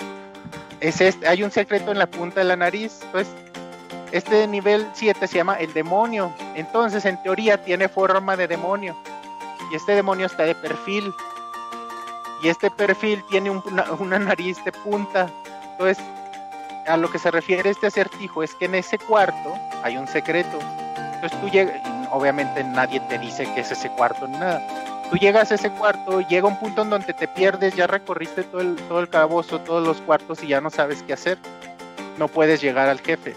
Es 0.80 1.02
este, 1.02 1.28
hay 1.28 1.42
un 1.42 1.50
secreto 1.50 1.92
en 1.92 1.98
la 1.98 2.06
punta 2.06 2.40
de 2.40 2.44
la 2.44 2.56
nariz. 2.56 3.00
Entonces, 3.02 3.34
este 4.12 4.46
nivel 4.46 4.88
7 4.94 5.26
se 5.26 5.36
llama 5.36 5.56
el 5.56 5.74
demonio. 5.74 6.32
Entonces, 6.54 7.04
en 7.04 7.22
teoría, 7.22 7.62
tiene 7.62 7.86
forma 7.86 8.34
de 8.34 8.48
demonio 8.48 8.96
y 9.70 9.76
este 9.76 9.94
demonio 9.94 10.26
está 10.26 10.44
de 10.44 10.54
perfil. 10.54 11.12
Y 12.42 12.48
este 12.48 12.70
perfil 12.70 13.22
tiene 13.28 13.50
un- 13.50 13.62
una, 13.66 13.84
una 13.98 14.18
nariz 14.18 14.62
de 14.64 14.72
punta. 14.72 15.28
Entonces, 15.72 15.98
a 16.86 16.96
lo 16.96 17.10
que 17.10 17.18
se 17.18 17.30
refiere 17.30 17.70
este 17.70 17.88
acertijo 17.88 18.42
es 18.42 18.54
que 18.54 18.66
en 18.66 18.74
ese 18.76 18.98
cuarto 18.98 19.54
hay 19.82 19.96
un 19.96 20.06
secreto. 20.08 20.58
Entonces 21.14 21.40
tú 21.40 21.48
llegas, 21.48 21.74
obviamente 22.12 22.62
nadie 22.64 23.00
te 23.00 23.18
dice 23.18 23.44
que 23.54 23.60
es 23.60 23.70
ese 23.72 23.90
cuarto 23.90 24.26
ni 24.28 24.38
nada. 24.38 24.62
Tú 25.10 25.16
llegas 25.16 25.50
a 25.50 25.54
ese 25.56 25.70
cuarto, 25.70 26.20
llega 26.20 26.46
un 26.46 26.58
punto 26.60 26.82
en 26.82 26.90
donde 26.90 27.12
te 27.14 27.26
pierdes, 27.28 27.74
ya 27.74 27.86
recorriste 27.86 28.42
todo 28.44 28.60
el, 28.60 28.76
todo 28.76 29.00
el 29.00 29.08
calabozo, 29.08 29.58
todos 29.60 29.86
los 29.86 30.00
cuartos 30.02 30.42
y 30.42 30.48
ya 30.48 30.60
no 30.60 30.70
sabes 30.70 31.02
qué 31.02 31.14
hacer. 31.14 31.38
No 32.18 32.28
puedes 32.28 32.60
llegar 32.60 32.88
al 32.88 33.00
jefe. 33.00 33.34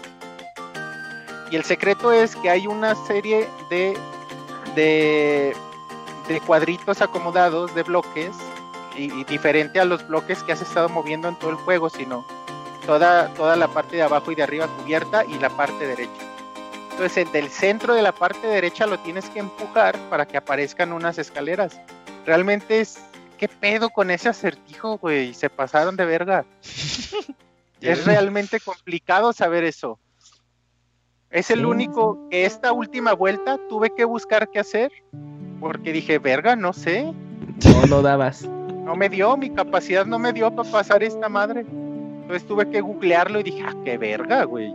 Y 1.50 1.56
el 1.56 1.64
secreto 1.64 2.12
es 2.12 2.36
que 2.36 2.50
hay 2.50 2.66
una 2.66 2.94
serie 3.06 3.48
de, 3.68 3.98
de 4.74 5.56
de 6.32 6.40
cuadritos 6.40 7.02
acomodados 7.02 7.74
de 7.74 7.82
bloques 7.82 8.30
y, 8.96 9.12
y 9.12 9.24
diferente 9.24 9.80
a 9.80 9.84
los 9.84 10.06
bloques 10.06 10.42
que 10.42 10.52
has 10.52 10.62
estado 10.62 10.88
moviendo 10.88 11.28
en 11.28 11.38
todo 11.38 11.50
el 11.50 11.56
juego, 11.56 11.88
sino 11.90 12.26
toda, 12.86 13.28
toda 13.34 13.56
la 13.56 13.68
parte 13.68 13.96
de 13.96 14.02
abajo 14.02 14.32
y 14.32 14.34
de 14.34 14.42
arriba 14.42 14.68
cubierta 14.68 15.24
y 15.24 15.38
la 15.38 15.50
parte 15.50 15.86
derecha. 15.86 16.32
Entonces 16.90 17.26
el 17.26 17.32
del 17.32 17.48
centro 17.48 17.94
de 17.94 18.02
la 18.02 18.12
parte 18.12 18.46
derecha 18.46 18.86
lo 18.86 18.98
tienes 18.98 19.28
que 19.30 19.38
empujar 19.38 19.98
para 20.10 20.26
que 20.26 20.36
aparezcan 20.36 20.92
unas 20.92 21.18
escaleras. 21.18 21.80
Realmente 22.26 22.80
es... 22.80 22.98
¿Qué 23.38 23.48
pedo 23.48 23.90
con 23.90 24.12
ese 24.12 24.28
acertijo, 24.28 24.98
güey? 24.98 25.34
Se 25.34 25.50
pasaron 25.50 25.96
de 25.96 26.04
verga. 26.04 26.44
es 27.80 28.04
realmente 28.04 28.60
complicado 28.60 29.32
saber 29.32 29.64
eso. 29.64 29.98
Es 31.28 31.50
el 31.50 31.66
único 31.66 32.28
que 32.30 32.44
esta 32.44 32.72
última 32.72 33.14
vuelta 33.14 33.58
tuve 33.68 33.90
que 33.96 34.04
buscar 34.04 34.48
qué 34.50 34.60
hacer 34.60 34.92
porque 35.62 35.92
dije, 35.92 36.18
verga, 36.18 36.56
no 36.56 36.72
sé, 36.74 37.04
No, 37.64 37.86
no 37.88 38.02
dabas. 38.02 38.42
no 38.84 38.94
me 38.96 39.08
dio, 39.08 39.36
mi 39.38 39.48
capacidad 39.48 40.04
no 40.04 40.18
me 40.18 40.32
dio 40.34 40.50
para 40.54 40.70
pasar 40.70 41.02
esta 41.02 41.28
madre. 41.30 41.60
Entonces 41.60 42.46
tuve 42.46 42.68
que 42.68 42.80
googlearlo 42.82 43.40
y 43.40 43.44
dije, 43.44 43.62
ah, 43.66 43.74
qué 43.84 43.96
verga, 43.96 44.44
güey. 44.44 44.74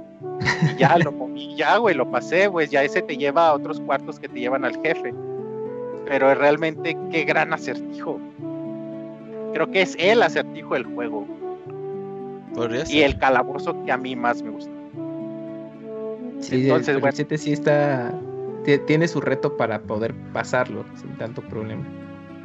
Y 0.61 0.79
ya 0.79 0.97
lo 0.97 1.11
moví, 1.11 1.55
ya, 1.57 1.77
güey, 1.77 1.93
lo 1.95 2.09
pasé, 2.09 2.47
güey, 2.47 2.67
ya 2.67 2.83
ese 2.83 3.01
te 3.03 3.15
lleva 3.17 3.49
a 3.49 3.53
otros 3.53 3.79
cuartos 3.81 4.19
que 4.19 4.27
te 4.29 4.39
llevan 4.39 4.65
al 4.65 4.75
jefe. 4.81 5.13
Pero 6.07 6.33
realmente, 6.35 6.97
qué 7.11 7.23
gran 7.25 7.51
acertijo. 7.53 8.19
Creo 9.53 9.69
que 9.71 9.81
es 9.81 9.95
el 9.99 10.21
acertijo 10.23 10.73
del 10.75 10.85
juego 10.85 11.25
Podría 12.53 12.83
y 12.83 12.85
ser. 12.85 13.03
el 13.03 13.17
calabozo 13.19 13.75
que 13.85 13.91
a 13.91 13.97
mí 13.97 14.15
más 14.15 14.41
me 14.41 14.51
gusta. 14.51 14.71
Sí, 16.39 16.63
Entonces, 16.63 16.89
el 16.95 17.01
bueno. 17.01 17.15
7 17.15 17.37
sí 17.37 17.53
está. 17.53 18.13
Ti- 18.67 18.79
Tiene 18.85 19.07
su 19.07 19.21
reto 19.21 19.55
para 19.55 19.79
poder 19.79 20.13
pasarlo 20.33 20.83
sin 20.95 21.17
tanto 21.17 21.41
problema. 21.41 21.85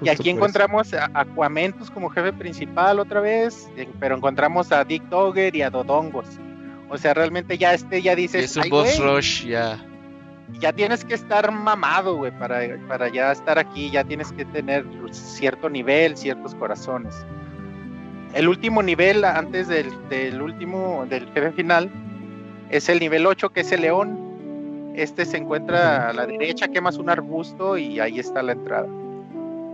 Y 0.02 0.08
aquí 0.08 0.30
eso. 0.30 0.36
encontramos 0.36 0.94
a 0.94 1.10
Aquamentus 1.14 1.90
como 1.90 2.08
jefe 2.10 2.32
principal 2.32 2.98
otra 3.00 3.20
vez, 3.20 3.68
eh, 3.76 3.88
pero 4.00 4.16
encontramos 4.16 4.70
a 4.72 4.84
Dick 4.84 5.02
Dogger 5.08 5.54
y 5.54 5.62
a 5.62 5.70
Dodongos. 5.70 6.26
O 6.88 6.96
sea, 6.98 7.12
realmente 7.14 7.58
ya 7.58 7.74
este 7.74 8.02
ya 8.02 8.14
dices, 8.14 8.44
es 8.44 8.56
un 8.56 8.62
"Ay, 8.64 8.70
boss 8.70 8.98
rush 9.00 9.46
ya. 9.46 9.84
ya 10.60 10.72
tienes 10.72 11.04
que 11.04 11.14
estar 11.14 11.50
mamado, 11.52 12.16
güey, 12.16 12.30
para, 12.38 12.60
para 12.88 13.08
ya 13.08 13.32
estar 13.32 13.58
aquí, 13.58 13.90
ya 13.90 14.04
tienes 14.04 14.30
que 14.32 14.44
tener 14.44 14.84
cierto 15.12 15.68
nivel, 15.70 16.16
ciertos 16.16 16.54
corazones. 16.54 17.14
El 18.34 18.48
último 18.48 18.82
nivel 18.82 19.24
antes 19.24 19.68
del, 19.68 19.90
del 20.08 20.40
último, 20.42 21.04
del 21.08 21.26
jefe 21.32 21.52
final, 21.52 21.90
es 22.70 22.88
el 22.88 22.98
nivel 22.98 23.26
8, 23.26 23.50
que 23.50 23.60
es 23.60 23.72
el 23.72 23.82
león. 23.82 24.31
Este 24.94 25.24
se 25.24 25.38
encuentra 25.38 26.10
a 26.10 26.12
la 26.12 26.26
derecha, 26.26 26.68
quemas 26.68 26.98
un 26.98 27.08
arbusto 27.08 27.78
y 27.78 27.98
ahí 28.00 28.18
está 28.18 28.42
la 28.42 28.52
entrada. 28.52 28.86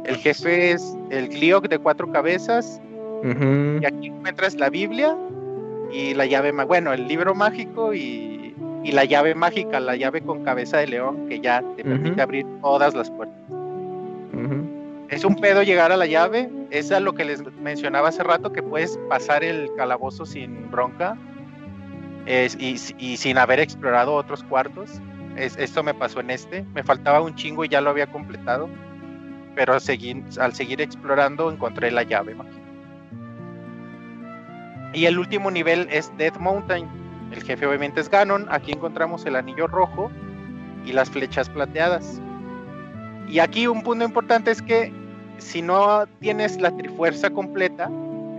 El 0.05 0.17
jefe 0.17 0.71
es 0.73 0.97
el 1.11 1.29
Gliok 1.29 1.69
de 1.69 1.79
cuatro 1.79 2.11
cabezas, 2.11 2.81
Ujú. 3.23 3.81
y 3.83 3.85
aquí 3.85 4.07
encuentras 4.07 4.55
la 4.55 4.71
Biblia 4.71 5.17
y 5.93 6.15
la 6.15 6.25
llave, 6.27 6.53
bueno, 6.65 6.93
el 6.93 7.09
libro 7.09 7.35
mágico 7.35 7.93
y, 7.95 8.55
y 8.85 8.93
la 8.93 9.05
llave 9.05 9.35
mágica, 9.35 9.81
la 9.81 9.97
llave 9.97 10.21
con 10.21 10.45
cabeza 10.45 10.79
de 10.79 10.87
león, 10.87 11.27
que 11.29 11.41
ya 11.41 11.65
te 11.77 11.83
permite 11.85 12.23
abrir 12.23 12.47
todas 12.63 12.95
las 12.95 13.11
puertas. 13.11 13.37
Es 15.09 15.25
un 15.25 15.37
pedo 15.37 15.63
llegar 15.63 15.91
a 15.91 15.97
la 15.97 16.07
llave, 16.07 16.51
es 16.71 16.93
a 16.93 17.01
lo 17.01 17.15
que 17.15 17.25
les 17.25 17.43
mencionaba 17.63 18.09
hace 18.09 18.23
rato, 18.23 18.53
que 18.53 18.63
puedes 18.63 18.99
pasar 19.09 19.43
el 19.43 19.71
calabozo 19.77 20.27
sin 20.27 20.71
bronca 20.71 21.17
y, 22.29 22.77
sin 23.17 23.39
haber 23.39 23.61
explorado 23.61 24.15
otros 24.15 24.43
cuartos. 24.45 25.01
Es, 25.37 25.57
esto 25.57 25.83
me 25.83 25.95
pasó 25.95 26.21
en 26.21 26.31
este, 26.31 26.65
me 26.75 26.83
faltaba 26.83 27.21
un 27.21 27.35
chingo 27.35 27.65
y 27.65 27.69
ya 27.69 27.81
lo 27.81 27.91
había 27.91 28.09
completado, 28.09 28.69
pero 29.55 29.75
al 29.75 29.81
seguir 29.81 30.81
explorando 30.81 31.51
encontré 31.51 31.91
la 31.91 32.03
llave. 32.03 32.37
Y 34.93 35.07
el 35.07 35.19
último 35.19 35.51
nivel 35.51 35.89
es 35.91 36.13
Death 36.17 36.39
Mountain. 36.39 36.89
El 37.31 37.43
jefe 37.43 37.67
obviamente 37.67 38.01
es 38.01 38.11
Ganon. 38.11 38.47
Aquí 38.51 38.73
encontramos 38.73 39.25
el 39.27 39.37
anillo 39.37 39.67
rojo 39.67 40.11
y 40.85 40.93
las 40.93 41.11
flechas 41.11 41.49
plateadas. 41.49 42.21
Y 43.29 43.39
aquí 43.41 43.67
un 43.67 43.83
punto 43.83 44.05
importante 44.05 44.51
es 44.51 44.63
que 44.63 44.93
si 45.37 45.61
no 45.61 46.07
tienes 46.21 46.61
la 46.61 46.75
trifuerza 46.77 47.31
completa, 47.31 47.91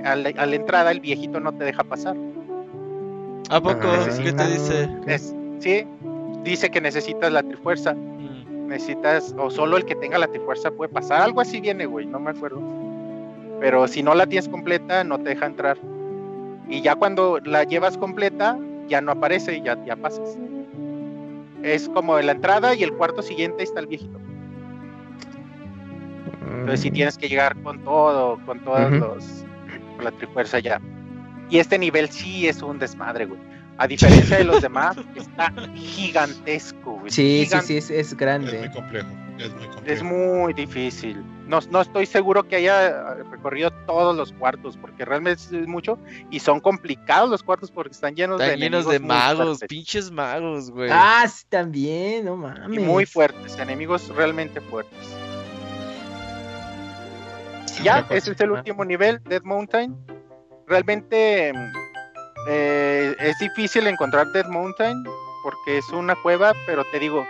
a 0.03 0.15
la 0.15 0.55
entrada 0.55 0.91
el 0.91 0.99
viejito 0.99 1.39
no 1.39 1.51
te 1.53 1.63
deja 1.63 1.83
pasar. 1.83 2.15
¿A 3.49 3.59
poco? 3.59 3.87
¿Qué 4.23 4.31
te 4.31 4.47
dice? 4.47 4.89
Es, 5.07 5.35
sí, 5.59 5.85
dice 6.43 6.69
que 6.69 6.81
necesitas 6.81 7.31
la 7.31 7.43
trifuerza. 7.43 7.93
Mm. 7.93 8.67
Necesitas, 8.67 9.35
o 9.37 9.49
solo 9.49 9.77
el 9.77 9.85
que 9.85 9.95
tenga 9.95 10.19
la 10.19 10.27
trifuerza 10.27 10.69
puede 10.71 10.91
pasar. 10.91 11.21
Algo 11.21 11.41
así 11.41 11.59
viene, 11.59 11.85
güey, 11.87 12.05
no 12.05 12.19
me 12.19 12.29
acuerdo. 12.29 12.61
Pero 13.59 13.87
si 13.87 14.03
no 14.03 14.13
la 14.13 14.27
tienes 14.27 14.47
completa, 14.47 15.03
no 15.03 15.17
te 15.17 15.29
deja 15.29 15.47
entrar. 15.47 15.77
Y 16.67 16.81
ya 16.81 16.95
cuando 16.95 17.39
la 17.43 17.63
llevas 17.63 17.97
completa, 17.97 18.57
ya 18.87 19.01
no 19.01 19.11
aparece 19.11 19.57
y 19.57 19.61
ya, 19.63 19.83
ya 19.85 19.95
pasas. 19.95 20.37
Es 21.63 21.89
como 21.89 22.19
la 22.19 22.31
entrada 22.31 22.75
y 22.75 22.83
el 22.83 22.93
cuarto 22.93 23.21
siguiente 23.23 23.63
está 23.63 23.79
el 23.79 23.87
viejito. 23.87 24.19
Entonces 26.51 26.81
sí 26.81 26.91
tienes 26.91 27.17
que 27.17 27.27
llegar 27.27 27.59
con 27.63 27.79
todo, 27.83 28.39
con 28.45 28.59
todos 28.59 28.91
Ujú. 28.91 28.95
los, 28.95 29.45
con 29.95 30.05
la 30.05 30.11
trifuerza 30.11 30.59
ya. 30.59 30.79
Y 31.49 31.57
este 31.59 31.77
nivel 31.79 32.09
sí 32.09 32.47
es 32.47 32.61
un 32.61 32.79
desmadre, 32.79 33.25
güey. 33.25 33.39
A 33.77 33.87
diferencia 33.87 34.37
de 34.37 34.43
los 34.43 34.61
demás, 34.61 34.97
está 35.15 35.53
gigantesco, 35.75 36.99
güey. 36.99 37.11
Sí, 37.11 37.47
sí, 37.49 37.57
sí, 37.63 37.77
es, 37.77 37.89
es 37.89 37.97
Es 38.07 38.11
muy 38.11 38.19
grande. 38.19 38.71
complejo. 38.73 39.07
Es 39.37 39.49
muy 39.55 39.67
complejo. 39.67 39.81
Es 39.85 40.03
muy 40.03 40.53
difícil. 40.53 41.23
No, 41.47 41.59
no 41.71 41.81
estoy 41.81 42.05
seguro 42.05 42.43
que 42.47 42.57
haya 42.57 43.15
recorrido 43.31 43.71
todos 43.87 44.15
los 44.15 44.33
cuartos, 44.33 44.77
porque 44.77 45.05
realmente 45.05 45.41
es 45.41 45.67
mucho. 45.67 45.97
Y 46.29 46.41
son 46.41 46.59
complicados 46.59 47.29
los 47.29 47.41
cuartos 47.41 47.71
porque 47.71 47.91
están 47.93 48.15
llenos 48.15 48.37
de 48.39 48.45
Están 48.47 48.59
llenos 48.59 48.85
de 48.85 48.97
enemigos 48.97 49.15
muy 49.15 49.17
magos, 49.17 49.45
fuertes. 49.59 49.67
pinches 49.69 50.11
magos, 50.11 50.69
güey. 50.71 50.89
Ah, 50.91 51.25
sí, 51.27 51.45
también, 51.47 52.25
no 52.25 52.35
mames. 52.35 52.77
Y 52.77 52.79
muy 52.79 53.05
fuertes, 53.05 53.57
enemigos 53.57 54.09
realmente 54.09 54.59
fuertes. 54.61 55.07
Ya, 57.81 58.05
ese 58.09 58.33
es 58.33 58.41
el 58.41 58.51
último 58.51 58.83
nivel, 58.83 59.21
Dead 59.23 59.41
Mountain. 59.43 59.95
Realmente 60.69 61.51
eh, 62.47 63.15
es 63.19 63.39
difícil 63.39 63.87
encontrar 63.87 64.27
Dead 64.31 64.45
Mountain 64.45 65.03
porque 65.43 65.79
es 65.79 65.89
una 65.89 66.15
cueva, 66.15 66.53
pero 66.65 66.83
te 66.85 66.99
digo, 66.99 67.27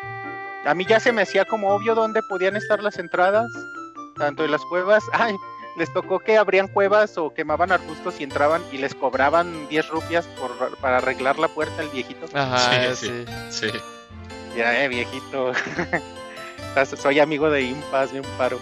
a 0.66 0.74
mí 0.74 0.86
ya 0.86 1.00
se 1.00 1.12
me 1.12 1.22
hacía 1.22 1.46
como 1.46 1.70
obvio 1.70 1.96
dónde 1.96 2.22
podían 2.24 2.56
estar 2.56 2.84
las 2.84 3.00
entradas, 3.00 3.50
tanto 4.18 4.44
de 4.44 4.50
las 4.50 4.62
cuevas. 4.66 5.04
Ay, 5.14 5.36
les 5.78 5.92
tocó 5.94 6.20
que 6.20 6.38
abrían 6.38 6.68
cuevas 6.68 7.18
o 7.18 7.34
quemaban 7.34 7.72
arbustos 7.72 8.20
y 8.20 8.24
entraban 8.24 8.62
y 8.72 8.78
les 8.78 8.94
cobraban 8.94 9.70
10 9.70 9.88
rupias 9.90 10.28
por, 10.28 10.78
para 10.78 10.98
arreglar 10.98 11.40
la 11.40 11.48
puerta 11.48 11.82
al 11.82 11.90
viejito. 11.90 12.26
Ajá, 12.34 12.94
Sí, 12.94 13.08
sí. 13.08 13.26
Sí. 13.50 13.72
Ya, 14.58 14.84
eh, 14.84 14.90
viejito. 14.90 15.54
Soy 16.98 17.20
amigo 17.20 17.50
de 17.50 17.62
Impas, 17.62 18.12
de 18.12 18.20
un 18.20 18.28
paro. 18.38 18.60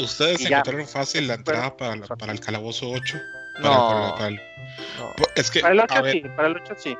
¿Ustedes 0.00 0.40
encontraron 0.44 0.86
fácil 0.86 1.26
la 1.28 1.34
entrada 1.34 1.76
para, 1.76 1.96
la- 1.96 2.06
para 2.06 2.32
el 2.32 2.40
calabozo 2.40 2.88
8? 2.90 3.18
Para- 3.54 3.68
No. 3.74 3.88
para- 3.88 4.14
para 4.14 4.28
el- 4.28 4.40
No. 4.98 5.12
Es 5.34 5.50
que, 5.50 5.60
Para 5.60 5.74
el 5.74 5.80
8 5.80 5.94
a 5.94 6.00
ver, 6.02 6.12
sí, 6.12 6.22
para 6.36 6.48
el 6.48 6.56
8 6.56 6.74
sí. 6.76 6.96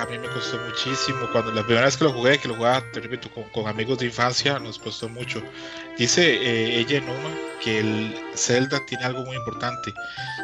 A 0.00 0.06
mí 0.06 0.18
me 0.18 0.28
costó 0.28 0.56
muchísimo. 0.58 1.28
Cuando 1.32 1.52
la 1.52 1.62
primera 1.64 1.84
vez 1.86 1.96
que 1.96 2.04
lo 2.04 2.12
jugué, 2.12 2.38
que 2.38 2.48
lo 2.48 2.54
jugaba, 2.54 2.82
te 2.92 3.00
repito, 3.00 3.28
con, 3.30 3.44
con 3.50 3.66
amigos 3.68 3.98
de 3.98 4.06
infancia, 4.06 4.58
nos 4.58 4.78
costó 4.78 5.08
mucho. 5.08 5.42
Dice 5.98 6.22
eh, 6.34 6.78
ella 6.80 7.00
Noma 7.00 7.30
que 7.62 7.80
el 7.80 8.16
Zelda 8.34 8.80
tiene 8.86 9.04
algo 9.04 9.24
muy 9.24 9.36
importante 9.36 9.92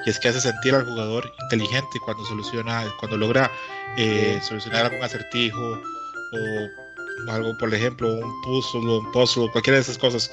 y 0.07 0.11
es 0.11 0.19
que 0.19 0.29
hace 0.29 0.41
sentir 0.41 0.75
al 0.75 0.85
jugador 0.85 1.33
inteligente 1.45 1.99
cuando 2.05 2.25
soluciona, 2.25 2.85
cuando 2.99 3.17
logra 3.17 3.51
eh, 3.97 4.41
solucionar 4.43 4.87
algún 4.87 5.03
acertijo 5.03 5.61
o 6.33 6.69
algo, 7.29 7.57
por 7.57 7.73
ejemplo, 7.75 8.09
un 8.09 8.43
puzzle, 8.43 8.81
un 8.81 9.13
puzzle, 9.13 9.51
cualquiera 9.51 9.77
de 9.77 9.83
esas 9.83 9.99
cosas. 9.99 10.31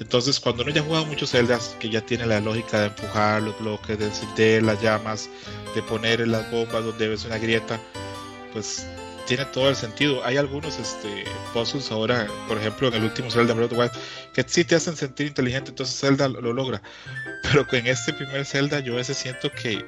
Entonces, 0.00 0.38
cuando 0.40 0.62
uno 0.62 0.72
ya 0.72 0.80
ha 0.80 0.84
jugado 0.84 1.06
muchos 1.06 1.30
Zeldas, 1.30 1.76
que 1.80 1.90
ya 1.90 2.00
tiene 2.00 2.26
la 2.26 2.40
lógica 2.40 2.80
de 2.80 2.86
empujar 2.86 3.42
los 3.42 3.58
bloques, 3.58 3.98
de 3.98 4.06
encender 4.06 4.62
las 4.62 4.80
llamas, 4.82 5.28
de 5.74 5.82
poner 5.82 6.26
las 6.26 6.50
bombas 6.50 6.84
donde 6.84 7.08
ves 7.08 7.24
una 7.24 7.38
grieta, 7.38 7.80
pues 8.52 8.86
tiene 9.28 9.44
todo 9.44 9.68
el 9.68 9.76
sentido. 9.76 10.24
Hay 10.24 10.38
algunos 10.38 10.78
este, 10.78 11.24
puzzles 11.52 11.92
ahora, 11.92 12.26
por 12.48 12.56
ejemplo, 12.58 12.88
en 12.88 12.94
el 12.94 13.04
último 13.04 13.30
Zelda 13.30 13.52
Breath 13.52 13.72
of 13.72 13.92
the 13.92 13.98
que 14.32 14.48
sí 14.48 14.64
te 14.64 14.74
hacen 14.74 14.96
sentir 14.96 15.26
inteligente, 15.26 15.70
entonces 15.70 16.00
Zelda 16.00 16.28
lo, 16.28 16.40
lo 16.40 16.52
logra. 16.54 16.82
Pero 17.42 17.66
en 17.72 17.86
este 17.86 18.12
primer 18.14 18.46
Zelda 18.46 18.80
yo 18.80 18.94
a 18.94 18.96
veces 18.96 19.18
siento 19.18 19.52
que, 19.52 19.84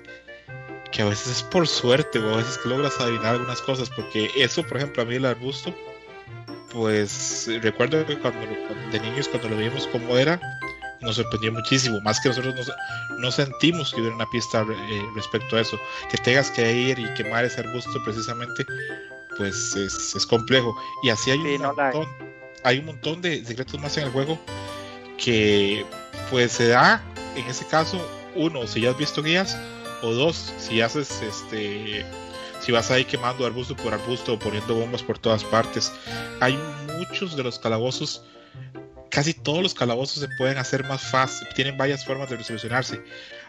que 0.93 1.03
a 1.03 1.07
veces 1.07 1.39
es 1.39 1.43
por 1.43 1.67
suerte, 1.67 2.19
o 2.19 2.35
a 2.35 2.37
veces 2.37 2.59
que 2.59 2.69
logras 2.69 3.01
adivinar 3.01 3.35
algunas 3.37 3.63
cosas, 3.63 3.89
porque 3.89 4.31
eso, 4.37 4.63
por 4.63 4.77
ejemplo, 4.77 5.03
a 5.03 5.07
mí 5.07 5.15
el 5.15 5.25
arbusto, 5.25 5.75
pues 6.73 7.49
recuerdo 7.63 8.05
que 8.07 8.19
cuando, 8.19 8.41
cuando- 8.67 8.91
de 8.91 9.01
niños 9.01 9.29
cuando 9.29 9.49
lo 9.49 9.57
vimos 9.57 9.87
cómo 9.93 10.17
era, 10.17 10.41
nos 11.01 11.17
sorprendió 11.17 11.53
muchísimo, 11.53 12.01
más 12.03 12.21
que 12.21 12.29
nosotros 12.29 12.55
nos- 12.55 12.73
no 13.19 13.31
sentimos 13.33 13.93
que 13.93 14.01
hubiera 14.01 14.15
una 14.17 14.29
pista 14.31 14.65
eh, 14.69 15.03
respecto 15.15 15.57
a 15.57 15.61
eso, 15.63 15.79
que 16.11 16.19
tengas 16.19 16.51
que 16.51 16.73
ir 16.73 16.99
y 16.99 17.13
quemar 17.15 17.45
ese 17.45 17.61
arbusto 17.61 18.03
precisamente, 18.05 18.65
pues 19.37 19.75
es, 19.77 20.15
es 20.15 20.27
complejo. 20.27 20.77
Y 21.03 21.09
así 21.11 21.31
hay 21.31 21.39
Sí, 21.39 21.55
un 21.57 21.63
no 21.63 21.75
montón, 21.75 22.09
hay 22.65 22.79
un 22.79 22.87
montón 22.87 23.23
de 23.23 23.45
secretos 23.45 23.81
más 23.81 23.97
en 23.97 24.05
el 24.05 24.11
juego 24.11 24.39
que 25.17 25.85
pues 26.31 26.53
se 26.53 26.69
da, 26.69 27.03
en 27.37 27.47
ese 27.47 27.67
caso, 27.67 28.07
uno, 28.35 28.67
si 28.67 28.83
ya 28.83 28.91
has 28.91 28.99
visto 28.99 29.23
guías, 29.23 29.57
o 30.03 30.13
dos, 30.13 30.55
si 30.59 30.81
haces 30.81 31.11
este 31.23 32.05
si 32.71 32.75
vas 32.75 32.89
ahí 32.93 33.05
quemando 33.05 33.45
arbusto 33.45 33.75
por 33.75 33.93
arbusto 33.93 34.35
o 34.35 34.39
poniendo 34.39 34.77
bombas 34.77 35.03
por 35.03 35.19
todas 35.19 35.43
partes. 35.43 35.93
Hay 36.39 36.57
muchos 36.99 37.35
de 37.37 37.43
los 37.43 37.59
calabozos, 37.59 38.23
casi 39.11 39.35
todos 39.35 39.61
los 39.61 39.75
calabozos 39.75 40.21
se 40.23 40.29
pueden 40.39 40.57
hacer 40.57 40.85
más 40.87 41.03
fácil, 41.03 41.49
tienen 41.57 41.77
varias 41.77 42.05
formas 42.05 42.31
de 42.31 42.41
solucionarse. 42.45 43.03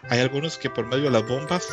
Hay 0.08 0.18
algunos 0.18 0.58
que 0.58 0.68
por 0.68 0.86
medio 0.86 1.04
de 1.04 1.10
las 1.12 1.28
bombas 1.28 1.68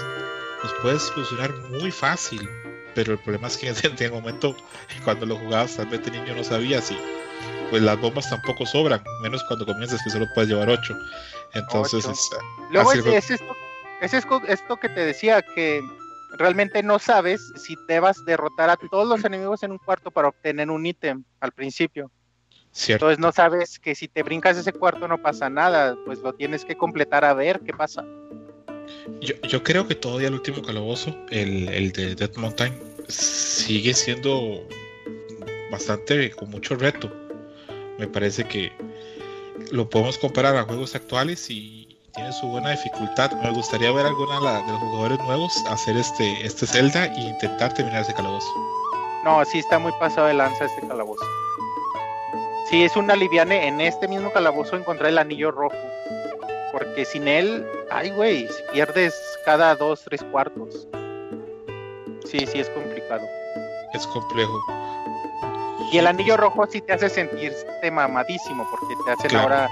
los 0.62 0.72
puedes 0.84 1.02
solucionar 1.02 1.52
muy 1.72 1.90
fácil, 1.90 2.48
pero 2.94 3.14
el 3.14 3.18
problema 3.20 3.48
es 3.48 3.58
que 3.58 3.66
en 3.70 3.74
ese, 3.74 3.88
en 3.88 3.94
ese 3.96 4.12
momento, 4.12 4.56
cuando 5.04 5.26
lo 5.26 5.36
jugabas, 5.38 5.76
tal 5.76 5.88
vez 5.88 6.06
de 6.06 6.12
niño 6.12 6.36
no 6.36 6.44
sabías 6.44 6.92
y 6.92 6.98
pues 7.72 7.82
las 7.82 8.00
bombas 8.00 8.30
tampoco 8.30 8.64
sobran, 8.68 9.04
menos 9.24 9.44
cuando 9.46 9.66
comienzas 9.66 10.04
que 10.04 10.12
solo 10.12 10.28
puedes 10.36 10.52
llevar 10.52 10.70
8. 10.70 10.96
Entonces, 11.56 12.06
Ocho. 12.06 12.12
es- 12.12 12.30
Luego 12.70 12.92
esto, 12.94 13.10
es 14.02 14.14
esto 14.14 14.78
que 14.80 14.90
te 14.90 15.00
decía, 15.04 15.42
que 15.42 15.82
realmente 16.38 16.84
no 16.84 17.00
sabes 17.00 17.42
si 17.56 17.76
debas 17.88 18.24
derrotar 18.26 18.70
a 18.70 18.78
todos 18.78 19.08
los 19.08 19.24
enemigos 19.26 19.64
en 19.64 19.72
un 19.72 19.78
cuarto 19.78 20.12
para 20.12 20.30
obtener 20.30 20.70
un 20.70 20.86
ítem 20.86 21.24
al 21.40 21.52
principio. 21.52 22.12
cierto. 22.72 23.06
Entonces 23.06 23.20
no 23.20 23.32
sabes 23.32 23.80
que 23.80 23.96
si 23.96 24.08
te 24.08 24.24
brincas 24.24 24.58
ese 24.58 24.74
cuarto 24.74 25.08
no 25.08 25.22
pasa 25.22 25.50
nada, 25.50 25.96
pues 26.06 26.20
lo 26.20 26.34
tienes 26.34 26.66
que 26.66 26.76
completar 26.76 27.26
a 27.26 27.34
ver 27.34 27.62
qué 27.62 27.74
pasa. 27.74 28.06
Yo, 29.22 29.36
yo 29.48 29.64
creo 29.64 29.88
que 29.88 29.96
todavía 29.96 30.28
el 30.28 30.34
último 30.34 30.62
calabozo, 30.62 31.16
el, 31.30 31.70
el 31.70 31.92
de 31.92 32.16
Death 32.16 32.38
Mountain, 32.38 32.74
sigue 33.08 33.94
siendo 33.94 34.68
bastante 35.72 36.32
con 36.32 36.50
mucho 36.50 36.76
reto. 36.76 37.12
Me 37.98 38.08
parece 38.08 38.48
que 38.48 38.72
lo 39.72 39.90
podemos 39.90 40.18
comparar 40.18 40.56
a 40.56 40.64
juegos 40.64 40.96
actuales 40.96 41.50
y 41.50 41.79
tiene 42.14 42.32
su 42.34 42.48
buena 42.48 42.72
dificultad. 42.72 43.32
Me 43.44 43.52
gustaría 43.52 43.92
ver 43.92 44.06
a 44.06 44.10
alguna 44.10 44.40
de, 44.40 44.72
los 44.72 44.80
jugadores 44.80 45.20
nuevos 45.20 45.66
hacer 45.70 45.98
este, 45.98 46.46
este 46.46 46.66
Zelda 46.66 47.06
e 47.06 47.22
intentar 47.22 47.74
terminar 47.74 48.02
ese 48.02 48.14
calabozo. 48.14 48.50
No, 49.24 49.44
sí 49.46 49.60
está 49.60 49.80
muy 49.80 49.92
pasado 50.00 50.28
de 50.28 50.34
lanza 50.34 50.66
este 50.66 50.88
calabozo. 50.88 51.24
Sí, 52.70 52.84
es 52.84 52.96
una 52.96 53.16
liviane 53.16 53.68
en 53.68 53.82
este 53.82 54.08
mismo 54.08 54.32
calabozo 54.32 54.76
encontrar 54.78 55.10
el 55.10 55.18
anillo 55.18 55.52
rojo. 55.52 55.76
Porque 56.72 57.04
sin 57.04 57.28
él, 57.28 57.66
ay 57.90 58.12
güey, 58.12 58.48
si 58.48 58.64
pierdes 58.72 59.14
cada 59.46 59.76
dos, 59.76 60.02
tres 60.06 60.24
cuartos. 60.32 60.88
Sí, 62.26 62.46
sí 62.46 62.60
es 62.60 62.70
complicado. 62.70 63.26
Es 63.94 64.06
complejo. 64.08 64.62
Y 65.92 65.98
el 65.98 66.06
anillo 66.06 66.38
rojo 66.38 66.68
sí 66.70 66.82
te 66.82 66.94
hace 66.94 67.10
sentirte 67.10 67.90
mamadísimo, 67.90 68.68
porque 68.70 68.94
te 69.04 69.12
hacen 69.12 69.30
Claro. 69.30 69.44
ahora 69.56 69.70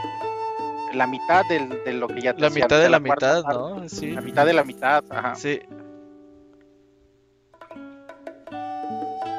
la 0.97 1.07
mitad 1.07 1.43
del- 1.49 1.83
de 1.85 1.93
lo 1.93 2.07
que 2.07 2.21
ya 2.21 2.33
te 2.33 2.41
La 2.41 2.49
mitad 2.49 2.79
de 2.81 2.89
la 2.89 2.99
mitad, 2.99 3.43
parte. 3.43 3.57
¿no? 3.59 3.87
Sí. 3.89 4.11
La 4.11 4.21
mitad 4.21 4.45
de 4.45 4.53
la 4.53 4.63
mitad, 4.63 5.03
ajá. 5.09 5.35
Sí. 5.35 5.61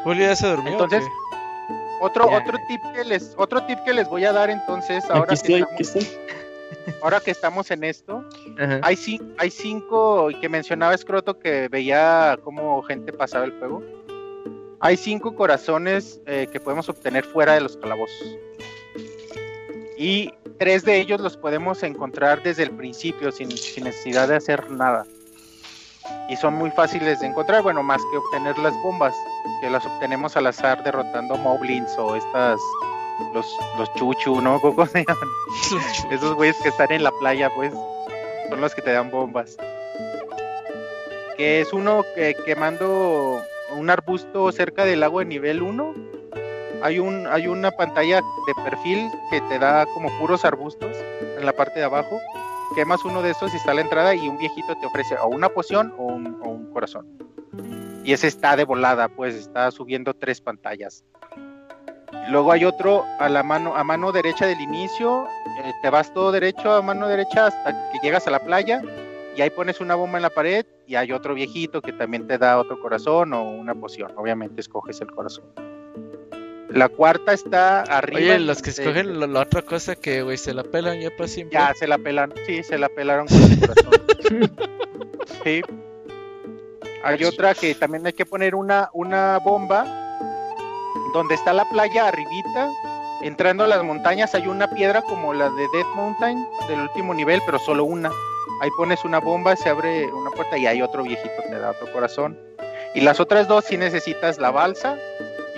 Julio 0.05 0.27
ya 0.27 0.37
se 0.37 0.49
durmió. 0.49 0.73
Entonces. 0.73 1.05
Otro, 2.01 2.27
otro 2.31 2.57
tip 2.69 2.81
que 2.95 3.05
les, 3.05 3.35
otro 3.37 3.65
tip 3.65 3.81
que 3.85 3.93
les 3.93 4.09
voy 4.09 4.25
a 4.25 4.33
dar 4.33 4.51
entonces, 4.51 5.05
ahora 5.11 5.25
Aquí 5.25 5.35
estoy, 5.35 5.55
que 5.65 5.73
aquí 5.75 5.83
estamos, 5.83 6.05
estoy. 6.07 6.97
ahora 7.03 7.19
que 7.21 7.31
estamos 7.33 7.71
en 7.73 7.83
esto, 7.83 8.25
Ajá. 8.57 8.81
hay, 8.85 8.97
hay 9.37 9.51
cinco, 9.51 10.31
y 10.31 10.37
que 10.37 10.49
mencionaba 10.49 10.97
Scroto 10.97 11.41
que 11.41 11.67
veía 11.69 12.39
cómo 12.45 12.81
gente 12.83 13.13
pasaba 13.13 13.47
el 13.47 13.59
juego. 13.59 13.83
Hay 14.79 14.97
cinco 14.97 15.35
corazones 15.35 16.21
eh, 16.27 16.47
que 16.53 16.61
podemos 16.61 16.89
obtener 16.89 17.25
fuera 17.25 17.55
de 17.55 17.63
los 17.63 17.77
calabozos. 17.77 18.29
Y 19.97 20.33
tres 20.59 20.85
de 20.85 20.99
ellos 20.99 21.21
los 21.21 21.37
podemos 21.37 21.83
encontrar 21.83 22.43
desde 22.43 22.65
el 22.65 22.71
principio, 22.71 23.33
sin, 23.33 23.51
sin 23.51 23.85
necesidad 23.85 24.29
de 24.29 24.37
hacer 24.37 24.71
nada. 24.71 25.07
Y 26.29 26.37
son 26.37 26.55
muy 26.55 26.71
fáciles 26.71 27.21
de 27.21 27.27
encontrar, 27.27 27.63
bueno, 27.63 27.83
más 27.83 28.01
que 28.11 28.17
obtener 28.17 28.59
las 28.59 28.75
bombas, 28.83 29.15
que 29.61 29.71
las 29.71 29.85
obtenemos 29.87 30.37
al 30.37 30.47
azar 30.47 30.83
derrotando 30.83 31.37
moblins 31.37 31.97
o 31.99 32.17
estas, 32.17 32.61
los, 33.33 33.47
los 33.79 33.93
chuchu, 33.95 34.41
¿no? 34.41 34.61
¿Cómo 34.61 34.87
se 34.87 35.05
llaman? 35.05 35.29
Esos 36.11 36.35
güeyes 36.35 36.57
que 36.63 36.69
están 36.69 36.93
en 36.93 37.03
la 37.03 37.13
playa, 37.13 37.51
pues, 37.55 37.73
son 38.51 38.61
los 38.61 38.75
que 38.75 38.83
te 38.83 38.93
dan 38.93 39.11
bombas. 39.11 39.57
Que 41.37 41.61
es 41.61 41.73
uno 41.73 42.05
que 42.15 42.35
quemando 42.45 43.41
un 43.77 43.91
arbusto 43.91 44.51
cerca 44.53 44.85
del 44.85 45.01
lago 45.01 45.21
de 45.21 45.27
nivel 45.27 45.63
1. 45.63 46.18
Hay, 46.83 46.99
un, 46.99 47.27
hay 47.27 47.47
una 47.47 47.71
pantalla 47.71 48.17
de 48.17 48.55
perfil 48.65 49.11
que 49.31 49.41
te 49.43 49.59
da 49.59 49.87
como 49.95 50.11
puros 50.19 50.45
arbustos 50.45 50.97
en 51.39 51.45
la 51.45 51.53
parte 51.53 51.81
de 51.81 51.85
abajo. 51.85 52.19
Quemas 52.75 53.05
uno 53.05 53.23
de 53.23 53.31
estos 53.31 53.53
y 53.53 53.57
está 53.57 53.75
la 53.75 53.81
entrada 53.81 54.15
y 54.15 54.29
un 54.29 54.39
viejito 54.39 54.75
te 54.77 54.87
ofrece 54.87 55.17
o 55.17 55.29
una 55.29 55.49
poción 55.49 55.93
o 55.99 56.05
un, 56.05 56.39
o 56.43 56.49
un 56.51 56.73
corazón. 56.73 57.07
Y 58.05 58.13
ese 58.13 58.29
está 58.29 58.57
de 58.57 58.65
volada, 58.65 59.09
pues 59.09 59.35
está 59.35 59.71
subiendo 59.71 60.15
tres 60.15 60.41
pantallas. 60.41 61.05
Luego 62.31 62.53
hay 62.53 62.65
otro 62.65 63.05
a 63.19 63.29
la 63.29 63.43
mano, 63.43 63.75
a 63.75 63.85
mano 63.85 64.13
derecha 64.13 64.47
del 64.47 64.61
inicio, 64.61 65.27
eh, 65.65 65.73
te 65.83 65.91
vas 65.91 66.13
todo 66.13 66.31
derecho 66.31 66.73
a 66.73 66.83
mano 66.83 67.09
derecha 67.09 67.47
hasta 67.47 67.91
que 67.91 67.99
llegas 68.03 68.27
a 68.27 68.31
la 68.31 68.41
playa 68.41 68.83
y 69.35 69.41
ahí 69.41 69.51
pones 69.51 69.81
una 69.81 69.95
bomba 69.95 70.19
en 70.19 70.23
la 70.23 70.31
pared 70.31 70.67
y 70.87 70.97
hay 70.97 71.13
otro 71.13 71.35
viejito 71.35 71.81
que 71.81 71.93
también 71.93 72.27
te 72.27 72.39
da 72.39 72.59
otro 72.59 72.81
corazón 72.81 73.33
o 73.33 73.43
una 73.43 73.75
poción. 73.75 74.13
Obviamente 74.17 74.61
escoges 74.61 75.01
el 75.01 75.11
corazón. 75.11 75.45
La 76.69 76.89
cuarta 76.89 77.33
está 77.33 77.83
arriba. 77.83 78.19
Oye, 78.19 78.39
los 78.41 78.61
que 78.61 78.71
de- 78.73 78.83
escogen 78.83 79.19
lo- 79.19 79.27
la 79.27 79.41
otra 79.41 79.63
cosa 79.63 79.97
que, 79.97 80.23
güey, 80.23 80.37
se 80.37 80.53
la 80.53 80.65
pelan 80.65 81.01
ya 81.01 81.11
para 81.17 81.29
siempre. 81.29 81.59
Ya 81.59 81.73
se 81.75 81.87
la 81.87 81.97
pelan, 81.99 82.33
sí, 82.47 82.63
se 82.63 82.77
la 82.79 82.89
pelaron 82.89 83.27
con 83.27 83.37
el 83.43 83.61
corazón. 83.61 83.93
sí. 85.45 85.63
Hay 87.05 87.25
otra 87.25 87.55
que 87.55 87.75
también 87.75 88.07
hay 88.07 88.13
que 88.13 88.27
poner 88.27 88.55
una, 88.55 88.91
una 88.93 89.39
bomba 89.39 89.87
donde 91.15 91.35
está 91.35 91.53
la 91.53 91.65
playa 91.71 92.09
arribita. 92.09 92.71
Entrando 93.23 93.65
a 93.65 93.67
las 93.67 93.83
montañas 93.83 94.35
hay 94.35 94.47
una 94.47 94.69
piedra 94.71 95.03
como 95.03 95.33
la 95.35 95.49
de 95.51 95.67
Death 95.73 95.87
Mountain 95.97 96.47
del 96.69 96.81
último 96.81 97.15
nivel, 97.15 97.41
pero 97.47 97.59
solo 97.59 97.85
una. 97.85 98.11
Ahí 98.61 98.71
pones 98.77 99.05
una 99.05 99.19
bomba, 99.21 99.57
se 99.57 99.69
abre 99.69 100.07
una 100.13 100.31
puerta 100.31 100.59
y 100.59 100.67
hay 100.67 100.83
otro 100.83 101.03
viejito, 101.03 101.31
te 101.49 101.59
da 101.59 101.71
otro 101.71 101.91
corazón. 101.93 102.39
Y 102.95 103.01
las 103.01 103.21
otras 103.21 103.49
dos 103.49 103.65
si 103.65 103.77
necesitas 103.77 104.39
la 104.39 104.51
balsa 104.51 104.97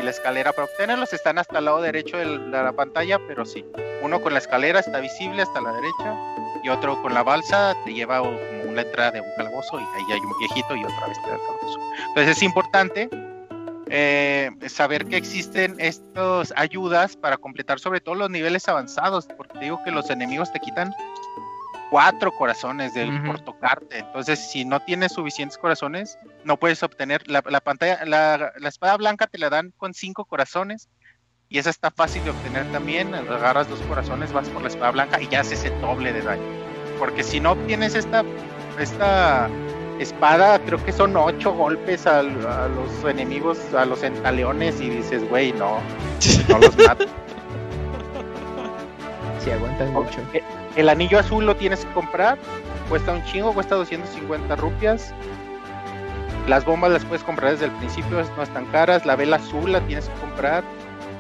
y 0.01 0.03
la 0.03 0.11
escalera 0.11 0.53
para 0.53 0.65
obtenerlos. 0.65 1.13
Están 1.13 1.39
hasta 1.39 1.59
el 1.59 1.67
lado 1.67 1.81
derecho 1.81 2.17
de 2.17 2.27
la 2.27 2.73
pantalla, 2.73 3.19
pero 3.27 3.45
sí. 3.45 3.65
Uno 4.03 4.21
con 4.21 4.33
la 4.33 4.39
escalera 4.39 4.81
está 4.81 5.01
visible 5.01 5.43
hasta 5.43 5.61
la 5.61 5.73
derecha 5.73 6.17
y 6.63 6.69
otro 6.69 7.01
con 7.03 7.15
la 7.15 7.23
balsa 7.23 7.77
te 7.85 7.93
lleva 7.93 8.19
como 8.19 8.71
una 8.71 8.83
entrada 8.83 9.13
de 9.13 9.21
un 9.21 9.29
calabozo 9.37 9.79
y 9.79 9.83
ahí 9.83 10.13
hay 10.13 10.21
un 10.21 10.39
viejito 10.39 10.77
y 10.77 10.85
otra 10.85 11.07
vez 11.07 11.23
te 11.23 11.31
da 11.31 11.37
el 11.37 11.41
calabozo. 11.41 11.81
Entonces 12.09 12.37
es 12.37 12.43
importante 12.43 13.09
eh, 13.93 14.51
saber 14.69 15.07
que 15.07 15.17
existen 15.17 15.75
estas 15.79 16.53
ayudas 16.57 17.17
para 17.17 17.37
completar 17.37 17.81
sobre 17.81 18.01
todo 18.01 18.15
los 18.15 18.31
niveles 18.31 18.69
avanzados, 18.69 19.27
porque 19.37 19.59
te 19.59 19.65
digo 19.67 19.81
que 19.85 19.91
los 19.91 20.11
enemigos 20.11 20.53
te 20.53 20.61
quitan 20.61 20.95
cuatro 21.91 22.33
corazones 22.33 22.95
del, 22.95 23.13
Ujú. 23.13 23.27
por 23.27 23.41
tocarte. 23.41 23.99
Entonces, 23.99 24.39
si 24.39 24.65
no 24.65 24.81
tienes 24.81 25.13
suficientes 25.13 25.59
corazones, 25.59 26.19
no 26.45 26.57
puedes 26.57 26.83
obtener 26.83 27.29
la, 27.29 27.43
la 27.47 27.61
pantalla, 27.61 28.05
la, 28.05 28.53
la 28.57 28.69
espada 28.69 28.97
blanca 28.97 29.27
te 29.27 29.39
la 29.39 29.51
dan 29.51 29.73
con 29.77 29.93
cinco 29.93 30.25
corazones. 30.25 30.89
Y 31.49 31.59
esa 31.59 31.71
está 31.71 31.91
fácil 31.91 32.23
de 32.23 32.31
obtener 32.31 32.71
también. 32.71 33.13
Agarras 33.13 33.69
dos 33.69 33.81
corazones, 33.83 34.33
vas 34.33 34.49
por 34.51 34.63
la 34.63 34.69
espada 34.69 34.93
blanca 34.93 35.21
y 35.21 35.27
ya 35.29 35.41
haces 35.41 35.65
el 35.65 35.79
doble 35.81 36.13
de 36.13 36.23
daño. 36.23 36.43
Porque 36.99 37.25
si 37.25 37.41
no 37.41 37.53
obtienes 37.53 37.97
esta, 37.97 38.25
esta 38.79 39.51
espada, 39.99 40.61
creo 40.61 40.83
que 40.85 40.93
son 40.93 41.17
ocho 41.17 41.53
golpes 41.53 42.07
a, 42.07 42.23
los 42.23 43.05
enemigos, 43.05 43.59
a 43.75 43.85
los 43.85 44.03
entaleones, 44.05 44.81
y 44.81 44.91
dices, 44.91 45.29
güey, 45.29 45.53
no, 45.53 45.81
no 46.49 46.59
los 46.59 46.77
mato. 46.79 47.05
Si 49.41 49.51
aguantan 49.51 49.91
mucho. 49.95 50.21
Eh, 50.35 50.43
El 50.81 50.89
anillo 50.89 51.19
azul 51.19 51.45
lo 51.45 51.55
tienes 51.57 51.85
que 51.85 51.93
comprar, 51.93 52.39
cuesta 52.89 53.13
un 53.13 53.23
chingo, 53.27 53.53
cuesta 53.53 53.75
250 53.75 54.57
rupias. 54.57 55.13
Las 56.49 56.65
bombas 56.65 56.91
las 56.91 57.05
puedes 57.05 57.23
comprar 57.23 57.51
desde 57.53 57.67
el 57.67 57.71
principio, 57.73 58.25
no 58.35 58.43
están 58.43 58.65
caras. 58.73 59.05
La 59.05 59.15
vela 59.15 59.37
azul 59.37 59.71
la 59.71 59.83
tienes 59.83 60.07
que 60.09 60.15
comprar. 60.21 60.65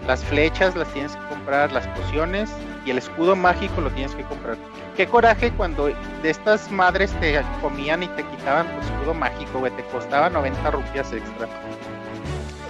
Las 0.06 0.24
flechas 0.24 0.74
las 0.76 0.88
tienes 0.94 1.14
que 1.14 1.22
comprar, 1.28 1.72
las 1.72 1.86
pociones 1.88 2.48
y 2.86 2.90
el 2.90 2.96
escudo 2.96 3.36
mágico 3.36 3.82
lo 3.82 3.90
tienes 3.90 4.14
que 4.14 4.22
comprar. 4.22 4.56
Qué 4.96 5.06
coraje 5.06 5.50
cuando 5.50 5.88
de 5.88 6.30
estas 6.30 6.70
madres 6.70 7.12
te 7.20 7.42
comían 7.60 8.02
y 8.02 8.08
te 8.08 8.22
quitaban 8.24 8.66
tu 8.66 8.80
escudo 8.80 9.12
mágico, 9.12 9.58
güey, 9.58 9.72
te 9.76 9.84
costaba 9.84 10.30
90 10.30 10.70
rupias 10.70 11.12
extra. 11.12 11.46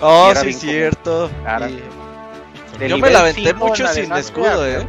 Oh, 0.00 0.32
sí, 0.40 0.46
bien 0.48 0.58
cierto. 0.58 1.30
Y- 1.70 2.88
Yo 2.88 2.98
me 2.98 3.10
la 3.10 3.20
aventé 3.20 3.42
mucho 3.68 3.84
sin 3.94 4.12
escudo, 4.18 4.66
eh. 4.66 4.86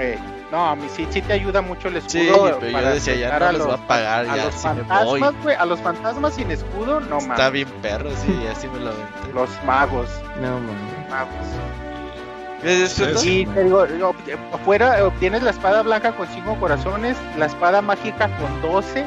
Eh, 0.00 0.18
no, 0.50 0.70
a 0.70 0.74
mí 0.76 0.86
sí, 0.94 1.06
sí 1.10 1.20
te 1.22 1.34
ayuda 1.34 1.60
mucho 1.62 1.88
el 1.88 1.96
escudo. 1.98 2.12
Sí, 2.18 2.24
pero 2.58 2.66
yo 2.66 2.72
para 2.72 2.90
decía, 2.94 3.14
ya 3.14 3.38
no 3.38 3.46
a 3.46 3.52
les 3.52 3.60
va 3.62 3.66
los- 3.66 3.74
a 3.80 3.86
pagar, 3.86 4.28
a 4.28 4.36
ya 4.36 4.44
los 4.46 4.54
sí 4.54 4.66
me 4.68 4.74
voy. 4.74 4.84
fantasmas, 5.20 5.42
güey, 5.44 5.56
a 5.56 5.64
los 5.66 5.80
fantasmas 5.80 6.34
sin 6.34 6.50
escudo, 6.50 7.00
no 7.00 7.18
Está 7.18 7.34
mames. 7.36 7.52
bien 7.52 7.68
perro, 7.82 8.10
sí, 8.10 8.46
así 8.50 8.66
me 8.68 8.80
lo 8.80 8.90
aventé. 8.90 9.32
Los 9.34 9.50
magos, 9.64 10.08
No, 10.40 10.48
mames. 10.58 11.10
magos. 11.10 11.46
¿Qué 12.62 12.82
es 12.84 12.98
esto? 13.00 13.24
Y 13.26 13.46
te 13.46 13.64
digo, 13.64 13.86
yo, 13.86 14.12
afuera 14.52 15.04
obtienes 15.06 15.42
la 15.42 15.50
espada 15.50 15.82
blanca 15.82 16.12
con 16.12 16.26
5 16.28 16.56
corazones, 16.60 17.16
la 17.38 17.46
espada 17.46 17.80
mágica 17.80 18.28
con 18.38 18.60
12 18.60 19.04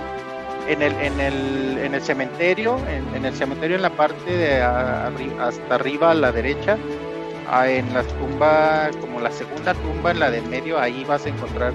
en 0.68 0.82
el, 0.82 0.94
en 0.94 1.20
el, 1.20 1.78
en 1.84 1.94
el 1.94 2.02
cementerio, 2.02 2.78
en, 2.90 3.16
en 3.16 3.26
el 3.26 3.36
cementerio 3.36 3.76
en 3.76 3.82
la 3.84 3.92
parte 3.92 4.32
de 4.32 4.62
a- 4.64 5.10
arri- 5.10 5.40
hasta 5.40 5.76
arriba 5.76 6.12
a 6.12 6.14
la 6.16 6.32
derecha, 6.32 6.78
en 7.62 7.94
la 7.94 8.04
tumba, 8.04 8.90
como 9.00 9.20
la 9.20 9.32
segunda 9.32 9.74
tumba 9.74 10.12
en 10.12 10.20
la 10.20 10.32
de 10.32 10.42
medio, 10.42 10.80
ahí 10.80 11.04
vas 11.04 11.26
a 11.26 11.30
encontrar 11.30 11.72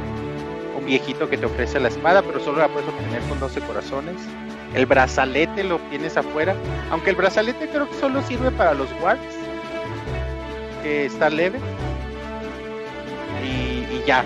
un 0.76 0.84
viejito 0.84 1.28
que 1.28 1.38
te 1.38 1.46
ofrece 1.46 1.78
la 1.78 1.88
espada, 1.88 2.22
pero 2.22 2.40
solo 2.40 2.58
la 2.58 2.68
puedes 2.68 2.88
obtener 2.88 3.22
con 3.22 3.38
12 3.38 3.60
corazones. 3.60 4.16
El 4.74 4.86
brazalete 4.86 5.64
lo 5.64 5.76
obtienes 5.76 6.16
afuera, 6.16 6.54
aunque 6.90 7.10
el 7.10 7.16
brazalete 7.16 7.68
creo 7.68 7.88
que 7.88 7.94
solo 7.94 8.22
sirve 8.22 8.50
para 8.50 8.74
los 8.74 8.88
wards, 9.00 9.22
que 10.82 11.06
está 11.06 11.30
leve 11.30 11.58
y, 13.44 14.06
ya. 14.06 14.24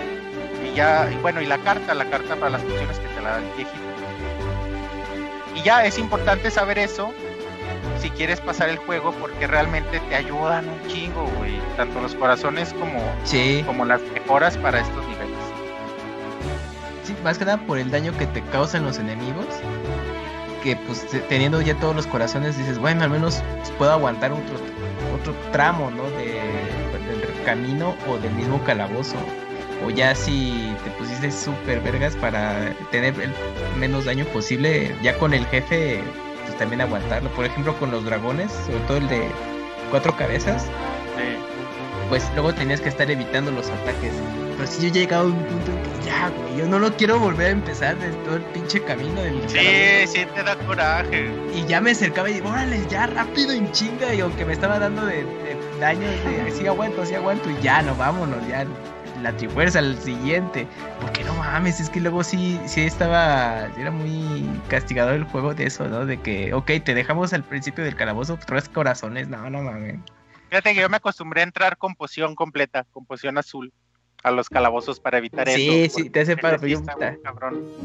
Y 0.63 0.75
ya, 0.75 1.09
y 1.11 1.15
bueno, 1.21 1.41
y 1.41 1.45
la 1.45 1.59
carta, 1.59 1.93
la 1.93 2.09
carta 2.09 2.35
para 2.35 2.51
las 2.51 2.61
pociones 2.63 2.97
que 2.97 3.07
te 3.07 3.21
la 3.21 3.31
da 3.31 3.37
el 3.37 3.55
viejito. 3.55 3.77
Y 5.55 5.61
ya 5.61 5.85
es 5.85 5.99
importante 5.99 6.49
saber 6.49 6.79
eso 6.79 7.13
si 7.99 8.09
quieres 8.09 8.39
pasar 8.41 8.69
el 8.69 8.77
juego 8.77 9.11
porque 9.13 9.47
realmente 9.47 9.99
te 10.09 10.15
ayudan 10.15 10.67
un 10.67 10.87
chingo, 10.87 11.25
güey. 11.37 11.53
Tanto 11.77 12.01
los 12.01 12.13
corazones 12.15 12.73
como, 12.73 12.99
Sí, 13.23 13.63
como 13.65 13.85
las 13.85 14.01
mejoras 14.13 14.57
para 14.57 14.79
estos 14.81 15.05
niveles. 15.07 15.37
sí, 17.03 17.15
más 17.23 17.37
que 17.37 17.45
nada 17.45 17.57
por 17.65 17.77
el 17.77 17.91
daño 17.91 18.15
que 18.17 18.25
te 18.27 18.41
causan 18.43 18.85
los 18.85 18.97
enemigos. 18.99 19.45
Que 20.63 20.75
pues 20.77 21.05
te- 21.07 21.19
teniendo 21.19 21.61
ya 21.61 21.75
todos 21.75 21.95
los 21.95 22.07
corazones 22.07 22.57
dices, 22.57 22.79
bueno, 22.79 23.03
al 23.03 23.09
menos 23.09 23.41
puedo 23.77 23.91
aguantar 23.91 24.31
otro, 24.31 24.55
otro 25.19 25.33
tramo, 25.51 25.91
¿no? 25.91 26.03
De, 26.11 26.33
del 26.33 27.43
camino 27.45 27.95
o 28.07 28.17
del 28.17 28.31
mismo 28.33 28.61
calabozo. 28.63 29.15
O 29.85 29.89
ya 29.89 30.15
si 30.15 30.73
te 30.85 30.89
pusiste 30.91 31.29
súper 31.31 31.81
vergas 31.81 32.15
para 32.15 32.71
tener 32.91 33.13
el 33.19 33.31
menos 33.77 34.05
daño 34.05 34.23
posible, 34.27 34.95
ya 35.01 35.17
con 35.17 35.33
el 35.33 35.45
jefe, 35.47 36.01
pues 36.53 36.59
también 36.59 36.81
aguantarlo. 36.81 37.29
Por 37.31 37.45
ejemplo, 37.45 37.75
con 37.79 37.91
los 37.91 38.05
dragones, 38.05 38.51
sobre 38.51 38.79
todo 38.81 38.97
el 38.97 39.07
de 39.07 39.27
cuatro 39.89 40.15
cabezas, 40.15 40.67
pues 42.09 42.29
luego 42.33 42.53
tenías 42.53 42.79
que 42.79 42.89
estar 42.89 43.09
evitando 43.09 43.51
los 43.51 43.69
ataques. 43.69 44.13
Pero 44.55 44.67
si 44.67 44.87
yo 44.87 44.93
llegaba 44.93 45.23
a 45.23 45.27
un 45.27 45.43
punto 45.43 45.71
en 45.71 45.77
que 45.81 46.05
ya, 46.05 46.29
güey, 46.29 46.57
yo 46.57 46.67
no 46.67 46.77
lo 46.77 46.95
quiero 46.95 47.19
volver 47.19 47.47
a 47.47 47.51
empezar 47.51 47.97
de 47.97 48.09
todo 48.23 48.35
el 48.35 48.43
pinche 48.43 48.83
camino 48.83 49.21
del 49.21 49.41
calabozo. 49.41 50.13
sí 50.13 50.25
te 50.35 50.43
da 50.43 50.55
coraje. 50.67 51.31
Y 51.55 51.65
ya 51.65 51.81
me 51.81 51.91
acercaba 51.91 52.29
y 52.29 52.33
digo, 52.33 52.49
órale, 52.49 52.85
ya 52.87 53.07
rápido 53.07 53.51
en 53.51 53.71
chinga. 53.71 54.13
Y 54.13 54.21
aunque 54.21 54.45
me 54.45 54.53
estaba 54.53 54.77
dando 54.77 55.05
de, 55.05 55.23
de 55.23 55.57
daño, 55.79 56.07
de 56.07 56.51
sí 56.51 56.67
aguanto, 56.67 57.05
sí 57.05 57.15
aguanto. 57.15 57.49
Y 57.49 57.59
ya, 57.63 57.81
no, 57.81 57.95
vámonos, 57.95 58.47
ya. 58.47 58.65
La 59.23 59.35
trifuerza 59.35 59.79
al 59.79 59.97
siguiente. 59.97 60.67
Porque 61.01 61.23
no 61.23 61.33
mames, 61.35 61.79
es 61.79 61.89
que 61.89 61.99
luego 61.99 62.23
sí, 62.23 62.59
sí 62.65 62.81
estaba, 62.81 63.67
era 63.77 63.89
muy 63.89 64.45
castigador 64.67 65.15
el 65.15 65.23
juego 65.23 65.53
de 65.55 65.65
eso, 65.65 65.87
¿no? 65.87 66.05
De 66.05 66.21
que, 66.21 66.53
ok, 66.53 66.71
te 66.83 66.93
dejamos 66.93 67.33
al 67.33 67.43
principio 67.43 67.83
del 67.83 67.95
calabozo 67.95 68.37
tres 68.45 68.69
corazones, 68.69 69.27
no, 69.29 69.49
no 69.49 69.63
mames. 69.63 69.99
Fíjate 70.49 70.75
que 70.75 70.81
yo 70.81 70.89
me 70.89 70.97
acostumbré 70.97 71.41
a 71.41 71.45
entrar 71.45 71.77
con 71.77 71.95
poción 71.95 72.35
completa, 72.35 72.85
con 72.91 73.05
poción 73.05 73.39
azul, 73.39 73.73
a 74.23 74.31
los 74.31 74.49
calabozos 74.49 74.99
para 74.99 75.17
evitar 75.17 75.49
eso. 75.49 75.57
Sí, 75.57 75.89
sí, 75.89 76.09
te 76.09 76.21
hace 76.21 76.37
para, 76.37 76.59
sí 76.59 76.69
yo, 76.69 76.81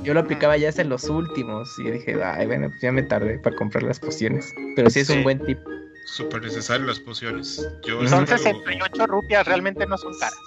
yo 0.05 0.15
lo 0.15 0.21
aplicaba 0.21 0.57
ya 0.57 0.69
hasta 0.69 0.83
en 0.83 0.89
los 0.89 1.05
últimos. 1.09 1.79
Y 1.79 1.91
dije, 1.91 2.23
ay, 2.23 2.47
bueno, 2.47 2.69
pues 2.69 2.81
ya 2.81 2.93
me 2.93 3.03
tardé 3.03 3.39
para 3.39 3.57
comprar 3.57 3.83
las 3.83 3.99
pociones. 3.99 4.55
Pero 4.77 4.91
sí 4.91 5.01
es 5.01 5.07
Sí. 5.09 5.15
un 5.15 5.25
buen 5.25 5.41
tip. 5.41 5.59
Súper 6.11 6.43
necesario 6.43 6.87
las 6.87 6.99
pociones. 7.01 7.57
Yo. 7.85 7.99
Son 8.09 8.25
luego- 8.25 8.27
68 8.27 9.07
rupias, 9.07 9.47
realmente 9.47 9.87
no 9.87 9.99
son 9.99 10.19
caras. 10.19 10.39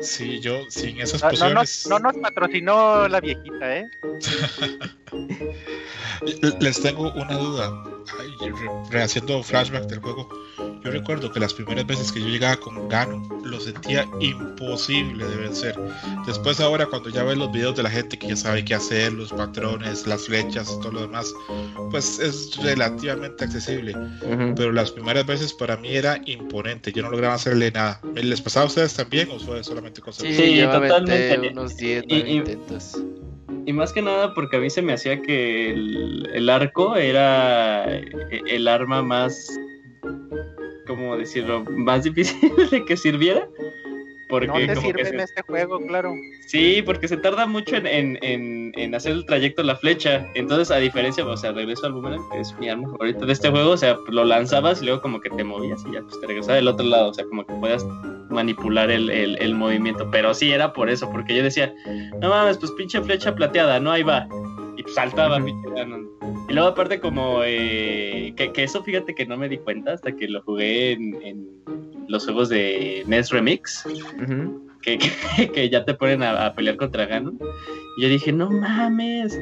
Sí, 0.00 0.38
yo 0.40 0.58
sin 0.70 1.00
esas 1.00 1.20
No, 1.22 1.28
no, 1.28 1.32
nos, 1.32 1.40
pociones. 1.40 1.86
no 1.88 1.98
nos 1.98 2.16
patrocinó 2.18 3.08
la 3.08 3.20
viejita, 3.20 3.78
¿eh? 3.78 3.86
Les 6.60 6.80
tengo 6.80 7.12
una 7.12 7.36
duda. 7.36 7.84
Ay, 8.20 8.30
rehaciendo 8.90 9.42
flashback 9.42 9.84
del 9.86 9.98
juego. 10.00 10.28
Yo 10.82 10.90
recuerdo 10.92 11.30
que 11.32 11.40
las 11.40 11.52
primeras 11.54 11.86
veces 11.86 12.12
que 12.12 12.20
yo 12.20 12.28
llegaba 12.28 12.56
con 12.56 12.88
Ganon 12.88 13.40
lo 13.44 13.58
sentía 13.60 14.08
imposible 14.20 15.26
de 15.26 15.36
vencer. 15.36 15.78
Después 16.26 16.60
ahora 16.60 16.86
cuando 16.86 17.08
ya 17.10 17.24
ves 17.24 17.36
los 17.36 17.50
videos 17.50 17.76
de 17.76 17.82
la 17.82 17.90
gente 17.90 18.18
que 18.18 18.28
ya 18.28 18.36
sabe 18.36 18.64
qué 18.64 18.74
hacer, 18.74 19.12
los 19.12 19.32
patrones, 19.32 20.06
las 20.06 20.26
flechas, 20.26 20.78
todo 20.80 20.92
lo 20.92 21.00
demás, 21.02 21.34
pues 21.90 22.18
es 22.18 22.56
relativamente 22.62 23.44
accesible. 23.44 23.96
Pero 24.56 24.72
las 24.72 24.90
primeras 24.92 25.26
veces 25.26 25.52
para 25.52 25.76
mí 25.76 25.94
era 25.94 26.20
imponente. 26.26 26.92
Yo 26.92 27.02
no 27.02 27.10
lograba 27.10 27.34
hacerle 27.34 27.70
nada. 27.70 28.00
¿Les 28.14 28.40
pasaba 28.40 28.64
a 28.64 28.68
ustedes 28.68 28.94
también 28.94 29.28
o 29.30 29.38
fue 29.38 29.62
solamente 29.64 30.00
cosa 30.00 30.22
Sí, 30.22 30.34
Sí, 30.34 30.60
totalmente. 30.62 31.50
unos 31.50 31.76
10, 31.76 32.04
Y- 32.04 32.06
9 32.08 32.30
y- 32.30 32.36
intentos. 32.36 33.02
Y 33.66 33.72
más 33.72 33.92
que 33.92 34.00
nada 34.00 34.32
porque 34.32 34.56
a 34.56 34.60
mí 34.60 34.70
se 34.70 34.80
me 34.80 34.94
hacía 34.94 35.20
que 35.20 35.70
el, 35.72 36.26
el 36.32 36.48
arco 36.48 36.96
era 36.96 37.84
el 38.46 38.66
arma 38.66 39.02
más, 39.02 39.58
¿cómo 40.86 41.16
decirlo? 41.16 41.64
Más 41.70 42.04
difícil 42.04 42.52
de 42.70 42.84
que 42.84 42.96
sirviera. 42.96 43.46
Porque 44.28 44.46
No 44.46 44.54
te 44.56 44.66
como 44.74 44.80
sirve 44.82 45.02
que 45.04 45.08
en 45.08 45.18
se- 45.18 45.24
este 45.24 45.42
juego, 45.42 45.80
claro. 45.86 46.12
Sí, 46.46 46.82
porque 46.84 47.08
se 47.08 47.16
tarda 47.16 47.46
mucho 47.46 47.76
en, 47.76 47.86
en, 47.86 48.18
en, 48.22 48.72
en 48.76 48.94
hacer 48.94 49.12
el 49.12 49.24
trayecto 49.24 49.62
la 49.62 49.74
flecha. 49.76 50.26
Entonces, 50.34 50.70
a 50.70 50.76
diferencia, 50.76 51.24
o 51.24 51.34
sea, 51.36 51.52
regreso 51.52 51.86
al 51.86 51.94
boomerang, 51.94 52.28
que 52.30 52.40
es 52.40 52.54
mi 52.58 52.68
arma 52.68 52.90
favorita 52.90 53.24
de 53.24 53.32
este 53.32 53.48
juego, 53.48 53.70
o 53.70 53.76
sea, 53.78 53.96
lo 54.10 54.24
lanzabas 54.26 54.82
y 54.82 54.84
luego 54.84 55.00
como 55.00 55.18
que 55.20 55.30
te 55.30 55.44
movías 55.44 55.82
y 55.88 55.92
ya 55.94 56.02
pues 56.02 56.20
te 56.20 56.26
regresaba 56.26 56.56
del 56.56 56.68
otro 56.68 56.84
lado, 56.86 57.08
o 57.08 57.14
sea, 57.14 57.24
como 57.24 57.46
que 57.46 57.54
puedas 57.54 57.86
manipular 58.28 58.90
el, 58.90 59.08
el, 59.08 59.38
el 59.40 59.54
movimiento. 59.54 60.10
Pero 60.10 60.34
sí 60.34 60.52
era 60.52 60.74
por 60.74 60.90
eso, 60.90 61.10
porque 61.10 61.34
yo 61.34 61.42
decía, 61.42 61.74
no 62.20 62.28
mames, 62.28 62.58
pues 62.58 62.70
pinche 62.72 63.00
flecha 63.00 63.34
plateada, 63.34 63.80
no, 63.80 63.90
ahí 63.92 64.02
va. 64.02 64.28
Y 64.76 64.82
pues 64.82 64.94
saltaba, 64.94 65.42
pinche. 65.42 65.68
Y 66.48 66.54
luego 66.54 66.68
aparte 66.68 66.98
como 66.98 67.42
eh, 67.44 68.32
que, 68.36 68.52
eso 68.62 68.82
fíjate 68.82 69.14
que 69.14 69.26
no 69.26 69.36
me 69.36 69.48
di 69.48 69.58
cuenta 69.58 69.92
hasta 69.92 70.12
que 70.12 70.28
lo 70.28 70.42
jugué 70.42 70.92
en, 70.92 71.46
los 72.08 72.24
juegos 72.24 72.48
de 72.48 73.04
NES 73.06 73.30
Remix. 73.30 73.84
Que, 74.82 74.98
que, 74.98 75.50
que 75.52 75.68
ya 75.70 75.84
te 75.84 75.94
ponen 75.94 76.22
a, 76.22 76.46
a 76.46 76.54
pelear 76.54 76.76
contra 76.76 77.06
Ganon. 77.06 77.38
Y 77.96 78.02
yo 78.02 78.08
dije, 78.08 78.32
no 78.32 78.50
mames, 78.50 79.40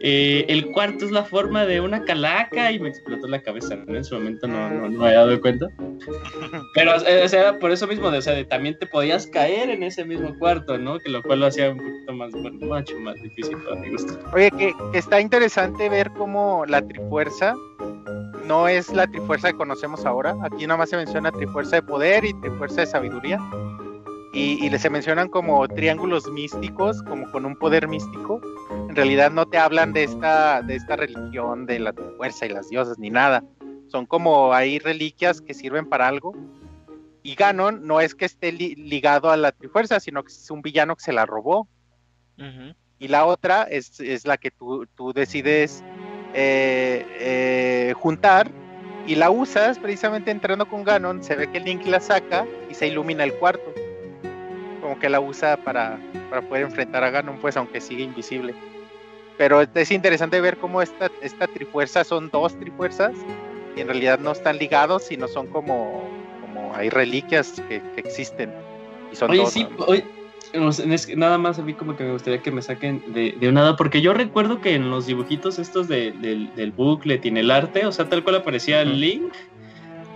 eh, 0.00 0.46
el 0.48 0.66
cuarto 0.72 1.04
es 1.04 1.10
la 1.12 1.24
forma 1.24 1.66
de 1.66 1.80
una 1.80 2.04
calaca 2.04 2.72
y 2.72 2.80
me 2.80 2.88
explotó 2.88 3.26
la 3.28 3.42
cabeza. 3.42 3.76
¿no? 3.76 3.94
En 3.94 4.04
su 4.04 4.14
momento 4.16 4.46
no, 4.48 4.70
no, 4.70 4.88
no 4.88 4.98
me 4.98 5.06
había 5.08 5.18
dado 5.20 5.40
cuenta. 5.40 5.68
Pero, 6.74 6.92
eh, 7.06 7.22
o 7.24 7.28
sea, 7.28 7.58
por 7.58 7.70
eso 7.70 7.86
mismo, 7.86 8.10
de, 8.10 8.18
o 8.18 8.22
sea, 8.22 8.32
de- 8.34 8.44
también 8.44 8.78
te 8.78 8.86
podías 8.86 9.26
caer 9.26 9.68
en 9.70 9.82
ese 9.82 10.04
mismo 10.04 10.36
cuarto, 10.38 10.78
¿no? 10.78 10.98
Que 10.98 11.10
lo 11.10 11.22
cual 11.22 11.40
lo 11.40 11.46
hacía 11.46 11.70
un 11.70 11.78
poquito 11.78 12.12
más, 12.14 12.32
bueno, 12.32 12.58
mucho 12.60 12.98
más 12.98 13.20
difícil 13.22 13.56
para 13.58 13.80
mi 13.80 13.90
gusto. 13.90 14.18
Oye, 14.32 14.50
que, 14.52 14.72
que 14.90 14.98
está 14.98 15.20
interesante 15.20 15.88
ver 15.88 16.10
cómo 16.16 16.64
la 16.66 16.80
trifuerza 16.82 17.54
no 18.48 18.66
es 18.68 18.92
la 18.92 19.06
trifuerza 19.06 19.52
que 19.52 19.56
conocemos 19.58 20.04
ahora. 20.06 20.34
Aquí 20.42 20.66
nada 20.66 20.78
más 20.78 20.90
se 20.90 20.96
menciona 20.96 21.30
trifuerza 21.30 21.76
de 21.76 21.82
poder 21.82 22.24
y 22.24 22.32
trifuerza 22.40 22.80
de 22.80 22.86
sabiduría. 22.86 23.38
Y, 24.32 24.66
y 24.66 24.78
se 24.78 24.88
mencionan 24.90 25.28
como 25.28 25.68
triángulos 25.68 26.30
místicos, 26.30 27.02
como 27.02 27.30
con 27.30 27.44
un 27.44 27.54
poder 27.56 27.86
místico. 27.86 28.40
En 28.88 28.96
realidad 28.96 29.30
no 29.30 29.46
te 29.46 29.58
hablan 29.58 29.92
de 29.92 30.04
esta, 30.04 30.62
de 30.62 30.76
esta 30.76 30.96
religión, 30.96 31.66
de 31.66 31.78
la 31.78 31.92
trifuerza 31.92 32.46
y 32.46 32.48
las 32.48 32.68
diosas, 32.68 32.98
ni 32.98 33.10
nada. 33.10 33.44
Son 33.88 34.06
como 34.06 34.54
ahí 34.54 34.78
reliquias 34.78 35.40
que 35.42 35.52
sirven 35.54 35.86
para 35.86 36.08
algo. 36.08 36.34
Y 37.22 37.34
Ganon 37.34 37.86
no 37.86 38.00
es 38.00 38.14
que 38.14 38.24
esté 38.24 38.52
li- 38.52 38.74
ligado 38.74 39.30
a 39.30 39.36
la 39.36 39.52
trifuerza, 39.52 40.00
sino 40.00 40.22
que 40.22 40.32
es 40.32 40.50
un 40.50 40.62
villano 40.62 40.96
que 40.96 41.04
se 41.04 41.12
la 41.12 41.24
robó 41.26 41.68
Ujú. 42.38 42.74
y 42.98 43.08
la 43.08 43.26
otra 43.26 43.64
es, 43.64 44.00
es 44.00 44.26
la 44.26 44.38
que 44.38 44.50
tú, 44.50 44.86
tú 44.96 45.12
decides 45.12 45.84
eh, 46.34 47.04
eh, 47.20 47.94
juntar 47.96 48.50
y 49.06 49.14
la 49.14 49.30
usas 49.30 49.78
precisamente 49.78 50.30
entrando 50.30 50.66
con 50.66 50.82
Ganon, 50.82 51.22
se 51.22 51.36
ve 51.36 51.50
que 51.50 51.60
Link 51.60 51.86
la 51.86 52.00
saca 52.00 52.46
y 52.70 52.74
se 52.74 52.88
ilumina 52.88 53.22
el 53.24 53.34
cuarto. 53.34 53.72
Como 54.82 54.98
que 54.98 55.08
la 55.08 55.20
usa 55.20 55.56
para, 55.56 55.98
para 56.28 56.42
poder 56.42 56.64
enfrentar 56.64 57.04
a 57.04 57.10
Ganon, 57.10 57.38
pues 57.38 57.56
aunque 57.56 57.80
sigue 57.80 58.02
invisible. 58.02 58.52
Pero 59.38 59.62
es 59.62 59.90
interesante 59.90 60.40
ver 60.40 60.58
cómo 60.58 60.82
esta, 60.82 61.10
esta 61.22 61.46
trifuerza 61.46 62.04
son 62.04 62.28
dos 62.30 62.58
trifuerzas 62.58 63.12
y 63.76 63.80
en 63.80 63.86
realidad 63.86 64.18
no 64.18 64.32
están 64.32 64.58
ligados, 64.58 65.04
sino 65.04 65.26
son 65.28 65.46
como, 65.46 66.02
como 66.40 66.74
hay 66.74 66.90
reliquias 66.90 67.52
que, 67.68 67.80
que 67.94 68.00
existen. 68.00 68.52
Y 69.10 69.16
son 69.16 69.30
Oye, 69.30 69.38
dos, 69.40 69.52
sí, 69.52 69.66
¿no? 69.78 69.86
oye, 69.86 70.04
nada 71.16 71.38
más 71.38 71.58
a 71.58 71.62
mí 71.62 71.74
como 71.74 71.96
que 71.96 72.04
me 72.04 72.12
gustaría 72.12 72.42
que 72.42 72.50
me 72.50 72.60
saquen 72.60 73.02
de, 73.14 73.36
de 73.40 73.52
nada, 73.52 73.76
porque 73.76 74.00
yo 74.02 74.12
recuerdo 74.12 74.60
que 74.60 74.74
en 74.74 74.90
los 74.90 75.06
dibujitos 75.06 75.58
estos 75.58 75.88
de- 75.88 76.12
del, 76.12 76.54
del 76.54 76.72
booklet 76.72 77.24
y 77.24 77.28
en 77.28 77.36
el 77.38 77.50
arte, 77.50 77.86
o 77.86 77.92
sea, 77.92 78.08
tal 78.08 78.22
cual 78.24 78.36
aparecía 78.36 78.82
Ujú. 78.82 78.92
Link, 78.92 79.32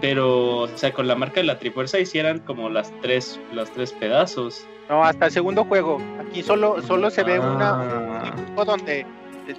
pero, 0.00 0.58
o 0.60 0.68
sea, 0.68 0.92
con 0.92 1.07
la 1.07 1.15
marca 1.15 1.41
de 1.41 1.44
la 1.44 1.58
trifuerza 1.58 1.99
hicieran 1.99 2.41
como 2.41 2.68
las 2.68 2.92
tres, 3.02 3.41
los 3.52 3.70
tres 3.73 3.92
pedazos. 3.92 4.66
No, 4.89 5.02
hasta 5.02 5.26
el 5.26 5.33
segundo 5.33 5.65
juego. 5.65 6.00
Aquí 6.20 6.42
solo, 6.42 6.81
solo 6.83 7.10
se 7.10 7.25
ve 7.25 7.39
una, 7.39 7.70
Ah. 7.70 8.34
un 8.36 8.47
dibujo 8.47 8.65
donde 8.65 9.07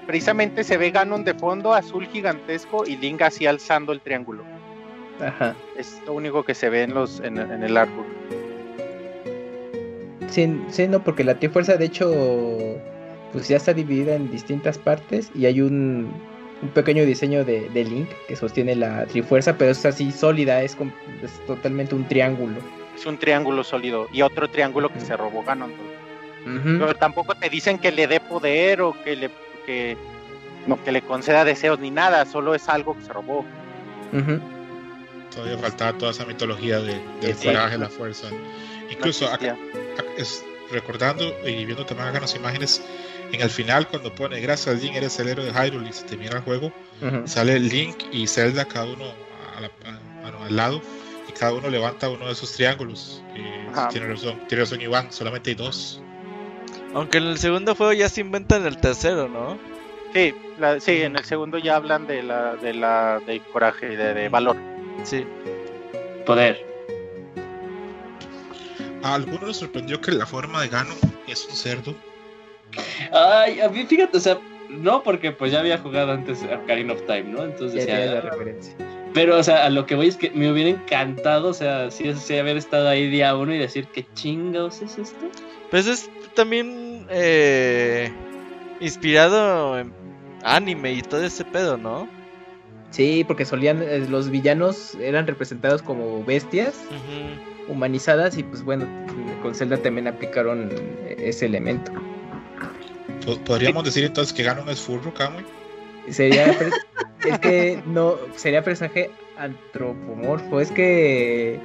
precisamente 0.05 0.63
se 0.63 0.77
ve 0.77 0.91
Ganon 0.91 1.23
de 1.23 1.33
fondo, 1.33 1.73
azul 1.73 2.05
gigantesco, 2.07 2.85
y 2.85 2.97
Link 2.97 3.21
así 3.21 3.45
alzando 3.45 3.91
el 3.91 4.01
triángulo. 4.01 4.43
Ajá. 5.19 5.55
Es 5.75 5.99
lo 6.05 6.13
único 6.13 6.43
que 6.43 6.53
se 6.53 6.69
ve 6.69 6.83
en 6.83 6.93
los 6.93 7.19
en, 7.21 7.37
en 7.39 7.63
el 7.63 7.75
árbol. 7.75 8.05
Sí, 10.29 10.61
sí, 10.69 10.87
no, 10.87 11.03
porque 11.03 11.23
la 11.23 11.39
Trifuerza 11.39 11.77
de 11.77 11.85
hecho 11.85 12.11
pues 13.33 13.47
ya 13.47 13.57
está 13.57 13.73
dividida 13.73 14.15
en 14.15 14.29
distintas 14.31 14.77
partes 14.77 15.31
y 15.33 15.45
hay 15.45 15.61
un, 15.61 16.11
un 16.61 16.69
pequeño 16.69 17.05
diseño 17.05 17.45
de, 17.45 17.69
de 17.69 17.83
Link 17.83 18.09
que 18.27 18.35
sostiene 18.35 18.75
la 18.75 19.05
Trifuerza, 19.05 19.57
pero 19.57 19.71
es 19.71 19.85
así 19.85 20.11
sólida, 20.11 20.63
es, 20.63 20.75
com- 20.75 20.91
es 21.23 21.31
totalmente 21.45 21.93
un 21.95 22.07
triángulo. 22.07 22.55
Es 22.95 23.05
un 23.05 23.17
triángulo 23.17 23.63
sólido 23.63 24.07
y 24.11 24.23
otro 24.23 24.49
triángulo 24.49 24.91
que 24.91 24.99
se 24.99 25.15
robó 25.15 25.43
Ganon. 25.43 25.71
Ujú. 25.71 26.79
Pero 26.79 26.95
tampoco 26.95 27.35
te 27.35 27.49
dicen 27.49 27.77
que 27.77 27.91
le 27.91 28.07
dé 28.07 28.19
poder 28.19 28.81
o 28.81 28.93
que 29.03 29.15
le 29.15 29.29
que 29.65 29.97
no 30.65 30.81
que 30.83 30.91
le 30.91 31.01
conceda 31.01 31.43
deseos 31.45 31.79
ni 31.79 31.91
nada, 31.91 32.25
solo 32.25 32.55
es 32.55 32.67
algo 32.69 32.95
que 32.97 33.03
se 33.03 33.13
robó. 33.13 33.45
Todavía 35.33 35.57
faltaba 35.57 35.93
toda 35.97 36.11
esa 36.11 36.25
mitología 36.25 36.79
de, 36.79 36.93
del 37.21 37.31
Exacto. 37.31 37.49
coraje, 37.51 37.77
la 37.77 37.89
fuerza. 37.89 38.27
Incluso 38.89 39.25
No 39.27 39.33
acá- 39.33 39.47
existía. 39.57 39.93
acá 39.99 40.03
es- 40.17 40.43
recordando 40.71 41.33
y 41.45 41.63
viendo 41.65 41.85
también 41.85 42.09
acá 42.09 42.19
las 42.21 42.35
imágenes, 42.35 42.81
en 43.31 43.41
el 43.41 43.49
final 43.49 43.87
cuando 43.87 44.13
pone 44.13 44.39
gracias 44.39 44.81
Link 44.81 44.95
eres 44.95 45.19
el 45.19 45.27
héroe 45.29 45.45
de 45.45 45.51
Hyrule 45.51 45.89
y 45.89 45.93
se 45.93 46.05
termina 46.05 46.37
el 46.37 46.41
juego, 46.43 46.71
sale 47.25 47.59
Link 47.59 47.97
y 48.11 48.27
Zelda 48.27 48.65
cada 48.65 48.85
uno 48.85 49.05
a 49.55 49.61
la- 49.61 49.71
a- 49.85 50.27
a- 50.27 50.45
al 50.45 50.55
lado 50.55 50.81
y 51.27 51.31
cada 51.33 51.53
uno 51.53 51.69
levanta 51.69 52.09
uno 52.09 52.25
de 52.27 52.31
esos 52.33 52.51
triángulos. 52.53 53.21
Tiene 53.91 54.07
razón, 54.07 54.39
tiene 54.47 54.63
razón 54.63 54.81
Iván, 54.81 55.11
solamente 55.11 55.49
hay 55.51 55.55
dos. 55.55 56.01
Aunque 56.93 57.17
en 57.19 57.25
el 57.25 57.37
segundo 57.37 57.75
juego 57.75 57.93
ya 57.93 58.09
se 58.09 58.21
inventan 58.21 58.65
el 58.65 58.77
tercero, 58.77 59.27
¿no? 59.27 59.57
Sí, 60.13 60.33
la- 60.57 60.79
sí, 60.79 61.01
en 61.01 61.15
el 61.17 61.25
segundo 61.25 61.57
ya 61.57 61.75
hablan 61.75 62.07
de 62.07 62.23
la 62.23 62.55
de 62.55 62.73
la 62.73 63.19
de 63.27 63.39
coraje, 63.51 63.89
de, 63.97 64.13
de 64.13 64.29
valor. 64.29 64.55
Sí. 65.03 65.25
Poder. 66.25 66.65
A 69.03 69.13
algunos 69.13 69.43
les 69.47 69.57
sorprendió 69.57 70.01
que 70.01 70.11
la 70.11 70.25
forma 70.25 70.61
de 70.61 70.69
Ganon 70.69 70.97
es 71.27 71.45
un 71.45 71.55
cerdo. 71.55 71.95
Ay, 73.11 73.59
a 73.61 73.69
mí 73.69 73.85
fíjate, 73.85 74.17
o 74.17 74.19
sea, 74.19 74.39
no 74.69 75.03
porque 75.03 75.31
pues 75.31 75.51
ya 75.51 75.59
había 75.59 75.77
jugado 75.77 76.11
antes 76.11 76.43
Ocarina 76.43 76.93
of 76.93 77.01
Time, 77.05 77.23
¿no? 77.23 77.43
Entonces 77.43 77.85
Ya 77.85 77.95
tienes 77.95 78.11
la 78.11 78.21
referencia. 78.21 78.75
Pero, 79.13 79.37
o 79.37 79.43
sea, 79.43 79.65
a 79.65 79.69
lo 79.69 79.85
que 79.85 79.95
voy 79.95 80.07
es 80.07 80.17
que 80.17 80.29
me 80.31 80.51
hubiera 80.51 80.69
encantado, 80.69 81.49
o 81.49 81.53
sea, 81.53 81.89
sí, 81.89 82.13
sí 82.13 82.37
haber 82.37 82.57
estado 82.57 82.87
ahí 82.87 83.09
día 83.09 83.35
uno 83.35 83.53
y 83.53 83.57
decir, 83.57 83.87
¿qué 83.87 84.05
chingados 84.13 84.81
es 84.81 84.97
esto? 84.97 85.25
Pues 85.71 85.87
es 85.87 86.09
también 86.35 87.07
eh, 87.09 88.11
inspirado 88.79 89.79
en 89.79 89.91
anime 90.43 90.93
y 90.93 91.01
todo 91.01 91.23
ese 91.23 91.45
pedo, 91.45 91.77
¿no? 91.77 92.07
Sí, 92.91 93.23
porque 93.27 93.45
solían, 93.45 93.81
eh, 93.81 94.05
los 94.07 94.29
villanos 94.29 94.95
eran 95.01 95.25
representados 95.27 95.81
como 95.81 96.23
bestias 96.23 96.75
humanizadas 97.67 98.37
y 98.37 98.43
pues 98.43 98.63
bueno, 98.63 98.87
con 99.41 99.55
Zelda 99.55 99.77
también 99.77 100.07
aplicaron 100.07 100.69
ese 101.17 101.47
elemento. 101.47 101.91
Po- 103.25 103.37
¿Podríamos 103.39 103.83
decir 103.83 104.03
entonces 104.05 104.33
que 104.33 104.43
Ganon 104.43 104.69
es 104.69 104.79
furro, 104.81 105.13
Kamui? 105.13 105.43
Sería, 106.09 106.45
es 107.25 107.39
que 107.39 107.81
no, 107.85 108.15
sería 108.35 108.63
personaje 108.63 109.11
antropomorfo, 109.37 110.59
es 110.61 110.71
que 110.71 111.59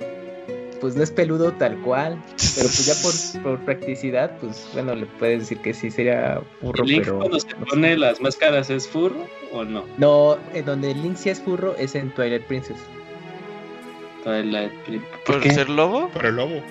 pues 0.81 0.97
no 0.97 1.05
es 1.05 1.13
peludo 1.13 1.53
tal 1.53 1.79
cual, 1.79 2.21
pero 2.57 2.67
pues 2.67 2.87
ya 2.87 2.95
por, 3.03 3.43
por 3.43 3.65
practicidad, 3.65 4.37
pues 4.41 4.69
bueno, 4.73 4.97
le 4.97 5.07
puedes 5.07 5.39
decir 5.41 5.59
que 5.59 5.75
sí 5.75 5.93
sería 5.93 6.41
furro, 6.61 6.83
¿El 6.83 6.91
Link 6.91 7.05
pero... 7.05 7.19
cuando 7.19 7.39
se 7.39 7.55
pone 7.55 7.97
las 7.97 8.21
máscaras 8.21 8.69
es 8.69 8.89
furro 8.89 9.29
o 9.53 9.63
no? 9.63 9.85
No, 9.97 10.39
en 10.53 10.65
donde 10.65 10.93
Link 10.93 11.17
sí 11.17 11.31
es 11.31 11.41
furro 11.41 11.77
es 11.77 11.95
en 11.95 12.11
Twilight 12.11 12.43
Princess. 12.47 12.79
Twilight 14.25 14.73
¿Por 15.25 15.41
qué? 15.41 15.53
ser 15.53 15.69
lobo? 15.69 16.09
Por 16.09 16.27
el 16.27 16.37
lobo. 16.37 16.63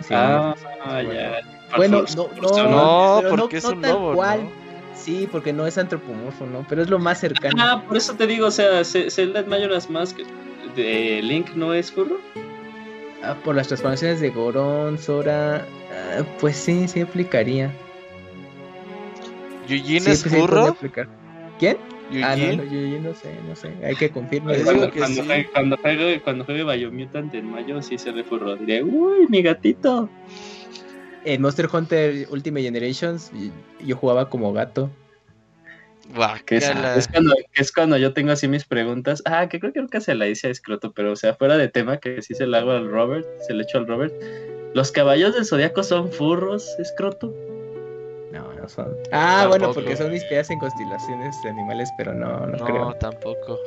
Sí. 0.00 0.12
Ah, 0.14 0.54
bueno. 0.82 1.12
ya. 1.12 1.40
Bueno, 1.76 2.04
no, 2.16 2.30
no, 2.40 3.22
No, 3.22 3.28
porque 3.30 3.58
es 3.58 3.64
un 3.64 3.80
tal 3.80 3.92
lobo, 3.92 4.14
cual. 4.14 4.44
¿no? 4.44 4.64
Sí, 4.94 5.28
porque 5.30 5.52
no 5.52 5.66
es 5.66 5.76
antropomorfo, 5.76 6.46
¿no? 6.46 6.64
Pero 6.68 6.82
es 6.82 6.88
lo 6.88 6.98
más 6.98 7.20
cercano. 7.20 7.56
Ah, 7.58 7.82
por 7.86 7.96
eso 7.96 8.14
te 8.14 8.26
digo, 8.26 8.46
o 8.46 8.50
sea, 8.50 8.84
Zelda 8.84 9.42
Majora's 9.42 9.90
Mask 9.90 10.18
de 10.76 11.20
Link 11.22 11.50
no 11.54 11.74
es 11.74 11.90
furro. 11.90 12.18
Ah, 13.22 13.34
por 13.42 13.54
las 13.54 13.68
transformaciones 13.68 14.20
de 14.20 14.30
Goron, 14.30 14.98
Sora, 14.98 15.66
ah, 15.90 16.22
pues 16.40 16.56
sí, 16.56 16.86
sí 16.88 17.00
aplicaría. 17.00 17.72
¿Eugene 19.68 20.00
Sí, 20.00 20.10
es 20.10 20.22
pues 20.22 20.34
sí. 20.80 20.88
¿Quién? 21.58 21.78
Ah, 22.22 22.36
no, 22.36 22.56
no, 22.56 22.64
yo 22.64 23.00
no 23.00 23.14
sé, 23.14 23.34
no 23.48 23.56
sé. 23.56 23.72
Hay 23.82 23.96
que 23.96 24.10
confirmar. 24.10 24.62
Cuando, 24.62 24.90
que 24.90 24.98
cuando, 24.98 25.22
sí. 25.22 25.26
juegue, 25.26 25.50
cuando, 25.50 25.76
juegue, 25.78 26.20
cuando 26.20 26.44
juegue 26.44 26.64
Biomutant 26.64 27.34
en 27.34 27.50
mayo, 27.50 27.80
sí 27.82 27.96
se 27.98 28.12
furro. 28.24 28.56
Diré, 28.56 28.82
uy, 28.82 29.26
mi 29.28 29.42
gatito. 29.42 30.08
En 31.24 31.40
Monster 31.40 31.68
Hunter 31.72 32.26
Ultimate 32.30 32.62
Generations 32.64 33.30
yo 33.84 33.96
jugaba 33.96 34.28
como 34.28 34.52
gato. 34.52 34.90
Que 36.44 36.56
es, 36.56 37.08
cuando, 37.08 37.34
que 37.52 37.62
es 37.62 37.72
cuando 37.72 37.96
yo 37.96 38.12
tengo 38.12 38.30
así 38.32 38.46
mis 38.46 38.64
preguntas. 38.64 39.22
Ah, 39.24 39.48
que 39.48 39.58
creo 39.58 39.72
que 39.72 39.80
nunca 39.80 40.00
se 40.00 40.14
la 40.14 40.28
hice 40.28 40.48
a 40.48 40.50
Escroto, 40.50 40.92
pero 40.92 41.12
o 41.12 41.16
sea, 41.16 41.34
fuera 41.34 41.56
de 41.56 41.68
tema, 41.68 41.96
que 41.98 42.20
sí 42.22 42.34
se 42.34 42.46
la 42.46 42.58
hago 42.58 42.72
al 42.72 42.90
Robert, 42.90 43.26
se 43.46 43.54
le 43.54 43.62
echo 43.62 43.78
al 43.78 43.86
Robert. 43.86 44.12
¿Los 44.74 44.92
caballos 44.92 45.34
del 45.34 45.46
zodiaco 45.46 45.82
son 45.82 46.12
furros, 46.12 46.76
Escroto? 46.78 47.34
No, 48.32 48.52
no 48.52 48.68
son. 48.68 48.94
Ah, 49.12 49.46
bueno, 49.48 49.72
porque 49.72 49.96
son 49.96 50.12
inspiradas 50.12 50.50
en 50.50 50.58
constelaciones 50.58 51.40
de 51.42 51.48
animales, 51.50 51.92
pero 51.96 52.12
no, 52.12 52.46
no, 52.46 52.58
No, 52.58 52.64
creo. 52.64 52.94
tampoco. 52.96 53.58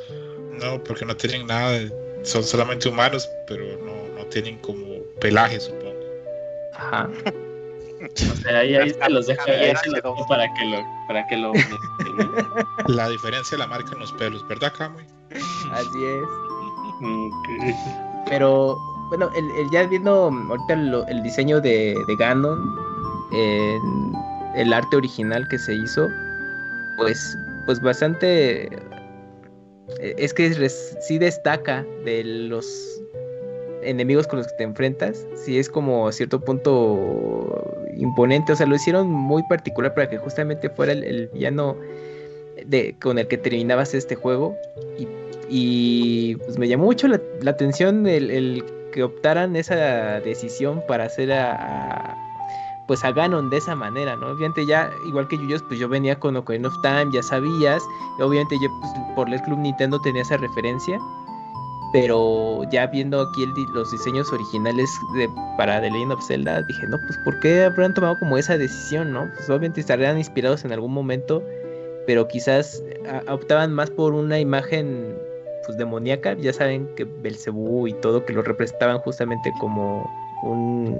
No, 0.51 0.83
porque 0.83 1.05
no 1.05 1.15
tienen 1.15 1.47
nada, 1.47 1.71
de- 1.71 1.91
son 2.23 2.43
solamente 2.43 2.87
humanos, 2.89 3.29
pero 3.47 3.63
no, 3.77 4.15
no 4.15 4.25
tienen 4.25 4.57
como 4.59 5.01
pelaje, 5.19 5.59
supongo. 5.59 5.95
Ajá. 6.73 7.09
O 7.99 8.35
sea, 8.35 8.59
ahí, 8.59 8.75
ahí 8.75 8.89
se 8.91 9.09
los 9.09 9.27
dejo, 9.27 9.41
ahí 9.41 9.47
Cabellera 9.47 9.79
se 9.79 9.89
los 9.89 9.95
sedosa. 10.01 10.15
dejo 10.15 10.27
para 10.27 10.53
que 10.53 10.65
lo, 10.65 10.77
para 11.07 11.27
que 11.27 11.37
lo 11.37 11.53
¿no? 11.53 12.93
La 12.93 13.09
diferencia 13.09 13.57
la 13.57 13.67
marcan 13.67 13.99
los 13.99 14.11
pelos, 14.13 14.47
¿verdad, 14.47 14.73
Kamui? 14.77 15.03
Así 15.73 16.05
es. 16.05 16.23
Pero 18.29 18.77
bueno, 19.09 19.29
el, 19.35 19.49
el- 19.51 19.69
ya 19.71 19.83
viendo 19.87 20.31
ahorita 20.49 20.73
el 21.09 21.23
diseño 21.23 21.61
de, 21.61 21.95
de 22.07 22.15
Ganon, 22.17 22.75
en 23.31 24.13
el 24.55 24.73
arte 24.73 24.95
original 24.97 25.47
que 25.49 25.57
se 25.59 25.73
hizo, 25.75 26.07
pues, 26.97 27.37
pues 27.65 27.79
bastante... 27.81 28.65
eh, 29.99 30.15
Es 30.17 30.33
que 30.33 30.49
res- 30.53 30.97
sí 31.01 31.17
destaca 31.17 31.83
de 32.05 32.23
los 32.23 32.65
enemigos 33.83 34.27
con 34.27 34.39
los 34.39 34.47
que 34.47 34.55
te 34.57 34.63
enfrentas, 34.63 35.25
sí 35.35 35.59
es 35.59 35.69
como 35.69 36.07
a 36.07 36.11
cierto 36.11 36.39
punto 36.39 37.85
imponente, 37.95 38.53
o 38.53 38.55
sea, 38.55 38.65
lo 38.65 38.75
hicieron 38.75 39.07
muy 39.07 39.43
particular 39.43 39.93
para 39.93 40.09
que 40.09 40.17
justamente 40.17 40.69
fuera 40.69 40.91
el, 40.91 41.03
el 41.03 41.27
villano 41.27 41.77
de, 42.65 42.95
con 43.01 43.17
el 43.17 43.27
que 43.27 43.37
terminabas 43.37 43.93
este 43.93 44.15
juego 44.15 44.55
y 44.97 45.07
y 45.49 46.35
pues 46.37 46.57
me 46.57 46.67
llamó 46.67 46.85
mucho 46.85 47.07
la, 47.07 47.21
la 47.41 47.51
atención 47.51 48.05
el, 48.07 48.29
el 48.31 48.63
que 48.91 49.03
optaran 49.03 49.55
esa 49.55 50.19
decisión 50.19 50.83
para 50.87 51.05
hacer 51.05 51.31
a, 51.31 52.15
pues 52.87 53.03
a 53.03 53.11
Ganon 53.11 53.49
de 53.49 53.57
esa 53.57 53.75
manera, 53.75 54.15
¿no? 54.15 54.27
Obviamente 54.27 54.65
ya, 54.65 54.91
igual 55.07 55.27
que 55.27 55.37
Yuyos, 55.37 55.63
pues 55.63 55.79
yo 55.79 55.87
venía 55.87 56.19
con 56.19 56.35
Ocarina 56.35 56.67
of 56.67 56.75
Time, 56.81 57.09
ya 57.11 57.23
sabías, 57.23 57.83
obviamente 58.19 58.55
yo 58.61 58.69
pues, 58.79 58.91
por 59.15 59.33
el 59.33 59.41
Club 59.41 59.59
Nintendo 59.59 59.99
tenía 60.01 60.21
esa 60.21 60.37
referencia, 60.37 60.99
pero 61.91 62.63
ya 62.69 62.87
viendo 62.87 63.21
aquí 63.21 63.43
el 63.43 63.53
di- 63.53 63.67
los 63.67 63.91
diseños 63.91 64.31
originales 64.33 64.99
de, 65.13 65.29
para 65.57 65.79
The 65.81 65.89
Legend 65.89 66.11
of 66.13 66.21
Zelda, 66.23 66.61
dije, 66.61 66.85
no, 66.87 66.99
pues 66.99 67.17
¿por 67.19 67.39
qué 67.39 67.63
habrán 67.63 67.93
tomado 67.93 68.17
como 68.19 68.37
esa 68.37 68.57
decisión, 68.57 69.13
no? 69.13 69.29
Pues 69.35 69.49
obviamente 69.49 69.79
estarían 69.79 70.17
inspirados 70.17 70.65
en 70.65 70.71
algún 70.73 70.93
momento, 70.93 71.43
pero 72.05 72.27
quizás 72.27 72.83
a- 73.09 73.33
optaban 73.33 73.73
más 73.73 73.89
por 73.89 74.13
una 74.13 74.39
imagen 74.39 75.15
pues 75.65 75.77
demoníaca, 75.77 76.33
ya 76.35 76.53
saben 76.53 76.87
que 76.95 77.03
Belcebú 77.03 77.87
y 77.87 77.93
todo 77.93 78.23
que 78.25 78.31
lo 78.33 78.41
representaban 78.41 78.99
justamente 78.99 79.51
como 79.59 80.09
un 80.43 80.97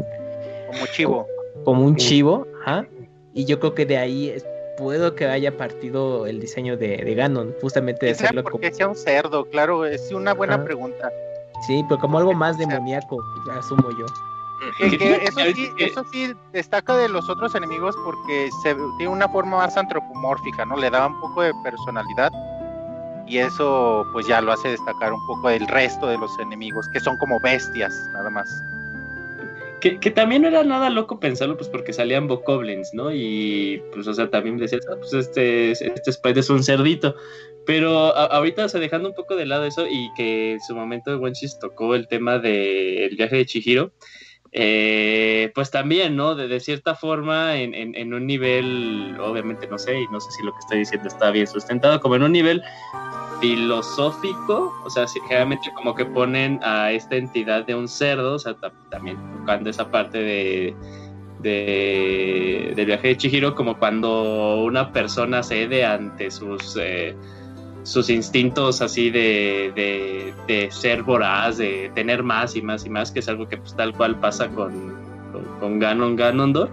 Como 0.68 0.86
chivo. 0.94 1.28
como 1.64 1.86
un 1.86 1.96
chivo, 1.96 2.46
ajá, 2.62 2.86
y 3.34 3.46
yo 3.46 3.60
creo 3.60 3.74
que 3.76 3.86
de 3.86 3.98
ahí 3.98 4.30
es- 4.30 4.46
puedo 4.78 5.16
que 5.16 5.26
haya 5.28 5.56
partido 5.58 6.26
el 6.28 6.40
diseño 6.40 6.78
de, 6.78 6.98
de 6.98 7.16
Ganon, 7.16 7.54
justamente 7.62 8.06
de 8.06 8.12
¿Quién 8.12 8.16
sabe 8.16 8.28
hacerlo 8.28 8.44
por 8.44 8.52
como 8.54 8.64
sea 8.74 8.88
un 8.88 8.96
cerdo? 8.96 9.46
Claro, 9.46 9.86
es 9.86 10.12
una 10.12 10.34
buena 10.34 10.56
Ajá. 10.56 10.64
pregunta. 10.64 11.12
sí, 11.66 11.84
pero 11.90 12.00
como 12.00 12.18
algo 12.20 12.34
más 12.34 12.58
demoníaco, 12.58 13.18
asumo 13.58 13.90
yo. 13.92 14.06
Que- 14.80 14.98
que 14.98 15.16
eso, 15.24 15.32
¿Sabes 15.40 15.56
sí, 15.56 15.70
eso 15.78 16.04
sí 16.12 16.34
destaca 16.52 16.96
de 16.98 17.10
los 17.10 17.30
otros 17.30 17.54
enemigos 17.56 17.96
porque 18.04 18.50
se 18.64 18.76
tiene 18.98 19.12
una 19.14 19.28
forma 19.30 19.58
más 19.58 19.78
antropomórfica, 19.78 20.66
¿no? 20.66 20.76
Le 20.78 20.90
da 20.90 21.06
un 21.08 21.20
poco 21.22 21.44
de 21.44 21.54
personalidad 21.64 22.32
y 23.28 23.38
eso 23.40 24.04
pues 24.14 24.26
ya 24.26 24.42
lo 24.42 24.52
hace 24.52 24.70
destacar 24.70 25.14
un 25.14 25.26
poco 25.28 25.50
del 25.50 25.68
resto 25.68 26.08
de 26.08 26.18
los 26.18 26.32
enemigos, 26.40 26.88
que 26.90 27.00
son 27.00 27.18
como 27.18 27.40
bestias, 27.40 27.94
nada 28.14 28.30
más. 28.32 28.64
Que, 29.80 30.12
también 30.12 30.42
no 30.42 30.48
era 30.48 30.64
nada 30.64 30.90
loco 30.90 31.20
pensarlo, 31.20 31.56
pues 31.56 31.70
porque 31.70 31.94
salían 31.94 32.28
Bokoblins, 32.28 32.94
¿no? 32.94 33.14
Y 33.14 33.82
pues, 33.94 34.08
o 34.08 34.14
sea, 34.14 34.30
también 34.30 34.58
decías, 34.58 34.88
ah, 34.92 34.96
pues 35.00 35.14
este, 35.14 35.72
este 35.72 36.12
Sprite 36.12 36.40
es 36.40 36.50
un 36.50 36.64
cerdito. 36.64 37.16
Pero 37.66 38.16
ahorita, 38.16 38.66
o 38.66 38.70
sea, 38.70 38.80
dejando 38.80 39.10
un 39.10 39.16
poco 39.16 39.36
de 39.36 39.46
lado 39.46 39.66
eso 39.66 39.86
y 39.86 40.10
que 40.16 40.54
en 40.54 40.62
su 40.62 40.76
momento 40.76 41.18
Wenchis 41.20 41.60
tocó 41.60 41.96
el 41.96 42.08
tema 42.08 42.40
del 42.40 43.16
viaje 43.16 43.36
de 43.36 43.46
Chihiro, 43.46 43.92
eh, 44.52 45.52
pues 45.54 45.72
también, 45.72 46.16
¿no? 46.16 46.36
De, 46.36 46.60
cierta 46.60 46.96
forma, 46.96 47.58
en, 47.58 48.14
un 48.14 48.26
nivel, 48.26 49.18
obviamente 49.20 49.68
no 49.68 49.78
sé, 49.78 50.02
y 50.02 50.08
no 50.08 50.20
sé 50.20 50.32
si 50.32 50.44
lo 50.44 50.52
que 50.52 50.60
estoy 50.60 50.80
diciendo 50.80 51.08
está 51.08 51.32
bien 51.32 51.48
sustentado, 51.48 52.00
como 52.00 52.16
en 52.16 52.24
un 52.24 52.32
nivel 52.32 52.62
filosófico, 53.40 54.74
o 54.84 54.90
sea, 54.90 55.06
generalmente 55.28 55.72
como 55.76 55.94
que 55.94 56.06
ponen 56.06 56.60
a 56.64 56.92
esta 56.92 57.16
entidad 57.16 57.66
de 57.66 57.76
un 57.76 57.88
cerdo, 57.88 58.36
o 58.36 58.40
sea, 58.40 58.56
ta- 58.56 58.74
también 58.90 59.18
tocando 59.40 59.70
esa 59.70 59.90
parte 59.92 60.18
de, 60.18 60.76
de 61.40 62.74
del 62.76 62.86
viaje 62.86 63.10
de 63.10 63.18
Chihiro, 63.18 63.54
como 63.54 63.78
cuando 63.78 64.64
una 64.64 64.92
persona 64.92 65.44
cede 65.44 65.86
ante 65.86 66.32
sus 66.32 66.78
eh, 66.82 67.16
sus 67.88 68.10
instintos 68.10 68.82
así 68.82 69.10
de, 69.10 69.72
de, 69.74 70.34
de 70.46 70.70
ser 70.72 71.04
voraz, 71.04 71.58
de 71.58 71.90
tener 71.96 72.22
más 72.22 72.58
y 72.58 72.62
más 72.62 72.86
y 72.86 72.90
más, 72.90 73.12
que 73.12 73.20
es 73.20 73.30
algo 73.30 73.48
que 73.48 73.56
pues 73.56 73.74
tal 73.78 73.94
cual 73.94 74.20
pasa 74.20 74.50
con, 74.50 74.94
con, 75.32 75.46
con 75.62 75.80
Ganon 75.80 76.18
Ganondorf. 76.18 76.70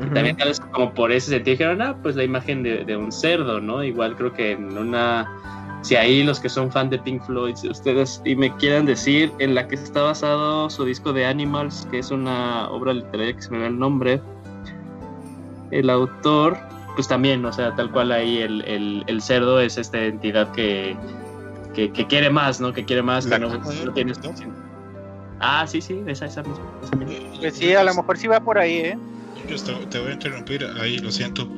Ujú. 0.00 0.14
También 0.14 0.36
tal 0.36 0.48
vez 0.48 0.60
como 0.60 0.94
por 0.94 1.10
ese 1.10 1.30
sentido 1.32 1.54
dijeron, 1.54 1.82
ah, 1.82 1.96
pues 2.04 2.14
la 2.14 2.22
imagen 2.22 2.62
de, 2.62 2.84
de 2.84 2.96
un 2.96 3.10
cerdo, 3.10 3.60
¿no? 3.60 3.82
Igual 3.82 4.14
creo 4.14 4.32
que 4.32 4.52
en 4.52 4.78
una... 4.78 5.28
Si 5.82 5.96
ahí 5.96 6.22
los 6.22 6.38
que 6.38 6.48
son 6.48 6.70
fan 6.70 6.88
de 6.88 6.98
Pink 6.98 7.20
Floyd, 7.24 7.56
si 7.56 7.68
ustedes 7.68 8.22
y 8.24 8.36
me 8.36 8.54
quieran 8.58 8.86
decir 8.86 9.32
en 9.40 9.56
la 9.56 9.66
que 9.66 9.74
está 9.74 10.02
basado 10.02 10.70
su 10.70 10.84
disco 10.84 11.12
de 11.12 11.26
Animals, 11.26 11.86
que 11.90 11.98
es 11.98 12.12
una 12.12 12.68
obra 12.70 12.92
literaria 12.94 13.34
que 13.34 13.42
se 13.42 13.50
me 13.50 13.58
da 13.58 13.66
el 13.66 13.78
nombre, 13.78 14.20
el 15.72 15.90
autor, 15.90 16.56
pues 16.98 17.06
también, 17.06 17.44
o 17.44 17.52
sea, 17.52 17.72
tal 17.76 17.92
cual 17.92 18.10
ahí 18.10 18.38
el, 18.38 18.60
el, 18.62 19.04
el 19.06 19.22
cerdo 19.22 19.60
es 19.60 19.78
esta 19.78 20.04
entidad 20.04 20.50
que, 20.50 20.96
que, 21.72 21.92
que 21.92 22.08
quiere 22.08 22.28
más, 22.28 22.60
¿no? 22.60 22.72
Que 22.72 22.84
quiere 22.84 23.02
más, 23.02 23.24
que 23.24 23.30
La 23.30 23.38
no, 23.38 23.50
caja 23.50 23.70
de 23.70 23.84
no 23.84 23.92
tiene 23.92 24.14
¿no? 24.14 24.20
suficiente. 24.20 24.58
Ah, 25.38 25.64
sí, 25.68 25.80
sí, 25.80 26.02
esa, 26.08 26.26
esa 26.26 26.42
misma. 26.42 26.64
esa 26.82 26.96
misma. 26.96 27.14
Pues 27.38 27.54
sí, 27.54 27.72
a 27.72 27.84
lo 27.84 27.94
mejor 27.94 28.18
sí 28.18 28.26
va 28.26 28.40
por 28.40 28.58
ahí, 28.58 28.78
¿eh? 28.78 28.98
Yo 29.48 29.56
te, 29.62 29.72
te 29.86 30.00
voy 30.00 30.10
a 30.10 30.14
interrumpir 30.14 30.64
ahí, 30.80 30.98
lo 30.98 31.12
siento. 31.12 31.48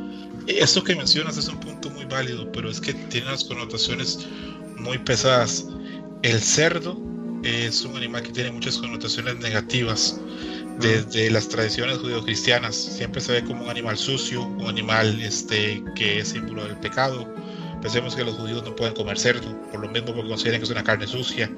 Esto 0.46 0.84
que 0.84 0.94
mencionas 0.94 1.38
es 1.38 1.48
un 1.48 1.58
punto 1.58 1.88
muy 1.88 2.04
válido, 2.04 2.52
pero 2.52 2.68
es 2.68 2.78
que 2.78 2.92
tiene 2.92 3.28
unas 3.28 3.42
connotaciones 3.44 4.28
muy 4.76 4.98
pesadas. 4.98 5.66
El 6.20 6.38
cerdo 6.38 7.00
es 7.44 7.82
un 7.86 7.96
animal 7.96 8.24
que 8.24 8.32
tiene 8.32 8.52
muchas 8.52 8.76
connotaciones 8.76 9.38
negativas. 9.38 10.20
Desde 10.80 11.30
las 11.30 11.48
tradiciones 11.48 11.98
judeocristianas 11.98 12.74
siempre 12.74 13.20
se 13.20 13.32
ve 13.32 13.44
como 13.44 13.64
un 13.64 13.70
animal 13.70 13.98
sucio, 13.98 14.42
un 14.42 14.66
animal 14.66 15.20
este, 15.20 15.82
que 15.94 16.20
es 16.20 16.28
símbolo 16.28 16.64
del 16.64 16.76
pecado, 16.76 17.26
Pensemos 17.82 18.14
que 18.14 18.24
los 18.24 18.34
judíos 18.34 18.62
no 18.62 18.76
pueden 18.76 18.94
comer 18.94 19.18
cerdo, 19.18 19.56
por 19.70 19.80
lo 19.80 19.88
mismo 19.88 20.14
porque 20.14 20.28
consideran 20.28 20.60
que 20.60 20.64
es 20.64 20.70
una 20.70 20.84
carne 20.84 21.06
sucia. 21.06 21.50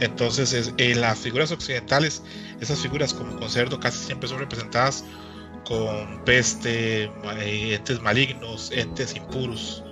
Entonces, 0.00 0.72
en 0.76 1.00
las 1.00 1.18
figuras 1.18 1.50
occidentales, 1.50 2.22
esas 2.60 2.78
figuras 2.78 3.12
como 3.12 3.36
con 3.36 3.50
cerdo 3.50 3.80
casi 3.80 3.98
siempre 3.98 4.28
son 4.28 4.38
representadas 4.38 5.04
con 5.64 6.22
peste, 6.24 7.04
eh, 7.04 7.74
entes 7.74 8.00
malignos, 8.00 8.70
entes 8.70 9.16
impuros. 9.16 9.82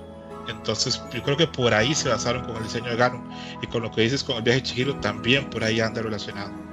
Entonces, 0.48 1.02
yo 1.12 1.22
creo 1.22 1.36
que 1.36 1.48
por 1.48 1.74
ahí 1.74 1.92
se 1.94 2.08
basaron 2.08 2.44
con 2.44 2.56
el 2.56 2.62
diseño 2.62 2.90
de 2.90 2.96
Gano 2.96 3.28
y 3.60 3.66
con 3.66 3.82
lo 3.82 3.90
que 3.90 4.02
dices 4.02 4.22
con 4.22 4.36
el 4.36 4.42
viaje 4.42 4.60
de 4.60 4.66
Chihiro 4.66 4.96
también 5.00 5.50
por 5.50 5.64
ahí 5.64 5.80
anda 5.80 6.02
relacionado. 6.02 6.63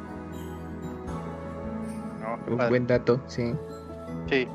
Un 2.52 2.70
buen 2.70 2.88
dato, 2.88 3.22
sí. 3.28 3.54
Sí. 4.30 4.48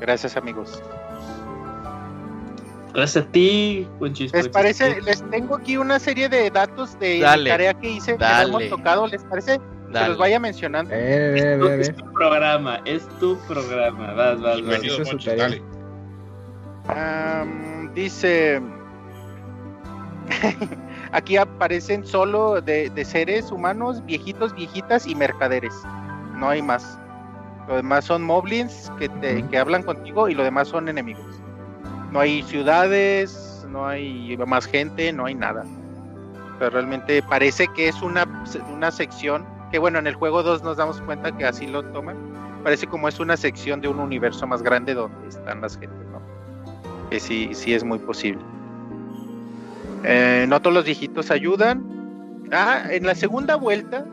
Gracias, 0.00 0.36
amigos. 0.36 0.82
Gracias 2.94 3.24
a 3.24 3.28
ti, 3.28 3.86
buen 3.98 4.14
¿Les 4.14 4.48
parece? 4.48 5.00
Les 5.02 5.22
tengo 5.30 5.56
aquí 5.56 5.76
una 5.76 5.98
serie 5.98 6.28
de 6.28 6.50
datos 6.50 6.98
de 6.98 7.20
Dale. 7.20 7.50
tarea 7.50 7.74
que 7.74 7.90
hice 7.90 8.16
que 8.16 8.24
no 8.24 8.40
hemos 8.40 8.68
tocado. 8.68 9.06
¿Les 9.06 9.22
parece? 9.24 9.58
Que 9.58 9.92
Dale. 9.92 10.08
los 10.08 10.18
vaya 10.18 10.40
mencionando. 10.40 10.92
Eh, 10.94 11.36
Es 11.36 11.44
eh, 11.44 11.58
tu, 11.58 11.66
eh, 11.66 11.80
es 11.80 11.96
tu 11.96 12.12
programa, 12.12 12.80
es 12.84 13.08
tu 13.20 13.38
programa. 13.46 14.12
Vas, 14.14 14.40
vas, 14.40 14.58
dale. 15.26 15.62
Dice. 17.94 18.60
Aquí 21.12 21.36
aparecen 21.36 22.04
solo 22.06 22.60
de, 22.60 22.90
de 22.90 23.04
seres 23.04 23.50
humanos, 23.50 24.04
viejitos, 24.04 24.54
viejitas 24.54 25.06
y 25.06 25.14
mercaderes. 25.14 25.74
No 26.34 26.48
hay 26.50 26.62
más. 26.62 26.98
Lo 27.68 27.76
demás 27.76 28.06
son 28.06 28.22
moblins 28.22 28.90
que, 28.98 29.08
te, 29.08 29.42
que 29.46 29.58
hablan 29.58 29.82
contigo 29.82 30.28
y 30.28 30.34
lo 30.34 30.42
demás 30.42 30.68
son 30.68 30.88
enemigos. 30.88 31.42
No 32.10 32.20
hay 32.20 32.42
ciudades, 32.42 33.66
no 33.68 33.86
hay 33.86 34.36
más 34.46 34.66
gente, 34.66 35.12
no 35.12 35.26
hay 35.26 35.34
nada. 35.34 35.64
Pero 36.58 36.70
realmente 36.70 37.22
parece 37.22 37.68
que 37.76 37.88
es 37.88 38.00
una, 38.00 38.26
una 38.72 38.90
sección 38.90 39.44
que, 39.70 39.78
bueno, 39.78 39.98
en 39.98 40.06
el 40.06 40.14
juego 40.14 40.42
2 40.42 40.62
nos 40.62 40.78
damos 40.78 41.00
cuenta 41.02 41.36
que 41.36 41.44
así 41.44 41.66
lo 41.66 41.84
toman. 41.84 42.16
Parece 42.64 42.86
como 42.86 43.06
es 43.06 43.20
una 43.20 43.36
sección 43.36 43.82
de 43.82 43.88
un 43.88 44.00
universo 44.00 44.46
más 44.46 44.62
grande 44.62 44.94
donde 44.94 45.28
están 45.28 45.60
las 45.60 45.78
gentes, 45.78 46.06
¿no? 46.10 46.22
Que 47.10 47.20
sí, 47.20 47.50
sí 47.52 47.74
es 47.74 47.84
muy 47.84 47.98
posible. 47.98 48.40
Eh, 50.04 50.46
no 50.48 50.60
todos 50.60 50.74
los 50.74 50.84
viejitos 50.86 51.30
ayudan. 51.30 51.84
Ah, 52.50 52.84
en 52.90 53.04
la 53.04 53.14
segunda 53.14 53.56
vuelta, 53.56 54.06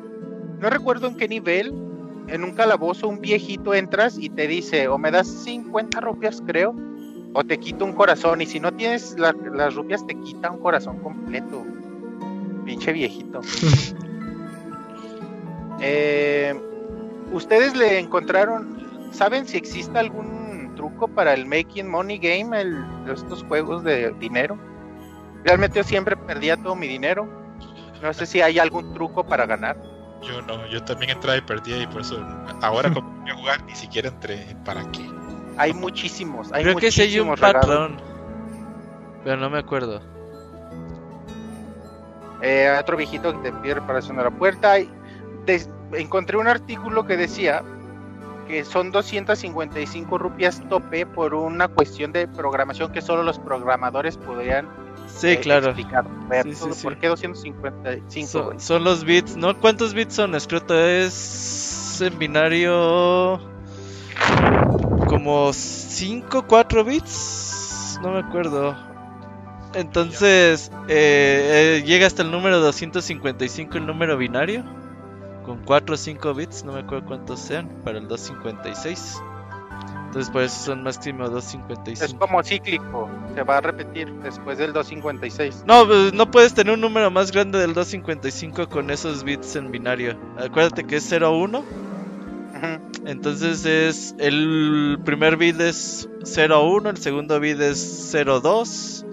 no 0.59 0.69
recuerdo 0.69 1.07
en 1.07 1.15
qué 1.15 1.29
nivel, 1.29 1.73
en 2.27 2.43
un 2.43 2.53
calabozo 2.53 3.07
un 3.07 3.21
viejito 3.21 3.73
entras 3.73 4.17
y 4.19 4.29
te 4.29 4.47
dice, 4.47 4.87
o 4.87 4.97
me 4.97 5.11
das 5.11 5.27
50 5.27 5.99
rupias, 6.01 6.41
creo, 6.45 6.75
o 7.33 7.43
te 7.43 7.59
quito 7.59 7.85
un 7.85 7.93
corazón, 7.93 8.41
y 8.41 8.45
si 8.45 8.59
no 8.59 8.73
tienes 8.73 9.17
la- 9.19 9.35
las 9.53 9.75
rupias 9.75 10.05
te 10.07 10.15
quita 10.15 10.51
un 10.51 10.59
corazón 10.59 10.99
completo. 10.99 11.63
Pinche 12.65 12.91
viejito. 12.93 13.41
Eh, 15.81 16.55
¿Ustedes 17.31 17.75
le 17.75 17.99
encontraron, 17.99 18.77
saben 19.11 19.45
si 19.45 19.57
existe 19.57 19.97
algún 19.99 20.73
truco 20.75 21.07
para 21.07 21.33
el 21.33 21.45
Making 21.45 21.87
Money 21.89 22.17
Game, 22.17 22.59
el, 22.59 22.83
estos 23.11 23.43
juegos 23.43 23.83
de 23.83 24.11
dinero? 24.19 24.57
Realmente 25.43 25.79
yo 25.79 25.83
siempre 25.83 26.15
perdía 26.15 26.55
todo 26.57 26.75
mi 26.75 26.87
dinero. 26.87 27.27
No 28.01 28.13
sé 28.13 28.25
si 28.25 28.41
hay 28.41 28.57
algún 28.57 28.93
truco 28.93 29.25
para 29.25 29.45
ganar. 29.45 29.77
Yo 30.21 30.41
no, 30.41 30.65
yo 30.67 30.83
también 30.83 31.11
entraba 31.11 31.37
y 31.37 31.41
perdía 31.41 31.77
y 31.83 31.87
por 31.87 32.01
eso 32.01 32.17
ahora 32.61 32.91
como 32.91 33.09
voy 33.21 33.29
a 33.31 33.35
jugar 33.35 33.63
ni 33.63 33.75
siquiera 33.75 34.09
entré. 34.09 34.55
¿Para 34.65 34.89
qué? 34.91 35.09
Hay 35.57 35.73
muchísimos, 35.73 36.51
hay 36.51 36.63
Creo 36.63 36.75
que 36.77 36.91
sí 36.91 37.01
hay 37.03 37.19
un 37.19 37.27
muchísimos 37.27 37.39
regalos. 37.53 37.67
patrón. 37.67 37.97
Pero 39.23 39.37
no 39.37 39.49
me 39.49 39.59
acuerdo. 39.59 40.01
Eh, 42.41 42.75
otro 42.79 42.97
viejito 42.97 43.31
que 43.41 43.49
te 43.51 43.57
pide 43.57 43.75
reparación 43.75 44.17
de 44.17 44.23
la 44.23 44.31
puerta. 44.31 44.79
Y 44.79 44.89
des- 45.45 45.69
encontré 45.93 46.37
un 46.37 46.47
artículo 46.47 47.05
que 47.05 47.17
decía 47.17 47.63
que 48.47 48.63
son 48.63 48.91
255 48.91 50.17
rupias 50.17 50.61
tope 50.69 51.05
por 51.05 51.33
una 51.33 51.67
cuestión 51.67 52.11
de 52.11 52.27
programación 52.27 52.91
que 52.91 53.01
solo 53.01 53.23
los 53.23 53.39
programadores 53.39 54.17
podrían 54.17 54.67
Sí, 55.07 55.29
eh, 55.29 55.39
claro. 55.39 55.67
explicar. 55.67 56.05
Roberto, 56.05 56.49
Sí, 56.49 56.55
sí, 56.55 56.73
sí. 56.73 56.83
¿Por 56.83 56.97
qué 56.97 57.07
255? 57.07 58.43
güey? 58.43 58.59
Son, 58.59 58.59
son 58.59 58.83
los 58.83 59.03
bits, 59.03 59.37
¿no? 59.37 59.59
¿Cuántos 59.59 59.93
bits 59.93 60.15
son? 60.15 60.35
Escroto 60.35 60.77
es 60.77 62.01
en 62.01 62.17
binario 62.19 63.39
como 65.07 65.53
5, 65.53 66.45
4 66.47 66.83
bits. 66.83 67.99
No 68.01 68.11
me 68.11 68.19
acuerdo. 68.19 68.75
Entonces, 69.73 70.71
eh, 70.87 71.79
eh, 71.79 71.83
llega 71.85 72.07
hasta 72.07 72.21
el 72.21 72.31
número 72.31 72.59
255 72.59 73.77
el 73.77 73.85
número 73.85 74.17
binario. 74.17 74.63
Con 75.45 75.63
4 75.63 75.93
o 75.93 75.97
5 75.97 76.33
bits, 76.33 76.63
no 76.63 76.73
me 76.73 76.79
acuerdo 76.79 77.05
cuántos 77.05 77.39
sean, 77.39 77.69
para 77.83 77.99
el 77.99 78.07
256. 78.07 79.21
Entonces 80.15 80.31
por 80.31 80.43
eso 80.43 80.63
son 80.67 80.81
máximo 80.81 81.25
Es 81.25 81.31
255. 81.31 82.17
como 82.19 82.41
cíclico, 82.41 83.09
se 83.33 83.43
va 83.43 83.57
a 83.57 83.61
repetir 83.61 84.09
después 84.23 84.57
del 84.57 84.71
256. 84.71 85.65
No, 85.67 85.85
pues, 85.85 86.13
no 86.13 86.31
puedes 86.31 86.53
tener 86.53 86.73
un 86.73 86.79
número 86.79 87.11
más 87.11 87.33
grande 87.33 87.59
del 87.59 87.73
255 87.73 88.69
con 88.69 88.91
esos 88.91 89.25
bits 89.25 89.57
en 89.57 89.71
binario. 89.73 90.15
Acuérdate 90.37 90.85
que 90.85 90.95
es 90.95 91.11
01. 91.11 91.59
Ujú. 91.59 91.65
Entonces 93.05 93.65
es 93.65 94.15
el 94.17 94.99
primer 95.03 95.35
bit 95.35 95.59
es 95.59 96.07
01, 96.23 96.91
el 96.91 96.97
segundo 96.97 97.37
bit 97.41 97.59
es 97.59 98.15
02, 98.15 99.05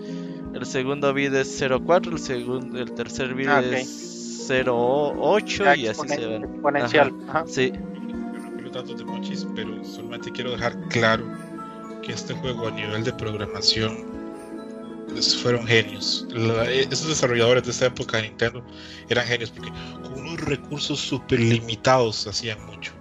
el 0.55 0.65
segundo 0.67 1.13
bit 1.13 1.35
es 1.35 1.61
04, 1.85 2.13
el 2.13 2.19
segundo 2.21 2.79
el 2.79 2.93
tercer 2.93 3.35
bit 3.35 3.49
Ah, 3.49 3.59
ok. 3.59 3.73
es 3.73 4.49
08 4.49 5.65
Ya 5.65 5.75
y 5.77 5.89
así 5.89 6.07
se 6.07 6.27
van. 6.27 6.45
Exponencial. 6.45 7.13
Ajá. 7.29 7.45
Sí, 7.49 7.73
no 7.73 7.81
los 7.81 7.92
datos 8.73 8.99
de 8.99 9.05
Monchis, 9.05 9.47
pero 9.55 9.85
solamente 9.85 10.31
quiero 10.33 10.53
dejar 10.53 10.79
claro 10.89 11.25
que 12.03 12.13
este 12.13 12.35
juego 12.35 12.69
a 12.69 12.71
nivel 12.71 13.05
de 13.05 13.13
programación 13.13 14.11
pues, 15.09 15.37
fueron 15.37 15.67
genios. 15.67 16.27
La- 16.31 16.71
esos 16.71 17.09
desarrolladores 17.09 17.65
de 17.65 17.71
esta 17.71 17.87
época 17.87 18.17
de 18.17 18.25
Nintendo 18.25 18.65
eran 19.09 19.27
genios 19.27 19.51
porque 19.51 19.71
con 20.03 20.15
unos 20.15 20.41
recursos 20.41 20.99
súper 20.99 21.39
limitados 21.41 22.27
hacían 22.27 22.65
mucho. 22.67 22.93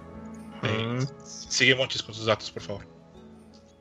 Eh, 0.62 0.98
Mm. 1.00 1.06
sigue 1.24 1.74
Monchis 1.74 2.02
con 2.02 2.14
sus 2.14 2.26
datos, 2.26 2.50
por 2.50 2.62
favor. 2.62 2.86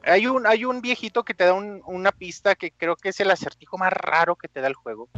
Hay 0.04 0.26
un, 0.26 0.48
hay 0.48 0.66
un 0.66 0.82
viejito 0.82 1.24
que 1.24 1.34
te 1.36 1.44
da 1.44 1.54
un- 1.54 1.82
una 1.86 2.12
pista 2.12 2.56
que 2.56 2.72
creo 2.72 2.96
que 2.96 3.10
es 3.10 3.20
el 3.20 3.30
acertijo 3.30 3.78
más 3.78 3.94
raro 3.94 4.36
que 4.36 4.48
te 4.48 4.60
da 4.62 4.68
el 4.68 4.74
juego. 4.74 5.10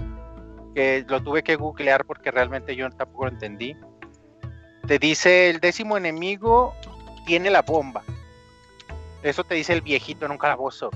Que 0.75 1.05
lo 1.07 1.21
tuve 1.23 1.43
que 1.43 1.55
googlear 1.55 2.03
porque 2.05 2.31
realmente 2.31 2.75
yo 2.75 2.89
tampoco 2.89 3.25
lo 3.25 3.31
entendí. 3.31 3.75
Te 4.87 4.99
dice 4.99 5.49
el 5.49 5.59
décimo 5.59 5.97
enemigo 5.97 6.75
tiene 7.25 7.49
la 7.49 7.61
bomba. 7.61 8.03
Eso 9.21 9.43
te 9.43 9.55
dice 9.55 9.73
el 9.73 9.81
viejito 9.81 10.25
en 10.25 10.31
un 10.31 10.37
calabozo. 10.37 10.91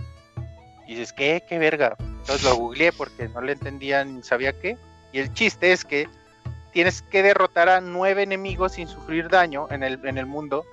Dices, 0.86 1.14
¿qué? 1.14 1.44
¿Qué 1.48 1.58
verga? 1.58 1.96
Entonces 2.00 2.44
lo 2.44 2.56
googleé 2.56 2.92
porque 2.92 3.30
no 3.30 3.42
le 3.42 3.54
entendía 3.54 4.04
ni 4.04 4.24
sabía 4.24 4.54
qué. 4.60 4.78
Y 5.14 5.20
el 5.20 5.34
chiste 5.34 5.72
es 5.72 5.86
que 5.86 6.10
tienes 6.72 7.02
que 7.02 7.24
derrotar 7.24 7.70
a 7.70 7.82
nueve 7.82 8.24
enemigos 8.24 8.74
sin 8.74 8.88
sufrir 8.88 9.30
daño 9.30 9.68
en 9.72 9.84
el, 9.84 10.06
en 10.06 10.18
el 10.18 10.26
mundo 10.26 10.66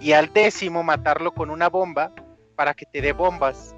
y 0.00 0.12
al 0.12 0.32
décimo 0.32 0.82
matarlo 0.82 1.32
con 1.32 1.50
una 1.50 1.68
bomba 1.68 2.12
para 2.54 2.74
que 2.74 2.86
te 2.86 3.00
dé 3.00 3.12
bombas. 3.12 3.74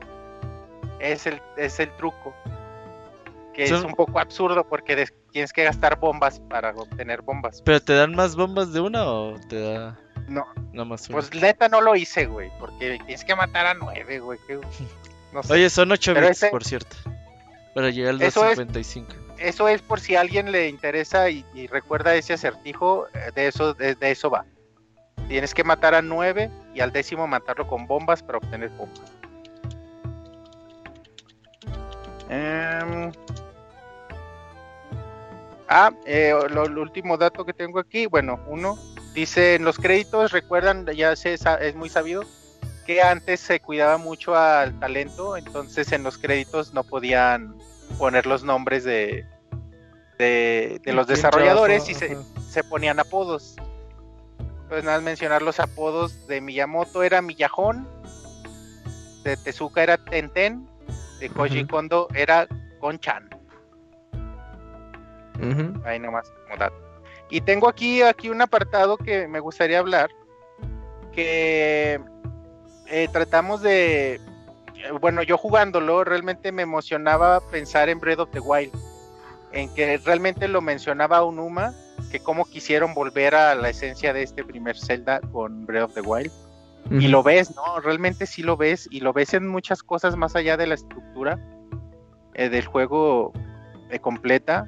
Es 0.98 1.26
el, 1.26 1.40
es 1.56 1.80
el 1.80 1.90
truco. 1.96 2.34
Que 3.54 3.64
es 3.64 3.72
un 3.72 3.94
poco 3.94 4.18
absurdo 4.20 4.64
porque 4.68 5.06
tienes 5.32 5.52
que 5.52 5.64
gastar 5.64 5.98
bombas 5.98 6.40
para 6.40 6.70
obtener 6.70 7.22
bombas. 7.22 7.62
pero 7.62 7.80
¿te 7.80 7.94
dan 7.94 8.14
más 8.14 8.36
bombas 8.36 8.72
de 8.72 8.80
una 8.80 9.04
o 9.10 9.34
te 9.48 9.60
da 9.60 9.98
No, 10.28 10.46
nada 10.72 10.84
más 10.84 11.08
una? 11.08 11.18
pues 11.18 11.34
neta 11.34 11.68
no 11.68 11.80
lo 11.80 11.96
hice, 11.96 12.26
güey, 12.26 12.50
porque 12.58 12.98
tienes 13.06 13.24
que 13.24 13.34
matar 13.34 13.66
a 13.66 13.74
nueve, 13.74 14.20
güey. 14.20 14.38
que- 14.46 14.60
No 15.32 15.42
sé. 15.44 15.52
Oye, 15.52 15.70
son 15.70 15.92
8 15.92 16.12
pero 16.14 16.26
bits, 16.26 16.42
ese- 16.42 16.50
por 16.50 16.64
cierto. 16.64 16.96
Para 17.74 17.90
llegar 17.90 18.14
al 18.14 18.22
Eso 18.22 18.40
es- 18.48 18.56
255. 18.56 19.14
Eso 19.38 19.68
es 19.68 19.80
por 19.80 20.00
si 20.00 20.16
a 20.16 20.20
alguien 20.20 20.50
le 20.52 20.68
interesa 20.68 21.30
y, 21.30 21.44
y 21.54 21.66
recuerda 21.66 22.14
ese 22.14 22.32
acertijo, 22.34 23.06
eh, 23.14 23.30
de 23.34 23.46
eso, 23.46 23.72
de, 23.74 23.94
de 23.94 24.10
eso 24.10 24.28
va. 24.28 24.44
Tienes 25.28 25.54
que 25.54 25.62
matar 25.64 25.94
a 25.94 26.02
nueve 26.02 26.50
y 26.74 26.80
al 26.80 26.92
décimo 26.92 27.26
matarlo 27.26 27.66
con 27.66 27.86
bombas 27.86 28.22
para 28.22 28.38
obtener 28.38 28.68
bombas. 28.70 29.00
Em, 32.28 33.10
Ah, 35.72 35.92
eh, 36.04 36.34
lo, 36.50 36.66
lo 36.66 36.82
último 36.82 37.16
dato 37.16 37.44
que 37.44 37.52
tengo 37.52 37.78
aquí, 37.78 38.06
bueno, 38.06 38.40
uno, 38.48 38.76
dice 39.14 39.54
en 39.54 39.64
los 39.64 39.78
créditos, 39.78 40.32
recuerdan, 40.32 40.84
ya 40.86 41.14
se, 41.14 41.34
es 41.34 41.76
muy 41.76 41.88
sabido, 41.88 42.24
que 42.86 43.00
antes 43.00 43.38
se 43.38 43.60
cuidaba 43.60 43.96
mucho 43.96 44.34
al 44.34 44.76
talento, 44.80 45.36
entonces 45.36 45.92
en 45.92 46.02
los 46.02 46.18
créditos 46.18 46.74
no 46.74 46.82
podían 46.82 47.54
poner 47.98 48.26
los 48.26 48.42
nombres 48.42 48.82
de, 48.82 49.24
de, 50.18 50.80
de 50.84 50.92
los 50.92 51.06
¿Quién 51.06 51.16
desarrolladores 51.16 51.88
y 51.88 51.94
se, 51.94 52.64
ponían 52.64 52.98
apodos. 52.98 53.54
Entonces 54.62 54.84
nada 54.84 55.00
mencionar 55.00 55.40
los 55.40 55.60
apodos 55.60 56.26
de 56.26 56.40
Miyamoto 56.40 57.04
era 57.04 57.22
Miyajón, 57.22 57.86
de 59.22 59.36
Tezuka 59.36 59.84
era 59.84 59.98
Tenten, 59.98 60.68
de 61.20 61.28
Koji. 61.30 61.64
Kondo 61.68 62.08
era 62.12 62.48
Konchan. 62.80 63.39
Ahí 65.84 65.98
nomás 65.98 66.30
como 66.44 66.56
dato. 66.56 66.76
Y 67.30 67.40
tengo 67.40 67.68
aquí, 67.68 68.02
aquí 68.02 68.28
un 68.28 68.42
apartado 68.42 68.96
que 68.96 69.28
me 69.28 69.40
gustaría 69.40 69.78
hablar, 69.78 70.10
que 71.12 72.00
eh, 72.88 73.08
tratamos 73.12 73.62
de, 73.62 74.14
eh, 74.14 74.20
bueno, 75.00 75.22
yo 75.22 75.38
jugándolo, 75.38 76.04
realmente 76.04 76.52
me 76.52 76.62
emocionaba 76.62 77.40
pensar 77.50 77.88
en 77.88 78.00
Breath 78.00 78.20
of 78.20 78.30
the 78.30 78.40
Wild, 78.40 78.72
en 79.52 79.72
que 79.74 79.96
realmente 79.98 80.48
lo 80.48 80.60
mencionaba 80.60 81.24
Unuma, 81.24 81.72
que 82.10 82.20
cómo 82.20 82.44
quisieron 82.44 82.94
volver 82.94 83.34
a 83.34 83.54
la 83.54 83.68
esencia 83.70 84.12
de 84.12 84.22
este 84.22 84.44
primer 84.44 84.76
Zelda 84.76 85.20
con 85.32 85.66
Breath 85.66 85.84
of 85.84 85.94
the 85.94 86.00
Wild. 86.00 86.32
Y 86.90 87.08
lo 87.08 87.22
ves, 87.22 87.54
¿no? 87.54 87.78
Realmente 87.80 88.26
sí 88.26 88.42
lo 88.42 88.56
ves, 88.56 88.88
y 88.90 89.00
lo 89.00 89.12
ves 89.12 89.34
en 89.34 89.46
muchas 89.46 89.82
cosas 89.82 90.16
más 90.16 90.34
allá 90.34 90.56
de 90.56 90.66
la 90.66 90.74
estructura 90.74 91.38
eh, 92.34 92.48
del 92.48 92.64
juego 92.64 93.32
eh, 93.90 94.00
completa. 94.00 94.66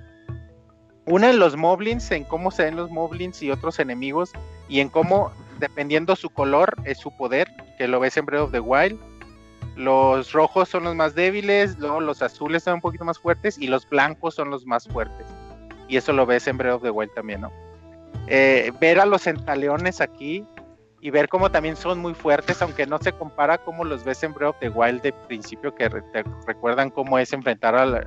Una 1.07 1.31
en 1.31 1.39
los 1.39 1.57
moblins, 1.57 2.11
en 2.13 2.25
cómo 2.25 2.51
se 2.51 2.65
ven 2.65 2.77
los 2.77 2.91
moblins 2.91 3.43
y 3.43 3.51
otros 3.51 3.79
enemigos, 3.81 4.31
y 4.69 4.81
en 4.81 4.89
cómo, 4.89 5.33
dependiendo 5.59 6.15
su 6.15 6.31
color, 6.31 6.77
es 6.85 6.99
su 6.99 7.17
poder, 7.17 7.49
que 7.79 7.89
lo 7.89 7.99
ves 7.99 8.17
en 8.17 8.27
Breath 8.27 8.43
of 8.43 8.53
the 8.53 8.61
Wild. 8.61 8.99
Los 9.75 10.33
rojos 10.33 10.69
son 10.69 10.85
los 10.85 10.95
más 10.95 11.15
débiles, 11.15 11.79
luego 11.79 12.01
los 12.01 12.23
azules 12.23 12.63
son 12.63 12.75
un 12.75 12.81
poquito 12.81 13.05
más 13.05 13.19
fuertes, 13.19 13.59
y 13.59 13.67
los 13.67 13.89
blancos 13.89 14.35
son 14.35 14.51
los 14.51 14.65
más 14.67 14.87
fuertes. 14.87 15.27
Y 15.89 15.97
eso 15.97 16.13
lo 16.13 16.25
ves 16.25 16.47
en 16.47 16.57
Breath 16.59 16.77
of 16.77 16.83
the 16.83 16.91
Wild 16.91 17.13
también, 17.15 17.41
¿no? 17.41 17.53
Eh, 18.29 18.73
ver 18.81 19.01
a 19.01 19.07
los 19.07 19.23
centaleones 19.23 20.01
aquí 20.01 20.47
y 21.01 21.11
ver 21.11 21.29
cómo 21.29 21.51
también 21.51 21.75
son 21.75 21.99
muy 21.99 22.15
fuertes, 22.15 22.63
aunque 22.63 22.87
no 22.87 22.99
se 22.99 23.11
compara 23.13 23.59
como 23.59 23.85
los 23.85 24.05
ves 24.05 24.23
en 24.23 24.33
Breath 24.33 24.51
of 24.51 24.61
the 24.61 24.69
Wild 24.69 25.03
de 25.03 25.13
principio, 25.13 25.75
que 25.75 25.91
te 25.91 26.23
recuerdan 26.47 26.91
cómo 26.91 27.19
es 27.19 27.33
enfrentar 27.33 27.75
a 27.75 27.85
la- 27.85 28.05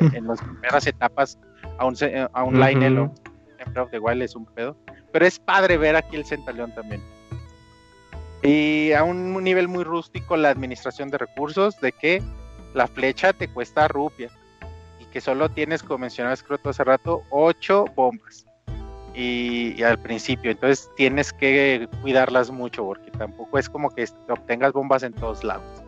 en 0.00 0.26
las 0.26 0.40
primeras 0.40 0.86
etapas 0.86 1.38
a 1.78 1.86
un, 1.86 1.96
a 2.32 2.44
un 2.44 2.54
Ujú. 2.54 2.64
Lionel 2.64 2.98
o 2.98 3.12
of 3.76 3.90
the 3.90 3.98
Wild 3.98 4.22
es 4.22 4.36
un 4.36 4.46
pedo. 4.46 4.76
Pero 5.12 5.26
es 5.26 5.38
padre 5.38 5.76
ver 5.76 5.96
aquí 5.96 6.16
el 6.16 6.24
Centaleón 6.24 6.74
también. 6.74 7.02
Y 8.42 8.92
a 8.92 9.04
un 9.04 9.42
nivel 9.42 9.68
muy 9.68 9.84
rústico 9.84 10.36
la 10.36 10.50
administración 10.50 11.10
de 11.10 11.18
recursos, 11.18 11.80
de 11.80 11.92
que 11.92 12.22
la 12.74 12.86
flecha 12.86 13.32
te 13.32 13.48
cuesta 13.48 13.88
rupia 13.88 14.30
y 15.00 15.06
que 15.06 15.20
solo 15.20 15.48
tienes, 15.48 15.82
como 15.82 15.98
mencionaba 15.98 16.36
Scroto 16.36 16.70
hace 16.70 16.84
rato, 16.84 17.22
ocho 17.30 17.86
bombas. 17.94 18.44
Y, 19.14 19.74
y 19.78 19.82
al 19.84 19.98
principio, 19.98 20.50
entonces 20.50 20.90
tienes 20.96 21.32
que 21.32 21.88
cuidarlas 22.02 22.50
mucho 22.50 22.84
porque 22.84 23.12
tampoco 23.12 23.58
es 23.58 23.68
como 23.68 23.90
que 23.90 24.06
obtengas 24.28 24.72
bombas 24.72 25.04
en 25.04 25.12
todos 25.12 25.44
lados. 25.44 25.82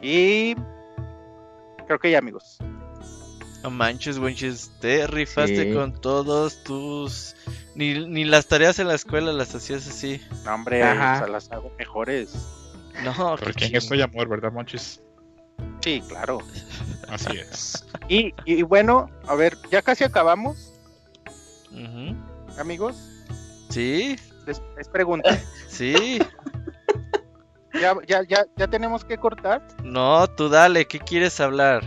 Y 0.00 0.56
creo 1.88 1.98
que 1.98 2.10
ya 2.12 2.18
amigos. 2.18 2.58
No 3.64 3.70
manches, 3.70 4.18
Wenches, 4.18 4.70
te 4.80 5.06
rifaste 5.08 5.64
Sí. 5.70 5.74
con 5.74 5.92
todos 6.00 6.62
tus... 6.62 7.34
Ni, 7.74 8.06
ni 8.06 8.24
las 8.24 8.46
tareas 8.46 8.78
en 8.78 8.86
la 8.88 8.94
escuela 8.94 9.32
las 9.32 9.52
hacías 9.54 9.86
así. 9.88 10.20
No, 10.44 10.54
hombre, 10.54 10.82
Ajá. 10.82 11.14
o 11.16 11.18
sea, 11.18 11.26
las 11.28 11.50
hago 11.50 11.72
mejores. 11.78 12.34
No, 13.02 13.36
Porque 13.42 13.66
en 13.66 13.76
esto 13.76 13.94
hay 13.94 14.02
amor, 14.02 14.28
¿verdad, 14.28 14.52
Monchis? 14.52 15.00
Sí, 15.80 16.02
claro. 16.08 16.38
Así 17.08 17.36
es. 17.36 17.84
Y, 18.08 18.32
y 18.46 18.62
bueno, 18.62 19.10
a 19.26 19.34
ver, 19.34 19.58
ya 19.70 19.82
casi 19.82 20.02
acabamos, 20.02 20.72
Ujú. 21.70 22.16
amigos. 22.58 22.96
Sí, 23.68 24.16
Les, 24.46 24.62
les 24.78 24.88
pregunto, 24.88 25.28
sí. 25.68 26.18
¿ya, 27.74 27.94
ya, 28.06 28.22
ya, 28.22 28.44
ya 28.56 28.66
tenemos 28.68 29.04
que 29.04 29.18
cortar? 29.18 29.62
No, 29.84 30.26
tú 30.28 30.48
dale, 30.48 30.86
¿qué 30.86 30.98
quieres 30.98 31.40
hablar? 31.40 31.82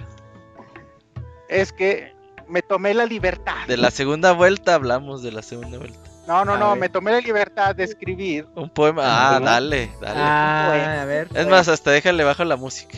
Es 1.49 1.71
que 1.71 2.13
me 2.47 2.61
tomé 2.61 2.93
la 2.93 3.05
libertad. 3.05 3.67
De 3.67 3.77
la 3.77 3.91
segunda 3.91 4.31
vuelta 4.33 4.75
hablamos 4.75 5.21
de 5.23 5.31
la 5.31 5.41
segunda 5.41 5.77
vuelta. 5.77 5.99
No, 6.27 6.45
no, 6.45 6.53
A 6.53 6.57
no, 6.57 6.69
ver. 6.71 6.79
me 6.79 6.89
tomé 6.89 7.11
la 7.11 7.19
libertad 7.19 7.75
de 7.75 7.83
escribir. 7.83 8.47
Un 8.55 8.69
poema. 8.69 9.01
Ah, 9.35 9.39
dale, 9.39 9.91
dale. 9.99 10.19
Ah, 10.21 11.01
a 11.01 11.05
ver. 11.05 11.27
es 11.33 11.47
más, 11.47 11.67
hasta 11.67 11.91
déjale 11.91 12.23
bajo 12.23 12.43
la 12.45 12.55
música. 12.55 12.97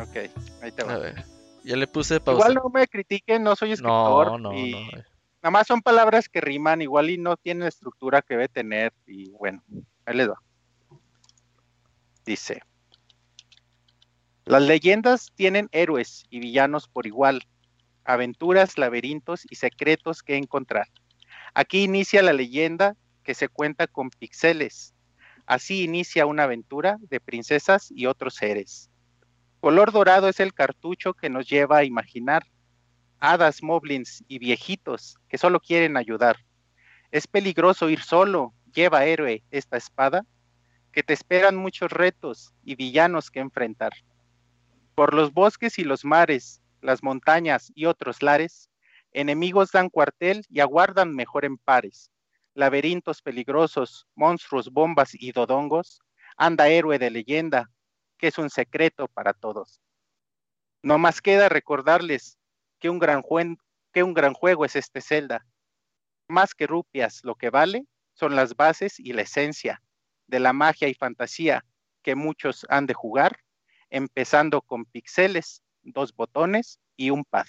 Ok, 0.00 0.30
ahí 0.62 0.72
te 0.72 0.82
A 0.82 0.86
va. 0.86 0.98
ver. 0.98 1.24
Ya 1.64 1.76
le 1.76 1.86
puse 1.86 2.18
pausa. 2.18 2.38
Igual 2.48 2.54
no 2.62 2.70
me 2.70 2.88
critiquen, 2.88 3.42
no 3.44 3.54
soy 3.54 3.72
escritor. 3.72 4.32
no, 4.32 4.38
no, 4.38 4.52
y 4.52 4.72
no. 4.72 4.78
Nada 5.42 5.50
más 5.50 5.66
son 5.66 5.80
palabras 5.80 6.28
que 6.28 6.40
riman, 6.40 6.82
igual 6.82 7.10
y 7.10 7.18
no 7.18 7.36
tienen 7.36 7.62
la 7.62 7.68
estructura 7.68 8.20
que 8.22 8.34
debe 8.34 8.48
tener. 8.48 8.92
Y 9.06 9.30
bueno, 9.32 9.62
ahí 10.04 10.16
les 10.16 10.28
va. 10.28 10.40
Dice: 12.24 12.62
Las 14.44 14.62
leyendas 14.62 15.32
tienen 15.34 15.68
héroes 15.72 16.24
y 16.30 16.40
villanos 16.40 16.88
por 16.88 17.06
igual, 17.06 17.42
aventuras, 18.04 18.78
laberintos 18.78 19.46
y 19.50 19.56
secretos 19.56 20.22
que 20.22 20.36
encontrar. 20.36 20.88
Aquí 21.54 21.82
inicia 21.82 22.22
la 22.22 22.32
leyenda 22.32 22.96
que 23.22 23.34
se 23.34 23.48
cuenta 23.48 23.86
con 23.86 24.10
pixeles. 24.10 24.94
Así 25.46 25.82
inicia 25.82 26.26
una 26.26 26.44
aventura 26.44 26.96
de 27.00 27.20
princesas 27.20 27.90
y 27.90 28.06
otros 28.06 28.34
seres. 28.34 28.90
Color 29.60 29.92
dorado 29.92 30.28
es 30.28 30.40
el 30.40 30.54
cartucho 30.54 31.14
que 31.14 31.28
nos 31.28 31.48
lleva 31.48 31.78
a 31.78 31.84
imaginar 31.84 32.44
hadas, 33.22 33.62
moblins 33.62 34.24
y 34.26 34.40
viejitos 34.40 35.16
que 35.28 35.38
solo 35.38 35.60
quieren 35.60 35.96
ayudar. 35.96 36.38
Es 37.12 37.28
peligroso 37.28 37.88
ir 37.88 38.02
solo, 38.02 38.52
lleva 38.74 39.04
héroe 39.04 39.44
esta 39.52 39.76
espada, 39.76 40.26
que 40.92 41.02
te 41.02 41.14
esperan 41.14 41.56
muchos 41.56 41.90
retos 41.90 42.54
y 42.62 42.76
villanos 42.76 43.30
que 43.30 43.40
enfrentar. 43.40 43.92
Por 44.94 45.14
los 45.14 45.32
bosques 45.32 45.78
y 45.78 45.84
los 45.84 46.04
mares, 46.04 46.62
las 46.82 47.02
montañas 47.02 47.72
y 47.74 47.86
otros 47.86 48.22
lares, 48.22 48.68
enemigos 49.12 49.72
dan 49.72 49.88
cuartel 49.88 50.44
y 50.50 50.60
aguardan 50.60 51.14
mejor 51.14 51.46
en 51.46 51.56
pares. 51.56 52.10
Laberintos 52.54 53.22
peligrosos, 53.22 54.06
monstruos, 54.14 54.70
bombas 54.70 55.14
y 55.14 55.32
dodongos, 55.32 56.02
anda 56.36 56.68
héroe 56.68 56.98
de 56.98 57.10
leyenda, 57.10 57.70
que 58.18 58.28
es 58.28 58.36
un 58.36 58.50
secreto 58.50 59.08
para 59.08 59.32
todos. 59.32 59.80
No 60.82 60.98
más 60.98 61.22
queda 61.22 61.48
recordarles 61.48 62.38
que 62.78 62.90
un 62.90 62.98
gran, 62.98 63.22
que 63.92 64.02
un 64.02 64.12
gran 64.12 64.34
juego 64.34 64.66
es 64.66 64.76
este 64.76 65.00
Zelda. 65.00 65.46
Más 66.28 66.54
que 66.54 66.66
rupias, 66.66 67.20
lo 67.24 67.34
que 67.34 67.48
vale 67.48 67.86
son 68.12 68.36
las 68.36 68.56
bases 68.56 69.00
y 69.00 69.14
la 69.14 69.22
esencia 69.22 69.80
de 70.32 70.40
la 70.40 70.54
magia 70.54 70.88
y 70.88 70.94
fantasía 70.94 71.62
que 72.02 72.14
muchos 72.14 72.66
han 72.70 72.86
de 72.86 72.94
jugar, 72.94 73.38
empezando 73.90 74.62
con 74.62 74.86
pixeles, 74.86 75.62
dos 75.82 76.16
botones 76.16 76.80
y 76.96 77.10
un 77.10 77.22
pad. 77.22 77.44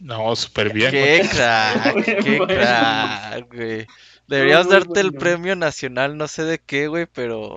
No, 0.00 0.34
súper 0.36 0.72
bien. 0.72 0.90
Qué 0.90 1.28
crack, 1.30 1.94
qué 2.24 2.38
crack, 2.38 3.54
güey. 3.54 3.86
Deberíamos 4.26 4.66
Muy 4.66 4.74
darte 4.74 5.00
el 5.00 5.12
premio 5.12 5.54
nacional, 5.54 6.16
no 6.16 6.28
sé 6.28 6.44
de 6.44 6.58
qué, 6.58 6.88
güey, 6.88 7.04
pero 7.04 7.56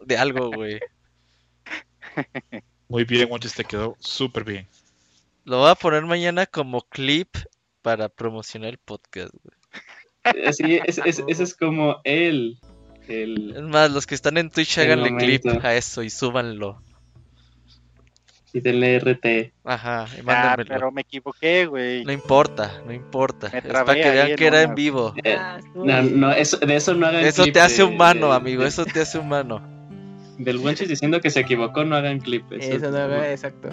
de 0.00 0.16
algo, 0.16 0.50
güey. 0.50 0.80
Muy 2.88 3.04
bien, 3.04 3.28
Monchis, 3.28 3.52
te 3.52 3.64
quedó 3.64 3.94
súper 4.00 4.44
bien. 4.44 4.66
Lo 5.44 5.58
voy 5.58 5.70
a 5.70 5.74
poner 5.74 6.06
mañana 6.06 6.46
como 6.46 6.80
clip 6.80 7.36
para 7.82 8.08
promocionar 8.08 8.70
el 8.70 8.78
podcast, 8.78 9.34
güey. 9.42 9.57
Así, 10.46 10.80
es, 10.86 10.98
es- 11.04 11.22
ese 11.26 11.42
es 11.42 11.54
como 11.54 12.00
él. 12.04 12.58
El, 13.08 13.54
Es 13.56 13.62
más, 13.62 13.90
los 13.90 14.06
que 14.06 14.14
están 14.14 14.36
en 14.36 14.50
Twitch 14.50 14.76
El 14.78 14.84
háganle 14.92 15.16
clip 15.16 15.42
a 15.64 15.74
eso 15.74 16.02
y 16.02 16.10
súbanlo. 16.10 16.82
y 18.52 18.60
denle 18.60 18.96
RT. 18.98 19.52
Ajá, 19.64 20.06
y 20.16 20.20
Ah, 20.20 20.22
mándenmelo. 20.24 20.68
pero 20.68 20.90
me 20.92 21.02
equivoqué, 21.02 21.66
güey. 21.66 22.04
No 22.04 22.12
importa, 22.12 22.80
no 22.86 22.92
importa. 22.92 23.50
Me 23.52 23.58
Es 23.58 23.64
para 23.66 23.94
que 23.94 24.10
vean 24.10 24.36
que 24.36 24.46
era 24.46 24.58
una- 24.60 24.68
en 24.70 24.74
vivo. 24.74 25.14
Eh, 25.22 25.36
Ah, 25.38 25.58
no, 25.74 26.32
eso, 26.32 26.56
de 26.58 26.76
eso 26.76 26.94
no 26.94 27.06
hagan 27.06 27.24
Eso 27.24 27.42
clip 27.42 27.54
te 27.54 27.60
hace 27.60 27.78
de- 27.78 27.84
humano, 27.84 28.28
de- 28.30 28.36
amigo. 28.36 28.62
de- 28.62 28.68
Eso 28.68 28.84
te 28.86 29.00
hace 29.00 29.18
humano. 29.18 29.60
Del 30.38 30.58
Wonchis 30.58 30.88
diciendo 30.88 31.20
que 31.20 31.30
se 31.30 31.40
equivocó, 31.40 31.84
no 31.84 31.96
hagan 31.96 32.20
clip. 32.20 32.50
Eso, 32.52 32.76
Eso 32.76 32.90
no 32.90 32.98
haga, 32.98 33.30
exacto. 33.32 33.68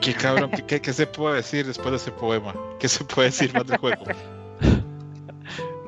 Qué 0.00 0.14
cabrón, 0.14 0.50
¿qué, 0.50 0.62
qué, 0.64 0.80
qué 0.80 0.92
se 0.92 1.06
puede 1.06 1.36
decir 1.36 1.66
después 1.66 1.90
de 1.90 1.96
ese 1.96 2.10
poema? 2.12 2.54
¿Qué 2.78 2.88
se 2.88 3.04
puede 3.04 3.28
decir 3.28 3.52
más 3.54 3.66
del 3.66 3.78
juego? 3.78 4.04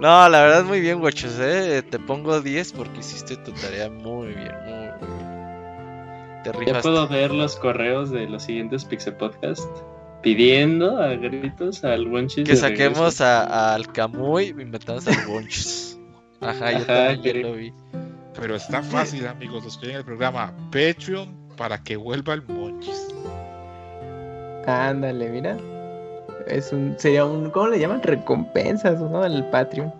No, 0.00 0.28
la 0.28 0.40
verdad, 0.42 0.64
muy 0.64 0.80
bien, 0.80 0.98
guachos, 0.98 1.36
eh. 1.38 1.82
Te 1.88 1.98
pongo 1.98 2.40
10 2.40 2.72
porque 2.72 3.00
hiciste 3.00 3.36
tu 3.36 3.52
tarea 3.52 3.90
muy 3.90 4.28
bien, 4.28 4.52
muy, 4.64 5.08
bien. 5.08 6.42
Te 6.42 6.52
Ya 6.66 6.80
puedo 6.80 7.06
ver 7.06 7.32
los 7.32 7.56
correos 7.56 8.10
de 8.10 8.26
los 8.26 8.44
siguientes 8.44 8.86
Pixel 8.86 9.14
Podcast 9.14 9.68
pidiendo 10.22 10.98
a 10.98 11.08
gritos 11.16 11.84
al 11.84 12.06
Wonchis. 12.08 12.48
Que 12.48 12.56
saquemos 12.56 13.20
al 13.20 13.92
Camuy 13.92 14.48
y 14.58 14.64
metamos 14.64 15.06
al 15.06 15.26
Bunches. 15.26 15.98
Ajá, 16.40 16.72
yo 16.72 16.78
Ajá, 16.78 16.86
también 16.86 17.22
ya 17.22 17.32
que- 17.32 17.40
lo 17.40 17.52
vi. 17.52 17.72
Pero 18.40 18.54
está 18.56 18.82
fácil, 18.82 19.26
amigos, 19.26 19.64
los 19.64 19.76
que 19.76 19.88
ven 19.88 19.96
el 19.96 20.04
programa 20.04 20.54
Patreon 20.72 21.48
para 21.58 21.82
que 21.82 21.96
vuelva 21.96 22.32
el 22.32 22.42
Monchis. 22.46 23.08
Ándale, 24.66 25.28
mira. 25.28 25.58
Es 26.50 26.72
un, 26.72 26.94
sería 26.98 27.24
un, 27.24 27.50
¿cómo 27.50 27.68
le 27.68 27.78
llaman? 27.78 28.02
Recompensas, 28.02 29.00
¿no? 29.00 29.24
El 29.24 29.44
Patreon. 29.50 29.92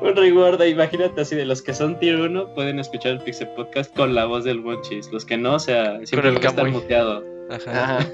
Un 0.00 0.16
reward, 0.16 0.60
imagínate 0.62 1.20
así, 1.20 1.36
de 1.36 1.44
los 1.44 1.62
que 1.62 1.74
son 1.74 1.98
tier 1.98 2.20
1 2.20 2.54
pueden 2.54 2.78
escuchar 2.78 3.12
el 3.12 3.20
Pixel 3.20 3.48
Podcast 3.48 3.94
con 3.94 4.14
la 4.14 4.26
voz 4.26 4.44
del 4.44 4.60
Monchis. 4.60 5.10
Los 5.12 5.24
que 5.24 5.36
no, 5.36 5.54
o 5.54 5.58
sea, 5.58 5.98
siempre 6.04 6.30
el 6.30 6.36
estar 6.36 6.70
muteado. 6.70 7.24
Ajá. 7.50 7.98
Ajá. 7.98 8.06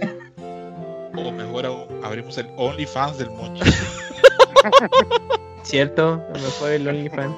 O 1.16 1.32
mejor 1.32 1.66
aún, 1.66 1.86
abrimos 2.02 2.38
el 2.38 2.46
OnlyFans 2.56 3.18
del 3.18 3.30
Monchi. 3.30 3.62
Cierto, 5.62 6.22
a 6.32 6.38
lo 6.38 6.44
mejor 6.44 6.70
el 6.70 6.88
OnlyFans. 6.88 7.36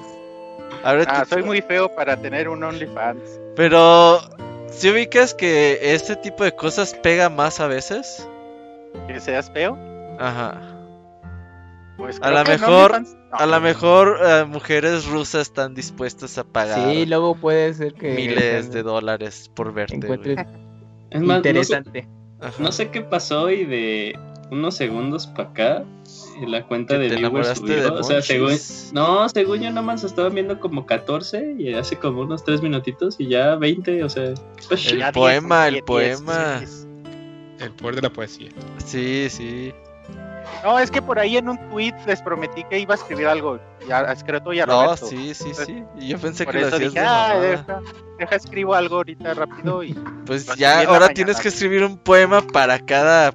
Ahora 0.83 1.05
Ah, 1.09 1.25
soy 1.25 1.43
muy 1.43 1.61
feo 1.61 1.89
para 1.95 2.17
tener 2.17 2.49
un 2.49 2.63
OnlyFans. 2.63 3.41
Pero, 3.57 4.21
si 4.69 4.91
ubicas 4.91 5.35
que 5.35 5.95
este 5.95 6.17
tipo 6.17 6.45
de 6.45 6.53
cosas 6.53 6.95
pega 6.95 7.29
más 7.29 7.61
a 7.61 7.67
veces? 7.67 8.29
¿Que 9.07 9.21
seas 9.21 9.51
feo? 9.51 9.77
Ajá. 10.21 10.61
Pues 11.97 12.19
A 12.23 12.31
la 12.31 12.41
en 12.43 12.47
mejor- 12.49 12.93
OnlyFans- 12.93 13.15
no. 13.31 13.37
A 13.37 13.47
lo 13.47 13.61
mejor 13.61 14.19
eh, 14.25 14.45
mujeres 14.45 15.07
rusas 15.07 15.43
están 15.43 15.75
dispuestas 15.75 16.37
a 16.39 16.45
pagar 16.45 16.91
Sí, 16.93 17.07
luego 17.07 17.35
puede 17.37 17.73
ser 17.75 17.95
que 17.95 18.13
miles 18.15 18.73
de 18.73 18.83
dólares 18.83 19.51
por 19.55 19.73
verte. 19.73 19.97
Es 21.11 21.21
más, 21.21 21.39
no 21.39 21.43
sé, 21.43 21.49
interesante. 21.49 22.09
Ajá. 22.41 22.55
no 22.59 22.73
sé 22.73 22.89
qué 22.91 23.03
pasó 23.03 23.51
y 23.51 23.65
de 23.67 24.19
unos 24.51 24.75
segundos 24.75 25.27
para 25.29 25.51
acá, 25.51 25.85
en 26.41 26.51
la 26.51 26.67
cuenta 26.67 26.95
¿Que 26.95 27.01
de 27.03 27.09
te 27.11 27.17
viewers 27.17 27.49
enamoraste 27.61 27.73
de 27.75 27.83
subió. 27.87 28.01
O 28.01 28.03
sea, 28.03 28.23
según, 28.23 28.53
no, 28.95 29.29
según 29.29 29.61
yo 29.61 29.71
nomás 29.71 30.03
estaban 30.03 30.35
viendo 30.35 30.59
como 30.59 30.87
14 30.87 31.55
y 31.59 31.75
hace 31.75 31.97
como 31.99 32.23
unos 32.23 32.43
3 32.45 32.63
minutitos 32.63 33.17
y 33.21 33.29
ya 33.29 33.55
20, 33.57 34.03
o 34.03 34.09
sea, 34.09 34.33
pues, 34.69 34.91
El 34.91 35.05
poema, 35.13 35.67
10, 35.67 35.69
el 35.69 35.73
10, 35.75 35.85
poema. 35.85 36.59
10. 36.59 36.87
El 37.61 37.71
poder 37.73 37.95
de 37.97 38.03
la 38.03 38.11
poesía. 38.11 38.49
Sí, 38.85 39.27
sí. 39.29 39.73
No, 40.65 40.79
es 40.79 40.91
que 40.91 41.01
por 41.03 41.19
ahí 41.19 41.37
en 41.37 41.49
un 41.49 41.59
tweet 41.71 41.95
les 42.07 42.21
prometí 42.23 42.65
que 42.65 42.79
iba 42.79 42.95
a 42.95 42.97
escribir 42.99 43.27
algo. 43.27 43.59
Ya, 43.89 44.01
escrito 44.13 44.53
ya 44.53 44.67
No, 44.67 44.85
Roberto. 44.85 45.07
sí, 45.07 45.35
sí, 45.35 45.53
sí. 45.55 45.85
Y 45.99 46.09
yo 46.09 46.19
pensé 46.19 46.45
Por 46.45 46.55
que 46.55 46.61
lo 46.61 46.67
eso 46.67 46.77
hacías 46.77 46.93
dije, 46.93 47.01
de 47.03 47.07
ah, 47.09 47.29
mamada. 47.29 47.41
deja, 47.41 47.81
deja 48.19 48.37
escribo 48.37 48.75
algo 48.75 48.97
ahorita 48.97 49.35
rápido 49.35 49.83
y 49.83 49.95
Pues 50.27 50.47
lo 50.49 50.55
ya, 50.55 50.69
escribí 50.69 50.83
en 50.83 50.87
la 50.89 50.89
ahora 50.89 51.01
mañana. 51.01 51.15
tienes 51.15 51.41
que 51.41 51.49
escribir 51.49 51.85
un 51.85 51.97
poema 51.99 52.43
para 52.43 52.79
cada 52.79 53.33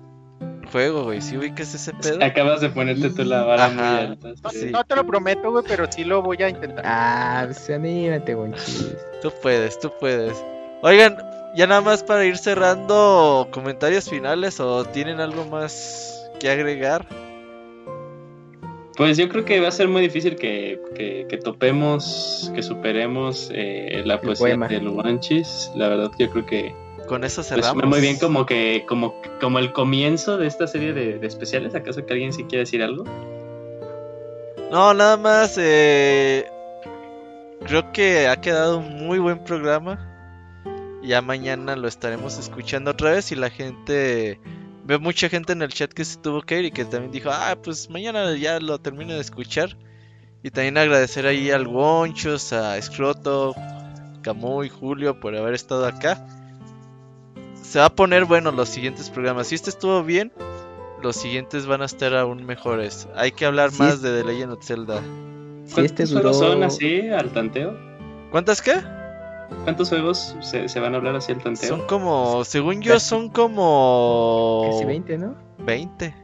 juego, 0.72 1.04
güey. 1.06 1.22
¿Sí 1.22 1.38
ubicas 1.38 1.74
ese 1.74 1.94
pedo? 1.94 2.24
acabas 2.24 2.62
de 2.62 2.70
ponerte 2.70 3.10
tú 3.10 3.24
la 3.24 3.44
vara 3.44 3.70
muy 3.70 3.84
Ajá. 3.84 3.98
alta. 4.00 4.28
no, 4.44 4.50
sí. 4.50 4.70
No 4.72 4.84
te 4.84 4.96
lo 4.96 5.06
prometo, 5.06 5.52
güey, 5.52 5.64
pero 5.68 5.92
sí 5.92 6.04
lo 6.04 6.22
voy 6.22 6.38
a 6.44 6.50
intentar. 6.50 6.84
Ah, 6.86 7.44
pues 7.46 7.70
anímate, 7.70 8.36
Monchis. 8.36 8.96
Tú 9.22 9.32
puedes, 9.42 9.80
tú 9.80 9.92
puedes. 10.00 10.36
Oigan, 10.82 11.18
ya 11.56 11.66
nada 11.68 11.82
más 11.82 12.04
para 12.04 12.26
ir 12.26 12.38
cerrando 12.38 13.48
comentarios 13.52 14.10
finales 14.10 14.60
o 14.60 14.84
tienen 14.86 15.20
algo 15.22 15.46
más 15.46 16.15
que 16.46 16.52
agregar. 16.52 17.08
Pues 18.98 19.18
yo 19.18 19.28
creo 19.28 19.44
que 19.44 19.60
va 19.60 19.68
a 19.68 19.72
ser 19.72 19.88
muy 19.90 20.02
difícil 20.04 20.36
que, 20.38 20.80
que, 20.96 21.26
que 21.28 21.38
topemos, 21.38 22.52
que 22.56 22.64
superemos 22.64 23.50
eh, 23.54 24.02
la 24.06 24.22
poesía 24.22 24.46
poema. 24.46 24.68
de 24.68 24.80
Luanchis. 24.80 25.72
La 25.76 25.90
verdad, 25.90 26.12
yo 26.18 26.30
creo 26.30 26.46
que 26.46 26.74
Con 27.08 27.24
eso 27.26 27.38
pues, 27.42 27.48
cerramos. 27.48 27.86
muy 27.86 28.00
bien 28.00 28.18
como 28.18 28.46
que 28.46 28.86
como, 28.88 29.16
como 29.42 29.60
el 29.60 29.74
comienzo 29.74 30.38
de 30.38 30.48
esta 30.48 30.68
serie 30.68 30.94
de, 30.94 31.20
de 31.20 31.28
especiales. 31.28 31.76
¿Acaso 31.76 32.06
que 32.06 32.14
alguien 32.14 32.32
sí 32.32 32.44
quiere 32.46 32.60
decir 32.60 32.82
algo? 32.84 33.04
No, 34.72 34.94
nada 34.94 35.18
más. 35.18 35.58
eh, 35.60 36.46
creo 37.66 37.92
que 37.92 38.28
ha 38.28 38.40
quedado 38.40 38.78
un 38.78 39.06
muy 39.06 39.20
buen 39.20 39.40
programa. 39.44 40.12
Ya 41.04 41.22
mañana 41.22 41.76
lo 41.76 41.88
estaremos 41.90 42.40
escuchando 42.40 42.92
otra 42.92 43.12
vez 43.12 43.32
y 43.32 43.36
la 43.36 43.50
gente... 43.50 44.40
Veo 44.86 45.00
mucha 45.00 45.30
gente 45.30 45.54
en 45.54 45.62
el 45.64 45.70
chat 45.74 45.92
que 45.92 46.06
se 46.06 46.18
tuvo 46.18 46.42
que 46.42 46.60
ir 46.60 46.66
y 46.66 46.72
que 46.72 46.86
también 46.86 47.12
dijo, 47.12 47.30
ah, 47.32 47.58
pues 47.62 47.90
mañana 47.90 48.36
ya 48.36 48.60
lo 48.60 48.80
termino 48.80 49.14
de 49.14 49.20
escuchar. 49.22 49.76
Y 50.44 50.52
también 50.52 50.78
agradecer 50.78 51.26
ahí 51.26 51.50
al 51.50 51.66
Wonchos, 51.68 52.54
a 52.54 52.80
Scroto, 52.80 53.56
Camuy, 54.22 54.70
Julio 54.70 55.20
por 55.20 55.36
haber 55.36 55.56
estado 55.56 55.88
acá. 55.88 56.24
Se 57.64 57.80
va 57.80 57.86
a 57.86 57.90
poner 57.96 58.26
bueno 58.26 58.52
los 58.52 58.70
siguientes 58.70 59.10
programas. 59.10 59.48
Si 59.48 59.56
este 59.56 59.72
estuvo 59.72 60.04
bien, 60.04 60.32
los 61.02 61.16
siguientes 61.16 61.66
van 61.66 61.82
a 61.82 61.86
estar 61.86 62.16
aún 62.16 62.46
mejores. 62.46 63.08
Hay 63.16 63.32
que 63.32 63.46
hablar 63.46 63.72
Sí, 63.72 63.80
más 63.80 64.04
de 64.04 64.22
The 64.22 64.24
Legend 64.24 64.52
of 64.54 64.64
Zelda. 64.64 65.02
Si 65.66 65.82
este 65.82 66.04
¿Cuántos 66.06 66.12
duró. 66.12 66.34
son 66.34 66.64
así 66.64 67.10
al 67.10 67.32
tanteo? 67.32 67.76
¿Cuántas 68.30 68.62
qué? 68.62 68.84
¿Cuántos 69.64 69.90
juegos 69.90 70.36
se, 70.42 70.70
se 70.70 70.80
van 70.80 70.94
a 70.94 70.98
hablar 70.98 71.16
así 71.16 71.32
al 71.32 71.42
tanteo? 71.42 71.70
Son 71.70 71.88
como, 71.88 72.44
según 72.46 72.82
yo, 72.82 73.00
son 73.00 73.30
como 73.30 74.70
Casi 74.72 74.86
20, 74.86 75.18
¿no? 75.18 75.36
20. 75.60 76.16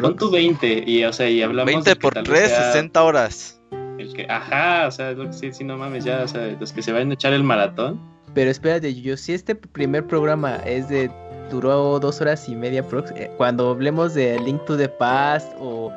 Pon 0.00 0.16
tu 0.16 0.30
20 0.30 0.84
y, 0.86 1.04
o 1.04 1.12
sea, 1.12 1.28
y 1.28 1.42
hablamos 1.42 1.66
20 1.66 1.90
de 1.90 1.96
por 1.96 2.14
tal 2.14 2.24
vez 2.24 2.44
3, 2.44 2.48
sea 2.48 2.72
60 2.72 3.02
horas. 3.02 3.60
El 3.98 4.12
que, 4.12 4.26
ajá, 4.28 4.86
o 4.86 4.90
sea, 4.90 5.12
lo 5.12 5.26
que 5.26 5.32
sí, 5.32 5.52
sí, 5.52 5.64
no 5.64 5.76
mames, 5.76 6.04
ya, 6.04 6.22
o 6.22 6.28
sea, 6.28 6.56
los 6.58 6.72
que 6.72 6.82
se 6.82 6.92
vayan 6.92 7.10
a 7.10 7.14
echar 7.14 7.32
el 7.32 7.42
maratón. 7.42 8.00
Pero 8.34 8.50
espérate, 8.50 8.94
yo 8.94 9.16
si 9.16 9.32
este 9.32 9.54
primer 9.54 10.06
programa 10.06 10.56
es 10.66 10.88
de 10.88 11.10
duró 11.50 11.98
dos 12.00 12.20
horas 12.20 12.48
y 12.48 12.54
media 12.54 12.86
prox, 12.86 13.10
eh, 13.12 13.30
cuando 13.36 13.70
hablemos 13.70 14.14
de 14.14 14.38
Link 14.40 14.64
to 14.64 14.76
the 14.76 14.88
Past 14.88 15.52
o 15.58 15.92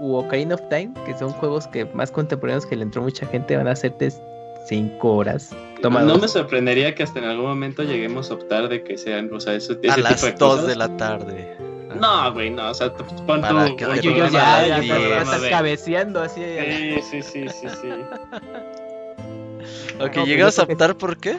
u 0.00 0.16
Ocarina 0.16 0.56
of 0.56 0.62
Time, 0.70 0.92
que 1.06 1.16
son 1.16 1.30
juegos 1.30 1.66
que 1.68 1.84
más 1.86 2.10
contemporáneos 2.10 2.66
que 2.66 2.76
le 2.76 2.82
entró 2.82 3.02
mucha 3.02 3.26
gente, 3.26 3.56
van 3.56 3.68
a 3.68 3.72
hacerte 3.72 4.12
cinco 4.66 5.16
horas. 5.16 5.50
Toma 5.82 6.00
no 6.02 6.12
dos. 6.14 6.22
me 6.22 6.28
sorprendería 6.28 6.94
que 6.94 7.02
hasta 7.02 7.18
en 7.18 7.26
algún 7.26 7.46
momento 7.46 7.82
lleguemos 7.82 8.30
a 8.30 8.34
optar 8.34 8.68
de 8.68 8.82
que 8.84 8.96
sean, 8.98 9.32
o 9.32 9.40
sea, 9.40 9.54
eso, 9.54 9.72
ese 9.82 9.90
A 9.90 9.94
tipo 9.96 10.08
las 10.08 10.22
de 10.22 10.32
2 10.32 10.38
cosas. 10.38 10.66
de 10.66 10.76
la 10.76 10.96
tarde. 10.96 11.56
No, 12.00 12.32
güey, 12.32 12.50
no, 12.50 12.70
o 12.70 12.74
sea, 12.74 12.92
pon 12.92 13.40
tu 13.42 13.56
Oye, 13.56 13.76
yo 14.02 14.10
ya, 14.28 14.66
ya, 14.66 14.80
ya 14.82 15.22
estás 15.22 15.42
cabeceando 15.48 16.22
así. 16.22 16.40
Sí, 16.42 17.00
sí, 17.10 17.22
sí, 17.22 17.48
sí, 17.48 17.68
sí. 17.68 17.88
Ok, 20.00 20.12
pues 20.12 20.26
¿llegas 20.26 20.56
yo 20.56 20.62
a 20.62 20.64
optar 20.64 20.96
por 20.96 21.16
qué? 21.18 21.38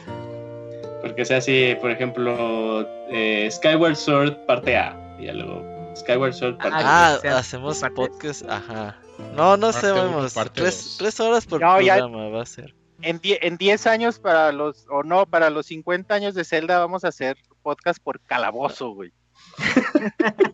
Porque 1.02 1.26
sea 1.26 1.38
así, 1.38 1.76
por 1.82 1.92
ejemplo, 1.92 2.88
eh, 3.12 3.48
Skyward 3.52 3.96
Sword 3.96 4.46
parte 4.46 4.78
A, 4.78 4.96
y 5.20 5.26
ya 5.26 5.34
luego 5.34 5.64
Skyward 5.96 6.34
Sword 6.34 6.58
parte 6.58 6.78
Ah, 6.82 7.14
Ah, 7.14 7.16
que 7.22 7.28
sean 7.28 7.38
hacemos 7.38 7.82
podcast, 7.94 8.44
ajá. 8.50 8.98
No, 9.36 9.58
no 9.58 9.72
sabemos. 9.72 10.34
parte 10.34 10.62
Tres, 10.62 10.84
dos. 10.84 10.98
tres 10.98 11.20
horas 11.20 11.46
por 11.46 11.62
No, 11.62 11.80
ya- 11.82 11.98
programa 11.98 12.30
va 12.30 12.42
a 12.42 12.46
ser. 12.46 12.74
En, 13.02 13.20
die- 13.20 13.40
en 13.42 13.58
10 13.58 13.88
años 13.88 14.20
para 14.20 14.52
los, 14.52 14.86
o 14.90 15.04
no, 15.04 15.26
para 15.26 15.50
los 15.50 15.66
50 15.68 16.14
años 16.14 16.34
de 16.34 16.44
Zelda 16.46 16.80
vamos 16.80 17.04
a 17.04 17.10
hacer 17.10 17.38
podcast 17.62 18.00
por 18.02 18.20
calabozo, 18.22 18.90
güey. 18.92 19.12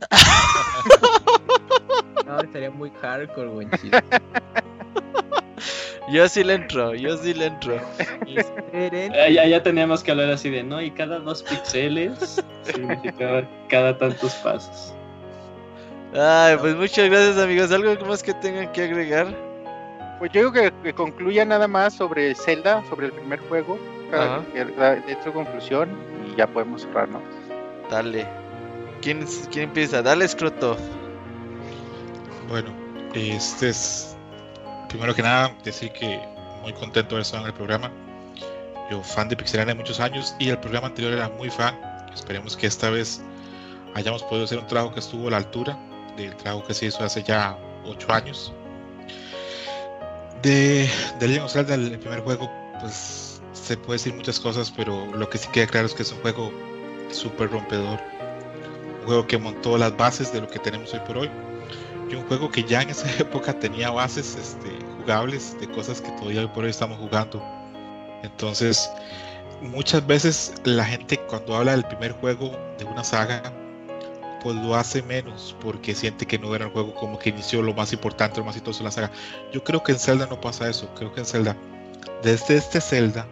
No, 2.25 2.39
estaría 2.39 2.71
muy 2.71 2.91
hardcore, 3.01 3.49
güey. 3.49 3.67
Yo 6.11 6.27
sí 6.27 6.43
le 6.43 6.55
entro, 6.55 6.93
yo 6.95 7.15
sí 7.17 7.33
le 7.33 7.45
entro. 7.45 7.79
Ah, 9.13 9.29
ya, 9.29 9.45
ya 9.45 9.63
teníamos 9.63 10.03
que 10.03 10.11
hablar 10.11 10.29
así 10.31 10.49
de, 10.49 10.63
¿no? 10.63 10.81
Y 10.81 10.91
cada 10.91 11.19
dos 11.19 11.43
píxeles 11.43 12.43
significaba 12.63 13.47
cada 13.69 13.97
tantos 13.97 14.33
pasos. 14.35 14.93
Ay, 16.13 16.57
pues 16.57 16.75
muchas 16.75 17.07
gracias 17.09 17.37
amigos. 17.37 17.71
¿Algo 17.71 18.05
más 18.07 18.23
que 18.23 18.33
tengan 18.33 18.71
que 18.73 18.83
agregar? 18.83 19.27
Pues 20.21 20.31
yo 20.33 20.41
digo 20.41 20.51
que, 20.51 20.71
que 20.83 20.93
concluya 20.93 21.43
nada 21.45 21.67
más 21.67 21.95
sobre 21.95 22.35
Zelda, 22.35 22.83
sobre 22.87 23.07
el 23.07 23.11
primer 23.11 23.39
juego, 23.49 23.79
que 24.53 24.65
da- 24.77 24.95
de 24.95 25.17
su 25.23 25.33
conclusión 25.33 25.89
y 26.31 26.35
ya 26.37 26.45
podemos 26.45 26.83
cerrarnos. 26.83 27.23
Dale. 27.89 28.27
¿Quién, 29.01 29.25
quién 29.49 29.63
empieza? 29.63 30.03
Dale, 30.03 30.25
escroto. 30.25 30.77
Bueno, 32.47 32.69
este 33.15 33.69
es. 33.69 34.15
Primero 34.89 35.15
que 35.15 35.23
nada, 35.23 35.55
decir 35.63 35.91
que 35.91 36.19
muy 36.61 36.73
contento 36.73 37.15
de 37.15 37.23
estar 37.23 37.39
en 37.41 37.47
el 37.47 37.53
programa. 37.53 37.89
Yo, 38.91 39.01
fan 39.01 39.27
de 39.27 39.35
Pixelania 39.35 39.73
de 39.73 39.79
muchos 39.79 39.99
años 39.99 40.35
y 40.37 40.49
el 40.49 40.59
programa 40.59 40.87
anterior 40.87 41.13
era 41.13 41.29
muy 41.29 41.49
fan. 41.49 41.75
Esperemos 42.13 42.55
que 42.55 42.67
esta 42.67 42.91
vez 42.91 43.23
hayamos 43.95 44.21
podido 44.21 44.45
hacer 44.45 44.59
un 44.59 44.67
trabajo 44.67 44.93
que 44.93 44.99
estuvo 44.99 45.29
a 45.29 45.31
la 45.31 45.37
altura 45.37 45.79
del 46.15 46.35
trabajo 46.35 46.63
que 46.67 46.75
se 46.75 46.85
hizo 46.85 47.03
hace 47.03 47.23
ya 47.23 47.57
8 47.85 48.11
años. 48.13 48.53
De, 50.41 50.89
de 51.19 51.27
Legend 51.27 51.45
of 51.45 51.51
Zelda, 51.51 51.75
el 51.75 51.99
primer 51.99 52.21
juego, 52.21 52.51
pues 52.79 53.41
se 53.53 53.77
puede 53.77 53.99
decir 53.99 54.13
muchas 54.13 54.39
cosas, 54.39 54.71
pero 54.75 55.05
lo 55.15 55.29
que 55.29 55.37
sí 55.37 55.47
queda 55.51 55.67
claro 55.67 55.87
es 55.87 55.93
que 55.93 56.03
es 56.03 56.11
un 56.11 56.19
juego 56.19 56.51
súper 57.11 57.51
rompedor. 57.51 57.99
Un 59.01 59.05
juego 59.05 59.27
que 59.27 59.37
montó 59.37 59.77
las 59.77 59.95
bases 59.95 60.33
de 60.33 60.41
lo 60.41 60.47
que 60.47 60.59
tenemos 60.59 60.93
hoy 60.93 60.99
por 61.07 61.17
hoy 61.17 61.29
y 62.11 62.15
un 62.15 62.27
juego 62.27 62.51
que 62.51 62.63
ya 62.63 62.81
en 62.81 62.89
esa 62.89 63.09
época 63.19 63.57
tenía 63.57 63.89
bases 63.89 64.35
este, 64.35 64.69
jugables 64.97 65.59
de 65.59 65.69
cosas 65.69 66.01
que 66.01 66.11
todavía 66.11 66.41
hoy 66.41 66.47
por 66.47 66.63
hoy 66.63 66.69
estamos 66.69 66.97
jugando. 66.99 67.41
Entonces, 68.23 68.89
muchas 69.61 70.05
veces 70.05 70.53
la 70.63 70.85
gente 70.85 71.17
cuando 71.27 71.55
habla 71.55 71.71
del 71.71 71.85
primer 71.85 72.11
juego 72.13 72.51
de 72.77 72.85
una 72.85 73.03
saga, 73.03 73.41
pues 74.41 74.55
lo 74.55 74.75
hace 74.75 75.01
menos 75.03 75.55
porque 75.61 75.93
siente 75.95 76.25
que 76.25 76.39
no 76.39 76.55
era 76.55 76.65
el 76.65 76.71
juego 76.71 76.93
como 76.95 77.19
que 77.19 77.29
inició 77.29 77.61
lo 77.61 77.73
más 77.73 77.93
importante, 77.93 78.39
lo 78.39 78.45
más 78.45 78.55
exitoso 78.55 78.79
de 78.79 78.85
la 78.85 78.91
saga. 78.91 79.11
Yo 79.51 79.63
creo 79.63 79.83
que 79.83 79.91
en 79.91 79.99
Zelda 79.99 80.27
no 80.27 80.41
pasa 80.41 80.69
eso. 80.69 80.89
Creo 80.95 81.13
que 81.13 81.21
en 81.21 81.25
Zelda, 81.25 81.55
desde 82.23 82.57
este 82.57 82.81
Zelda, 82.81 83.27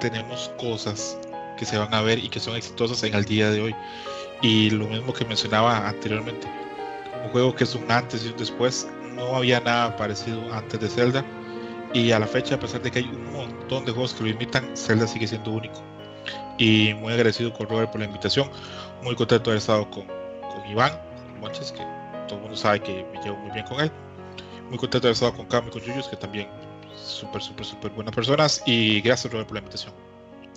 tenemos 0.00 0.50
cosas 0.58 1.18
que 1.58 1.64
se 1.64 1.78
van 1.78 1.92
a 1.94 2.02
ver 2.02 2.18
y 2.18 2.28
que 2.28 2.40
son 2.40 2.56
exitosas 2.56 3.02
en 3.04 3.14
el 3.14 3.24
día 3.24 3.50
de 3.50 3.60
hoy. 3.60 3.74
Y 4.42 4.70
lo 4.70 4.86
mismo 4.86 5.12
que 5.12 5.24
mencionaba 5.24 5.88
anteriormente 5.88 6.46
un 7.24 7.30
juego 7.30 7.54
que 7.54 7.64
es 7.64 7.74
un 7.74 7.90
antes 7.90 8.24
y 8.24 8.28
un 8.28 8.36
después. 8.36 8.88
No 9.14 9.36
había 9.36 9.60
nada 9.60 9.96
parecido 9.96 10.52
antes 10.52 10.80
de 10.80 10.88
Zelda. 10.88 11.24
Y 11.92 12.12
a 12.12 12.18
la 12.18 12.26
fecha, 12.26 12.54
a 12.54 12.60
pesar 12.60 12.82
de 12.82 12.90
que 12.90 13.00
hay 13.00 13.06
un 13.06 13.32
montón 13.32 13.84
de 13.84 13.92
juegos 13.92 14.14
que 14.14 14.22
lo 14.22 14.30
imitan, 14.30 14.76
Zelda 14.76 15.06
sigue 15.06 15.26
siendo 15.26 15.50
único. 15.50 15.82
Y 16.56 16.94
muy 16.94 17.12
agradecido 17.12 17.52
con 17.52 17.68
Robert 17.68 17.90
por 17.90 18.00
la 18.00 18.06
invitación. 18.06 18.48
Muy 19.02 19.16
contento 19.16 19.50
de 19.50 19.54
haber 19.54 19.58
estado 19.58 19.90
con, 19.90 20.19
Iván 20.70 20.92
Monches, 21.40 21.72
que 21.72 21.82
todo 22.26 22.36
el 22.36 22.42
mundo 22.42 22.56
sabe 22.56 22.80
que 22.80 23.04
me 23.12 23.22
llevo 23.22 23.36
muy 23.38 23.50
bien 23.52 23.66
con 23.66 23.80
él. 23.80 23.90
Muy 24.68 24.78
contento 24.78 25.00
de 25.00 25.08
haber 25.08 25.12
estado 25.14 25.34
con 25.34 25.46
Cam 25.46 25.66
y 25.66 25.70
con 25.70 25.80
Yuyus, 25.82 26.06
que 26.08 26.16
también 26.16 26.48
súper, 26.94 27.42
súper, 27.42 27.66
súper 27.66 27.90
buenas 27.90 28.14
personas. 28.14 28.62
Y 28.66 29.00
gracias, 29.00 29.32
Robert, 29.32 29.48
por 29.48 29.56
la 29.56 29.60
invitación. 29.60 29.92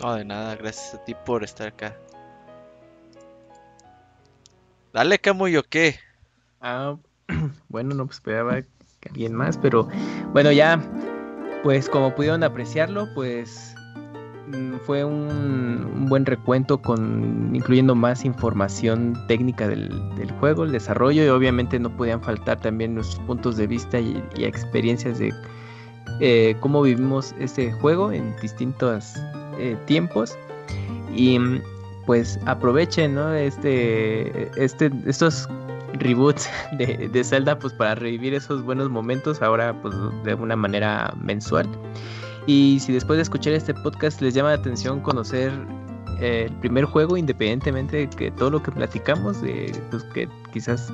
No, 0.01 0.15
de 0.15 0.25
nada, 0.25 0.55
gracias 0.55 0.93
a 0.93 1.03
ti 1.03 1.15
por 1.25 1.43
estar 1.43 1.67
acá. 1.67 1.97
Dale, 4.91 5.17
Camu, 5.17 5.47
¿yo 5.47 5.63
qué? 5.63 5.99
Ah, 6.61 6.95
bueno, 7.69 7.95
no 7.95 8.05
pues 8.05 8.17
esperaba 8.17 8.61
que 8.61 9.09
alguien 9.09 9.33
más, 9.33 9.57
pero 9.57 9.87
bueno, 10.31 10.51
ya, 10.51 10.79
pues 11.63 11.89
como 11.89 12.13
pudieron 12.13 12.43
apreciarlo, 12.43 13.07
pues 13.15 13.72
fue 14.85 15.03
un, 15.03 16.07
buen 16.09 16.25
recuento 16.25 16.81
con 16.81 17.55
incluyendo 17.55 17.95
más 17.95 18.25
información 18.25 19.17
técnica 19.27 19.67
del, 19.67 19.91
juego, 20.39 20.63
el 20.63 20.71
desarrollo 20.71 21.23
y 21.23 21.29
obviamente 21.29 21.79
no 21.79 21.89
podían 21.95 22.21
faltar 22.21 22.59
también 22.59 22.95
nuestros 22.95 23.19
puntos 23.25 23.57
de 23.57 23.67
vista 23.67 23.99
y, 23.99 24.21
y 24.35 24.43
experiencias 24.43 25.19
de 25.19 25.33
eh, 26.19 26.55
cómo 26.59 26.81
vivimos 26.81 27.33
este 27.39 27.71
juego 27.71 28.11
en 28.11 28.35
distintos 28.41 29.15
eh, 29.57 29.77
tiempos 29.85 30.37
y 31.15 31.39
mm, 31.39 31.61
pues 32.05 32.39
aprovechen 32.45 33.15
¿no? 33.15 33.33
este, 33.33 34.51
este, 34.61 34.91
estos 35.05 35.47
reboots 35.93 36.49
de, 36.77 37.09
de, 37.11 37.23
Zelda 37.23 37.57
pues 37.57 37.73
para 37.73 37.95
revivir 37.95 38.33
esos 38.33 38.63
buenos 38.63 38.89
momentos 38.89 39.41
ahora 39.41 39.73
pues 39.81 39.95
de 40.23 40.35
una 40.35 40.55
manera 40.55 41.13
mensual 41.19 41.67
y 42.45 42.79
si 42.79 42.91
después 42.91 43.17
de 43.17 43.23
escuchar 43.23 43.53
este 43.53 43.73
podcast 43.73 44.21
les 44.21 44.33
llama 44.33 44.49
la 44.49 44.55
atención 44.55 44.99
conocer 44.99 45.51
eh, 46.19 46.47
el 46.49 46.55
primer 46.57 46.85
juego 46.85 47.17
independientemente 47.17 47.97
de 47.97 48.09
que 48.09 48.31
todo 48.31 48.51
lo 48.51 48.61
que 48.61 48.71
platicamos 48.71 49.41
de 49.41 49.71
pues 49.89 50.03
que 50.05 50.27
quizás 50.51 50.91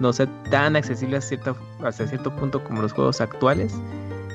no 0.00 0.12
sea 0.12 0.26
tan 0.50 0.76
accesible 0.76 1.16
a 1.16 1.20
cierta, 1.20 1.54
hasta 1.82 2.06
cierto 2.06 2.34
punto 2.34 2.62
como 2.62 2.82
los 2.82 2.92
juegos 2.92 3.20
actuales 3.20 3.74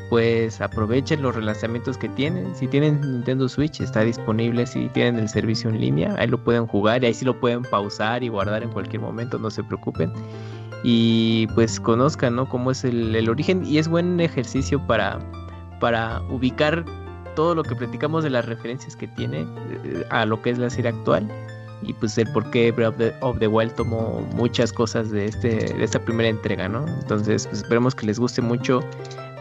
pues 0.09 0.59
aprovechen 0.59 1.21
los 1.21 1.33
relanzamientos 1.33 1.97
que 1.97 2.09
tienen. 2.09 2.53
Si 2.53 2.67
tienen 2.67 2.99
Nintendo 2.99 3.47
Switch, 3.47 3.79
está 3.79 4.01
disponible. 4.01 4.67
Si 4.67 4.89
tienen 4.89 5.17
el 5.17 5.29
servicio 5.29 5.69
en 5.69 5.79
línea, 5.79 6.13
ahí 6.19 6.27
lo 6.27 6.43
pueden 6.43 6.67
jugar 6.67 7.01
y 7.01 7.05
ahí 7.07 7.13
sí 7.13 7.23
lo 7.23 7.39
pueden 7.39 7.61
pausar 7.61 8.21
y 8.21 8.27
guardar 8.27 8.61
en 8.61 8.71
cualquier 8.71 9.01
momento, 9.01 9.39
no 9.39 9.49
se 9.49 9.63
preocupen. 9.63 10.11
Y 10.83 11.47
pues 11.55 11.79
conozcan, 11.79 12.35
¿no? 12.35 12.49
Cómo 12.49 12.71
es 12.71 12.83
el 12.83 13.29
origen 13.29 13.65
y 13.65 13.77
es 13.77 13.87
buen 13.87 14.19
ejercicio 14.19 14.85
para, 14.85 15.17
para 15.81 16.21
ubicar 16.29 16.85
todo 17.35 17.55
lo 17.55 17.63
que 17.63 17.75
platicamos 17.75 18.23
de 18.23 18.29
las 18.29 18.45
referencias 18.45 18.95
que 18.95 19.07
tiene 19.09 19.41
eh, 19.41 20.05
a 20.09 20.25
lo 20.25 20.41
que 20.41 20.51
es 20.51 20.57
la 20.57 20.69
serie 20.69 20.91
actual 20.91 21.29
y 21.83 21.93
pues 21.93 22.17
el 22.17 22.31
por 22.31 22.49
qué 22.51 22.71
Breath 22.71 22.93
of 22.93 22.97
the, 22.97 23.13
of 23.21 23.39
the, 23.39 23.47
Wild 23.47 23.73
tomó 23.75 24.21
muchas 24.35 24.71
cosas 24.71 25.11
de, 25.11 25.25
este, 25.25 25.73
de 25.73 25.83
esta 25.83 25.99
primera 25.99 26.29
entrega, 26.29 26.69
¿no? 26.69 26.87
Entonces, 26.87 27.47
pues 27.47 27.63
esperemos 27.63 27.95
que 27.95 28.05
les 28.05 28.19
guste 28.19 28.41
mucho 28.41 28.81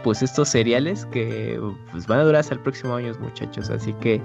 pues 0.03 0.23
estos 0.23 0.49
seriales 0.49 1.05
que 1.07 1.61
pues, 1.91 2.07
van 2.07 2.21
a 2.21 2.25
durar 2.25 2.41
hasta 2.41 2.55
el 2.55 2.61
próximo 2.61 2.95
año, 2.95 3.15
muchachos. 3.21 3.69
Así 3.71 3.93
que 3.95 4.21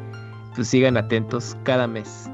pues 0.56 0.70
sigan 0.70 0.96
atentos 0.96 1.58
cada 1.64 1.88
mes. 1.88 2.30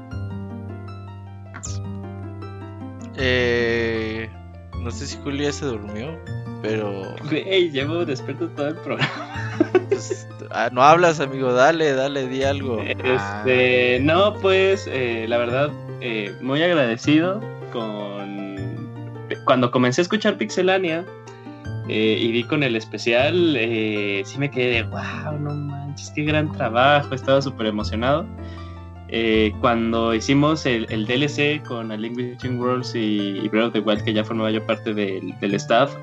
Eh, 3.16 4.30
no 4.78 4.90
sé 4.90 5.06
si 5.06 5.18
Julia 5.18 5.52
se 5.52 5.66
durmió, 5.66 6.18
pero. 6.62 7.14
Güey, 7.28 7.70
llevo 7.70 8.04
despierto 8.04 8.48
todo 8.50 8.68
el 8.68 8.76
programa. 8.76 9.31
Pues, 10.08 10.28
ah, 10.50 10.68
no 10.72 10.82
hablas, 10.82 11.20
amigo, 11.20 11.52
dale, 11.52 11.92
dale, 11.94 12.26
di 12.26 12.42
algo. 12.42 12.80
Este, 12.80 14.00
no, 14.00 14.34
pues, 14.34 14.88
eh, 14.90 15.26
la 15.28 15.38
verdad, 15.38 15.70
eh, 16.00 16.34
muy 16.40 16.62
agradecido 16.62 17.40
con. 17.72 18.42
Cuando 19.44 19.70
comencé 19.70 20.00
a 20.00 20.02
escuchar 20.02 20.36
Pixelania, 20.36 21.04
eh, 21.88 22.18
y 22.20 22.32
vi 22.32 22.44
con 22.44 22.62
el 22.62 22.76
especial, 22.76 23.56
sí 24.24 24.38
me 24.38 24.50
quedé 24.50 24.74
de 24.74 24.82
wow, 24.84 25.38
no 25.40 25.54
manches, 25.54 26.12
qué 26.14 26.24
gran 26.24 26.52
trabajo, 26.52 27.14
estaba 27.14 27.40
súper 27.40 27.66
emocionado. 27.66 28.26
Cuando 29.60 30.14
hicimos 30.14 30.64
el, 30.64 30.86
el, 30.90 31.06
DLC 31.06 31.62
con 31.62 31.92
A 31.92 31.96
Link 31.96 32.16
Between 32.16 32.58
Worlds 32.58 32.94
y, 32.94 33.40
y 33.42 33.48
Breath 33.48 33.74
Wild, 33.74 34.04
que 34.04 34.14
ya 34.14 34.24
formaba 34.24 34.50
yo 34.50 34.66
parte 34.66 34.94
del, 34.94 35.54
staff, 35.54 35.94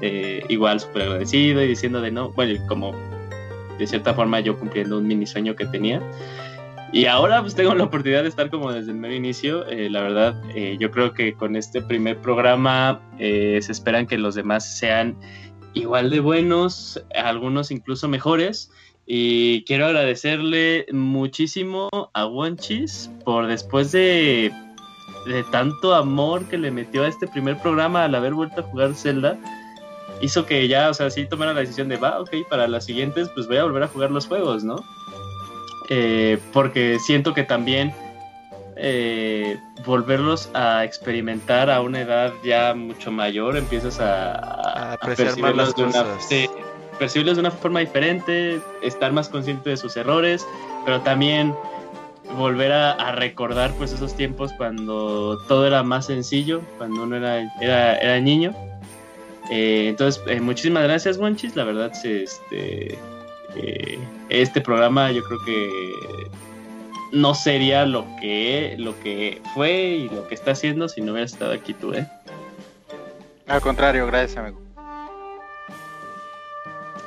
igual 0.47 0.79
súper 0.79 1.03
agradecido 1.03 1.63
y 1.63 1.67
diciendo 1.67 2.01
de 2.01 2.11
no, 2.11 2.29
bueno, 2.31 2.53
como 2.67 2.93
de 3.79 3.87
cierta 3.87 4.13
forma 4.13 4.39
yo 4.41 4.59
cumpliendo 4.59 4.97
un 4.97 5.07
mini 5.07 5.25
sueño 5.25 5.55
que 5.55 5.65
tenía. 5.65 6.01
Y 6.91 7.05
ahora 7.05 7.41
pues 7.41 7.53
tengo 7.53 7.75
la 7.75 7.83
oportunidad 7.83 8.23
de 8.23 8.29
estar 8.29 8.49
como 8.49 8.71
desde 8.71 8.91
el 8.91 8.97
mero 8.97 9.13
inicio. 9.13 9.67
Eh, 9.67 9.89
la 9.89 10.01
verdad, 10.01 10.41
eh, 10.55 10.75
yo 10.79 10.89
creo 10.89 11.13
que 11.13 11.33
con 11.33 11.55
este 11.55 11.81
primer 11.81 12.17
programa 12.17 12.99
eh, 13.19 13.59
se 13.61 13.71
esperan 13.71 14.07
que 14.07 14.17
los 14.17 14.33
demás 14.33 14.77
sean 14.77 15.15
igual 15.73 16.09
de 16.09 16.19
buenos, 16.19 17.03
algunos 17.15 17.69
incluso 17.69 18.07
mejores. 18.07 18.71
Y 19.05 19.63
quiero 19.65 19.85
agradecerle 19.85 20.87
muchísimo 20.91 21.89
a 22.13 22.25
Wonchis 22.25 23.09
por 23.23 23.47
después 23.47 23.91
de, 23.91 24.51
de, 25.27 25.43
tanto 25.51 25.95
amor 25.95 26.45
que 26.47 26.57
le 26.57 26.71
metió 26.71 27.03
a 27.03 27.07
este 27.07 27.27
primer 27.27 27.57
programa 27.59 28.03
al 28.03 28.15
haber 28.15 28.33
vuelto 28.33 28.61
a 28.61 28.63
jugar 28.63 28.95
Zelda. 28.95 29.37
Hizo 30.21 30.45
que 30.45 30.67
ya, 30.67 30.89
o 30.89 30.93
sea, 30.93 31.09
sí 31.09 31.25
tomara 31.25 31.53
la 31.53 31.61
decisión 31.61 31.87
de, 31.87 31.97
va, 31.97 32.19
ok, 32.19 32.29
para 32.49 32.67
las 32.67 32.85
siguientes 32.85 33.29
pues 33.29 33.47
voy 33.47 33.57
a 33.57 33.63
volver 33.63 33.83
a 33.83 33.87
jugar 33.87 34.11
los 34.11 34.27
juegos, 34.27 34.63
¿no? 34.63 34.83
Eh, 35.89 36.37
porque 36.53 36.99
siento 36.99 37.33
que 37.33 37.43
también 37.43 37.93
eh, 38.75 39.59
volverlos 39.85 40.49
a 40.53 40.83
experimentar 40.83 41.69
a 41.69 41.81
una 41.81 42.01
edad 42.01 42.33
ya 42.43 42.73
mucho 42.73 43.11
mayor, 43.11 43.57
empiezas 43.57 43.99
a, 43.99 44.35
a, 44.35 44.93
a 44.93 44.97
percibirlos, 44.97 45.75
de 45.75 45.83
una, 45.83 46.05
sí, 46.19 46.49
percibirlos 46.99 47.37
de 47.37 47.41
una 47.41 47.51
forma 47.51 47.79
diferente, 47.79 48.61
estar 48.81 49.11
más 49.11 49.29
consciente 49.29 49.71
de 49.71 49.77
sus 49.77 49.97
errores, 49.97 50.45
pero 50.85 51.01
también 51.01 51.55
volver 52.37 52.71
a, 52.71 52.91
a, 52.91 53.11
recordar 53.13 53.73
pues 53.73 53.91
esos 53.91 54.15
tiempos 54.15 54.53
cuando 54.53 55.39
todo 55.47 55.65
era 55.65 55.81
más 55.81 56.05
sencillo, 56.05 56.61
cuando 56.77 57.03
uno 57.03 57.15
era, 57.15 57.51
era, 57.59 57.97
era 57.97 58.19
niño. 58.19 58.53
Eh, 59.49 59.87
entonces, 59.89 60.21
eh, 60.27 60.39
muchísimas 60.39 60.83
gracias, 60.83 61.17
Wanchis. 61.17 61.55
La 61.55 61.63
verdad, 61.63 61.91
este, 62.03 62.97
eh, 63.55 63.99
este 64.29 64.61
programa 64.61 65.11
yo 65.11 65.23
creo 65.23 65.39
que 65.45 66.29
no 67.11 67.33
sería 67.33 67.85
lo 67.85 68.05
que, 68.21 68.75
lo 68.77 68.99
que 68.99 69.41
fue 69.53 69.73
y 69.73 70.09
lo 70.09 70.27
que 70.27 70.35
está 70.35 70.51
haciendo 70.51 70.87
si 70.87 71.01
no 71.01 71.13
hubieras 71.13 71.33
estado 71.33 71.53
aquí 71.53 71.73
tú, 71.73 71.93
¿eh? 71.93 72.07
Al 73.47 73.61
contrario, 73.61 74.05
gracias, 74.05 74.37
amigo. 74.37 74.61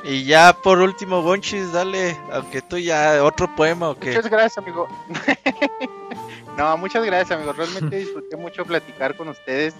Y 0.03 0.25
ya 0.25 0.51
por 0.51 0.79
último, 0.79 1.21
Bonchis, 1.21 1.71
dale, 1.71 2.17
aunque 2.33 2.61
tú 2.61 2.77
ya 2.77 3.23
otro 3.23 3.53
poema 3.55 3.91
o 3.91 3.95
qué. 3.97 4.07
Muchas 4.07 4.29
gracias, 4.29 4.57
amigo. 4.57 4.89
no, 6.57 6.75
muchas 6.75 7.05
gracias, 7.05 7.31
amigo. 7.31 7.53
Realmente 7.53 7.95
disfruté 7.99 8.35
mucho 8.35 8.65
platicar 8.65 9.15
con 9.15 9.29
ustedes. 9.29 9.73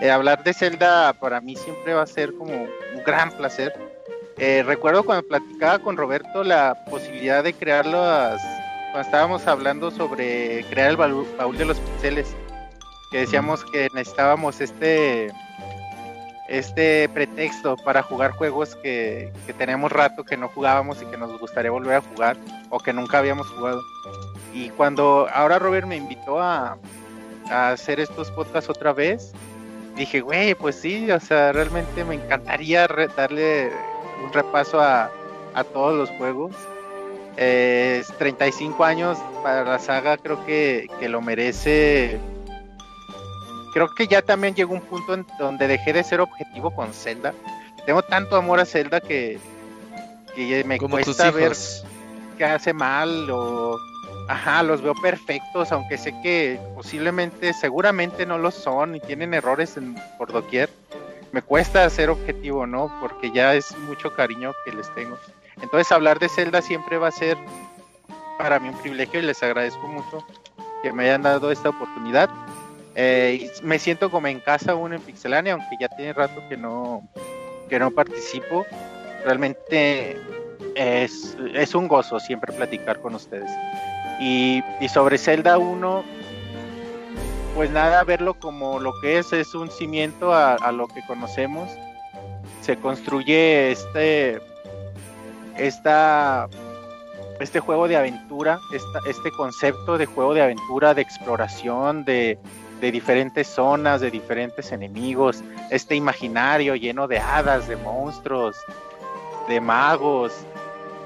Eh, 0.00 0.10
hablar 0.10 0.42
de 0.42 0.54
Zelda 0.54 1.12
para 1.12 1.42
mí 1.42 1.56
siempre 1.56 1.92
va 1.92 2.02
a 2.02 2.06
ser 2.06 2.34
como 2.34 2.54
un 2.54 3.04
gran 3.04 3.30
placer. 3.32 3.72
Eh, 4.38 4.62
recuerdo 4.64 5.04
cuando 5.04 5.28
platicaba 5.28 5.78
con 5.78 5.98
Roberto 5.98 6.42
la 6.42 6.84
posibilidad 6.86 7.44
de 7.44 7.52
crear 7.52 7.84
las. 7.84 8.40
Cuando 8.92 9.06
estábamos 9.06 9.46
hablando 9.46 9.90
sobre 9.90 10.64
crear 10.70 10.90
el 10.90 10.96
baúl, 10.96 11.58
de 11.58 11.64
los 11.66 11.78
pixeles, 11.78 12.34
que 13.12 13.18
decíamos 13.18 13.62
que 13.66 13.88
necesitábamos 13.94 14.60
este 14.60 15.30
este 16.48 17.08
pretexto 17.10 17.76
para 17.76 18.02
jugar 18.02 18.32
juegos 18.32 18.74
que, 18.76 19.32
que, 19.46 19.52
tenemos 19.52 19.92
rato 19.92 20.24
que 20.24 20.36
no 20.36 20.48
jugábamos 20.48 21.00
y 21.00 21.06
que 21.06 21.16
nos 21.16 21.38
gustaría 21.38 21.70
volver 21.70 21.96
a 21.96 22.00
jugar 22.00 22.36
o 22.70 22.80
que 22.80 22.92
nunca 22.92 23.18
habíamos 23.18 23.46
jugado. 23.50 23.82
Y 24.52 24.70
cuando 24.70 25.28
ahora 25.32 25.60
Robert 25.60 25.86
me 25.86 25.96
invitó 25.96 26.40
a, 26.40 26.76
a 27.50 27.70
hacer 27.70 28.00
estos 28.00 28.32
podcasts 28.32 28.68
otra 28.68 28.92
vez, 28.92 29.32
dije, 30.00 30.20
güey, 30.22 30.54
pues 30.54 30.76
sí, 30.76 31.10
o 31.10 31.20
sea, 31.20 31.52
realmente 31.52 32.04
me 32.04 32.14
encantaría 32.14 32.88
darle 33.16 33.70
un 34.24 34.32
repaso 34.32 34.80
a, 34.80 35.10
a 35.54 35.64
todos 35.64 35.94
los 35.94 36.10
juegos. 36.16 36.52
Eh, 37.36 38.02
35 38.18 38.82
años 38.82 39.18
para 39.42 39.64
la 39.64 39.78
saga 39.78 40.16
creo 40.16 40.44
que, 40.44 40.88
que 40.98 41.08
lo 41.08 41.20
merece 41.20 42.18
creo 43.72 43.88
que 43.94 44.08
ya 44.08 44.20
también 44.20 44.54
llegó 44.54 44.74
un 44.74 44.80
punto 44.80 45.14
en 45.14 45.24
donde 45.38 45.68
dejé 45.68 45.92
de 45.92 46.02
ser 46.02 46.20
objetivo 46.20 46.74
con 46.74 46.92
Zelda. 46.92 47.32
Tengo 47.86 48.02
tanto 48.02 48.36
amor 48.36 48.58
a 48.58 48.64
Zelda 48.64 49.00
que, 49.00 49.38
que 50.34 50.64
me 50.64 50.76
Como 50.78 50.96
cuesta 50.96 51.30
ver 51.30 51.52
que 52.36 52.44
hace 52.44 52.72
mal 52.72 53.30
o 53.30 53.78
ajá, 54.30 54.62
los 54.62 54.80
veo 54.80 54.94
perfectos, 54.94 55.72
aunque 55.72 55.98
sé 55.98 56.14
que 56.22 56.60
posiblemente, 56.76 57.52
seguramente 57.52 58.24
no 58.26 58.38
lo 58.38 58.52
son 58.52 58.94
y 58.94 59.00
tienen 59.00 59.34
errores 59.34 59.76
en, 59.76 59.96
por 60.18 60.30
doquier. 60.30 60.70
Me 61.32 61.42
cuesta 61.42 61.90
ser 61.90 62.10
objetivo, 62.10 62.64
¿no? 62.64 62.96
Porque 63.00 63.32
ya 63.32 63.54
es 63.54 63.76
mucho 63.78 64.14
cariño 64.14 64.52
que 64.64 64.72
les 64.72 64.92
tengo. 64.94 65.18
Entonces 65.60 65.90
hablar 65.90 66.20
de 66.20 66.28
Zelda 66.28 66.62
siempre 66.62 66.96
va 66.96 67.08
a 67.08 67.12
ser 67.12 67.36
para 68.38 68.60
mí 68.60 68.68
un 68.68 68.78
privilegio 68.78 69.18
y 69.18 69.24
les 69.24 69.42
agradezco 69.42 69.86
mucho 69.88 70.24
que 70.82 70.92
me 70.92 71.04
hayan 71.04 71.22
dado 71.22 71.50
esta 71.50 71.70
oportunidad. 71.70 72.30
Eh, 72.94 73.50
me 73.64 73.80
siento 73.80 74.12
como 74.12 74.28
en 74.28 74.38
casa 74.38 74.72
aún 74.72 74.92
en 74.92 75.00
Pixelania, 75.00 75.54
aunque 75.54 75.76
ya 75.80 75.88
tiene 75.88 76.12
rato 76.12 76.40
que 76.48 76.56
no, 76.56 77.02
que 77.68 77.80
no 77.80 77.90
participo. 77.90 78.64
Realmente 79.24 80.16
es, 80.76 81.36
es 81.52 81.74
un 81.74 81.88
gozo 81.88 82.20
siempre 82.20 82.52
platicar 82.52 83.00
con 83.00 83.16
ustedes. 83.16 83.50
Y, 84.20 84.62
sobre 84.92 85.16
Zelda 85.16 85.56
1, 85.56 86.04
pues 87.54 87.70
nada, 87.70 88.04
verlo 88.04 88.34
como 88.34 88.78
lo 88.78 88.92
que 89.00 89.18
es, 89.18 89.32
es 89.32 89.54
un 89.54 89.70
cimiento 89.70 90.34
a, 90.34 90.72
lo 90.72 90.88
que 90.88 91.00
conocemos. 91.06 91.70
Se 92.60 92.76
construye 92.76 93.72
este, 93.72 94.40
esta, 95.56 96.48
este 97.40 97.60
juego 97.60 97.88
de 97.88 97.96
aventura, 97.96 98.58
este 99.06 99.30
concepto 99.32 99.96
de 99.96 100.04
juego 100.04 100.34
de 100.34 100.42
aventura, 100.42 100.92
de 100.92 101.00
exploración, 101.00 102.04
de, 102.04 102.38
de 102.80 102.92
diferentes 102.92 103.46
zonas, 103.46 104.02
de 104.02 104.10
diferentes 104.10 104.70
enemigos, 104.70 105.42
este 105.70 105.94
imaginario 105.94 106.74
lleno 106.74 107.08
de 107.08 107.18
hadas, 107.18 107.68
de 107.68 107.76
monstruos, 107.76 108.56
de 109.48 109.60
magos, 109.62 110.32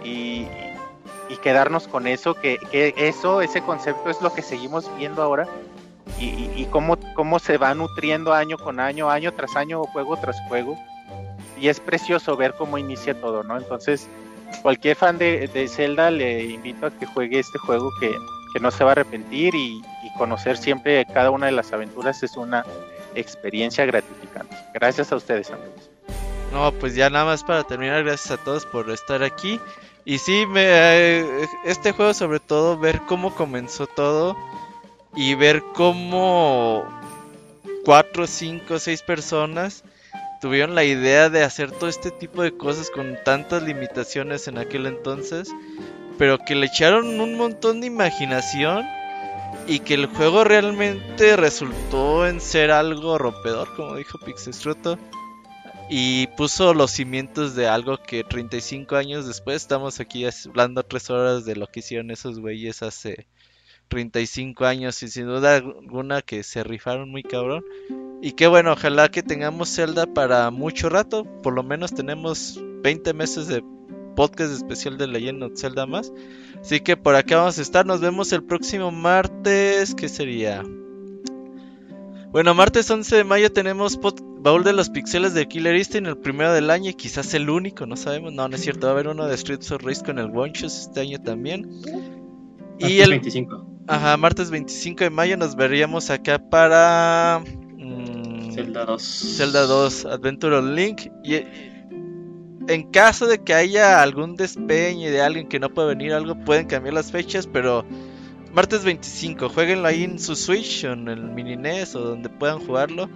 y, 0.03 0.49
y 1.35 1.37
quedarnos 1.39 1.89
con 1.89 2.07
eso, 2.07 2.35
que, 2.35 2.59
que, 2.71 2.95
eso, 2.97 3.41
ese 3.41 3.61
concepto 3.63 4.09
es 4.11 4.21
lo 4.23 4.33
que 4.33 4.43
seguimos 4.43 4.91
viendo 4.97 5.23
ahora, 5.23 5.49
y, 6.19 6.27
y, 6.27 6.53
y 6.57 6.65
cómo, 6.67 6.97
cómo 7.15 7.39
se 7.39 7.59
va 7.59 7.75
nutriendo 7.75 8.33
año 8.33 8.57
con 8.57 8.79
año, 8.79 9.11
año 9.11 9.33
tras 9.33 9.57
año, 9.57 9.83
juego 9.85 10.17
tras 10.17 10.37
juego, 10.49 10.79
y 11.61 11.69
es 11.69 11.81
precioso 11.81 12.37
ver 12.37 12.55
cómo 12.57 12.79
inicia 12.79 13.21
todo, 13.21 13.43
¿no? 13.43 13.57
Entonces, 13.57 14.09
cualquier 14.63 14.97
fan 14.97 15.19
de, 15.19 15.49
de 15.49 15.69
Zelda 15.69 16.11
le 16.11 16.45
invito 16.45 16.87
a 16.87 16.91
que 16.91 17.07
juegue 17.07 17.41
este 17.41 17.59
juego 17.59 17.91
que, 18.01 18.17
que 18.53 18.61
no 18.61 18.71
se 18.71 18.85
va 18.85 18.91
a 18.91 18.93
arrepentir 18.93 19.55
y, 19.55 19.83
y, 20.03 20.19
conocer 20.19 20.57
siempre 20.57 21.05
cada 21.07 21.31
una 21.31 21.47
de 21.47 21.53
las 21.53 21.73
aventuras 21.73 22.23
es 22.23 22.37
una 22.37 22.65
experiencia 23.15 23.85
gratificante. 23.85 24.55
Gracias 24.73 25.11
a 25.11 25.17
ustedes, 25.17 25.51
amigos. 25.51 25.91
No, 26.53 26.71
pues 26.73 26.95
ya 26.95 27.11
nada 27.11 27.25
más 27.25 27.43
para 27.43 27.65
terminar, 27.65 28.05
gracias 28.05 28.39
a 28.39 28.45
todos 28.45 28.65
por 28.67 28.89
estar 28.91 29.25
aquí. 29.25 29.61
Y 30.05 30.19
sí, 30.19 30.45
me, 30.47 30.63
eh, 30.67 31.49
este 31.65 31.93
juego 31.93 32.13
sobre 32.13 32.41
todo, 32.41 32.79
ver 32.79 33.01
cómo 33.07 33.35
comenzó 33.35 33.87
todo 33.87 34.37
y 35.17 35.35
ver 35.35 35.63
cómo 35.75 36.85
cuatro, 37.85 38.27
cinco, 38.27 38.79
seis 38.79 39.03
personas 39.03 39.83
tuvieron 40.41 40.75
la 40.75 40.85
idea 40.85 41.31
de 41.31 41.43
hacer 41.43 41.71
todo 41.71 41.89
este 41.89 42.11
tipo 42.11 42.43
de 42.43 42.55
cosas 42.55 42.91
con 42.91 43.17
tantas 43.25 43.63
limitaciones 43.63 44.47
en 44.47 44.59
aquel 44.59 44.87
entonces, 44.87 45.49
pero 46.19 46.39
que 46.39 46.55
le 46.55 46.67
echaron 46.67 47.19
un 47.19 47.37
montón 47.37 47.81
de 47.81 47.87
imaginación 47.87 48.85
y 49.67 49.79
que 49.79 49.95
el 49.95 50.07
juego 50.07 50.45
realmente 50.45 51.37
resultó 51.37 52.27
en 52.27 52.43
ser 52.43 52.71
algo 52.71 53.17
rompedor, 53.17 53.75
como 53.75 53.97
dijo 53.97 54.19
Pixestruto, 54.19 54.99
y 55.97 56.27
puso 56.27 56.75
los 56.75 56.91
cimientos 56.91 57.55
de 57.55 57.69
algo 57.69 57.99
que 57.99 58.25
35 58.25 58.97
años 58.97 59.29
después 59.29 59.63
estamos 59.63 60.01
aquí 60.01 60.27
hablando 60.27 60.83
tres 60.83 61.09
horas 61.09 61.45
de 61.45 61.55
lo 61.55 61.69
que 61.69 61.79
hicieron 61.79 62.11
esos 62.11 62.41
güeyes 62.41 62.83
hace 62.83 63.29
35 63.87 64.65
años 64.65 65.01
y 65.05 65.09
sin 65.09 65.27
duda 65.27 65.55
alguna 65.55 66.21
que 66.21 66.43
se 66.43 66.65
rifaron 66.65 67.13
muy 67.13 67.23
cabrón. 67.23 67.65
Y 68.21 68.33
que 68.33 68.49
bueno, 68.49 68.73
ojalá 68.73 69.09
que 69.09 69.23
tengamos 69.23 69.73
Zelda 69.73 70.13
para 70.13 70.51
mucho 70.51 70.89
rato. 70.89 71.23
Por 71.45 71.55
lo 71.55 71.63
menos 71.63 71.95
tenemos 71.95 72.61
20 72.83 73.15
meses 73.15 73.47
de 73.47 73.63
podcast 74.17 74.53
especial 74.53 74.99
de 74.99 75.07
Legend 75.07 75.45
of 75.45 75.53
Zelda 75.57 75.87
más. 75.87 76.13
Así 76.61 76.81
que 76.81 76.97
por 76.97 77.15
acá 77.15 77.37
vamos 77.37 77.61
a 77.61 77.63
estar. 77.63 77.87
Nos 77.87 78.01
vemos 78.01 78.33
el 78.33 78.43
próximo 78.43 78.91
martes. 78.91 79.95
¿Qué 79.95 80.09
sería? 80.09 80.65
Bueno, 82.35 82.53
martes 82.53 82.91
11 82.91 83.15
de 83.15 83.23
mayo 83.23 83.53
tenemos 83.53 83.97
Baúl 84.41 84.65
de 84.65 84.73
los 84.73 84.91
Pixeles 84.91 85.35
de 85.35 85.47
Killer 85.47 85.77
Instinct, 85.77 86.09
el 86.09 86.19
primero 86.19 86.53
del 86.53 86.69
año 86.69 86.91
y 86.91 86.95
quizás 86.95 87.33
el 87.33 87.49
único, 87.49 87.87
no 87.87 87.95
sabemos. 87.95 88.33
No, 88.33 88.49
no 88.49 88.57
es 88.57 88.63
cierto. 88.63 88.89
Va 88.89 88.91
a 88.91 88.95
haber 88.95 89.07
uno 89.07 89.29
de 89.29 89.37
Streets 89.37 89.71
of 89.71 89.85
Rage 89.85 90.03
con 90.03 90.19
el 90.19 90.27
Wonchus 90.27 90.81
este 90.81 91.03
año 91.03 91.23
también. 91.23 91.71
Martes 91.71 92.91
y 92.91 93.01
el 93.03 93.11
25. 93.11 93.65
Ajá, 93.87 94.17
martes 94.17 94.51
25 94.51 95.05
de 95.05 95.11
mayo 95.11 95.37
nos 95.37 95.55
veríamos 95.55 96.11
acá 96.11 96.41
para 96.41 97.41
mmm, 97.79 98.51
Zelda 98.51 98.85
2. 98.85 99.03
Zelda 99.37 99.63
2 99.67 100.05
Adventure 100.07 100.57
of 100.57 100.65
Link 100.65 101.03
y 101.23 101.37
en 102.67 102.91
caso 102.91 103.29
de 103.29 103.45
que 103.45 103.55
haya 103.55 104.03
algún 104.03 104.35
despeñe 104.35 105.09
de 105.09 105.23
alguien 105.23 105.49
que 105.49 105.61
no 105.61 105.73
puede 105.73 105.91
venir 105.91 106.13
algo, 106.13 106.35
pueden 106.45 106.67
cambiar 106.67 106.95
las 106.95 107.13
fechas, 107.13 107.47
pero 107.47 107.87
martes 108.55 108.85
25, 108.85 109.49
jueguenlo 109.49 109.89
ahí 109.89 110.05
en 110.05 110.19
su 110.19 110.37
Switch 110.37 110.85
o 110.85 110.93
en 110.93 111.09
el 111.09 111.23
mini 111.23 111.57
NES 111.57 111.97
o 111.97 112.01
donde 112.01 112.29
puedan 112.29 112.61
jugarlo, 112.61 113.09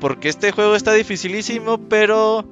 porque 0.00 0.28
este 0.28 0.52
juego 0.52 0.76
está 0.76 0.92
dificilísimo, 0.92 1.78
pero 1.88 2.44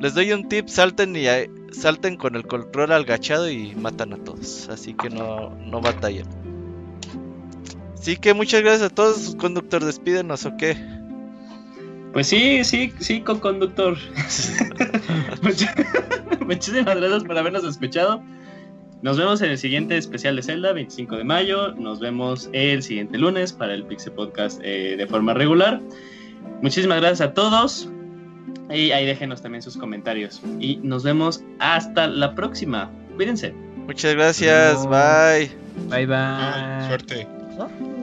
les 0.00 0.14
doy 0.14 0.32
un 0.32 0.48
tip, 0.48 0.68
salten 0.68 1.16
y 1.16 1.26
salten 1.72 2.16
con 2.16 2.36
el 2.36 2.46
control 2.46 2.92
agachado 2.92 3.50
y 3.50 3.74
matan 3.74 4.12
a 4.12 4.16
todos, 4.18 4.68
así 4.68 4.94
que 4.94 5.10
no, 5.10 5.50
no 5.50 5.80
batallen. 5.80 6.26
Así 7.98 8.16
que 8.16 8.34
muchas 8.34 8.62
gracias 8.62 8.92
a 8.92 8.94
todos, 8.94 9.34
conductor, 9.36 9.84
despídenos 9.84 10.44
o 10.46 10.56
qué. 10.56 10.76
Pues 12.12 12.28
sí, 12.28 12.62
sí, 12.62 12.92
sí, 13.00 13.22
con 13.22 13.40
conductor. 13.40 13.96
Muchísimas 16.46 16.96
gracias 16.96 17.24
por 17.24 17.36
habernos 17.36 17.64
escuchado. 17.64 18.22
Nos 19.04 19.18
vemos 19.18 19.42
en 19.42 19.50
el 19.50 19.58
siguiente 19.58 19.98
especial 19.98 20.34
de 20.34 20.42
Zelda, 20.42 20.72
25 20.72 21.18
de 21.18 21.24
mayo. 21.24 21.72
Nos 21.74 22.00
vemos 22.00 22.48
el 22.54 22.82
siguiente 22.82 23.18
lunes 23.18 23.52
para 23.52 23.74
el 23.74 23.84
Pixel 23.84 24.14
Podcast 24.14 24.62
eh, 24.64 24.96
de 24.96 25.06
forma 25.06 25.34
regular. 25.34 25.82
Muchísimas 26.62 27.02
gracias 27.02 27.20
a 27.20 27.34
todos. 27.34 27.90
Y 28.70 28.92
ahí 28.92 29.04
déjenos 29.04 29.42
también 29.42 29.60
sus 29.60 29.76
comentarios. 29.76 30.40
Y 30.58 30.76
nos 30.76 31.02
vemos 31.04 31.44
hasta 31.58 32.06
la 32.06 32.34
próxima. 32.34 32.90
Cuídense. 33.14 33.52
Muchas 33.86 34.14
gracias. 34.14 34.86
Bye. 34.86 35.50
Bye 35.90 36.06
bye. 36.06 36.16
Ah, 36.16 36.86
suerte. 36.88 37.28
¿No? 37.58 37.93